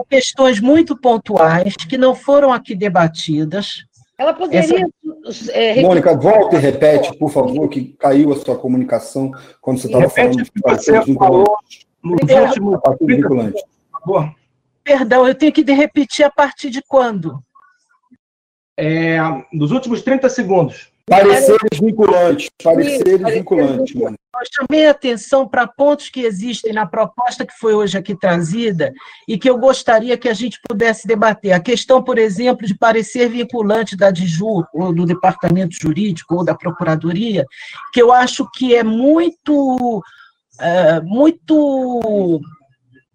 Questões 0.10 0.60
muito 0.60 0.98
pontuais 0.98 1.76
que 1.76 1.98
não 1.98 2.16
foram 2.16 2.52
aqui 2.52 2.74
debatidas. 2.74 3.84
Ela 4.20 4.34
poderia. 4.34 4.86
Essa... 5.26 5.52
É, 5.54 5.82
Mônica, 5.82 6.14
volta 6.14 6.58
e 6.58 6.60
repete, 6.60 7.18
por 7.18 7.32
favor, 7.32 7.70
que 7.70 7.96
caiu 7.98 8.34
a 8.34 8.36
sua 8.36 8.58
comunicação 8.58 9.32
quando 9.62 9.80
você 9.80 9.88
estava 9.88 10.10
falando 10.10 10.44
de 10.44 10.52
você 10.62 11.14
falou 11.16 11.58
nos 12.04 12.30
últimos 12.30 12.80
favor. 13.92 14.36
Perdão, 14.84 15.26
eu 15.26 15.34
tenho 15.34 15.54
que 15.54 15.64
repetir 15.72 16.26
a 16.26 16.30
partir 16.30 16.70
de 16.70 16.82
quando? 16.86 17.42
É, 18.78 19.20
nos 19.54 19.72
últimos 19.72 20.02
30 20.02 20.28
segundos. 20.28 20.89
Pareceres 21.10 21.80
vinculantes, 21.80 22.50
pareceres 22.64 23.34
vinculantes, 23.34 23.96
mano. 23.96 24.16
Eu 24.36 24.66
chamei 24.68 24.88
atenção 24.88 25.48
para 25.48 25.68
pontos 25.68 26.10
que 26.10 26.22
existem 26.22 26.72
na 26.72 26.86
proposta 26.86 27.46
que 27.46 27.54
foi 27.60 27.74
hoje 27.74 27.98
aqui 27.98 28.16
trazida 28.16 28.94
e 29.28 29.38
que 29.38 29.50
eu 29.50 29.58
gostaria 29.58 30.18
que 30.18 30.30
a 30.30 30.34
gente 30.34 30.60
pudesse 30.66 31.08
debater. 31.08 31.52
A 31.52 31.60
questão, 31.60 32.02
por 32.02 32.18
exemplo, 32.18 32.66
de 32.66 32.78
parecer 32.78 33.28
vinculante 33.28 33.98
da 33.98 34.12
DIJU, 34.12 34.66
ou 34.74 34.94
do 34.94 35.06
Departamento 35.06 35.76
Jurídico, 35.76 36.36
ou 36.36 36.46
da 36.46 36.56
Procuradoria, 36.56 37.44
que 37.92 38.02
eu 38.02 38.14
acho 38.14 38.50
que 38.52 38.76
é 38.76 38.84
muito. 38.84 40.02
É, 40.62 41.02
muito 41.02 42.42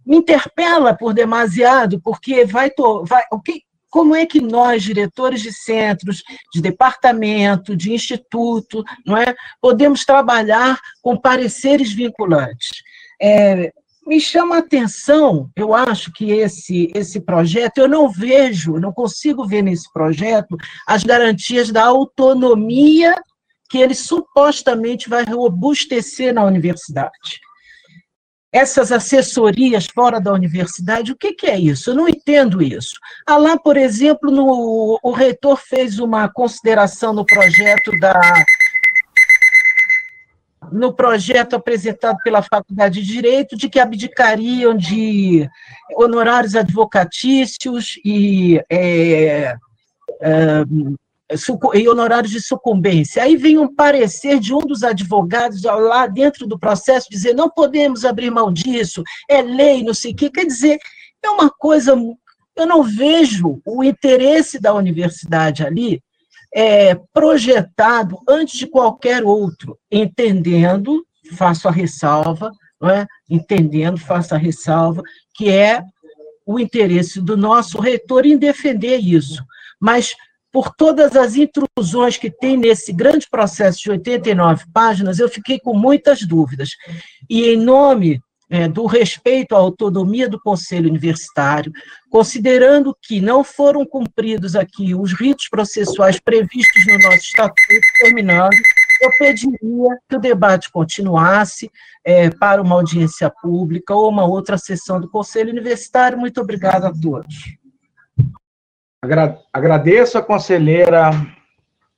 me 0.05 0.17
interpela 0.17 0.95
por 0.95 1.15
demasiado, 1.15 2.01
porque 2.01 2.45
vai, 2.45 2.71
vai 3.05 3.23
o 3.33 3.41
que, 3.41 3.63
como 3.95 4.17
é 4.17 4.27
que 4.27 4.41
nós, 4.41 4.83
diretores 4.83 5.41
de 5.41 5.53
centros, 5.53 6.25
de 6.53 6.61
departamento, 6.61 7.77
de 7.77 7.93
instituto, 7.93 8.83
não 9.07 9.17
é, 9.17 9.37
podemos 9.61 10.05
trabalhar 10.05 10.81
com 11.01 11.17
pareceres 11.17 11.93
vinculantes? 11.93 12.83
É, 13.23 13.73
me 14.05 14.21
chama 14.21 14.57
a 14.57 14.59
atenção, 14.59 15.49
eu 15.55 15.73
acho 15.73 16.13
que 16.13 16.33
esse, 16.33 16.91
esse 16.93 17.21
projeto, 17.21 17.79
eu 17.79 17.87
não 17.89 18.11
vejo, 18.11 18.81
não 18.81 18.93
consigo 18.93 19.47
ver 19.47 19.63
nesse 19.63 19.89
projeto 19.93 20.57
as 20.89 21.05
garantias 21.05 21.71
da 21.71 21.85
autonomia 21.85 23.15
que 23.71 23.79
ele 23.79 23.95
supostamente 23.95 25.09
vai 25.09 25.23
robustecer 25.23 26.35
na 26.35 26.43
universidade 26.43 27.39
essas 28.55 28.93
assessorias 28.93 29.89
fora 29.93 30.21
da 30.21 30.33
universidade, 30.33 31.11
o 31.11 31.17
que, 31.17 31.33
que, 31.33 31.49
é 31.49 31.59
isso? 31.59 31.91
Eu 31.91 31.97
não 31.97 32.09
entendo 32.09 32.63
isso. 32.63 32.95
Ah, 33.27 33.37
lá, 33.37 33.59
por 33.59 33.77
exemplo, 33.77 34.31
no, 34.31 34.97
o 35.03 35.11
reitor 35.11 35.57
fez 35.57 35.99
uma 35.99 36.29
consideração 36.29 37.13
no 37.13 37.27
projeto 37.27 37.91
da. 37.99 38.21
No 40.71 40.95
projeto 40.95 41.57
apresentado 41.57 42.17
pela 42.23 42.43
Faculdade 42.43 43.03
de 43.03 43.07
Direito, 43.13 43.57
de 43.57 43.69
que 43.69 43.81
abdicariam 43.81 44.75
de 44.75 45.51
honorários 45.97 46.55
advocatícios 46.55 47.99
e 48.05 48.63
é, 48.71 49.57
é, 50.21 50.65
e 51.75 51.89
honorários 51.89 52.33
de 52.33 52.41
sucumbência. 52.41 53.23
Aí 53.23 53.37
vem 53.37 53.59
um 53.59 53.73
parecer 53.73 54.39
de 54.39 54.55
um 54.55 54.59
dos 54.59 54.83
advogados 54.83 55.63
lá 55.63 56.07
dentro 56.07 56.47
do 56.47 56.59
processo 56.59 57.09
dizer 57.11 57.35
não 57.35 57.49
podemos 57.49 58.05
abrir 58.05 58.31
mão 58.31 58.53
disso, 58.53 59.03
é 59.29 59.43
lei, 59.43 59.83
não 59.83 59.95
sei 59.95 60.13
o 60.13 60.17
quê. 60.17 60.31
Quer 60.31 60.47
dizer, 60.47 60.79
é 61.23 61.31
uma 61.31 61.51
coisa. 61.51 61.93
Eu 62.57 62.67
não 62.67 62.83
vejo 62.83 63.61
o 63.67 63.83
interesse 63.83 64.61
da 64.61 64.73
universidade 64.73 65.65
ali 65.65 66.01
é, 66.55 66.95
projetado 67.13 68.17
antes 68.29 68.57
de 68.57 68.67
qualquer 68.67 69.25
outro, 69.25 69.77
entendendo, 69.91 71.05
faço 71.33 71.67
a 71.67 71.71
ressalva, 71.71 72.53
é? 72.85 73.07
entendendo, 73.29 73.99
faço 73.99 74.35
a 74.35 74.39
ressalva, 74.39 75.03
que 75.35 75.51
é 75.51 75.83
o 76.47 76.61
interesse 76.61 77.21
do 77.21 77.37
nosso 77.37 77.81
reitor 77.81 78.25
em 78.25 78.37
defender 78.37 78.99
isso. 78.99 79.43
Mas 79.81 80.15
por 80.55 80.73
todas 80.73 81.17
as 81.17 81.35
intrusões 81.35 82.17
que 82.17 82.31
tem 82.31 82.57
nesse 82.57 82.93
grande 82.93 83.27
processo 83.29 83.81
de 83.81 83.91
89 83.91 84.67
páginas, 84.73 85.19
eu 85.19 85.29
fiquei 85.29 85.59
com 85.59 85.77
muitas 85.77 86.23
dúvidas. 86.23 86.71
E, 87.29 87.49
em 87.49 87.57
nome 87.57 88.21
é, 88.49 88.69
do 88.69 88.87
respeito 88.87 89.57
à 89.57 89.59
autonomia 89.59 90.29
do 90.29 90.41
Conselho 90.41 90.89
Universitário, 90.89 91.73
considerando 92.09 92.97
que 93.03 93.21
não 93.21 93.43
foram 93.43 93.85
cumpridos 93.85 94.55
aqui 94.55 94.95
os 94.95 95.13
ritos 95.13 95.49
processuais 95.49 96.21
previstos 96.21 96.87
no 96.87 97.01
nosso 97.01 97.25
estatuto, 97.25 97.87
terminando, 97.99 98.57
eu 99.03 99.11
pediria 99.19 99.99
que 100.09 100.17
o 100.17 100.21
debate 100.21 100.71
continuasse 100.71 101.69
é, 102.05 102.31
para 102.31 102.63
uma 102.63 102.77
audiência 102.77 103.29
pública 103.43 103.93
ou 103.93 104.09
uma 104.09 104.25
outra 104.25 104.57
sessão 104.57 105.01
do 105.01 105.11
Conselho 105.11 105.51
Universitário. 105.51 106.17
Muito 106.17 106.41
obrigada 106.41 106.87
a 106.87 106.93
todos. 106.93 107.64
Agradeço 109.53 110.17
a 110.17 110.23
conselheira 110.23 111.11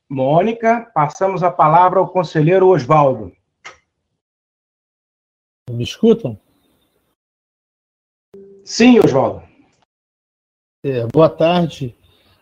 Mônica. 0.09 0.91
Passamos 0.93 1.44
a 1.44 1.51
palavra 1.51 2.01
ao 2.01 2.09
conselheiro 2.09 2.68
Oswaldo. 2.68 3.33
Me 5.70 5.85
escutam? 5.85 6.36
Sim, 8.65 8.99
Oswaldo. 8.99 9.43
É, 10.85 11.07
boa 11.07 11.28
tarde 11.28 11.94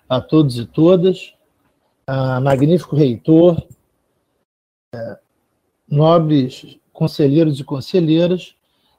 a 0.09 0.19
todos 0.21 0.59
e 0.59 0.65
todas. 0.65 1.35
A 2.07 2.41
magnífico 2.41 2.97
reitor, 2.97 3.63
é, 4.95 5.19
nobres 5.87 6.79
conselheiros 6.91 7.61
e 7.61 7.65
conselheiras. 7.65 8.55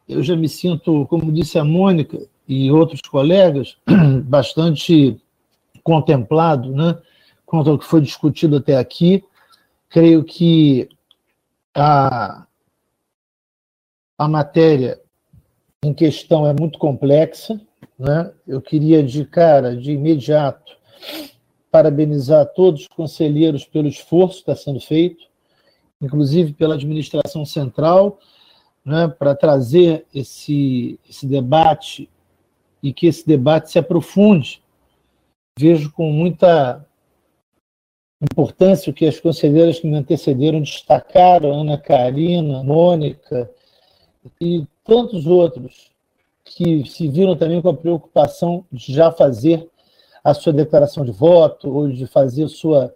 Eu 0.07 0.21
já 0.21 0.35
me 0.35 0.47
sinto, 0.47 1.07
como 1.07 1.31
disse 1.31 1.57
a 1.57 1.63
Mônica 1.63 2.19
e 2.47 2.71
outros 2.71 3.01
colegas, 3.01 3.77
bastante 4.25 5.19
contemplado, 5.85 6.71
né, 6.73 6.97
quanto 7.45 7.69
ao 7.69 7.77
que 7.77 7.85
foi 7.85 8.01
discutido 8.01 8.57
até 8.57 8.75
aqui. 8.75 9.23
Creio 9.87 10.23
que 10.23 10.89
a, 11.75 12.47
a 14.17 14.27
matéria 14.27 14.99
em 15.83 15.93
questão 15.93 16.47
é 16.47 16.55
muito 16.59 16.79
complexa. 16.79 17.61
Né? 17.99 18.33
Eu 18.47 18.59
queria, 18.61 19.03
de 19.03 19.23
cara, 19.25 19.77
de 19.77 19.91
imediato, 19.91 20.75
parabenizar 21.69 22.47
todos 22.47 22.81
os 22.81 22.87
conselheiros 22.87 23.63
pelo 23.63 23.87
esforço 23.87 24.43
que 24.43 24.51
está 24.51 24.55
sendo 24.55 24.79
feito, 24.79 25.23
inclusive 26.01 26.53
pela 26.53 26.73
administração 26.73 27.45
central, 27.45 28.17
né, 28.83 29.07
para 29.07 29.35
trazer 29.35 30.05
esse, 30.13 30.99
esse 31.07 31.27
debate 31.27 32.09
e 32.81 32.91
que 32.91 33.05
esse 33.05 33.25
debate 33.25 33.69
se 33.69 33.77
aprofunde 33.77 34.64
vejo 35.57 35.91
com 35.91 36.11
muita 36.11 36.85
importância 38.21 38.91
o 38.91 38.93
que 38.93 39.05
as 39.05 39.19
conselheiras 39.19 39.79
que 39.79 39.87
me 39.87 39.95
antecederam 39.95 40.61
destacaram, 40.61 41.61
Ana 41.61 41.77
Karina, 41.77 42.63
Mônica 42.63 43.49
e 44.41 44.65
tantos 44.83 45.25
outros 45.25 45.91
que 46.43 46.85
se 46.85 47.07
viram 47.07 47.35
também 47.35 47.61
com 47.61 47.69
a 47.69 47.73
preocupação 47.73 48.65
de 48.71 48.93
já 48.93 49.11
fazer 49.11 49.67
a 50.23 50.33
sua 50.33 50.53
declaração 50.53 51.05
de 51.05 51.11
voto 51.11 51.71
ou 51.71 51.89
de 51.89 52.05
fazer 52.05 52.47
sua 52.47 52.93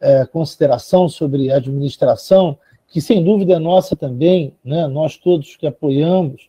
é, 0.00 0.26
consideração 0.26 1.08
sobre 1.08 1.50
a 1.50 1.56
administração, 1.56 2.58
que 2.88 3.00
sem 3.00 3.24
dúvida 3.24 3.54
é 3.54 3.58
nossa 3.58 3.96
também, 3.96 4.54
né? 4.64 4.86
nós 4.86 5.16
todos 5.16 5.56
que 5.56 5.66
apoiamos 5.66 6.48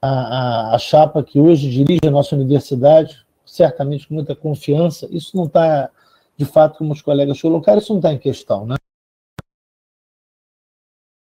a, 0.00 0.10
a, 0.10 0.74
a 0.74 0.78
chapa 0.78 1.22
que 1.22 1.40
hoje 1.40 1.70
dirige 1.70 2.00
a 2.06 2.10
nossa 2.10 2.36
universidade, 2.36 3.24
certamente 3.52 4.08
com 4.08 4.14
muita 4.14 4.34
confiança. 4.34 5.06
Isso 5.10 5.36
não 5.36 5.44
está, 5.44 5.90
de 6.38 6.44
fato, 6.46 6.78
como 6.78 6.94
os 6.94 7.02
colegas 7.02 7.38
colocaram, 7.38 7.78
isso 7.78 7.92
não 7.92 7.98
está 7.98 8.10
em 8.10 8.18
questão. 8.18 8.64
Né? 8.64 8.76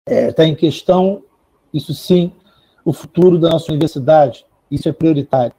Está 0.08 0.14
é, 0.14 0.32
tá 0.32 0.44
em 0.44 0.54
questão, 0.54 1.24
isso 1.74 1.92
sim, 1.92 2.32
o 2.84 2.92
futuro 2.92 3.40
da 3.40 3.50
nossa 3.50 3.72
universidade. 3.72 4.46
Isso 4.70 4.88
é 4.88 4.92
prioritário. 4.92 5.54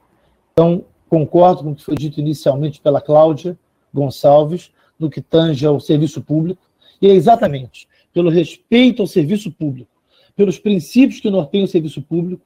Então, 0.52 0.86
concordo 1.06 1.62
com 1.62 1.72
o 1.72 1.74
que 1.76 1.84
foi 1.84 1.96
dito 1.96 2.18
inicialmente 2.18 2.80
pela 2.80 3.00
Cláudia 3.00 3.58
Gonçalves, 3.92 4.72
no 4.98 5.10
que 5.10 5.20
tange 5.20 5.66
ao 5.66 5.78
serviço 5.78 6.22
público, 6.22 6.62
e 7.00 7.08
é 7.08 7.10
exatamente 7.10 7.86
pelo 8.10 8.30
respeito 8.30 9.02
ao 9.02 9.06
serviço 9.06 9.52
público, 9.52 9.90
pelos 10.34 10.58
princípios 10.58 11.20
que 11.20 11.28
norteiam 11.28 11.64
o 11.64 11.68
serviço 11.68 12.00
público, 12.00 12.42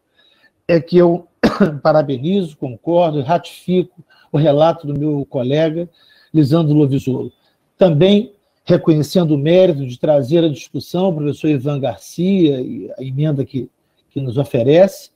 é 0.66 0.80
que 0.80 0.98
eu 0.98 1.28
parabenizo, 1.82 2.56
concordo, 2.56 3.22
ratifico 3.22 4.04
o 4.30 4.38
relato 4.38 4.86
do 4.86 4.98
meu 4.98 5.26
colega 5.28 5.88
Lisandro 6.32 6.74
Lovisolo. 6.74 7.32
Também 7.76 8.32
reconhecendo 8.64 9.34
o 9.34 9.38
mérito 9.38 9.86
de 9.86 9.98
trazer 9.98 10.44
a 10.44 10.48
discussão 10.48 11.08
o 11.08 11.14
professor 11.14 11.48
Ivan 11.48 11.80
Garcia 11.80 12.60
e 12.60 12.90
a 12.98 13.02
emenda 13.02 13.44
que, 13.44 13.70
que 14.10 14.20
nos 14.20 14.36
oferece, 14.36 15.10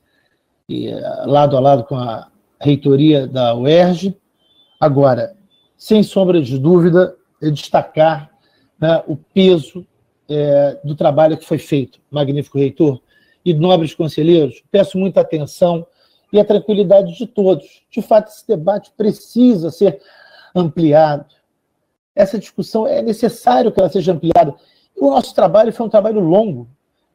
e, 0.68 0.88
eh, 0.88 1.24
lado 1.26 1.56
a 1.56 1.60
lado 1.60 1.84
com 1.84 1.96
a 1.96 2.28
reitoria 2.58 3.26
da 3.26 3.54
UERJ. 3.54 4.16
Agora, 4.80 5.36
sem 5.76 6.02
sombra 6.02 6.40
de 6.40 6.58
dúvida, 6.58 7.14
destacar 7.42 8.30
né, 8.80 9.02
o 9.06 9.16
peso 9.16 9.86
é, 10.28 10.78
do 10.82 10.94
trabalho 10.94 11.36
que 11.36 11.44
foi 11.44 11.58
feito. 11.58 12.00
Magnífico 12.10 12.58
reitor, 12.58 13.00
e 13.44 13.52
nobres 13.52 13.94
conselheiros, 13.94 14.62
peço 14.70 14.96
muita 14.96 15.20
atenção 15.20 15.86
e 16.32 16.40
a 16.40 16.44
tranquilidade 16.44 17.16
de 17.16 17.26
todos. 17.26 17.82
De 17.90 18.00
fato, 18.00 18.28
esse 18.28 18.46
debate 18.46 18.90
precisa 18.96 19.70
ser 19.70 20.00
ampliado. 20.54 21.26
Essa 22.14 22.38
discussão 22.38 22.86
é 22.86 23.02
necessário 23.02 23.70
que 23.70 23.78
ela 23.78 23.90
seja 23.90 24.12
ampliada. 24.12 24.54
O 24.96 25.10
nosso 25.10 25.34
trabalho 25.34 25.72
foi 25.72 25.86
um 25.86 25.90
trabalho 25.90 26.20
longo. 26.20 26.68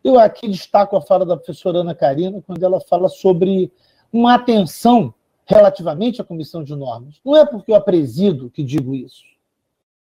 Eu 0.03 0.19
aqui 0.19 0.47
destaco 0.47 0.95
a 0.95 1.01
fala 1.01 1.25
da 1.25 1.35
professora 1.35 1.79
Ana 1.79 1.95
Karina, 1.95 2.41
quando 2.45 2.63
ela 2.63 2.79
fala 2.79 3.09
sobre 3.09 3.71
uma 4.13 4.35
atenção 4.35 5.13
relativamente 5.45 6.21
à 6.21 6.23
comissão 6.23 6.63
de 6.63 6.75
normas. 6.75 7.15
Não 7.25 7.35
é 7.35 7.45
porque 7.45 7.71
eu 7.71 7.75
a 7.75 7.81
presido 7.81 8.51
que 8.51 8.63
digo 8.63 8.93
isso. 8.93 9.23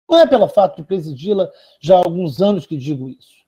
Não 0.08 0.18
é 0.18 0.26
pelo 0.26 0.46
fato 0.46 0.76
de 0.76 0.84
presidi-la 0.84 1.50
já 1.80 1.94
há 1.96 1.98
alguns 1.98 2.40
anos 2.40 2.66
que 2.66 2.76
digo 2.76 3.08
isso. 3.08 3.42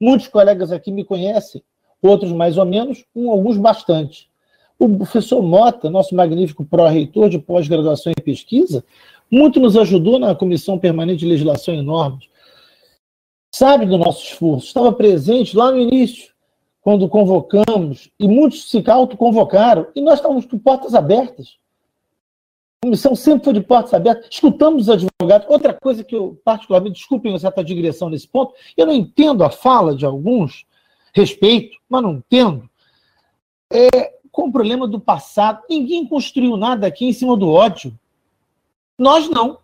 Muitos 0.00 0.28
colegas 0.28 0.72
aqui 0.72 0.90
me 0.90 1.04
conhecem, 1.04 1.62
outros 2.02 2.32
mais 2.32 2.56
ou 2.58 2.64
menos, 2.64 3.04
alguns 3.14 3.58
bastante. 3.58 4.30
O 4.78 4.88
professor 4.98 5.42
Mota, 5.42 5.88
nosso 5.88 6.14
magnífico 6.14 6.64
pró-reitor 6.64 7.28
de 7.28 7.38
pós-graduação 7.38 8.12
em 8.12 8.22
pesquisa, 8.22 8.84
muito 9.30 9.58
nos 9.58 9.76
ajudou 9.76 10.18
na 10.18 10.34
Comissão 10.34 10.78
Permanente 10.78 11.20
de 11.20 11.26
Legislação 11.26 11.74
e 11.74 11.82
Normas. 11.82 12.28
Sabe 13.50 13.86
do 13.86 13.96
nosso 13.96 14.22
esforço, 14.22 14.66
estava 14.66 14.92
presente 14.92 15.56
lá 15.56 15.70
no 15.70 15.78
início, 15.78 16.34
quando 16.82 17.08
convocamos, 17.08 18.10
e 18.20 18.28
muitos 18.28 18.70
se 18.70 18.82
autoconvocaram, 18.86 19.88
e 19.94 20.00
nós 20.00 20.16
estávamos 20.16 20.44
com 20.44 20.58
portas 20.58 20.94
abertas. 20.94 21.56
A 22.82 22.86
comissão 22.86 23.16
sempre 23.16 23.44
foi 23.44 23.54
de 23.54 23.60
portas 23.62 23.94
abertas, 23.94 24.28
escutamos 24.30 24.82
os 24.82 24.90
advogados. 24.90 25.48
Outra 25.48 25.72
coisa 25.72 26.04
que 26.04 26.14
eu, 26.14 26.38
particularmente, 26.44 26.98
desculpem 26.98 27.32
uma 27.32 27.38
certa 27.38 27.64
digressão 27.64 28.10
nesse 28.10 28.28
ponto, 28.28 28.54
eu 28.76 28.86
não 28.86 28.92
entendo 28.92 29.42
a 29.42 29.50
fala 29.50 29.96
de 29.96 30.04
alguns, 30.04 30.66
respeito, 31.14 31.78
mas 31.88 32.02
não 32.02 32.12
entendo, 32.12 32.68
é, 33.72 34.15
com 34.36 34.48
o 34.48 34.52
problema 34.52 34.86
do 34.86 35.00
passado. 35.00 35.62
Ninguém 35.66 36.06
construiu 36.06 36.58
nada 36.58 36.86
aqui 36.86 37.06
em 37.06 37.12
cima 37.14 37.34
do 37.38 37.48
ódio. 37.48 37.98
Nós 38.98 39.30
não. 39.30 39.60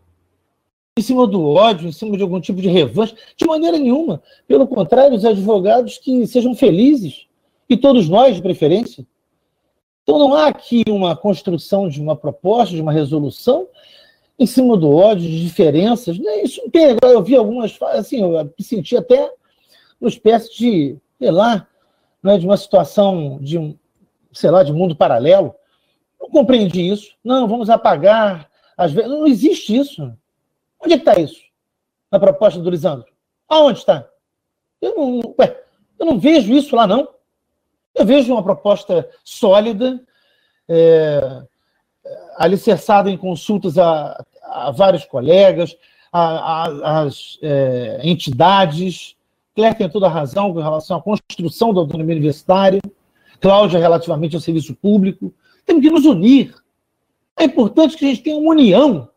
Em 0.98 1.02
cima 1.02 1.26
do 1.26 1.46
ódio, 1.46 1.90
em 1.90 1.92
cima 1.92 2.16
de 2.16 2.22
algum 2.22 2.40
tipo 2.40 2.58
de 2.58 2.70
revanche, 2.70 3.14
de 3.36 3.44
maneira 3.44 3.78
nenhuma. 3.78 4.22
Pelo 4.48 4.66
contrário, 4.66 5.14
os 5.14 5.26
advogados 5.26 5.98
que 5.98 6.26
sejam 6.26 6.54
felizes, 6.54 7.26
e 7.68 7.76
todos 7.76 8.08
nós, 8.08 8.36
de 8.36 8.40
preferência. 8.40 9.06
Então 10.02 10.18
não 10.18 10.32
há 10.32 10.46
aqui 10.46 10.84
uma 10.88 11.14
construção 11.14 11.86
de 11.86 12.00
uma 12.00 12.16
proposta, 12.16 12.74
de 12.74 12.80
uma 12.80 12.92
resolução, 12.92 13.68
em 14.38 14.46
cima 14.46 14.74
do 14.74 14.90
ódio, 14.90 15.28
de 15.28 15.42
diferenças. 15.42 16.18
Né? 16.18 16.44
Isso 16.44 16.62
não 16.62 16.70
tem. 16.70 16.96
Eu 17.02 17.22
vi 17.22 17.36
algumas, 17.36 17.76
assim, 17.82 18.22
eu 18.22 18.42
me 18.42 18.64
senti 18.64 18.96
até 18.96 19.30
uma 20.00 20.08
espécie 20.08 20.50
de, 20.56 20.96
sei 21.18 21.30
lá, 21.30 21.68
né, 22.22 22.38
de 22.38 22.46
uma 22.46 22.56
situação 22.56 23.38
de 23.38 23.76
sei 24.32 24.50
lá, 24.50 24.62
de 24.62 24.72
mundo 24.72 24.96
paralelo. 24.96 25.54
Não 26.20 26.30
compreendi 26.30 26.88
isso. 26.88 27.14
Não, 27.22 27.48
vamos 27.48 27.68
apagar 27.70 28.48
as 28.76 28.92
vezes. 28.92 29.10
Não 29.10 29.26
existe 29.26 29.76
isso. 29.76 30.12
Onde 30.80 30.94
é 30.94 30.98
que 30.98 31.08
está 31.08 31.20
isso? 31.20 31.40
Na 32.10 32.18
proposta 32.18 32.60
do 32.60 32.70
Lisandro? 32.70 33.06
Aonde 33.48 33.78
está? 33.78 34.08
Eu 34.80 34.96
não, 34.96 35.34
ué, 35.38 35.62
eu 35.98 36.06
não 36.06 36.18
vejo 36.18 36.52
isso 36.52 36.74
lá, 36.74 36.86
não. 36.86 37.08
Eu 37.94 38.04
vejo 38.04 38.32
uma 38.32 38.42
proposta 38.42 39.08
sólida, 39.22 40.02
é, 40.68 41.42
alicerçada 42.36 43.10
em 43.10 43.16
consultas 43.16 43.78
a, 43.78 44.24
a 44.42 44.70
vários 44.70 45.04
colegas, 45.04 45.76
às 46.12 47.38
é, 47.42 48.00
entidades. 48.02 49.16
Claire 49.54 49.76
tem 49.76 49.88
toda 49.88 50.06
a 50.06 50.10
razão 50.10 50.52
com 50.52 50.60
relação 50.60 50.96
à 50.98 51.02
construção 51.02 51.72
da 51.72 51.80
autonomia 51.80 52.16
universitária. 52.16 52.80
Cláudia, 53.42 53.80
relativamente 53.80 54.36
ao 54.36 54.40
serviço 54.40 54.74
público. 54.74 55.34
Temos 55.66 55.82
que 55.82 55.90
nos 55.90 56.06
unir. 56.06 56.54
É 57.36 57.44
importante 57.44 57.96
que 57.96 58.04
a 58.04 58.08
gente 58.08 58.22
tenha 58.22 58.36
uma 58.36 58.52
união. 58.52 59.08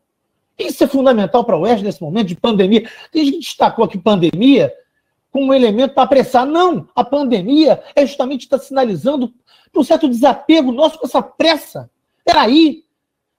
Isso 0.58 0.82
é 0.82 0.86
fundamental 0.86 1.44
para 1.44 1.56
o 1.56 1.60
Oeste 1.60 1.84
nesse 1.84 2.02
momento 2.02 2.28
de 2.28 2.34
pandemia. 2.34 2.90
Tem 3.12 3.24
gente 3.24 3.38
destacou 3.38 3.84
aqui 3.84 3.96
pandemia 3.96 4.72
como 5.30 5.46
um 5.46 5.54
elemento 5.54 5.94
para 5.94 6.02
apressar. 6.02 6.44
Não, 6.44 6.88
a 6.94 7.04
pandemia 7.04 7.82
é 7.94 8.04
justamente 8.04 8.42
está 8.42 8.58
sinalizando 8.58 9.32
um 9.74 9.84
certo 9.84 10.08
desapego 10.08 10.72
nosso 10.72 10.98
com 10.98 11.06
essa 11.06 11.22
pressa. 11.22 11.90
Peraí, 12.24 12.82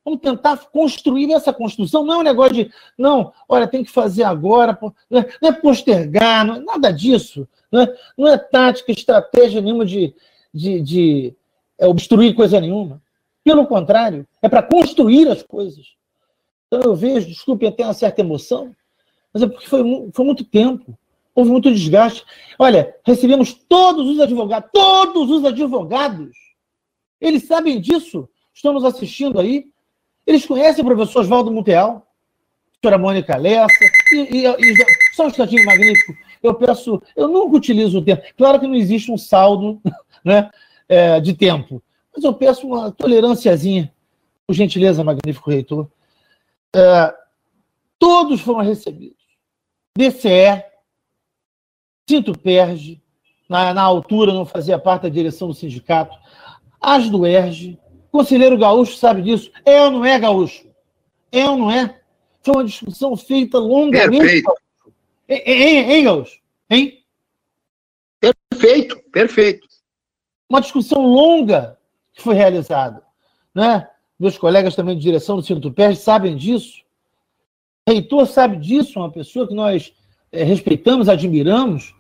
vamos 0.06 0.22
tentar 0.22 0.58
construir 0.72 1.34
essa 1.34 1.52
construção. 1.52 2.06
Não 2.06 2.16
é 2.16 2.18
um 2.20 2.24
negócio 2.24 2.54
de, 2.54 2.72
não, 2.98 3.34
olha, 3.50 3.68
tem 3.68 3.84
que 3.84 3.92
fazer 3.92 4.24
agora, 4.24 4.78
não 5.10 5.20
é, 5.20 5.28
não 5.42 5.50
é 5.50 5.52
postergar, 5.52 6.46
não 6.46 6.56
é 6.56 6.60
nada 6.60 6.92
disso. 6.92 7.48
Não 7.72 7.82
é, 7.82 7.96
não 8.18 8.28
é 8.28 8.38
tática, 8.38 8.92
estratégia 8.92 9.60
nenhuma 9.60 9.86
de, 9.86 10.14
de, 10.58 10.82
de 10.82 11.34
é, 11.80 11.88
obstruir 11.88 12.36
coisa 12.36 12.60
nenhuma. 12.60 13.02
Pelo 13.44 13.66
contrário, 13.66 14.28
é 14.42 14.50
para 14.50 14.64
construir 14.64 15.30
as 15.30 15.42
coisas. 15.44 15.86
Então 16.68 16.82
eu 16.82 16.96
vejo, 16.96 17.28
desculpe 17.28 17.66
até 17.66 17.84
uma 17.84 17.94
certa 17.94 18.22
emoção, 18.22 18.76
mas 19.34 19.44
é 19.44 19.48
porque 19.48 19.68
foi, 19.68 19.82
foi 20.14 20.26
muito 20.26 20.44
tempo, 20.44 20.98
houve 21.34 21.52
muito 21.52 21.72
desgaste. 21.72 22.26
Olha, 22.60 22.96
recebemos 23.06 23.54
todos 23.54 24.10
os 24.10 24.20
advogados, 24.20 24.70
todos 24.74 25.30
os 25.30 25.46
advogados, 25.46 26.36
eles 27.22 27.44
sabem 27.44 27.80
disso, 27.80 28.28
estão 28.54 28.74
nos 28.74 28.84
assistindo 28.84 29.40
aí, 29.40 29.66
eles 30.26 30.46
conhecem 30.46 30.84
o 30.84 30.88
professor 30.88 31.22
Oswaldo 31.22 31.52
Munteal, 31.52 32.06
a 32.74 32.80
senhora 32.82 32.98
Mônica 32.98 33.38
Lessa, 33.38 33.86
e, 34.12 34.18
e, 34.18 34.46
e, 34.46 34.76
só 35.16 35.26
um 35.26 35.28
instantinho 35.28 35.66
magnífico, 35.66 36.14
eu 36.42 36.54
peço, 36.54 37.02
eu 37.16 37.28
nunca 37.28 37.58
utilizo 37.58 38.00
o 38.00 38.02
tempo, 38.04 38.24
claro 38.38 38.60
que 38.60 38.68
não 38.68 38.76
existe 38.76 39.12
um 39.12 39.18
saldo, 39.18 39.82
né, 40.24 40.50
é, 40.88 41.20
de 41.20 41.34
tempo. 41.34 41.82
Mas 42.16 42.24
eu 42.24 42.34
peço 42.34 42.68
uma 42.68 42.92
tolerânciazinha, 42.92 43.94
por 44.46 44.54
gentileza, 44.54 45.04
magnífico 45.04 45.50
reitor. 45.50 45.88
É, 46.76 47.14
todos 48.00 48.42
foram 48.42 48.62
recebidos. 48.62 49.18
DCE, 49.98 50.64
Cinto 52.08 52.38
Perge, 52.38 53.02
na, 53.50 53.74
na, 53.74 53.82
altura 53.82 54.34
não 54.34 54.46
fazia 54.46 54.80
parte 54.80 55.04
da 55.04 55.10
direção 55.10 55.48
do 55.48 55.54
sindicato, 55.54 56.18
as 56.80 57.10
do 57.10 57.26
ERG, 57.26 57.78
conselheiro 58.12 58.58
Gaúcho 58.58 58.96
sabe 58.96 59.22
disso, 59.22 59.52
é 59.66 59.82
ou 59.84 59.92
não 59.92 60.06
é, 60.06 60.18
Gaúcho? 60.18 60.68
É 61.32 61.50
ou 61.50 61.58
não 61.58 61.72
é? 61.72 62.00
Foi 62.42 62.56
uma 62.56 62.64
discussão 62.64 63.16
feita 63.18 63.58
longamente. 63.58 64.20
Perfeito. 64.20 64.67
Hein, 65.30 65.42
hein, 65.46 66.26
hein? 66.70 67.04
Perfeito, 68.20 69.00
perfeito 69.12 69.68
uma 70.50 70.62
discussão 70.62 71.06
longa 71.06 71.78
que 72.14 72.22
foi 72.22 72.36
realizada. 72.36 73.02
Né? 73.54 73.88
Meus 74.20 74.38
colegas 74.38 74.76
também 74.76 74.96
de 74.96 75.02
direção 75.02 75.36
do 75.36 75.44
Centro 75.44 75.72
Pérez 75.72 76.00
sabem 76.00 76.36
disso. 76.36 76.82
O 77.86 77.92
reitor 77.92 78.28
sabe 78.28 78.58
disso, 78.58 79.00
uma 79.00 79.12
pessoa 79.12 79.48
que 79.48 79.54
nós 79.54 79.94
é, 80.32 80.44
respeitamos, 80.44 81.10
admiramos, 81.10 81.94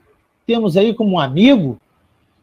temos 0.45 0.75
aí 0.75 0.93
como 0.93 1.11
um 1.11 1.19
amigo, 1.19 1.79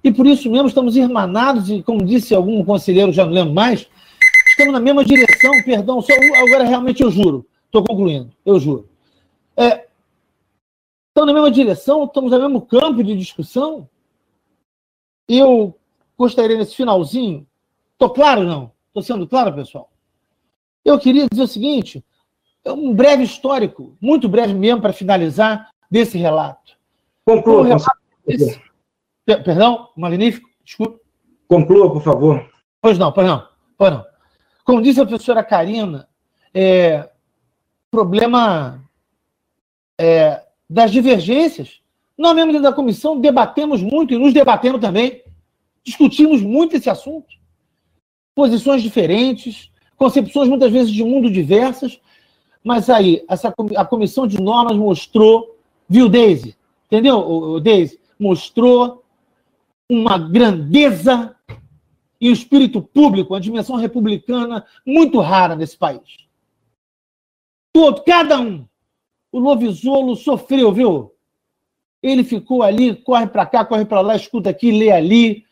e 0.03 0.13
por 0.13 0.27
isso 0.27 0.51
mesmo 0.51 0.69
estamos 0.69 0.97
irmanados, 0.97 1.71
e 1.71 1.83
como 1.83 2.05
disse 2.05 2.35
algum 2.35 2.65
conselheiro, 2.65 3.13
já 3.13 3.25
não 3.25 3.33
lembro 3.33 3.55
mais, 3.55 3.87
estamos 4.51 4.73
na 4.73 4.81
mesma 4.81 5.05
direção, 5.05 5.51
perdão, 5.65 6.01
só, 6.01 6.13
agora 6.47 6.65
realmente 6.65 7.03
eu 7.03 7.11
juro, 7.11 7.47
estou 7.67 7.85
concluindo, 7.85 8.31
eu 8.47 8.59
juro. 8.59 8.89
É, 9.57 9.84
estamos 11.15 11.29
na 11.29 11.33
mesma 11.33 11.51
direção, 11.51 12.05
estamos 12.05 12.33
no 12.33 12.39
mesmo 12.41 12.61
campo 12.61 13.05
de 13.05 13.17
discussão. 13.17 13.89
Eu 15.29 15.79
gostaria 16.19 16.59
nesse 16.59 16.75
finalzinho. 16.75 17.47
Estou 17.93 18.11
claro, 18.11 18.43
não? 18.43 18.73
Estou 18.89 19.03
sendo 19.03 19.27
claro, 19.27 19.55
pessoal? 19.55 19.91
Eu 20.85 20.99
queria 20.99 21.29
dizer 21.31 21.45
o 21.45 21.49
seguinte: 21.49 22.05
é 22.65 22.73
um 22.73 22.93
breve 22.93 23.23
histórico, 23.23 23.97
muito 24.01 24.29
breve 24.29 24.53
mesmo, 24.55 24.83
para 24.83 24.93
finalizar, 24.93 25.71
desse 25.89 26.19
relato. 26.19 26.77
Conclua. 27.25 27.61
Um 27.61 27.63
relato 27.63 27.99
desse... 28.27 28.61
Perdão, 29.25 29.91
magnífico, 29.97 30.51
desculpe. 30.65 31.01
Conclua, 31.49 31.91
por 31.93 32.03
favor. 32.03 32.51
Pois 32.83 32.99
não, 32.99 33.13
pois 33.13 33.27
não, 33.27 33.49
pois 33.79 33.93
não. 33.93 34.05
Como 34.65 34.83
disse 34.83 35.01
a 35.01 35.07
professora 35.07 35.45
Karina, 35.45 36.09
é, 36.53 37.09
problema 37.91 38.85
é, 39.99 40.45
das 40.69 40.91
divergências. 40.91 41.81
Nós 42.17 42.35
mesmos 42.35 42.63
da 42.63 42.73
comissão 42.73 43.21
debatemos 43.21 43.83
muito 43.83 44.15
e 44.15 44.19
nos 44.19 44.33
debatemos 44.33 44.81
também 44.81 45.23
discutimos 45.85 46.41
muito 46.43 46.77
esse 46.77 46.89
assunto. 46.89 47.35
Posições 48.35 48.83
diferentes, 48.83 49.71
concepções 49.97 50.49
muitas 50.49 50.73
vezes 50.73 50.93
de 50.93 51.05
mundo 51.05 51.31
diversas, 51.31 52.01
mas 52.65 52.89
aí 52.89 53.23
essa, 53.29 53.55
a 53.77 53.85
comissão 53.85 54.27
de 54.27 54.41
normas 54.41 54.77
mostrou, 54.77 55.59
viu, 55.89 56.09
Deise? 56.09 56.57
Entendeu, 56.87 57.61
Deise? 57.61 58.01
Mostrou 58.19 59.05
uma 59.89 60.17
grandeza 60.17 61.37
e 62.21 62.29
o 62.29 62.31
um 62.31 62.33
espírito 62.33 62.81
público, 62.81 63.35
uma 63.35 63.41
dimensão 63.41 63.77
republicana 63.77 64.65
muito 64.87 65.21
rara 65.21 65.55
nesse 65.55 65.77
país. 65.77 66.25
Todo, 67.73 68.03
cada 68.03 68.41
um. 68.41 68.65
O 69.35 69.41
Lovisolo 69.41 70.15
sofreu, 70.15 70.73
viu? 70.73 71.11
Ele 72.01 72.23
ficou 72.23 72.63
ali, 72.63 72.95
corre 72.95 73.27
para 73.27 73.45
cá, 73.45 73.65
corre 73.65 73.85
para 73.85 74.01
lá, 74.01 74.15
escuta 74.15 74.49
aqui, 74.49 74.71
lê 74.71 74.93
ali, 74.93 75.45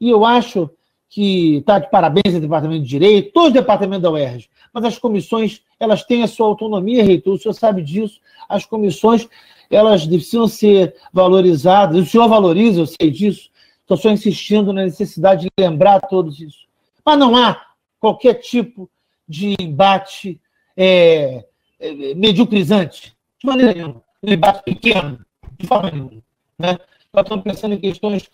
e 0.00 0.08
eu 0.08 0.24
acho 0.24 0.70
que 1.06 1.56
está 1.56 1.78
de 1.78 1.90
parabéns 1.90 2.34
ao 2.34 2.40
Departamento 2.40 2.84
de 2.84 2.88
Direito, 2.88 3.34
todos 3.34 3.48
os 3.48 3.52
departamentos 3.52 4.04
da 4.04 4.10
UERJ, 4.10 4.48
mas 4.72 4.86
as 4.86 4.98
comissões, 4.98 5.60
elas 5.78 6.02
têm 6.02 6.22
a 6.22 6.26
sua 6.26 6.46
autonomia, 6.46 7.04
reitor, 7.04 7.34
o 7.34 7.38
senhor 7.38 7.52
sabe 7.52 7.82
disso, 7.82 8.22
as 8.48 8.64
comissões, 8.64 9.28
elas 9.70 10.06
precisam 10.06 10.48
ser 10.48 10.96
valorizadas, 11.12 11.98
o 11.98 12.06
senhor 12.06 12.28
valoriza, 12.28 12.80
eu 12.80 12.86
sei 12.86 13.10
disso, 13.10 13.50
estou 13.82 13.98
só 13.98 14.10
insistindo 14.10 14.72
na 14.72 14.82
necessidade 14.82 15.42
de 15.42 15.50
lembrar 15.62 16.00
todos 16.00 16.40
isso. 16.40 16.66
Mas 17.04 17.18
não 17.18 17.36
há 17.36 17.60
qualquer 18.00 18.40
tipo 18.40 18.88
de 19.28 19.54
embate 19.60 20.40
é, 20.74 21.44
é, 21.78 22.14
mediocrizante, 22.14 23.14
de 23.46 23.56
maneira 23.56 23.74
nenhuma, 23.74 24.02
um 24.22 24.32
embate 24.32 24.62
pequeno, 24.64 25.18
de 25.58 25.66
forma 25.66 25.90
nenhuma. 25.90 26.22
Né? 26.58 26.78
Nós 27.12 27.22
estamos 27.24 27.44
pensando 27.44 27.74
em 27.74 27.80
questões 27.80 28.30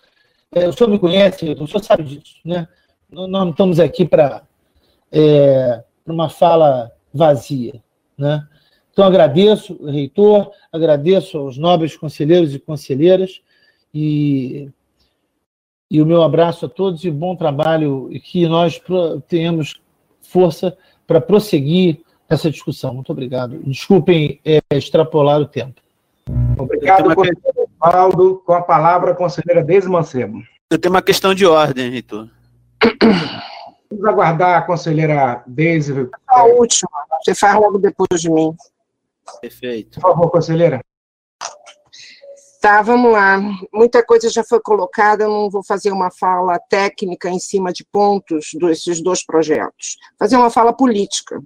é, 0.55 0.67
o 0.67 0.73
senhor 0.73 0.89
me 0.89 0.99
conhece, 0.99 1.49
o 1.49 1.67
senhor 1.67 1.83
sabe 1.83 2.03
disso, 2.03 2.35
né? 2.45 2.67
Nós 3.09 3.29
não 3.29 3.49
estamos 3.49 3.79
aqui 3.79 4.05
para 4.05 4.43
é, 5.11 5.83
uma 6.05 6.29
fala 6.29 6.91
vazia, 7.11 7.81
né? 8.17 8.47
Então, 8.91 9.03
agradeço, 9.03 9.83
reitor, 9.85 10.51
agradeço 10.71 11.39
aos 11.39 11.57
nobres 11.57 11.97
conselheiros 11.97 12.53
e 12.53 12.59
conselheiras 12.59 13.41
e, 13.91 14.69
e 15.89 15.99
o 15.99 16.05
meu 16.05 16.21
abraço 16.21 16.67
a 16.67 16.69
todos 16.69 17.03
e 17.03 17.09
bom 17.09 17.35
trabalho 17.35 18.07
e 18.11 18.19
que 18.19 18.47
nós 18.47 18.79
tenhamos 19.27 19.81
força 20.21 20.77
para 21.07 21.19
prosseguir 21.19 22.02
essa 22.33 22.51
discussão. 22.51 22.93
Muito 22.93 23.11
obrigado. 23.11 23.59
Desculpem 23.63 24.39
é, 24.45 24.61
extrapolar 24.71 25.39
o 25.39 25.45
tempo. 25.45 25.81
Obrigado, 26.57 27.13
conselheiro 27.15 27.69
Valdo. 27.79 28.41
Com 28.45 28.53
a 28.53 28.61
palavra, 28.61 29.11
a 29.11 29.15
conselheira 29.15 29.63
Deise 29.63 29.89
Mancebo. 29.89 30.41
Eu 30.69 30.79
tenho 30.79 30.93
uma 30.93 31.01
questão 31.01 31.33
de 31.33 31.45
ordem, 31.45 31.89
reitor. 31.89 32.29
Vamos 33.89 34.05
aguardar 34.05 34.57
a 34.57 34.61
conselheira 34.61 35.43
Deise. 35.45 36.09
A 36.27 36.43
última. 36.43 36.89
Você 37.23 37.35
faz 37.35 37.55
logo 37.55 37.77
depois 37.77 38.19
de 38.19 38.29
mim. 38.29 38.55
Perfeito. 39.41 39.99
Por 39.99 40.09
favor, 40.09 40.29
conselheira. 40.29 40.81
Tá, 42.63 42.81
vamos 42.81 43.11
lá. 43.11 43.41
Muita 43.73 44.01
coisa 44.05 44.29
já 44.29 44.41
foi 44.41 44.59
colocada, 44.61 45.25
eu 45.25 45.29
não 45.29 45.49
vou 45.49 45.61
fazer 45.61 45.91
uma 45.91 46.09
fala 46.09 46.57
técnica 46.69 47.29
em 47.29 47.37
cima 47.37 47.73
de 47.73 47.83
pontos 47.83 48.51
desses 48.53 49.01
dois 49.01 49.21
projetos. 49.25 49.97
Fazer 50.17 50.37
uma 50.37 50.49
fala 50.49 50.71
política. 50.71 51.43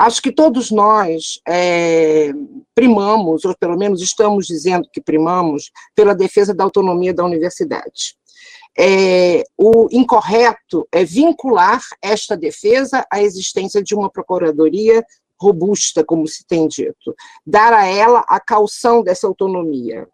Acho 0.00 0.22
que 0.22 0.32
todos 0.32 0.70
nós 0.70 1.38
é, 1.46 2.30
primamos, 2.74 3.44
ou 3.44 3.54
pelo 3.54 3.76
menos 3.76 4.00
estamos 4.00 4.46
dizendo 4.46 4.88
que 4.90 4.98
primamos, 4.98 5.70
pela 5.94 6.14
defesa 6.14 6.54
da 6.54 6.64
autonomia 6.64 7.12
da 7.12 7.22
universidade. 7.22 8.16
É, 8.78 9.44
o 9.58 9.88
incorreto 9.92 10.88
é 10.90 11.04
vincular 11.04 11.82
esta 12.00 12.34
defesa 12.34 13.06
à 13.12 13.20
existência 13.20 13.82
de 13.82 13.94
uma 13.94 14.08
procuradoria 14.08 15.04
robusta, 15.38 16.02
como 16.02 16.26
se 16.26 16.46
tem 16.46 16.66
dito, 16.66 17.14
dar 17.46 17.74
a 17.74 17.84
ela 17.84 18.24
a 18.26 18.40
calção 18.40 19.02
dessa 19.02 19.26
autonomia. 19.26 20.08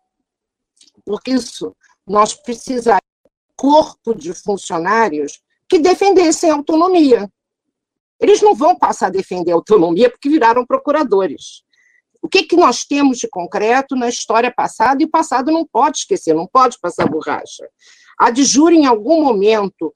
Por 1.04 1.20
isso, 1.28 1.76
nós 2.04 2.34
precisamos 2.34 3.02
de 3.24 3.30
um 3.30 3.54
corpo 3.56 4.16
de 4.16 4.34
funcionários 4.34 5.40
que 5.68 5.78
defendessem 5.78 6.50
a 6.50 6.54
autonomia, 6.54 7.30
eles 8.20 8.40
não 8.40 8.54
vão 8.54 8.76
passar 8.76 9.06
a 9.06 9.10
defender 9.10 9.52
a 9.52 9.54
autonomia 9.54 10.10
porque 10.10 10.28
viraram 10.28 10.66
procuradores. 10.66 11.62
O 12.22 12.28
que, 12.28 12.42
que 12.42 12.56
nós 12.56 12.84
temos 12.84 13.18
de 13.18 13.28
concreto 13.28 13.94
na 13.94 14.08
história 14.08 14.52
passada, 14.54 15.02
e 15.02 15.06
o 15.06 15.10
passado 15.10 15.52
não 15.52 15.64
pode 15.64 15.98
esquecer, 15.98 16.34
não 16.34 16.46
pode 16.46 16.78
passar 16.80 17.08
borracha. 17.08 17.68
A 18.18 18.30
de 18.30 18.42
júri, 18.42 18.76
em 18.76 18.86
algum 18.86 19.22
momento, 19.22 19.92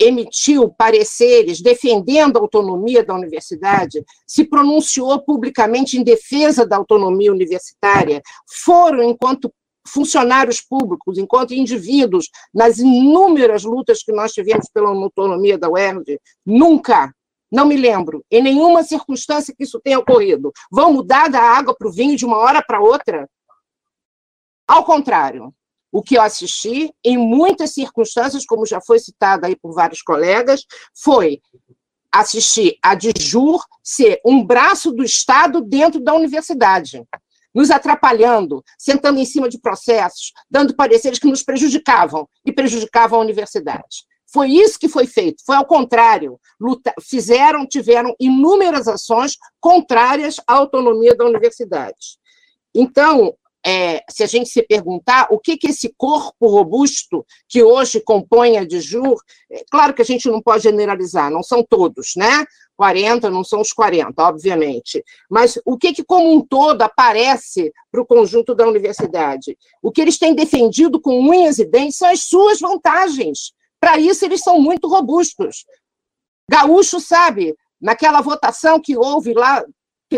emitiu 0.00 0.68
pareceres 0.70 1.60
defendendo 1.60 2.36
a 2.36 2.40
autonomia 2.40 3.04
da 3.04 3.14
universidade, 3.14 4.04
se 4.26 4.44
pronunciou 4.44 5.20
publicamente 5.20 5.98
em 5.98 6.04
defesa 6.04 6.64
da 6.66 6.76
autonomia 6.76 7.32
universitária, 7.32 8.22
foram, 8.46 9.02
enquanto 9.02 9.52
funcionários 9.86 10.60
públicos, 10.60 11.18
enquanto 11.18 11.54
indivíduos, 11.54 12.28
nas 12.54 12.78
inúmeras 12.78 13.64
lutas 13.64 14.02
que 14.02 14.12
nós 14.12 14.32
tivemos 14.32 14.68
pela 14.72 14.90
autonomia 14.90 15.58
da 15.58 15.68
UERJ, 15.68 16.20
nunca 16.46 17.12
não 17.50 17.66
me 17.66 17.76
lembro, 17.76 18.24
em 18.30 18.42
nenhuma 18.42 18.82
circunstância 18.82 19.54
que 19.56 19.64
isso 19.64 19.80
tenha 19.80 19.98
ocorrido. 19.98 20.52
Vão 20.70 20.92
mudar 20.92 21.28
da 21.28 21.40
água 21.40 21.74
para 21.76 21.88
o 21.88 21.92
vinho 21.92 22.16
de 22.16 22.24
uma 22.24 22.36
hora 22.36 22.62
para 22.62 22.80
outra? 22.80 23.28
Ao 24.66 24.84
contrário, 24.84 25.54
o 25.90 26.02
que 26.02 26.18
eu 26.18 26.22
assisti, 26.22 26.92
em 27.02 27.16
muitas 27.16 27.72
circunstâncias, 27.72 28.44
como 28.44 28.66
já 28.66 28.80
foi 28.80 28.98
citado 28.98 29.46
aí 29.46 29.56
por 29.56 29.72
vários 29.72 30.02
colegas, 30.02 30.64
foi 30.94 31.40
assistir 32.12 32.78
a 32.82 32.94
Dijur 32.94 33.64
ser 33.82 34.20
um 34.24 34.44
braço 34.44 34.92
do 34.92 35.02
Estado 35.02 35.60
dentro 35.60 36.00
da 36.00 36.14
universidade, 36.14 37.02
nos 37.54 37.70
atrapalhando, 37.70 38.62
sentando 38.78 39.18
em 39.18 39.24
cima 39.24 39.48
de 39.48 39.58
processos, 39.58 40.32
dando 40.50 40.76
pareceres 40.76 41.18
que 41.18 41.26
nos 41.26 41.42
prejudicavam 41.42 42.28
e 42.44 42.52
prejudicavam 42.52 43.18
a 43.18 43.22
universidade. 43.22 44.06
Foi 44.32 44.50
isso 44.50 44.78
que 44.78 44.88
foi 44.88 45.06
feito, 45.06 45.42
foi 45.44 45.56
ao 45.56 45.64
contrário. 45.64 46.38
Luta, 46.60 46.92
fizeram, 47.00 47.66
tiveram 47.66 48.14
inúmeras 48.20 48.86
ações 48.86 49.36
contrárias 49.60 50.36
à 50.46 50.54
autonomia 50.54 51.14
da 51.14 51.24
universidade. 51.24 52.18
Então, 52.74 53.34
é, 53.66 54.02
se 54.08 54.22
a 54.22 54.26
gente 54.26 54.48
se 54.48 54.62
perguntar 54.62 55.28
o 55.30 55.38
que, 55.38 55.56
que 55.56 55.68
esse 55.68 55.92
corpo 55.96 56.46
robusto 56.46 57.26
que 57.48 57.62
hoje 57.62 58.00
compõe 58.00 58.56
a 58.56 58.64
DIJUR, 58.64 59.20
é 59.50 59.64
claro 59.70 59.92
que 59.92 60.02
a 60.02 60.04
gente 60.04 60.28
não 60.28 60.40
pode 60.40 60.62
generalizar, 60.62 61.30
não 61.30 61.42
são 61.42 61.62
todos, 61.62 62.12
né? 62.16 62.44
40 62.76 63.28
não 63.28 63.42
são 63.42 63.60
os 63.60 63.72
40, 63.72 64.22
obviamente, 64.22 65.04
mas 65.28 65.60
o 65.66 65.76
que, 65.76 65.92
que 65.92 66.04
como 66.04 66.32
um 66.32 66.40
todo 66.40 66.80
aparece 66.82 67.72
para 67.90 68.00
o 68.00 68.06
conjunto 68.06 68.54
da 68.54 68.68
universidade? 68.68 69.58
O 69.82 69.90
que 69.90 70.00
eles 70.00 70.16
têm 70.16 70.32
defendido 70.32 71.00
com 71.00 71.20
unhas 71.20 71.58
e 71.58 71.64
dentes 71.64 71.96
são 71.96 72.08
as 72.08 72.22
suas 72.22 72.60
vantagens, 72.60 73.52
para 73.88 73.98
isso, 73.98 74.22
eles 74.22 74.42
são 74.42 74.60
muito 74.60 74.86
robustos. 74.86 75.64
Gaúcho 76.50 77.00
sabe, 77.00 77.56
naquela 77.80 78.20
votação 78.20 78.78
que 78.78 78.98
houve 78.98 79.32
lá, 79.32 79.64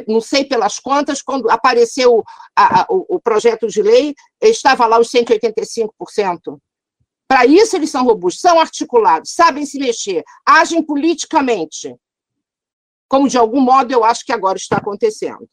não 0.08 0.20
sei 0.20 0.44
pelas 0.44 0.80
contas, 0.80 1.22
quando 1.22 1.48
apareceu 1.48 2.24
a, 2.56 2.82
a, 2.82 2.86
o, 2.88 3.20
projeto 3.20 3.68
de 3.68 3.80
lei, 3.80 4.12
estava 4.40 4.86
lá 4.86 4.98
os 4.98 5.08
185%. 5.12 6.58
Para 7.28 7.46
isso, 7.46 7.76
eles 7.76 7.90
são 7.90 8.04
robustos, 8.04 8.40
são 8.40 8.58
articulados, 8.58 9.30
sabem 9.30 9.64
se 9.64 9.78
mexer, 9.78 10.24
agem 10.44 10.82
politicamente, 10.82 11.94
como 13.08 13.28
de 13.28 13.38
algum 13.38 13.60
modo 13.60 13.92
eu 13.92 14.02
acho 14.02 14.26
que 14.26 14.32
agora 14.32 14.58
está 14.58 14.78
acontecendo. 14.78 15.48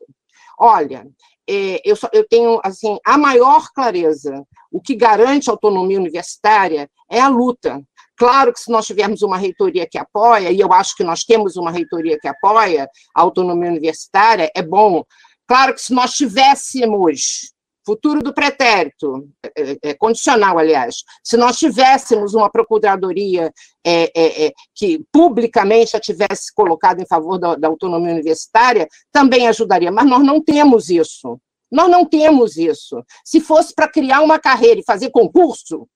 Olha, 0.57 1.07
é, 1.47 1.81
eu, 1.85 1.95
só, 1.95 2.09
eu 2.11 2.27
tenho 2.27 2.59
assim 2.63 2.97
a 3.05 3.15
maior 3.15 3.71
clareza. 3.73 4.43
O 4.71 4.81
que 4.81 4.95
garante 4.95 5.51
autonomia 5.51 5.99
universitária 5.99 6.89
é 7.09 7.19
a 7.21 7.29
luta. 7.29 7.81
Claro 8.17 8.51
que 8.51 8.59
se 8.59 8.71
nós 8.71 8.87
tivermos 8.87 9.21
uma 9.21 9.37
reitoria 9.37 9.87
que 9.87 9.97
apoia, 9.97 10.51
e 10.51 10.59
eu 10.59 10.73
acho 10.73 10.95
que 10.95 11.03
nós 11.03 11.23
temos 11.23 11.55
uma 11.55 11.71
reitoria 11.71 12.17
que 12.19 12.27
apoia 12.27 12.89
a 13.15 13.21
autonomia 13.21 13.69
universitária, 13.69 14.51
é 14.55 14.61
bom. 14.61 15.03
Claro 15.47 15.75
que 15.75 15.81
se 15.81 15.93
nós 15.93 16.13
tivéssemos 16.13 17.53
futuro 17.85 18.21
do 18.21 18.33
pretérito, 18.33 19.29
é, 19.55 19.71
é, 19.71 19.77
é 19.81 19.93
condicional, 19.93 20.59
aliás, 20.59 20.97
se 21.23 21.37
nós 21.37 21.57
tivéssemos 21.57 22.33
uma 22.33 22.51
procuradoria 22.51 23.49
é, 23.85 24.11
é, 24.13 24.47
é 24.47 24.51
que 24.75 25.05
publicamente 25.09 25.95
a 25.95 25.99
tivesse 25.99 26.53
colocado 26.53 26.99
em 26.99 27.07
favor 27.07 27.37
da, 27.37 27.55
da 27.55 27.69
autonomia 27.69 28.11
universitária, 28.11 28.89
também 29.09 29.47
ajudaria, 29.47 29.89
mas 29.89 30.05
nós 30.05 30.21
não 30.21 30.43
temos 30.43 30.89
isso. 30.89 31.39
Nós 31.71 31.89
não 31.89 32.03
temos 32.03 32.57
isso. 32.57 33.01
Se 33.23 33.39
fosse 33.39 33.73
para 33.73 33.87
criar 33.89 34.21
uma 34.21 34.39
carreira 34.39 34.81
e 34.81 34.85
fazer 34.85 35.09
concurso, 35.09 35.87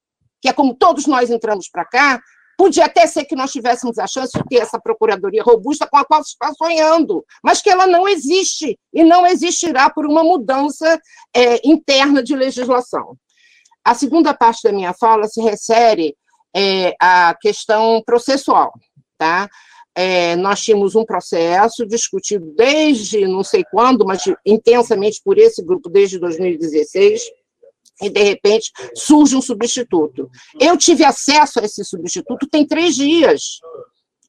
que 0.42 0.50
é 0.50 0.54
como 0.54 0.74
todos 0.74 1.06
nós 1.06 1.30
entramos 1.30 1.70
para 1.70 1.86
cá, 1.86 2.22
podia 2.58 2.86
até 2.86 3.08
ser 3.08 3.26
que 3.26 3.36
nós 3.36 3.52
tivéssemos 3.52 3.98
a 3.98 4.06
chance 4.06 4.32
de 4.38 4.44
ter 4.48 4.58
essa 4.58 4.80
procuradoria 4.80 5.44
robusta 5.44 5.88
com 5.88 5.98
a 5.98 6.06
qual 6.06 6.24
se 6.24 6.32
está 6.32 6.54
sonhando, 6.54 7.26
mas 7.44 7.62
que 7.62 7.70
ela 7.70 7.88
não 7.88 8.08
existe 8.08 8.78
e 8.94 9.04
não 9.04 9.26
existirá 9.26 9.90
por 9.90 10.06
uma 10.06 10.24
mudança 10.24 11.00
é, 11.36 11.60
interna 11.68 12.22
de 12.22 12.36
legislação. 12.36 13.16
A 13.84 13.96
segunda 13.96 14.34
parte 14.34 14.62
da 14.64 14.72
minha 14.72 14.94
fala 14.94 15.28
se 15.28 15.42
refere 15.42 16.16
é, 16.56 16.94
à 17.02 17.36
questão 17.40 18.02
processual, 18.06 18.72
tá? 19.18 19.50
É, 19.96 20.36
nós 20.38 20.62
tínhamos 20.62 20.96
um 20.96 21.04
processo 21.04 21.86
discutido 21.86 22.54
desde 22.56 23.28
não 23.28 23.44
sei 23.44 23.64
quando, 23.72 24.06
mas 24.06 24.24
intensamente 24.46 25.20
por 25.24 25.38
esse 25.38 25.64
grupo 25.66 25.90
desde 25.90 26.18
2016, 26.20 27.24
e 28.02 28.10
de 28.10 28.24
repente 28.24 28.72
surge 28.96 29.36
um 29.36 29.42
substituto. 29.42 30.30
Eu 30.60 30.76
tive 30.78 31.04
acesso 31.04 31.60
a 31.60 31.64
esse 31.64 31.86
substituto 31.86 32.48
tem 32.48 32.66
três 32.66 32.96
dias. 32.96 33.60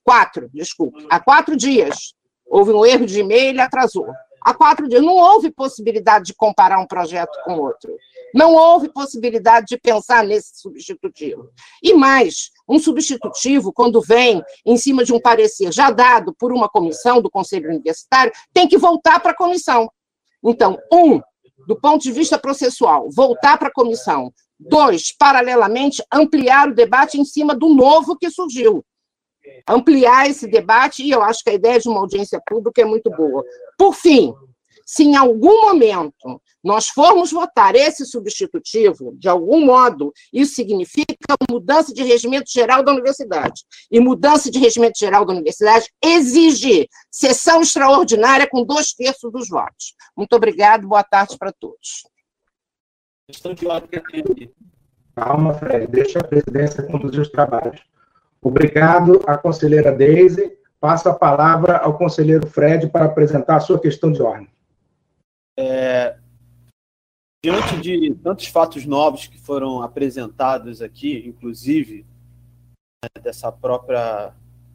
Quatro, 0.04 0.50
desculpe. 0.52 1.06
Há 1.08 1.18
quatro 1.18 1.56
dias. 1.56 2.14
Houve 2.46 2.72
um 2.72 2.84
erro 2.84 3.06
de 3.06 3.20
e-mail, 3.20 3.50
ele 3.50 3.60
atrasou. 3.60 4.06
há 4.42 4.52
quatro 4.52 4.88
dias. 4.88 5.02
Não 5.02 5.14
houve 5.14 5.50
possibilidade 5.50 6.26
de 6.26 6.34
comparar 6.34 6.78
um 6.78 6.86
projeto 6.86 7.32
com 7.44 7.58
outro. 7.58 7.96
Não 8.34 8.54
houve 8.54 8.88
possibilidade 8.88 9.66
de 9.66 9.78
pensar 9.78 10.24
nesse 10.24 10.60
substitutivo. 10.60 11.50
E 11.82 11.94
mais, 11.94 12.50
um 12.68 12.78
substitutivo, 12.78 13.72
quando 13.72 14.00
vem 14.00 14.42
em 14.66 14.76
cima 14.76 15.04
de 15.04 15.12
um 15.12 15.20
parecer 15.20 15.72
já 15.72 15.90
dado 15.90 16.34
por 16.38 16.52
uma 16.52 16.68
comissão 16.68 17.20
do 17.20 17.30
Conselho 17.30 17.68
Universitário, 17.68 18.32
tem 18.52 18.66
que 18.66 18.78
voltar 18.78 19.20
para 19.20 19.32
a 19.32 19.36
comissão. 19.36 19.90
Então, 20.42 20.78
um, 20.92 21.20
do 21.66 21.78
ponto 21.78 22.02
de 22.02 22.12
vista 22.12 22.38
processual, 22.38 23.08
voltar 23.14 23.58
para 23.58 23.68
a 23.68 23.72
comissão. 23.72 24.32
Dois, 24.58 25.14
paralelamente, 25.16 26.02
ampliar 26.12 26.68
o 26.68 26.74
debate 26.74 27.20
em 27.20 27.24
cima 27.24 27.54
do 27.54 27.68
novo 27.68 28.16
que 28.16 28.30
surgiu. 28.30 28.84
Ampliar 29.68 30.30
esse 30.30 30.46
debate, 30.46 31.02
e 31.02 31.10
eu 31.10 31.22
acho 31.22 31.42
que 31.42 31.50
a 31.50 31.54
ideia 31.54 31.80
de 31.80 31.88
uma 31.88 32.00
audiência 32.00 32.40
pública 32.46 32.80
é 32.80 32.84
muito 32.84 33.10
boa. 33.10 33.42
Por 33.76 33.94
fim, 33.94 34.32
se 34.86 35.02
em 35.04 35.16
algum 35.16 35.62
momento 35.62 36.40
nós 36.62 36.88
formos 36.88 37.32
votar 37.32 37.74
esse 37.74 38.06
substitutivo, 38.06 39.14
de 39.18 39.28
algum 39.28 39.64
modo, 39.64 40.12
isso 40.32 40.54
significa 40.54 41.14
mudança 41.50 41.92
de 41.92 42.02
regimento 42.02 42.50
geral 42.50 42.84
da 42.84 42.92
universidade. 42.92 43.62
E 43.90 43.98
mudança 43.98 44.50
de 44.50 44.58
regimento 44.58 44.98
geral 44.98 45.24
da 45.24 45.32
universidade 45.32 45.88
exige 46.02 46.88
sessão 47.10 47.60
extraordinária 47.62 48.48
com 48.48 48.64
dois 48.64 48.92
terços 48.92 49.32
dos 49.32 49.48
votos. 49.48 49.94
Muito 50.16 50.34
obrigado, 50.34 50.86
boa 50.86 51.02
tarde 51.02 51.36
para 51.38 51.52
todos. 51.52 52.04
Questão 53.26 53.54
de 53.54 53.66
ordem 53.66 54.00
Calma, 55.14 55.54
Fred, 55.54 55.86
deixa 55.88 56.18
a 56.18 56.24
presidência 56.24 56.82
conduzir 56.82 57.20
os 57.20 57.30
trabalhos. 57.30 57.80
Obrigado 58.40 59.22
à 59.26 59.36
conselheira 59.36 59.92
Deise. 59.92 60.58
Passo 60.80 61.08
a 61.08 61.14
palavra 61.14 61.76
ao 61.76 61.96
conselheiro 61.96 62.46
Fred 62.46 62.88
para 62.88 63.04
apresentar 63.04 63.56
a 63.56 63.60
sua 63.60 63.78
questão 63.78 64.10
de 64.10 64.20
ordem. 64.20 64.48
É, 65.56 66.16
diante 67.44 67.80
de 67.80 68.14
tantos 68.14 68.46
fatos 68.46 68.86
novos 68.86 69.26
que 69.26 69.36
foram 69.36 69.82
apresentados 69.82 70.80
aqui, 70.80 71.24
inclusive 71.26 72.06
né, 73.02 73.22
dessa 73.22 73.50
própria 73.50 74.32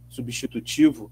substitutivo 0.10 1.10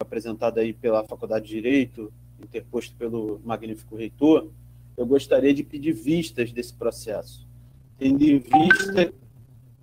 apresentado 0.00 0.58
aí 0.58 0.72
pela 0.72 1.04
Faculdade 1.04 1.46
de 1.46 1.54
Direito, 1.54 2.12
interposto 2.42 2.94
pelo 2.96 3.40
magnífico 3.44 3.96
reitor, 3.96 4.50
eu 4.96 5.06
gostaria 5.06 5.54
de 5.54 5.62
pedir 5.62 5.92
vistas 5.92 6.52
desse 6.52 6.74
processo. 6.74 7.46
Tendo 7.96 8.22
em 8.24 8.38
vista, 8.38 9.14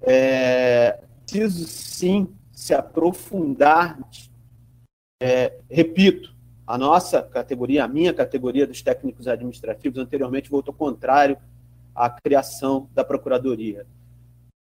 é, 0.02 1.02
preciso 1.22 1.66
sim 1.66 2.28
se 2.52 2.74
aprofundar, 2.74 3.98
é, 5.22 5.58
repito, 5.70 6.33
a 6.66 6.77
nossa 6.77 7.22
categoria, 7.22 7.83
a 7.83 7.88
minha 7.88 8.14
categoria 8.14 8.66
dos 8.66 8.82
técnicos 8.82 9.27
administrativos, 9.27 9.98
anteriormente 9.98 10.50
votou 10.50 10.74
contrário 10.74 11.38
à 11.93 12.09
criação 12.09 12.90
da 12.93 13.03
Procuradoria. 13.03 13.85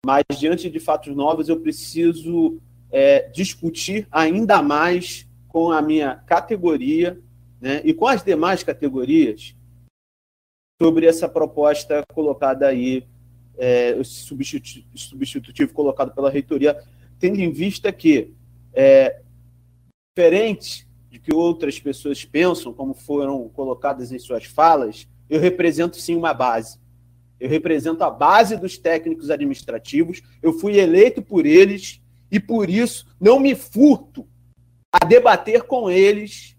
Mas, 0.06 0.24
diante 0.38 0.70
de 0.70 0.80
fatos 0.80 1.16
novos, 1.16 1.50
eu 1.50 1.60
preciso 1.60 2.60
é, 2.92 3.28
discutir 3.30 4.08
ainda 4.12 4.62
mais 4.62 5.28
com 5.48 5.72
a 5.72 5.82
minha 5.82 6.16
categoria 6.28 7.20
né, 7.60 7.82
e 7.84 7.94
com 7.94 8.08
as 8.08 8.24
demais 8.24 8.64
categorias 8.64 9.56
sobre 10.80 11.08
essa 11.08 11.28
proposta 11.28 12.04
colocada 12.14 12.68
aí, 12.68 13.04
é, 13.58 14.02
substitutivo, 14.04 14.86
substitutivo 14.96 15.74
colocado 15.74 16.14
pela 16.14 16.30
reitoria, 16.30 16.80
tendo 17.20 17.40
em 17.40 17.52
vista 17.52 17.92
que, 17.92 18.34
é, 18.74 19.22
diferente 20.16 20.87
de 21.10 21.20
que 21.20 21.34
outras 21.34 21.80
pessoas 21.80 22.26
pensam, 22.26 22.74
como 22.74 22.94
foram 22.94 23.48
colocadas 23.50 24.12
em 24.12 24.20
suas 24.20 24.46
falas, 24.46 25.08
eu 25.30 25.40
represento 25.40 25.98
sim 25.98 26.16
uma 26.16 26.34
base. 26.34 26.80
Eu 27.40 27.50
represento 27.50 28.04
a 28.04 28.10
base 28.10 28.58
dos 28.58 28.78
técnicos 28.78 29.30
administrativos, 29.30 30.22
eu 30.42 30.54
fui 30.54 30.78
eleito 30.80 31.22
por 31.22 31.46
eles 31.46 32.02
e 32.32 32.40
por 32.40 32.70
isso 32.70 33.06
não 33.20 33.40
me 33.40 33.56
furto 33.56 34.28
a 34.92 35.06
debater 35.06 35.64
com 35.64 35.90
eles 35.90 36.58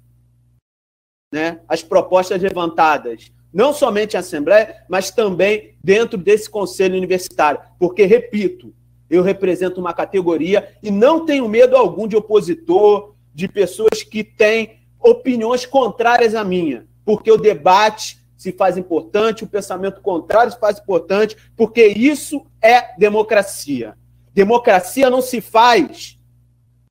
né, 1.32 1.60
as 1.68 1.82
propostas 1.82 2.40
levantadas, 2.40 3.32
não 3.52 3.72
somente 3.72 4.14
em 4.14 4.18
Assembleia, 4.18 4.84
mas 4.88 5.10
também 5.10 5.74
dentro 5.82 6.16
desse 6.16 6.48
Conselho 6.48 6.96
Universitário. 6.96 7.60
Porque, 7.78 8.04
repito, 8.04 8.74
eu 9.10 9.22
represento 9.22 9.80
uma 9.80 9.92
categoria 9.92 10.76
e 10.82 10.90
não 10.90 11.24
tenho 11.24 11.48
medo 11.48 11.76
algum 11.76 12.06
de 12.06 12.16
opositor, 12.16 13.14
de 13.38 13.46
pessoas 13.46 14.02
que 14.02 14.24
têm 14.24 14.80
opiniões 14.98 15.64
contrárias 15.64 16.34
à 16.34 16.42
minha, 16.42 16.88
porque 17.04 17.30
o 17.30 17.36
debate 17.36 18.18
se 18.36 18.50
faz 18.50 18.76
importante, 18.76 19.44
o 19.44 19.46
pensamento 19.46 20.00
contrário 20.00 20.50
se 20.50 20.58
faz 20.58 20.80
importante, 20.80 21.36
porque 21.56 21.86
isso 21.86 22.44
é 22.60 22.98
democracia. 22.98 23.96
Democracia 24.34 25.08
não 25.08 25.22
se 25.22 25.40
faz 25.40 26.18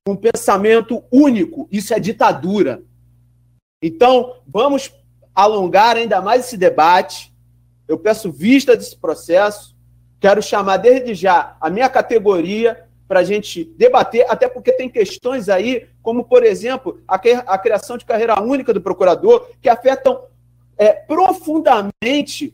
com 0.06 0.14
um 0.14 0.16
pensamento 0.16 1.04
único, 1.12 1.68
isso 1.70 1.94
é 1.94 2.00
ditadura. 2.00 2.82
Então, 3.84 4.38
vamos 4.48 4.90
alongar 5.36 5.98
ainda 5.98 6.22
mais 6.22 6.46
esse 6.46 6.56
debate. 6.56 7.36
Eu 7.90 7.98
peço 7.98 8.32
vista 8.32 8.74
desse 8.74 8.96
processo. 8.96 9.76
Quero 10.18 10.42
chamar 10.42 10.78
desde 10.78 11.14
já 11.14 11.58
a 11.60 11.70
minha 11.70 11.90
categoria 11.90 12.87
para 13.08 13.22
a 13.22 13.24
gente 13.24 13.64
debater, 13.64 14.26
até 14.30 14.50
porque 14.50 14.72
tem 14.72 14.90
questões 14.90 15.48
aí, 15.48 15.88
como, 16.02 16.26
por 16.26 16.44
exemplo, 16.44 17.02
a, 17.08 17.58
criação 17.58 17.98
de 17.98 18.06
carreira 18.06 18.42
única 18.42 18.74
do 18.74 18.82
procurador, 18.82 19.50
que 19.62 19.70
afetam 19.70 20.26
é, 20.78 20.92
profundamente 20.94 22.54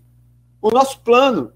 o 0.61 0.69
nosso 0.69 0.99
plano. 1.01 1.51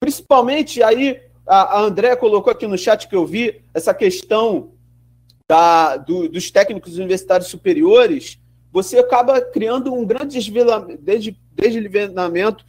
Principalmente 0.00 0.82
aí, 0.82 1.22
a, 1.46 1.78
a 1.78 1.80
André 1.82 2.16
colocou 2.16 2.52
aqui 2.52 2.66
no 2.66 2.76
chat 2.76 3.06
que 3.06 3.14
eu 3.14 3.24
vi, 3.24 3.62
essa 3.72 3.94
questão 3.94 4.72
da, 5.48 5.96
do, 5.96 6.28
dos 6.28 6.50
técnicos 6.50 6.98
universitários 6.98 7.48
superiores, 7.48 8.38
você 8.72 8.98
acaba 8.98 9.40
criando 9.40 9.94
um 9.94 10.04
grande 10.04 10.36
desnivelamento 11.52 12.64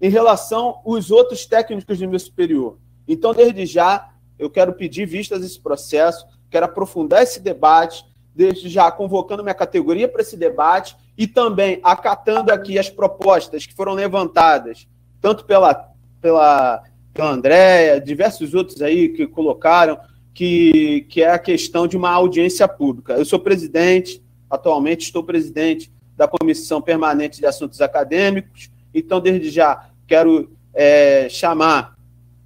em 0.00 0.08
relação 0.08 0.80
aos 0.86 1.10
outros 1.10 1.46
técnicos 1.46 1.98
de 1.98 2.06
nível 2.06 2.20
superior. 2.20 2.78
Então, 3.08 3.32
desde 3.32 3.64
já, 3.64 4.10
eu 4.38 4.50
quero 4.50 4.72
pedir 4.74 5.06
vistas 5.06 5.42
esse 5.42 5.58
processo, 5.58 6.26
quero 6.50 6.66
aprofundar 6.66 7.22
esse 7.22 7.40
debate, 7.40 8.04
desde 8.34 8.68
já 8.68 8.90
convocando 8.92 9.42
minha 9.42 9.54
categoria 9.54 10.06
para 10.06 10.22
esse 10.22 10.36
debate 10.36 10.96
e 11.16 11.26
também 11.26 11.80
acatando 11.82 12.52
aqui 12.52 12.78
as 12.78 12.88
propostas 12.88 13.66
que 13.66 13.74
foram 13.74 13.94
levantadas, 13.94 14.86
tanto 15.20 15.44
pela, 15.44 15.90
pela, 16.20 16.84
pela 17.12 17.30
Andréia, 17.30 18.00
diversos 18.00 18.54
outros 18.54 18.80
aí 18.80 19.08
que 19.08 19.26
colocaram, 19.26 19.98
que, 20.32 21.06
que 21.08 21.22
é 21.22 21.30
a 21.30 21.38
questão 21.38 21.88
de 21.88 21.96
uma 21.96 22.10
audiência 22.10 22.68
pública. 22.68 23.14
Eu 23.14 23.24
sou 23.24 23.40
presidente, 23.40 24.22
atualmente 24.48 25.06
estou 25.06 25.24
presidente 25.24 25.90
da 26.16 26.28
Comissão 26.28 26.80
Permanente 26.80 27.40
de 27.40 27.46
Assuntos 27.46 27.80
Acadêmicos, 27.80 28.70
então, 28.94 29.20
desde 29.20 29.50
já, 29.50 29.88
quero 30.06 30.50
é, 30.72 31.28
chamar 31.28 31.96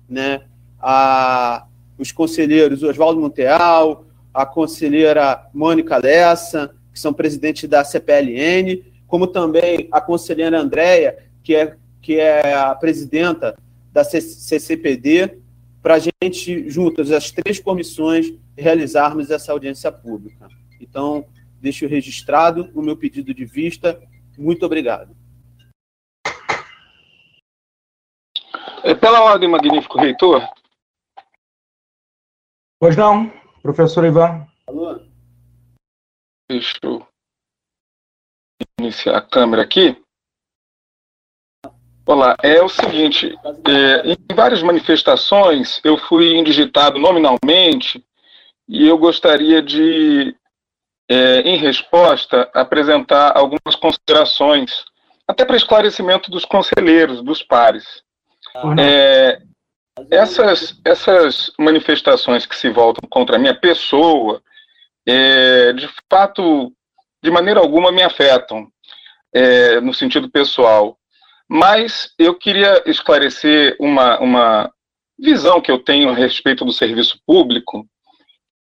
né, 0.09 0.43
a, 0.83 1.65
os 1.97 2.11
conselheiros 2.11 2.83
Oswaldo 2.83 3.21
Monteal, 3.21 4.05
a 4.35 4.45
conselheira 4.45 5.47
Mônica 5.55 5.97
Lessa, 5.97 6.75
que 6.93 6.99
são 6.99 7.13
presidentes 7.13 7.69
da 7.69 7.85
CPLN, 7.85 8.83
como 9.07 9.27
também 9.27 9.89
a 9.93 10.01
conselheira 10.01 10.59
Andréia, 10.59 11.17
que 11.43 11.55
é, 11.55 11.77
que 12.01 12.19
é 12.19 12.55
a 12.55 12.75
presidenta 12.75 13.57
da 13.93 14.03
CCPD, 14.03 15.39
para 15.83 15.95
a 15.95 15.99
gente, 15.99 16.69
juntas, 16.69 17.11
as 17.11 17.31
três 17.31 17.59
comissões, 17.59 18.33
realizarmos 18.57 19.31
essa 19.31 19.53
audiência 19.53 19.91
pública. 19.91 20.49
Então, 20.81 21.27
deixo 21.61 21.87
registrado 21.87 22.71
o 22.75 22.83
meu 22.83 22.97
pedido 22.97 23.35
de 23.35 23.45
vista. 23.45 24.01
Muito 24.39 24.65
obrigado. 24.65 25.15
É, 28.85 28.95
pela 28.95 29.23
ordem, 29.23 29.49
magnífico 29.49 29.99
reitor, 29.99 30.43
Pois 32.83 32.97
não, 32.97 33.33
professor 33.63 34.05
Ivan. 34.05 34.45
Alô? 34.67 35.01
Deixa 36.51 36.75
eu 36.83 37.07
iniciar 38.77 39.17
a 39.19 39.21
câmera 39.21 39.63
aqui. 39.63 39.97
Olá, 42.05 42.37
é 42.43 42.61
o 42.61 42.69
seguinte, 42.69 43.39
é, 43.69 44.11
em 44.11 44.35
várias 44.35 44.65
manifestações 44.65 45.81
eu 45.85 45.97
fui 45.97 46.35
indigitado 46.37 46.99
nominalmente 46.99 48.05
e 48.69 48.89
eu 48.89 48.99
gostaria 48.99 49.63
de, 49.63 50.35
é, 51.09 51.43
em 51.43 51.59
resposta, 51.59 52.51
apresentar 52.53 53.39
algumas 53.39 53.77
considerações, 53.77 54.85
até 55.29 55.45
para 55.45 55.57
esclarecimento 55.57 56.33
dos 56.33 56.45
conselheiros, 56.45 57.23
dos 57.23 57.45
pares. 57.45 58.03
É, 58.77 59.41
essas, 60.11 60.81
essas 60.85 61.53
manifestações 61.59 62.47
que 62.47 62.57
se 62.57 62.71
voltam 62.71 63.09
contra 63.09 63.37
a 63.37 63.39
minha 63.39 63.55
pessoa, 63.55 64.43
é, 65.07 65.73
de 65.73 65.89
fato, 66.11 66.73
de 67.23 67.31
maneira 67.31 67.61
alguma 67.61 67.93
me 67.93 68.03
afetam, 68.03 68.69
é, 69.33 69.81
no 69.81 69.93
sentido 69.93 70.31
pessoal. 70.31 70.99
Mas 71.49 72.13
eu 72.19 72.35
queria 72.35 72.83
esclarecer 72.87 73.77
uma, 73.79 74.19
uma 74.21 74.73
visão 75.19 75.61
que 75.61 75.71
eu 75.71 75.79
tenho 75.79 76.09
a 76.09 76.15
respeito 76.15 76.65
do 76.65 76.73
serviço 76.73 77.21
público, 77.27 77.87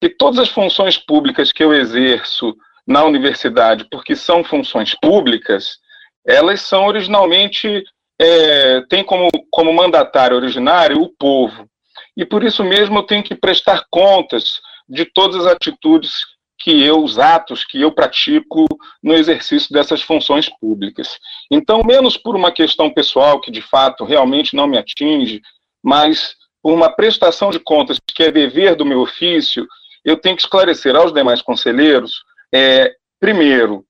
que 0.01 0.09
todas 0.09 0.39
as 0.39 0.49
funções 0.49 0.97
públicas 0.97 1.51
que 1.51 1.63
eu 1.63 1.73
exerço 1.73 2.55
na 2.85 3.03
universidade, 3.03 3.87
porque 3.89 4.15
são 4.15 4.43
funções 4.43 4.95
públicas, 4.95 5.77
elas 6.25 6.61
são 6.61 6.85
originalmente, 6.85 7.83
é, 8.21 8.81
têm 8.81 9.03
como, 9.03 9.29
como 9.49 9.73
mandatário 9.73 10.37
originário 10.37 11.01
o 11.01 11.09
povo. 11.09 11.67
E 12.15 12.23
por 12.23 12.43
isso 12.43 12.63
mesmo 12.63 12.99
eu 12.99 13.03
tenho 13.03 13.23
que 13.23 13.33
prestar 13.33 13.83
contas 13.89 14.61
de 14.87 15.05
todas 15.05 15.43
as 15.45 15.53
atitudes 15.53 16.25
que 16.59 16.83
eu, 16.83 17.03
os 17.03 17.17
atos 17.17 17.65
que 17.65 17.81
eu 17.81 17.91
pratico 17.91 18.67
no 19.01 19.15
exercício 19.15 19.73
dessas 19.73 20.03
funções 20.03 20.47
públicas. 20.47 21.17
Então, 21.49 21.81
menos 21.83 22.15
por 22.15 22.35
uma 22.35 22.51
questão 22.51 22.93
pessoal 22.93 23.41
que 23.41 23.49
de 23.49 23.61
fato 23.63 24.05
realmente 24.05 24.55
não 24.55 24.67
me 24.67 24.77
atinge, 24.77 25.41
mas 25.83 26.35
por 26.61 26.73
uma 26.73 26.91
prestação 26.91 27.49
de 27.49 27.57
contas 27.59 27.97
que 28.13 28.21
é 28.21 28.31
dever 28.31 28.75
do 28.75 28.85
meu 28.85 28.99
ofício, 29.01 29.65
eu 30.05 30.15
tenho 30.15 30.35
que 30.35 30.43
esclarecer 30.43 30.95
aos 30.95 31.11
demais 31.11 31.41
conselheiros, 31.41 32.21
é, 32.53 32.93
primeiro, 33.19 33.83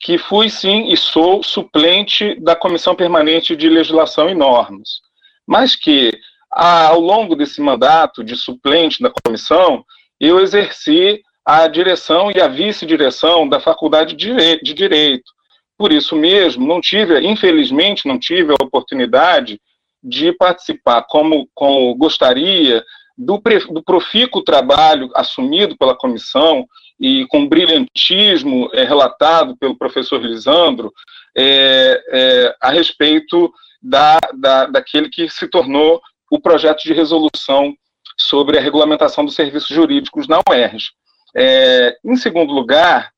que 0.00 0.16
fui 0.16 0.48
sim 0.48 0.88
e 0.92 0.96
sou 0.96 1.42
suplente 1.42 2.38
da 2.40 2.54
Comissão 2.54 2.94
Permanente 2.94 3.56
de 3.56 3.68
Legislação 3.68 4.28
e 4.28 4.34
Normas, 4.34 5.00
mas 5.46 5.74
que 5.74 6.12
ao 6.50 7.00
longo 7.00 7.36
desse 7.36 7.60
mandato 7.60 8.24
de 8.24 8.36
suplente 8.36 9.02
da 9.02 9.10
comissão, 9.10 9.84
eu 10.18 10.40
exerci 10.40 11.20
a 11.44 11.66
direção 11.66 12.30
e 12.30 12.40
a 12.40 12.48
vice-direção 12.48 13.48
da 13.48 13.60
Faculdade 13.60 14.14
de 14.14 14.74
Direito. 14.74 15.30
Por 15.76 15.92
isso 15.92 16.16
mesmo, 16.16 16.66
não 16.66 16.80
tive, 16.80 17.20
infelizmente, 17.20 18.08
não 18.08 18.18
tive 18.18 18.52
a 18.52 18.64
oportunidade 18.64 19.60
de 20.02 20.32
participar 20.32 21.02
como, 21.08 21.48
como 21.54 21.94
gostaria 21.94 22.84
do, 23.16 23.40
do 23.70 23.82
profícuo 23.82 24.42
trabalho 24.42 25.10
assumido 25.14 25.76
pela 25.76 25.96
comissão 25.96 26.66
e 26.98 27.26
com 27.26 27.48
brilhantismo 27.48 28.70
é, 28.72 28.84
relatado 28.84 29.56
pelo 29.56 29.76
professor 29.76 30.20
Lisandro 30.20 30.92
é, 31.36 32.02
é, 32.10 32.56
a 32.60 32.70
respeito 32.70 33.52
da, 33.80 34.18
da, 34.34 34.66
daquele 34.66 35.08
que 35.08 35.28
se 35.28 35.46
tornou 35.48 36.00
o 36.30 36.40
projeto 36.40 36.82
de 36.82 36.92
resolução 36.92 37.74
sobre 38.16 38.58
a 38.58 38.60
regulamentação 38.60 39.24
dos 39.24 39.34
serviços 39.34 39.68
jurídicos 39.68 40.26
na 40.26 40.40
UERJ. 40.48 40.90
É, 41.36 41.96
em 42.04 42.16
segundo 42.16 42.52
lugar, 42.52 43.12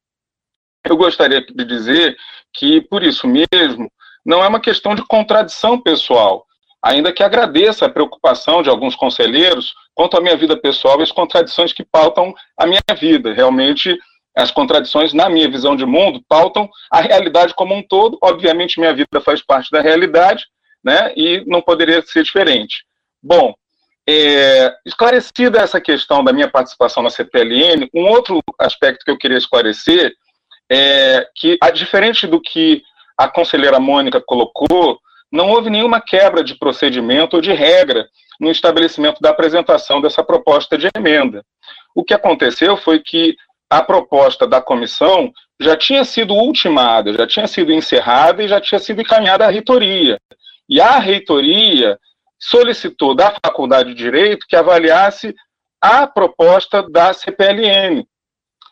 eu 0.84 0.97
gostaria 0.97 1.41
de 1.41 1.65
dizer 1.65 2.17
que, 2.52 2.81
por 2.83 3.02
isso 3.02 3.26
mesmo, 3.26 3.91
não 4.25 4.44
é 4.44 4.49
uma 4.49 4.60
questão 4.60 4.94
de 4.94 5.07
contradição 5.07 5.81
pessoal, 5.81 6.47
ainda 6.83 7.12
que 7.12 7.23
agradeça 7.23 7.86
a 7.86 7.91
preocupação 7.91 8.62
de 8.62 8.70
alguns 8.70 8.97
conselheiros 8.97 9.75
quanto 9.94 10.17
à 10.17 10.20
minha 10.20 10.36
vida 10.36 10.57
pessoal 10.57 10.99
e 11.00 11.02
as 11.02 11.12
contradições 11.12 11.73
que 11.73 11.84
pautam 11.84 12.34
a 12.57 12.67
minha 12.67 12.81
vida. 12.99 13.33
Realmente, 13.33 13.99
as 14.34 14.50
contradições, 14.50 15.12
na 15.12 15.28
minha 15.28 15.50
visão 15.50 15.76
de 15.76 15.84
mundo, 15.84 16.23
pautam 16.28 16.68
a 16.91 17.00
realidade 17.00 17.55
como 17.55 17.75
um 17.75 17.83
todo. 17.83 18.18
Obviamente, 18.23 18.81
minha 18.81 18.94
vida 18.94 19.20
faz 19.20 19.42
parte 19.42 19.70
da 19.70 19.81
realidade, 19.81 20.47
né, 20.83 21.12
e 21.15 21.44
não 21.47 21.60
poderia 21.60 22.00
ser 22.02 22.23
diferente. 22.23 22.84
Bom, 23.23 23.55
é, 24.09 24.75
esclarecida 24.86 25.60
essa 25.60 25.81
questão 25.81 26.25
da 26.25 26.33
minha 26.33 26.49
participação 26.49 27.02
na 27.02 27.10
CPLN, 27.10 27.89
um 27.94 28.09
outro 28.09 28.41
aspecto 28.59 29.05
que 29.05 29.10
eu 29.10 29.18
queria 29.18 29.36
esclarecer 29.36 30.15
é 30.70 31.28
que, 31.36 31.59
diferente 31.75 32.26
do 32.26 32.41
que 32.41 32.83
a 33.18 33.28
conselheira 33.28 33.78
Mônica 33.78 34.20
colocou, 34.20 34.99
não 35.31 35.49
houve 35.49 35.70
nenhuma 35.70 36.00
quebra 36.00 36.42
de 36.42 36.55
procedimento 36.57 37.36
ou 37.36 37.42
de 37.42 37.52
regra 37.52 38.09
no 38.41 38.50
estabelecimento 38.50 39.20
da 39.20 39.31
apresentação 39.31 40.00
dessa 40.00 40.25
proposta 40.25 40.76
de 40.76 40.89
emenda. 40.97 41.44
O 41.94 42.02
que 42.02 42.15
aconteceu 42.15 42.76
foi 42.76 43.00
que 43.00 43.36
a 43.68 43.83
proposta 43.83 44.47
da 44.47 44.60
comissão 44.60 45.33
já 45.60 45.76
tinha 45.76 46.05
sido 46.05 46.34
ultimada, 46.34 47.12
já 47.12 47.26
tinha 47.26 47.47
sido 47.47 47.73
encerrada 47.73 48.42
e 48.42 48.49
já 48.49 48.60
tinha 48.60 48.78
sido 48.78 49.00
encaminhada 49.00 49.47
à 49.47 49.50
reitoria. 49.50 50.18
E 50.68 50.81
a 50.81 50.99
reitoria 50.99 51.99
solicitou 52.39 53.15
da 53.15 53.31
Faculdade 53.44 53.91
de 53.91 53.94
Direito 53.94 54.47
que 54.49 54.57
avaliasse 54.57 55.34
a 55.81 56.07
proposta 56.07 56.83
da 56.91 57.12
CPLN. 57.12 58.05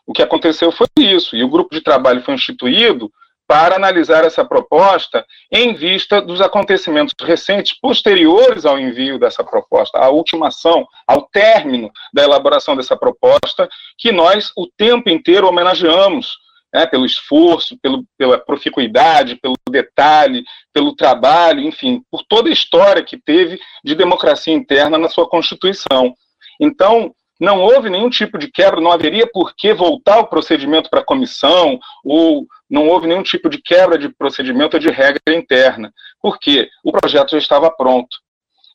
O 0.07 0.13
que 0.13 0.23
aconteceu 0.23 0.73
foi 0.73 0.87
isso, 0.97 1.37
e 1.37 1.45
o 1.45 1.49
grupo 1.49 1.75
de 1.75 1.83
trabalho 1.83 2.23
foi 2.23 2.35
instituído 2.35 3.13
para 3.49 3.77
analisar 3.77 4.25
essa 4.25 4.45
proposta 4.45 5.25
em 5.51 5.75
vista 5.75 6.21
dos 6.21 6.39
acontecimentos 6.43 7.15
recentes 7.19 7.73
posteriores 7.81 8.67
ao 8.67 8.79
envio 8.79 9.19
dessa 9.19 9.43
proposta, 9.43 9.99
à 9.99 10.11
ultimação, 10.11 10.87
ao 11.07 11.23
término 11.23 11.91
da 12.13 12.23
elaboração 12.23 12.77
dessa 12.77 12.95
proposta, 12.95 13.67
que 13.97 14.13
nós 14.13 14.53
o 14.55 14.67
tempo 14.67 15.09
inteiro 15.09 15.49
homenageamos 15.49 16.37
né, 16.75 16.85
pelo 16.85 17.07
esforço, 17.07 17.79
pelo, 17.81 18.05
pela 18.19 18.39
proficuidade, 18.39 19.37
pelo 19.37 19.55
detalhe, 19.71 20.45
pelo 20.71 20.95
trabalho, 20.95 21.61
enfim, 21.61 22.03
por 22.11 22.23
toda 22.29 22.51
a 22.51 22.53
história 22.53 23.03
que 23.03 23.17
teve 23.17 23.59
de 23.83 23.95
democracia 23.95 24.53
interna 24.53 24.99
na 24.99 25.09
sua 25.09 25.27
Constituição. 25.27 26.15
Então, 26.61 27.15
não 27.41 27.63
houve 27.63 27.89
nenhum 27.89 28.11
tipo 28.11 28.37
de 28.37 28.51
quebra, 28.51 28.81
não 28.81 28.93
haveria 28.93 29.27
por 29.27 29.55
que 29.57 29.73
voltar 29.73 30.19
o 30.19 30.27
procedimento 30.27 30.91
para 30.91 31.01
a 31.01 31.05
comissão, 31.05 31.79
ou 32.05 32.47
não 32.71 32.89
houve 32.89 33.07
nenhum 33.07 33.23
tipo 33.23 33.49
de 33.49 33.61
quebra 33.61 33.99
de 33.99 34.09
procedimento 34.09 34.77
ou 34.77 34.81
de 34.81 34.91
regra 34.91 35.35
interna, 35.35 35.93
porque 36.21 36.69
o 36.85 36.93
projeto 36.93 37.31
já 37.33 37.39
estava 37.39 37.71
pronto 37.71 38.17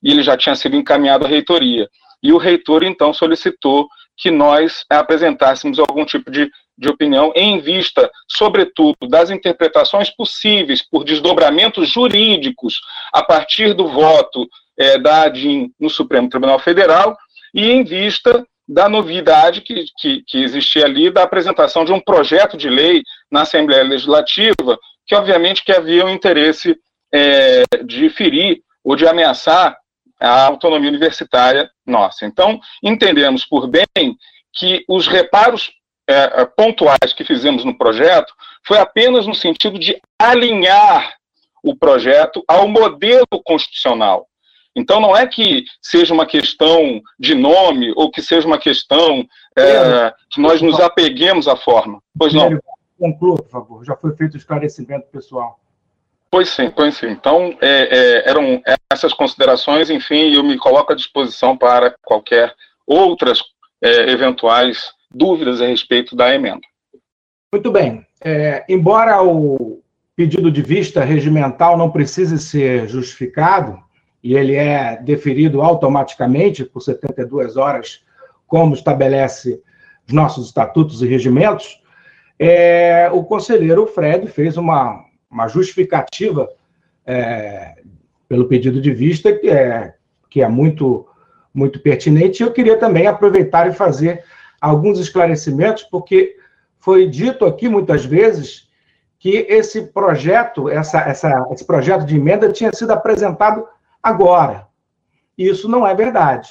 e 0.02 0.12
ele 0.12 0.24
já 0.24 0.36
tinha 0.36 0.56
sido 0.56 0.76
encaminhado 0.76 1.26
à 1.26 1.28
reitoria. 1.28 1.88
E 2.22 2.32
o 2.32 2.38
reitor, 2.38 2.84
então, 2.84 3.14
solicitou 3.14 3.88
que 4.18 4.32
nós 4.32 4.86
apresentássemos 4.90 5.80
algum 5.80 6.06
tipo 6.06 6.32
de 6.32 6.50
de 6.78 6.90
opinião 6.90 7.32
em 7.36 7.60
vista, 7.60 8.10
sobretudo, 8.28 9.08
das 9.08 9.30
interpretações 9.30 10.10
possíveis 10.10 10.82
por 10.82 11.04
desdobramentos 11.04 11.90
jurídicos 11.90 12.82
a 13.14 13.24
partir 13.24 13.74
do 13.74 13.88
voto 13.88 14.48
é, 14.78 14.98
da 14.98 15.24
ADIM 15.24 15.72
no 15.80 15.90
Supremo 15.90 16.30
Tribunal 16.30 16.60
Federal 16.60 17.16
e 17.54 17.70
em 17.70 17.84
vista 17.84 18.46
da 18.68 18.88
novidade 18.88 19.62
que, 19.62 19.86
que, 19.98 20.24
que 20.26 20.44
existia 20.44 20.86
ali 20.86 21.10
da 21.10 21.24
apresentação 21.24 21.84
de 21.84 21.92
um 21.92 22.00
projeto 22.00 22.56
de 22.56 22.70
lei 22.70 23.02
na 23.30 23.42
Assembleia 23.42 23.84
Legislativa 23.84 24.78
que, 25.06 25.16
obviamente, 25.16 25.64
que 25.64 25.72
havia 25.72 26.06
o 26.06 26.10
interesse 26.10 26.78
é, 27.14 27.64
de 27.84 28.10
ferir 28.10 28.62
ou 28.84 28.96
de 28.96 29.06
ameaçar 29.08 29.78
a 30.20 30.46
autonomia 30.46 30.90
universitária 30.90 31.70
nossa. 31.86 32.26
Então, 32.26 32.60
entendemos 32.82 33.46
por 33.46 33.68
bem 33.68 33.86
que 34.54 34.84
os 34.88 35.08
reparos 35.08 35.72
é, 36.08 36.46
pontuais 36.46 37.14
que 37.16 37.24
fizemos 37.24 37.66
no 37.66 37.78
projeto 37.78 38.34
foi 38.66 38.78
apenas 38.78 39.28
no 39.28 39.36
sentido 39.36 39.78
de 39.78 40.00
alinhar 40.18 41.14
o 41.64 41.76
projeto 41.76 42.44
ao 42.48 42.68
modelo 42.68 43.28
constitucional. 43.44 44.28
Então, 44.76 45.00
não 45.00 45.16
é 45.16 45.28
que 45.28 45.64
seja 45.82 46.14
uma 46.14 46.26
questão 46.26 47.02
de 47.20 47.36
nome 47.36 47.94
ou 47.96 48.10
que 48.10 48.22
seja 48.22 48.48
uma 48.48 48.58
questão 48.58 49.26
é, 49.58 50.14
que 50.30 50.42
nós 50.42 50.62
nos 50.62 50.80
apeguemos 50.80 51.48
à 51.48 51.56
forma. 51.56 52.02
Pois 52.18 52.34
não. 52.34 52.60
Conclua, 52.98 53.36
por 53.36 53.50
favor. 53.50 53.86
Já 53.86 53.96
foi 53.96 54.16
feito 54.16 54.34
o 54.34 54.38
esclarecimento 54.38 55.08
pessoal. 55.12 55.60
Pois 56.32 56.50
sim, 56.50 56.72
pois 56.72 56.96
sim. 56.96 57.10
Então, 57.10 57.56
é, 57.62 58.24
é, 58.26 58.30
eram 58.30 58.62
essas 58.92 59.14
considerações, 59.14 59.92
enfim, 59.92 60.34
eu 60.34 60.44
me 60.44 60.58
coloco 60.58 60.92
à 60.92 60.96
disposição 60.96 61.56
para 61.56 61.96
qualquer 62.02 62.56
outras 62.88 63.40
é, 63.80 64.10
eventuais 64.10 64.92
dúvidas 65.14 65.62
a 65.62 65.68
respeito 65.68 66.16
da 66.16 66.34
emenda. 66.34 66.62
Muito 67.52 67.72
bem. 67.72 68.04
É, 68.20 68.66
embora 68.68 69.22
o 69.22 69.84
pedido 70.16 70.50
de 70.50 70.62
vista 70.64 71.04
regimental 71.04 71.78
não 71.78 71.92
precise 71.92 72.40
ser 72.40 72.88
justificado, 72.88 73.83
e 74.24 74.36
ele 74.36 74.56
é 74.56 74.96
deferido 74.96 75.62
automaticamente 75.62 76.64
por 76.64 76.82
72 76.82 77.58
horas, 77.58 78.02
como 78.48 78.74
estabelece 78.74 79.62
os 80.08 80.14
nossos 80.14 80.48
estatutos 80.48 81.02
e 81.02 81.08
regimentos, 81.08 81.82
é, 82.40 83.10
o 83.12 83.24
conselheiro 83.24 83.86
Fred 83.86 84.28
fez 84.28 84.58
uma, 84.58 85.04
uma 85.30 85.48
justificativa 85.48 86.50
é, 87.06 87.76
pelo 88.28 88.48
pedido 88.48 88.82
de 88.82 88.94
vista 88.94 89.34
que 89.34 89.50
é, 89.50 89.94
que 90.30 90.42
é 90.42 90.48
muito, 90.48 91.06
muito 91.54 91.80
pertinente. 91.80 92.42
Eu 92.42 92.52
queria 92.52 92.78
também 92.78 93.08
aproveitar 93.08 93.68
e 93.68 93.74
fazer 93.74 94.24
alguns 94.60 95.00
esclarecimentos, 95.00 95.84
porque 95.84 96.36
foi 96.80 97.08
dito 97.08 97.46
aqui 97.46 97.70
muitas 97.70 98.06
vezes 98.06 98.70
que 99.20 99.46
esse 99.50 99.84
projeto, 99.84 100.70
essa, 100.70 101.00
essa, 101.02 101.48
esse 101.52 101.66
projeto 101.66 102.06
de 102.06 102.16
emenda 102.16 102.52
tinha 102.52 102.74
sido 102.74 102.92
apresentado 102.92 103.66
agora. 104.04 104.68
Isso 105.38 105.70
não 105.70 105.88
é 105.88 105.96
verdade. 105.96 106.50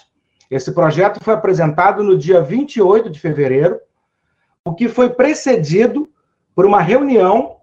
Esse 0.51 0.73
projeto 0.73 1.23
foi 1.23 1.35
apresentado 1.35 2.03
no 2.03 2.17
dia 2.17 2.41
28 2.41 3.11
de 3.11 3.21
fevereiro, 3.21 3.79
o 4.65 4.75
que 4.75 4.89
foi 4.89 5.11
precedido 5.11 6.09
por 6.55 6.65
uma 6.65 6.81
reunião 6.81 7.57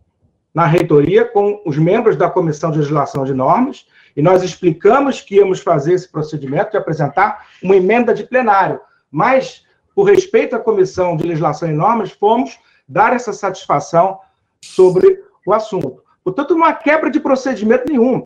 na 0.53 0.65
reitoria 0.65 1.25
com 1.25 1.61
os 1.65 1.77
membros 1.77 2.15
da 2.15 2.29
Comissão 2.29 2.71
de 2.71 2.79
Legislação 2.79 3.23
de 3.23 3.33
Normas, 3.33 3.85
e 4.15 4.21
nós 4.21 4.43
explicamos 4.43 5.21
que 5.21 5.35
íamos 5.35 5.59
fazer 5.59 5.93
esse 5.93 6.09
procedimento 6.09 6.71
de 6.71 6.77
apresentar 6.77 7.47
uma 7.63 7.75
emenda 7.75 8.13
de 8.13 8.23
plenário, 8.23 8.81
mas, 9.11 9.65
por 9.93 10.03
respeito 10.03 10.55
à 10.55 10.59
Comissão 10.59 11.15
de 11.15 11.23
Legislação 11.25 11.69
e 11.69 11.73
Normas, 11.73 12.11
fomos 12.11 12.59
dar 12.87 13.13
essa 13.13 13.31
satisfação 13.31 14.19
sobre 14.61 15.23
o 15.45 15.53
assunto. 15.53 16.03
Portanto, 16.23 16.55
não 16.55 16.65
há 16.65 16.73
quebra 16.73 17.09
de 17.09 17.19
procedimento 17.19 17.85
nenhum. 17.87 18.25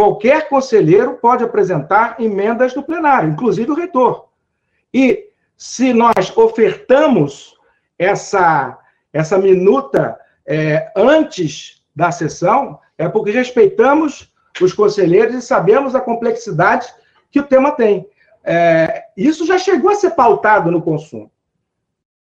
Qualquer 0.00 0.48
conselheiro 0.48 1.18
pode 1.18 1.44
apresentar 1.44 2.18
emendas 2.18 2.74
no 2.74 2.82
plenário, 2.82 3.28
inclusive 3.28 3.70
o 3.70 3.74
reitor. 3.74 4.30
E 4.94 5.28
se 5.58 5.92
nós 5.92 6.34
ofertamos 6.34 7.54
essa, 7.98 8.78
essa 9.12 9.36
minuta 9.36 10.18
é, 10.46 10.90
antes 10.96 11.84
da 11.94 12.10
sessão, 12.10 12.80
é 12.96 13.10
porque 13.10 13.30
respeitamos 13.30 14.32
os 14.58 14.72
conselheiros 14.72 15.34
e 15.34 15.42
sabemos 15.42 15.94
a 15.94 16.00
complexidade 16.00 16.86
que 17.30 17.38
o 17.38 17.46
tema 17.46 17.72
tem. 17.72 18.08
É, 18.42 19.04
isso 19.14 19.44
já 19.44 19.58
chegou 19.58 19.90
a 19.90 19.96
ser 19.96 20.12
pautado 20.12 20.70
no 20.70 20.80
consumo, 20.80 21.30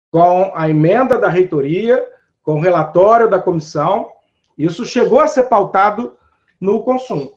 com 0.10 0.54
a 0.56 0.70
emenda 0.70 1.18
da 1.18 1.28
reitoria, 1.28 2.02
com 2.42 2.54
o 2.54 2.62
relatório 2.62 3.30
da 3.30 3.42
comissão, 3.42 4.10
isso 4.58 4.86
chegou 4.86 5.20
a 5.20 5.28
ser 5.28 5.50
pautado 5.50 6.16
no 6.62 6.82
consumo. 6.82 7.37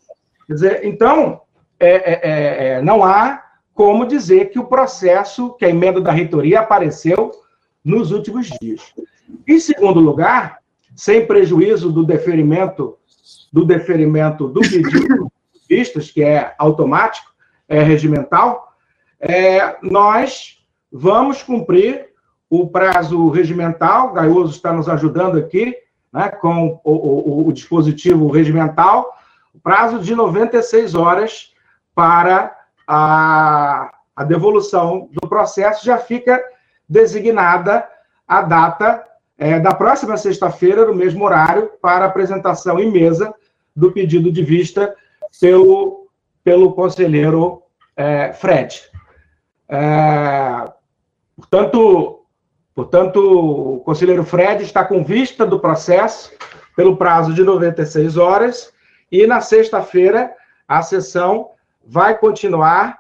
Quer 0.51 0.55
dizer, 0.55 0.81
então, 0.85 1.43
é, 1.79 1.91
é, 1.91 2.21
é, 2.23 2.69
é 2.71 2.83
não 2.83 3.05
há 3.05 3.41
como 3.73 4.05
dizer 4.05 4.51
que 4.51 4.59
o 4.59 4.65
processo, 4.65 5.55
que 5.55 5.65
a 5.65 5.69
emenda 5.69 6.01
da 6.01 6.11
reitoria 6.11 6.59
apareceu 6.59 7.31
nos 7.85 8.11
últimos 8.11 8.49
dias. 8.61 8.93
Em 9.47 9.61
segundo 9.61 10.01
lugar, 10.01 10.59
sem 10.97 11.25
prejuízo 11.25 11.93
do 11.93 12.03
deferimento 12.03 12.99
do 13.53 13.65
deferimento 13.65 14.49
do 14.49 14.61
pedido 14.61 15.31
vistas, 15.69 16.11
que 16.11 16.21
é 16.21 16.53
automático, 16.59 17.33
é 17.69 17.81
regimental, 17.81 18.75
é, 19.21 19.77
nós 19.81 20.59
vamos 20.91 21.45
cumprir 21.45 22.09
o 22.49 22.67
prazo 22.67 23.29
regimental, 23.29 24.13
Gaioso 24.13 24.51
está 24.51 24.73
nos 24.73 24.89
ajudando 24.89 25.39
aqui, 25.39 25.77
né, 26.13 26.29
com 26.29 26.81
o, 26.83 26.93
o, 26.93 27.49
o 27.49 27.53
dispositivo 27.53 28.29
regimental, 28.29 29.20
prazo 29.63 29.99
de 29.99 30.15
96 30.15 30.95
horas 30.95 31.53
para 31.95 32.57
a, 32.87 33.91
a 34.17 34.25
devolução 34.25 35.09
do 35.13 35.29
processo, 35.29 35.85
já 35.85 35.99
fica 35.99 36.43
designada 36.89 37.89
a 38.27 38.43
data 38.43 39.05
é, 39.39 39.59
da 39.59 39.75
próxima 39.75 40.17
sexta-feira, 40.17 40.85
no 40.85 40.95
mesmo 40.95 41.25
horário, 41.25 41.71
para 41.81 42.05
apresentação 42.05 42.79
em 42.79 42.91
mesa 42.91 43.35
do 43.75 43.91
pedido 43.91 44.31
de 44.31 44.43
vista 44.43 44.95
pelo, 45.41 46.09
pelo 46.45 46.73
conselheiro 46.73 47.63
é, 47.97 48.33
Fred. 48.33 48.83
É, 49.69 50.71
portanto, 51.37 52.25
portanto, 52.75 53.77
o 53.77 53.81
conselheiro 53.81 54.25
Fred 54.25 54.63
está 54.63 54.85
com 54.85 55.05
vista 55.05 55.47
do 55.47 55.61
processo 55.61 56.33
pelo 56.77 56.97
prazo 56.97 57.33
de 57.33 57.43
96 57.43 58.17
horas 58.17 58.73
e 59.11 59.27
na 59.27 59.41
sexta-feira 59.41 60.35
a 60.67 60.83
sessão 60.83 61.51
vai 61.85 62.17
continuar 62.17 62.99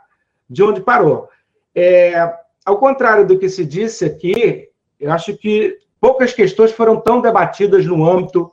de 0.48 0.62
onde 0.62 0.80
parou. 0.80 1.28
É, 1.74 2.34
ao 2.64 2.78
contrário 2.78 3.26
do 3.26 3.38
que 3.38 3.48
se 3.48 3.64
disse 3.64 4.04
aqui, 4.04 4.68
eu 4.98 5.12
acho 5.12 5.36
que 5.36 5.78
poucas 6.00 6.32
questões 6.32 6.72
foram 6.72 7.00
tão 7.00 7.20
debatidas 7.20 7.86
no 7.86 8.08
âmbito 8.08 8.52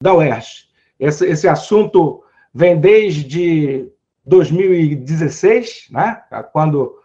da 0.00 0.14
UERJ. 0.14 0.68
Esse, 0.98 1.26
esse 1.26 1.48
assunto 1.48 2.24
vem 2.52 2.78
desde 2.78 3.88
2016, 4.24 5.88
né, 5.90 6.22
quando 6.52 6.98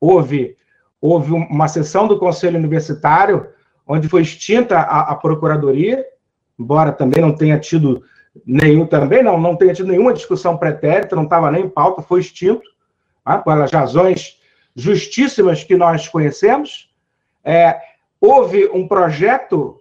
houve, 0.00 0.56
houve 1.00 1.32
uma 1.32 1.68
sessão 1.68 2.06
do 2.06 2.18
Conselho 2.18 2.58
Universitário 2.58 3.48
onde 3.86 4.08
foi 4.08 4.22
extinta 4.22 4.78
a, 4.78 5.12
a 5.12 5.14
Procuradoria, 5.14 6.04
embora 6.58 6.92
também 6.92 7.20
não 7.20 7.34
tenha 7.34 7.58
tido 7.58 8.02
nenhum, 8.44 8.86
também 8.86 9.22
não, 9.22 9.38
não 9.40 9.56
tenha 9.56 9.74
tido 9.74 9.88
nenhuma 9.88 10.12
discussão 10.12 10.56
pretérita, 10.56 11.16
não 11.16 11.24
estava 11.24 11.50
nem 11.50 11.64
em 11.64 11.68
pauta, 11.68 12.02
foi 12.02 12.20
extinto, 12.20 12.68
né, 13.26 13.38
pelas 13.44 13.70
razões 13.70 14.40
justíssimas 14.74 15.62
que 15.62 15.76
nós 15.76 16.08
conhecemos. 16.08 16.90
É, 17.44 17.78
houve 18.20 18.66
um 18.72 18.88
projeto 18.88 19.80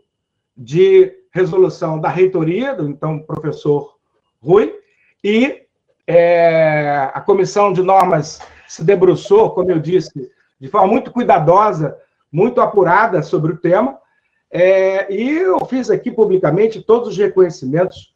de 0.56 1.11
resolução 1.32 1.99
da 1.99 2.09
reitoria, 2.09 2.75
do 2.75 2.88
então 2.88 3.19
professor 3.19 3.95
Rui, 4.41 4.73
e 5.23 5.64
é, 6.06 7.09
a 7.14 7.22
comissão 7.22 7.73
de 7.73 7.82
normas 7.82 8.40
se 8.67 8.83
debruçou, 8.83 9.51
como 9.51 9.72
eu 9.72 9.80
disse, 9.80 10.32
de 10.59 10.67
forma 10.67 10.88
muito 10.88 11.11
cuidadosa, 11.11 11.98
muito 12.32 12.61
apurada 12.61 13.22
sobre 13.23 13.53
o 13.53 13.57
tema, 13.57 13.98
é, 14.51 15.11
e 15.11 15.30
eu 15.40 15.65
fiz 15.65 15.90
aqui 15.90 16.11
publicamente 16.11 16.82
todos 16.82 17.09
os 17.09 17.17
reconhecimentos. 17.17 18.12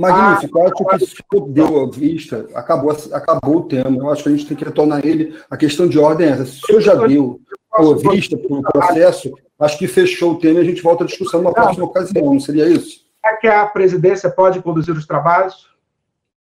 Magnífico, 0.00 0.58
eu 0.58 0.64
acho 0.64 0.74
que 0.74 1.04
isso 1.04 1.40
deu 1.48 1.84
a 1.84 1.90
vista, 1.90 2.46
acabou, 2.54 2.96
acabou 3.12 3.56
o 3.56 3.62
tema. 3.62 3.96
Eu 3.96 4.10
acho 4.10 4.22
que 4.22 4.28
a 4.28 4.32
gente 4.32 4.46
tem 4.46 4.56
que 4.56 4.64
retornar 4.64 5.04
ele. 5.04 5.36
A 5.50 5.56
questão 5.56 5.86
de 5.86 5.98
ordem 5.98 6.28
é 6.28 6.30
essa. 6.30 6.46
Se 6.46 6.58
o 6.58 6.66
senhor 6.66 6.80
já 6.80 6.94
deu 6.94 7.40
a 7.72 7.82
vista 7.94 8.36
para 8.36 8.56
o 8.56 8.62
processo, 8.62 9.32
Acho 9.60 9.76
que 9.76 9.86
fechou 9.86 10.32
o 10.32 10.38
tema 10.38 10.58
e 10.58 10.62
a 10.62 10.64
gente 10.64 10.80
volta 10.80 11.04
à 11.04 11.06
discussão 11.06 11.42
numa 11.42 11.52
próxima 11.52 11.84
ocasião, 11.84 12.32
não 12.32 12.40
seria 12.40 12.66
isso? 12.66 13.04
É 13.22 13.36
que 13.36 13.46
a 13.46 13.66
presidência 13.66 14.30
pode 14.30 14.62
conduzir 14.62 14.96
os 14.96 15.06
trabalhos? 15.06 15.68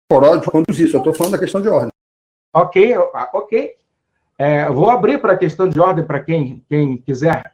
Pode 0.10 0.50
conduzir, 0.50 0.90
só 0.90 0.98
estou 0.98 1.14
falando 1.14 1.34
da 1.34 1.38
questão 1.38 1.62
de 1.62 1.70
ordem. 1.70 1.92
Ok, 2.52 2.96
ah, 3.14 3.30
ok. 3.34 3.76
É, 4.36 4.68
vou 4.68 4.90
abrir 4.90 5.22
para 5.22 5.34
a 5.34 5.38
questão 5.38 5.70
de 5.70 5.80
ordem 5.80 6.04
para 6.04 6.20
quem, 6.22 6.66
quem 6.68 6.98
quiser. 6.98 7.53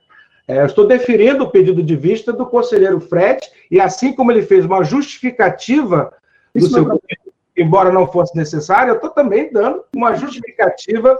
É, 0.50 0.66
estou 0.66 0.88
deferindo 0.88 1.44
o 1.44 1.52
pedido 1.52 1.84
de 1.84 1.95
vista 1.95 2.34
do 2.34 2.44
conselheiro 2.44 3.00
Fred, 3.00 3.40
e 3.69 3.80
assim 3.80 4.11
como 4.11 4.32
ele 4.32 4.42
fez 4.42 4.66
uma 4.66 4.84
justificativa 4.84 6.11
do 6.56 6.66
Isso 6.66 6.72
seu 6.72 6.86
pedido, 6.86 7.32
embora 7.56 7.92
não 7.92 8.08
fosse 8.08 8.36
necessário, 8.36 8.90
eu 8.90 8.95
estou 8.95 9.11
também 9.11 9.53
dando 9.53 9.86
uma 9.95 10.16
justificativa 10.16 11.16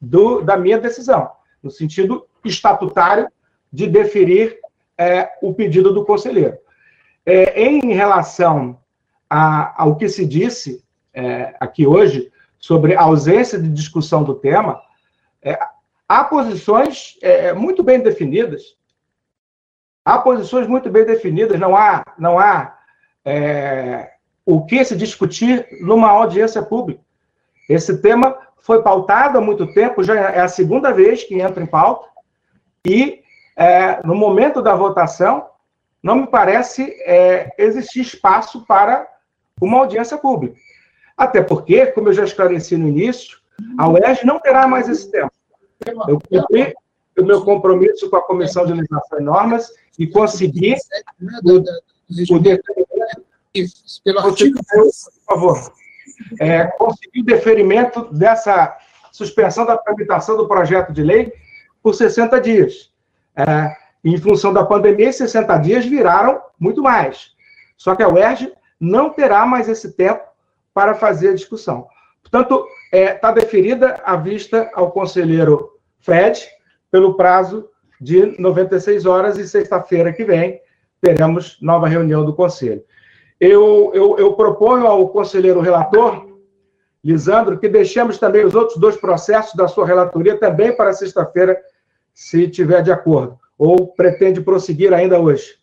do, 0.00 0.40
da 0.40 0.56
minha 0.56 0.76
decisão, 0.76 1.30
no 1.62 1.70
sentido 1.70 2.26
estatutário 2.44 3.28
de 3.72 3.86
deferir 3.86 4.58
é, 4.98 5.30
o 5.40 5.54
pedido 5.54 5.94
do 5.94 6.04
conselheiro. 6.04 6.58
É, 7.24 7.62
em 7.62 7.92
relação 7.92 8.76
a, 9.30 9.80
ao 9.80 9.94
que 9.94 10.08
se 10.08 10.26
disse 10.26 10.82
é, 11.12 11.54
aqui 11.60 11.86
hoje 11.86 12.28
sobre 12.58 12.96
a 12.96 13.02
ausência 13.02 13.56
de 13.56 13.68
discussão 13.68 14.24
do 14.24 14.34
tema, 14.34 14.82
é, 15.40 15.56
há 16.08 16.24
posições 16.24 17.18
é, 17.22 17.52
muito 17.52 17.82
bem 17.82 18.00
definidas. 18.00 18.62
Há 20.04 20.18
posições 20.18 20.66
muito 20.66 20.90
bem 20.90 21.04
definidas, 21.04 21.58
não 21.58 21.74
há, 21.74 22.04
não 22.18 22.38
há 22.38 22.78
é, 23.24 24.12
o 24.44 24.64
que 24.64 24.84
se 24.84 24.94
discutir 24.94 25.66
numa 25.80 26.10
audiência 26.10 26.62
pública. 26.62 27.00
Esse 27.68 28.02
tema 28.02 28.36
foi 28.58 28.82
pautado 28.82 29.38
há 29.38 29.40
muito 29.40 29.72
tempo, 29.72 30.02
já 30.02 30.14
é 30.14 30.40
a 30.40 30.48
segunda 30.48 30.92
vez 30.92 31.24
que 31.24 31.40
entra 31.40 31.62
em 31.62 31.66
pauta, 31.66 32.08
e 32.86 33.22
é, 33.56 34.06
no 34.06 34.14
momento 34.14 34.60
da 34.60 34.74
votação, 34.74 35.48
não 36.02 36.16
me 36.16 36.26
parece 36.26 36.82
é, 37.06 37.50
existir 37.56 38.00
espaço 38.02 38.66
para 38.66 39.08
uma 39.60 39.78
audiência 39.78 40.18
pública. 40.18 40.56
Até 41.16 41.42
porque, 41.42 41.86
como 41.86 42.08
eu 42.08 42.12
já 42.12 42.24
esclareci 42.24 42.76
no 42.76 42.88
início, 42.88 43.38
a 43.78 43.88
UERJ 43.88 44.26
não 44.26 44.38
terá 44.38 44.66
mais 44.66 44.88
esse 44.88 45.10
tempo. 45.10 45.32
Eu 46.08 46.20
cumpri 46.20 46.74
o 47.18 47.24
meu 47.24 47.44
compromisso 47.44 48.10
com 48.10 48.16
a 48.16 48.22
Comissão 48.22 48.66
de 48.66 48.72
Legislação 48.72 49.20
e 49.20 49.22
Normas 49.22 49.72
e 49.98 50.06
consegui 50.06 50.74
o, 51.44 52.34
o 52.34 52.42
pelo 54.02 54.18
artigo, 54.18 54.58
por 54.66 54.92
favor, 55.26 55.72
é, 56.40 56.64
consegui 56.66 57.20
o 57.20 57.24
deferimento 57.24 58.12
dessa 58.12 58.76
suspensão 59.12 59.64
da 59.64 59.78
tramitação 59.78 60.36
do 60.36 60.48
projeto 60.48 60.92
de 60.92 61.02
lei 61.02 61.32
por 61.82 61.94
60 61.94 62.40
dias. 62.40 62.90
É, 63.36 63.76
em 64.04 64.18
função 64.18 64.52
da 64.52 64.64
pandemia, 64.64 65.12
60 65.12 65.56
dias 65.58 65.86
viraram 65.86 66.42
muito 66.58 66.82
mais. 66.82 67.32
Só 67.76 67.94
que 67.94 68.02
a 68.02 68.08
UERJ 68.08 68.52
não 68.78 69.10
terá 69.10 69.46
mais 69.46 69.68
esse 69.68 69.92
tempo 69.92 70.22
para 70.74 70.94
fazer 70.94 71.30
a 71.30 71.34
discussão. 71.34 71.86
Portanto, 72.20 72.66
está 72.86 72.96
é, 72.96 73.14
tá 73.14 73.30
deferida 73.30 74.00
a 74.04 74.16
vista 74.16 74.70
ao 74.74 74.90
conselheiro 74.90 75.73
Fred 76.04 76.46
pelo 76.90 77.16
prazo 77.16 77.68
de 78.00 78.38
96 78.38 79.06
horas 79.06 79.38
e 79.38 79.48
sexta-feira 79.48 80.12
que 80.12 80.24
vem 80.24 80.60
teremos 81.00 81.58
nova 81.60 81.88
reunião 81.88 82.24
do 82.24 82.34
conselho. 82.34 82.84
Eu, 83.40 83.90
eu, 83.94 84.18
eu 84.18 84.34
proponho 84.34 84.86
ao 84.86 85.08
conselheiro 85.08 85.60
relator, 85.60 86.26
Lisandro, 87.02 87.58
que 87.58 87.68
deixemos 87.68 88.18
também 88.18 88.44
os 88.44 88.54
outros 88.54 88.78
dois 88.78 88.96
processos 88.96 89.54
da 89.54 89.66
sua 89.66 89.86
relatoria 89.86 90.38
também 90.38 90.74
para 90.76 90.92
sexta-feira 90.92 91.58
se 92.12 92.48
tiver 92.48 92.82
de 92.82 92.92
acordo, 92.92 93.38
ou 93.58 93.88
pretende 93.88 94.40
prosseguir 94.40 94.92
ainda 94.92 95.18
hoje? 95.18 95.56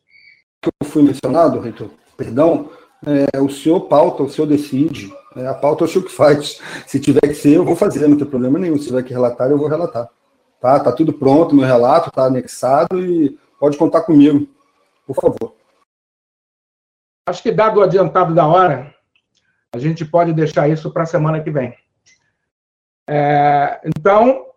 eu 0.79 0.87
fui 0.87 1.01
mencionado, 1.01 1.59
reitor, 1.59 1.89
perdão, 2.15 2.69
é, 3.05 3.39
o 3.39 3.49
senhor 3.49 3.81
pauta, 3.81 4.21
o 4.21 4.29
senhor 4.29 4.47
decide. 4.47 5.11
É, 5.35 5.47
a 5.47 5.53
pauta 5.53 5.83
é 5.83 5.85
o 5.85 5.87
senhor 5.87 6.05
que 6.05 6.11
faz. 6.11 6.59
Se 6.85 6.99
tiver 6.99 7.21
que 7.21 7.33
ser, 7.33 7.55
eu 7.55 7.65
vou 7.65 7.75
fazer, 7.75 8.07
não 8.07 8.17
tem 8.17 8.27
problema 8.27 8.59
nenhum. 8.59 8.77
Se 8.77 8.87
tiver 8.87 9.01
que 9.01 9.13
relatar, 9.13 9.49
eu 9.49 9.57
vou 9.57 9.67
relatar. 9.67 10.07
Tá, 10.61 10.79
tá 10.79 10.91
tudo 10.91 11.11
pronto, 11.11 11.55
meu 11.55 11.65
relato 11.65 12.09
está 12.09 12.25
anexado 12.25 13.03
e 13.03 13.35
pode 13.59 13.75
contar 13.77 14.01
comigo, 14.01 14.47
por 15.07 15.15
favor. 15.15 15.55
Acho 17.27 17.41
que, 17.41 17.51
dado 17.51 17.79
o 17.79 17.83
adiantado 17.83 18.35
da 18.35 18.45
hora, 18.45 18.93
a 19.73 19.79
gente 19.79 20.05
pode 20.05 20.31
deixar 20.33 20.69
isso 20.69 20.91
para 20.91 21.01
a 21.01 21.07
semana 21.07 21.41
que 21.41 21.49
vem. 21.49 21.75
É, 23.09 23.81
então, 23.83 24.51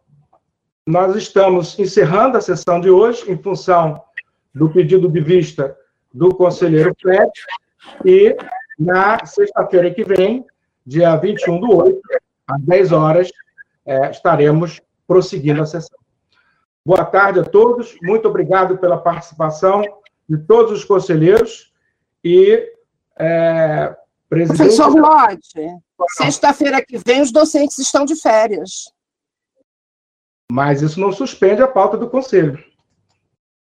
nós 0.87 1.17
estamos 1.17 1.79
encerrando 1.79 2.37
a 2.37 2.43
sessão 2.43 2.79
de 2.83 2.91
hoje 2.91 3.31
em 3.31 3.43
função 3.43 4.03
do 4.55 4.69
pedido 4.69 5.09
de 5.09 5.21
vista 5.21 5.75
do 6.13 6.35
conselheiro 6.35 6.95
Fred 7.01 7.33
e 8.05 8.37
na 8.79 9.25
sexta-feira 9.25 9.91
que 9.91 10.05
vem, 10.05 10.45
dia 10.85 11.17
21 11.17 11.61
do 11.61 11.75
8, 11.75 12.01
às 12.47 12.61
10 12.61 12.93
horas, 12.93 13.33
é, 13.87 14.11
estaremos 14.11 14.83
prosseguindo 15.07 15.63
a 15.63 15.67
sessão. 15.67 15.99
Boa 16.85 17.05
tarde 17.05 17.41
a 17.41 17.45
todos, 17.45 17.97
muito 18.03 18.29
obrigado 18.29 18.79
pela 18.79 18.99
participação 18.99 19.83
de 20.29 20.39
todos 20.39 20.73
os 20.73 20.85
conselheiros 20.85 21.73
e 22.23 22.73
é, 23.19 23.97
presidente... 24.29 24.59
Professor 24.59 24.95
Lodge, 24.95 25.79
sexta-feira 26.17 26.85
que 26.85 26.99
vem 26.99 27.23
os 27.23 27.33
docentes 27.33 27.79
estão 27.79 28.05
de 28.05 28.17
férias. 28.17 28.93
Mas 30.53 30.83
isso 30.83 31.01
não 31.01 31.13
suspende 31.13 31.63
a 31.63 31.69
pauta 31.69 31.97
do 31.97 32.11
conselho. 32.11 32.63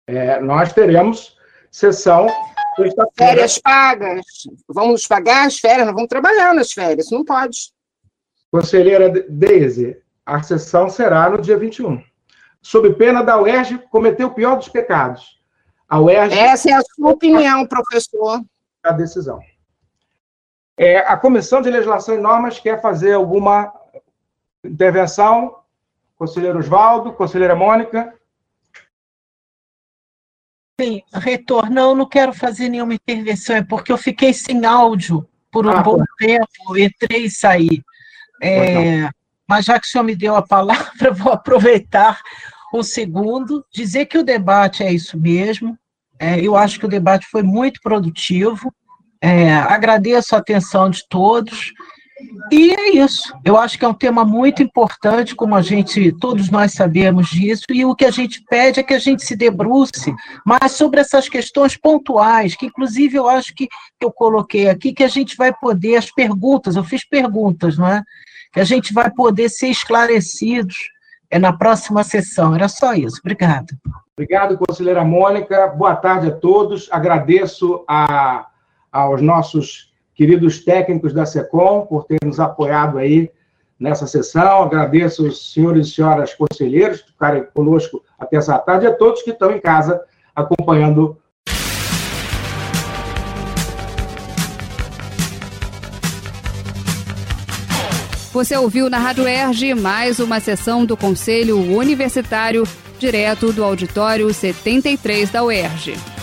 É, 0.07 0.39
nós 0.39 0.71
teremos 0.73 1.35
sessão 1.71 2.27
Férias 3.17 3.57
pagas. 3.57 4.25
Vamos 4.67 5.07
pagar 5.07 5.47
as 5.47 5.57
férias, 5.57 5.87
nós 5.87 5.95
vamos 5.95 6.09
trabalhar 6.09 6.53
nas 6.53 6.71
férias, 6.71 7.09
não 7.09 7.25
pode. 7.25 7.71
Conselheira 8.51 9.09
Deise, 9.27 9.99
a 10.27 10.43
sessão 10.43 10.89
será 10.89 11.29
no 11.29 11.41
dia 11.41 11.57
21. 11.57 12.03
Sob 12.61 12.93
pena 12.95 13.23
da 13.23 13.39
UERJ 13.41 13.77
cometer 13.89 14.25
o 14.25 14.33
pior 14.33 14.57
dos 14.57 14.67
pecados. 14.67 15.39
A 15.87 16.01
UERJ... 16.01 16.37
Essa 16.37 16.69
é 16.69 16.73
a 16.73 16.81
sua 16.81 17.11
opinião, 17.11 17.65
professor. 17.65 18.41
A 18.83 18.91
decisão. 18.91 19.39
É, 20.75 20.97
a 20.97 21.15
Comissão 21.15 21.61
de 21.61 21.69
Legislação 21.69 22.15
e 22.15 22.19
Normas 22.19 22.59
quer 22.59 22.81
fazer 22.81 23.13
alguma 23.13 23.73
intervenção? 24.65 25.59
Conselheiro 26.17 26.59
Oswaldo, 26.59 27.13
conselheira 27.13 27.55
Mônica? 27.55 28.13
Sim, 30.79 31.01
reitor, 31.13 31.69
não, 31.69 31.95
não 31.95 32.07
quero 32.07 32.33
fazer 32.33 32.67
nenhuma 32.67 32.93
intervenção, 32.93 33.55
é 33.55 33.63
porque 33.63 33.91
eu 33.91 33.97
fiquei 33.97 34.33
sem 34.33 34.65
áudio 34.65 35.27
por 35.49 35.65
um 35.65 35.71
ah, 35.71 35.81
bom 35.81 36.03
tempo, 36.19 36.77
entrei 36.77 37.25
e 37.25 37.31
saí. 37.31 37.81
É, 38.43 39.09
mas 39.47 39.65
já 39.65 39.79
que 39.79 39.87
o 39.87 39.89
senhor 39.89 40.03
me 40.03 40.15
deu 40.15 40.35
a 40.35 40.41
palavra, 40.41 41.11
vou 41.13 41.31
aproveitar 41.31 42.19
um 42.73 42.83
segundo, 42.83 43.65
dizer 43.73 44.05
que 44.07 44.17
o 44.17 44.23
debate 44.23 44.83
é 44.83 44.91
isso 44.91 45.17
mesmo. 45.17 45.77
É, 46.19 46.39
eu 46.39 46.55
acho 46.55 46.79
que 46.79 46.85
o 46.85 46.89
debate 46.89 47.27
foi 47.27 47.43
muito 47.43 47.79
produtivo. 47.81 48.73
É, 49.21 49.53
agradeço 49.53 50.35
a 50.35 50.39
atenção 50.39 50.89
de 50.89 51.07
todos. 51.07 51.71
E 52.51 52.71
é 52.73 52.89
isso. 52.95 53.31
Eu 53.45 53.57
acho 53.57 53.77
que 53.77 53.85
é 53.85 53.87
um 53.87 53.93
tema 53.93 54.25
muito 54.25 54.63
importante, 54.63 55.35
como 55.35 55.55
a 55.55 55.61
gente, 55.61 56.11
todos 56.13 56.49
nós 56.49 56.73
sabemos 56.73 57.27
disso, 57.29 57.65
e 57.69 57.85
o 57.85 57.95
que 57.95 58.05
a 58.05 58.11
gente 58.11 58.43
pede 58.49 58.79
é 58.79 58.83
que 58.83 58.93
a 58.93 58.99
gente 58.99 59.23
se 59.23 59.35
debruce 59.35 60.13
mais 60.45 60.71
sobre 60.71 60.99
essas 60.99 61.29
questões 61.29 61.77
pontuais, 61.77 62.55
que 62.55 62.65
inclusive 62.65 63.17
eu 63.17 63.29
acho 63.29 63.53
que, 63.53 63.67
que 63.67 64.05
eu 64.05 64.11
coloquei 64.11 64.67
aqui, 64.67 64.93
que 64.93 65.03
a 65.03 65.07
gente 65.07 65.37
vai 65.37 65.53
poder, 65.53 65.97
as 65.97 66.09
perguntas, 66.09 66.75
eu 66.75 66.83
fiz 66.83 67.07
perguntas, 67.07 67.77
não 67.77 67.87
é? 67.87 68.01
Que 68.57 68.61
a 68.61 68.65
gente 68.65 68.91
vai 68.91 69.11
poder 69.11 69.49
ser 69.49 69.67
esclarecidos 69.67 70.75
é, 71.29 71.37
na 71.37 71.53
próxima 71.53 72.03
sessão. 72.03 72.55
Era 72.55 72.67
só 72.67 72.95
isso. 72.95 73.19
Obrigada. 73.19 73.67
Obrigado, 74.17 74.57
conselheira 74.57 75.05
Mônica. 75.05 75.67
Boa 75.67 75.95
tarde 75.95 76.29
a 76.29 76.31
todos. 76.31 76.89
Agradeço 76.91 77.85
a, 77.87 78.47
aos 78.91 79.21
nossos 79.21 79.93
queridos 80.15 80.65
técnicos 80.65 81.13
da 81.13 81.23
SECOM, 81.23 81.85
por 81.85 82.05
ter 82.05 82.17
nos 82.25 82.39
apoiado 82.39 82.97
aí 82.97 83.29
nessa 83.79 84.07
sessão. 84.07 84.63
Agradeço 84.63 85.27
os 85.27 85.53
senhores 85.53 85.89
e 85.89 85.91
senhoras 85.91 86.33
conselheiros 86.33 87.03
por 87.03 87.11
ficarem 87.11 87.45
conosco 87.53 88.03
até 88.17 88.37
essa 88.37 88.57
tarde 88.57 88.85
e 88.85 88.87
a 88.87 88.95
todos 88.95 89.21
que 89.21 89.29
estão 89.29 89.51
em 89.51 89.61
casa 89.61 90.01
acompanhando. 90.35 91.15
Você 98.37 98.55
ouviu 98.55 98.87
na 98.87 98.99
Rádio 98.99 99.27
Erge 99.27 99.73
mais 99.73 100.19
uma 100.19 100.39
sessão 100.39 100.85
do 100.85 100.95
Conselho 100.95 101.57
Universitário, 101.75 102.67
direto 102.99 103.51
do 103.51 103.63
auditório 103.63 104.31
73 104.31 105.31
da 105.31 105.43
UERJ. 105.43 106.16